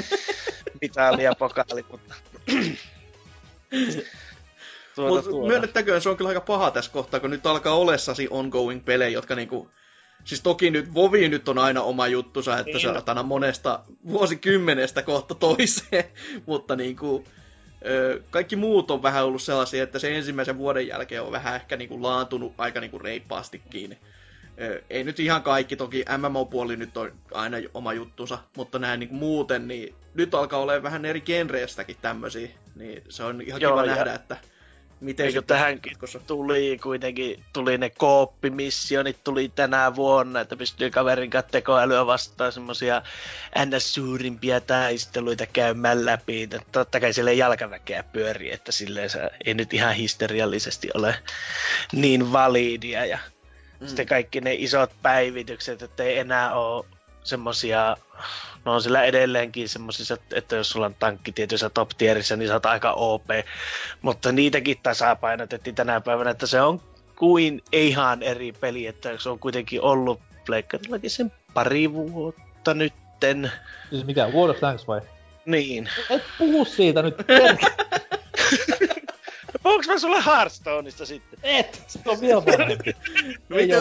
mitali 0.80 1.24
ja 1.24 1.34
pokaali, 1.38 1.84
mutta... 1.90 2.14
tuota, 4.94 5.14
Mutta 5.14 5.30
tuota. 5.30 5.46
myönnettäköön, 5.46 6.00
se 6.00 6.08
on 6.08 6.16
kyllä 6.16 6.28
aika 6.28 6.40
paha 6.40 6.70
tässä 6.70 6.92
kohtaa, 6.92 7.20
kun 7.20 7.30
nyt 7.30 7.46
alkaa 7.46 7.74
olessasi 7.74 8.28
ongoing 8.30 8.84
pelejä, 8.84 9.08
jotka 9.08 9.34
niinku... 9.34 9.70
Siis 10.24 10.40
toki 10.40 10.70
nyt 10.70 10.94
Vovi 10.94 11.28
nyt 11.28 11.48
on 11.48 11.58
aina 11.58 11.82
oma 11.82 12.06
juttusa, 12.06 12.58
että 12.58 12.64
Niin. 12.72 12.80
se 12.80 12.88
on 12.88 13.26
monesta 13.26 13.80
vuosikymmenestä 14.08 15.02
kohta 15.02 15.34
toiseen, 15.34 16.04
mutta 16.46 16.76
niinku... 16.76 17.24
ö, 17.86 18.22
Kaikki 18.30 18.56
muut 18.56 18.90
on 18.90 19.02
vähän 19.02 19.24
ollut 19.24 19.42
sellaisia, 19.42 19.82
että 19.82 19.98
se 19.98 20.16
ensimmäisen 20.16 20.58
vuoden 20.58 20.86
jälkeen 20.86 21.22
on 21.22 21.32
vähän 21.32 21.54
ehkä 21.54 21.76
niinku 21.76 22.02
laantunut 22.02 22.54
aika 22.58 22.80
niinku 22.80 22.98
reippaastikin. 22.98 23.98
Ö, 24.60 24.82
Ei 24.90 25.04
nyt 25.04 25.20
ihan 25.20 25.42
kaikki, 25.42 25.76
toki 25.76 26.04
MMO-puoli 26.18 26.76
nyt 26.76 26.96
on 26.96 27.12
aina 27.34 27.56
oma 27.74 27.92
juttunsa, 27.92 28.38
mutta 28.56 28.78
näin 28.78 29.00
niinku 29.00 29.14
muuten, 29.14 29.68
niin 29.68 29.94
nyt 30.14 30.34
alkaa 30.34 30.60
olla 30.60 30.82
vähän 30.82 31.04
eri 31.04 31.20
genreistäkin 31.20 31.96
tämmöisiä, 32.02 32.48
niin 32.74 33.02
se 33.08 33.22
on 33.24 33.40
ihan 33.42 33.60
Joo, 33.60 33.72
kiva 33.72 33.84
ja- 33.84 33.94
nähdä, 33.94 34.14
että 34.14 34.36
miten 35.02 35.26
Eikö 35.26 35.42
tähänkin 35.42 35.90
jatkossa. 35.90 36.18
tuli 36.18 36.78
kuitenkin, 36.82 37.44
tuli 37.52 37.78
ne 37.78 37.90
kooppimissionit 37.90 39.24
tuli 39.24 39.48
tänä 39.54 39.94
vuonna, 39.96 40.40
että 40.40 40.56
pystyy 40.56 40.90
kaverin 40.90 41.30
kanssa 41.30 41.50
tekoälyä 41.50 42.06
vastaan 42.06 42.52
semmosia 42.52 43.02
ns. 43.66 43.94
suurimpia 43.94 44.60
taisteluita 44.60 45.46
käymään 45.46 46.04
läpi. 46.04 46.48
Totta 46.72 47.00
kai 47.00 47.12
siellä 47.12 47.32
jalkaväkeä 47.32 48.02
pyörii, 48.02 48.52
että 48.52 48.72
silleen 48.72 49.10
se 49.10 49.30
ei 49.46 49.54
nyt 49.54 49.74
ihan 49.74 49.94
historiallisesti 49.94 50.88
ole 50.94 51.14
niin 51.92 52.32
validia 52.32 53.06
ja 53.06 53.18
Mm. 53.82 53.86
sitten 53.88 54.06
kaikki 54.06 54.40
ne 54.40 54.54
isot 54.54 54.90
päivitykset, 55.02 55.82
että 55.82 56.02
ei 56.02 56.18
enää 56.18 56.54
ole 56.54 56.84
semmosia, 57.24 57.96
no 58.64 58.72
on 58.72 58.82
sillä 58.82 59.04
edelleenkin 59.04 59.68
semmoisissa, 59.68 60.16
että 60.34 60.56
jos 60.56 60.70
sulla 60.70 60.86
on 60.86 60.94
tankki 60.94 61.32
tietyissä 61.32 61.70
top 61.70 61.90
tierissä, 61.98 62.36
niin 62.36 62.48
sä 62.48 62.54
oot 62.54 62.66
aika 62.66 62.92
OP. 62.92 63.26
Mutta 64.02 64.32
niitäkin 64.32 64.78
tasapainotettiin 64.82 65.74
tänä 65.74 66.00
päivänä, 66.00 66.30
että 66.30 66.46
se 66.46 66.60
on 66.60 66.80
kuin 67.16 67.62
ihan 67.72 68.22
eri 68.22 68.52
peli, 68.52 68.86
että 68.86 69.18
se 69.18 69.28
on 69.28 69.38
kuitenkin 69.38 69.82
ollut 69.82 70.20
Pleikkarillakin 70.46 71.10
sen 71.10 71.32
pari 71.54 71.92
vuotta 71.92 72.74
nytten. 72.74 73.52
Siis 73.90 74.04
mikä, 74.04 74.28
World 74.28 74.54
of 74.54 74.60
Tanks 74.60 74.88
vai? 74.88 75.00
Niin. 75.46 75.88
Et 76.10 76.22
puhu 76.38 76.64
siitä 76.64 77.02
nyt. 77.02 77.14
Puhuks 79.62 79.88
mä 79.88 79.98
sulle 79.98 80.22
Hearthstoneista 80.26 81.06
sitten? 81.06 81.38
Et! 81.42 81.82
Se 81.86 82.00
on 82.06 82.20
vielä 82.20 82.46
vanhempi. 82.46 82.96
No 83.48 83.56
Ei 83.56 83.66
mitä 83.66 83.80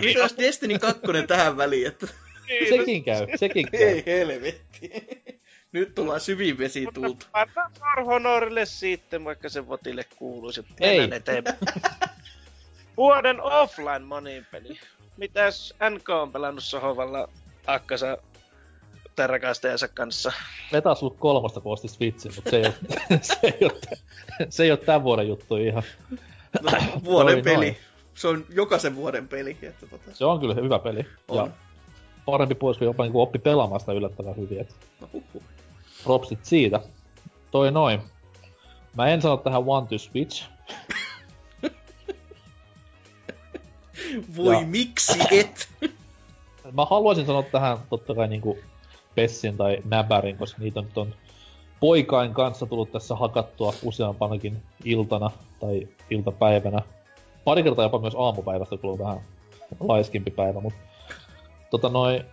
mitä 0.00 0.20
olisi 0.20 0.38
Destiny 0.38 0.78
2 0.78 1.00
tähän 1.26 1.56
väliin, 1.56 1.86
että 1.86 2.06
Sekin 2.68 3.04
käy, 3.04 3.26
sekin 3.36 3.66
käy. 3.72 3.80
ei 3.80 4.02
helvetti. 4.06 4.90
Nyt 5.72 5.94
tullaan 5.94 6.20
syviin 6.20 6.58
vesiin 6.58 6.94
tultu. 6.94 7.26
Anna 7.32 7.70
For 7.78 8.04
Honorille 8.04 8.66
sitten, 8.66 9.24
vaikka 9.24 9.48
se 9.48 9.68
votille 9.68 10.04
kuuluisi. 10.16 10.64
Ei. 10.80 11.08
Eteenpäin. 11.12 11.56
Vuoden 12.96 13.40
offline 13.42 13.98
monin 13.98 14.46
peli. 14.50 14.78
Mitäs 15.16 15.74
NK 15.90 16.08
on 16.08 16.32
pelannut 16.32 16.64
sohovalla 16.64 17.28
akkansa 17.66 18.18
tai 19.16 19.26
rakastajansa 19.26 19.88
kanssa? 19.88 20.32
Me 20.72 20.80
taas 20.80 21.02
ollut 21.02 21.18
kolmosta 21.18 21.60
koosti 21.60 21.88
Switchin, 21.88 22.32
mutta 22.36 22.50
se 22.50 22.56
ei 22.56 22.64
oo, 22.66 22.72
se 23.22 23.38
ei 23.42 23.58
oo, 23.62 23.70
se 24.48 24.62
ei 24.62 24.70
oo 24.70 24.76
tän 24.76 25.02
vuoden 25.02 25.28
juttu 25.28 25.56
ihan. 25.56 25.82
No, 26.62 26.70
vuoden 27.04 27.44
peli. 27.44 27.56
noin. 27.56 27.76
Se 28.14 28.28
on 28.28 28.44
jokaisen 28.54 28.96
vuoden 28.96 29.28
peli. 29.28 29.56
Että 29.62 29.86
tota, 29.86 30.04
Se 30.14 30.24
on 30.24 30.40
kyllä 30.40 30.54
hyvä 30.54 30.78
peli. 30.78 30.98
Ja 31.00 31.42
on. 31.42 31.54
Parempi 32.26 32.54
pois, 32.54 32.78
kun 32.78 32.84
jopa 32.86 33.02
niinku 33.02 33.20
oppi 33.20 33.38
pelaamaan 33.38 33.80
sitä 33.80 33.92
yllättävän 33.92 34.36
hyvin. 34.36 34.60
Et 34.60 34.76
No, 35.00 35.08
propsit 36.04 36.44
siitä. 36.44 36.80
Toi 37.50 37.70
noin. 37.70 38.00
Mä 38.96 39.08
en 39.08 39.22
sano 39.22 39.36
tähän 39.36 39.62
One 39.66 39.86
to 39.86 39.98
Switch. 39.98 40.44
Voi 44.36 44.54
Ja- 44.54 44.60
miksi 44.66 45.18
et? 45.38 45.68
Mä 46.72 46.84
haluaisin 46.84 47.26
sanoa 47.26 47.42
tähän 47.42 47.78
totta 47.90 48.14
kai 48.14 48.28
niinku 48.28 48.58
Pessin 49.14 49.56
tai 49.56 49.78
Näbärin, 49.84 50.36
koska 50.38 50.62
niitä 50.62 50.82
nyt 50.82 50.98
on 50.98 51.14
poikain 51.80 52.34
kanssa 52.34 52.66
tullut 52.66 52.92
tässä 52.92 53.14
hakattua 53.14 53.74
useampanakin 53.82 54.62
iltana 54.84 55.30
tai 55.60 55.88
iltapäivänä. 56.10 56.82
Pari 57.44 57.62
kertaa 57.62 57.84
jopa 57.84 57.98
myös 57.98 58.14
aamupäivästä 58.18 58.76
tullut 58.76 58.98
vähän 58.98 59.20
laiskimpi 59.80 60.30
päivä, 60.30 60.60
mutta 60.60 60.78
tota 61.70 61.88
noin, 61.88 62.24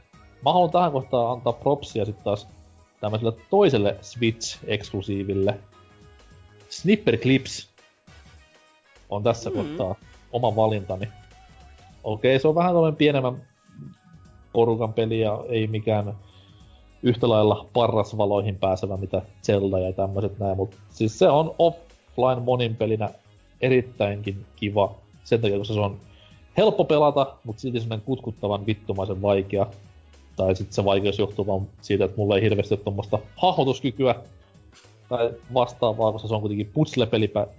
mä 0.46 0.54
haluan 0.54 0.72
tähän 0.72 0.92
kohtaan 0.92 1.32
antaa 1.32 1.54
propsia 1.54 2.06
sitten 2.06 2.24
taas 2.24 2.48
tämmöiselle 3.02 3.34
toiselle 3.50 3.98
Switch-eksklusiiville. 4.02 5.60
Snipper 6.70 7.18
Clips 7.18 7.70
on 9.10 9.24
tässä 9.24 9.50
Mm. 9.50 9.56
mm. 9.56 9.62
kohtaa 9.62 9.96
oma 10.32 10.56
valintani. 10.56 11.08
Okei, 12.04 12.40
se 12.40 12.48
on 12.48 12.56
vähän 12.56 12.74
tämmöinen 12.74 12.96
pienemmän 12.96 13.48
porukan 14.54 14.94
peli 14.94 15.20
ja 15.20 15.44
ei 15.50 15.68
mikään 15.68 16.14
yhtä 17.04 17.30
lailla 17.30 17.66
parrasvaloihin 17.74 18.56
pääsevä 18.56 18.98
mitä 18.98 19.22
Zelda 19.44 19.80
ja 19.80 19.94
tämmöiset 19.94 20.40
näin, 20.40 20.58
mutta 20.58 20.78
siis 20.90 21.20
se 21.20 21.28
on 21.28 21.56
offline 21.60 22.46
monin 22.46 22.76
pelinä 22.76 23.10
erittäinkin 23.62 24.46
kiva. 24.56 24.96
Sen 25.24 25.42
takia, 25.42 25.58
koska 25.58 25.74
se 25.74 25.80
on 25.80 26.00
helppo 26.58 26.84
pelata, 26.84 27.36
mutta 27.44 27.62
silti 27.62 27.80
semmoinen 27.80 28.06
kutkuttavan 28.06 28.66
vittumaisen 28.66 29.22
vaikea. 29.22 29.68
Tai 30.36 30.56
sitten 30.56 30.74
se 30.74 30.86
vaikeus 30.86 31.20
johtuu 31.20 31.48
vaan 31.48 31.68
siitä, 31.82 32.06
että 32.06 32.18
mulla 32.18 32.36
ei 32.36 32.42
hirveästi 32.42 32.74
ole 32.74 32.84
tuommoista 32.84 33.20
hahmotuskykyä 33.36 34.16
tai 35.10 35.34
vastaavaa, 35.54 36.12
koska 36.12 36.28
se 36.28 36.34
on 36.34 36.42
kuitenkin 36.42 36.72
puzzle-peli 36.74 37.28
pä- 37.28 37.50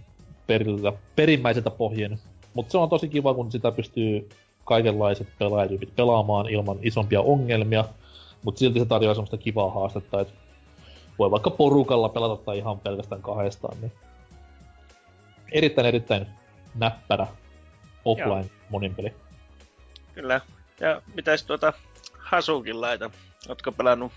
periltä, 0.47 0.93
perimmäiseltä 1.17 1.71
pohjin. 1.71 2.19
Mutta 2.55 2.73
se 2.73 2.79
on 2.79 2.89
tosi 2.89 3.09
kiva, 3.09 3.35
kun 3.35 3.53
sitä 3.53 3.73
pystyy 3.73 4.29
kaikenlaiset 4.65 5.29
pelaajatyypit 5.39 5.97
pelaamaan 5.97 6.49
ilman 6.49 6.79
isompia 6.83 7.21
ongelmia, 7.21 7.85
mutta 8.43 8.59
silti 8.59 8.79
se 8.79 8.87
tarjoaa 8.87 9.15
semmoista 9.15 9.37
kivaa 9.37 9.71
haastetta, 9.71 10.21
että 10.21 10.35
voi 11.19 11.31
vaikka 11.31 11.51
porukalla 11.51 12.09
pelata 12.09 12.37
tai 12.37 12.59
ihan 12.59 12.79
pelkästään 12.79 13.23
kahdestaan, 13.23 13.77
niin 13.81 13.93
erittäin 15.53 15.87
erittäin 15.87 16.27
näppärä 16.75 17.27
offline 18.05 18.58
monin 18.69 18.95
peli. 18.95 19.15
Kyllä. 20.15 20.41
Ja 20.81 21.03
mitäs 21.15 21.43
tuota 21.43 21.73
Hasukin 22.19 22.81
laita? 22.81 23.11
Ootko 23.49 23.73
pelannut 23.73 24.13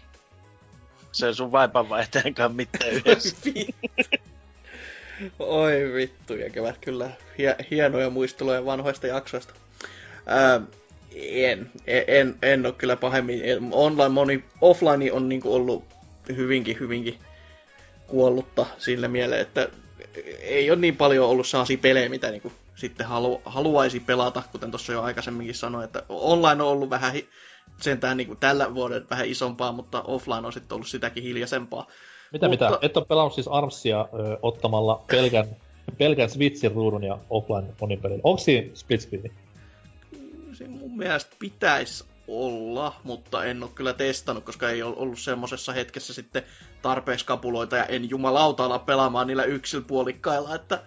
sen 1.12 1.36
sun 1.36 1.52
vaipanvaihtajan 1.52 2.34
kanssa 2.34 2.56
mitään 2.56 2.92
yhdessä? 2.92 3.36
Oi 5.40 5.94
vittu, 5.94 6.36
ja 6.36 6.50
kevät 6.50 6.78
kyllä 6.78 7.12
hie- 7.38 7.66
hienoja 7.72 8.10
muisteluja 8.10 8.66
vanhoista 8.66 9.08
jaksoista. 9.08 9.54
Ää, 10.26 10.62
en, 11.16 11.72
en, 11.88 12.04
en, 12.08 12.36
en 12.42 12.66
ole 12.66 12.74
kyllä 12.78 12.96
pahemmin. 12.96 13.42
Online 13.72 14.10
moni, 14.10 14.44
offline 14.62 15.12
on 15.12 15.30
niinku 15.30 15.56
ollut 15.56 15.86
hyvinkin, 16.36 16.80
hyvinkin 16.80 17.20
kuollutta 18.08 18.66
sillä 18.78 19.08
mieleen, 19.08 19.42
että 19.42 19.70
ei 20.42 20.72
ole 20.72 20.80
niin 20.80 20.98
paljon 20.98 21.30
ollut 21.30 21.48
sellaisia 21.48 21.78
pelejä, 21.78 22.10
mitä 22.10 22.32
niinku 22.32 22.52
sitten 22.82 23.08
halu, 23.08 23.42
haluaisi 23.46 24.00
pelata, 24.00 24.44
kuten 24.52 24.72
tuossa 24.72 24.94
jo 24.94 25.02
aikaisemminkin 25.02 25.56
sanoin, 25.56 25.84
että 25.86 26.04
online 26.10 26.64
on 26.64 26.70
ollut 26.70 26.90
vähän 26.90 27.14
hi- 27.14 27.30
sentään 27.82 28.18
niinku 28.18 28.36
tällä 28.36 28.74
vuoden 28.76 29.08
vähän 29.10 29.28
isompaa, 29.28 29.72
mutta 29.72 30.02
offline 30.02 30.48
on 30.48 30.54
sitten 30.54 30.76
ollut 30.76 30.88
sitäkin 30.88 31.24
hiljaisempaa. 31.24 31.88
Mitä 32.32 32.50
Mutta- 32.50 32.66
mitä? 32.70 32.80
Et 32.82 32.98
ole 32.98 33.06
pelannut 33.06 33.34
siis 33.34 33.48
Armsia 33.48 34.02
ö, 34.02 34.38
ottamalla 34.42 35.04
pelkän, 35.12 35.46
pelkän 35.98 36.30
Switchin 36.30 36.72
ruudun 36.72 37.04
ja 37.04 37.18
offline 37.30 37.74
monin 37.82 38.02
pelin. 38.02 38.22
Onko 38.24 38.42
siinä 38.42 38.76
split 38.76 39.02
screeni? 39.02 39.32
Se 40.54 40.68
mun 40.68 40.98
mielestä 40.98 41.36
pitäisi 41.40 42.04
olla, 42.28 42.96
mutta 43.04 43.46
en 43.46 43.64
ole 43.64 43.72
kyllä 43.76 43.94
testannut, 43.94 44.44
koska 44.44 44.70
ei 44.70 44.84
ole 44.84 44.96
ollut 44.98 45.20
semmoisessa 45.20 45.74
hetkessä 45.74 46.14
sitten 46.14 46.44
tarpeeksi 46.82 47.26
kapuloita 47.26 47.78
ja 47.78 47.86
en 47.86 48.10
jumalauta 48.10 48.66
ala 48.66 48.80
pelaamaan 48.80 49.28
niillä 49.28 49.44
yksilpuolikkailla, 49.44 50.56
että 50.56 50.80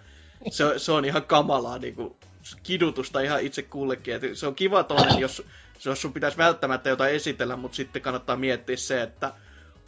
se, 0.49 0.79
se 0.79 0.91
on 0.91 1.05
ihan 1.05 1.23
kamalaa 1.23 1.77
niin 1.77 1.95
kuin, 1.95 2.15
kidutusta 2.63 3.21
ihan 3.21 3.41
itse 3.41 3.61
kullekin. 3.61 4.15
Et 4.15 4.21
se 4.33 4.47
on 4.47 4.55
kiva 4.55 4.83
toinen, 4.83 5.19
jos, 5.19 5.43
jos 5.85 6.01
sun 6.01 6.13
pitäisi 6.13 6.37
välttämättä 6.37 6.89
jotain 6.89 7.15
esitellä, 7.15 7.55
mutta 7.55 7.75
sitten 7.75 8.01
kannattaa 8.01 8.35
miettiä 8.35 8.77
se, 8.77 9.01
että 9.01 9.31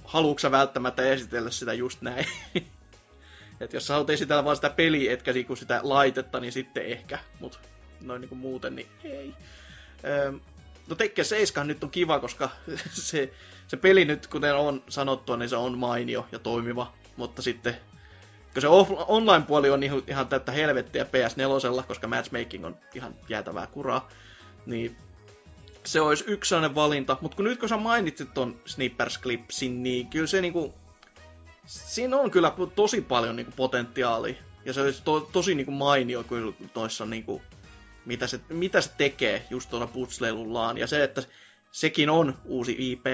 haluatko 0.06 0.52
välttämättä 0.52 1.04
esitellä 1.04 1.52
sitä 1.52 1.74
just 1.74 2.02
näin. 2.02 2.26
Et 3.60 3.74
jos 3.74 3.88
sä 3.88 3.94
haluat 3.94 4.10
esitellä 4.10 4.44
vaan 4.44 4.56
sitä 4.56 4.70
peliä, 4.70 5.14
etkä 5.14 5.34
niinku 5.34 5.56
sitä 5.56 5.80
laitetta, 5.84 6.40
niin 6.40 6.52
sitten 6.52 6.86
ehkä. 6.86 7.20
Mut 7.40 7.60
noin 8.02 8.22
niinku 8.22 8.36
muuten, 8.36 8.76
niin 8.76 8.88
ei. 9.04 9.34
Öö, 10.06 10.32
no 10.88 10.96
Tekken 10.96 11.26
7 11.26 11.68
nyt 11.68 11.84
on 11.84 11.90
kiva, 11.90 12.20
koska 12.20 12.50
se, 12.92 13.34
se 13.68 13.78
peli 13.78 14.06
nyt, 14.06 14.28
kuten 14.28 14.56
on 14.56 14.84
sanottua, 14.90 15.38
niin 15.38 15.50
se 15.50 15.56
on 15.56 15.78
mainio 15.78 16.28
ja 16.32 16.40
toimiva. 16.40 16.94
Mutta 17.16 17.42
sitten, 17.42 17.78
kun 18.58 18.62
se 18.62 18.68
off- 18.68 19.06
online-puoli 19.08 19.70
on 19.70 19.84
ihan, 19.84 20.28
täyttä 20.30 20.52
helvettiä 20.52 21.04
PS4, 21.04 21.84
koska 21.84 22.08
matchmaking 22.08 22.66
on 22.66 22.78
ihan 22.96 23.16
jäätävää 23.30 23.68
kuraa, 23.68 24.10
niin 24.66 24.98
se 25.84 26.02
olisi 26.02 26.24
yksi 26.28 26.50
sellainen 26.50 26.76
valinta. 26.76 27.18
Mutta 27.22 27.36
kun 27.36 27.46
nyt 27.46 27.60
kun 27.60 27.70
sä 27.70 27.78
mainitsit 27.78 28.34
ton 28.34 28.62
Snippers 28.66 29.20
Clipsin, 29.20 29.84
niin 29.84 30.08
kyllä 30.08 30.28
se 30.28 30.42
niinku... 30.42 30.74
Siinä 31.66 32.18
on 32.18 32.32
kyllä 32.32 32.54
tosi 32.76 33.02
paljon 33.02 33.36
niinku 33.36 33.52
potentiaalia. 33.56 34.36
Ja 34.66 34.74
se 34.74 34.82
olisi 34.82 35.04
to, 35.04 35.20
tosi 35.20 35.56
niinku 35.56 35.72
mainio 35.72 36.24
kyllä 36.24 36.54
noissa 36.76 37.06
niinku... 37.06 37.42
Mitä 38.06 38.28
se, 38.28 38.40
mitä 38.50 38.82
se 38.82 38.92
tekee 38.98 39.48
just 39.50 39.70
tuolla 39.70 39.88
putsleilullaan. 39.88 40.78
Ja 40.78 40.88
se, 40.88 41.04
että 41.04 41.24
sekin 41.72 42.10
on 42.10 42.38
uusi 42.46 42.76
IP, 42.80 43.06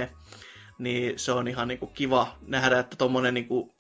niin 0.78 1.20
se 1.20 1.32
on 1.32 1.48
ihan 1.48 1.68
niinku 1.68 1.88
kiva 1.88 2.36
nähdä, 2.48 2.80
että 2.80 2.96
tommonen 2.96 3.34
niinku 3.34 3.74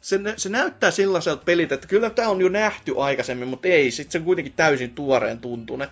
se, 0.00 0.20
se 0.36 0.48
näyttää 0.48 0.90
sellaiselta 0.90 1.42
peliltä, 1.44 1.74
että 1.74 1.88
kyllä 1.88 2.10
tämä 2.10 2.28
on 2.28 2.40
jo 2.40 2.48
nähty 2.48 2.94
aikaisemmin, 2.98 3.48
mutta 3.48 3.68
ei, 3.68 3.90
sit 3.90 4.10
se 4.10 4.18
on 4.18 4.24
kuitenkin 4.24 4.52
täysin 4.56 4.90
tuoreen 4.94 5.38
tuntune 5.38 5.88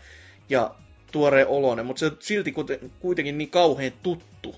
ja 0.49 0.75
tuoreen 1.13 1.49
oloinen, 1.49 1.87
mutta 1.87 2.01
se 2.01 2.07
on 2.07 2.17
silti 2.21 2.55
kuitenkin 3.01 3.39
niin 3.39 3.51
kauhean 3.51 3.93
tuttu. 4.03 4.55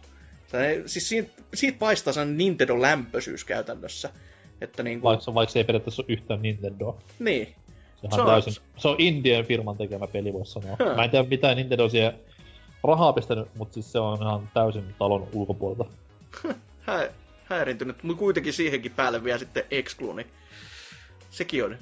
Se, 0.47 0.83
siis 0.87 1.09
siitä, 1.09 1.31
siitä 1.55 1.79
paistaa 1.79 2.13
sen 2.13 2.37
Nintendo-lämpöisyys 2.39 3.45
käytännössä. 3.47 4.11
Että 4.61 4.83
niin 4.83 5.01
kuin, 5.01 5.11
Vaikka, 5.11 5.35
vaikka 5.35 5.53
se 5.53 5.59
ei 5.59 5.65
periaatteessa 5.65 6.03
ole 6.03 6.13
yhtään 6.13 6.43
Nintendoa. 6.43 6.99
niin. 7.19 7.55
Sehän 8.01 8.15
Se 8.15 8.21
on- 8.21 8.27
täysin, 8.27 8.53
se 8.77 8.89
on 8.89 8.97
Indien 8.99 9.45
firman 9.47 9.77
tekemä 9.77 10.07
peli, 10.07 10.33
voisi 10.33 10.53
sanoa. 10.53 10.77
Huh. 10.85 10.97
Mä 10.97 11.05
en 11.05 11.11
tiedä 11.11 11.29
mitä 11.29 11.55
Nintendo 11.55 11.89
siihen 11.89 12.13
rahaa 12.85 13.13
pistänyt, 13.13 13.49
mutta 13.55 13.75
siis 13.75 13.93
se 13.93 13.99
on 13.99 14.19
ihan 14.23 14.51
täysin 14.55 14.95
talon 14.99 15.29
ulkopuolelta. 15.33 15.85
hä- 16.81 17.09
häirintynyt, 17.49 18.03
mutta 18.03 18.19
kuitenkin 18.19 18.53
siihenkin 18.53 18.93
päälle 18.93 19.25
vielä 19.25 19.39
sitten 19.39 19.65
Exclu, 19.71 20.13
niin 20.13 20.27
sekin 21.31 21.65
on 21.65 21.79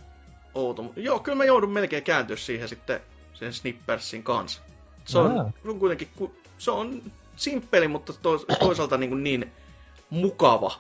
outo. 0.54 0.92
Joo, 0.96 1.18
kyllä 1.18 1.36
mä 1.36 1.44
joudun 1.44 1.70
melkein 1.70 2.02
kääntyä 2.02 2.36
siihen 2.36 2.68
sitten 2.68 3.00
sen 3.34 3.52
Snippersin 3.52 4.22
kanssa. 4.22 4.62
Se 5.04 5.18
on, 5.18 5.38
Aa. 5.38 5.52
on 5.64 5.78
kuitenkin, 5.78 6.08
ku- 6.16 6.34
se 6.58 6.70
on 6.70 7.02
simppeli, 7.36 7.88
mutta 7.88 8.12
tois, 8.12 8.46
toisaalta 8.58 8.96
niin, 8.96 9.24
niin 9.24 9.52
mukava 10.10 10.72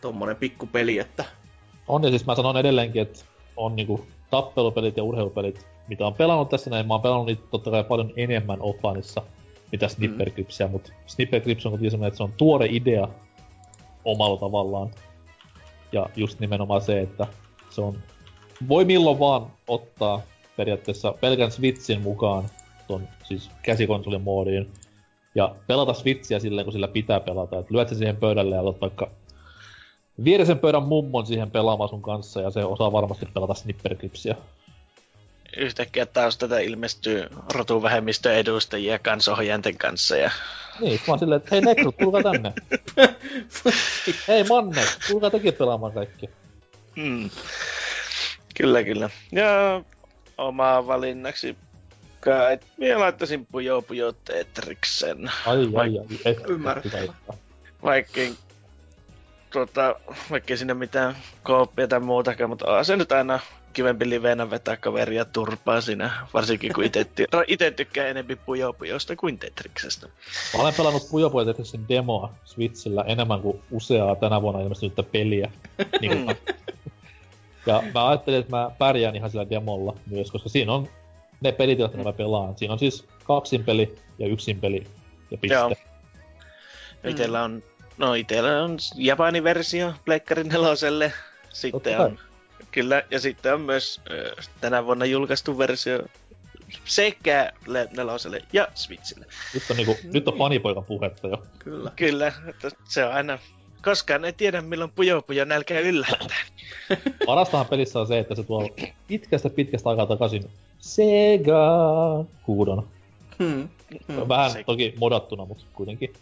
tommonen 0.00 0.36
pikkupeli, 0.36 0.98
että 0.98 1.24
On 1.88 2.04
ja 2.04 2.10
siis 2.10 2.26
mä 2.26 2.34
sanon 2.34 2.56
edelleenkin, 2.56 3.02
että 3.02 3.24
on 3.56 3.76
niinku 3.76 4.06
tappelupelit 4.30 4.96
ja 4.96 5.02
urheilupelit, 5.02 5.66
mitä 5.88 6.06
on 6.06 6.14
pelannut 6.14 6.48
tässä 6.48 6.70
näin. 6.70 6.86
Mä 6.86 6.94
oon 6.94 7.02
pelannut 7.02 7.26
niitä 7.26 7.42
totta 7.50 7.70
kai 7.70 7.84
paljon 7.84 8.12
enemmän 8.16 8.62
offlineissa, 8.62 9.22
mitä 9.72 9.88
Snipper 9.88 10.30
Clipsia, 10.30 10.66
mm. 10.66 10.72
mutta 10.72 10.92
Snipper 11.06 11.40
Clips 11.40 11.66
on 11.66 11.72
kuitenkin 11.72 11.90
semmoinen, 11.90 12.08
että 12.08 12.16
se 12.16 12.22
on 12.22 12.32
tuore 12.36 12.66
idea 12.70 13.08
omalla 14.08 14.36
tavallaan. 14.36 14.90
Ja 15.92 16.06
just 16.16 16.40
nimenomaan 16.40 16.80
se, 16.80 17.00
että 17.00 17.26
se 17.70 17.80
on, 17.80 17.98
voi 18.68 18.84
milloin 18.84 19.18
vaan 19.18 19.46
ottaa 19.68 20.22
periaatteessa 20.56 21.12
pelkän 21.12 21.50
Switchin 21.50 22.00
mukaan 22.00 22.48
ton 22.86 23.08
siis 23.24 23.50
käsikonsolin 23.62 24.22
moodiin 24.22 24.72
ja 25.34 25.54
pelata 25.66 25.94
Switchiä 25.94 26.38
silleen, 26.38 26.64
kun 26.64 26.72
sillä 26.72 26.88
pitää 26.88 27.20
pelata. 27.20 27.58
Et 27.58 27.70
lyöt 27.70 27.88
sen 27.88 27.98
siihen 27.98 28.16
pöydälle 28.16 28.54
ja 28.54 28.62
otat 28.62 28.80
vaikka 28.80 29.10
vierisen 30.24 30.58
pöydän 30.58 30.82
mummon 30.82 31.26
siihen 31.26 31.50
pelaamaan 31.50 31.88
sun 31.88 32.02
kanssa 32.02 32.40
ja 32.40 32.50
se 32.50 32.64
osaa 32.64 32.92
varmasti 32.92 33.26
pelata 33.34 33.54
snipperclipsiä. 33.54 34.36
Yhtäkkiä 35.58 36.06
taas 36.06 36.38
tätä 36.38 36.58
ilmestyy 36.58 37.26
rotuvähemmistön 37.54 38.34
edustajia 38.34 38.98
kansohjänten 38.98 39.78
kanssa 39.78 40.16
ja 40.16 40.30
Niin, 40.80 41.00
vaan 41.08 41.18
silleen, 41.18 41.36
että 41.36 41.48
hei 41.50 41.60
nekrut, 41.60 41.96
tulkaa 41.96 42.22
tänne. 42.22 42.52
hei 44.28 44.44
manne, 44.44 44.82
tulkaa 45.08 45.30
tekin 45.30 45.54
pelaamaan 45.54 45.92
kaikki. 45.92 46.30
Mm. 46.96 47.30
Kyllä, 48.56 48.82
kyllä. 48.84 49.10
Ja 49.32 49.82
omaa 50.38 50.86
valinnaksi 50.86 51.56
kai 52.20 52.58
minä 52.76 52.98
laittaisin 53.00 53.46
Pujo 53.46 53.82
Pujo 53.82 54.12
Tetriksen. 54.12 55.30
Ai, 55.46 55.58
ai, 55.76 55.98
ai, 56.24 56.36
Ymmärrettävä. 56.48 57.00
hyvä. 57.00 57.14
Vaikkei, 57.82 58.32
tuota, 59.50 59.96
vaikkei 60.30 60.56
sinne 60.56 60.74
mitään 60.74 61.16
kooppia 61.42 61.88
tai 61.88 62.00
muutakaan, 62.00 62.50
mutta 62.50 62.76
on 62.76 62.84
se 62.84 62.96
nyt 62.96 63.12
aina 63.12 63.40
kivempi 63.78 64.10
livenä 64.10 64.50
vetää 64.50 64.76
kaveria 64.76 65.24
turpaa 65.24 65.80
siinä, 65.80 66.10
varsinkin 66.34 66.72
kun 66.72 66.84
itse, 66.84 67.02
ty- 67.02 67.44
ite 67.46 67.70
tykkää 67.70 68.06
enemmän 68.06 68.38
Pujo 68.46 68.72
Pujosta 68.72 69.16
kuin 69.16 69.38
Tetriksestä. 69.38 70.06
Mä 70.54 70.62
olen 70.62 70.74
pelannut 70.74 71.08
Puyo 71.10 71.44
Tetriksin 71.44 71.88
demoa 71.88 72.34
Switchillä 72.44 73.04
enemmän 73.06 73.40
kuin 73.40 73.62
useaa 73.70 74.16
tänä 74.16 74.42
vuonna 74.42 74.60
ilmestynyttä 74.60 75.02
peliä. 75.02 75.50
niin 76.00 76.24
kuin, 76.24 76.36
ja 77.66 77.82
mä 77.94 78.08
ajattelin, 78.08 78.40
että 78.40 78.56
mä 78.56 78.70
pärjään 78.78 79.16
ihan 79.16 79.30
sillä 79.30 79.50
demolla 79.50 79.96
myös, 80.06 80.30
koska 80.30 80.48
siinä 80.48 80.72
on 80.72 80.88
ne 81.40 81.52
pelit, 81.52 81.78
joita 81.78 81.98
mä 81.98 82.12
pelaan. 82.12 82.58
Siinä 82.58 82.72
on 82.72 82.78
siis 82.78 83.04
kaksin 83.24 83.64
peli 83.64 83.98
ja 84.18 84.26
yksin 84.26 84.60
peli 84.60 84.86
ja 85.30 85.38
piste. 85.38 85.54
Joo. 85.54 85.72
Itellä 87.04 87.42
on, 87.42 87.62
no 87.98 88.14
itellä 88.14 88.64
on 88.64 88.76
Japanin 88.96 89.44
versio 89.44 89.92
Pleikkarin 90.04 90.48
neloselle. 90.48 91.12
Sitten 91.48 92.00
on, 92.00 92.18
kyllä, 92.70 93.02
ja 93.10 93.20
sitten 93.20 93.54
on 93.54 93.60
myös 93.60 94.00
ö, 94.10 94.34
tänä 94.60 94.84
vuonna 94.84 95.04
julkaistu 95.04 95.58
versio 95.58 95.98
sekä 96.84 97.52
le- 97.66 97.88
neloselle 97.96 98.42
ja 98.52 98.68
Switchille. 98.74 99.26
Nyt 99.54 99.62
on, 99.70 99.76
niinku, 99.76 99.96
nyt 100.12 100.28
on 100.28 100.38
fanipoikan 100.38 100.84
puhetta 100.84 101.28
jo. 101.28 101.46
kyllä. 101.58 101.92
Kyllä, 101.96 102.32
että 102.48 102.70
se 102.84 103.04
on 103.04 103.12
aina, 103.12 103.38
koskaan 103.84 104.24
ei 104.24 104.32
tiedä 104.32 104.60
milloin 104.60 104.90
Pujo 104.90 105.22
Pujo 105.22 105.44
nälkä 105.44 105.80
yllättää. 105.80 106.36
Parastahan 107.26 107.66
pelissä 107.66 108.00
on 108.00 108.06
se, 108.06 108.18
että 108.18 108.34
se 108.34 108.42
tuo 108.42 108.68
pitkästä 109.08 109.50
pitkästä 109.50 109.90
aikaa 109.90 110.06
takaisin 110.06 110.50
Sega 110.78 112.24
huudon. 112.46 112.88
Hmm. 113.38 113.68
Hmm, 114.08 114.28
Vähän 114.28 114.50
se- 114.50 114.64
toki 114.64 114.94
modattuna, 114.98 115.44
mutta 115.44 115.64
kuitenkin. 115.72 116.12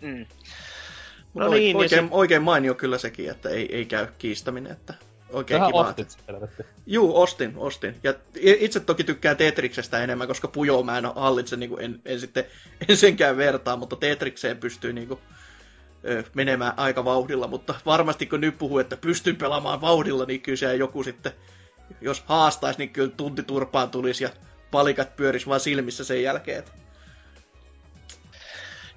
Mm. 0.00 0.18
Mut 0.18 0.26
No 1.34 1.44
no 1.46 1.50
niin, 1.52 1.76
oikein, 1.76 2.04
se- 2.04 2.14
oikein 2.14 2.42
mainio 2.42 2.74
kyllä 2.74 2.98
sekin, 2.98 3.30
että 3.30 3.48
ei, 3.48 3.76
ei 3.76 3.84
käy 3.86 4.06
kiistäminen, 4.18 4.72
että 4.72 4.94
oikein 5.32 5.60
Tähän 5.60 5.72
kiva. 5.72 5.88
ostit. 5.88 6.18
Juu, 6.86 7.22
ostin, 7.22 7.52
ostin. 7.56 7.96
Ja 8.02 8.14
itse 8.34 8.80
toki 8.80 9.04
tykkään 9.04 9.36
Tetriksestä 9.36 10.04
enemmän, 10.04 10.28
koska 10.28 10.48
Pujo 10.48 10.82
mä 10.82 10.98
en 10.98 11.04
hallitse, 11.14 11.56
niin 11.56 11.80
en, 11.80 12.00
en 12.04 12.20
sitten 12.20 12.44
en 12.88 12.96
senkään 12.96 13.36
vertaa, 13.36 13.76
mutta 13.76 13.96
Tetrikseen 13.96 14.56
pystyy 14.56 14.92
niin 14.92 15.08
kuin, 15.08 15.20
menemään 16.34 16.72
aika 16.76 17.04
vauhdilla, 17.04 17.48
mutta 17.48 17.74
varmasti 17.86 18.26
kun 18.26 18.40
nyt 18.40 18.58
puhuu, 18.58 18.78
että 18.78 18.96
pystyn 18.96 19.36
pelaamaan 19.36 19.80
vauhdilla, 19.80 20.24
niin 20.24 20.40
kyllä 20.40 20.56
siellä 20.56 20.74
joku 20.74 21.02
sitten, 21.02 21.32
jos 22.00 22.22
haastaisi, 22.26 22.78
niin 22.78 22.90
kyllä 22.90 23.10
tunti 23.16 23.42
turpaan 23.42 23.90
tulisi 23.90 24.24
ja 24.24 24.30
palikat 24.70 25.16
pyöris 25.16 25.46
vaan 25.46 25.60
silmissä 25.60 26.04
sen 26.04 26.22
jälkeen. 26.22 26.58
Että... 26.58 26.72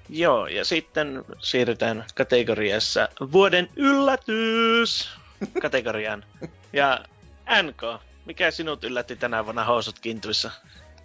Joo, 0.08 0.46
ja 0.46 0.64
sitten 0.64 1.24
siirrytään 1.38 2.04
kategoriassa 2.14 3.08
vuoden 3.32 3.68
yllätys 3.76 5.19
kategoriaan. 5.62 6.24
Ja 6.72 7.00
NK, 7.62 7.82
mikä 8.26 8.50
sinut 8.50 8.84
yllätti 8.84 9.16
tänä 9.16 9.44
vuonna 9.44 9.64
housut 9.64 9.98
kintuissa? 9.98 10.50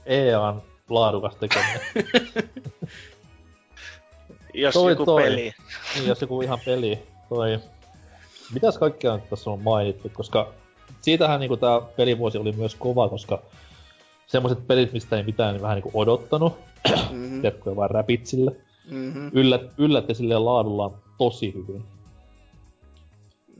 EAN 0.05 0.61
laadukas 0.89 1.35
tekeminen. 1.35 1.81
Jos 4.53 4.73
Toi, 4.73 4.91
joku 4.91 5.05
toi. 5.05 5.23
peli. 5.23 5.53
niin, 5.95 6.07
jos 6.07 6.21
joku 6.21 6.41
ihan 6.41 6.59
peli, 6.65 6.99
toi... 7.29 7.59
Mitäs 8.53 8.77
kaikkea 8.77 9.15
nyt 9.15 9.29
tässä 9.29 9.49
on 9.49 9.61
mainittu, 9.61 10.09
koska 10.13 10.53
siitähän 11.01 11.39
niinku 11.39 11.57
tää 11.57 11.81
pelivuosi 11.81 12.37
oli 12.37 12.51
myös 12.51 12.75
kova, 12.75 13.09
koska 13.09 13.41
semmoiset 14.27 14.67
pelit, 14.67 14.93
mistä 14.93 15.17
ei 15.17 15.23
mitään 15.23 15.53
niin 15.53 15.61
vähän 15.61 15.75
niinku 15.75 15.91
odottanut, 15.93 16.57
Mm-hmm. 17.11 17.41
terkkuja 17.41 17.75
vaan 17.75 17.89
räpitsille, 17.91 18.51
Mm-hmm. 18.91 19.31
yllät, 19.33 19.61
yllätti 19.77 20.13
silleen 20.13 20.45
laadullaan 20.45 20.91
tosi 21.17 21.53
hyvin. 21.53 21.83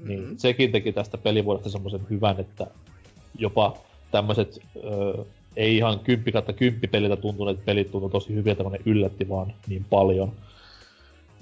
Niin 0.05 0.19
Mm-hmm. 0.19 0.37
sekin 0.37 0.71
teki 0.71 0.91
tästä 0.93 1.17
pelivuodesta 1.17 1.69
semmoisen 1.69 2.07
hyvän, 2.09 2.39
että 2.39 2.67
jopa 3.39 3.77
tämmöiset 4.11 4.59
ei 5.55 5.77
ihan 5.77 5.99
kymppi 5.99 6.31
kautta 6.31 6.53
kymppi 6.53 6.87
peliltä 6.87 7.15
tuntuneet 7.15 7.65
pelit 7.65 7.91
tuntui 7.91 8.09
tosi 8.09 8.33
hyviltä, 8.33 8.63
kun 8.63 8.71
ne 8.71 8.79
yllätti 8.85 9.29
vaan 9.29 9.53
niin 9.67 9.85
paljon. 9.89 10.31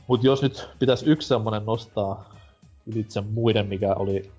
Mut 0.08 0.24
jos 0.24 0.42
nyt 0.42 0.70
pitäisi 0.80 1.10
yksi 1.10 1.28
semmonen 1.28 1.66
nostaa 1.66 2.36
ylitse 2.88 3.22
muiden, 3.22 3.68
mikä 3.68 3.94
oli 3.94 4.32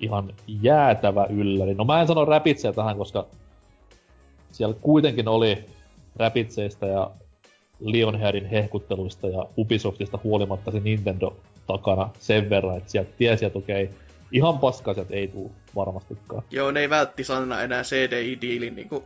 ihan 0.00 0.34
jäätävä 0.62 1.26
ylläri. 1.30 1.74
No 1.74 1.84
mä 1.84 2.00
en 2.00 2.06
sano 2.06 2.24
räpitseä 2.24 2.72
tähän, 2.72 2.96
koska 2.96 3.26
siellä 4.52 4.76
kuitenkin 4.80 5.28
oli 5.28 5.64
räpitseistä 6.16 6.86
ja 6.86 7.10
Lionheadin 7.80 8.46
hehkutteluista 8.46 9.28
ja 9.28 9.46
Ubisoftista 9.58 10.18
huolimatta 10.24 10.70
se 10.70 10.80
Nintendo 10.80 11.36
takana 11.66 12.10
sen 12.18 12.50
verran, 12.50 12.76
että 12.76 12.90
sieltä 12.90 13.10
tiesi, 13.18 13.44
että 13.44 13.58
okei, 13.58 13.90
ihan 14.32 14.58
paskaa 14.58 14.94
sieltä 14.94 15.14
ei 15.14 15.28
tuu 15.28 15.52
varmastikaan. 15.74 16.42
Joo, 16.50 16.70
ne 16.70 16.80
ei 16.80 16.90
vältti 16.90 17.24
sanna 17.24 17.62
enää 17.62 17.82
CDI-diilin 17.82 18.76
niin 18.76 18.88
kuin, 18.88 19.04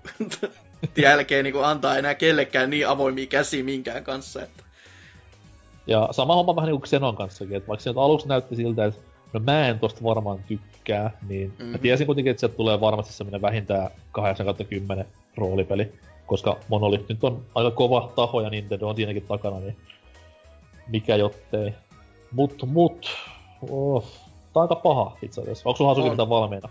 jälkeen 0.96 1.44
niin 1.44 1.52
kuin, 1.52 1.64
antaa 1.64 1.98
enää 1.98 2.14
kellekään 2.14 2.70
niin 2.70 2.88
avoimia 2.88 3.26
käsiä 3.26 3.64
minkään 3.64 4.04
kanssa. 4.04 4.42
Että... 4.42 4.62
Ja 5.86 6.08
sama 6.10 6.34
homma 6.34 6.56
vähän 6.56 6.66
niinku 6.68 6.86
Xenon 6.86 7.16
kanssakin, 7.16 7.56
että 7.56 7.68
vaikka 7.68 7.82
se 7.82 7.90
nyt 7.90 7.98
aluksi 7.98 8.28
näytti 8.28 8.56
siltä, 8.56 8.84
että 8.84 9.00
no 9.32 9.40
mä 9.40 9.68
en 9.68 9.78
tosta 9.78 10.04
varmaan 10.04 10.38
tykkää, 10.48 11.10
niin 11.28 11.48
mm-hmm. 11.48 11.66
mä 11.66 11.72
Mhm. 11.72 11.82
tiesin 11.82 12.06
kuitenkin, 12.06 12.30
että 12.30 12.40
sieltä 12.40 12.56
tulee 12.56 12.80
varmasti 12.80 13.12
semmoinen 13.12 13.42
vähintään 13.42 13.90
8-10 15.02 15.04
roolipeli, 15.36 15.92
koska 16.26 16.56
Monolith 16.68 17.04
nyt 17.08 17.24
on 17.24 17.44
aika 17.54 17.70
kova 17.70 18.12
taho 18.16 18.40
ja 18.40 18.50
Nintendo 18.50 18.88
on 18.88 18.96
siinäkin 18.96 19.26
takana, 19.26 19.60
niin 19.60 19.76
mikä 20.88 21.16
jottei. 21.16 21.74
Mut, 22.32 22.62
mut, 22.66 23.10
oh, 23.70 24.04
tää 24.04 24.50
on 24.54 24.62
aika 24.62 24.76
paha 24.76 25.16
itse 25.22 25.40
asiassa. 25.40 25.68
Onko 25.68 25.76
sulla 25.76 25.90
Hasuki 25.90 26.08
On. 26.08 26.12
mitään 26.12 26.28
valmiina? 26.28 26.68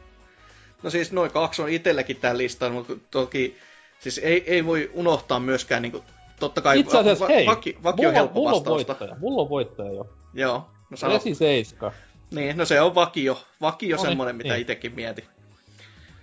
No 0.83 0.89
siis 0.89 1.11
noin 1.11 1.31
kaksi 1.31 1.61
on 1.61 1.69
itselläkin 1.69 2.17
tää 2.17 2.37
listalla, 2.37 2.73
mutta 2.73 2.93
toki 3.11 3.55
siis 3.99 4.17
ei, 4.17 4.43
ei 4.47 4.65
voi 4.65 4.91
unohtaa 4.93 5.39
myöskään 5.39 5.81
niin 5.81 5.91
kuin, 5.91 6.03
totta 6.39 6.61
kai 6.61 6.79
Itse 6.79 6.97
asiassa, 6.97 7.27
hei, 7.27 7.45
vaki, 7.45 7.77
vaki 7.83 7.97
mulla, 7.97 8.09
on 8.09 8.15
helppo 8.15 8.39
mulla 8.39 8.49
on 8.49 8.55
vastausta. 8.55 8.87
voittaja, 8.93 9.15
mulla 9.19 9.41
on 9.41 9.49
voittaja 9.49 9.91
jo. 9.91 10.07
Joo, 10.33 10.65
no 10.89 10.97
sano. 10.97 11.13
Resi 11.13 11.35
7. 11.35 11.91
Niin, 12.31 12.57
no 12.57 12.65
se 12.65 12.81
on 12.81 12.95
vakio. 12.95 13.37
Vakio 13.61 13.95
No 13.95 14.03
niin, 14.03 14.09
semmonen, 14.09 14.35
mitä 14.35 14.49
niin. 14.49 14.61
itekin 14.61 14.95
mietin. 14.95 15.23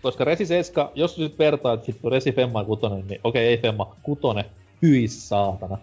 Koska 0.03 0.25
Resi 0.25 0.47
7, 0.47 0.89
jos 0.95 1.19
nyt 1.19 1.39
vertaat 1.39 1.89
hitto 1.89 2.09
Resi 2.09 2.33
Femma 2.33 2.61
ja 2.61 2.65
Kutonen, 2.65 3.07
niin 3.07 3.21
okei, 3.25 3.47
ei 3.47 3.59
Femma, 3.59 3.97
Kutonen, 4.03 4.45
hyi 4.83 5.09
saatana. 5.09 5.79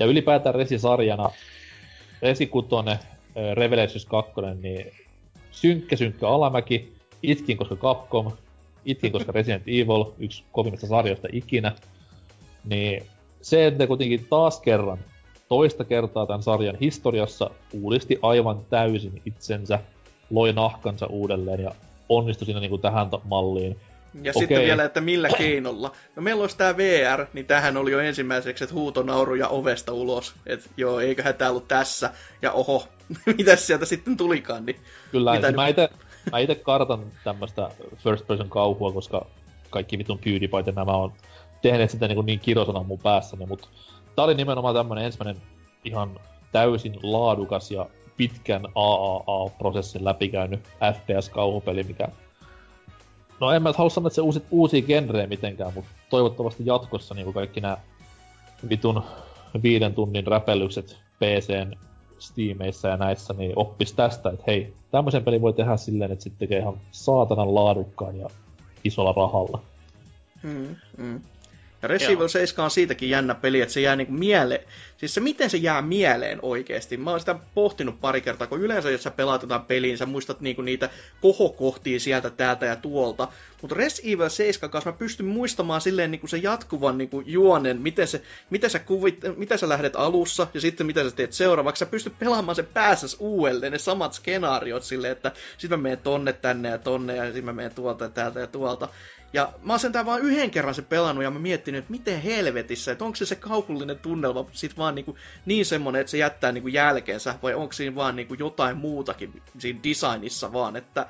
Ja 0.00 0.06
ylipäätään 0.06 0.54
Resi-sarjana, 0.54 1.30
Resi 2.22 2.46
Kutonen, 2.46 2.94
äh, 2.96 3.54
Revelations 3.54 4.06
2, 4.06 4.32
niin 4.62 4.92
synkkä 5.50 5.96
synkkä 5.96 6.28
alamäki, 6.28 6.92
itkin 7.22 7.56
koska 7.56 7.76
Capcom, 7.76 8.32
itkin 8.84 9.12
koska 9.12 9.32
Resident 9.32 9.62
Evil, 9.66 10.04
yksi 10.18 10.44
kovimmista 10.52 10.86
sarjoista 10.86 11.28
ikinä, 11.32 11.72
niin 12.64 13.02
se, 13.42 13.66
että 13.66 13.86
kuitenkin 13.86 14.26
taas 14.30 14.60
kerran, 14.60 14.98
toista 15.48 15.84
kertaa 15.84 16.26
tämän 16.26 16.42
sarjan 16.42 16.76
historiassa 16.80 17.50
uudisti 17.72 18.18
aivan 18.22 18.60
täysin 18.70 19.22
itsensä, 19.24 19.78
loi 20.30 20.52
nahkansa 20.52 21.06
uudelleen 21.06 21.60
ja 21.60 21.74
onnistui 22.08 22.44
siinä 22.44 22.60
niinku 22.60 22.78
tähän 22.78 23.10
ta- 23.10 23.20
malliin. 23.24 23.76
Ja 24.14 24.30
Okei. 24.30 24.32
sitten 24.40 24.62
vielä, 24.62 24.84
että 24.84 25.00
millä 25.00 25.28
keinolla. 25.38 25.92
No 26.16 26.22
meillä 26.22 26.40
olisi 26.40 26.56
tää 26.56 26.76
VR, 26.76 27.26
niin 27.32 27.46
tähän 27.46 27.76
oli 27.76 27.92
jo 27.92 28.00
ensimmäiseksi, 28.00 28.64
että 28.64 28.74
huutonauru 28.74 29.34
ja 29.34 29.48
ovesta 29.48 29.92
ulos. 29.92 30.34
Et 30.46 30.70
joo, 30.76 31.00
eiköhän 31.00 31.34
tää 31.34 31.50
ollut 31.50 31.68
tässä. 31.68 32.10
Ja 32.42 32.52
oho, 32.52 32.88
mitäs 33.38 33.66
sieltä 33.66 33.86
sitten 33.86 34.16
tulikaan, 34.16 34.66
niin 34.66 34.76
Kyllä, 35.10 35.34
Mitä 35.34 35.46
nyt- 35.46 35.56
mä 35.56 35.68
ite, 35.68 35.88
mä 36.32 36.38
ite 36.38 36.54
kartan 36.54 37.12
tämmöstä 37.24 37.70
first 37.96 38.26
person 38.26 38.50
kauhua, 38.50 38.92
koska 38.92 39.26
kaikki 39.70 39.98
vitun 39.98 40.18
PewDiePie 40.18 40.72
nämä 40.72 40.92
on 40.92 41.12
tehneet 41.62 41.90
sitä 41.90 42.08
niin, 42.08 42.26
niin 42.26 42.40
kirosana 42.40 42.82
mun 42.82 42.98
päässäni, 42.98 43.46
mutta 43.46 43.68
tää 44.16 44.24
oli 44.24 44.34
nimenomaan 44.34 44.74
tämmönen 44.74 45.04
ensimmäinen 45.04 45.42
ihan 45.84 46.20
täysin 46.52 46.98
laadukas 47.02 47.70
ja 47.70 47.86
pitkän 48.16 48.62
AAA-prosessin 48.74 50.04
läpikäynyt 50.04 50.60
FPS-kauhupeli, 50.94 51.82
mikä... 51.82 52.08
No 53.40 53.52
en 53.52 53.62
mä 53.62 53.72
halua 53.76 53.90
sanoa, 53.90 54.06
että 54.06 54.14
se 54.14 54.20
uusi, 54.20 54.42
uusia 54.50 54.82
genrejä 54.82 55.26
mitenkään, 55.26 55.74
mutta 55.74 55.90
toivottavasti 56.10 56.66
jatkossa 56.66 57.14
niin 57.14 57.32
kaikki 57.32 57.60
nämä 57.60 57.76
vitun 58.68 59.02
viiden 59.62 59.94
tunnin 59.94 60.26
räpellykset 60.26 60.96
PCn 61.18 61.72
Steamissa 62.18 62.88
ja 62.88 62.96
näissä, 62.96 63.34
niin 63.34 63.52
oppis 63.56 63.92
tästä, 63.92 64.30
että 64.30 64.44
hei, 64.46 64.74
tämmöisen 64.90 65.24
pelin 65.24 65.42
voi 65.42 65.52
tehdä 65.52 65.76
silleen, 65.76 66.12
että 66.12 66.22
sitten 66.22 66.38
tekee 66.38 66.58
ihan 66.58 66.80
saatanan 66.90 67.54
laadukkaan 67.54 68.16
ja 68.18 68.28
isolla 68.84 69.12
rahalla. 69.12 69.60
Mm, 70.42 70.76
mm. 70.96 71.20
Ja 71.82 71.88
Resident 71.88 72.18
Evil 72.18 72.28
7 72.28 72.64
on 72.64 72.70
siitäkin 72.70 73.10
jännä 73.10 73.34
peli, 73.34 73.60
että 73.60 73.74
se 73.74 73.80
jää 73.80 73.96
niinku 73.96 74.12
mieleen. 74.12 74.64
Siis 74.96 75.14
se, 75.14 75.20
miten 75.20 75.50
se 75.50 75.56
jää 75.56 75.82
mieleen 75.82 76.38
oikeasti. 76.42 76.96
Mä 76.96 77.10
oon 77.10 77.20
sitä 77.20 77.36
pohtinut 77.54 78.00
pari 78.00 78.20
kertaa, 78.20 78.46
kun 78.46 78.60
yleensä 78.60 78.90
jos 78.90 79.02
sä 79.02 79.10
pelaat 79.10 79.42
jotain 79.42 79.62
peliä, 79.62 79.88
niin 79.88 79.98
sä 79.98 80.06
muistat 80.06 80.40
niinku 80.40 80.62
niitä 80.62 80.90
kohokohtia 81.20 82.00
sieltä, 82.00 82.30
täältä 82.30 82.66
ja 82.66 82.76
tuolta. 82.76 83.28
Mutta 83.62 83.76
Resident 83.76 84.14
Evil 84.14 84.28
7 84.28 84.70
kanssa 84.70 84.90
mä 84.90 84.96
pystyn 84.96 85.26
muistamaan 85.26 85.80
silleen 85.80 86.10
niinku 86.10 86.26
se 86.26 86.36
jatkuvan 86.36 86.98
niinku 86.98 87.22
juonen, 87.26 87.80
miten, 87.80 88.08
se, 88.08 88.22
miten, 88.50 88.70
sä 88.70 88.78
kuvit, 88.78 89.20
miten 89.36 89.58
sä 89.58 89.68
lähdet 89.68 89.96
alussa 89.96 90.46
ja 90.54 90.60
sitten 90.60 90.86
mitä 90.86 91.04
sä 91.04 91.10
teet 91.10 91.32
seuraavaksi. 91.32 91.78
Sä 91.78 91.86
pystyt 91.86 92.18
pelaamaan 92.18 92.56
sen 92.56 92.66
päässäs 92.66 93.16
uudelleen, 93.18 93.72
ne 93.72 93.78
samat 93.78 94.12
skenaariot 94.12 94.82
silleen, 94.82 95.12
että 95.12 95.32
sit 95.58 95.70
mä 95.70 95.76
menen 95.76 95.98
tonne, 95.98 96.32
tänne 96.32 96.68
ja 96.68 96.78
tonne 96.78 97.16
ja 97.16 97.24
sitten 97.24 97.44
mä 97.44 97.52
menen 97.52 97.74
tuolta 97.74 98.04
ja 98.04 98.10
täältä 98.10 98.40
ja 98.40 98.46
tuolta. 98.46 98.88
Ja 99.32 99.52
mä 99.62 99.72
oon 99.72 99.80
sentään 99.80 100.06
vaan 100.06 100.20
yhden 100.20 100.50
kerran 100.50 100.74
se 100.74 100.82
pelannut 100.82 101.24
ja 101.24 101.30
mä 101.30 101.38
miettinyt, 101.38 101.78
että 101.78 101.90
miten 101.90 102.22
helvetissä, 102.22 102.92
että 102.92 103.04
onko 103.04 103.16
se 103.16 103.26
se 103.26 103.34
kauhullinen 103.34 103.98
tunnelma 103.98 104.46
sit 104.52 104.78
vaan 104.78 104.94
niinku 104.94 105.18
niin 105.46 105.66
semmonen, 105.66 106.00
että 106.00 106.10
se 106.10 106.18
jättää 106.18 106.52
niinku 106.52 106.68
jälkeensä, 106.68 107.34
vai 107.42 107.54
onko 107.54 107.72
siinä 107.72 107.94
vaan 107.94 108.16
niinku 108.16 108.34
jotain 108.34 108.76
muutakin 108.76 109.42
siinä 109.58 109.80
designissa 109.84 110.52
vaan, 110.52 110.76
että, 110.76 111.06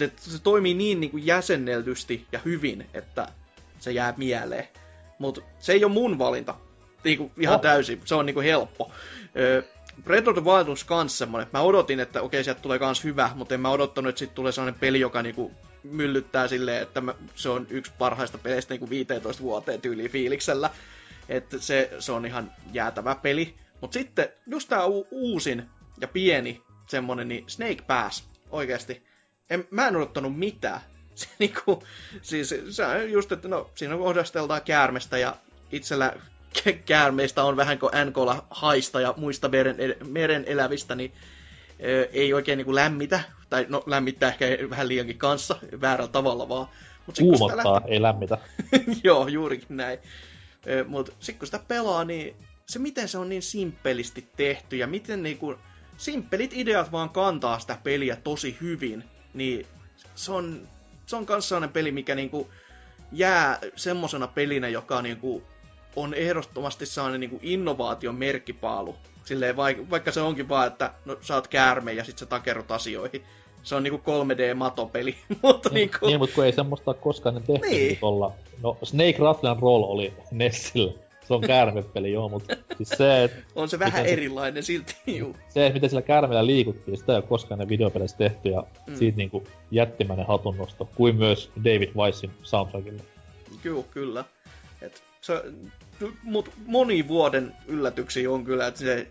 että 0.00 0.22
se 0.22 0.42
toimii 0.42 0.74
niin 0.74 1.00
niinku 1.00 1.16
jäsenneltysti 1.16 2.26
ja 2.32 2.40
hyvin, 2.44 2.86
että 2.94 3.28
se 3.78 3.92
jää 3.92 4.14
mieleen. 4.16 4.68
Mutta 5.18 5.40
se 5.58 5.72
ei 5.72 5.84
ole 5.84 5.92
mun 5.92 6.18
valinta. 6.18 6.54
Niinku 7.04 7.30
ihan 7.38 7.54
Oh. 7.56 7.60
täysin, 7.62 8.00
se 8.04 8.14
on 8.14 8.26
niinku 8.26 8.40
helppo. 8.40 8.92
Ö, 9.36 9.62
Breath 10.04 10.28
of 10.28 10.34
the 10.34 10.44
Wild 10.44 10.68
on 10.68 10.76
kans 10.86 11.18
semmonen. 11.18 11.46
Mä 11.52 11.60
odotin, 11.60 12.00
että 12.00 12.22
okei, 12.22 12.44
sieltä 12.44 12.60
tulee 12.60 12.78
kans 12.78 13.04
hyvä, 13.04 13.30
mutta 13.34 13.54
en 13.54 13.60
mä 13.60 13.70
odottanut, 13.70 14.08
että 14.08 14.18
siitä 14.18 14.34
tulee 14.34 14.52
sellainen 14.52 14.80
peli, 14.80 15.00
joka 15.00 15.22
niinku 15.22 15.52
myllyttää 15.82 16.48
silleen, 16.48 16.82
että 16.82 17.02
se 17.34 17.48
on 17.48 17.66
yksi 17.70 17.92
parhaista 17.98 18.38
peleistä 18.38 18.74
niinku 18.74 18.90
15 18.90 19.42
vuoteen 19.42 19.80
tyyliin 19.80 20.10
fiiliksellä. 20.10 20.70
Että 21.28 21.58
se, 21.58 21.90
se 21.98 22.12
on 22.12 22.26
ihan 22.26 22.52
jäätävä 22.72 23.14
peli. 23.14 23.54
Mutta 23.80 23.94
sitten 23.94 24.28
just 24.46 24.68
tää 24.68 24.86
u- 24.86 25.08
uusin 25.10 25.70
ja 26.00 26.08
pieni 26.08 26.62
semmonen, 26.86 27.28
niin 27.28 27.44
Snake 27.46 27.82
Pass, 27.86 28.24
oikeasti. 28.50 29.02
En, 29.50 29.68
mä 29.70 29.88
en 29.88 29.96
odottanut 29.96 30.38
mitään. 30.38 30.80
Se, 31.14 31.28
niinku, 31.38 31.82
siis 32.22 32.54
se 32.70 32.86
on 32.86 33.10
just, 33.10 33.32
että 33.32 33.48
no, 33.48 33.70
siinä 33.74 33.96
kohdasteltaan 33.96 34.62
käärmestä 34.62 35.18
ja 35.18 35.36
itsellä 35.72 36.12
kä- 36.58 36.78
käärmeistä 36.86 37.44
on 37.44 37.56
vähän 37.56 37.78
kuin 37.78 37.92
NKlla 38.04 38.46
haista 38.50 39.00
ja 39.00 39.14
muista 39.16 39.48
meren, 39.48 39.76
meren 40.08 40.44
elävistä, 40.44 40.94
niin 40.94 41.12
ei 42.12 42.32
oikein 42.32 42.56
niinku 42.56 42.74
lämmitä. 42.74 43.20
Tai 43.50 43.66
no 43.68 43.82
lämmittää 43.86 44.28
ehkä 44.28 44.46
vähän 44.70 44.88
liiankin 44.88 45.18
kanssa, 45.18 45.56
väärällä 45.80 46.12
tavalla 46.12 46.48
vaan. 46.48 46.66
Mut 47.06 47.16
sit 47.16 47.26
Kuumottaa, 47.26 47.80
ei 47.86 48.02
lämmitä. 48.02 48.38
Joo, 49.04 49.28
juurikin 49.28 49.76
näin. 49.76 49.98
Mutta 50.86 51.12
sitten 51.20 51.38
kun 51.38 51.46
sitä 51.46 51.60
pelaa, 51.68 52.04
niin 52.04 52.36
se 52.66 52.78
miten 52.78 53.08
se 53.08 53.18
on 53.18 53.28
niin 53.28 53.42
simppelisti 53.42 54.28
tehty 54.36 54.76
ja 54.76 54.86
miten 54.86 55.22
niinku 55.22 55.54
simppelit 55.96 56.52
ideat 56.54 56.92
vaan 56.92 57.10
kantaa 57.10 57.58
sitä 57.58 57.78
peliä 57.84 58.16
tosi 58.16 58.56
hyvin, 58.60 59.04
niin 59.34 59.66
se 60.14 60.32
on, 60.32 60.68
se 61.06 61.16
on 61.16 61.26
kans 61.26 61.48
sellainen 61.48 61.72
peli, 61.72 61.92
mikä 61.92 62.14
niinku 62.14 62.50
jää 63.12 63.58
semmosena 63.76 64.26
pelinä, 64.26 64.68
joka 64.68 65.02
niinku 65.02 65.42
on 65.96 66.14
ehdottomasti 66.14 66.86
sellainen 66.86 67.20
niinku 67.20 67.40
innovaation 67.42 68.14
merkkipaalu. 68.14 68.96
Silleen, 69.24 69.56
vaikka, 69.56 69.82
vaikka 69.90 70.12
se 70.12 70.20
onkin 70.20 70.48
vaan, 70.48 70.66
että 70.66 70.92
no, 71.04 71.16
sä 71.20 71.34
oot 71.34 71.48
käärme 71.48 71.92
ja 71.92 72.04
sit 72.04 72.18
sä 72.18 72.26
takerrut 72.26 72.70
asioihin. 72.70 73.22
Se 73.62 73.74
on 73.74 73.82
niinku 73.82 73.98
3D-matopeli, 74.10 75.14
mutta 75.42 75.68
Niin, 75.68 75.74
niinku... 75.74 76.06
niin, 76.06 76.18
mutta 76.18 76.34
kun 76.34 76.44
ei 76.44 76.52
semmoista 76.52 76.94
koskaan 76.94 77.34
ne 77.34 77.40
tehty 77.40 77.66
Niin. 77.68 77.76
niin. 77.88 77.98
olla. 78.02 78.32
No, 78.62 78.78
Snake 78.82 79.16
Rattlen 79.18 79.56
Roll 79.62 79.82
oli 79.82 80.12
Nessillä. 80.30 80.92
Se 81.26 81.34
on 81.34 81.40
käärmepeli, 81.40 82.12
joo, 82.12 82.28
mutta 82.28 82.56
siis 82.76 82.88
se, 82.88 83.24
että 83.24 83.42
On 83.54 83.68
se 83.68 83.78
vähän 83.78 83.92
Miten 83.92 84.06
se- 84.06 84.12
erilainen 84.12 84.62
silti, 84.62 84.94
juu. 85.06 85.36
se, 85.48 85.66
että 85.66 85.74
miten 85.74 85.90
sillä 85.90 86.02
käärmeellä 86.02 86.46
liikuttiin, 86.46 86.96
sitä 86.98 87.12
ei 87.12 87.16
ole 87.16 87.24
koskaan 87.28 87.58
ne 87.58 87.68
videopeleissä 87.68 88.16
tehty, 88.18 88.48
ja 88.48 88.60
Mm. 88.60 88.92
mm. 88.92 88.96
siitä 88.98 89.16
niinku 89.16 89.44
jättimäinen 89.70 90.26
hatunnosto, 90.26 90.88
kuin 90.94 91.16
myös 91.16 91.50
David 91.64 91.88
Weissin 91.96 92.30
soundtrackille. 92.42 93.02
Kyllä, 93.62 93.82
kyllä. 93.90 94.24
Et 94.82 95.02
se, 95.20 95.42
mut 96.22 96.50
moni 96.66 97.08
vuoden 97.08 97.56
yllätyksiä 97.66 98.30
on 98.30 98.44
kyllä, 98.44 98.66
että 98.66 98.80
se, 98.80 99.10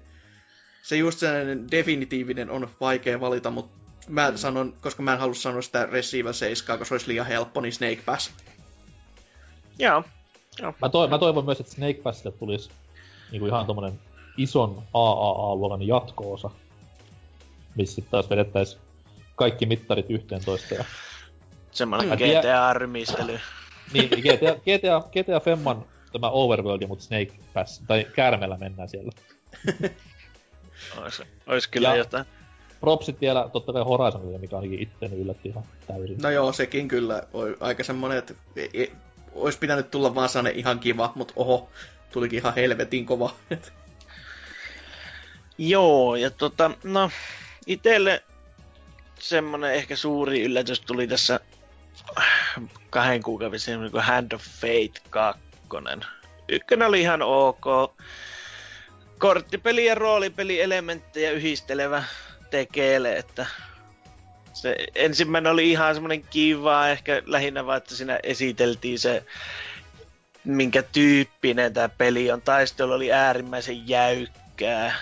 se 0.84 0.98
just 0.98 1.20
sellainen 1.20 1.72
definitiivinen 1.72 2.50
on 2.50 2.70
vaikea 2.82 3.20
valita, 3.20 3.52
mutta 3.52 3.80
mä 4.08 4.32
sanon, 4.36 4.74
koska 4.82 5.04
mä 5.04 5.14
en 5.14 5.20
halua 5.20 5.36
sanoa 5.36 5.62
sitä 5.62 5.86
Resident 5.86 6.36
7, 6.36 6.80
koska 6.80 6.86
se 6.86 6.94
olisi 6.94 7.08
liian 7.08 7.26
helppo, 7.26 7.62
niin 7.62 7.74
Snake 7.74 8.02
Pass. 8.06 8.32
Joo. 9.80 10.04
Mä, 10.82 10.90
toi, 10.90 11.08
mä 11.08 11.18
toivon 11.18 11.46
myös, 11.46 11.60
että 11.60 11.72
Snake 11.72 12.00
Passille 12.04 12.36
tulisi 12.40 12.70
niinku 13.32 13.48
ihan 13.48 13.66
tommonen 13.66 14.00
ison 14.38 14.84
AAA-luokan 14.94 15.88
jatko-osa, 15.88 16.50
missä 17.76 17.96
sitten 17.96 18.12
taas 18.12 18.30
vedettäis 18.30 18.78
kaikki 19.36 19.66
mittarit 19.66 20.10
yhteen 20.10 20.46
toista. 20.46 20.76
Ja... 20.76 20.86
Semmoinen 21.72 22.20
GTA-rymistely. 22.20 23.40
Niin, 23.94 24.10
niin 24.10 24.10
GTA, 24.10 24.56
GTA, 24.56 25.10
GTA 25.12 25.40
Femman 25.40 25.86
tämä 26.12 26.30
Overworld, 26.30 26.88
mutta 26.88 27.04
Snake 27.04 27.32
Pass, 27.54 27.82
tai 27.88 28.08
käärmeellä 28.16 28.58
mennään 28.58 28.90
siellä. 28.90 29.12
Ois, 31.04 31.22
ois 31.48 31.68
kyllä 31.68 31.88
Ja- 31.90 31.96
jotain. 31.96 32.26
Propsit 32.80 33.22
vielä 33.22 33.50
totta 33.54 33.74
kai 33.74 33.84
Horizonille, 33.84 34.38
mikä 34.38 34.56
ainakin 34.56 34.80
itteni 34.82 35.16
yllätti 35.22 35.50
ihan 35.50 35.64
täysin. 35.88 36.18
No 36.22 36.30
joo, 36.30 36.52
sekin 36.54 36.88
kyllä 36.88 37.24
on 37.34 37.58
aika 37.60 37.84
semmonen, 37.84 38.18
että 38.18 38.34
ei, 38.56 38.70
ei, 38.74 38.92
olisi 39.34 39.60
pitänyt 39.60 39.92
tulla 39.92 40.16
vaan 40.16 40.30
sellainen 40.30 40.60
ihan 40.60 40.80
kiva, 40.80 41.12
mutta 41.16 41.34
oho, 41.36 41.70
tulikin 42.12 42.40
ihan 42.40 42.56
helvetin 42.56 43.06
kova. 43.06 43.36
Joo, 45.58 46.16
ja 46.16 46.32
tota, 46.32 46.72
no, 46.84 47.10
itelle 47.68 48.24
semmonen 49.20 49.74
ehkä 49.74 49.96
suuri 49.96 50.42
yllätys 50.42 50.82
tuli 50.82 51.08
tässä 51.08 51.40
kahden 52.90 53.24
kuukauden 53.24 53.60
niin 53.68 53.92
kuin 53.92 54.04
Hand 54.04 54.32
of 54.32 54.42
Fate 54.42 55.02
2. 55.10 55.42
Ykkönen 56.50 56.88
oli 56.88 57.02
ihan 57.02 57.22
ok. 57.22 57.66
Korttipeli 59.18 59.86
ja 59.86 59.96
roolipelielementtejä 59.96 61.32
yhdistelevä 61.32 62.04
tekele, 62.50 63.18
että 63.18 63.46
se 64.54 64.76
ensimmäinen 64.96 65.52
oli 65.52 65.72
ihan 65.72 65.96
semmonen 65.96 66.24
kiva, 66.24 66.88
ehkä 66.88 67.22
lähinnä 67.26 67.66
vaan, 67.66 67.78
että 67.78 67.96
siinä 67.96 68.20
esiteltiin 68.24 69.00
se, 69.00 69.24
minkä 70.44 70.84
tyyppinen 70.84 71.74
tämä 71.74 71.90
peli 71.90 72.32
on. 72.32 72.42
Taistelu 72.42 72.92
oli 72.92 73.12
äärimmäisen 73.12 73.90
jäykkää. 73.90 74.96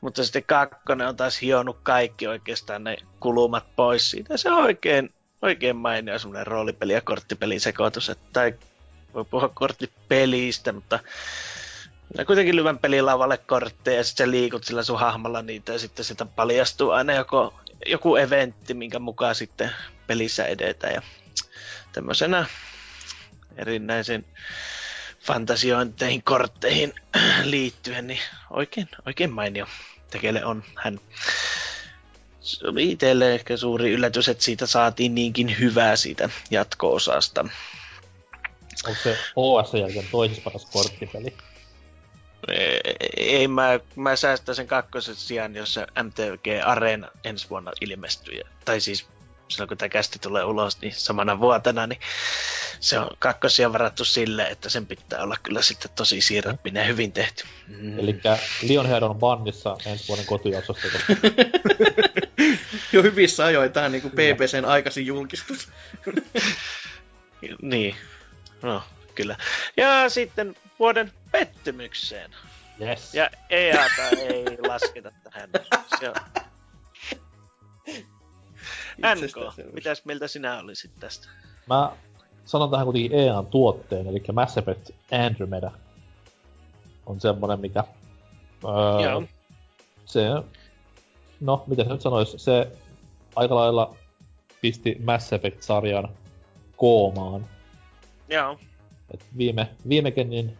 Mutta 0.00 0.24
sitten 0.24 0.44
kakkonen 0.44 1.08
on 1.08 1.16
taas 1.16 1.42
hionut 1.42 1.78
kaikki 1.82 2.26
oikeastaan 2.26 2.84
ne 2.84 2.96
kulumat 3.20 3.64
pois 3.76 4.10
siitä. 4.10 4.36
Se 4.36 4.50
on 4.50 4.62
oikein, 4.62 5.14
oikein 5.42 5.76
mainio 5.76 6.18
semmoinen 6.18 6.46
roolipeli 6.46 6.92
ja 6.92 7.00
korttipelin 7.00 7.60
sekoitus. 7.60 8.08
Että, 8.08 8.24
tai 8.32 8.54
voi 9.14 9.24
puhua 9.24 9.48
korttipelistä, 9.48 10.72
mutta 10.72 10.98
ja 12.18 12.24
kuitenkin 12.24 12.56
lyvän 12.56 12.78
pelilavalle 12.78 13.36
kortteja 13.36 13.96
ja 13.96 14.04
sitten 14.04 14.26
sä 14.26 14.30
liikut 14.30 14.64
sillä 14.64 14.82
sun 14.82 15.00
hahmolla 15.00 15.42
niitä 15.42 15.72
ja 15.72 15.78
sitten 15.78 16.04
sitä 16.04 16.26
paljastuu 16.26 16.90
aina 16.90 17.12
joko, 17.12 17.54
joku 17.86 18.16
eventti, 18.16 18.74
minkä 18.74 18.98
mukaan 18.98 19.34
sitten 19.34 19.70
pelissä 20.06 20.44
edetään. 20.44 20.94
Ja 20.94 21.02
tämmöisenä 21.92 22.46
erinäisen 23.56 24.24
fantasiointeihin, 25.20 26.22
kortteihin 26.22 26.94
liittyen, 27.42 28.06
niin 28.06 28.20
oikein, 28.50 28.88
oikein 29.06 29.32
mainio 29.32 29.66
tekele 30.10 30.44
on 30.44 30.64
hän. 30.76 31.00
Se 32.40 32.68
oli 32.68 32.90
itselle 32.90 33.34
ehkä 33.34 33.56
suuri 33.56 33.92
yllätys, 33.92 34.28
että 34.28 34.44
siitä 34.44 34.66
saatiin 34.66 35.14
niinkin 35.14 35.58
hyvää 35.58 35.96
siitä 35.96 36.30
jatko-osasta. 36.50 37.44
Onko 38.86 39.00
se 39.02 39.18
OS 39.36 39.74
jälkeen 39.74 40.06
toisessa 40.10 40.42
paras 40.44 40.66
korttipeli? 40.72 41.36
Ei, 42.48 42.80
ei 43.16 43.48
mä, 43.48 43.80
mä 43.96 44.16
säästän 44.16 44.54
sen 44.54 44.66
kakkosen 44.66 45.14
sijaan, 45.14 45.54
jos 45.54 45.74
se 45.74 45.86
MTG 46.02 46.46
Arena 46.64 47.08
ensi 47.24 47.50
vuonna 47.50 47.72
ilmestyy. 47.80 48.40
Tai 48.64 48.80
siis 48.80 49.06
silloin 49.48 49.68
kun 49.68 49.78
tämä 49.78 49.88
kästi 49.88 50.18
tulee 50.18 50.44
ulos, 50.44 50.80
niin 50.80 50.94
samana 50.96 51.40
vuotena, 51.40 51.86
niin 51.86 52.00
se 52.80 52.98
on 52.98 53.10
kakkosia 53.18 53.72
varattu 53.72 54.04
sille, 54.04 54.46
että 54.46 54.68
sen 54.68 54.86
pitää 54.86 55.22
olla 55.22 55.36
kyllä 55.42 55.62
sitten 55.62 55.90
tosi 55.94 56.20
siirräppinen 56.20 56.80
ja 56.80 56.86
hyvin 56.86 57.12
tehty. 57.12 57.44
Mm. 57.68 57.98
Eli 57.98 58.20
Lionhead 58.62 59.02
on 59.02 59.18
bannissa 59.18 59.76
ensi 59.86 60.08
vuoden 60.08 60.26
kotijaksosta. 60.26 60.82
koska 60.92 61.12
jo 62.92 63.02
hyvissä 63.02 63.44
ajoin 63.44 63.72
tää 63.72 63.84
on 63.84 63.92
niinku 63.92 64.10
BBCn 64.10 64.64
aikaisin 64.64 65.06
julkistus. 65.06 65.68
Niin, 67.62 67.96
no 68.64 68.82
kyllä. 69.14 69.36
Ja 69.76 70.08
sitten 70.08 70.54
vuoden 70.78 71.12
pettymykseen. 71.30 72.30
yes. 72.80 73.14
Ja 73.14 73.30
EAta 73.50 74.08
ei 74.18 74.44
lasketa 74.68 75.12
tähän. 75.24 75.50
Se 76.00 76.08
on. 76.08 76.14
NK, 78.98 79.72
mitäs 79.72 80.04
mieltä 80.04 80.28
sinä 80.28 80.58
olisit 80.58 80.90
tästä? 81.00 81.28
Mä 81.66 81.92
sanon 82.44 82.70
tähän 82.70 82.84
kuitenkin 82.86 83.14
EAN 83.14 83.46
tuotteen, 83.46 84.06
eli 84.06 84.22
Mass 84.32 84.58
Effect 84.58 84.90
Andromeda 85.26 85.70
on 87.06 87.20
semmonen, 87.20 87.60
mikä... 87.60 87.84
Öö, 88.64 89.10
Joo. 89.10 89.22
Se, 90.04 90.22
no, 91.40 91.64
miten 91.66 91.86
se 91.86 91.92
nyt 91.92 92.00
sanois, 92.00 92.34
se 92.36 92.72
aika 93.36 93.54
lailla 93.54 93.96
pisti 94.60 94.96
Mass 95.04 95.32
Effect-sarjan 95.32 96.08
koomaan. 96.76 97.46
Joo, 98.28 98.58
Et 99.14 99.24
viime, 99.38 99.68
viime 99.88 100.10
genin 100.10 100.56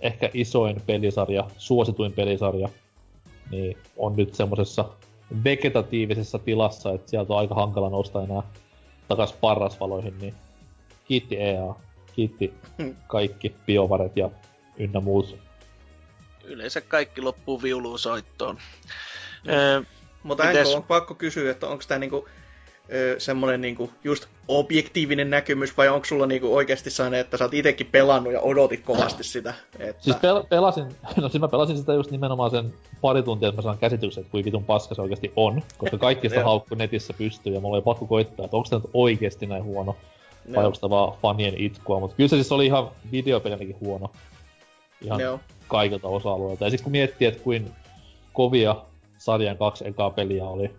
ehkä 0.00 0.30
isoin 0.34 0.80
pelisarja, 0.86 1.50
suosituin 1.58 2.12
pelisarja, 2.12 2.68
niin 3.50 3.76
on 3.96 4.16
nyt 4.16 4.34
semmosessa 4.34 4.84
vegetatiivisessa 5.44 6.38
tilassa, 6.38 6.92
että 6.92 7.10
sieltä 7.10 7.32
on 7.32 7.38
aika 7.38 7.54
hankala 7.54 7.90
nousta 7.90 8.22
enää 8.22 8.42
takas 9.08 9.32
parrasvaloihin, 9.32 10.18
niin 10.18 10.34
kiitti 11.04 11.36
EA, 11.36 11.74
kiitti 12.14 12.54
kaikki 13.06 13.54
biovaret 13.66 14.16
ja 14.16 14.30
ynnä 14.78 15.00
muut. 15.00 15.36
yleensä 16.44 16.80
kaikki 16.80 17.20
loppuu 17.20 17.62
viuluun 17.62 17.98
Öö, 19.48 19.82
Mutta 20.22 20.44
Mites- 20.44 20.56
Enko 20.56 20.76
on 20.76 20.82
pakko 20.82 21.14
kysyä, 21.14 21.50
että 21.50 21.68
onko 21.68 21.84
tämä 21.88 21.98
niinku, 21.98 22.28
ö, 22.92 23.14
semmonen 23.18 23.60
niinku 23.60 23.90
just 24.04 24.26
objektiivinen 24.48 25.30
näkemys, 25.30 25.76
vai 25.76 25.88
onko 25.88 26.04
sulla 26.04 26.26
niinku 26.26 26.54
oikeasti 26.54 26.90
sellainen, 26.90 27.20
että 27.20 27.36
sä 27.36 27.44
oot 27.44 27.54
itekin 27.54 27.86
pelannut 27.86 28.32
ja 28.32 28.40
odotit 28.40 28.80
kovasti 28.84 29.24
sitä? 29.24 29.54
Että... 29.78 30.02
Siis 30.02 30.16
pel- 30.16 30.46
pelasin, 30.48 30.84
no 31.16 31.28
siis 31.28 31.40
mä 31.40 31.48
pelasin 31.48 31.76
sitä 31.76 31.92
just 31.92 32.10
nimenomaan 32.10 32.50
sen 32.50 32.74
pari 33.00 33.22
tuntia, 33.22 33.48
että 33.48 33.58
mä 33.58 33.62
saan 33.62 33.78
käsityksen, 33.78 34.20
että 34.20 34.30
kuinka 34.30 34.46
vitun 34.46 34.64
paska 34.64 34.94
se 34.94 35.02
oikeasti 35.02 35.32
on, 35.36 35.62
koska 35.78 35.98
kaikki 35.98 36.28
sitä 36.28 36.44
haukku 36.50 36.74
netissä 36.74 37.14
pystyy 37.18 37.54
ja 37.54 37.60
mulla 37.60 37.76
oli 37.76 37.82
pakko 37.82 38.06
koittaa, 38.06 38.44
että 38.44 38.56
onko 38.56 38.68
tämä 38.68 38.80
nyt 38.80 38.90
oikeasti 38.94 39.46
näin 39.46 39.64
huono, 39.64 39.96
vai 40.48 40.54
Joo. 40.62 40.66
onko 40.66 40.78
tämä 40.80 40.90
vaan 40.90 41.12
fanien 41.22 41.54
itkua, 41.56 42.00
mutta 42.00 42.16
kyllä 42.16 42.28
se 42.28 42.36
siis 42.36 42.52
oli 42.52 42.66
ihan 42.66 42.90
videopelinäkin 43.12 43.76
huono. 43.80 44.10
Ihan 45.02 45.20
Joo. 45.20 45.40
kaikilta 45.68 46.08
osa-alueilta. 46.08 46.64
Ja 46.64 46.70
sitten 46.70 46.84
kun 46.84 46.92
miettii, 46.92 47.28
että 47.28 47.42
kuin 47.42 47.72
kovia 48.32 48.76
sarjan 49.18 49.58
kaksi 49.58 49.88
ekaa 49.88 50.10
peliä 50.10 50.44
oli, 50.44 50.70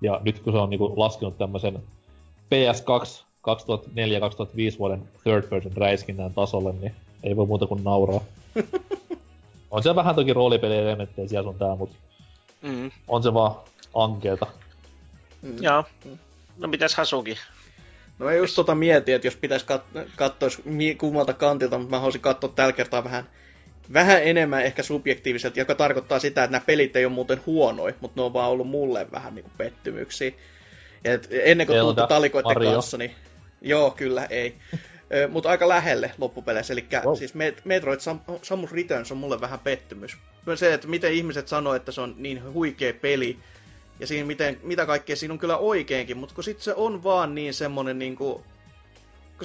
ja 0.00 0.20
nyt 0.24 0.38
kun 0.38 0.52
se 0.52 0.58
on 0.58 0.70
niinku 0.70 0.94
laskenut 0.96 1.38
tämmöisen 1.38 1.82
PS2 2.54 3.24
2004-2005 4.74 4.78
vuoden 4.78 5.08
third 5.22 5.42
person 5.42 5.72
räiskinnän 5.76 6.34
tasolle, 6.34 6.72
niin 6.72 6.94
ei 7.22 7.36
voi 7.36 7.46
muuta 7.46 7.66
kuin 7.66 7.84
nauraa. 7.84 8.20
on 9.70 9.82
se 9.82 9.94
vähän 9.94 10.14
toki 10.14 10.32
roolipelielementtejä 10.32 11.28
siellä 11.28 11.50
sun 11.50 11.58
tää, 11.58 11.76
mutta 11.76 11.96
mm, 12.62 12.90
on 13.08 13.22
se 13.22 13.34
vaan 13.34 13.54
ankeeta. 13.94 14.46
Mm. 15.42 15.62
joo. 15.62 15.84
No 16.58 16.68
mitäs 16.68 16.94
Hasuki? 16.94 17.36
No 18.18 18.26
mä 18.26 18.32
just 18.32 18.54
tota 18.54 18.74
mietin, 18.74 19.14
että 19.14 19.26
jos 19.26 19.36
pitäisi 19.36 19.66
kat- 19.66 20.08
katsoa 20.16 20.48
mi- 20.64 20.94
kummalta 20.94 21.32
kantilta, 21.32 21.78
mutta 21.78 21.90
mä 21.90 21.98
haluaisin 21.98 22.20
katsoa 22.20 22.52
tällä 22.54 22.72
kertaa 22.72 23.04
vähän, 23.04 23.28
vähän 23.92 24.22
enemmän 24.22 24.62
ehkä 24.64 24.82
subjektiiviselta, 24.82 25.58
joka 25.58 25.74
tarkoittaa 25.74 26.18
sitä, 26.18 26.44
että 26.44 26.52
nämä 26.52 26.64
pelit 26.66 26.96
ei 26.96 27.04
ole 27.04 27.12
muuten 27.14 27.40
huonoja, 27.46 27.94
mutta 28.00 28.20
ne 28.20 28.24
on 28.24 28.32
vaan 28.32 28.50
ollut 28.50 28.68
mulle 28.68 29.06
vähän 29.12 29.34
niin 29.34 29.42
kuin 29.42 29.52
pettymyksiä. 29.58 30.32
Ja 31.04 31.12
et 31.12 31.28
ennen 31.30 31.66
kuin 31.66 31.78
tuutte 31.80 32.02
talikoiden 32.08 32.48
Mario. 32.50 32.72
kanssa, 32.72 32.98
niin 32.98 33.14
joo, 33.62 33.90
kyllä, 33.90 34.26
ei. 34.30 34.54
mutta 35.30 35.48
aika 35.48 35.68
lähelle 35.68 36.10
loppupeleissä, 36.18 36.72
eli 36.72 36.84
Wow. 37.04 37.16
siis 37.16 37.34
Met- 37.34 37.60
Metroid 37.64 37.98
Sam- 38.00 38.38
Samus 38.42 38.72
Returns 38.72 39.12
on 39.12 39.18
mulle 39.18 39.40
vähän 39.40 39.58
pettymys. 39.60 40.16
Se, 40.54 40.74
että 40.74 40.88
miten 40.88 41.12
ihmiset 41.12 41.48
sanoo, 41.48 41.74
että 41.74 41.92
se 41.92 42.00
on 42.00 42.14
niin 42.18 42.52
huikea 42.52 42.92
peli, 42.94 43.38
ja 44.00 44.06
siinä 44.06 44.26
miten, 44.26 44.60
mitä 44.62 44.86
kaikkea 44.86 45.16
siinä 45.16 45.32
on 45.32 45.38
kyllä 45.38 45.56
oikeinkin, 45.56 46.16
mutta 46.16 46.34
kun 46.34 46.44
sit 46.44 46.60
se 46.60 46.74
on 46.74 47.02
vaan 47.04 47.34
niin 47.34 47.54
semmonen 47.54 47.98
niinku... 47.98 48.44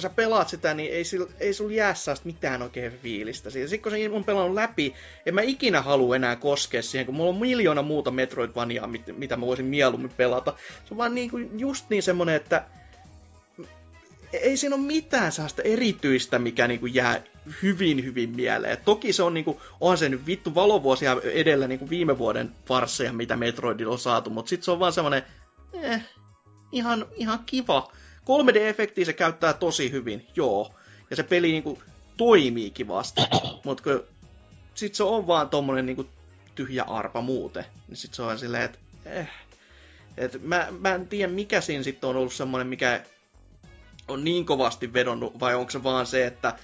Kun 0.00 0.10
sä 0.10 0.16
pelaat 0.16 0.48
sitä, 0.48 0.74
niin 0.74 0.92
ei, 0.92 1.04
sil, 1.10 1.24
ei 1.40 1.54
sul 1.54 1.70
jää 1.70 1.94
sellaista 1.94 2.26
mitään 2.26 2.62
oikein 2.62 2.92
fiilistä. 3.02 3.50
siitä. 3.50 3.68
Sitten 3.68 3.92
kun 3.92 4.00
se 4.00 4.10
on 4.10 4.24
pelannut 4.24 4.54
läpi, 4.54 4.94
en 5.26 5.34
mä 5.34 5.40
ikinä 5.40 5.82
halua 5.82 6.16
enää 6.16 6.36
koskea 6.36 6.82
siihen, 6.82 7.06
kun 7.06 7.14
mulla 7.14 7.30
on 7.30 7.40
miljoona 7.40 7.82
muuta 7.82 8.10
Metroidvaniaa, 8.10 8.86
mit, 8.86 9.02
mitä 9.16 9.36
mä 9.36 9.46
voisin 9.46 9.66
mieluummin 9.66 10.10
pelata. 10.16 10.54
Se 10.84 10.94
on 10.94 10.96
vaan 10.96 11.14
niinku 11.14 11.38
just 11.38 11.90
niin 11.90 12.02
semmonen, 12.02 12.34
että 12.34 12.64
ei 14.32 14.56
siinä 14.56 14.76
ole 14.76 14.82
mitään 14.82 15.32
sellaista 15.32 15.62
erityistä, 15.62 16.38
mikä 16.38 16.68
niinku 16.68 16.86
jää 16.86 17.22
hyvin, 17.62 18.04
hyvin 18.04 18.30
mieleen. 18.30 18.78
Toki 18.84 19.12
se 19.12 19.22
on 19.22 19.34
niinku, 19.34 19.60
onhan 19.80 19.98
se 19.98 20.08
nyt 20.08 20.26
vittu 20.26 20.54
valovuosia 20.54 21.16
edellä 21.24 21.68
niinku 21.68 21.90
viime 21.90 22.18
vuoden 22.18 22.50
farsseja, 22.66 23.12
mitä 23.12 23.36
Metroidilla 23.36 23.92
on 23.92 23.98
saatu, 23.98 24.30
mutta 24.30 24.48
sitten 24.48 24.64
se 24.64 24.70
on 24.70 24.78
vaan 24.78 24.92
semmoinen, 24.92 25.22
eh, 25.82 26.02
ihan, 26.72 27.06
ihan 27.16 27.38
kiva. 27.46 27.92
3D-efektiä 28.24 29.04
se 29.04 29.12
käyttää 29.12 29.52
tosi 29.52 29.90
hyvin, 29.90 30.26
joo. 30.36 30.74
Ja 31.10 31.16
se 31.16 31.22
peli 31.22 31.52
niinku 31.52 31.82
toimii 32.16 32.70
kivasti, 32.70 33.20
mutta 33.64 33.82
kun 33.82 34.04
sit 34.74 34.94
se 34.94 35.04
on 35.04 35.26
vaan 35.26 35.48
tommonen 35.48 35.86
niinku 35.86 36.06
tyhjä 36.54 36.82
arpa 36.82 37.20
muuten, 37.20 37.64
niin 37.88 37.96
sit 37.96 38.14
se 38.14 38.22
on 38.22 38.38
silleen, 38.38 38.62
että 38.64 38.78
eh. 39.04 39.28
Et 40.16 40.42
mä, 40.42 40.68
mä 40.80 40.94
en 40.94 41.08
tiedä, 41.08 41.32
mikä 41.32 41.60
siinä 41.60 41.82
sitten 41.82 42.10
on 42.10 42.16
ollut 42.16 42.32
semmoinen, 42.32 42.66
mikä 42.66 43.04
on 44.08 44.24
niin 44.24 44.46
kovasti 44.46 44.92
vedonnut, 44.92 45.40
vai 45.40 45.54
onko 45.54 45.70
se 45.70 45.82
vaan 45.82 46.06
se, 46.06 46.26
että 46.26 46.58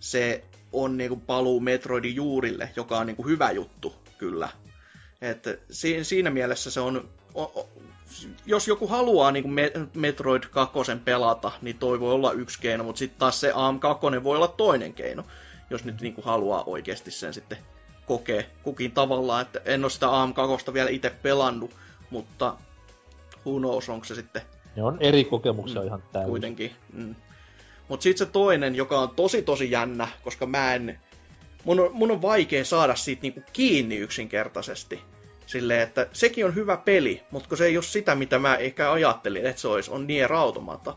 se 0.00 0.44
on 0.72 0.96
niinku 0.96 1.16
paluu 1.16 1.60
Metroidin 1.60 2.14
juurille, 2.14 2.70
joka 2.76 2.98
on 2.98 3.06
niinku 3.06 3.26
hyvä 3.26 3.50
juttu, 3.50 3.94
kyllä. 4.18 4.48
Si- 5.70 6.04
siinä 6.04 6.30
mielessä 6.30 6.70
se 6.70 6.80
on, 6.80 7.10
o- 7.34 7.60
o- 7.60 7.68
jos 8.46 8.68
joku 8.68 8.86
haluaa 8.86 9.32
niin 9.32 9.50
Me- 9.50 9.72
Metroid 9.94 10.42
2 10.50 10.74
pelata, 11.04 11.52
niin 11.62 11.78
toi 11.78 12.00
voi 12.00 12.12
olla 12.12 12.32
yksi 12.32 12.60
keino, 12.60 12.84
mutta 12.84 12.98
sitten 12.98 13.18
taas 13.18 13.40
se 13.40 13.50
AM2 13.50 14.24
voi 14.24 14.36
olla 14.36 14.48
toinen 14.48 14.92
keino, 14.94 15.24
jos 15.70 15.84
nyt 15.84 16.00
niin 16.00 16.14
haluaa 16.22 16.64
oikeasti 16.66 17.10
sen 17.10 17.34
sitten 17.34 17.58
kokea 18.06 18.42
kukin 18.62 18.92
tavallaan, 18.92 19.42
että 19.42 19.60
en 19.64 19.84
ole 19.84 19.90
sitä 19.90 20.06
AM2 20.06 20.72
vielä 20.74 20.90
itse 20.90 21.10
pelannut, 21.10 21.70
mutta 22.10 22.54
who 23.46 23.58
knows, 23.58 23.88
onko 23.88 24.04
se 24.04 24.14
sitten 24.14 24.42
Ne 24.76 24.82
on 24.82 24.96
eri 25.00 25.24
kokemuksia 25.24 25.80
Mm, 25.80 25.86
ihan 25.86 26.02
täysin. 26.12 26.28
kuitenkin. 26.30 26.72
Mm. 26.92 27.14
Mutta 27.88 28.02
sitten 28.04 28.26
se 28.26 28.32
toinen, 28.32 28.74
joka 28.74 28.98
on 29.00 29.10
tosi 29.10 29.42
tosi 29.42 29.70
jännä, 29.70 30.08
koska 30.24 30.46
mä 30.46 30.74
en... 30.74 31.00
Mun 31.64 31.80
on, 31.80 31.90
mun 31.92 32.10
on 32.10 32.22
vaikea 32.22 32.64
saada 32.64 32.94
siitä 32.94 33.22
niinku 33.22 33.42
kiinni 33.52 33.96
yksinkertaisesti. 33.96 35.00
Silleen, 35.48 35.80
että 35.80 36.06
sekin 36.12 36.46
on 36.46 36.54
hyvä 36.54 36.76
peli, 36.76 37.22
mutta 37.30 37.56
se 37.56 37.66
ei 37.66 37.76
ole 37.76 37.84
sitä, 37.84 38.14
mitä 38.14 38.38
mä 38.38 38.56
ehkä 38.56 38.92
ajattelin, 38.92 39.46
että 39.46 39.60
se 39.60 39.68
olisi, 39.68 39.90
on 39.90 40.06
Nier 40.06 40.32
Automata. 40.32 40.96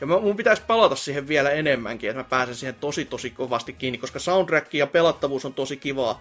Ja 0.00 0.06
mä, 0.06 0.18
mun 0.18 0.36
pitäisi 0.36 0.62
palata 0.66 0.96
siihen 0.96 1.28
vielä 1.28 1.50
enemmänkin, 1.50 2.10
että 2.10 2.22
mä 2.22 2.28
pääsen 2.28 2.54
siihen 2.54 2.74
tosi 2.74 3.04
tosi 3.04 3.30
kovasti 3.30 3.72
kiinni, 3.72 3.98
koska 3.98 4.18
soundtrack 4.18 4.74
ja 4.74 4.86
pelattavuus 4.86 5.44
on 5.44 5.54
tosi 5.54 5.76
kivaa. 5.76 6.20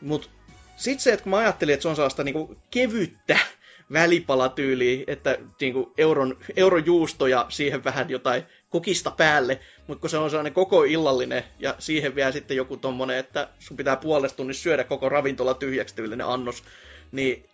Mutta 0.00 0.28
sitten 0.76 1.00
se, 1.02 1.12
että 1.12 1.22
kun 1.22 1.30
mä 1.30 1.36
ajattelin, 1.38 1.72
että 1.72 1.82
se 1.82 1.88
on 1.88 1.96
sellaista 1.96 2.24
niinku 2.24 2.56
kevyttä 2.70 3.38
välipalatyyliä, 3.92 5.04
että 5.06 5.38
niinku 5.60 5.92
euron, 5.98 6.36
eurojuusto 6.56 7.26
ja 7.26 7.46
siihen 7.48 7.84
vähän 7.84 8.10
jotain 8.10 8.42
kokista 8.70 9.10
päälle, 9.10 9.60
mutta 9.86 10.00
kun 10.00 10.10
se 10.10 10.18
on 10.18 10.30
sellainen 10.30 10.52
koko 10.52 10.84
illallinen 10.84 11.44
ja 11.58 11.74
siihen 11.78 12.14
vielä 12.14 12.32
sitten 12.32 12.56
joku 12.56 12.76
tommonen, 12.76 13.18
että 13.18 13.48
sun 13.58 13.76
pitää 13.76 13.96
puolesta 13.96 14.36
tunnissa 14.36 14.62
syödä 14.62 14.84
koko 14.84 15.08
ravintola 15.08 15.54
tyhjäksi 15.54 15.94
tyylinen 15.94 16.26
annos, 16.26 16.64
niin 17.12 17.44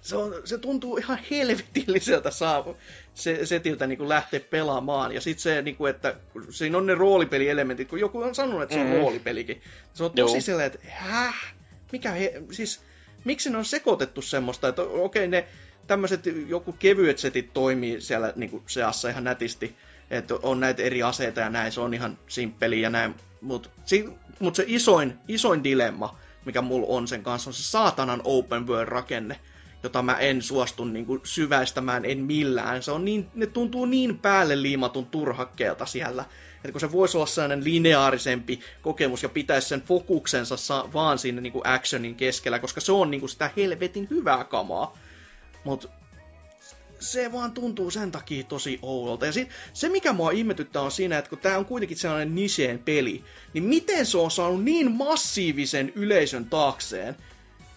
se, 0.00 0.16
on, 0.16 0.34
se 0.44 0.58
tuntuu 0.58 0.96
ihan 0.96 1.18
helvetilliseltä 1.30 2.30
saa 2.30 2.64
se, 3.14 3.46
setiltä 3.46 3.86
niin 3.86 4.08
lähteä 4.08 4.40
pelaamaan. 4.40 5.12
Ja 5.12 5.20
sitten 5.20 5.42
se, 5.42 5.62
niin 5.62 5.76
kuin, 5.76 5.90
että 5.90 6.14
siinä 6.50 6.78
on 6.78 6.86
ne 6.86 6.94
roolipelielementit, 6.94 7.88
kun 7.88 8.00
joku 8.00 8.22
on 8.22 8.34
sanonut, 8.34 8.62
että 8.62 8.74
se 8.74 8.80
on 8.80 8.86
Mhm. 8.86 8.96
roolipelikin. 8.96 9.62
Se 9.94 10.04
on 10.04 10.10
tosi 10.10 10.40
sellainen, 10.40 10.74
että 10.74 10.88
häh? 10.90 11.54
Mikä 11.92 12.10
he, 12.10 12.42
siis, 12.50 12.80
miksi 13.24 13.50
ne 13.50 13.58
on 13.58 13.64
sekoitettu 13.64 14.22
semmoista, 14.22 14.68
että 14.68 14.82
okei 14.82 15.28
ne 15.28 15.46
tämmöiset 15.86 16.20
joku 16.48 16.72
kevyet 16.72 17.18
setit 17.18 17.52
toimii 17.52 18.00
siellä 18.00 18.32
niin 18.36 18.50
kuin 18.50 18.62
seassa 18.66 19.08
ihan 19.08 19.24
nätisti, 19.24 19.76
että 20.12 20.34
on 20.42 20.60
näitä 20.60 20.82
eri 20.82 21.02
aseita 21.02 21.40
ja 21.40 21.50
näin, 21.50 21.72
se 21.72 21.80
on 21.80 21.94
ihan 21.94 22.18
simppeli 22.28 22.80
ja 22.80 22.90
näin, 22.90 23.14
mutta 23.40 23.68
mut 24.38 24.54
se 24.54 24.64
isoin, 24.66 25.18
isoin 25.28 25.64
dilemma, 25.64 26.18
mikä 26.44 26.62
mulla 26.62 26.86
on 26.88 27.08
sen 27.08 27.22
kanssa, 27.22 27.50
on 27.50 27.54
se 27.54 27.62
saatanan 27.62 28.20
open 28.24 28.66
world 28.66 28.88
rakenne, 28.88 29.40
jota 29.82 30.02
mä 30.02 30.14
en 30.14 30.42
suostu 30.42 30.84
niin 30.84 31.06
kuin 31.06 31.20
syväistämään, 31.24 32.04
en 32.04 32.18
millään. 32.18 32.82
Se 32.82 32.90
on 32.90 33.04
niin, 33.04 33.28
ne 33.34 33.46
tuntuu 33.46 33.86
niin 33.86 34.18
päälle 34.18 34.62
liimatun 34.62 35.06
turhakkeelta 35.06 35.86
siellä, 35.86 36.24
että 36.56 36.72
kun 36.72 36.80
se 36.80 36.92
voisi 36.92 37.16
olla 37.16 37.26
sellainen 37.26 37.64
lineaarisempi 37.64 38.60
kokemus 38.82 39.22
ja 39.22 39.28
pitäisi 39.28 39.68
sen 39.68 39.82
fokuksensa 39.82 40.56
sa- 40.56 40.88
vaan 40.92 41.18
siinä 41.18 41.40
niin 41.40 41.52
kuin 41.52 41.66
actionin 41.66 42.14
keskellä, 42.14 42.58
koska 42.58 42.80
se 42.80 42.92
on 42.92 43.10
niin 43.10 43.20
kuin 43.20 43.30
sitä 43.30 43.50
helvetin 43.56 44.06
hyvää 44.10 44.44
kamaa. 44.44 44.98
Mutta 45.64 45.88
se 47.02 47.32
vaan 47.32 47.52
tuntuu 47.52 47.90
sen 47.90 48.12
takia 48.12 48.44
tosi 48.44 48.78
oudolta. 48.82 49.26
Ja 49.26 49.32
sit, 49.32 49.48
se, 49.72 49.88
mikä 49.88 50.12
mua 50.12 50.30
ihmetyttää, 50.30 50.82
on 50.82 50.90
siinä, 50.90 51.18
että 51.18 51.28
kun 51.28 51.38
tämä 51.38 51.58
on 51.58 51.64
kuitenkin 51.64 51.96
sellainen 51.96 52.34
niseen 52.34 52.78
peli, 52.78 53.24
niin 53.52 53.64
miten 53.64 54.06
se 54.06 54.18
on 54.18 54.30
saanut 54.30 54.64
niin 54.64 54.92
massiivisen 54.92 55.92
yleisön 55.94 56.44
taakseen? 56.44 57.16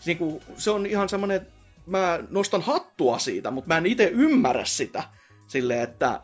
Niin 0.06 0.18
kuin, 0.18 0.42
se 0.58 0.72
on 0.72 0.86
ihan 0.86 1.10
semmoinen, 1.10 1.38
että 1.38 1.52
mä 1.86 2.20
nostan 2.30 2.62
hattua 2.62 3.20
siitä, 3.20 3.52
mutta 3.52 3.68
mä 3.68 3.78
en 3.78 3.86
itse 3.86 4.04
ymmärrä 4.04 4.66
sitä. 4.66 5.04
Silleen, 5.48 5.82
että 5.82 6.22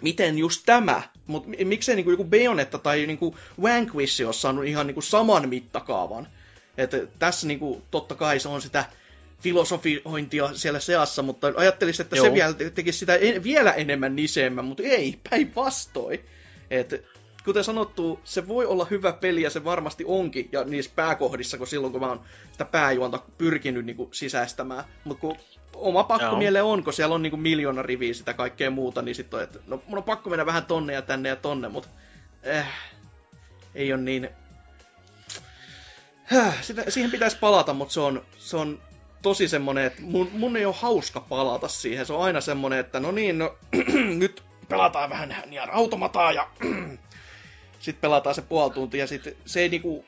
miten 0.00 0.38
just 0.38 0.62
tämä, 0.66 1.02
mutta 1.26 1.50
miksei 1.64 1.96
niinku 1.96 2.10
joku 2.10 2.24
Bayonetta 2.24 2.78
tai 2.78 3.06
niinku 3.06 3.36
Vanquish 3.62 4.24
ole 4.24 4.32
saanut 4.32 4.64
ihan 4.64 4.86
niinku 4.86 5.02
saman 5.02 5.48
mittakaavan. 5.48 6.28
Että 6.78 6.98
tässä 7.18 7.46
niinku, 7.46 7.82
totta 7.90 8.14
kai 8.14 8.40
se 8.40 8.48
on 8.48 8.62
sitä 8.62 8.84
filosofiointia 9.40 10.50
siellä 10.54 10.80
seassa, 10.80 11.22
mutta 11.22 11.52
ajattelisin, 11.56 12.04
että 12.04 12.16
Joo. 12.16 12.26
Se 12.26 12.32
vielä 12.32 12.52
te- 12.52 12.70
tekisi 12.70 12.98
sitä 12.98 13.14
en, 13.14 13.42
vielä 13.42 13.72
enemmän 13.72 14.16
niseemmän, 14.16 14.64
mutta 14.64 14.82
ei, 14.82 15.20
päinvastoin. 15.30 16.20
Et, 16.70 17.04
kuten 17.44 17.64
sanottu, 17.64 18.20
se 18.24 18.48
voi 18.48 18.66
olla 18.66 18.86
hyvä 18.90 19.12
peli 19.12 19.42
ja 19.42 19.50
se 19.50 19.64
varmasti 19.64 20.04
onkin, 20.06 20.48
ja 20.52 20.64
niissä 20.64 20.90
pääkohdissa, 20.94 21.58
kun 21.58 21.66
silloin 21.66 21.92
kun 21.92 22.00
mä 22.00 22.08
oon 22.08 22.20
sitä 22.52 22.64
pääjuonta 22.64 23.22
pyrkinyt 23.38 23.86
niinku 23.86 24.08
sisäistämään. 24.12 24.84
Mutta 25.04 25.20
kun 25.20 25.36
oma 25.74 26.04
pakko 26.04 26.36
mieleen 26.36 26.64
on, 26.64 26.84
kun 26.84 26.92
siellä 26.92 27.14
on 27.14 27.22
niinku 27.22 27.36
miljoona 27.36 27.82
riviä 27.82 28.14
sitä 28.14 28.34
kaikkea 28.34 28.70
muuta, 28.70 29.02
niin 29.02 29.14
sitten 29.14 29.36
on, 29.36 29.44
että 29.44 29.58
no 29.66 29.82
mun 29.86 29.98
on 29.98 30.04
pakko 30.04 30.30
mennä 30.30 30.46
vähän 30.46 30.66
tonne 30.66 30.92
ja 30.92 31.02
tänne 31.02 31.28
ja 31.28 31.36
tonne, 31.36 31.68
mutta 31.68 31.88
eh, 32.42 32.66
ei 33.74 33.92
on 33.92 34.04
niin... 34.04 34.28
Häh, 36.24 36.62
Sitä, 36.62 36.90
siihen 36.90 37.10
pitäisi 37.10 37.36
palata, 37.40 37.72
mutta 37.72 37.94
se 37.94 38.00
on, 38.00 38.22
se 38.38 38.56
on 38.56 38.80
tosi 39.26 39.48
semmonen, 39.48 39.84
että 39.84 40.02
mun, 40.02 40.30
mun 40.32 40.56
ei 40.56 40.66
ole 40.66 40.74
hauska 40.78 41.20
palata 41.20 41.68
siihen. 41.68 42.06
Se 42.06 42.12
on 42.12 42.22
aina 42.22 42.40
semmonen, 42.40 42.78
että 42.78 43.00
no 43.00 43.10
niin, 43.10 43.38
no 43.38 43.54
nyt 44.18 44.42
pelataan 44.68 45.10
vähän 45.10 45.34
Nier 45.46 45.68
Automataa 45.72 46.32
ja 46.32 46.48
sitten 47.84 48.00
pelataan 48.00 48.34
se 48.34 48.42
puoli 48.42 48.70
tuntia 48.70 49.00
ja 49.00 49.06
sitten 49.06 49.36
se 49.46 49.60
ei 49.60 49.68
niinku 49.68 50.04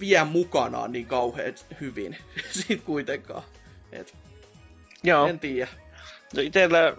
vie 0.00 0.24
mukanaan 0.24 0.92
niin 0.92 1.06
kauhean 1.06 1.54
hyvin 1.80 2.16
siitä 2.50 2.84
kuitenkaan. 2.84 3.42
Et, 3.92 4.14
Joo. 5.02 5.26
en 5.26 5.38
tiedä. 5.38 5.70
No 6.34 6.42
itellä, 6.42 6.96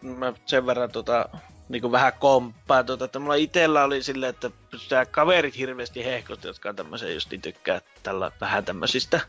mä 0.00 0.32
sen 0.46 0.66
verran 0.66 0.90
tota, 0.90 1.28
niin 1.68 1.92
vähän 1.92 2.12
komppaan, 2.18 2.86
tota, 2.86 3.04
että 3.04 3.18
mulla 3.18 3.34
itellä 3.34 3.84
oli 3.84 4.02
silleen, 4.02 4.30
että 4.30 4.50
tää 4.88 5.06
kaverit 5.06 5.56
hirveästi 5.56 6.04
hehkosti, 6.04 6.46
jotka 6.46 6.68
on 6.68 6.76
tämmöisiä 6.76 7.10
just 7.10 7.32
tykkää 7.42 7.80
tällä, 8.02 8.30
vähän 8.40 8.64
tämmöisistä 8.64 9.20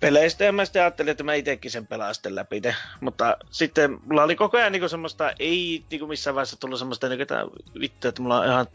peleistä, 0.00 0.44
ja 0.44 0.52
mä 0.52 0.64
sitten 0.64 0.82
ajattelin, 0.82 1.10
että 1.10 1.24
mä 1.24 1.34
itekin 1.34 1.70
sen 1.70 1.86
pelaan 1.86 2.14
sitten 2.14 2.34
läpi. 2.34 2.62
Mutta 3.00 3.36
sitten 3.50 3.98
mulla 4.06 4.22
oli 4.22 4.36
koko 4.36 4.56
ajan 4.56 4.72
niinku 4.72 4.88
semmoista, 4.88 5.32
ei 5.38 5.84
niinku 5.90 6.06
missään 6.06 6.34
vaiheessa 6.34 6.60
tullut 6.60 6.78
semmoista, 6.78 7.08
niinku, 7.08 7.22
että 7.22 7.44
vittu, 7.80 8.08
että 8.08 8.22
mulla 8.22 8.40
on 8.40 8.46
ihan 8.46 8.66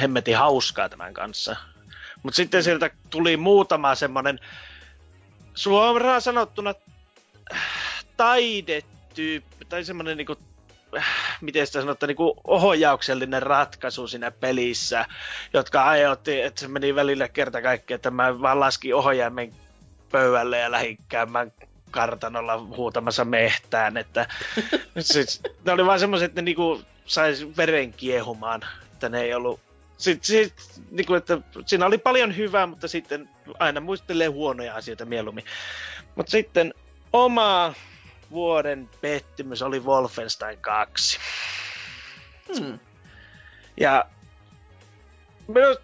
hemmetin 0.00 0.36
hauskaa 0.36 0.88
tämän 0.88 1.14
kanssa. 1.14 1.56
Mutta 2.22 2.36
sitten 2.36 2.62
sieltä 2.62 2.90
tuli 3.10 3.36
muutama 3.36 3.94
semmonen 3.94 4.40
suoraan 5.54 6.22
sanottuna 6.22 6.74
taidetyyppi, 8.16 9.64
tai 9.68 9.84
semmoinen 9.84 10.16
niinku, 10.16 10.36
äh, 10.96 11.06
miten 11.40 11.66
sitä 11.66 11.80
sanotaan, 11.80 12.08
niinku 12.08 12.40
ohjauksellinen 12.44 13.42
ratkaisu 13.42 14.06
siinä 14.06 14.30
pelissä, 14.30 15.06
jotka 15.52 15.84
aiheutti, 15.84 16.40
että 16.40 16.60
se 16.60 16.68
meni 16.68 16.94
välillä 16.94 17.28
kerta 17.28 17.62
kaikkiaan, 17.62 17.96
että 17.96 18.10
mä 18.10 18.40
vaan 18.40 18.60
laskin 18.60 18.94
ohjaimen 18.94 19.63
pöydälle 20.14 20.58
ja 20.58 20.70
lähdin 20.70 20.98
käymään 21.08 21.52
kartanolla 21.90 22.58
huutamassa 22.58 23.24
mehtään, 23.24 23.96
että 23.96 24.28
siis, 25.00 25.40
ne 25.64 25.72
oli 25.72 25.86
vaan 25.86 26.00
semmoiset, 26.00 26.30
että 26.30 26.40
ne 26.40 26.44
niinku 26.44 26.82
sais 27.06 27.46
veren 27.56 27.92
kiehumaan, 27.92 28.62
että 28.92 29.08
ne 29.08 29.20
ei 29.20 29.34
ollut 29.34 29.60
sit, 29.98 30.24
sit, 30.24 30.54
niinku, 30.90 31.14
että 31.14 31.38
siinä 31.66 31.86
oli 31.86 31.98
paljon 31.98 32.36
hyvää, 32.36 32.66
mutta 32.66 32.88
sitten 32.88 33.28
aina 33.58 33.80
muistelee 33.80 34.26
huonoja 34.26 34.74
asioita 34.74 35.04
mieluummin. 35.04 35.44
Mutta 36.14 36.30
sitten 36.30 36.74
oma 37.12 37.74
vuoden 38.30 38.90
pettymys 39.00 39.62
oli 39.62 39.80
Wolfenstein 39.80 40.58
2. 40.58 41.18
Hmm. 42.58 42.78
Ja 43.80 44.04
myös, 45.48 45.78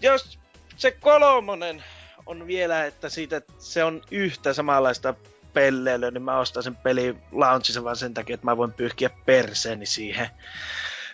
jos 0.00 0.38
se 0.76 0.90
kolmonen 0.90 1.84
on 2.26 2.46
vielä, 2.46 2.84
että 2.84 3.08
siitä 3.08 3.42
se 3.58 3.84
on 3.84 4.02
yhtä 4.10 4.52
samanlaista 4.52 5.14
pelleilyä, 5.52 6.10
niin 6.10 6.22
mä 6.22 6.38
ostan 6.38 6.62
sen 6.62 6.76
peli 6.76 7.16
launchissa 7.32 7.84
vaan 7.84 7.96
sen 7.96 8.14
takia, 8.14 8.34
että 8.34 8.46
mä 8.46 8.56
voin 8.56 8.72
pyyhkiä 8.72 9.10
perseeni 9.26 9.86
siihen. 9.86 10.28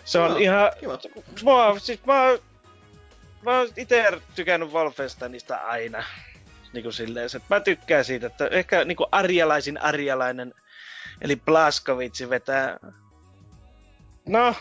Se 0.05 0.19
on 0.19 0.31
Joo, 0.31 0.39
ihan... 0.39 0.73
kiva. 0.81 0.99
Mä, 1.45 1.79
siis 1.79 2.05
mä, 2.07 2.15
mä 3.43 3.59
oon 3.59 3.69
ite 3.77 4.21
tykännyt 4.35 4.73
Wolfensteinista 4.73 5.57
aina. 5.57 6.05
Niin 6.73 6.83
kuin 6.83 6.93
silleen, 6.93 7.27
että 7.27 7.41
mä 7.51 7.61
tykkään 7.61 8.05
siitä, 8.05 8.27
että 8.27 8.47
ehkä 8.47 8.85
niin 8.85 8.97
kuin 8.97 9.09
arjalaisin 9.13 9.83
arjalainen, 9.83 10.55
eli 11.21 11.37
Blaskovitsi 11.37 12.31
vetää... 12.31 12.79
No... 14.29 14.55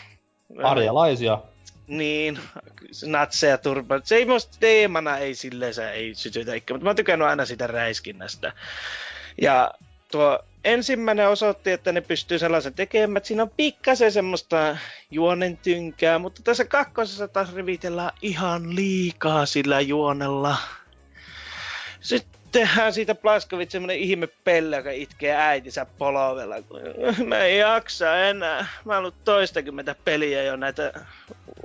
Arjalaisia. 0.62 1.38
Niin, 1.88 2.38
natseja 3.06 3.58
turpa. 3.58 4.00
Se 4.04 4.16
ei 4.16 4.24
musta 4.24 4.56
teemana 4.60 5.18
ei 5.18 5.34
silleen 5.34 5.74
se 5.74 5.90
ei 5.90 6.14
sytytä 6.14 6.54
ikkä, 6.54 6.74
mutta 6.74 6.84
mä 6.84 6.88
oon 6.88 6.96
tykännyt 6.96 7.28
aina 7.28 7.44
sitä 7.44 7.66
räiskinnästä. 7.66 8.52
Ja 9.40 9.70
tuo 10.10 10.38
ensimmäinen 10.64 11.28
osoitti, 11.28 11.70
että 11.70 11.92
ne 11.92 12.00
pystyy 12.00 12.38
sellaisen 12.38 12.74
tekemään, 12.74 13.16
että 13.16 13.26
siinä 13.26 13.42
on 13.42 13.52
pikkasen 13.56 14.12
semmoista 14.12 14.76
juonen 15.10 15.56
tynkää, 15.56 16.18
mutta 16.18 16.42
tässä 16.42 16.64
kakkosessa 16.64 17.28
taas 17.28 17.54
rivitellään 17.54 18.12
ihan 18.22 18.76
liikaa 18.76 19.46
sillä 19.46 19.80
juonella. 19.80 20.56
Sitten 22.00 22.40
tehdään 22.52 22.92
siitä 22.92 23.14
Blaskovit 23.14 23.70
semmonen 23.70 23.98
ihme 23.98 24.26
pelle, 24.26 24.76
joka 24.76 24.90
itkee 24.90 25.36
äitinsä 25.36 25.86
polovella. 25.98 26.54
Mä 27.26 27.38
en 27.38 27.58
jaksa 27.58 28.16
enää. 28.16 28.66
Mä 28.84 28.92
oon 28.92 28.98
ollut 28.98 29.24
toistakymmentä 29.24 29.94
peliä 30.04 30.42
jo 30.42 30.56
näitä 30.56 30.92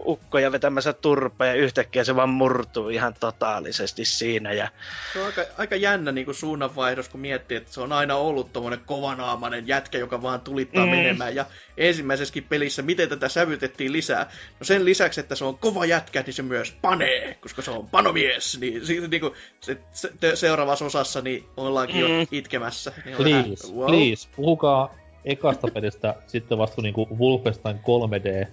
ukkoja 0.05 0.51
vetämässä 0.51 0.93
turpaa 0.93 1.47
ja 1.47 1.53
yhtäkkiä 1.53 2.03
se 2.03 2.15
vaan 2.15 2.29
murtuu 2.29 2.89
ihan 2.89 3.13
totaalisesti 3.19 4.05
siinä. 4.05 4.53
Ja 4.53 4.67
Se 5.13 5.19
on 5.19 5.25
aika, 5.25 5.41
aika 5.57 5.75
jännä 5.75 6.11
niin 6.11 6.25
kuin 6.25 6.35
suunnanvaihdos, 6.35 7.09
kun 7.09 7.19
miettii, 7.19 7.57
että 7.57 7.73
se 7.73 7.81
on 7.81 7.91
aina 7.93 8.15
ollut 8.15 8.53
tommonen 8.53 8.79
kovanaamainen 8.85 9.67
jätkä, 9.67 9.97
joka 9.97 10.21
vaan 10.21 10.41
tulittaa 10.41 10.85
Mm. 10.85 10.91
menemään. 10.91 11.35
Ja 11.35 11.45
ensimmäisessäkin 11.77 12.43
pelissä, 12.43 12.81
miten 12.81 13.09
tätä 13.09 13.29
sävytettiin 13.29 13.91
lisää? 13.91 14.31
No 14.59 14.63
sen 14.63 14.85
lisäksi, 14.85 15.19
että 15.19 15.35
se 15.35 15.45
on 15.45 15.57
kova 15.57 15.85
jätkä, 15.85 16.21
niin 16.21 16.33
se 16.33 16.43
myös 16.43 16.75
panee, 16.81 17.37
koska 17.41 17.61
se 17.61 17.71
on 17.71 17.87
panomies. 17.89 18.57
Niin, 18.59 18.85
siitä, 18.85 19.07
niin 19.07 19.21
kuin, 19.21 19.33
se, 19.61 19.77
se, 19.91 20.11
te, 20.19 20.35
seuraavassa 20.35 20.85
osassa 20.85 21.21
niin 21.21 21.45
ollaankin 21.57 21.95
mm. 22.05 22.19
Jo 22.19 22.25
itkemässä. 22.31 22.91
Niin 23.05 23.17
on 23.17 23.25
vähän, 23.25 23.43
Please, 23.43 23.73
wow. 23.73 23.85
please, 23.87 24.27
puhukaa 24.35 24.95
ekasta 25.25 25.67
pelistä 25.73 26.15
sitten 26.27 26.57
vasta 26.57 26.81
niinku 26.81 27.07
Wolfenstein 27.19 27.75
3D 27.79 28.47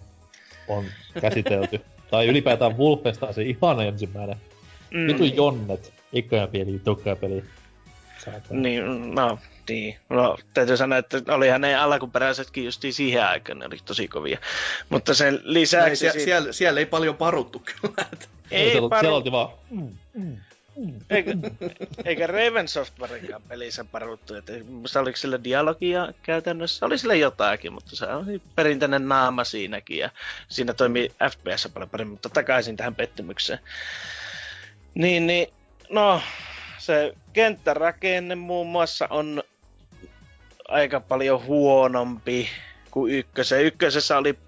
on 0.76 0.84
käsitelty. 1.20 1.80
tai 2.10 2.26
ylipäätään 2.28 2.78
Wolfenstein 2.78 3.34
se 3.34 3.42
ihan 3.42 3.80
ensimmäinen. 3.80 4.36
Mm. 4.90 5.06
Vitu 5.06 5.24
Jonnet, 5.24 5.92
eka 6.12 6.46
peli, 6.52 6.80
toka 6.84 7.16
peli. 7.16 7.44
Niin, 8.50 9.14
no, 9.14 9.38
niin. 9.68 9.96
No, 10.08 10.36
täytyy 10.54 10.76
sanoa, 10.76 10.98
että 10.98 11.22
olihan 11.28 11.60
ne 11.60 11.74
alkuperäisetkin 11.74 12.64
justiin 12.64 12.92
siihen 12.94 13.24
aikaan, 13.26 13.58
ne 13.58 13.66
oli 13.66 13.76
tosi 13.84 14.08
kovia. 14.08 14.38
Mutta 14.88 15.14
sen 15.14 15.34
No, 15.34 15.40
ei, 15.40 15.44
lisäksi... 15.44 15.96
siellä, 15.96 16.12
sit- 16.12 16.22
siellä, 16.22 16.52
siellä 16.52 16.80
ei 16.80 16.86
paljon 16.86 17.16
paruttu 17.16 17.58
kyllä. 17.64 17.94
että- 18.12 18.26
ei 18.50 18.70
siellä, 18.70 18.88
paru- 18.88 19.00
siellä 19.00 19.16
oltiin 19.16 19.32
vaan, 19.32 19.48
Eikä, 21.10 21.30
eikä 22.04 22.26
Raven 22.26 22.68
Softwarenkaan 22.68 23.42
pelissä 23.42 23.84
paruttu. 23.84 24.34
Että 24.34 24.52
oliko 25.00 25.16
sillä 25.16 25.44
dialogia 25.44 26.08
käytännössä? 26.22 26.86
Oli 26.86 26.98
sillä 26.98 27.14
jotakin, 27.14 27.72
mutta 27.72 27.96
se 27.96 28.06
oli 28.06 28.42
perinteinen 28.54 29.08
naama 29.08 29.44
siinäkin. 29.44 29.98
Ja 29.98 30.10
siinä 30.48 30.74
toimii 30.74 31.12
FPS 31.30 31.68
paljon 31.74 31.90
paremmin, 31.90 32.12
mutta 32.12 32.28
takaisin 32.28 32.76
tähän 32.76 32.94
pettymykseen. 32.94 33.58
Niin, 34.94 35.26
niin, 35.26 35.48
no, 35.90 36.22
se 36.78 37.12
kenttärakenne 37.32 38.34
muun 38.34 38.66
muassa 38.66 39.06
on 39.10 39.42
aika 40.68 41.00
paljon 41.00 41.44
huonompi 41.44 42.48
kuin 42.90 43.14
ykkösen. 43.14 43.64
Ykkösessä 43.64 44.18
oli 44.18 44.38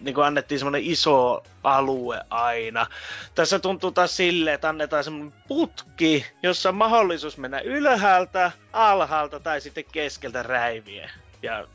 niin 0.00 0.22
annettiin 0.24 0.58
semmoinen 0.58 0.84
iso 0.84 1.44
alue 1.64 2.20
aina. 2.30 2.86
Tässä 3.34 3.58
tuntuu 3.58 3.90
taas 3.90 4.16
silleen, 4.16 4.54
että 4.54 4.68
annetaan 4.68 5.04
semmoinen 5.04 5.42
putki, 5.48 6.26
jossa 6.42 6.68
on 6.68 6.74
mahdollisuus 6.74 7.38
mennä 7.38 7.60
ylhäältä, 7.60 8.50
alhaalta 8.72 9.40
tai 9.40 9.60
sitten 9.60 9.84
keskeltä 9.92 10.42
räiviä. 10.42 11.10
Ja 11.42 11.66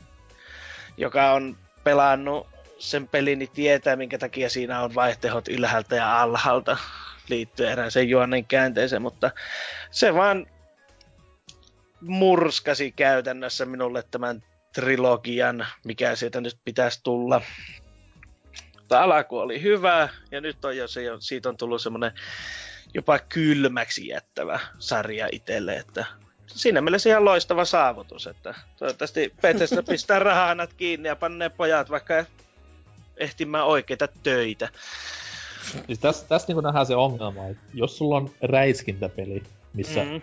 joka 0.96 1.32
on 1.32 1.56
pelannut 1.84 2.46
sen 2.78 3.08
pelin, 3.08 3.38
niin 3.38 3.50
tietää, 3.50 3.96
minkä 3.96 4.18
takia 4.18 4.50
siinä 4.50 4.82
on 4.82 4.94
vaihtehot 4.94 5.48
ylhäältä 5.48 5.96
ja 5.96 6.22
alhaalta 6.22 6.76
liittyen 7.28 7.72
erääseen 7.72 8.08
juonen 8.08 8.44
käänteeseen, 8.44 9.02
mutta 9.02 9.30
se 9.90 10.14
vaan 10.14 10.46
murskasi 12.00 12.92
käytännössä 12.92 13.66
minulle 13.66 14.04
tämän 14.10 14.42
trilogian, 14.74 15.66
mikä 15.84 16.16
sieltä 16.16 16.40
nyt 16.40 16.58
pitäisi 16.64 17.00
tulla. 17.02 17.40
Mutta 18.92 19.04
alku 19.04 19.38
oli 19.38 19.62
hyvä, 19.62 20.08
ja 20.30 20.40
nyt 20.40 20.64
on 20.64 20.76
jo 20.76 20.88
se, 20.88 21.02
siitä 21.18 21.48
on 21.48 21.56
tullut 21.56 21.82
semmoinen 21.82 22.12
jopa 22.94 23.18
kylmäksi 23.18 24.08
jättävä 24.08 24.60
sarja 24.78 25.28
itselle, 25.32 25.76
että 25.76 26.04
siinä 26.46 26.80
mielessä 26.80 27.10
ihan 27.10 27.24
loistava 27.24 27.64
saavutus, 27.64 28.26
että 28.26 28.54
toivottavasti 28.78 29.32
Bethesda 29.42 29.82
pistää 29.82 30.18
rahanat 30.32 30.72
kiinni 30.72 31.08
ja 31.08 31.16
panee 31.16 31.48
pojat 31.48 31.90
vaikka 31.90 32.24
ehtimään 33.16 33.66
oikeita 33.66 34.08
töitä. 34.22 34.68
Siis 35.86 35.98
tässä 35.98 36.26
täs 36.28 36.48
niinku 36.48 36.60
nähdään 36.60 36.86
se 36.86 36.96
ongelma, 36.96 37.46
että 37.46 37.64
jos 37.74 37.98
sulla 37.98 38.16
on 38.16 38.30
räiskintäpeli, 38.42 39.42
missä 39.74 40.04
mm. 40.04 40.20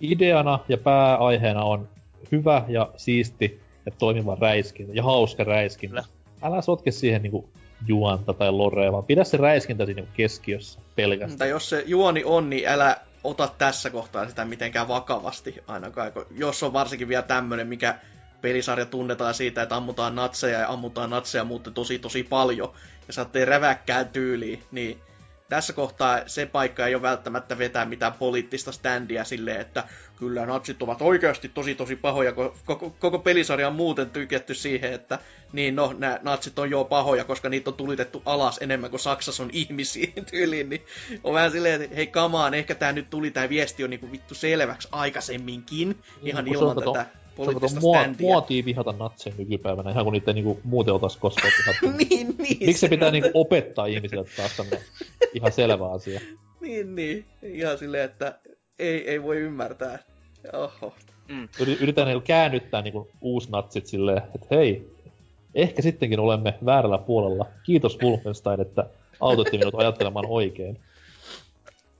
Ideana 0.00 0.58
ja 0.68 0.78
pääaiheena 0.78 1.64
on 1.64 1.88
hyvä 2.32 2.64
ja 2.68 2.90
siisti 2.96 3.60
ja 3.86 3.92
toimiva 3.98 4.36
räiskintä 4.40 4.92
ja 4.94 5.02
hauska 5.02 5.44
räiskintä, 5.44 6.04
älä 6.42 6.62
sotke 6.62 6.90
siihen 6.90 7.22
niinku 7.22 7.50
juonta 7.86 8.34
tai 8.34 8.52
lorea, 8.52 8.92
vaan 8.92 9.04
pidä 9.04 9.24
se 9.24 9.36
räiskintä 9.36 9.86
siinä 9.86 10.00
niinku 10.00 10.16
keskiössä 10.16 10.80
pelkästään. 10.96 11.38
Tai 11.38 11.48
jos 11.48 11.68
se 11.68 11.84
juoni 11.86 12.24
on, 12.24 12.50
niin 12.50 12.68
älä 12.68 12.96
ota 13.24 13.48
tässä 13.58 13.90
kohtaa 13.90 14.28
sitä 14.28 14.44
mitenkään 14.44 14.88
vakavasti 14.88 15.62
ainakaan. 15.66 16.12
Jos 16.30 16.62
on 16.62 16.72
varsinkin 16.72 17.08
vielä 17.08 17.22
tämmönen, 17.22 17.66
mikä 17.66 17.98
pelisarja 18.40 18.86
tunnetaan 18.86 19.34
siitä, 19.34 19.62
että 19.62 19.76
ammutaan 19.76 20.14
natseja 20.14 20.58
ja 20.58 20.68
ammutaan 20.68 21.10
natseja 21.10 21.44
muuten 21.44 21.74
tosi 21.74 21.98
tosi 21.98 22.22
paljon, 22.22 22.72
ja 23.06 23.12
saatte 23.12 23.44
räväkkään 23.44 24.08
tyyliin, 24.08 24.62
niin 24.70 25.00
tässä 25.50 25.72
kohtaa 25.72 26.20
se 26.26 26.46
paikka 26.46 26.86
ei 26.86 26.94
ole 26.94 27.02
välttämättä 27.02 27.58
vetää 27.58 27.84
mitään 27.84 28.12
poliittista 28.12 28.72
standia 28.72 29.24
silleen, 29.24 29.60
että 29.60 29.84
kyllä 30.16 30.46
natsit 30.46 30.82
ovat 30.82 31.02
oikeasti 31.02 31.48
tosi 31.48 31.74
tosi 31.74 31.96
pahoja, 31.96 32.30
ko- 32.30 32.56
koko, 32.64 32.90
koko 32.90 33.18
pelisarja 33.18 33.68
on 33.68 33.74
muuten 33.74 34.10
tykätty 34.10 34.54
siihen, 34.54 34.92
että 34.92 35.18
niin 35.52 35.76
no, 35.76 35.94
nämä 35.98 36.18
natsit 36.22 36.58
on 36.58 36.70
jo 36.70 36.84
pahoja, 36.84 37.24
koska 37.24 37.48
niitä 37.48 37.70
on 37.70 37.76
tulitettu 37.76 38.22
alas 38.26 38.58
enemmän 38.60 38.90
kuin 38.90 39.00
Saksassa 39.00 39.42
on 39.42 39.50
ihmisiä 39.62 40.12
tyyliin, 40.30 40.70
niin 40.70 40.84
on 41.24 41.34
vähän 41.34 41.50
silleen, 41.50 41.82
että 41.82 41.96
hei 41.96 42.06
kamaan, 42.06 42.54
ehkä 42.54 42.74
tää 42.74 42.92
nyt 42.92 43.10
tuli 43.10 43.30
tää 43.30 43.48
viesti 43.48 43.84
on 43.84 43.90
niinku 43.90 44.12
vittu 44.12 44.34
selväksi 44.34 44.88
aikaisemminkin, 44.92 45.98
ihan 46.22 46.44
kun 46.44 46.54
se 46.54 46.64
on 46.64 46.70
ilman 46.70 46.94
tätä 46.94 47.19
Se 47.44 47.50
on 47.50 47.68
standia. 47.80 48.26
muotia 48.26 48.64
vihata 48.64 48.92
natseja 48.98 49.36
nykypäivänä, 49.38 49.90
ihan 49.90 50.04
kun 50.04 50.12
niitä 50.12 50.32
niinku 50.32 50.60
muuten 50.64 50.94
otais 50.94 51.16
koskaan 51.16 51.52
vihattu. 51.58 51.86
niin, 52.10 52.34
niin. 52.38 52.58
Miksi 52.66 52.80
se 52.80 52.88
pitää 52.88 53.06
on- 53.08 53.12
niinku 53.12 53.30
opettaa 53.34 53.86
ihmisille 53.86 54.24
taas 54.36 54.56
tämmönen 54.56 54.80
ihan 55.34 55.52
selvä 55.52 55.90
asia? 55.92 56.20
Niin, 56.60 56.94
niin. 56.96 57.24
Ihan 57.42 57.78
silleen, 57.78 58.04
että 58.04 58.38
ei, 58.78 59.10
ei 59.10 59.22
voi 59.22 59.36
ymmärtää. 59.36 59.98
Oho. 60.52 60.94
Yri- 61.60 61.82
Yritän 61.82 62.06
niinku 62.06 62.24
käännyttää 62.26 62.82
niinku 62.82 63.08
uusnatsit 63.20 63.86
silleen, 63.86 64.22
että 64.34 64.46
hei, 64.50 64.88
ehkä 65.54 65.82
sittenkin 65.82 66.20
olemme 66.20 66.54
väärällä 66.64 66.98
puolella. 66.98 67.46
Kiitos 67.66 67.98
Wolfenstein, 68.02 68.60
että 68.60 68.84
autoitte 69.20 69.58
minut 69.58 69.74
ajattelemaan 69.74 70.26
oikein. 70.28 70.78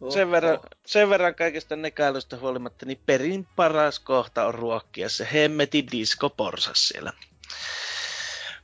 Oho. 0.01 0.11
Sen 0.11 0.31
verran, 0.31 0.59
sen 0.87 1.11
verran 1.11 1.35
kaikesta 1.35 1.77
nekailusta 1.77 2.37
huolimatta, 2.37 2.87
niin 2.87 3.01
perin 3.07 3.47
paras 3.57 3.99
kohta 3.99 4.47
on 4.47 4.55
ruokkia 4.55 5.09
se 5.09 5.29
hemmeti 5.33 5.87
diskoporsas 5.93 6.89
siellä. 6.89 7.13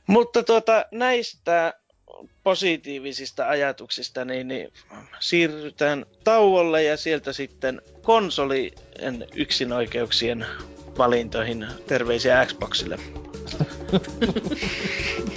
Mutta 0.07 0.43
tuota, 0.43 0.85
näistä 0.91 1.73
positiivisista 2.43 3.49
ajatuksista, 3.49 4.25
niin, 4.25 4.47
niin 4.47 4.73
siirrytään 5.19 6.05
tauolle 6.23 6.83
ja 6.83 6.97
sieltä 6.97 7.33
sitten 7.33 7.81
konsolien 8.01 9.27
yksinoikeuksien 9.35 10.45
valintoihin. 10.97 11.67
Terveisiä 11.87 12.45
Xboxille. 12.45 12.99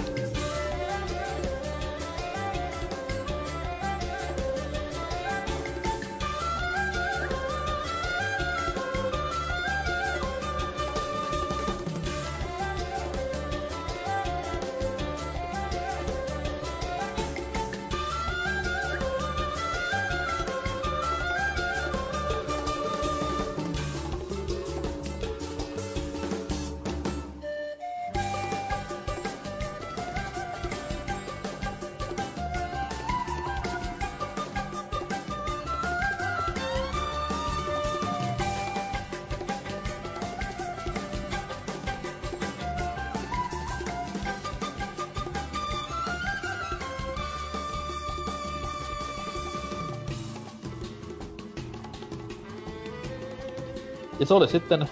se 54.31 54.35
oli 54.35 54.49
sitten 54.49 54.89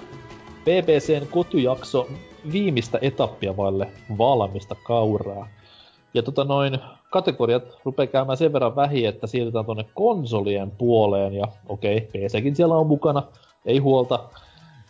BBCn 0.64 1.26
kotijakso 1.30 2.08
viimeistä 2.52 2.98
etappia 3.02 3.56
vaille 3.56 3.88
valmista 4.18 4.74
kauraa. 4.74 5.48
Ja 6.14 6.22
tota 6.22 6.44
noin, 6.44 6.78
kategoriat 7.10 7.62
rupeaa 7.84 8.06
käymään 8.06 8.38
sen 8.38 8.52
verran 8.52 8.76
vähin, 8.76 9.08
että 9.08 9.26
siirrytään 9.26 9.64
tonne 9.64 9.84
konsolien 9.94 10.70
puoleen, 10.70 11.34
ja 11.34 11.44
okei, 11.68 12.00
PCkin 12.00 12.56
siellä 12.56 12.74
on 12.74 12.86
mukana, 12.86 13.22
ei 13.66 13.78
huolta. 13.78 14.28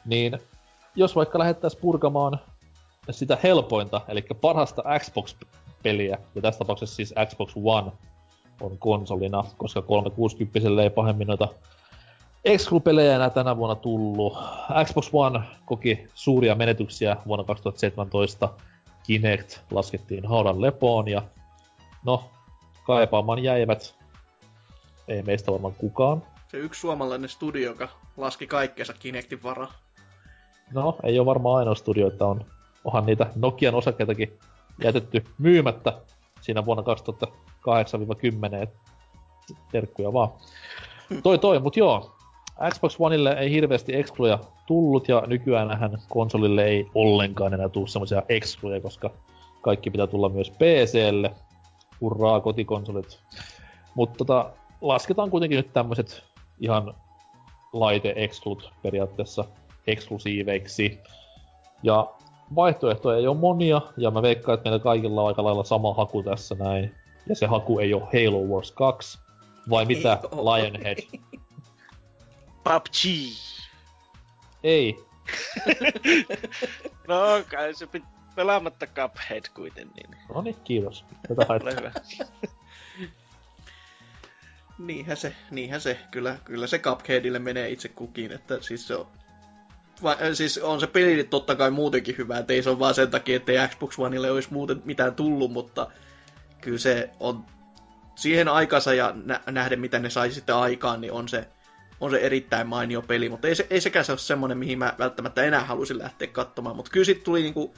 Niin 0.06 0.38
jos 0.96 1.16
vaikka 1.16 1.38
lähettäisiin 1.38 1.80
purkamaan 1.80 2.40
sitä 3.10 3.38
helpointa, 3.42 4.00
eli 4.08 4.24
parasta 4.40 4.82
Xbox-peliä, 4.98 6.18
ja 6.34 6.42
tässä 6.42 6.58
tapauksessa 6.58 6.96
siis 6.96 7.14
Xbox 7.26 7.52
One 7.64 7.92
on 8.60 8.78
konsolina, 8.78 9.44
koska 9.56 9.82
360 9.82 10.82
ei 10.82 10.90
pahemmin 10.90 11.26
noita 11.26 11.48
Exclu-pelejä 12.44 13.15
enää 13.15 13.31
tänä 13.31 13.57
vuonna 13.57 13.75
tullut. 13.75 14.39
Xbox 14.84 15.10
One 15.12 15.41
koki 15.65 16.08
suuria 16.15 16.55
menetyksiä 16.55 17.17
vuonna 17.26 17.44
2017. 17.44 18.49
Kinect 19.07 19.58
laskettiin 19.70 20.26
haudan 20.26 20.60
lepoon 20.60 21.08
ja 21.08 21.23
no, 22.05 22.31
kaipaamaan 22.84 23.42
jäivät 23.42 23.94
ei 25.08 25.23
meistä 25.23 25.52
varmaan 25.52 25.75
kukaan. 25.75 26.23
Se 26.49 26.57
yksi 26.57 26.81
suomalainen 26.81 27.28
studio, 27.28 27.70
joka 27.70 27.89
laski 28.17 28.47
kaikkeensa 28.47 28.92
Kinectin 28.92 29.42
varaa. 29.42 29.73
No, 30.73 30.97
ei 31.02 31.18
ole 31.18 31.26
varmaan 31.26 31.58
ainoa 31.58 31.75
studio, 31.75 32.07
että 32.08 32.26
on, 32.26 32.44
onhan 32.84 33.07
niitä 33.07 33.26
Nokian 33.36 33.75
osakkeitakin 33.75 34.39
jätetty 34.84 35.25
myymättä 35.39 36.00
siinä 36.41 36.65
vuonna 36.65 36.84
2008-10, 37.26 38.62
et 38.62 38.70
terkkuja 39.73 40.12
vaan. 40.12 40.28
Toi 41.23 41.39
toi, 41.39 41.60
mut 41.60 41.76
joo, 41.76 42.17
Xbox 42.70 42.96
Oneille 42.98 43.32
ei 43.32 43.50
hirveästi 43.50 43.96
excluja 43.96 44.38
tullut 44.66 45.08
ja 45.08 45.22
nykyään 45.26 45.98
konsolille 46.08 46.64
ei 46.64 46.86
ollenkaan 46.94 47.54
enää 47.54 47.68
tule 47.68 47.88
semmoisia 47.88 48.22
excluja, 48.28 48.80
koska 48.80 49.10
kaikki 49.60 49.90
pitää 49.90 50.06
tulla 50.06 50.28
myös 50.28 50.50
PClle. 50.50 51.30
Hurraa 52.00 52.40
kotikonsolit. 52.40 53.20
Mutta 53.94 54.18
tota, 54.18 54.50
lasketaan 54.80 55.30
kuitenkin 55.30 55.56
nyt 55.56 55.72
tämmöiset 55.72 56.24
ihan 56.60 56.94
laite 57.72 58.12
exclut 58.16 58.72
periaatteessa 58.82 59.44
eksklusiiveiksi. 59.86 60.98
Ja 61.82 62.10
vaihtoehtoja 62.54 63.18
ei 63.18 63.26
ole 63.26 63.36
monia, 63.36 63.80
ja 63.96 64.10
mä 64.10 64.22
veikkaan, 64.22 64.54
että 64.54 64.70
meillä 64.70 64.82
kaikilla 64.82 65.22
on 65.22 65.28
aika 65.28 65.44
lailla 65.44 65.64
sama 65.64 65.94
haku 65.94 66.22
tässä 66.22 66.54
näin. 66.54 66.94
Ja 67.28 67.34
se 67.34 67.46
haku 67.46 67.78
ei 67.78 67.94
ole 67.94 68.02
Halo 68.02 68.44
Wars 68.44 68.72
2, 68.72 69.18
vai 69.70 69.84
mitä, 69.84 70.18
Ei. 70.22 70.38
Lionhead? 70.38 70.98
PUBG. 72.68 73.05
Ei, 74.64 75.08
No, 77.08 77.16
kai 77.50 77.74
se 77.74 77.86
pit... 77.86 78.05
pelaamatta 78.34 78.86
Cuphead 78.86 79.44
kuitenkin. 79.55 80.10
Niin. 80.10 80.22
no 80.34 80.42
niin, 80.42 80.56
kiitos. 80.64 81.05
Tätä 81.28 81.34
Ole 81.38 81.47
haittaa. 81.48 81.72
hyvä. 81.72 81.92
Niinhän 84.78 85.16
se, 85.16 85.34
niinhän 85.50 85.80
se. 85.80 85.98
Kyllä, 86.10 86.38
kyllä 86.44 86.66
se 86.66 86.78
Cupheadille 86.78 87.38
menee 87.38 87.68
itse 87.70 87.88
kukin, 87.88 88.32
että 88.32 88.58
siis 88.60 88.86
se 88.88 88.94
on... 88.94 89.06
Va, 90.02 90.10
äh, 90.12 90.18
siis 90.32 90.58
on 90.58 90.80
se 90.80 90.86
peli 90.86 91.24
totta 91.24 91.56
kai 91.56 91.70
muutenkin 91.70 92.18
hyvä, 92.18 92.38
että 92.38 92.52
ei 92.52 92.62
se 92.62 92.70
ole 92.70 92.78
vaan 92.78 92.94
sen 92.94 93.10
takia, 93.10 93.36
että 93.36 93.52
ei 93.52 93.68
Xbox 93.68 93.98
Oneille 93.98 94.30
olisi 94.30 94.52
muuten 94.52 94.82
mitään 94.84 95.14
tullut, 95.14 95.52
mutta 95.52 95.90
kyllä 96.60 96.78
se 96.78 97.10
on 97.20 97.44
siihen 98.16 98.48
aikansa 98.48 98.94
ja 98.94 99.12
nä- 99.24 99.40
nähden, 99.47 99.80
mitä 99.80 99.98
ne 99.98 100.10
sai 100.10 100.30
sitten 100.30 100.55
aikaan, 100.55 101.00
niin 101.00 101.12
on 101.12 101.28
se, 101.28 101.48
on 102.00 102.10
se 102.10 102.18
erittäin 102.18 102.66
mainio 102.66 103.02
peli, 103.02 103.28
mutta 103.28 103.48
ei, 103.48 103.54
se, 103.54 103.66
ei 103.70 103.80
sekään 103.80 104.04
se 104.04 104.12
ole 104.12 104.18
semmoinen, 104.18 104.58
mihin 104.58 104.78
mä 104.78 104.94
välttämättä 104.98 105.42
enää 105.42 105.64
halusin 105.64 105.98
lähteä 105.98 106.28
katsomaan, 106.28 106.76
mutta 106.76 106.90
kyllä 106.90 107.04
sitten 107.04 107.24
tuli 107.24 107.42
niinku, 107.42 107.74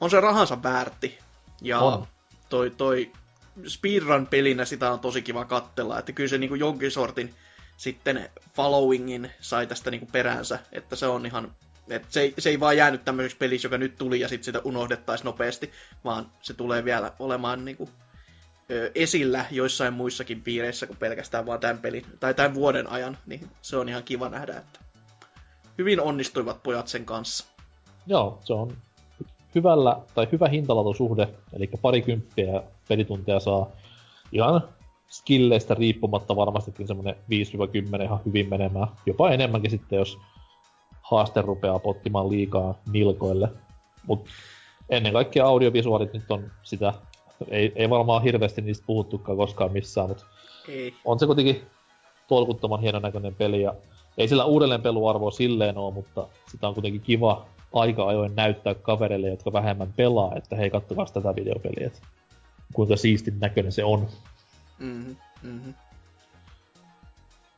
on 0.00 0.10
se 0.10 0.20
rahansa 0.20 0.62
väärti, 0.62 1.18
ja 1.62 1.78
On. 1.78 2.06
toi, 2.48 2.70
toi 2.70 3.12
speedrun-pelinä 3.66 4.64
sitä 4.64 4.92
on 4.92 5.00
tosi 5.00 5.22
kiva 5.22 5.44
kattella, 5.44 5.98
että 5.98 6.12
kyllä 6.12 6.28
se 6.28 6.38
niinku 6.38 6.54
jonkin 6.54 6.90
sortin 6.90 7.34
sitten 7.76 8.30
followingin 8.54 9.30
sai 9.40 9.66
tästä 9.66 9.90
niinku 9.90 10.08
peräänsä, 10.12 10.58
että 10.72 10.96
se 10.96 11.06
on 11.06 11.26
ihan, 11.26 11.54
että 11.90 12.08
se, 12.10 12.20
ei, 12.20 12.34
se 12.38 12.50
ei 12.50 12.60
vaan 12.60 12.76
jäänyt 12.76 13.04
tämmöiseksi 13.04 13.36
peliksi, 13.36 13.66
joka 13.66 13.78
nyt 13.78 13.98
tuli 13.98 14.20
ja 14.20 14.28
sitten 14.28 14.44
sitä 14.44 14.60
unohdettaisiin 14.64 15.24
nopeasti, 15.24 15.72
vaan 16.04 16.32
se 16.42 16.54
tulee 16.54 16.84
vielä 16.84 17.12
olemaan 17.18 17.64
niinku 17.64 17.90
esillä 18.94 19.44
joissain 19.50 19.94
muissakin 19.94 20.42
piireissä 20.42 20.86
kuin 20.86 20.96
pelkästään 20.96 21.46
vaan 21.46 21.60
tämän 21.60 21.78
pelin, 21.78 22.04
tai 22.20 22.34
tämän 22.34 22.54
vuoden 22.54 22.86
ajan, 22.86 23.18
niin 23.26 23.50
se 23.62 23.76
on 23.76 23.88
ihan 23.88 24.02
kiva 24.02 24.28
nähdä, 24.28 24.56
että 24.56 24.80
hyvin 25.78 26.00
onnistuivat 26.00 26.62
pojat 26.62 26.88
sen 26.88 27.04
kanssa. 27.04 27.44
Joo, 28.06 28.38
se 28.44 28.52
on 28.52 28.76
hyvällä, 29.54 29.96
tai 30.14 30.28
hyvä 30.32 30.48
hintalatusuhde, 30.48 31.28
eli 31.52 31.70
parikymppiä 31.82 32.52
ja 32.52 32.62
pelitunteja 32.88 33.40
saa 33.40 33.70
ihan 34.32 34.68
skilleistä 35.10 35.74
riippumatta 35.74 36.36
varmastikin 36.36 36.86
semmonen 36.86 37.14
5-10 37.98 38.02
ihan 38.02 38.20
hyvin 38.26 38.48
menemään. 38.48 38.88
Jopa 39.06 39.30
enemmänkin 39.30 39.70
sitten, 39.70 39.96
jos 39.96 40.18
haaste 41.02 41.42
rupeaa 41.42 41.78
pottimaan 41.78 42.30
liikaa 42.30 42.74
nilkoille. 42.92 43.48
Mut 44.06 44.28
ennen 44.88 45.12
kaikkea 45.12 45.46
audiovisuaalit 45.46 46.12
nyt 46.12 46.30
on 46.30 46.50
sitä, 46.62 46.94
ei, 47.48 47.72
ei 47.76 47.90
varmaan 47.90 48.22
hirveästi 48.22 48.62
niistä 48.62 48.86
puhuttukaan 48.86 49.38
koskaan 49.38 49.72
missään, 49.72 50.08
mutta 50.08 50.24
Ei. 50.68 50.94
on 51.04 51.18
se 51.18 51.26
kuitenkin 51.26 51.62
tolkuttoman 52.28 52.80
hienon 52.80 53.02
näköinen 53.02 53.34
peli 53.34 53.62
ja 53.62 53.74
ei 54.18 54.28
sillä 54.28 54.44
uudelleen 54.44 54.82
peluarvoa 54.82 55.30
silleen 55.30 55.78
oo, 55.78 55.90
mutta 55.90 56.28
sitä 56.50 56.68
on 56.68 56.74
kuitenkin 56.74 57.00
kiva 57.00 57.46
aika 57.72 58.06
ajoin 58.06 58.36
näyttää 58.36 58.74
kavereille, 58.74 59.28
jotka 59.28 59.52
vähemmän 59.52 59.92
pelaa, 59.92 60.36
että 60.36 60.56
hei 60.56 60.70
kattokaa 60.70 61.06
tätä 61.06 61.36
videopeliä, 61.36 61.86
että 61.86 62.00
kuinka 62.72 62.96
siistin 62.96 63.40
näköinen 63.40 63.72
se 63.72 63.84
on. 63.84 64.08
Mm-hmm. 64.78 65.16
Mm-hmm. 65.42 65.74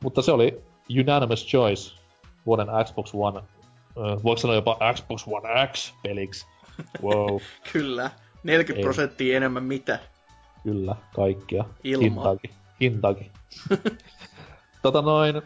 Mutta 0.03 0.21
se 0.21 0.31
oli 0.31 0.61
unanimous 0.99 1.47
choice 1.47 1.95
vuoden 2.45 2.67
Xbox 2.85 3.11
One, 3.13 3.39
äh, 3.39 4.23
voiko 4.23 4.37
sanoa 4.37 4.55
jopa 4.55 4.77
Xbox 4.93 5.27
One 5.27 5.67
X 5.67 5.93
peliksi. 6.03 6.45
Wow, 7.03 7.37
Kyllä. 7.73 8.11
40 8.43 8.79
Ei. 8.79 8.83
prosenttia 8.83 9.37
enemmän 9.37 9.63
mitä. 9.63 9.99
kyllä, 10.63 10.95
kaikkia. 11.15 11.65
Ilmaa. 11.83 12.05
Hintaakin. 12.09 12.49
Hintaakin. 12.81 13.31
tota 14.81 15.01
noin, 15.01 15.41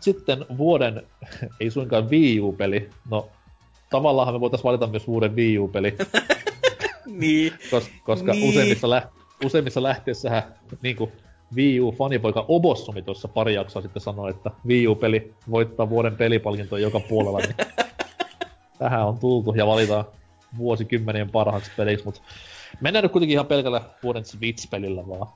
sitten 0.00 0.46
vuoden, 0.58 1.02
ei 1.60 1.70
suinkaan 1.70 2.10
Wii 2.10 2.40
U-peli, 2.40 2.90
no 3.10 3.28
tavallaan 3.90 4.34
me 4.34 4.40
voitais 4.40 4.64
valita 4.64 4.86
myös 4.86 5.06
vuoden 5.06 5.36
Wii 5.36 5.58
U-peli, 5.58 5.96
niin. 7.06 7.52
kos, 7.70 7.90
koska 8.04 8.32
Niin. 8.32 8.40
niin. 8.40 8.50
useimmissa, 8.50 8.90
lä- 8.90 9.08
useimmissa 9.44 9.82
lähteessähän 9.82 10.42
niinku 10.82 11.12
Wii 11.56 11.80
U-fanipoika 11.80 12.44
Obossumi 12.48 13.02
tuossa 13.02 13.28
pari 13.28 13.54
jaksoa 13.54 13.82
sitten 13.82 14.02
sanoi, 14.02 14.30
että 14.30 14.50
Wii 14.66 14.86
U-peli 14.88 15.34
voittaa 15.50 15.90
vuoden 15.90 16.16
pelipalkintoa 16.16 16.78
joka 16.78 17.00
puolella, 17.00 17.38
niin 17.38 17.54
tähän 18.78 19.06
on 19.06 19.18
tultu 19.18 19.52
ja 19.56 19.66
valitaan 19.66 20.04
vuosikymmenien 20.58 21.30
parhaaksi 21.30 21.70
peliksi, 21.76 22.04
mutta 22.04 22.20
mennään 22.80 23.02
nyt 23.02 23.12
kuitenkin 23.12 23.34
ihan 23.34 23.46
pelkällä 23.46 23.80
vuoden 24.02 24.24
Switch-pelillä 24.24 25.08
vaan. 25.08 25.28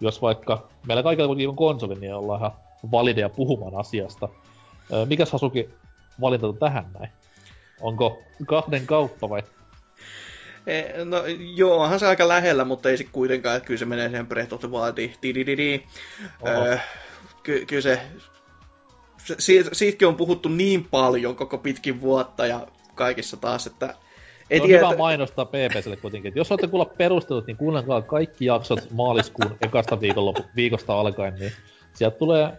Jos 0.00 0.22
vaikka 0.22 0.68
meillä 0.86 1.02
kaikilla 1.02 1.26
kuitenkin 1.26 1.48
on 1.48 1.56
konsoli, 1.56 1.94
niin 1.94 2.14
ollaan 2.14 2.40
ihan 2.40 2.52
valideja 2.90 3.28
puhumaan 3.28 3.74
asiasta. 3.74 4.28
Mikäs 5.08 5.32
Hasuki 5.32 5.68
valinta 6.20 6.52
tähän 6.52 6.86
näin? 6.98 7.12
Onko 7.80 8.22
kahden 8.46 8.86
kauppa 8.86 9.28
vai 9.28 9.42
E, 10.66 11.04
no 11.04 11.16
joo, 11.54 11.76
onhan 11.76 12.00
se 12.00 12.06
aika 12.06 12.28
lähellä, 12.28 12.64
mutta 12.64 12.90
ei 12.90 12.96
se 12.96 13.04
kuitenkaan, 13.04 13.56
että 13.56 13.66
kyllä 13.66 13.78
se 13.78 13.84
menee 13.84 14.08
siihen 14.08 14.26
Breath 14.26 14.54
of 14.54 14.60
the. 14.60 14.68
Oho. 16.40 16.64
Öö, 16.64 16.78
ky- 17.42 17.66
kyllä 17.66 17.82
se, 17.82 18.00
siitä, 19.38 19.70
siitäkin 19.72 20.08
on 20.08 20.16
puhuttu 20.16 20.48
niin 20.48 20.88
paljon 20.90 21.36
koko 21.36 21.58
pitkin 21.58 22.00
vuotta 22.00 22.46
ja 22.46 22.66
kaikissa 22.94 23.36
taas, 23.36 23.66
että 23.66 23.94
ei 24.50 24.60
on 24.60 24.66
tiedä, 24.66 24.86
hyvä 24.86 24.98
mainostaa 24.98 25.44
PPSlle 25.44 25.96
kuitenkin. 25.96 26.28
että 26.28 26.40
jos 26.40 26.50
haluatte 26.50 26.66
kuulla 26.66 26.84
perustelut, 26.84 27.46
niin 27.46 27.56
kuunnelkaa 27.56 28.02
kaikki 28.02 28.44
jaksot 28.44 28.90
maaliskuun 28.90 29.56
ekasta 29.60 30.00
viikonlopu, 30.00 30.42
viikosta 30.56 31.00
alkaen, 31.00 31.34
niin 31.34 31.52
sieltä 31.94 32.18
tulee 32.18 32.52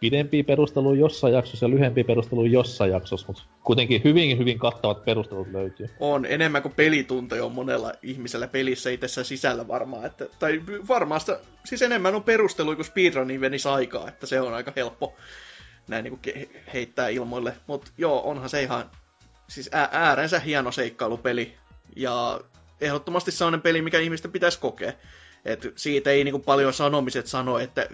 pidempiä 0.00 0.44
perusteluja 0.44 1.00
jossain 1.00 1.34
jaksossa 1.34 1.66
ja 1.66 1.70
lyhempiä 1.70 2.04
perusteluja 2.04 2.50
jossain 2.50 2.90
jaksossa, 2.90 3.26
mutta 3.26 3.42
kuitenkin 3.64 4.00
hyvin, 4.04 4.38
hyvin 4.38 4.58
kattavat 4.58 5.04
perustelut 5.04 5.48
löytyy. 5.52 5.86
on 6.00 6.26
enemmän 6.26 6.62
kuin 6.62 6.74
pelitunteja 6.74 7.44
on 7.44 7.52
monella 7.52 7.92
ihmisellä 8.02 8.48
pelissä 8.48 8.90
itsessä 8.90 9.24
sisällä 9.24 9.68
varmaan. 9.68 10.06
Että, 10.06 10.26
tai 10.38 10.62
varmaan 10.88 11.20
sitä, 11.20 11.40
siis 11.64 11.82
enemmän 11.82 12.14
on 12.14 12.22
perustelua 12.22 12.74
kuin 12.74 12.86
speedruniin 12.86 13.40
venisi 13.40 13.68
aikaa, 13.68 14.08
että 14.08 14.26
se 14.26 14.40
on 14.40 14.54
aika 14.54 14.72
helppo 14.76 15.14
näin 15.88 16.04
niin 16.04 16.18
kuin 16.18 16.50
heittää 16.74 17.08
ilmoille. 17.08 17.54
Mutta 17.66 17.90
joo, 17.98 18.22
onhan 18.24 18.48
se 18.48 18.62
ihan 18.62 18.90
siis 19.50 19.68
ää- 19.72 19.88
äärensä 19.92 20.38
hieno 20.40 20.72
seikkailupeli. 20.72 21.54
Ja 21.96 22.40
ehdottomasti 22.80 23.30
sellainen 23.30 23.62
peli, 23.62 23.82
mikä 23.82 23.98
ihmisten 23.98 24.32
pitäisi 24.32 24.60
kokea. 24.60 24.92
Et 25.44 25.72
siitä 25.76 26.10
ei 26.10 26.24
niinku 26.24 26.38
paljon 26.38 26.72
sanomiset 26.72 27.26
sano, 27.26 27.58
että 27.58 27.86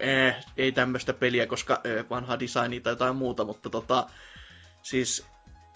eh, 0.00 0.34
ei 0.56 0.72
tämmöistä 0.72 1.12
peliä, 1.12 1.46
koska 1.46 1.80
eh, 1.84 2.04
vanha 2.10 2.38
designi 2.38 2.80
tai 2.80 2.92
jotain 2.92 3.16
muuta, 3.16 3.44
mutta 3.44 3.70
tota, 3.70 4.06
siis 4.82 5.26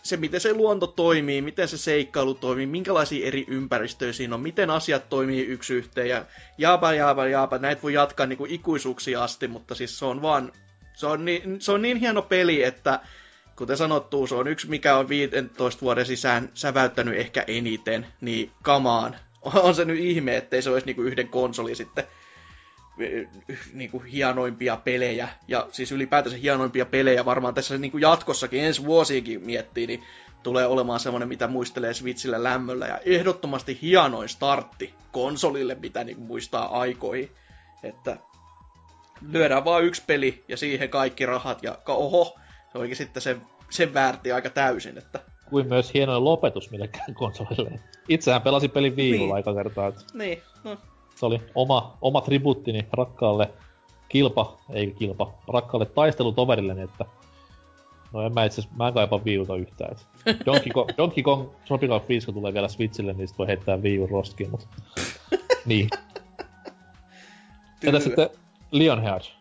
se, 0.03 0.17
miten 0.17 0.41
se 0.41 0.53
luonto 0.53 0.87
toimii, 0.87 1.43
miten 1.43 1.69
se 1.69 1.79
seikkailu 1.79 2.35
toimii, 2.35 2.67
minkälaisia 2.67 3.27
eri 3.27 3.45
ympäristöjä 3.49 4.13
siinä 4.13 4.35
on, 4.35 4.41
miten 4.41 4.71
asiat 4.71 5.09
toimii 5.09 5.47
yksi 5.47 5.75
yhteen 5.75 6.09
ja 6.09 6.25
jaapa, 6.59 6.93
jaapa, 6.93 7.27
jaapa, 7.27 7.59
näitä 7.59 7.83
voi 7.83 7.95
jatkaa 7.95 8.27
niinku 8.27 8.47
ikuisuuksia 8.49 9.25
asti, 9.25 9.49
mutta 9.49 9.75
siis 9.75 9.99
se 9.99 10.05
on 10.05 10.23
vaan, 10.23 10.53
Se 10.95 11.07
on, 11.07 11.25
niin, 11.25 11.61
se 11.61 11.73
on 11.73 11.83
niin 11.83 11.97
hieno 11.97 12.23
peli, 12.23 12.63
että 12.63 13.01
kuten 13.59 13.77
sanottu, 13.77 14.27
se 14.27 14.35
on 14.35 14.49
yksi, 14.49 14.69
mikä 14.69 14.97
on 14.97 15.09
15 15.09 15.81
vuoden 15.81 16.07
sisään 16.07 16.51
säväyttänyt 16.55 17.19
ehkä 17.19 17.45
eniten, 17.47 18.07
niin 18.20 18.51
kamaan. 18.62 19.17
On 19.43 19.75
se 19.75 19.85
nyt 19.85 19.99
ihme, 19.99 20.37
ettei 20.37 20.62
se 20.62 20.70
olisi 20.70 20.87
niinku 20.87 21.03
yhden 21.03 21.28
konsoli 21.28 21.75
sitten 21.75 22.05
niinku 23.73 23.99
hienoimpia 23.99 24.77
pelejä, 24.77 25.28
ja 25.49 25.69
siis 25.73 25.93
ylipäätänsä 25.93 26.39
hienoimpia 26.39 26.87
pelejä 26.87 27.25
varmaan 27.25 27.55
tässä 27.55 27.78
niinku 27.78 27.99
jatkossakin, 27.99 28.65
ensi 28.65 28.85
vuosiinkin 28.85 29.47
miettii, 29.47 29.87
niin 29.87 30.03
tulee 30.43 30.67
olemaan 30.67 31.01
semmoinen, 31.01 31.28
mitä 31.28 31.47
muistelee 31.47 31.95
Switchillä 31.95 32.43
lämmöllä, 32.43 32.87
ja 32.87 32.99
ehdottomasti 33.05 33.78
hienoin 33.83 34.28
startti 34.28 34.95
konsolille, 35.12 35.75
mitä 35.75 36.05
niinku 36.05 36.23
muistaa 36.23 36.81
aikoihin. 36.81 37.31
Että 37.83 38.17
lyödään 39.31 39.65
vaan 39.65 39.85
yksi 39.85 40.03
peli, 40.07 40.45
ja 40.49 40.57
siihen 40.57 40.89
kaikki 40.89 41.27
rahat, 41.27 41.62
ja 41.62 41.78
oho, 41.87 42.39
se 42.73 42.79
olikin 42.79 42.97
sitten 42.97 43.23
sen, 43.23 43.43
sen 43.71 43.95
väärti 43.95 44.33
aika 44.33 44.51
täysin, 44.51 44.99
että 44.99 45.21
Kuin 45.51 45.67
myös 45.67 45.95
hienoin 45.95 46.25
lopetus 46.25 46.71
millekään 46.71 47.15
konsolille. 47.15 47.81
Itsehän 48.09 48.43
pelasin 48.43 48.71
pelin 48.71 48.97
viikolla 48.97 49.25
Niin. 49.25 49.35
aika 49.35 49.55
kertaa. 49.55 49.87
Et 49.89 49.95
niin, 50.15 50.43
no, 50.65 50.77
se 51.17 51.27
oli 51.27 51.41
oma, 51.55 51.99
oma 52.01 52.21
tribuuttini 52.21 52.87
rakkaalle 52.93 53.51
kilpa, 54.09 54.57
ei 54.73 54.91
kilpa, 54.99 55.35
rakkaalle 55.49 55.87
taistelutoverilleni, 55.87 56.83
että 56.83 57.05
No 58.13 58.23
en 58.23 58.35
mä 58.35 58.45
itse 58.45 58.63
mä 58.77 58.89
en 58.89 58.95
kaipaa 58.95 59.25
viiuta 59.25 59.57
yhtään. 59.57 59.97
Et 60.27 60.37
Donkey, 60.47 60.73
Kong, 60.73 60.91
Donkey 60.99 61.23
Kong 61.23 61.49
Tropical 61.67 62.01
Freeze, 62.01 62.25
kun 62.25 62.35
tulee 62.35 62.53
vielä 62.55 62.69
Switchille, 62.69 63.13
niin 63.13 63.29
sit 63.29 63.39
voi 63.39 63.47
heittää 63.47 63.83
viiun 63.83 64.11
roskiin, 64.11 64.51
mut... 64.51 64.69
niin. 65.67 65.89
Entä 67.85 68.01
sitten 68.01 68.31
Lionheart? 68.71 69.33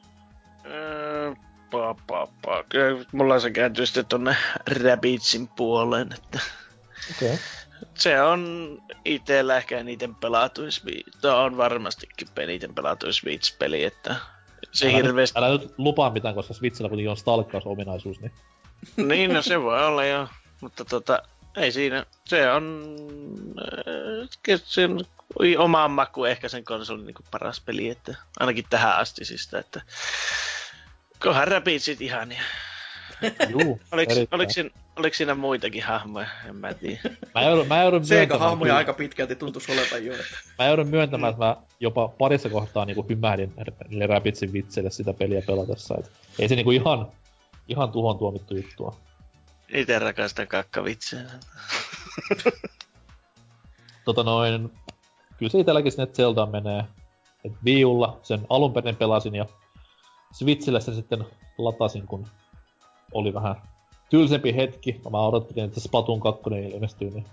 Pa, 1.72 1.96
pa, 2.08 2.28
pa. 2.42 2.64
Kyllä 2.70 3.06
mulla 3.12 3.40
se 3.40 3.52
kääntyy 3.52 3.86
sitten 3.86 4.06
tonne 4.06 4.36
Rabbitsin 4.84 5.48
puoleen, 5.48 6.14
että 6.14 6.40
Okei. 7.16 7.28
Okay. 7.28 7.40
se 7.94 8.22
on 8.22 8.78
itellä 9.06 9.58
ehkä 9.58 9.80
eniten 9.80 10.16
pelatuin. 10.16 10.72
Tämä 11.22 11.38
on 11.38 11.58
varmastikin 11.58 12.28
eniten 12.38 12.76
pelatuin 12.76 13.14
Switch-peli, 13.14 13.84
että 13.84 14.16
se 14.72 14.88
Älä, 14.88 14.96
hirveästi... 14.96 15.40
nyt, 15.40 15.46
älä 15.46 15.58
nyt 15.58 15.74
lupaa 15.78 16.10
mitään, 16.10 16.36
koska 16.36 16.54
Switchillä 16.54 16.90
kuitenkin 16.90 17.12
on 17.12 17.18
stalkkausominaisuus, 17.18 18.20
niin... 18.20 18.32
niin, 18.98 19.34
no 19.34 19.42
se 19.42 19.62
voi 19.62 19.86
olla 19.86 20.06
jo, 20.06 20.28
mutta 20.62 20.86
tota, 20.86 21.24
ei 21.58 21.72
siinä. 21.72 22.06
Se 22.26 22.52
on, 22.52 22.86
äh, 24.50 24.62
se 24.64 24.86
on 24.86 25.06
omaan 25.58 25.92
maku 25.92 26.26
ehkä 26.26 26.50
sen 26.50 26.64
konsolin 26.66 27.06
niin 27.06 27.16
paras 27.32 27.62
peli, 27.62 27.90
että 27.90 28.16
ainakin 28.40 28.66
tähän 28.70 28.98
asti 28.98 29.26
siis, 29.26 29.54
että 29.54 29.82
kohan 31.24 31.48
Rabidsit 31.48 32.02
ihania. 32.02 32.42
Juu, 33.50 33.80
Oliko, 33.92 34.14
oliko, 34.32 34.52
siinä, 34.54 34.70
oliko 34.96 35.14
siinä 35.16 35.36
muitakin 35.36 35.84
hahmoja? 35.84 36.28
En 36.50 36.56
mä 36.56 36.74
tiedä. 36.74 37.00
Mä 37.36 37.44
joudun, 37.44 37.68
mä 37.68 37.82
joudun 37.84 38.02
kyllä- 38.60 38.76
aika 38.76 38.94
pitkälti 38.94 39.36
tuntuisi 39.36 39.72
olevan 39.72 40.06
jo. 40.06 40.14
Että... 40.14 40.38
mä 40.60 40.66
joudun 40.66 40.88
myöntämään, 40.88 41.32
että 41.32 41.46
mä 41.46 41.56
jopa 41.80 42.08
parissa 42.08 42.50
kohtaa 42.50 42.86
niinku 42.86 43.06
hymähdin 43.10 43.54
niille 43.88 44.08
Rabidsin 44.08 44.54
vitselle 44.54 44.90
sitä 44.90 45.14
peliä 45.14 45.42
pelatessa. 45.42 45.96
Et 46.00 46.12
ei 46.40 46.50
se 46.50 46.56
niinku 46.56 46.72
ihan, 46.72 47.12
ihan 47.68 47.92
tuhon 47.92 48.18
tuomittu 48.18 48.56
juttua. 48.56 48.96
Itse 49.74 50.00
rakastan 50.00 50.48
kakkavitsejä. 50.48 51.24
Tota 54.06 54.24
noin, 54.24 54.72
kyllä 55.38 55.50
se 55.50 55.60
itselläkin 55.60 55.92
sinne 55.92 56.08
Zeldaan 56.08 56.50
menee. 56.50 56.84
Et 57.46 57.54
Viulla 57.66 58.20
sen 58.24 58.46
alun 58.50 58.74
perin 58.74 58.96
pelasin 58.96 59.36
ja 59.36 59.46
Switchille 60.34 60.82
sen 60.82 60.96
sitten 60.96 61.26
latasin, 61.58 62.08
kun 62.08 62.28
oli 63.14 63.34
vähän 63.34 63.56
tylsempi 64.10 64.56
hetki. 64.56 65.02
Mä 65.10 65.20
odottelin, 65.20 65.66
että 65.66 65.80
Spatun 65.80 66.20
2 66.20 66.42
ilmestyy, 66.74 67.10
niin 67.10 67.26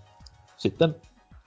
sitten 0.56 0.94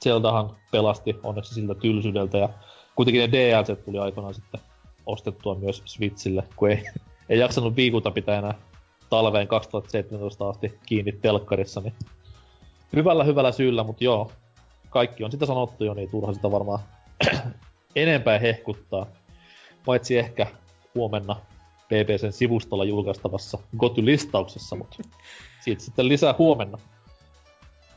Zeldahan 0.04 0.56
pelasti 0.72 1.16
onneksi 1.24 1.54
siltä 1.54 1.76
tylsyydeltä 1.76 2.38
ja 2.38 2.50
kuitenkin 2.96 3.22
ne 3.22 3.32
DLC 3.32 3.86
tuli 3.86 3.98
aikoinaan 3.98 4.34
sitten 4.34 4.62
ostettua 5.06 5.56
myös 5.56 5.82
Switchille, 5.86 6.44
kun 6.56 6.70
ei, 6.70 6.84
ei 7.30 7.40
jaksanut 7.40 7.76
viikuta 7.76 8.12
pitää 8.12 8.38
enää 8.38 8.54
talveen 9.10 9.48
2017 9.48 10.50
asti 10.50 10.80
kiinni 10.86 11.12
telkkarissa, 11.12 11.82
niin 11.82 11.94
hyvällä 12.96 13.24
hyvällä 13.24 13.52
syyllä, 13.52 13.84
mutta 13.84 14.04
joo, 14.04 14.32
kaikki 14.90 15.24
on 15.24 15.32
sitä 15.32 15.46
sanottu 15.46 15.84
jo, 15.84 15.94
niin 15.94 16.12
turha 16.12 16.34
sitä 16.34 16.52
varmaan 16.52 16.80
enempää 17.96 18.40
hehkuttaa. 18.40 19.06
Paitsi 19.86 20.18
ehkä 20.18 20.48
huomenna 20.98 21.36
BBCn 21.88 22.32
sivustolla 22.32 22.86
julkaistavassa 22.86 23.58
Goty-listauksessa, 23.78 24.76
mutta 24.76 24.98
siitä 25.64 25.84
sitten 25.84 26.08
lisää 26.08 26.36
huomenna. 26.38 26.78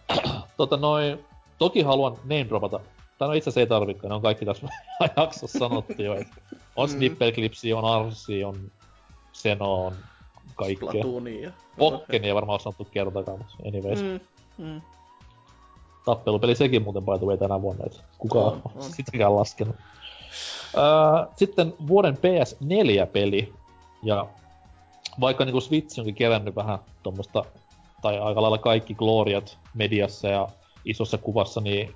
tota 0.56 0.76
noin, 0.76 1.24
toki 1.58 1.82
haluan 1.82 2.12
name 2.12 2.46
dropata, 2.48 2.80
tai 3.18 3.28
no 3.28 3.34
itse 3.34 3.50
asiassa 3.50 3.60
ei 3.60 3.66
tarvikaan, 3.66 4.08
ne 4.08 4.14
on 4.14 4.22
kaikki 4.22 4.44
tässä 4.44 4.68
jaksossa 5.16 5.58
sanottu 5.58 6.02
jo, 6.02 6.14
että 6.14 6.34
on 6.76 6.88
Mm. 6.88 6.92
Snipperclipsi, 6.92 7.72
on 7.72 7.84
Arsi, 7.84 8.44
on 8.44 8.70
Xeno, 9.34 9.86
on 9.86 9.94
kaikkea. 10.54 11.04
Pokkeni 11.78 12.26
ei 12.26 12.34
varmaan 12.34 12.54
ole 12.54 12.60
sanottu 12.60 12.84
kertakaan, 12.90 13.38
mutta 13.38 13.54
anyways. 13.68 14.02
Mm. 14.02 14.20
Mm. 14.64 14.80
Tappelupeli 16.04 16.54
sekin 16.54 16.82
muuten 16.82 17.02
by 17.04 17.18
the 17.18 17.26
way 17.26 17.36
tänä 17.36 17.62
vuonna, 17.62 17.84
että 17.86 17.98
kukaan 18.18 18.46
On, 18.46 18.62
on, 18.64 18.72
on. 18.76 18.82
sitäkään 18.96 19.36
laskenut. 19.36 19.76
Sitten 21.36 21.74
vuoden 21.86 22.14
PS4-peli, 22.14 23.52
ja 24.02 24.26
vaikka 25.20 25.44
niinku 25.44 25.60
Switch 25.60 25.98
onkin 25.98 26.14
kerännyt 26.14 26.56
vähän 26.56 26.78
tuommoista, 27.02 27.44
tai 28.02 28.18
aika 28.18 28.42
lailla 28.42 28.58
kaikki 28.58 28.94
gloriat 28.94 29.58
mediassa 29.74 30.28
ja 30.28 30.48
isossa 30.84 31.18
kuvassa, 31.18 31.60
niin 31.60 31.94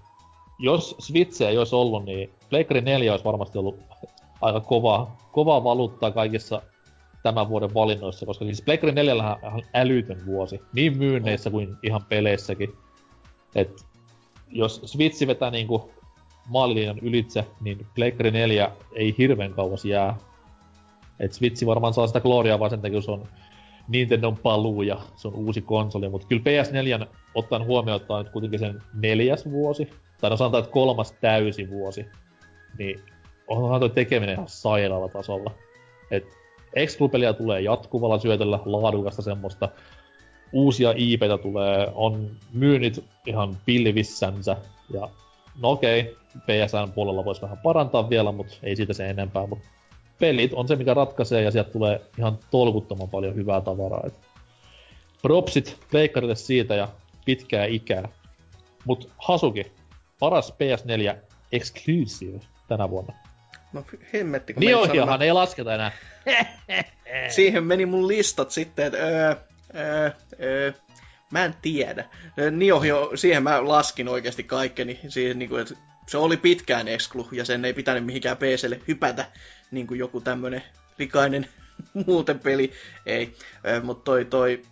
jos 0.59 0.97
Switch 0.99 1.43
ei 1.43 1.59
olisi 1.59 1.75
ollut, 1.75 2.05
niin 2.05 2.31
Pleikkari 2.51 2.81
4 2.81 3.13
olisi 3.13 3.25
varmasti 3.25 3.59
ollut 3.59 3.79
aika 4.41 4.61
kova, 4.61 5.11
kovaa 5.33 5.65
valuuttaa 5.65 6.11
kaikissa 6.11 6.63
tämän 7.23 7.49
vuoden 7.49 7.75
valinnoissa, 7.75 8.27
koska 8.27 8.45
siis 8.45 8.63
Pleikkari 8.63 8.93
4 8.93 9.15
on 9.15 9.19
ihan 9.19 9.63
älytön 9.75 10.27
vuosi, 10.27 10.61
niin 10.73 10.99
myynneissä 10.99 11.51
kuin 11.51 11.77
ihan 11.83 12.05
peleissäkin. 12.09 12.73
Et 13.55 13.87
jos 14.49 14.81
Switch 14.85 15.27
vetää 15.27 15.51
niinku 15.51 15.91
maalilinjan 16.49 16.99
ylitse, 16.99 17.45
niin 17.61 17.87
Pleikkari 17.95 18.31
4 18.31 18.71
ei 18.95 19.15
hirveän 19.19 19.53
kauas 19.53 19.85
jää. 19.85 20.17
Et 21.21 21.33
Switch 21.33 21.67
varmaan 21.67 21.95
saa 21.95 22.07
sitä 22.07 22.21
gloriaa 22.21 22.59
vaan 22.59 22.71
sen 22.71 22.81
takia, 22.81 22.97
kun 22.97 23.03
se 23.03 23.11
on 23.11 23.29
Nintendon 23.89 24.37
paluu 24.37 24.83
ja 24.83 24.99
se 25.17 25.29
on 25.29 25.35
uusi 25.35 25.63
konsoli, 25.63 26.09
mutta 26.09 26.27
kyllä 26.27 26.43
PS4 26.43 27.07
ottaen 27.35 27.65
huomioon, 27.65 28.01
että 28.01 28.15
on 28.15 28.25
nyt 28.25 28.33
kuitenkin 28.33 28.61
sen 28.61 28.83
neljäs 28.95 29.51
vuosi, 29.51 29.91
tai 30.21 30.31
no 30.31 30.37
sanotaan, 30.37 30.63
että 30.65 30.73
kolmas 30.73 31.13
täysi 31.13 31.71
vuosi, 31.71 32.07
niin 32.79 33.01
onhan 33.49 33.81
toi 33.81 33.91
tekeminen 33.91 34.35
ihan 34.35 34.49
sairaalla 34.49 35.09
tasolla. 35.09 35.51
Et 36.11 36.25
Exclu-peliä 36.75 37.33
tulee 37.33 37.61
jatkuvalla 37.61 38.19
syötöllä, 38.19 38.59
laadukasta 38.65 39.23
semmoista, 39.23 39.69
uusia 40.53 40.95
IPtä 40.97 41.39
tulee, 41.39 41.93
on 41.95 42.31
myynnit 42.53 43.05
ihan 43.27 43.57
pilvissänsä, 43.67 44.57
ja 44.93 45.09
no 45.63 45.71
okei, 45.71 46.17
PSN 46.39 46.93
puolella 46.95 47.25
voisi 47.25 47.43
vähän 47.43 47.59
parantaa 47.59 48.11
vielä, 48.11 48.33
mutta 48.33 48.55
ei 48.63 48.77
siitä 48.77 48.93
se 48.93 49.11
enempää, 49.11 49.47
mutta 49.47 49.69
pelit 50.19 50.53
on 50.53 50.69
se, 50.69 50.77
mikä 50.77 50.95
ratkaisee, 50.95 51.43
ja 51.43 51.51
sieltä 51.51 51.71
tulee 51.71 52.01
ihan 52.19 52.39
tolkuttoman 52.51 53.09
paljon 53.09 53.35
hyvää 53.35 53.61
tavaraa. 53.61 54.03
Et 54.07 54.15
propsit 55.23 55.79
Pleikkarille 55.91 56.35
siitä 56.35 56.75
ja 56.75 56.89
pitkää 57.25 57.65
ikää. 57.65 58.09
Mut 58.85 59.11
Hasuki, 59.19 59.73
paras 60.19 60.53
PS4 60.53 61.17
exclusive 61.53 62.41
tänä 62.69 62.91
vuonna. 62.91 63.13
No 63.73 63.85
hemmetti, 64.15 64.55
kun 64.55 64.61
Niohiahan 64.61 65.09
sanonut- 65.09 65.23
ei 65.23 65.33
lasketa 65.33 65.75
enää. 65.75 65.93
Siihen 67.29 67.65
meni 67.65 67.87
mun 67.87 68.09
listat 68.09 68.51
sitten, 68.51 68.87
että 68.87 68.99
öö, 68.99 69.35
öö, 69.75 70.11
öö, 70.43 70.73
mä 71.35 71.45
en 71.45 71.55
tiedä. 71.63 72.05
Niohio, 72.51 73.13
siihen 73.15 73.43
mä 73.43 73.69
laskin 73.69 74.09
oikeasti 74.09 74.43
kaikkeni. 74.45 75.01
Siihen, 75.09 75.39
niin 75.39 75.49
kuin, 75.49 75.63
että 75.63 75.75
se 76.07 76.19
oli 76.19 76.37
pitkään 76.37 76.89
exclu, 76.89 77.29
ja 77.33 77.45
sen 77.45 77.65
ei 77.65 77.73
pitänyt 77.73 78.05
mihinkään 78.05 78.37
PClle 78.37 78.81
hypätä, 78.89 79.27
niin 79.71 79.87
kuin 79.87 80.01
joku 80.01 80.21
tämmönen 80.21 80.63
rikainen 80.99 81.49
muuten 82.07 82.39
peli. 82.39 82.73
Ei, 83.07 83.37
mutta 83.83 84.05
toi, 84.05 84.25
toi, 84.25 84.63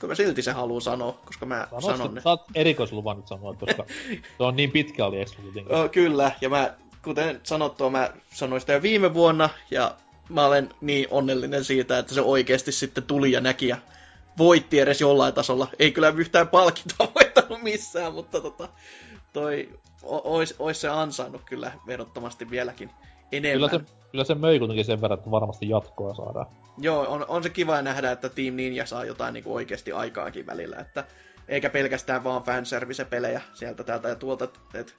kun 0.00 0.08
mä 0.08 0.14
silti 0.14 0.42
se 0.42 0.52
haluan 0.52 0.82
sanoa, 0.82 1.12
koska 1.24 1.46
mä 1.46 1.68
Sanoit, 1.70 1.96
sanon 1.96 2.14
ne. 2.14 2.20
Saat 2.20 2.44
erikoisluvan 2.54 3.16
nyt 3.16 3.28
sanoa, 3.28 3.54
koska 3.54 3.86
se 4.38 4.42
on 4.42 4.56
niin 4.56 4.70
pitkä 4.70 5.06
oli 5.06 5.20
exclusive. 5.20 5.76
Oh, 5.76 5.90
kyllä, 5.90 6.32
ja 6.40 6.48
mä, 6.48 6.74
kuten 7.04 7.40
sanottua, 7.42 7.90
mä 7.90 8.10
sanoin 8.34 8.60
sitä 8.60 8.72
jo 8.72 8.82
viime 8.82 9.14
vuonna, 9.14 9.48
ja 9.70 9.94
mä 10.28 10.46
olen 10.46 10.68
niin 10.80 11.06
onnellinen 11.10 11.64
siitä, 11.64 11.98
että 11.98 12.14
se 12.14 12.20
oikeasti 12.20 12.72
sitten 12.72 13.04
tuli 13.04 13.32
ja 13.32 13.40
näki 13.40 13.68
ja 13.68 13.76
voitti 14.38 14.80
edes 14.80 15.00
jollain 15.00 15.34
tasolla. 15.34 15.68
Ei 15.78 15.92
kyllä 15.92 16.08
yhtään 16.08 16.48
palkintoa 16.48 17.12
voittanut 17.14 17.62
missään, 17.62 18.14
mutta 18.14 18.40
tota, 18.40 18.68
toi 19.32 19.68
o- 20.02 20.36
ois, 20.58 20.80
se 20.80 20.88
ansainnut 20.88 21.42
kyllä 21.44 21.72
verottomasti 21.86 22.50
vieläkin 22.50 22.90
enemmän. 23.32 23.70
Kyllä 23.70 23.84
se, 23.84 23.94
kyllä 24.10 24.24
se 24.24 24.34
möi 24.34 24.58
kuitenkin 24.58 24.84
sen 24.84 25.00
verran, 25.00 25.18
että 25.18 25.30
varmasti 25.30 25.68
jatkoa 25.68 26.14
saadaan. 26.14 26.46
Joo, 26.78 27.06
on, 27.08 27.24
on 27.28 27.42
se 27.42 27.50
kiva 27.50 27.82
nähdä, 27.82 28.12
että 28.12 28.28
Team 28.28 28.54
Ninja 28.54 28.86
saa 28.86 29.04
jotain 29.04 29.34
niin 29.34 29.44
oikeasti 29.46 29.92
aikaakin 29.92 30.46
välillä, 30.46 30.76
että 30.76 31.04
eikä 31.48 31.70
pelkästään 31.70 32.24
vaan 32.24 32.42
fanservice-pelejä 32.42 33.40
sieltä 33.54 33.84
täältä 33.84 34.08
ja 34.08 34.14
tuolta, 34.14 34.44
et, 34.44 34.60
et, 34.74 34.94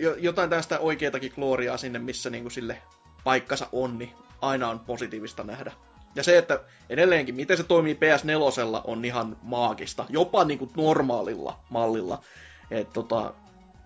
jo, 0.00 0.14
jotain 0.14 0.50
tästä 0.50 0.78
oikeatakin 0.78 1.32
gloriaa 1.34 1.76
sinne, 1.76 1.98
missä 1.98 2.30
niin 2.30 2.44
kuin 2.44 2.52
sille 2.52 2.82
paikkansa 3.24 3.68
on, 3.72 3.98
niin 3.98 4.10
aina 4.40 4.68
on 4.68 4.80
positiivista 4.80 5.44
nähdä. 5.44 5.72
Ja 6.16 6.22
se, 6.22 6.38
että 6.38 6.60
edelleenkin, 6.90 7.34
miten 7.34 7.56
se 7.56 7.62
toimii 7.62 7.94
PS4, 7.94 8.80
on 8.84 9.04
ihan 9.04 9.36
maagista. 9.42 10.04
Jopa 10.08 10.44
niin 10.44 10.58
kuin 10.58 10.70
normaalilla 10.76 11.60
mallilla. 11.70 12.22
Et 12.70 12.92
tota, 12.92 13.34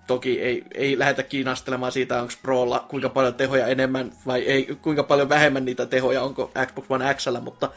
toki 0.07 0.41
ei, 0.41 0.65
ei 0.75 0.99
lähdetä 0.99 1.23
kiinastelemaan 1.23 1.93
siitä, 1.93 2.23
onko 2.23 2.33
Prolla 2.43 2.87
kuinka 2.89 3.09
paljon 3.09 3.35
tehoja 3.35 3.67
enemmän 3.67 4.13
vai 4.27 4.43
ei, 4.43 4.79
kuinka 4.83 5.03
paljon 5.03 5.29
vähemmän 5.29 5.65
niitä 5.65 5.87
tehoja 5.87 6.23
onko 6.23 6.53
Xbox 6.67 6.87
One 6.89 7.15
X, 7.15 7.27
mutta 7.41 7.71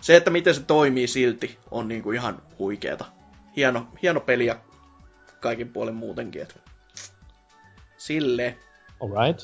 se, 0.00 0.16
että 0.16 0.30
miten 0.30 0.54
se 0.54 0.62
toimii 0.62 1.06
silti, 1.06 1.58
on 1.70 1.88
niin 1.88 2.02
kuin 2.02 2.16
ihan 2.16 2.42
huikeeta. 2.58 3.04
Hieno, 3.56 3.86
hieno 4.02 4.20
peli 4.20 4.46
ja 4.46 4.56
kaikin 5.40 5.68
puolen 5.68 5.94
muutenkin. 5.94 6.42
Et. 6.42 6.60
Sille. 7.96 8.56
Alright. 9.00 9.42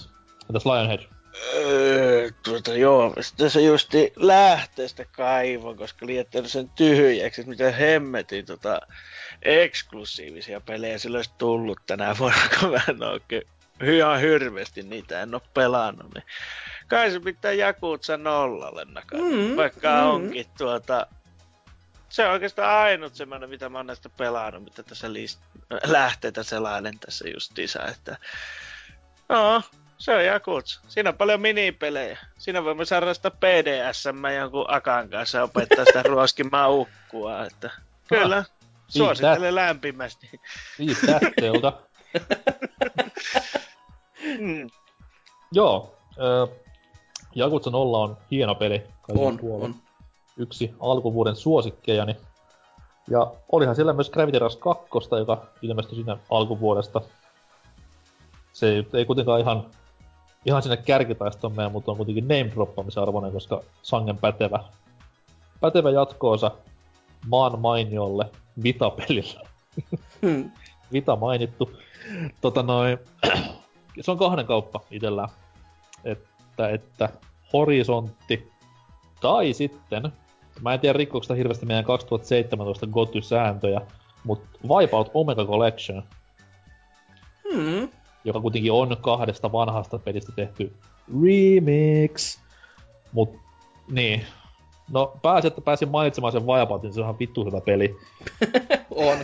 Entäs 0.48 0.66
Lionhead? 0.66 1.13
Öö, 1.54 2.30
tuota, 2.42 2.74
joo, 2.74 3.14
sitten 3.20 3.50
se 3.50 3.60
justi 3.60 4.12
lähteestä 4.16 5.04
kaivon, 5.04 5.76
koska 5.76 6.06
jättänyt 6.06 6.50
sen 6.50 6.68
tyhjäksi, 6.68 7.40
että 7.40 7.50
miten 7.50 7.74
hemmetin 7.74 8.46
tota, 8.46 8.80
eksklusiivisia 9.42 10.60
pelejä 10.60 10.98
sillä 10.98 11.18
olisi 11.18 11.30
tullut 11.38 11.80
tänä 11.86 12.16
vuonna, 12.18 12.38
kun 12.60 12.70
mä 12.70 12.80
en 12.88 13.02
oikein 13.02 13.42
ihan 13.82 14.20
hirveästi 14.20 14.82
niitä 14.82 15.22
en 15.22 15.34
ole 15.34 15.42
pelannut, 15.54 16.14
niin 16.14 16.24
kai 16.88 17.10
se 17.10 17.20
pitää 17.20 17.52
Jakutsa 17.52 18.16
nollalle 18.16 18.84
nakata, 18.84 19.22
Mm, 19.22 19.56
vaikka 19.56 19.88
mm. 19.88 20.06
onkin 20.06 20.46
tuota, 20.58 21.06
se 22.08 22.26
on 22.26 22.32
oikeastaan 22.32 22.80
ainut 22.82 23.14
semmoinen, 23.14 23.50
mitä 23.50 23.68
mä 23.68 23.78
oon 23.78 23.86
näistä 23.86 24.08
pelannut, 24.08 24.64
mitä 24.64 24.82
tässä 24.82 25.08
list- 25.08 25.64
lähteitä 25.84 26.42
selailen 26.42 26.98
tässä 26.98 27.28
justiinsa, 27.28 27.86
että 27.86 28.16
no, 29.28 29.62
se 30.04 30.14
on 30.14 30.24
Jakuts. 30.24 30.80
Siinä 30.88 31.10
on 31.10 31.16
paljon 31.16 31.40
minipelejä. 31.40 32.18
Siinä 32.38 32.64
voimme 32.64 32.84
saada 32.84 33.14
sitä 33.14 33.30
PDSM 33.30 34.24
jonkun 34.38 34.64
Akan 34.68 35.08
kanssa 35.08 35.42
opettaa 35.42 35.84
sitä 35.84 36.02
ruoskimaan 36.12 36.72
ukkua. 36.72 37.44
Että 37.44 37.70
kyllä, 38.08 38.44
suosittelen 38.88 39.54
lämpimästi. 39.54 40.30
Viisi 40.78 41.06
tähteeltä. 41.06 41.72
Mm. 44.38 44.70
Joo. 45.52 45.96
Äh, 46.10 46.56
Jakutsa 47.34 47.70
0 47.70 47.98
on 47.98 48.16
hieno 48.30 48.54
peli. 48.54 48.82
On, 49.08 49.38
puolin. 49.38 49.64
on. 49.64 49.74
Yksi 50.36 50.74
alkuvuoden 50.80 51.36
suosikkejani. 51.36 52.16
Ja 53.10 53.32
olihan 53.52 53.74
siellä 53.74 53.92
myös 53.92 54.10
Gravity 54.10 54.38
Rush 54.38 54.58
2, 54.58 54.80
joka 55.18 55.46
ilmestyi 55.62 55.94
siinä 55.94 56.16
alkuvuodesta. 56.30 57.00
Se 58.52 58.68
ei, 58.68 58.86
ei 58.92 59.04
kuitenkaan 59.04 59.40
ihan, 59.40 59.66
ihan 60.44 60.62
sinne 60.62 60.76
kärkitaistoon 60.76 61.56
mene, 61.56 61.68
mutta 61.68 61.90
on 61.90 61.96
kuitenkin 61.96 62.28
name 62.28 62.50
droppamisen 62.54 63.02
arvoinen, 63.02 63.32
koska 63.32 63.62
sangen 63.82 64.18
pätevä. 64.18 64.64
Pätevä 65.60 65.90
jatkoosa 65.90 66.50
maan 67.26 67.60
mainiolle 67.60 68.30
Vita-pelille. 68.62 69.48
Hmm. 70.22 70.50
Vita 70.92 71.16
mainittu. 71.16 71.70
Tota 72.40 72.62
noin, 72.62 72.98
se 74.00 74.10
on 74.10 74.18
kahden 74.18 74.46
kauppa 74.46 74.80
itellä. 74.90 75.28
Että, 76.04 76.68
että 76.68 77.08
horisontti 77.52 78.52
tai 79.20 79.52
sitten, 79.52 80.12
mä 80.60 80.74
en 80.74 80.80
tiedä 80.80 80.98
rikkoako 80.98 81.22
sitä 81.22 81.34
hirveästi 81.34 81.66
meidän 81.66 81.84
2017 81.84 82.86
Goty-sääntöjä, 82.86 83.80
mutta 84.24 84.58
Wipeout 84.68 85.10
Omega 85.14 85.44
Collection, 85.44 86.02
Hmm. 87.52 87.88
Joka 88.24 88.40
kuitenkin 88.40 88.72
on 88.72 88.96
kahdesta 89.00 89.52
vanhasta 89.52 89.98
pelistä 89.98 90.32
tehty 90.36 90.72
remix. 91.24 92.38
Mut 93.12 93.30
niin. 93.90 94.24
No 94.92 95.16
pääsi, 95.22 95.46
että 95.48 95.60
pääsin 95.60 95.88
mainitsemaan 95.88 96.32
sen 96.32 96.46
Wipeoutin, 96.46 96.92
se 96.92 97.00
on 97.00 97.04
ihan 97.04 97.18
vittu 97.18 97.44
hyvä 97.44 97.60
peli. 97.60 97.96
On. 98.90 99.18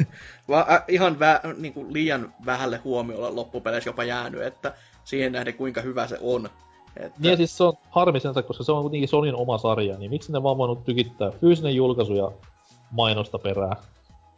Va, 0.48 0.66
ä, 0.70 0.82
ihan 0.88 1.18
vä, 1.18 1.40
niin 1.58 1.72
kuin 1.72 1.92
liian 1.92 2.34
vähälle 2.46 2.76
huomiolle 2.84 3.30
loppupeleissä 3.30 3.88
jopa 3.90 4.04
jäänyt, 4.04 4.42
että 4.42 4.74
siihen 5.04 5.32
nähden 5.32 5.54
kuinka 5.54 5.80
hyvä 5.80 6.06
se 6.06 6.18
on. 6.20 6.50
Että, 6.96 7.20
Niin 7.20 7.36
siis 7.36 7.56
se 7.56 7.64
on 7.64 7.72
harmi 7.90 8.20
sentä, 8.20 8.42
koska 8.42 8.64
se 8.64 8.72
on 8.72 8.82
kuitenkin 8.82 9.08
Sonyn 9.08 9.34
oma 9.34 9.58
sarja, 9.58 9.98
niin 9.98 10.10
miksi 10.10 10.32
ne 10.32 10.42
vaan 10.42 10.58
voinut 10.58 10.84
tykittää 10.84 11.30
fyysinen 11.30 11.74
julkaisu 11.76 12.14
ja 12.14 12.30
mainosta 12.90 13.38
perää? 13.38 13.76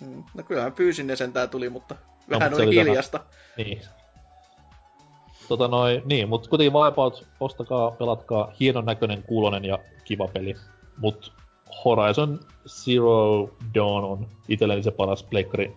Mm, 0.00 0.24
No 0.34 0.42
kyllähän 0.42 0.72
fyysinen 0.72 1.16
sentään 1.16 1.48
tuli, 1.50 1.70
mutta 1.70 1.94
No, 1.94 2.38
vähän 2.38 2.50
mutta 2.52 2.56
se 2.62 2.68
oli 2.68 2.76
vähän- 2.76 2.86
hiljasta. 2.88 3.20
Niin. 3.56 3.80
Tota 5.52 5.68
noin, 5.68 6.02
niin, 6.04 6.28
mut 6.28 6.48
kuitenkin 6.48 6.72
Wipeout, 6.72 7.26
ostakaa, 7.40 7.90
pelatkaa, 7.90 8.52
hienon 8.60 8.84
näköinen, 8.84 9.22
kuulonen 9.22 9.64
ja 9.64 9.78
kiva 10.04 10.28
peli. 10.28 10.54
Mut 10.98 11.32
Horizon 11.84 12.40
Zero 12.66 13.48
Dawn 13.74 14.04
on 14.04 14.26
itselleni 14.48 14.82
se 14.82 14.90
paras 14.90 15.22
Pleikkari 15.22 15.76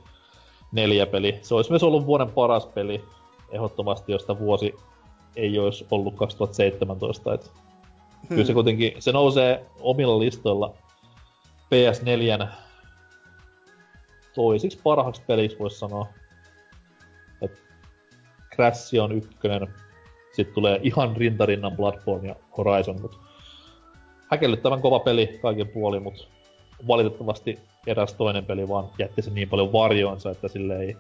4 0.72 1.06
peli. 1.06 1.40
Se 1.42 1.56
olisi 1.56 1.70
myös 1.70 1.84
ollut 1.84 2.06
vuoden 2.06 2.32
paras 2.32 2.66
peli, 2.66 3.04
ehdottomasti, 3.52 4.12
josta 4.12 4.40
vuosi 4.40 4.76
ei 5.36 5.60
olisi 5.60 5.88
ollut 5.92 6.16
2017. 6.16 7.34
Et 7.34 7.52
Kyllä 8.30 8.46
se 8.46 8.54
kuitenkin, 8.54 8.94
se 9.00 9.12
nousee 9.12 9.66
omilla 9.80 10.20
listoilla 10.20 10.74
PS4 11.66 12.48
toisiksi 14.36 14.80
parhaaksi 14.84 15.22
peliksi 15.28 15.60
voisi 15.60 15.80
sanoa. 15.80 16.08
Crash 18.56 19.00
on 19.02 19.12
ykkönen, 19.12 19.68
sitten 20.32 20.56
tulee 20.56 20.80
ihan 20.84 21.18
rintarinnan 21.18 21.76
Bloodborne 21.76 22.28
ja 22.28 22.36
Horizon, 22.58 23.02
mut 23.02 23.20
häkellyttävän 24.32 24.82
kova 24.82 25.00
peli 25.00 25.40
kaiken 25.42 25.68
puolin, 25.68 26.04
mut 26.04 26.30
valitettavasti 26.88 27.60
eräs 27.88 28.14
toinen 28.14 28.46
peli 28.46 28.68
vaan 28.68 28.90
jätti 29.00 29.22
sen 29.22 29.34
niin 29.34 29.50
paljon 29.50 29.74
varjoonsa, 29.74 30.32
että 30.32 30.48
sille 30.48 30.78
ei 30.78 30.98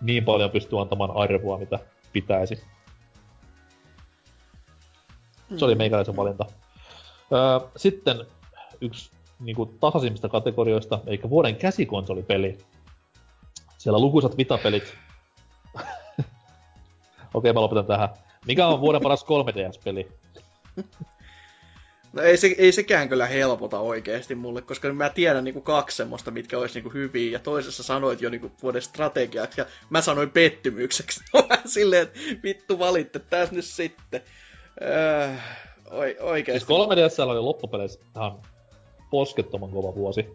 niin 0.00 0.24
paljon 0.24 0.50
pysty 0.50 0.78
antamaan 0.80 1.16
arvoa, 1.16 1.58
mitä 1.58 1.78
pitäisi. 2.12 2.64
Se 5.56 5.64
oli 5.64 5.74
meikäläisen 5.74 6.16
valinta. 6.16 6.46
Öö, 7.32 7.68
sitten 7.76 8.26
yksi 8.80 9.10
niinku, 9.40 9.66
tasaisimmista 9.66 10.28
kategorioista, 10.28 11.00
eli 11.06 11.20
vuoden 11.30 11.56
käsikonsolipeli. 11.56 12.58
Siellä 13.78 13.98
lukuisat 13.98 14.36
vitapelit. 14.36 14.94
Okei, 17.34 17.52
mä 17.52 17.60
lopetan 17.60 17.86
tähän. 17.86 18.08
Mikä 18.46 18.66
on 18.66 18.80
vuoden 18.80 19.02
paras 19.02 19.24
3DS-peli? 19.24 20.08
No 22.12 22.22
ei, 22.22 22.36
se, 22.36 22.54
ei 22.58 22.72
sekään 22.72 23.08
kyllä 23.08 23.26
helpota 23.26 23.80
oikeasti 23.80 24.34
mulle, 24.34 24.62
koska 24.62 24.92
mä 24.92 25.10
tiedän 25.10 25.44
niinku 25.44 25.60
kaksi 25.60 25.96
semmoista, 25.96 26.30
mitkä 26.30 26.58
olisi 26.58 26.74
niinku 26.74 26.90
hyviä, 26.90 27.32
ja 27.32 27.38
toisessa 27.38 27.82
sanoit 27.82 28.20
jo 28.20 28.30
niinku 28.30 28.52
vuoden 28.62 28.82
strategiaksi, 28.82 29.60
ja 29.60 29.66
mä 29.90 30.00
sanoin 30.00 30.30
pettymykseksi. 30.30 31.20
Silleen, 31.64 32.02
että 32.02 32.18
vittu 32.42 32.78
valitte 32.78 33.18
tässä 33.18 33.54
nyt 33.54 33.64
sitten. 33.64 34.22
Öö, 34.82 35.28
oi, 35.90 36.06
Siis 36.08 36.20
oikeesti. 36.20 36.72
3DS 36.72 37.28
oli 37.28 37.40
loppupeleissä 37.40 38.00
ihan 38.16 38.38
poskettoman 39.10 39.70
kova 39.70 39.94
vuosi. 39.94 40.26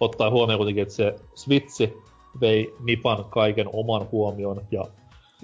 Ottaa 0.00 0.30
huomioon 0.30 0.58
kuitenkin, 0.58 0.82
että 0.82 0.94
se 0.94 1.14
Switchi 1.34 1.92
vei 2.40 2.74
Nipan 2.80 3.24
kaiken 3.24 3.66
oman 3.72 4.08
huomioon 4.12 4.66
ja 4.70 4.84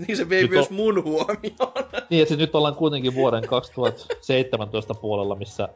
Niin 0.06 0.16
se 0.16 0.28
vei 0.28 0.42
Nyt 0.42 0.50
myös 0.50 0.68
on- 0.68 0.74
mun 0.74 1.04
huomioon. 1.04 1.72
Niin, 2.10 2.22
että 2.22 2.28
siis 2.28 2.38
nyt 2.40 2.54
ollaan 2.54 2.74
kuitenkin 2.74 3.14
vuoden 3.14 3.46
2017 3.48 4.94
puolella, 4.94 5.34
missä 5.34 5.68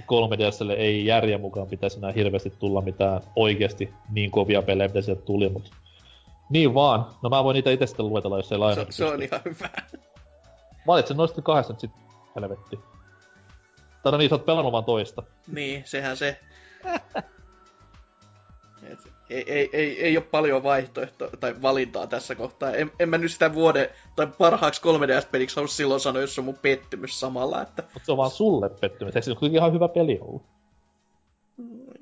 3DSlle 0.00 0.72
ei 0.72 1.06
järjen 1.06 1.40
mukaan 1.40 1.66
pitäisi 1.68 1.98
enää 1.98 2.12
hirveästi 2.12 2.50
tulla 2.58 2.80
mitään 2.80 3.20
oikeasti 3.36 3.94
niin 4.12 4.30
kovia 4.30 4.62
pelejä, 4.62 4.88
mitä 4.88 5.00
sieltä 5.02 5.22
tuli, 5.22 5.48
mutta 5.48 5.70
niin 6.50 6.74
vaan. 6.74 7.06
No 7.22 7.30
mä 7.30 7.44
voin 7.44 7.54
niitä 7.54 7.70
itse 7.70 7.86
sitten 7.86 8.08
luetella, 8.08 8.36
jos 8.36 8.44
ei 8.46 8.48
se, 8.48 8.56
laina. 8.56 8.86
se 8.90 9.04
on 9.04 9.22
ihan 9.22 9.40
hyvä. 9.44 9.68
Valitsen 10.86 11.16
noista 11.16 11.42
kahdesta 11.42 11.72
nyt 11.72 11.80
sit 11.80 11.90
helvetti. 12.36 12.78
Tai 14.02 14.12
no 14.12 14.18
niin, 14.18 14.28
sä 14.28 14.34
oot 14.34 14.46
pelannut 14.46 14.72
vaan 14.72 14.84
toista. 14.84 15.22
Niin, 15.52 15.82
sehän 15.86 16.16
se. 16.16 16.40
Et, 18.90 19.09
ei, 19.30 19.52
ei, 19.52 19.70
ei, 19.72 20.02
ei 20.02 20.16
ole 20.16 20.26
paljon 20.30 20.62
vaihtoehtoa 20.62 21.28
tai 21.40 21.62
valintaa 21.62 22.06
tässä 22.06 22.34
kohtaa. 22.34 22.74
En, 22.74 22.92
en 22.98 23.08
mä 23.08 23.18
nyt 23.18 23.32
sitä 23.32 23.54
vuoden 23.54 23.88
tai 24.16 24.26
parhaaksi 24.38 24.80
3DS-peliksi 24.82 25.56
halua 25.56 25.68
silloin 25.68 26.00
sanoa, 26.00 26.22
jos 26.22 26.34
se 26.34 26.40
on 26.40 26.44
mun 26.44 26.58
pettymys 26.62 27.20
samalla, 27.20 27.62
että 27.62 27.82
Mutta 27.82 28.06
se 28.06 28.12
on 28.12 28.18
vaan 28.18 28.30
sulle 28.30 28.68
pettymys. 28.68 29.16
Eikö 29.16 29.24
se 29.24 29.30
kuitenkin 29.34 29.58
ihan 29.58 29.72
hyvä 29.72 29.88
peli 29.88 30.18
ollut? 30.20 30.42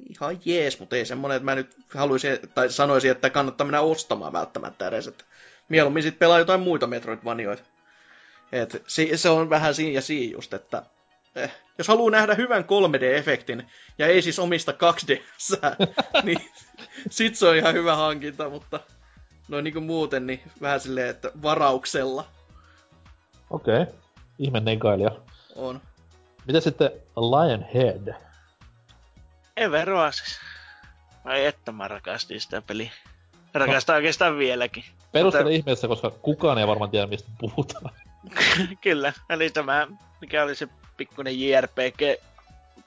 ihan 0.08 0.39
jees, 0.44 0.81
mutta 0.81 0.97
ei 0.97 1.07
semmonen, 1.07 1.36
että 1.36 1.44
mä 1.44 1.55
nyt 1.55 1.76
haluaisin 1.94 2.39
tai 2.55 2.70
sanoisin, 2.70 3.10
että 3.10 3.31
kannattaa 3.31 3.65
mennä 3.65 3.81
ostamaan 3.81 4.32
välttämättä 4.32 4.89
edes. 4.89 5.07
Että 5.07 5.24
mieluummin 5.68 6.02
sit 6.02 6.18
pelaa 6.18 6.39
jotain 6.39 6.60
muita 6.60 6.86
Metroidvanioita. 6.86 7.62
Et 8.52 8.82
se, 8.86 9.16
se 9.16 9.28
on 9.28 9.50
vähän 9.50 9.74
siinä 9.74 9.92
ja 9.92 10.02
siinä 10.02 10.32
just, 10.32 10.55
että 10.55 10.82
eh, 11.36 11.52
jos 11.78 11.89
haluaa 11.89 12.10
nähdä 12.10 12.34
hyvän 12.34 12.65
3D-efektin, 12.65 13.62
ja 13.98 14.07
ei 14.07 14.23
siis 14.23 14.39
omista 14.39 14.73
2D, 14.73 15.20
niin 16.24 16.40
sit 17.10 17.36
se 17.36 17.49
on 17.49 17.57
ihan 17.57 17.75
hyvä 17.75 17.97
hankinta, 17.97 18.49
mutta 18.51 18.81
no 19.49 19.60
niin 19.60 19.75
kuin 19.75 19.85
muuten, 19.85 20.27
niin 20.27 20.43
vähän 20.60 20.81
silleen, 20.81 21.09
että 21.09 21.31
varauksella 21.43 22.25
Okei. 23.51 23.83
Okay. 23.83 23.94
Ihme 24.39 24.60
negailija. 24.60 25.10
on. 25.57 25.81
Mitä 26.47 26.60
sitten 26.60 26.91
Lionhead? 27.17 28.15
Everoa 29.57 30.12
siis. 30.12 30.39
Ai 31.25 31.47
että 31.47 31.73
mä 31.73 31.89
rakastin 31.89 32.41
sitä 32.41 32.62
peliä. 32.62 32.91
Rakastan 33.55 33.97
oikeastaan 33.97 34.39
vieläkin. 34.39 34.85
Perustele 35.12 35.43
Mutta- 35.43 35.57
ihmeessä, 35.57 35.89
koska 35.89 36.10
kukaan 36.10 36.59
ei 36.59 36.67
varmaan 36.67 36.91
tiedä, 36.91 37.07
mistä 37.07 37.31
puhutaan. 37.39 37.94
Kyllä, 38.83 39.12
eli 39.31 39.51
tämä, 39.51 39.86
mikä 40.20 40.43
oli 40.43 40.55
se 40.55 40.68
pikkuinen 40.97 41.41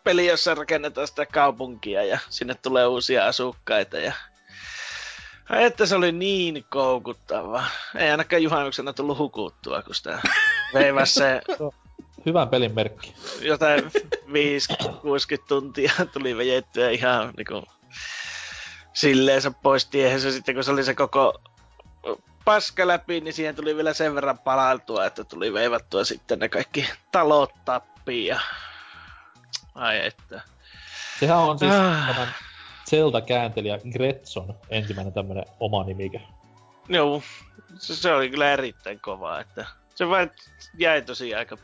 JRPG-peli, 0.02 0.28
jossa 0.28 0.56
rakennetaan 0.56 1.08
sitä 1.08 1.26
kaupunkia 1.26 2.04
ja 2.04 2.20
sinne 2.30 2.56
tulee 2.56 2.86
uusia 2.86 3.26
asukkaita 3.26 3.98
ja 3.98 4.14
että 5.50 5.86
se 5.86 5.96
oli 5.96 6.12
niin 6.12 6.66
koukuttava. 6.70 7.64
Ei 7.96 8.12
ainakaan 8.12 8.44
juhannuksena 8.44 8.94
tullut 8.94 9.18
hukuttua, 9.18 9.82
kun 9.82 9.96
sitä 9.96 10.20
veivasi 10.74 11.14
se 11.14 11.42
Hyvän 12.26 12.50
pelin 12.50 12.76
merkki. 12.76 13.14
jotain 13.42 13.84
5-60 13.84 13.90
tuntia 15.48 15.92
tuli 16.14 16.38
vejettyä 16.38 16.90
ihan 16.90 17.34
niinku 17.38 17.64
silleensä 18.94 19.52
pois 19.52 19.86
tiehensä. 19.86 20.32
Sitten 20.32 20.56
kun 20.56 20.64
se 20.64 20.72
oli 20.72 20.84
se 20.84 20.94
koko 20.94 21.42
paska 22.46 22.88
läpi, 22.88 23.22
niin 23.22 23.34
siihen 23.34 23.56
tuli 23.56 23.76
vielä 23.76 23.94
sen 23.94 24.16
verran 24.16 24.40
palailtua, 24.40 25.06
että 25.06 25.24
tuli 25.24 25.54
veivattua 25.54 26.04
sitten 26.04 26.40
ne 26.40 26.50
kaikki 26.50 26.90
talot 27.12 27.52
tappiin 27.66 28.28
ja... 28.28 28.40
Ai 29.76 30.06
että. 30.06 30.42
Sehän 31.20 31.38
on 31.38 31.60
siis 31.60 31.72
Ah. 31.74 32.08
tämän 32.08 32.36
Zelda-kääntelijä 32.90 33.80
Gretson 33.92 34.60
ensimmäinen 34.70 35.14
tämmönen 35.14 35.46
oma 35.60 35.84
nimike. 35.84 36.22
Joo, 36.90 37.24
se, 37.80 37.96
se 37.96 38.14
oli 38.14 38.30
kyllä 38.30 38.52
erittäin 38.54 39.00
kovaa, 39.00 39.40
että 39.40 39.66
se 39.96 40.08
vain 40.10 40.32
jäi 40.78 41.02
tosi 41.02 41.36
aika... 41.36 41.58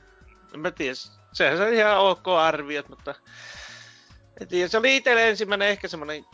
En 0.53 0.59
mä 0.59 0.71
tiedä, 0.71 0.95
sehän 1.33 1.57
se 1.57 1.73
ihan 1.73 1.97
ok 1.97 2.27
arviot, 2.27 2.89
mutta... 2.89 3.15
En 4.41 4.47
tiedä, 4.47 4.67
se 4.67 4.77
oli 4.77 4.97
itselle 4.97 5.29
ensimmäinen 5.29 5.67
ehkä 5.67 5.87
semmonen 5.87 6.25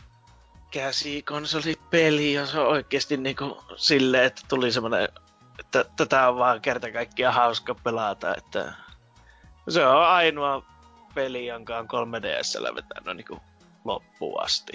käsikonsolipeli, 0.70 2.32
jos 2.32 2.54
on 2.54 2.66
oikeesti 2.66 3.16
niinku 3.16 3.64
silleen, 3.76 4.24
että 4.24 4.42
tuli 4.48 4.72
semmonen, 4.72 5.08
että 5.58 5.84
tätä 5.96 6.28
on 6.28 6.36
vaan 6.36 6.60
kerta 6.60 6.92
kaikkiaan 6.92 7.34
hauska 7.34 7.74
pelata, 7.74 8.34
että 8.36 8.72
se 9.68 9.86
on 9.86 10.06
ainoa 10.06 10.62
peli, 11.14 11.46
jonka 11.46 11.78
on 11.78 11.86
3DSllä 11.88 12.74
vetänyt 12.74 13.16
niinku 13.16 13.40
loppuun 13.84 14.44
asti. 14.44 14.72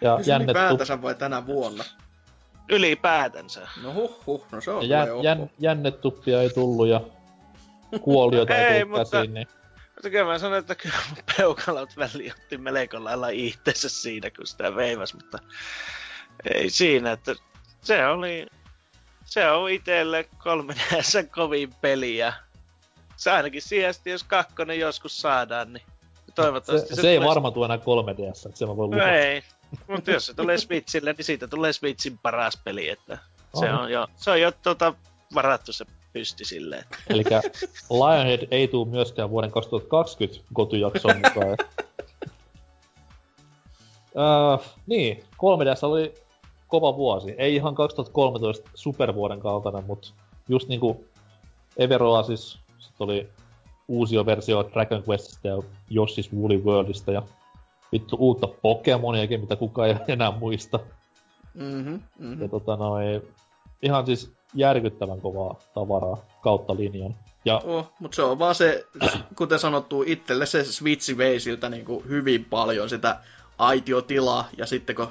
Ja 0.00 0.16
Siis 0.16 0.28
jännettu, 0.28 0.52
ylipäätänsä 0.60 1.02
vai 1.02 1.14
tänä 1.14 1.46
vuonna? 1.46 1.84
Ylipäätänsä. 2.68 3.68
No 3.82 3.92
huh 3.92 4.26
huh, 4.26 4.46
no 4.52 4.60
se 4.60 4.70
on 4.70 4.88
ja 4.88 4.98
jän, 5.06 5.22
jän, 5.22 5.50
jännetuppia 5.58 6.42
ei 6.42 6.50
tullut 6.50 6.88
ja 6.88 7.00
kuolioita 8.00 8.54
ei 8.56 8.64
Ei, 8.64 8.80
tullut 8.82 8.98
mutta- 8.98 9.16
käsiin, 9.16 9.34
niin 9.34 9.48
Mutta 9.94 10.10
kyllä 10.10 10.24
mä 10.32 10.38
sanoin, 10.38 10.58
että 10.60 10.74
kyllä 10.74 10.96
mun 11.08 11.24
peukalot 11.36 11.96
väliin 11.96 12.32
otti 12.32 12.58
melko 12.58 13.04
lailla 13.04 13.28
itteensä 13.28 13.88
siinä, 13.88 14.30
kun 14.30 14.46
sitä 14.46 14.76
veivas, 14.76 15.14
mutta 15.14 15.38
ei 16.54 16.70
siinä, 16.70 17.12
että 17.12 17.34
se 17.82 18.06
oli, 18.06 18.46
se 19.24 19.50
on 19.50 19.70
itelle 19.70 20.28
3DS 20.34 21.28
kovin 21.34 21.74
peli 21.80 22.16
ja 22.16 22.32
se 23.16 23.30
ainakin 23.30 23.62
sijasti, 23.62 24.10
jos 24.10 24.24
kakkonen 24.24 24.80
joskus 24.80 25.20
saadaan, 25.20 25.72
niin 25.72 25.82
toivottavasti 26.34 26.94
se, 26.94 27.02
se, 27.02 27.10
ei 27.10 27.16
tulee- 27.16 27.28
varmaan 27.28 27.54
tule 27.54 27.64
enää 27.64 27.76
3DS, 27.76 28.46
että 28.46 28.58
se 28.58 28.66
mä 28.66 28.76
voin 28.76 28.90
No 28.90 28.96
luvata. 28.96 29.12
ei, 29.12 29.42
mutta 29.88 30.10
jos 30.10 30.26
se 30.26 30.34
tulee 30.34 30.58
Switchille, 30.58 31.12
niin 31.12 31.24
siitä 31.24 31.48
tulee 31.48 31.72
Switchin 31.72 32.18
paras 32.18 32.60
peli, 32.64 32.88
että 32.88 33.18
se 33.60 33.72
On. 33.72 33.90
jo, 33.92 34.06
se 34.16 34.30
on 34.30 34.40
jo 34.40 34.52
tuota, 34.52 34.94
varattu 35.34 35.72
se 35.72 35.84
pysti 36.12 36.44
silleen. 36.44 36.84
Eli 37.08 37.24
Lionhead 37.90 38.48
ei 38.50 38.68
tule 38.68 38.88
myöskään 38.88 39.30
vuoden 39.30 39.50
2020 39.50 40.40
kotujakson 40.52 41.16
mukaan. 41.16 41.56
uh, 44.14 44.64
niin, 44.86 45.24
3DS 45.34 45.82
oli 45.82 46.14
kova 46.68 46.96
vuosi. 46.96 47.34
Ei 47.38 47.54
ihan 47.54 47.74
2013 47.74 48.70
supervuoden 48.74 49.40
kaltainen, 49.40 49.84
mutta 49.84 50.08
just 50.48 50.68
niinku 50.68 51.04
Everoa 51.76 52.22
siis 52.22 52.58
sit 52.86 53.00
oli 53.00 53.28
uusio 53.88 54.26
versio 54.26 54.70
Dragon 54.72 55.04
Questista 55.08 55.48
ja 55.48 55.56
Yoshi's 55.90 56.36
Woolly 56.36 56.58
Worldista 56.58 57.12
ja 57.12 57.22
vittu 57.92 58.16
uutta 58.18 58.46
Pokemoniakin, 58.46 59.40
mitä 59.40 59.56
kukaan 59.56 59.88
ei 59.88 59.96
enää 60.08 60.30
muista. 60.30 60.80
Mhm, 61.54 61.94
mhm. 62.18 62.42
Ja 62.42 62.48
tota 62.48 62.76
noin, 62.76 63.22
ihan 63.82 64.06
siis 64.06 64.32
järkyttävän 64.54 65.20
kovaa 65.20 65.58
tavaraa 65.74 66.16
kautta 66.42 66.76
linjan. 66.76 67.14
Ja 67.44 67.62
Oh, 67.64 67.92
mutta 68.00 68.16
se 68.16 68.22
on 68.22 68.38
vaan 68.38 68.54
se, 68.54 68.86
kuten 69.36 69.58
sanottu, 69.58 70.04
itselle 70.06 70.46
se 70.46 70.64
Switch 70.64 71.16
vei 71.16 71.40
siltä 71.40 71.68
niin 71.68 71.84
kuin 71.84 72.08
hyvin 72.08 72.44
paljon 72.44 72.88
sitä 72.88 73.20
aitiotilaa, 73.58 74.48
ja 74.58 74.66
sitten 74.66 74.96
kun 74.96 75.08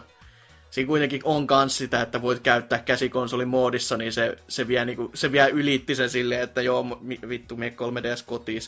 siinä 0.76 0.88
kuitenkin 0.88 1.22
on 1.24 1.48
kans 1.48 1.78
sitä, 1.78 2.02
että 2.02 2.22
voit 2.22 2.40
käyttää 2.40 2.80
käsikonsolin 2.80 3.48
moodissa, 3.48 3.98
niin 3.98 4.14
se, 4.14 4.38
se, 4.48 4.68
vie, 4.68 4.86
niin 4.86 4.96
kuin, 4.98 5.12
se 5.14 5.32
vie 5.32 5.50
ylitti 5.50 5.96
sen 5.96 6.10
silleen, 6.10 6.42
että 6.42 6.62
joo, 6.62 6.86
vittu, 7.30 7.56
me 7.56 7.74
3DS 7.82 8.24
kotiin 8.26 8.62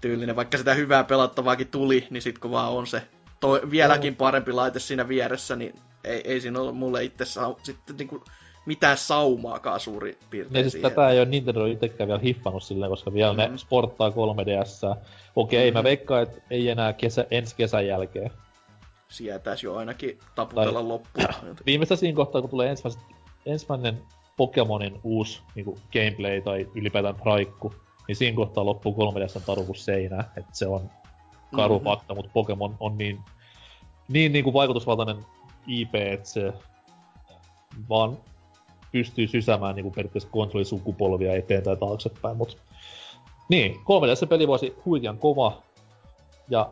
tyylinen. 0.00 0.36
Vaikka 0.36 0.58
sitä 0.58 0.74
hyvää 0.74 1.04
pelattavaakin 1.04 1.68
tuli, 1.68 2.06
niin 2.10 2.22
sit 2.22 2.38
kun 2.38 2.50
vaan 2.50 2.72
on 2.72 2.86
se 2.86 3.02
toi, 3.40 3.60
vieläkin 3.70 4.16
parempi 4.16 4.52
laite 4.52 4.78
siinä 4.78 5.08
vieressä, 5.08 5.56
niin 5.56 5.74
ei, 6.04 6.20
ei 6.24 6.40
siinä 6.40 6.60
ole 6.60 6.72
mulle 6.72 7.04
itse 7.04 7.24
saa, 7.24 7.56
sitten 7.62 7.96
niin 7.96 8.08
kuin, 8.08 8.22
mitään 8.66 8.96
saumaakaan 8.96 9.80
suurin 9.80 10.16
piirtein 10.30 10.56
Ja 10.56 10.62
siis 10.62 10.72
siihen. 10.72 10.90
tätä 10.90 11.10
ei 11.10 11.18
ole 11.18 11.26
Nintendo 11.28 11.66
itsekään 11.66 12.08
vielä 12.08 12.20
hiffannut 12.20 12.62
silleen, 12.62 12.90
koska 12.90 13.14
vielä 13.14 13.32
mm. 13.32 13.40
Mhm. 13.40 13.52
ne 13.52 13.58
sporttaa 13.58 14.10
3DS. 14.10 14.96
Okei, 15.36 15.70
mä 15.70 15.78
Mhm. 15.78 15.84
veikkaan, 15.84 16.22
että 16.22 16.40
ei 16.50 16.68
enää 16.68 16.92
kesä, 16.92 17.26
ensi 17.30 17.56
kesän 17.56 17.86
jälkeen. 17.86 18.30
Sietäisi 19.10 19.66
jo 19.66 19.76
ainakin 19.76 20.18
taputella 20.34 20.72
Tai- 20.72 20.82
loppuun. 20.82 21.26
Viimeistä 21.66 21.96
siinä 21.96 22.16
kohtaa, 22.16 22.40
kun 22.40 22.50
tulee 22.50 22.70
ensimmäiset, 22.70 23.02
ensimmäinen 23.46 24.02
Pokemonin 24.36 25.00
uusi 25.04 25.42
niin 25.54 25.74
gameplay 25.92 26.40
tai 26.40 26.68
ylipäätään 26.74 27.14
traikku, 27.14 27.74
niin 28.08 28.16
siinä 28.16 28.36
kohtaa 28.36 28.64
loppuu 28.64 28.94
3DS 29.12 29.40
taru 29.46 29.64
kuin 29.64 29.76
seinää. 29.76 30.32
Että 30.36 30.50
se 30.52 30.66
on 30.66 30.90
karu 31.56 31.74
Mhm. 31.74 31.84
mm-hmm. 31.84 31.98
fakta, 31.98 32.14
mutta 32.14 32.30
Pokemon 32.34 32.76
on 32.80 32.98
niin, 32.98 33.18
niin, 34.08 34.32
niin 34.32 34.44
kuin 34.44 34.54
vaikutusvaltainen 34.54 35.24
IP, 35.66 35.94
että 35.94 36.28
se 36.28 36.52
vaan 37.88 38.18
pystyy 38.92 39.26
sysäämään 39.26 39.74
niin 39.76 39.84
kuin 39.84 39.94
periaatteessa 39.94 40.28
konsolisukupolvia 40.28 41.34
eteen 41.34 41.62
tai 41.62 41.76
taaksepäin, 41.76 42.36
mutta 42.36 42.56
niin, 43.48 43.74
3DS-peli 43.74 44.48
voisi 44.48 44.76
huikean 44.84 45.18
kova, 45.18 45.62
ja 46.48 46.70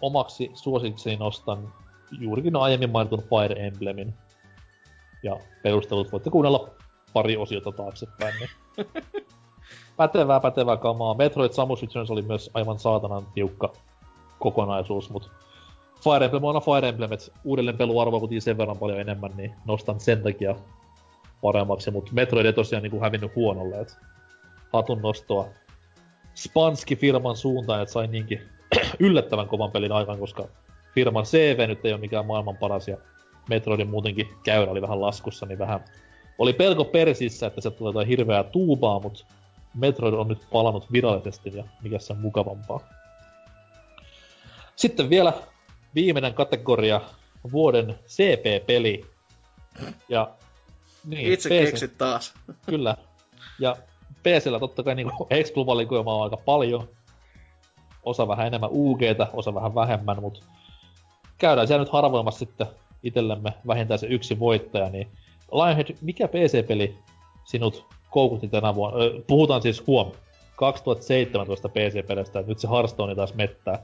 omaksi 0.00 0.50
suosikseni 0.54 1.16
nostan 1.16 1.72
juurikin 2.20 2.56
aiemmin 2.56 2.90
mainitun 2.90 3.22
Fire 3.22 3.66
Emblemin. 3.66 4.14
Ja 5.22 5.36
perustelut 5.62 6.12
voitte 6.12 6.30
kuunnella 6.30 6.70
pari 7.12 7.36
osiota 7.36 7.72
taaksepäin. 7.72 8.34
Niin. 8.38 8.86
pätevää, 9.96 10.40
pätevää 10.40 10.76
kamaa. 10.76 11.14
Metroid 11.14 11.52
Samus 11.52 11.82
Returns 11.82 12.10
oli 12.10 12.22
myös 12.22 12.50
aivan 12.54 12.78
saatanan 12.78 13.26
tiukka 13.34 13.72
kokonaisuus, 14.38 15.10
mutta 15.10 15.28
Fire 16.04 16.24
Emblem 16.24 16.44
on 16.44 16.62
Fire 16.62 16.88
Emblem, 16.88 17.12
että 17.12 17.32
uudelleen 17.44 17.76
peluarvoa 17.76 18.20
kuitenkin 18.20 18.42
sen 18.42 18.58
verran 18.58 18.78
paljon 18.78 19.00
enemmän, 19.00 19.32
niin 19.36 19.54
nostan 19.64 20.00
sen 20.00 20.22
takia 20.22 20.54
paremmaksi, 21.42 21.90
mutta 21.90 22.10
Metroid 22.12 22.46
ei 22.46 22.52
tosiaan 22.52 22.82
niinku 22.82 23.00
hävinnyt 23.00 23.36
huonolle, 23.36 23.80
et 23.80 23.96
hatun 24.72 25.02
nostoa 25.02 25.48
Spanski-firman 26.34 27.36
suuntaan, 27.36 27.82
että 27.82 27.92
sai 27.92 28.06
niinkin 28.06 28.42
yllättävän 29.00 29.48
kovan 29.48 29.70
pelin 29.70 29.92
aikaan, 29.92 30.18
koska 30.18 30.48
firman 30.94 31.24
CV 31.24 31.68
nyt 31.68 31.84
ei 31.84 31.92
ole 31.92 32.00
mikään 32.00 32.26
maailman 32.26 32.56
paras 32.56 32.88
ja 32.88 32.96
Metroidin 33.48 33.90
muutenkin 33.90 34.28
käyrä 34.44 34.70
oli 34.70 34.82
vähän 34.82 35.00
laskussa, 35.00 35.46
niin 35.46 35.58
vähän 35.58 35.84
oli 36.38 36.52
pelko 36.52 36.84
persissä, 36.84 37.46
että 37.46 37.60
se 37.60 37.70
tulee 37.70 37.90
jotain 37.90 38.08
hirveää 38.08 38.42
tuubaa, 38.42 39.00
mutta 39.00 39.24
Metroid 39.74 40.14
on 40.14 40.28
nyt 40.28 40.46
palannut 40.52 40.92
virallisesti 40.92 41.52
ja 41.54 41.64
mikä 41.82 41.98
se 41.98 42.12
on 42.12 42.18
mukavampaa. 42.18 42.80
Sitten 44.76 45.10
vielä 45.10 45.32
viimeinen 45.94 46.34
kategoria, 46.34 47.00
vuoden 47.52 47.98
CP-peli. 48.06 49.04
Ja 50.08 50.30
niin, 51.04 51.32
Itse 51.32 51.48
PC 51.48 51.64
keksit 51.64 51.98
taas. 51.98 52.34
Kyllä. 52.66 52.96
Ja 53.58 53.76
PCllä 54.22 54.58
totta 54.58 54.82
kai 54.82 54.94
niinku 54.94 55.26
Exclu-valikoimaa 55.40 56.16
on 56.16 56.22
aika 56.22 56.36
paljon. 56.36 56.88
Osa 58.02 58.28
vähän 58.28 58.46
enemmän 58.46 58.70
UGtä, 58.72 59.26
osa 59.32 59.54
vähän 59.54 59.74
vähemmän, 59.74 60.20
mutta 60.20 60.40
käydään 61.38 61.66
siellä 61.66 61.84
nyt 61.84 61.92
harvoimmassa 61.92 62.38
sitten 62.38 62.66
itsellemme 63.02 63.52
vähintään 63.66 63.98
se 63.98 64.06
yksi 64.06 64.38
voittaja, 64.38 64.90
niin 64.90 65.10
Lionhead, 65.52 65.96
mikä 66.00 66.28
PC-peli 66.28 66.98
sinut 67.44 67.86
koukutti 68.10 68.48
tänä 68.48 68.74
vuonna. 68.74 68.98
Ö, 69.04 69.22
puhutaan 69.26 69.62
siis 69.62 69.86
huom. 69.86 70.12
2017 70.56 71.68
PC-peleistä, 71.68 72.38
että 72.38 72.50
nyt 72.50 72.58
se 72.58 72.68
Hearthstone 72.68 73.14
taas 73.14 73.34
mettää. 73.34 73.82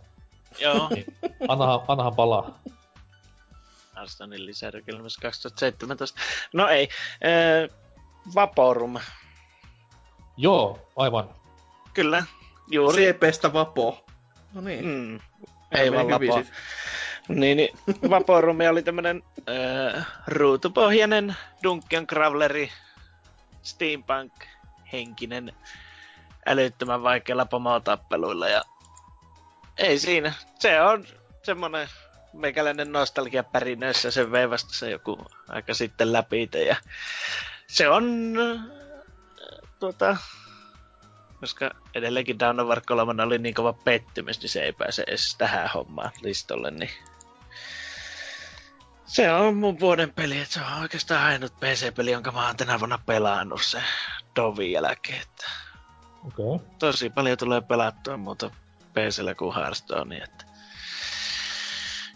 Joo. 0.61 0.89
Niin, 0.95 1.07
annahan, 1.49 1.81
annahan 1.89 2.17
palaa. 2.17 2.59
Hearthstonein 3.97 4.47
lisärykelmässä 4.47 5.21
2017. 5.23 6.21
No 6.53 6.69
ei. 6.69 6.89
Äh, 7.25 7.77
Vaporum. 8.35 8.99
Joo, 10.37 10.79
aivan. 10.97 11.31
Kyllä. 11.95 12.25
Juuri. 12.71 13.13
CPstä 13.13 13.53
Vapo. 13.53 14.06
No 14.57 14.63
niin. 14.63 14.85
Mm. 14.85 15.21
Ei 15.73 15.93
vaan 15.93 16.09
Vapo. 16.09 16.35
siis. 16.35 16.53
Niin, 17.29 17.57
niin 17.57 17.79
Vaporumi 18.11 18.69
oli 18.69 18.83
tämmönen 18.83 19.23
äh, 19.49 20.07
ruutupohjainen 20.27 21.37
Dungeon 21.63 22.07
Crawleri 22.07 22.73
Steampunk 23.63 24.33
henkinen 24.93 25.53
älyttömän 26.47 27.03
vaikeilla 27.03 27.47
pomotappeluilla 27.47 28.49
ja 28.49 28.63
ei 29.79 29.99
siinä. 29.99 30.33
Se 30.59 30.81
on 30.81 31.07
semmonen 31.43 31.89
meikäläinen 32.33 32.93
nostalgia 32.93 33.45
pärinöissä 33.45 34.11
sen 34.11 34.33
vei 34.33 34.51
vasta 34.51 34.75
se 34.75 34.91
joku 34.91 35.27
aika 35.49 35.75
sitten 35.75 36.13
läpi 36.13 36.49
ja 36.67 36.77
se 37.67 37.89
on 37.89 38.35
äh, 38.41 38.65
tuota 39.79 40.17
koska 41.41 41.71
edelleenkin 41.95 42.39
Dawn 42.39 42.61
of 42.61 42.69
War 42.69 42.81
3 42.81 43.23
oli 43.23 43.39
niin 43.39 43.55
kova 43.55 43.73
pettymys, 43.73 44.41
niin 44.41 44.51
se 44.51 44.63
ei 44.63 44.73
pääse 44.73 45.05
edes 45.07 45.35
tähän 45.39 45.71
hommaan 45.75 46.11
listolle, 46.23 46.71
niin 46.71 46.91
se 49.07 49.33
on 49.33 49.57
mun 49.57 49.81
vuoden 49.81 50.13
peli, 50.13 50.41
että 50.41 50.55
se 50.55 50.61
on 50.61 50.83
oikeastaan 50.83 51.25
ainut 51.25 51.57
PC-peli, 51.61 52.11
jonka 52.11 52.33
mä 52.33 52.47
oon 52.47 52.57
tänä 52.57 52.79
vuonna 52.79 52.99
pelannut 53.07 53.63
se 53.63 53.83
Dovin 54.37 54.73
jälkeen. 54.73 55.23
Että. 55.23 55.51
Okay. 56.27 56.67
tosi 56.79 57.11
paljon 57.11 57.39
tulee 57.39 57.61
pelattua 57.61 58.17
muuta 58.17 58.51
PCllä 58.93 59.35
kuin 59.35 59.55
Hearthstonea, 59.55 60.25
että 60.25 60.45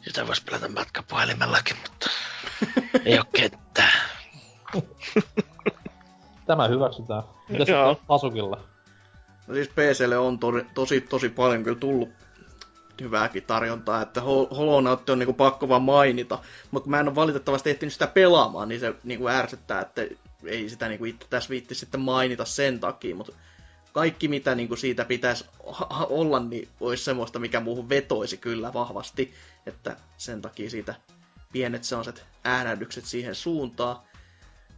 sitä 0.04 0.26
voisi 0.26 0.44
pelata 0.44 0.68
matkapuhelimellakin, 0.68 1.76
mutta 1.76 2.10
ei 3.04 3.18
oo 3.18 3.24
ketään. 3.36 4.00
Tämä 6.46 6.68
hyväksytään. 6.68 7.22
Mitäs 7.48 7.68
Joo. 7.68 7.94
sitten 7.94 8.06
Asukilla? 8.14 8.69
No 9.50 9.54
siis 9.54 9.68
PClle 9.68 10.18
on 10.18 10.38
tosi, 10.38 10.66
tosi, 10.74 11.00
tosi 11.00 11.28
paljon 11.28 11.64
kyllä 11.64 11.78
tullut 11.78 12.08
hyvääkin 13.00 13.42
tarjontaa, 13.42 14.02
että 14.02 14.20
Hol- 14.20 14.54
Hollow 14.56 14.84
Knight 14.84 15.10
on 15.10 15.18
niinku 15.18 15.32
pakko 15.32 15.68
vaan 15.68 15.82
mainita, 15.82 16.38
mutta 16.70 16.90
mä 16.90 17.00
en 17.00 17.08
ole 17.08 17.14
valitettavasti 17.14 17.70
ehtinyt 17.70 17.92
sitä 17.92 18.06
pelaamaan, 18.06 18.68
niin 18.68 18.80
se 18.80 18.94
niinku 19.04 19.28
ärsyttää, 19.28 19.80
että 19.80 20.02
ei 20.44 20.68
sitä 20.68 20.88
niinku 20.88 21.04
itse 21.04 21.26
tässä 21.30 21.50
viitti 21.50 21.74
sitten 21.74 22.00
mainita 22.00 22.44
sen 22.44 22.80
takia, 22.80 23.14
mutta 23.16 23.32
kaikki 23.92 24.28
mitä 24.28 24.54
niinku 24.54 24.76
siitä 24.76 25.04
pitäisi 25.04 25.44
olla, 26.08 26.40
niin 26.40 26.68
olisi 26.80 27.04
semmoista, 27.04 27.38
mikä 27.38 27.60
muuhun 27.60 27.88
vetoisi 27.88 28.36
kyllä 28.36 28.72
vahvasti, 28.72 29.34
että 29.66 29.96
sen 30.16 30.42
takia 30.42 30.70
siitä 30.70 30.94
pienet 31.52 31.84
sellaiset 31.84 32.24
äänähdykset 32.44 33.04
siihen 33.04 33.34
suuntaan. 33.34 33.96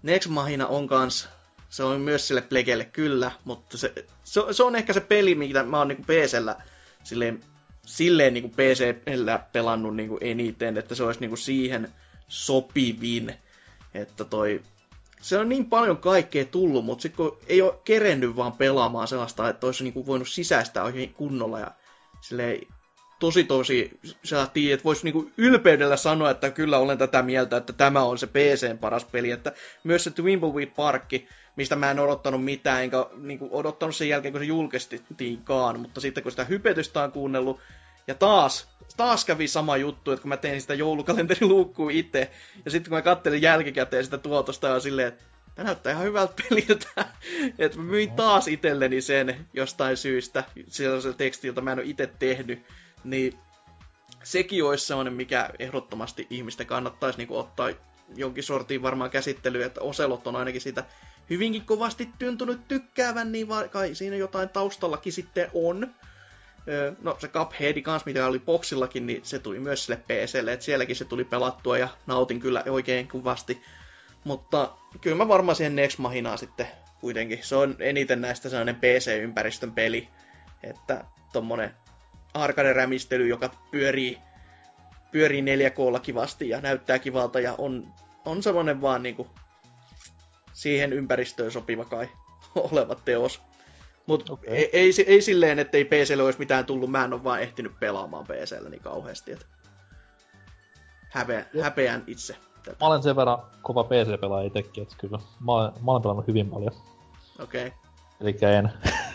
Next 0.02 0.28
Mahina 0.28 0.66
on 0.66 0.86
kans, 0.86 1.28
se 1.72 1.82
on 1.84 2.00
myös 2.00 2.28
sille 2.28 2.40
plegelle 2.40 2.84
kyllä, 2.84 3.30
mutta 3.44 3.78
se, 3.78 3.92
se, 4.24 4.40
se 4.50 4.62
on 4.62 4.76
ehkä 4.76 4.92
se 4.92 5.00
peli, 5.00 5.34
mitä 5.34 5.62
mä 5.62 5.78
oon 5.78 5.88
niinku 5.88 6.02
PCllä 6.02 6.56
silleen, 7.04 7.40
silleen 7.86 8.34
niinku 8.34 8.48
PCllä 8.50 9.38
pelannut 9.52 9.96
niinku 9.96 10.18
eniten, 10.20 10.78
että 10.78 10.94
se 10.94 11.02
olisi 11.02 11.20
niinku 11.20 11.36
siihen 11.36 11.92
sopivin, 12.28 13.34
että 13.94 14.24
toi 14.24 14.62
se 15.20 15.38
on 15.38 15.48
niin 15.48 15.66
paljon 15.66 15.96
kaikkea 15.96 16.44
tullut, 16.44 16.84
mutta 16.84 17.02
sitten 17.02 17.16
kun 17.16 17.38
ei 17.46 17.62
ole 17.62 17.78
kerennyt 17.84 18.36
vaan 18.36 18.52
pelaamaan 18.52 19.08
sellaista, 19.08 19.48
että 19.48 19.66
olisi 19.66 19.84
niinku 19.84 20.06
voinut 20.06 20.28
sisäistää 20.28 20.84
oikein 20.84 21.14
kunnolla 21.14 21.60
ja 21.60 21.70
silleen, 22.20 22.66
tosi 23.22 23.44
tosi, 23.44 23.98
sä 24.24 24.48
tiedät, 24.52 24.74
että 24.74 24.84
voisi 24.84 25.04
niinku 25.04 25.30
ylpeydellä 25.36 25.96
sanoa, 25.96 26.30
että 26.30 26.50
kyllä 26.50 26.78
olen 26.78 26.98
tätä 26.98 27.22
mieltä, 27.22 27.56
että 27.56 27.72
tämä 27.72 28.02
on 28.02 28.18
se 28.18 28.26
PCn 28.26 28.78
paras 28.78 29.04
peli, 29.04 29.30
että 29.30 29.52
myös 29.84 30.04
se 30.04 30.10
Twimbleweed 30.10 30.66
Parkki, 30.76 31.28
mistä 31.56 31.76
mä 31.76 31.90
en 31.90 31.98
odottanut 31.98 32.44
mitään, 32.44 32.82
enkä 32.82 33.06
niinku 33.16 33.48
odottanut 33.52 33.96
sen 33.96 34.08
jälkeen, 34.08 34.32
kun 34.32 34.40
se 34.40 34.46
julkaistettiinkaan, 34.46 35.80
mutta 35.80 36.00
sitten 36.00 36.22
kun 36.22 36.32
sitä 36.32 36.44
hypetystä 36.44 37.02
on 37.02 37.12
kuunnellut, 37.12 37.60
ja 38.06 38.14
taas, 38.14 38.68
taas 38.96 39.24
kävi 39.24 39.48
sama 39.48 39.76
juttu, 39.76 40.10
että 40.10 40.22
kun 40.22 40.28
mä 40.28 40.36
tein 40.36 40.60
sitä 40.60 40.74
joulukalenteriluukkuun 40.74 41.90
itse, 41.90 42.30
ja 42.64 42.70
sitten 42.70 42.90
kun 42.90 42.98
mä 42.98 43.02
kattelin 43.02 43.42
jälkikäteen 43.42 44.04
sitä 44.04 44.18
tuotosta, 44.18 44.68
ja 44.68 44.80
silleen, 44.80 45.08
että 45.08 45.24
tämä 45.54 45.66
näyttää 45.66 45.92
ihan 45.92 46.04
hyvältä 46.04 46.34
peliltä. 46.48 46.88
että 47.58 47.78
mä 47.78 47.84
myin 47.84 48.10
taas 48.10 48.48
itselleni 48.48 49.00
sen 49.00 49.46
jostain 49.54 49.96
syystä, 49.96 50.44
sellaisella 50.68 51.16
tekstiltä 51.16 51.60
mä 51.60 51.72
en 51.72 51.78
ole 51.78 51.86
itse 51.86 52.06
tehnyt, 52.18 52.62
niin 53.04 53.38
sekin 54.22 54.64
olisi 54.64 54.86
sellainen, 54.86 55.12
mikä 55.14 55.50
ehdottomasti 55.58 56.26
ihmisten 56.30 56.66
kannattaisi 56.66 57.18
niin 57.18 57.30
ottaa 57.30 57.70
jonkin 58.16 58.44
sortiin 58.44 58.82
varmaan 58.82 59.10
käsittelyyn, 59.10 59.66
että 59.66 59.80
Oselot 59.80 60.26
on 60.26 60.36
ainakin 60.36 60.60
sitä 60.60 60.84
hyvinkin 61.30 61.64
kovasti 61.64 62.08
tuntunut 62.18 62.68
tykkäävän, 62.68 63.32
niin 63.32 63.48
va- 63.48 63.68
kai 63.68 63.94
siinä 63.94 64.16
jotain 64.16 64.48
taustallakin 64.48 65.12
sitten 65.12 65.50
on. 65.54 65.94
Öö, 66.68 66.92
No 67.02 67.16
se 67.20 67.28
Cuphead 67.28 67.82
kanssa, 67.82 68.06
mitä 68.10 68.26
oli 68.26 68.38
boksillakin, 68.38 69.06
niin 69.06 69.20
se 69.24 69.38
tuli 69.38 69.60
myös 69.60 69.84
sille 69.84 69.96
PClle, 69.96 70.52
että 70.52 70.64
sielläkin 70.64 70.96
se 70.96 71.04
tuli 71.04 71.24
pelattua 71.24 71.78
ja 71.78 71.88
nautin 72.06 72.40
kyllä 72.40 72.64
oikein 72.68 73.08
kuvasti. 73.08 73.62
Mutta 74.24 74.72
kyllä 75.00 75.16
mä 75.16 75.28
varmaan 75.28 75.56
siihen 75.56 75.76
Next 75.76 75.98
Machinaan 75.98 76.38
sitten 76.38 76.68
kuitenkin. 77.00 77.38
Se 77.42 77.56
on 77.56 77.76
eniten 77.78 78.20
näistä 78.20 78.48
sellainen 78.48 78.76
PC-ympäristön 78.76 79.72
peli, 79.72 80.08
että 80.62 81.04
tommonen 81.32 81.74
arcade-rämistely, 82.34 83.26
joka 83.28 83.50
pyörii, 83.70 84.18
pyörii 85.10 85.42
4Klla 85.42 86.00
kivasti 86.00 86.48
ja 86.48 86.60
näyttää 86.60 86.98
kivalta 86.98 87.40
ja 87.40 87.54
on, 87.58 87.92
on 88.24 88.42
semmonen 88.42 88.80
vaan 88.80 89.02
niinku 89.02 89.26
siihen 90.52 90.92
ympäristöön 90.92 91.50
sopiva 91.50 91.84
kai 91.84 92.08
oleva 92.72 92.94
teos. 92.94 93.42
Mutta 94.06 94.32
Okei. 94.32 94.54
ei, 94.54 94.70
ei, 94.72 94.92
ei, 95.06 95.22
silleen, 95.22 95.58
että 95.58 95.76
ei 95.76 95.84
PClle 95.84 96.22
olisi 96.22 96.38
mitään 96.38 96.66
tullut, 96.66 96.90
mä 96.90 97.04
en 97.04 97.12
ole 97.12 97.24
vaan 97.24 97.42
ehtinyt 97.42 97.80
pelaamaan 97.80 98.24
PCllä 98.24 98.68
niin 98.68 98.82
kauheasti. 98.82 99.32
Et 99.32 99.46
häpeä, 101.10 101.46
häpeän 101.62 102.04
itse 102.06 102.36
tätä. 102.62 102.76
Mä 102.80 102.86
olen 102.86 103.02
sen 103.02 103.16
verran 103.16 103.38
kova 103.62 103.84
PC-pelaaja 103.84 104.46
itekin, 104.46 104.82
että 104.82 104.96
kyllä 104.98 105.18
mä 105.40 105.52
olen, 105.52 105.72
mä 105.84 105.92
olen 105.92 106.02
pelannut 106.02 106.26
hyvin 106.26 106.50
paljon. 106.50 106.72
Okei. 107.38 107.66
Okay. 107.66 107.78
Eli 108.20 108.38
en. 108.56 108.72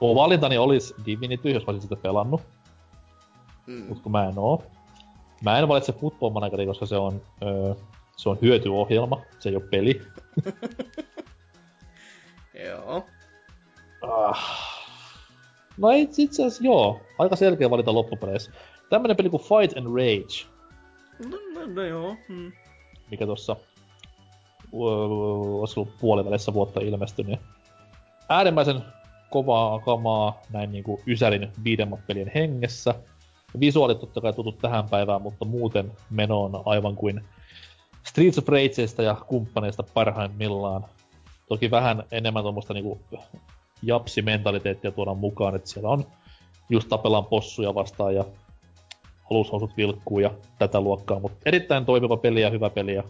Mun 0.00 0.16
valintani 0.16 0.58
olisi 0.58 0.94
Divinity, 1.06 1.50
jos 1.50 1.66
mä 1.66 1.70
olisin 1.70 1.88
sitä 1.88 2.02
pelannut, 2.02 2.40
Mm. 3.66 3.84
mut 3.88 4.00
kun 4.00 4.12
mä 4.12 4.28
en 4.28 4.38
oo. 4.38 4.62
Mä 5.44 5.58
en 5.58 5.68
valitse 5.68 5.92
Football 5.92 6.30
Manageria, 6.32 6.66
koska 6.66 6.86
se 6.86 6.96
on, 6.96 7.22
öö, 7.42 7.74
se 8.16 8.28
on 8.28 8.38
hyötyohjelma, 8.42 9.20
se 9.38 9.48
ei 9.48 9.56
oo 9.56 9.62
peli. 9.70 10.02
Joo. 12.66 13.06
Ah. 14.02 14.80
No 15.76 15.90
ei 15.90 16.02
itse 16.02 16.22
asiassa 16.42 16.64
joo, 16.64 17.00
aika 17.18 17.36
selkeä 17.36 17.70
valita 17.70 17.94
loppupeleissä. 17.94 18.52
Tämmönen 18.90 19.16
peli 19.16 19.30
kuin 19.30 19.42
Fight 19.42 19.76
and 19.76 19.86
Rage, 19.86 20.46
No, 21.30 21.60
no, 21.60 21.66
no 21.74 21.82
joo. 21.82 22.16
Mm. 22.28 22.52
mikä 23.10 23.26
tossa 23.26 23.56
olisi 24.72 25.80
ollut 25.80 25.98
puolivälissä 26.00 26.54
vuotta 26.54 26.80
ilmestynyt. 26.80 27.40
Äärimmäisen 28.30 28.84
kovaa 29.30 29.78
kamaa 29.78 30.42
näin 30.52 30.72
niinku 30.72 31.00
Ysärin 31.06 31.52
beat'em 31.62 32.30
hengessä. 32.34 32.94
Visuaalit 33.60 34.00
totta 34.00 34.20
kai 34.20 34.32
tutut 34.32 34.58
tähän 34.58 34.88
päivään, 34.88 35.22
mutta 35.22 35.44
muuten 35.44 35.92
meno 36.10 36.42
on 36.42 36.62
aivan 36.64 36.96
kuin 36.96 37.24
Streets 38.04 38.38
of 38.38 38.48
Rageista 38.48 39.02
ja 39.02 39.14
kumppaneista 39.14 39.82
parhaimmillaan. 39.94 40.84
Toki 41.48 41.70
vähän 41.70 42.04
enemmän 42.12 42.42
tuommoista 42.42 42.74
niinku 42.74 43.00
japsimentaliteettia 43.82 44.90
tuodaan 44.90 45.18
mukaan, 45.18 45.54
että 45.54 45.68
siellä 45.68 45.88
on 45.88 46.06
just 46.68 46.88
tapellaan 46.88 47.24
possuja 47.24 47.74
vastaan 47.74 48.14
ja 48.14 48.24
alushousut 49.30 49.76
vilkkuu 49.76 50.18
ja 50.18 50.30
tätä 50.58 50.80
luokkaa, 50.80 51.20
mutta 51.20 51.38
erittäin 51.46 51.84
toimiva 51.84 52.16
peli 52.16 52.40
ja 52.40 52.50
hyvä 52.50 52.70
peli 52.70 52.94
ja 52.94 53.02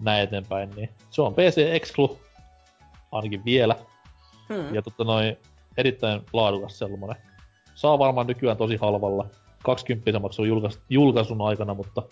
näin 0.00 0.22
eteenpäin, 0.22 0.70
niin 0.76 0.88
se 1.10 1.22
on 1.22 1.34
PC 1.34 1.58
Exclu, 1.58 2.18
ainakin 3.12 3.44
vielä, 3.44 3.76
Hmm. 4.54 4.74
ja 4.74 4.82
totta 4.82 5.04
noin 5.04 5.36
erittäin 5.76 6.20
laadukas 6.32 6.78
sellainen. 6.78 7.22
Saa 7.74 7.98
varmaan 7.98 8.26
nykyään 8.26 8.56
tosi 8.56 8.76
halvalla. 8.76 9.26
20 9.62 10.12
se 10.12 10.18
maksoi 10.18 10.48
julkais, 10.48 10.80
julkaisun 10.90 11.42
aikana, 11.42 11.74
mutta 11.74 12.02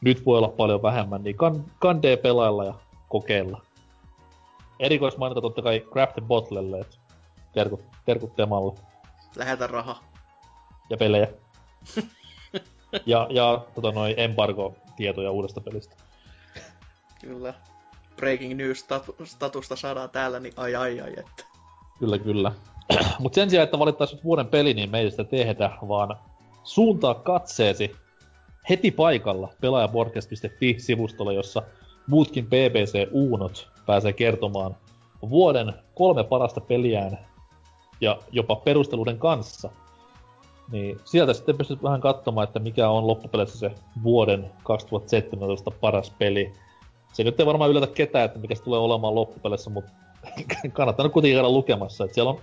nyt 0.00 0.26
voi 0.26 0.38
olla 0.38 0.48
paljon 0.48 0.82
vähemmän, 0.82 1.22
niin 1.22 1.36
kan, 1.36 1.64
kandee 1.78 2.16
pelailla 2.16 2.64
ja 2.64 2.74
kokeilla. 3.08 3.62
Erikoismainita 4.78 5.40
totta 5.40 5.62
kai 5.62 5.80
Craft 5.92 6.16
Bottlelle, 6.20 6.78
että 6.78 6.96
terkut, 7.52 7.80
terkut 8.04 8.36
temalle 8.36 8.80
Lähetä 9.36 9.66
raha. 9.66 10.02
ja 10.90 10.96
pelejä. 10.96 11.28
ja, 13.06 13.26
ja 13.30 13.64
tota 13.74 13.92
noin 13.92 14.14
embargo-tietoja 14.16 15.30
uudesta 15.30 15.60
pelistä. 15.60 15.96
Kyllä. 17.20 17.54
breaking 18.16 18.54
news 18.56 18.80
statu- 18.80 19.26
statusta 19.26 19.76
saadaan 19.76 20.10
täällä, 20.10 20.40
niin 20.40 20.54
ai 20.56 20.74
ai 20.74 21.00
ai, 21.00 21.12
että. 21.16 21.51
Kyllä, 22.02 22.18
kyllä. 22.18 22.52
Mutta 23.18 23.34
sen 23.34 23.50
sijaan, 23.50 23.64
että 23.64 23.78
valittaisiin 23.78 24.16
nyt 24.16 24.24
vuoden 24.24 24.46
peli, 24.46 24.74
niin 24.74 24.90
me 24.90 25.00
ei 25.00 25.10
sitä 25.10 25.24
tehdä, 25.24 25.70
vaan 25.88 26.16
suuntaa 26.64 27.14
katseesi 27.14 27.92
heti 28.70 28.90
paikalla 28.90 29.48
pelaajapodcast.fi-sivustolla, 29.60 31.32
jossa 31.32 31.62
muutkin 32.06 32.46
BBC 32.46 33.08
Uunot 33.12 33.68
pääsee 33.86 34.12
kertomaan 34.12 34.76
vuoden 35.30 35.72
kolme 35.94 36.24
parasta 36.24 36.60
peliään 36.60 37.18
ja 38.00 38.18
jopa 38.32 38.56
perusteluiden 38.56 39.18
kanssa. 39.18 39.70
Niin 40.72 41.00
sieltä 41.04 41.32
sitten 41.32 41.58
pystyt 41.58 41.82
vähän 41.82 42.00
katsomaan, 42.00 42.44
että 42.44 42.58
mikä 42.58 42.88
on 42.88 43.06
loppupeleissä 43.06 43.58
se 43.58 43.72
vuoden 44.02 44.50
2017 44.62 45.70
paras 45.70 46.12
peli. 46.18 46.52
Se 47.12 47.24
nyt 47.24 47.40
ei 47.40 47.46
varmaan 47.46 47.70
yllätä 47.70 47.86
ketään, 47.86 48.24
että 48.24 48.38
mikä 48.38 48.54
se 48.54 48.62
tulee 48.62 48.80
olemaan 48.80 49.14
loppupeleissä, 49.14 49.70
mutta 49.70 49.92
kannattaa 50.72 51.04
nyt 51.06 51.12
kuitenkin 51.12 51.36
käydä 51.36 51.48
lukemassa. 51.48 52.04
Että 52.04 52.14
siellä 52.14 52.30
on 52.30 52.40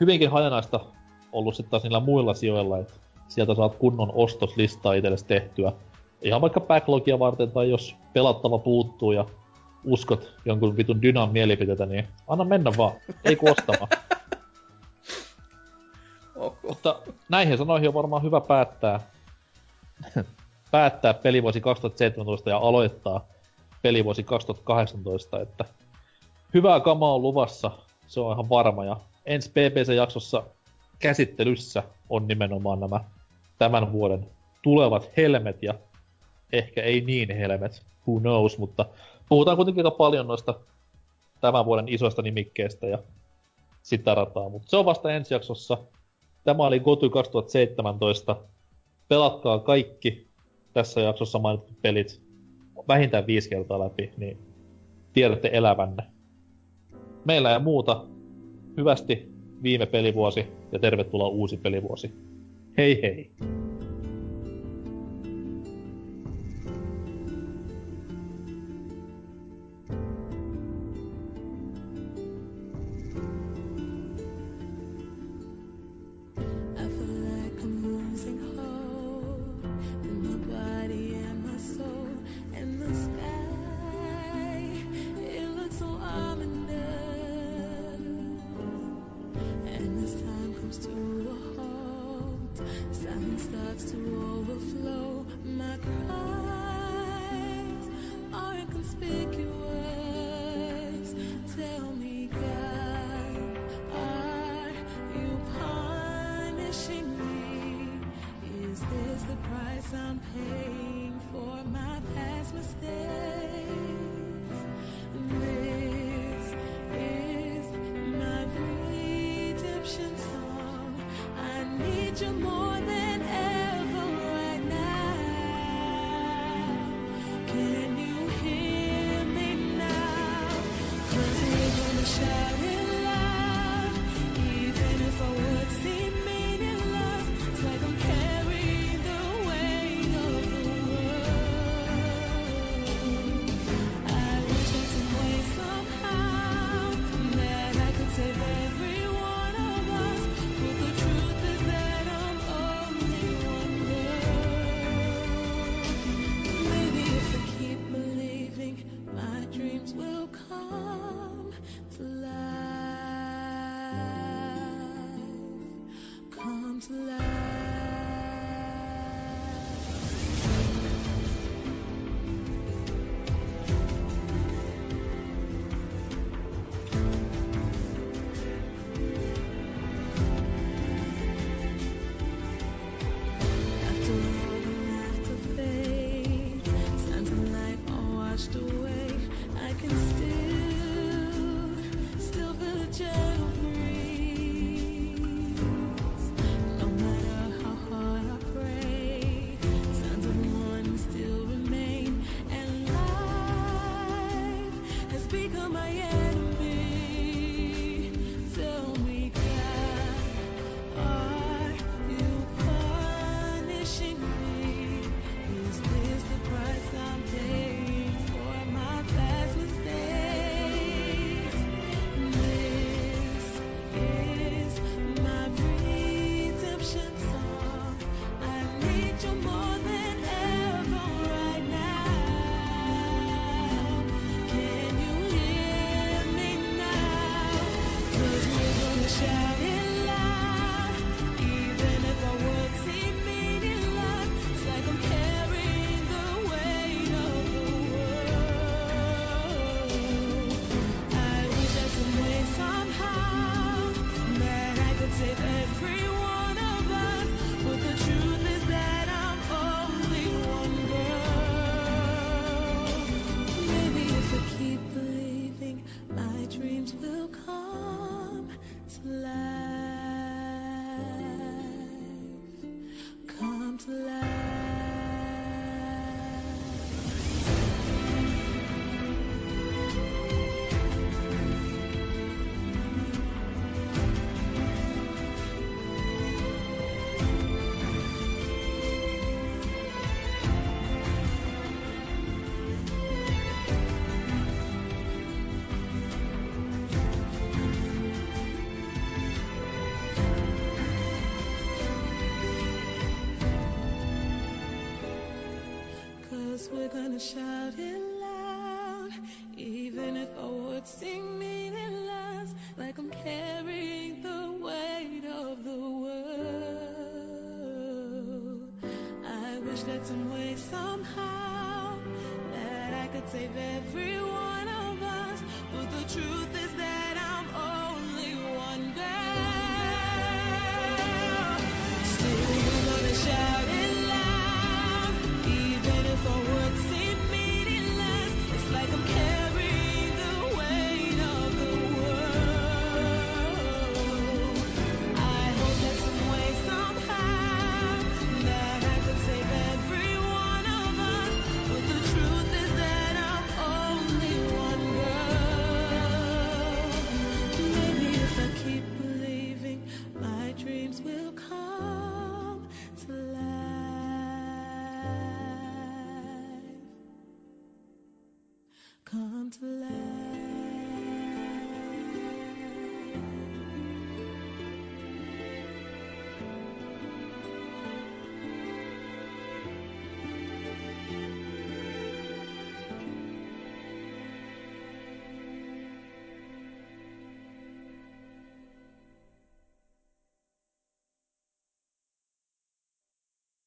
hyvinkin 0.00 0.30
hajanaista 0.30 0.80
ollut 1.32 1.56
sitten 1.56 1.70
taas 1.70 1.82
niillä 1.82 2.00
muilla 2.00 2.34
sijoilla, 2.34 2.78
että 2.78 2.94
sieltä 3.28 3.54
saat 3.54 3.76
kunnon 3.76 4.12
ostoslistaa 4.14 4.94
itsellesi 4.94 5.24
tehtyä. 5.24 5.72
Ihan 6.22 6.40
vaikka 6.40 6.60
backlogia 6.60 7.18
varten, 7.18 7.50
tai 7.50 7.70
jos 7.70 7.96
pelattava 8.12 8.58
puuttuu 8.58 9.12
ja 9.12 9.24
uskot 9.84 10.34
jonkun 10.44 10.76
vitun 10.76 11.02
dynan 11.02 11.32
mielipiteitä, 11.32 11.86
niin 11.86 12.08
anna 12.28 12.44
mennä 12.44 12.72
vaan, 12.76 12.92
ei 13.24 13.36
kun 13.36 13.50
ostamaan. 13.50 13.88
Okay. 16.36 16.68
Mutta 16.68 16.98
näihin 17.28 17.58
sanoihin 17.58 17.88
on 17.88 17.94
varmaan 17.94 18.22
hyvä 18.22 18.40
päättää, 18.40 19.00
päättää 20.70 21.14
pelivuosi 21.14 21.60
2017 21.60 22.50
ja 22.50 22.56
aloittaa 22.56 23.26
pelivuosi 23.82 24.22
2018, 24.22 25.40
että 25.40 25.64
hyvää 26.54 26.80
kamaa 26.80 27.14
on 27.14 27.22
luvassa, 27.22 27.70
se 28.06 28.20
on 28.20 28.32
ihan 28.32 28.48
varma. 28.48 28.84
Ja 28.84 28.96
ensi 29.26 29.50
PPC-jaksossa 29.50 30.42
käsittelyssä 30.98 31.82
on 32.10 32.28
nimenomaan 32.28 32.80
nämä 32.80 33.04
tämän 33.58 33.92
vuoden 33.92 34.26
tulevat 34.62 35.10
helmet 35.16 35.62
ja 35.62 35.74
ehkä 36.52 36.82
ei 36.82 37.00
niin 37.00 37.36
helmet, 37.36 37.82
who 38.06 38.20
knows, 38.20 38.58
mutta 38.58 38.86
puhutaan 39.28 39.56
kuitenkin 39.56 39.86
aika 39.86 39.96
paljon 39.96 40.26
noista 40.26 40.54
tämän 41.40 41.64
vuoden 41.64 41.88
isoista 41.88 42.22
nimikkeistä 42.22 42.86
ja 42.86 42.98
sitä 43.82 44.14
rataa, 44.14 44.48
mutta 44.48 44.70
se 44.70 44.76
on 44.76 44.84
vasta 44.84 45.12
ensi 45.12 45.34
jaksossa. 45.34 45.78
Tämä 46.44 46.62
oli 46.62 46.80
Goty 46.80 47.10
2017. 47.10 48.36
Pelatkaa 49.08 49.58
kaikki 49.58 50.26
tässä 50.72 51.00
jaksossa 51.00 51.38
mainitut 51.38 51.82
pelit 51.82 52.22
vähintään 52.88 53.26
viisi 53.26 53.50
kertaa 53.50 53.80
läpi, 53.80 54.12
niin 54.16 54.38
tiedätte 55.12 55.50
elävänne. 55.52 56.02
Meillä 57.24 57.52
ei 57.52 57.60
muuta. 57.60 58.06
Hyvästi 58.76 59.28
viime 59.62 59.86
pelivuosi 59.86 60.46
ja 60.72 60.78
tervetuloa 60.78 61.28
uusi 61.28 61.56
pelivuosi. 61.56 62.10
Hei 62.78 63.02
hei! 63.02 63.30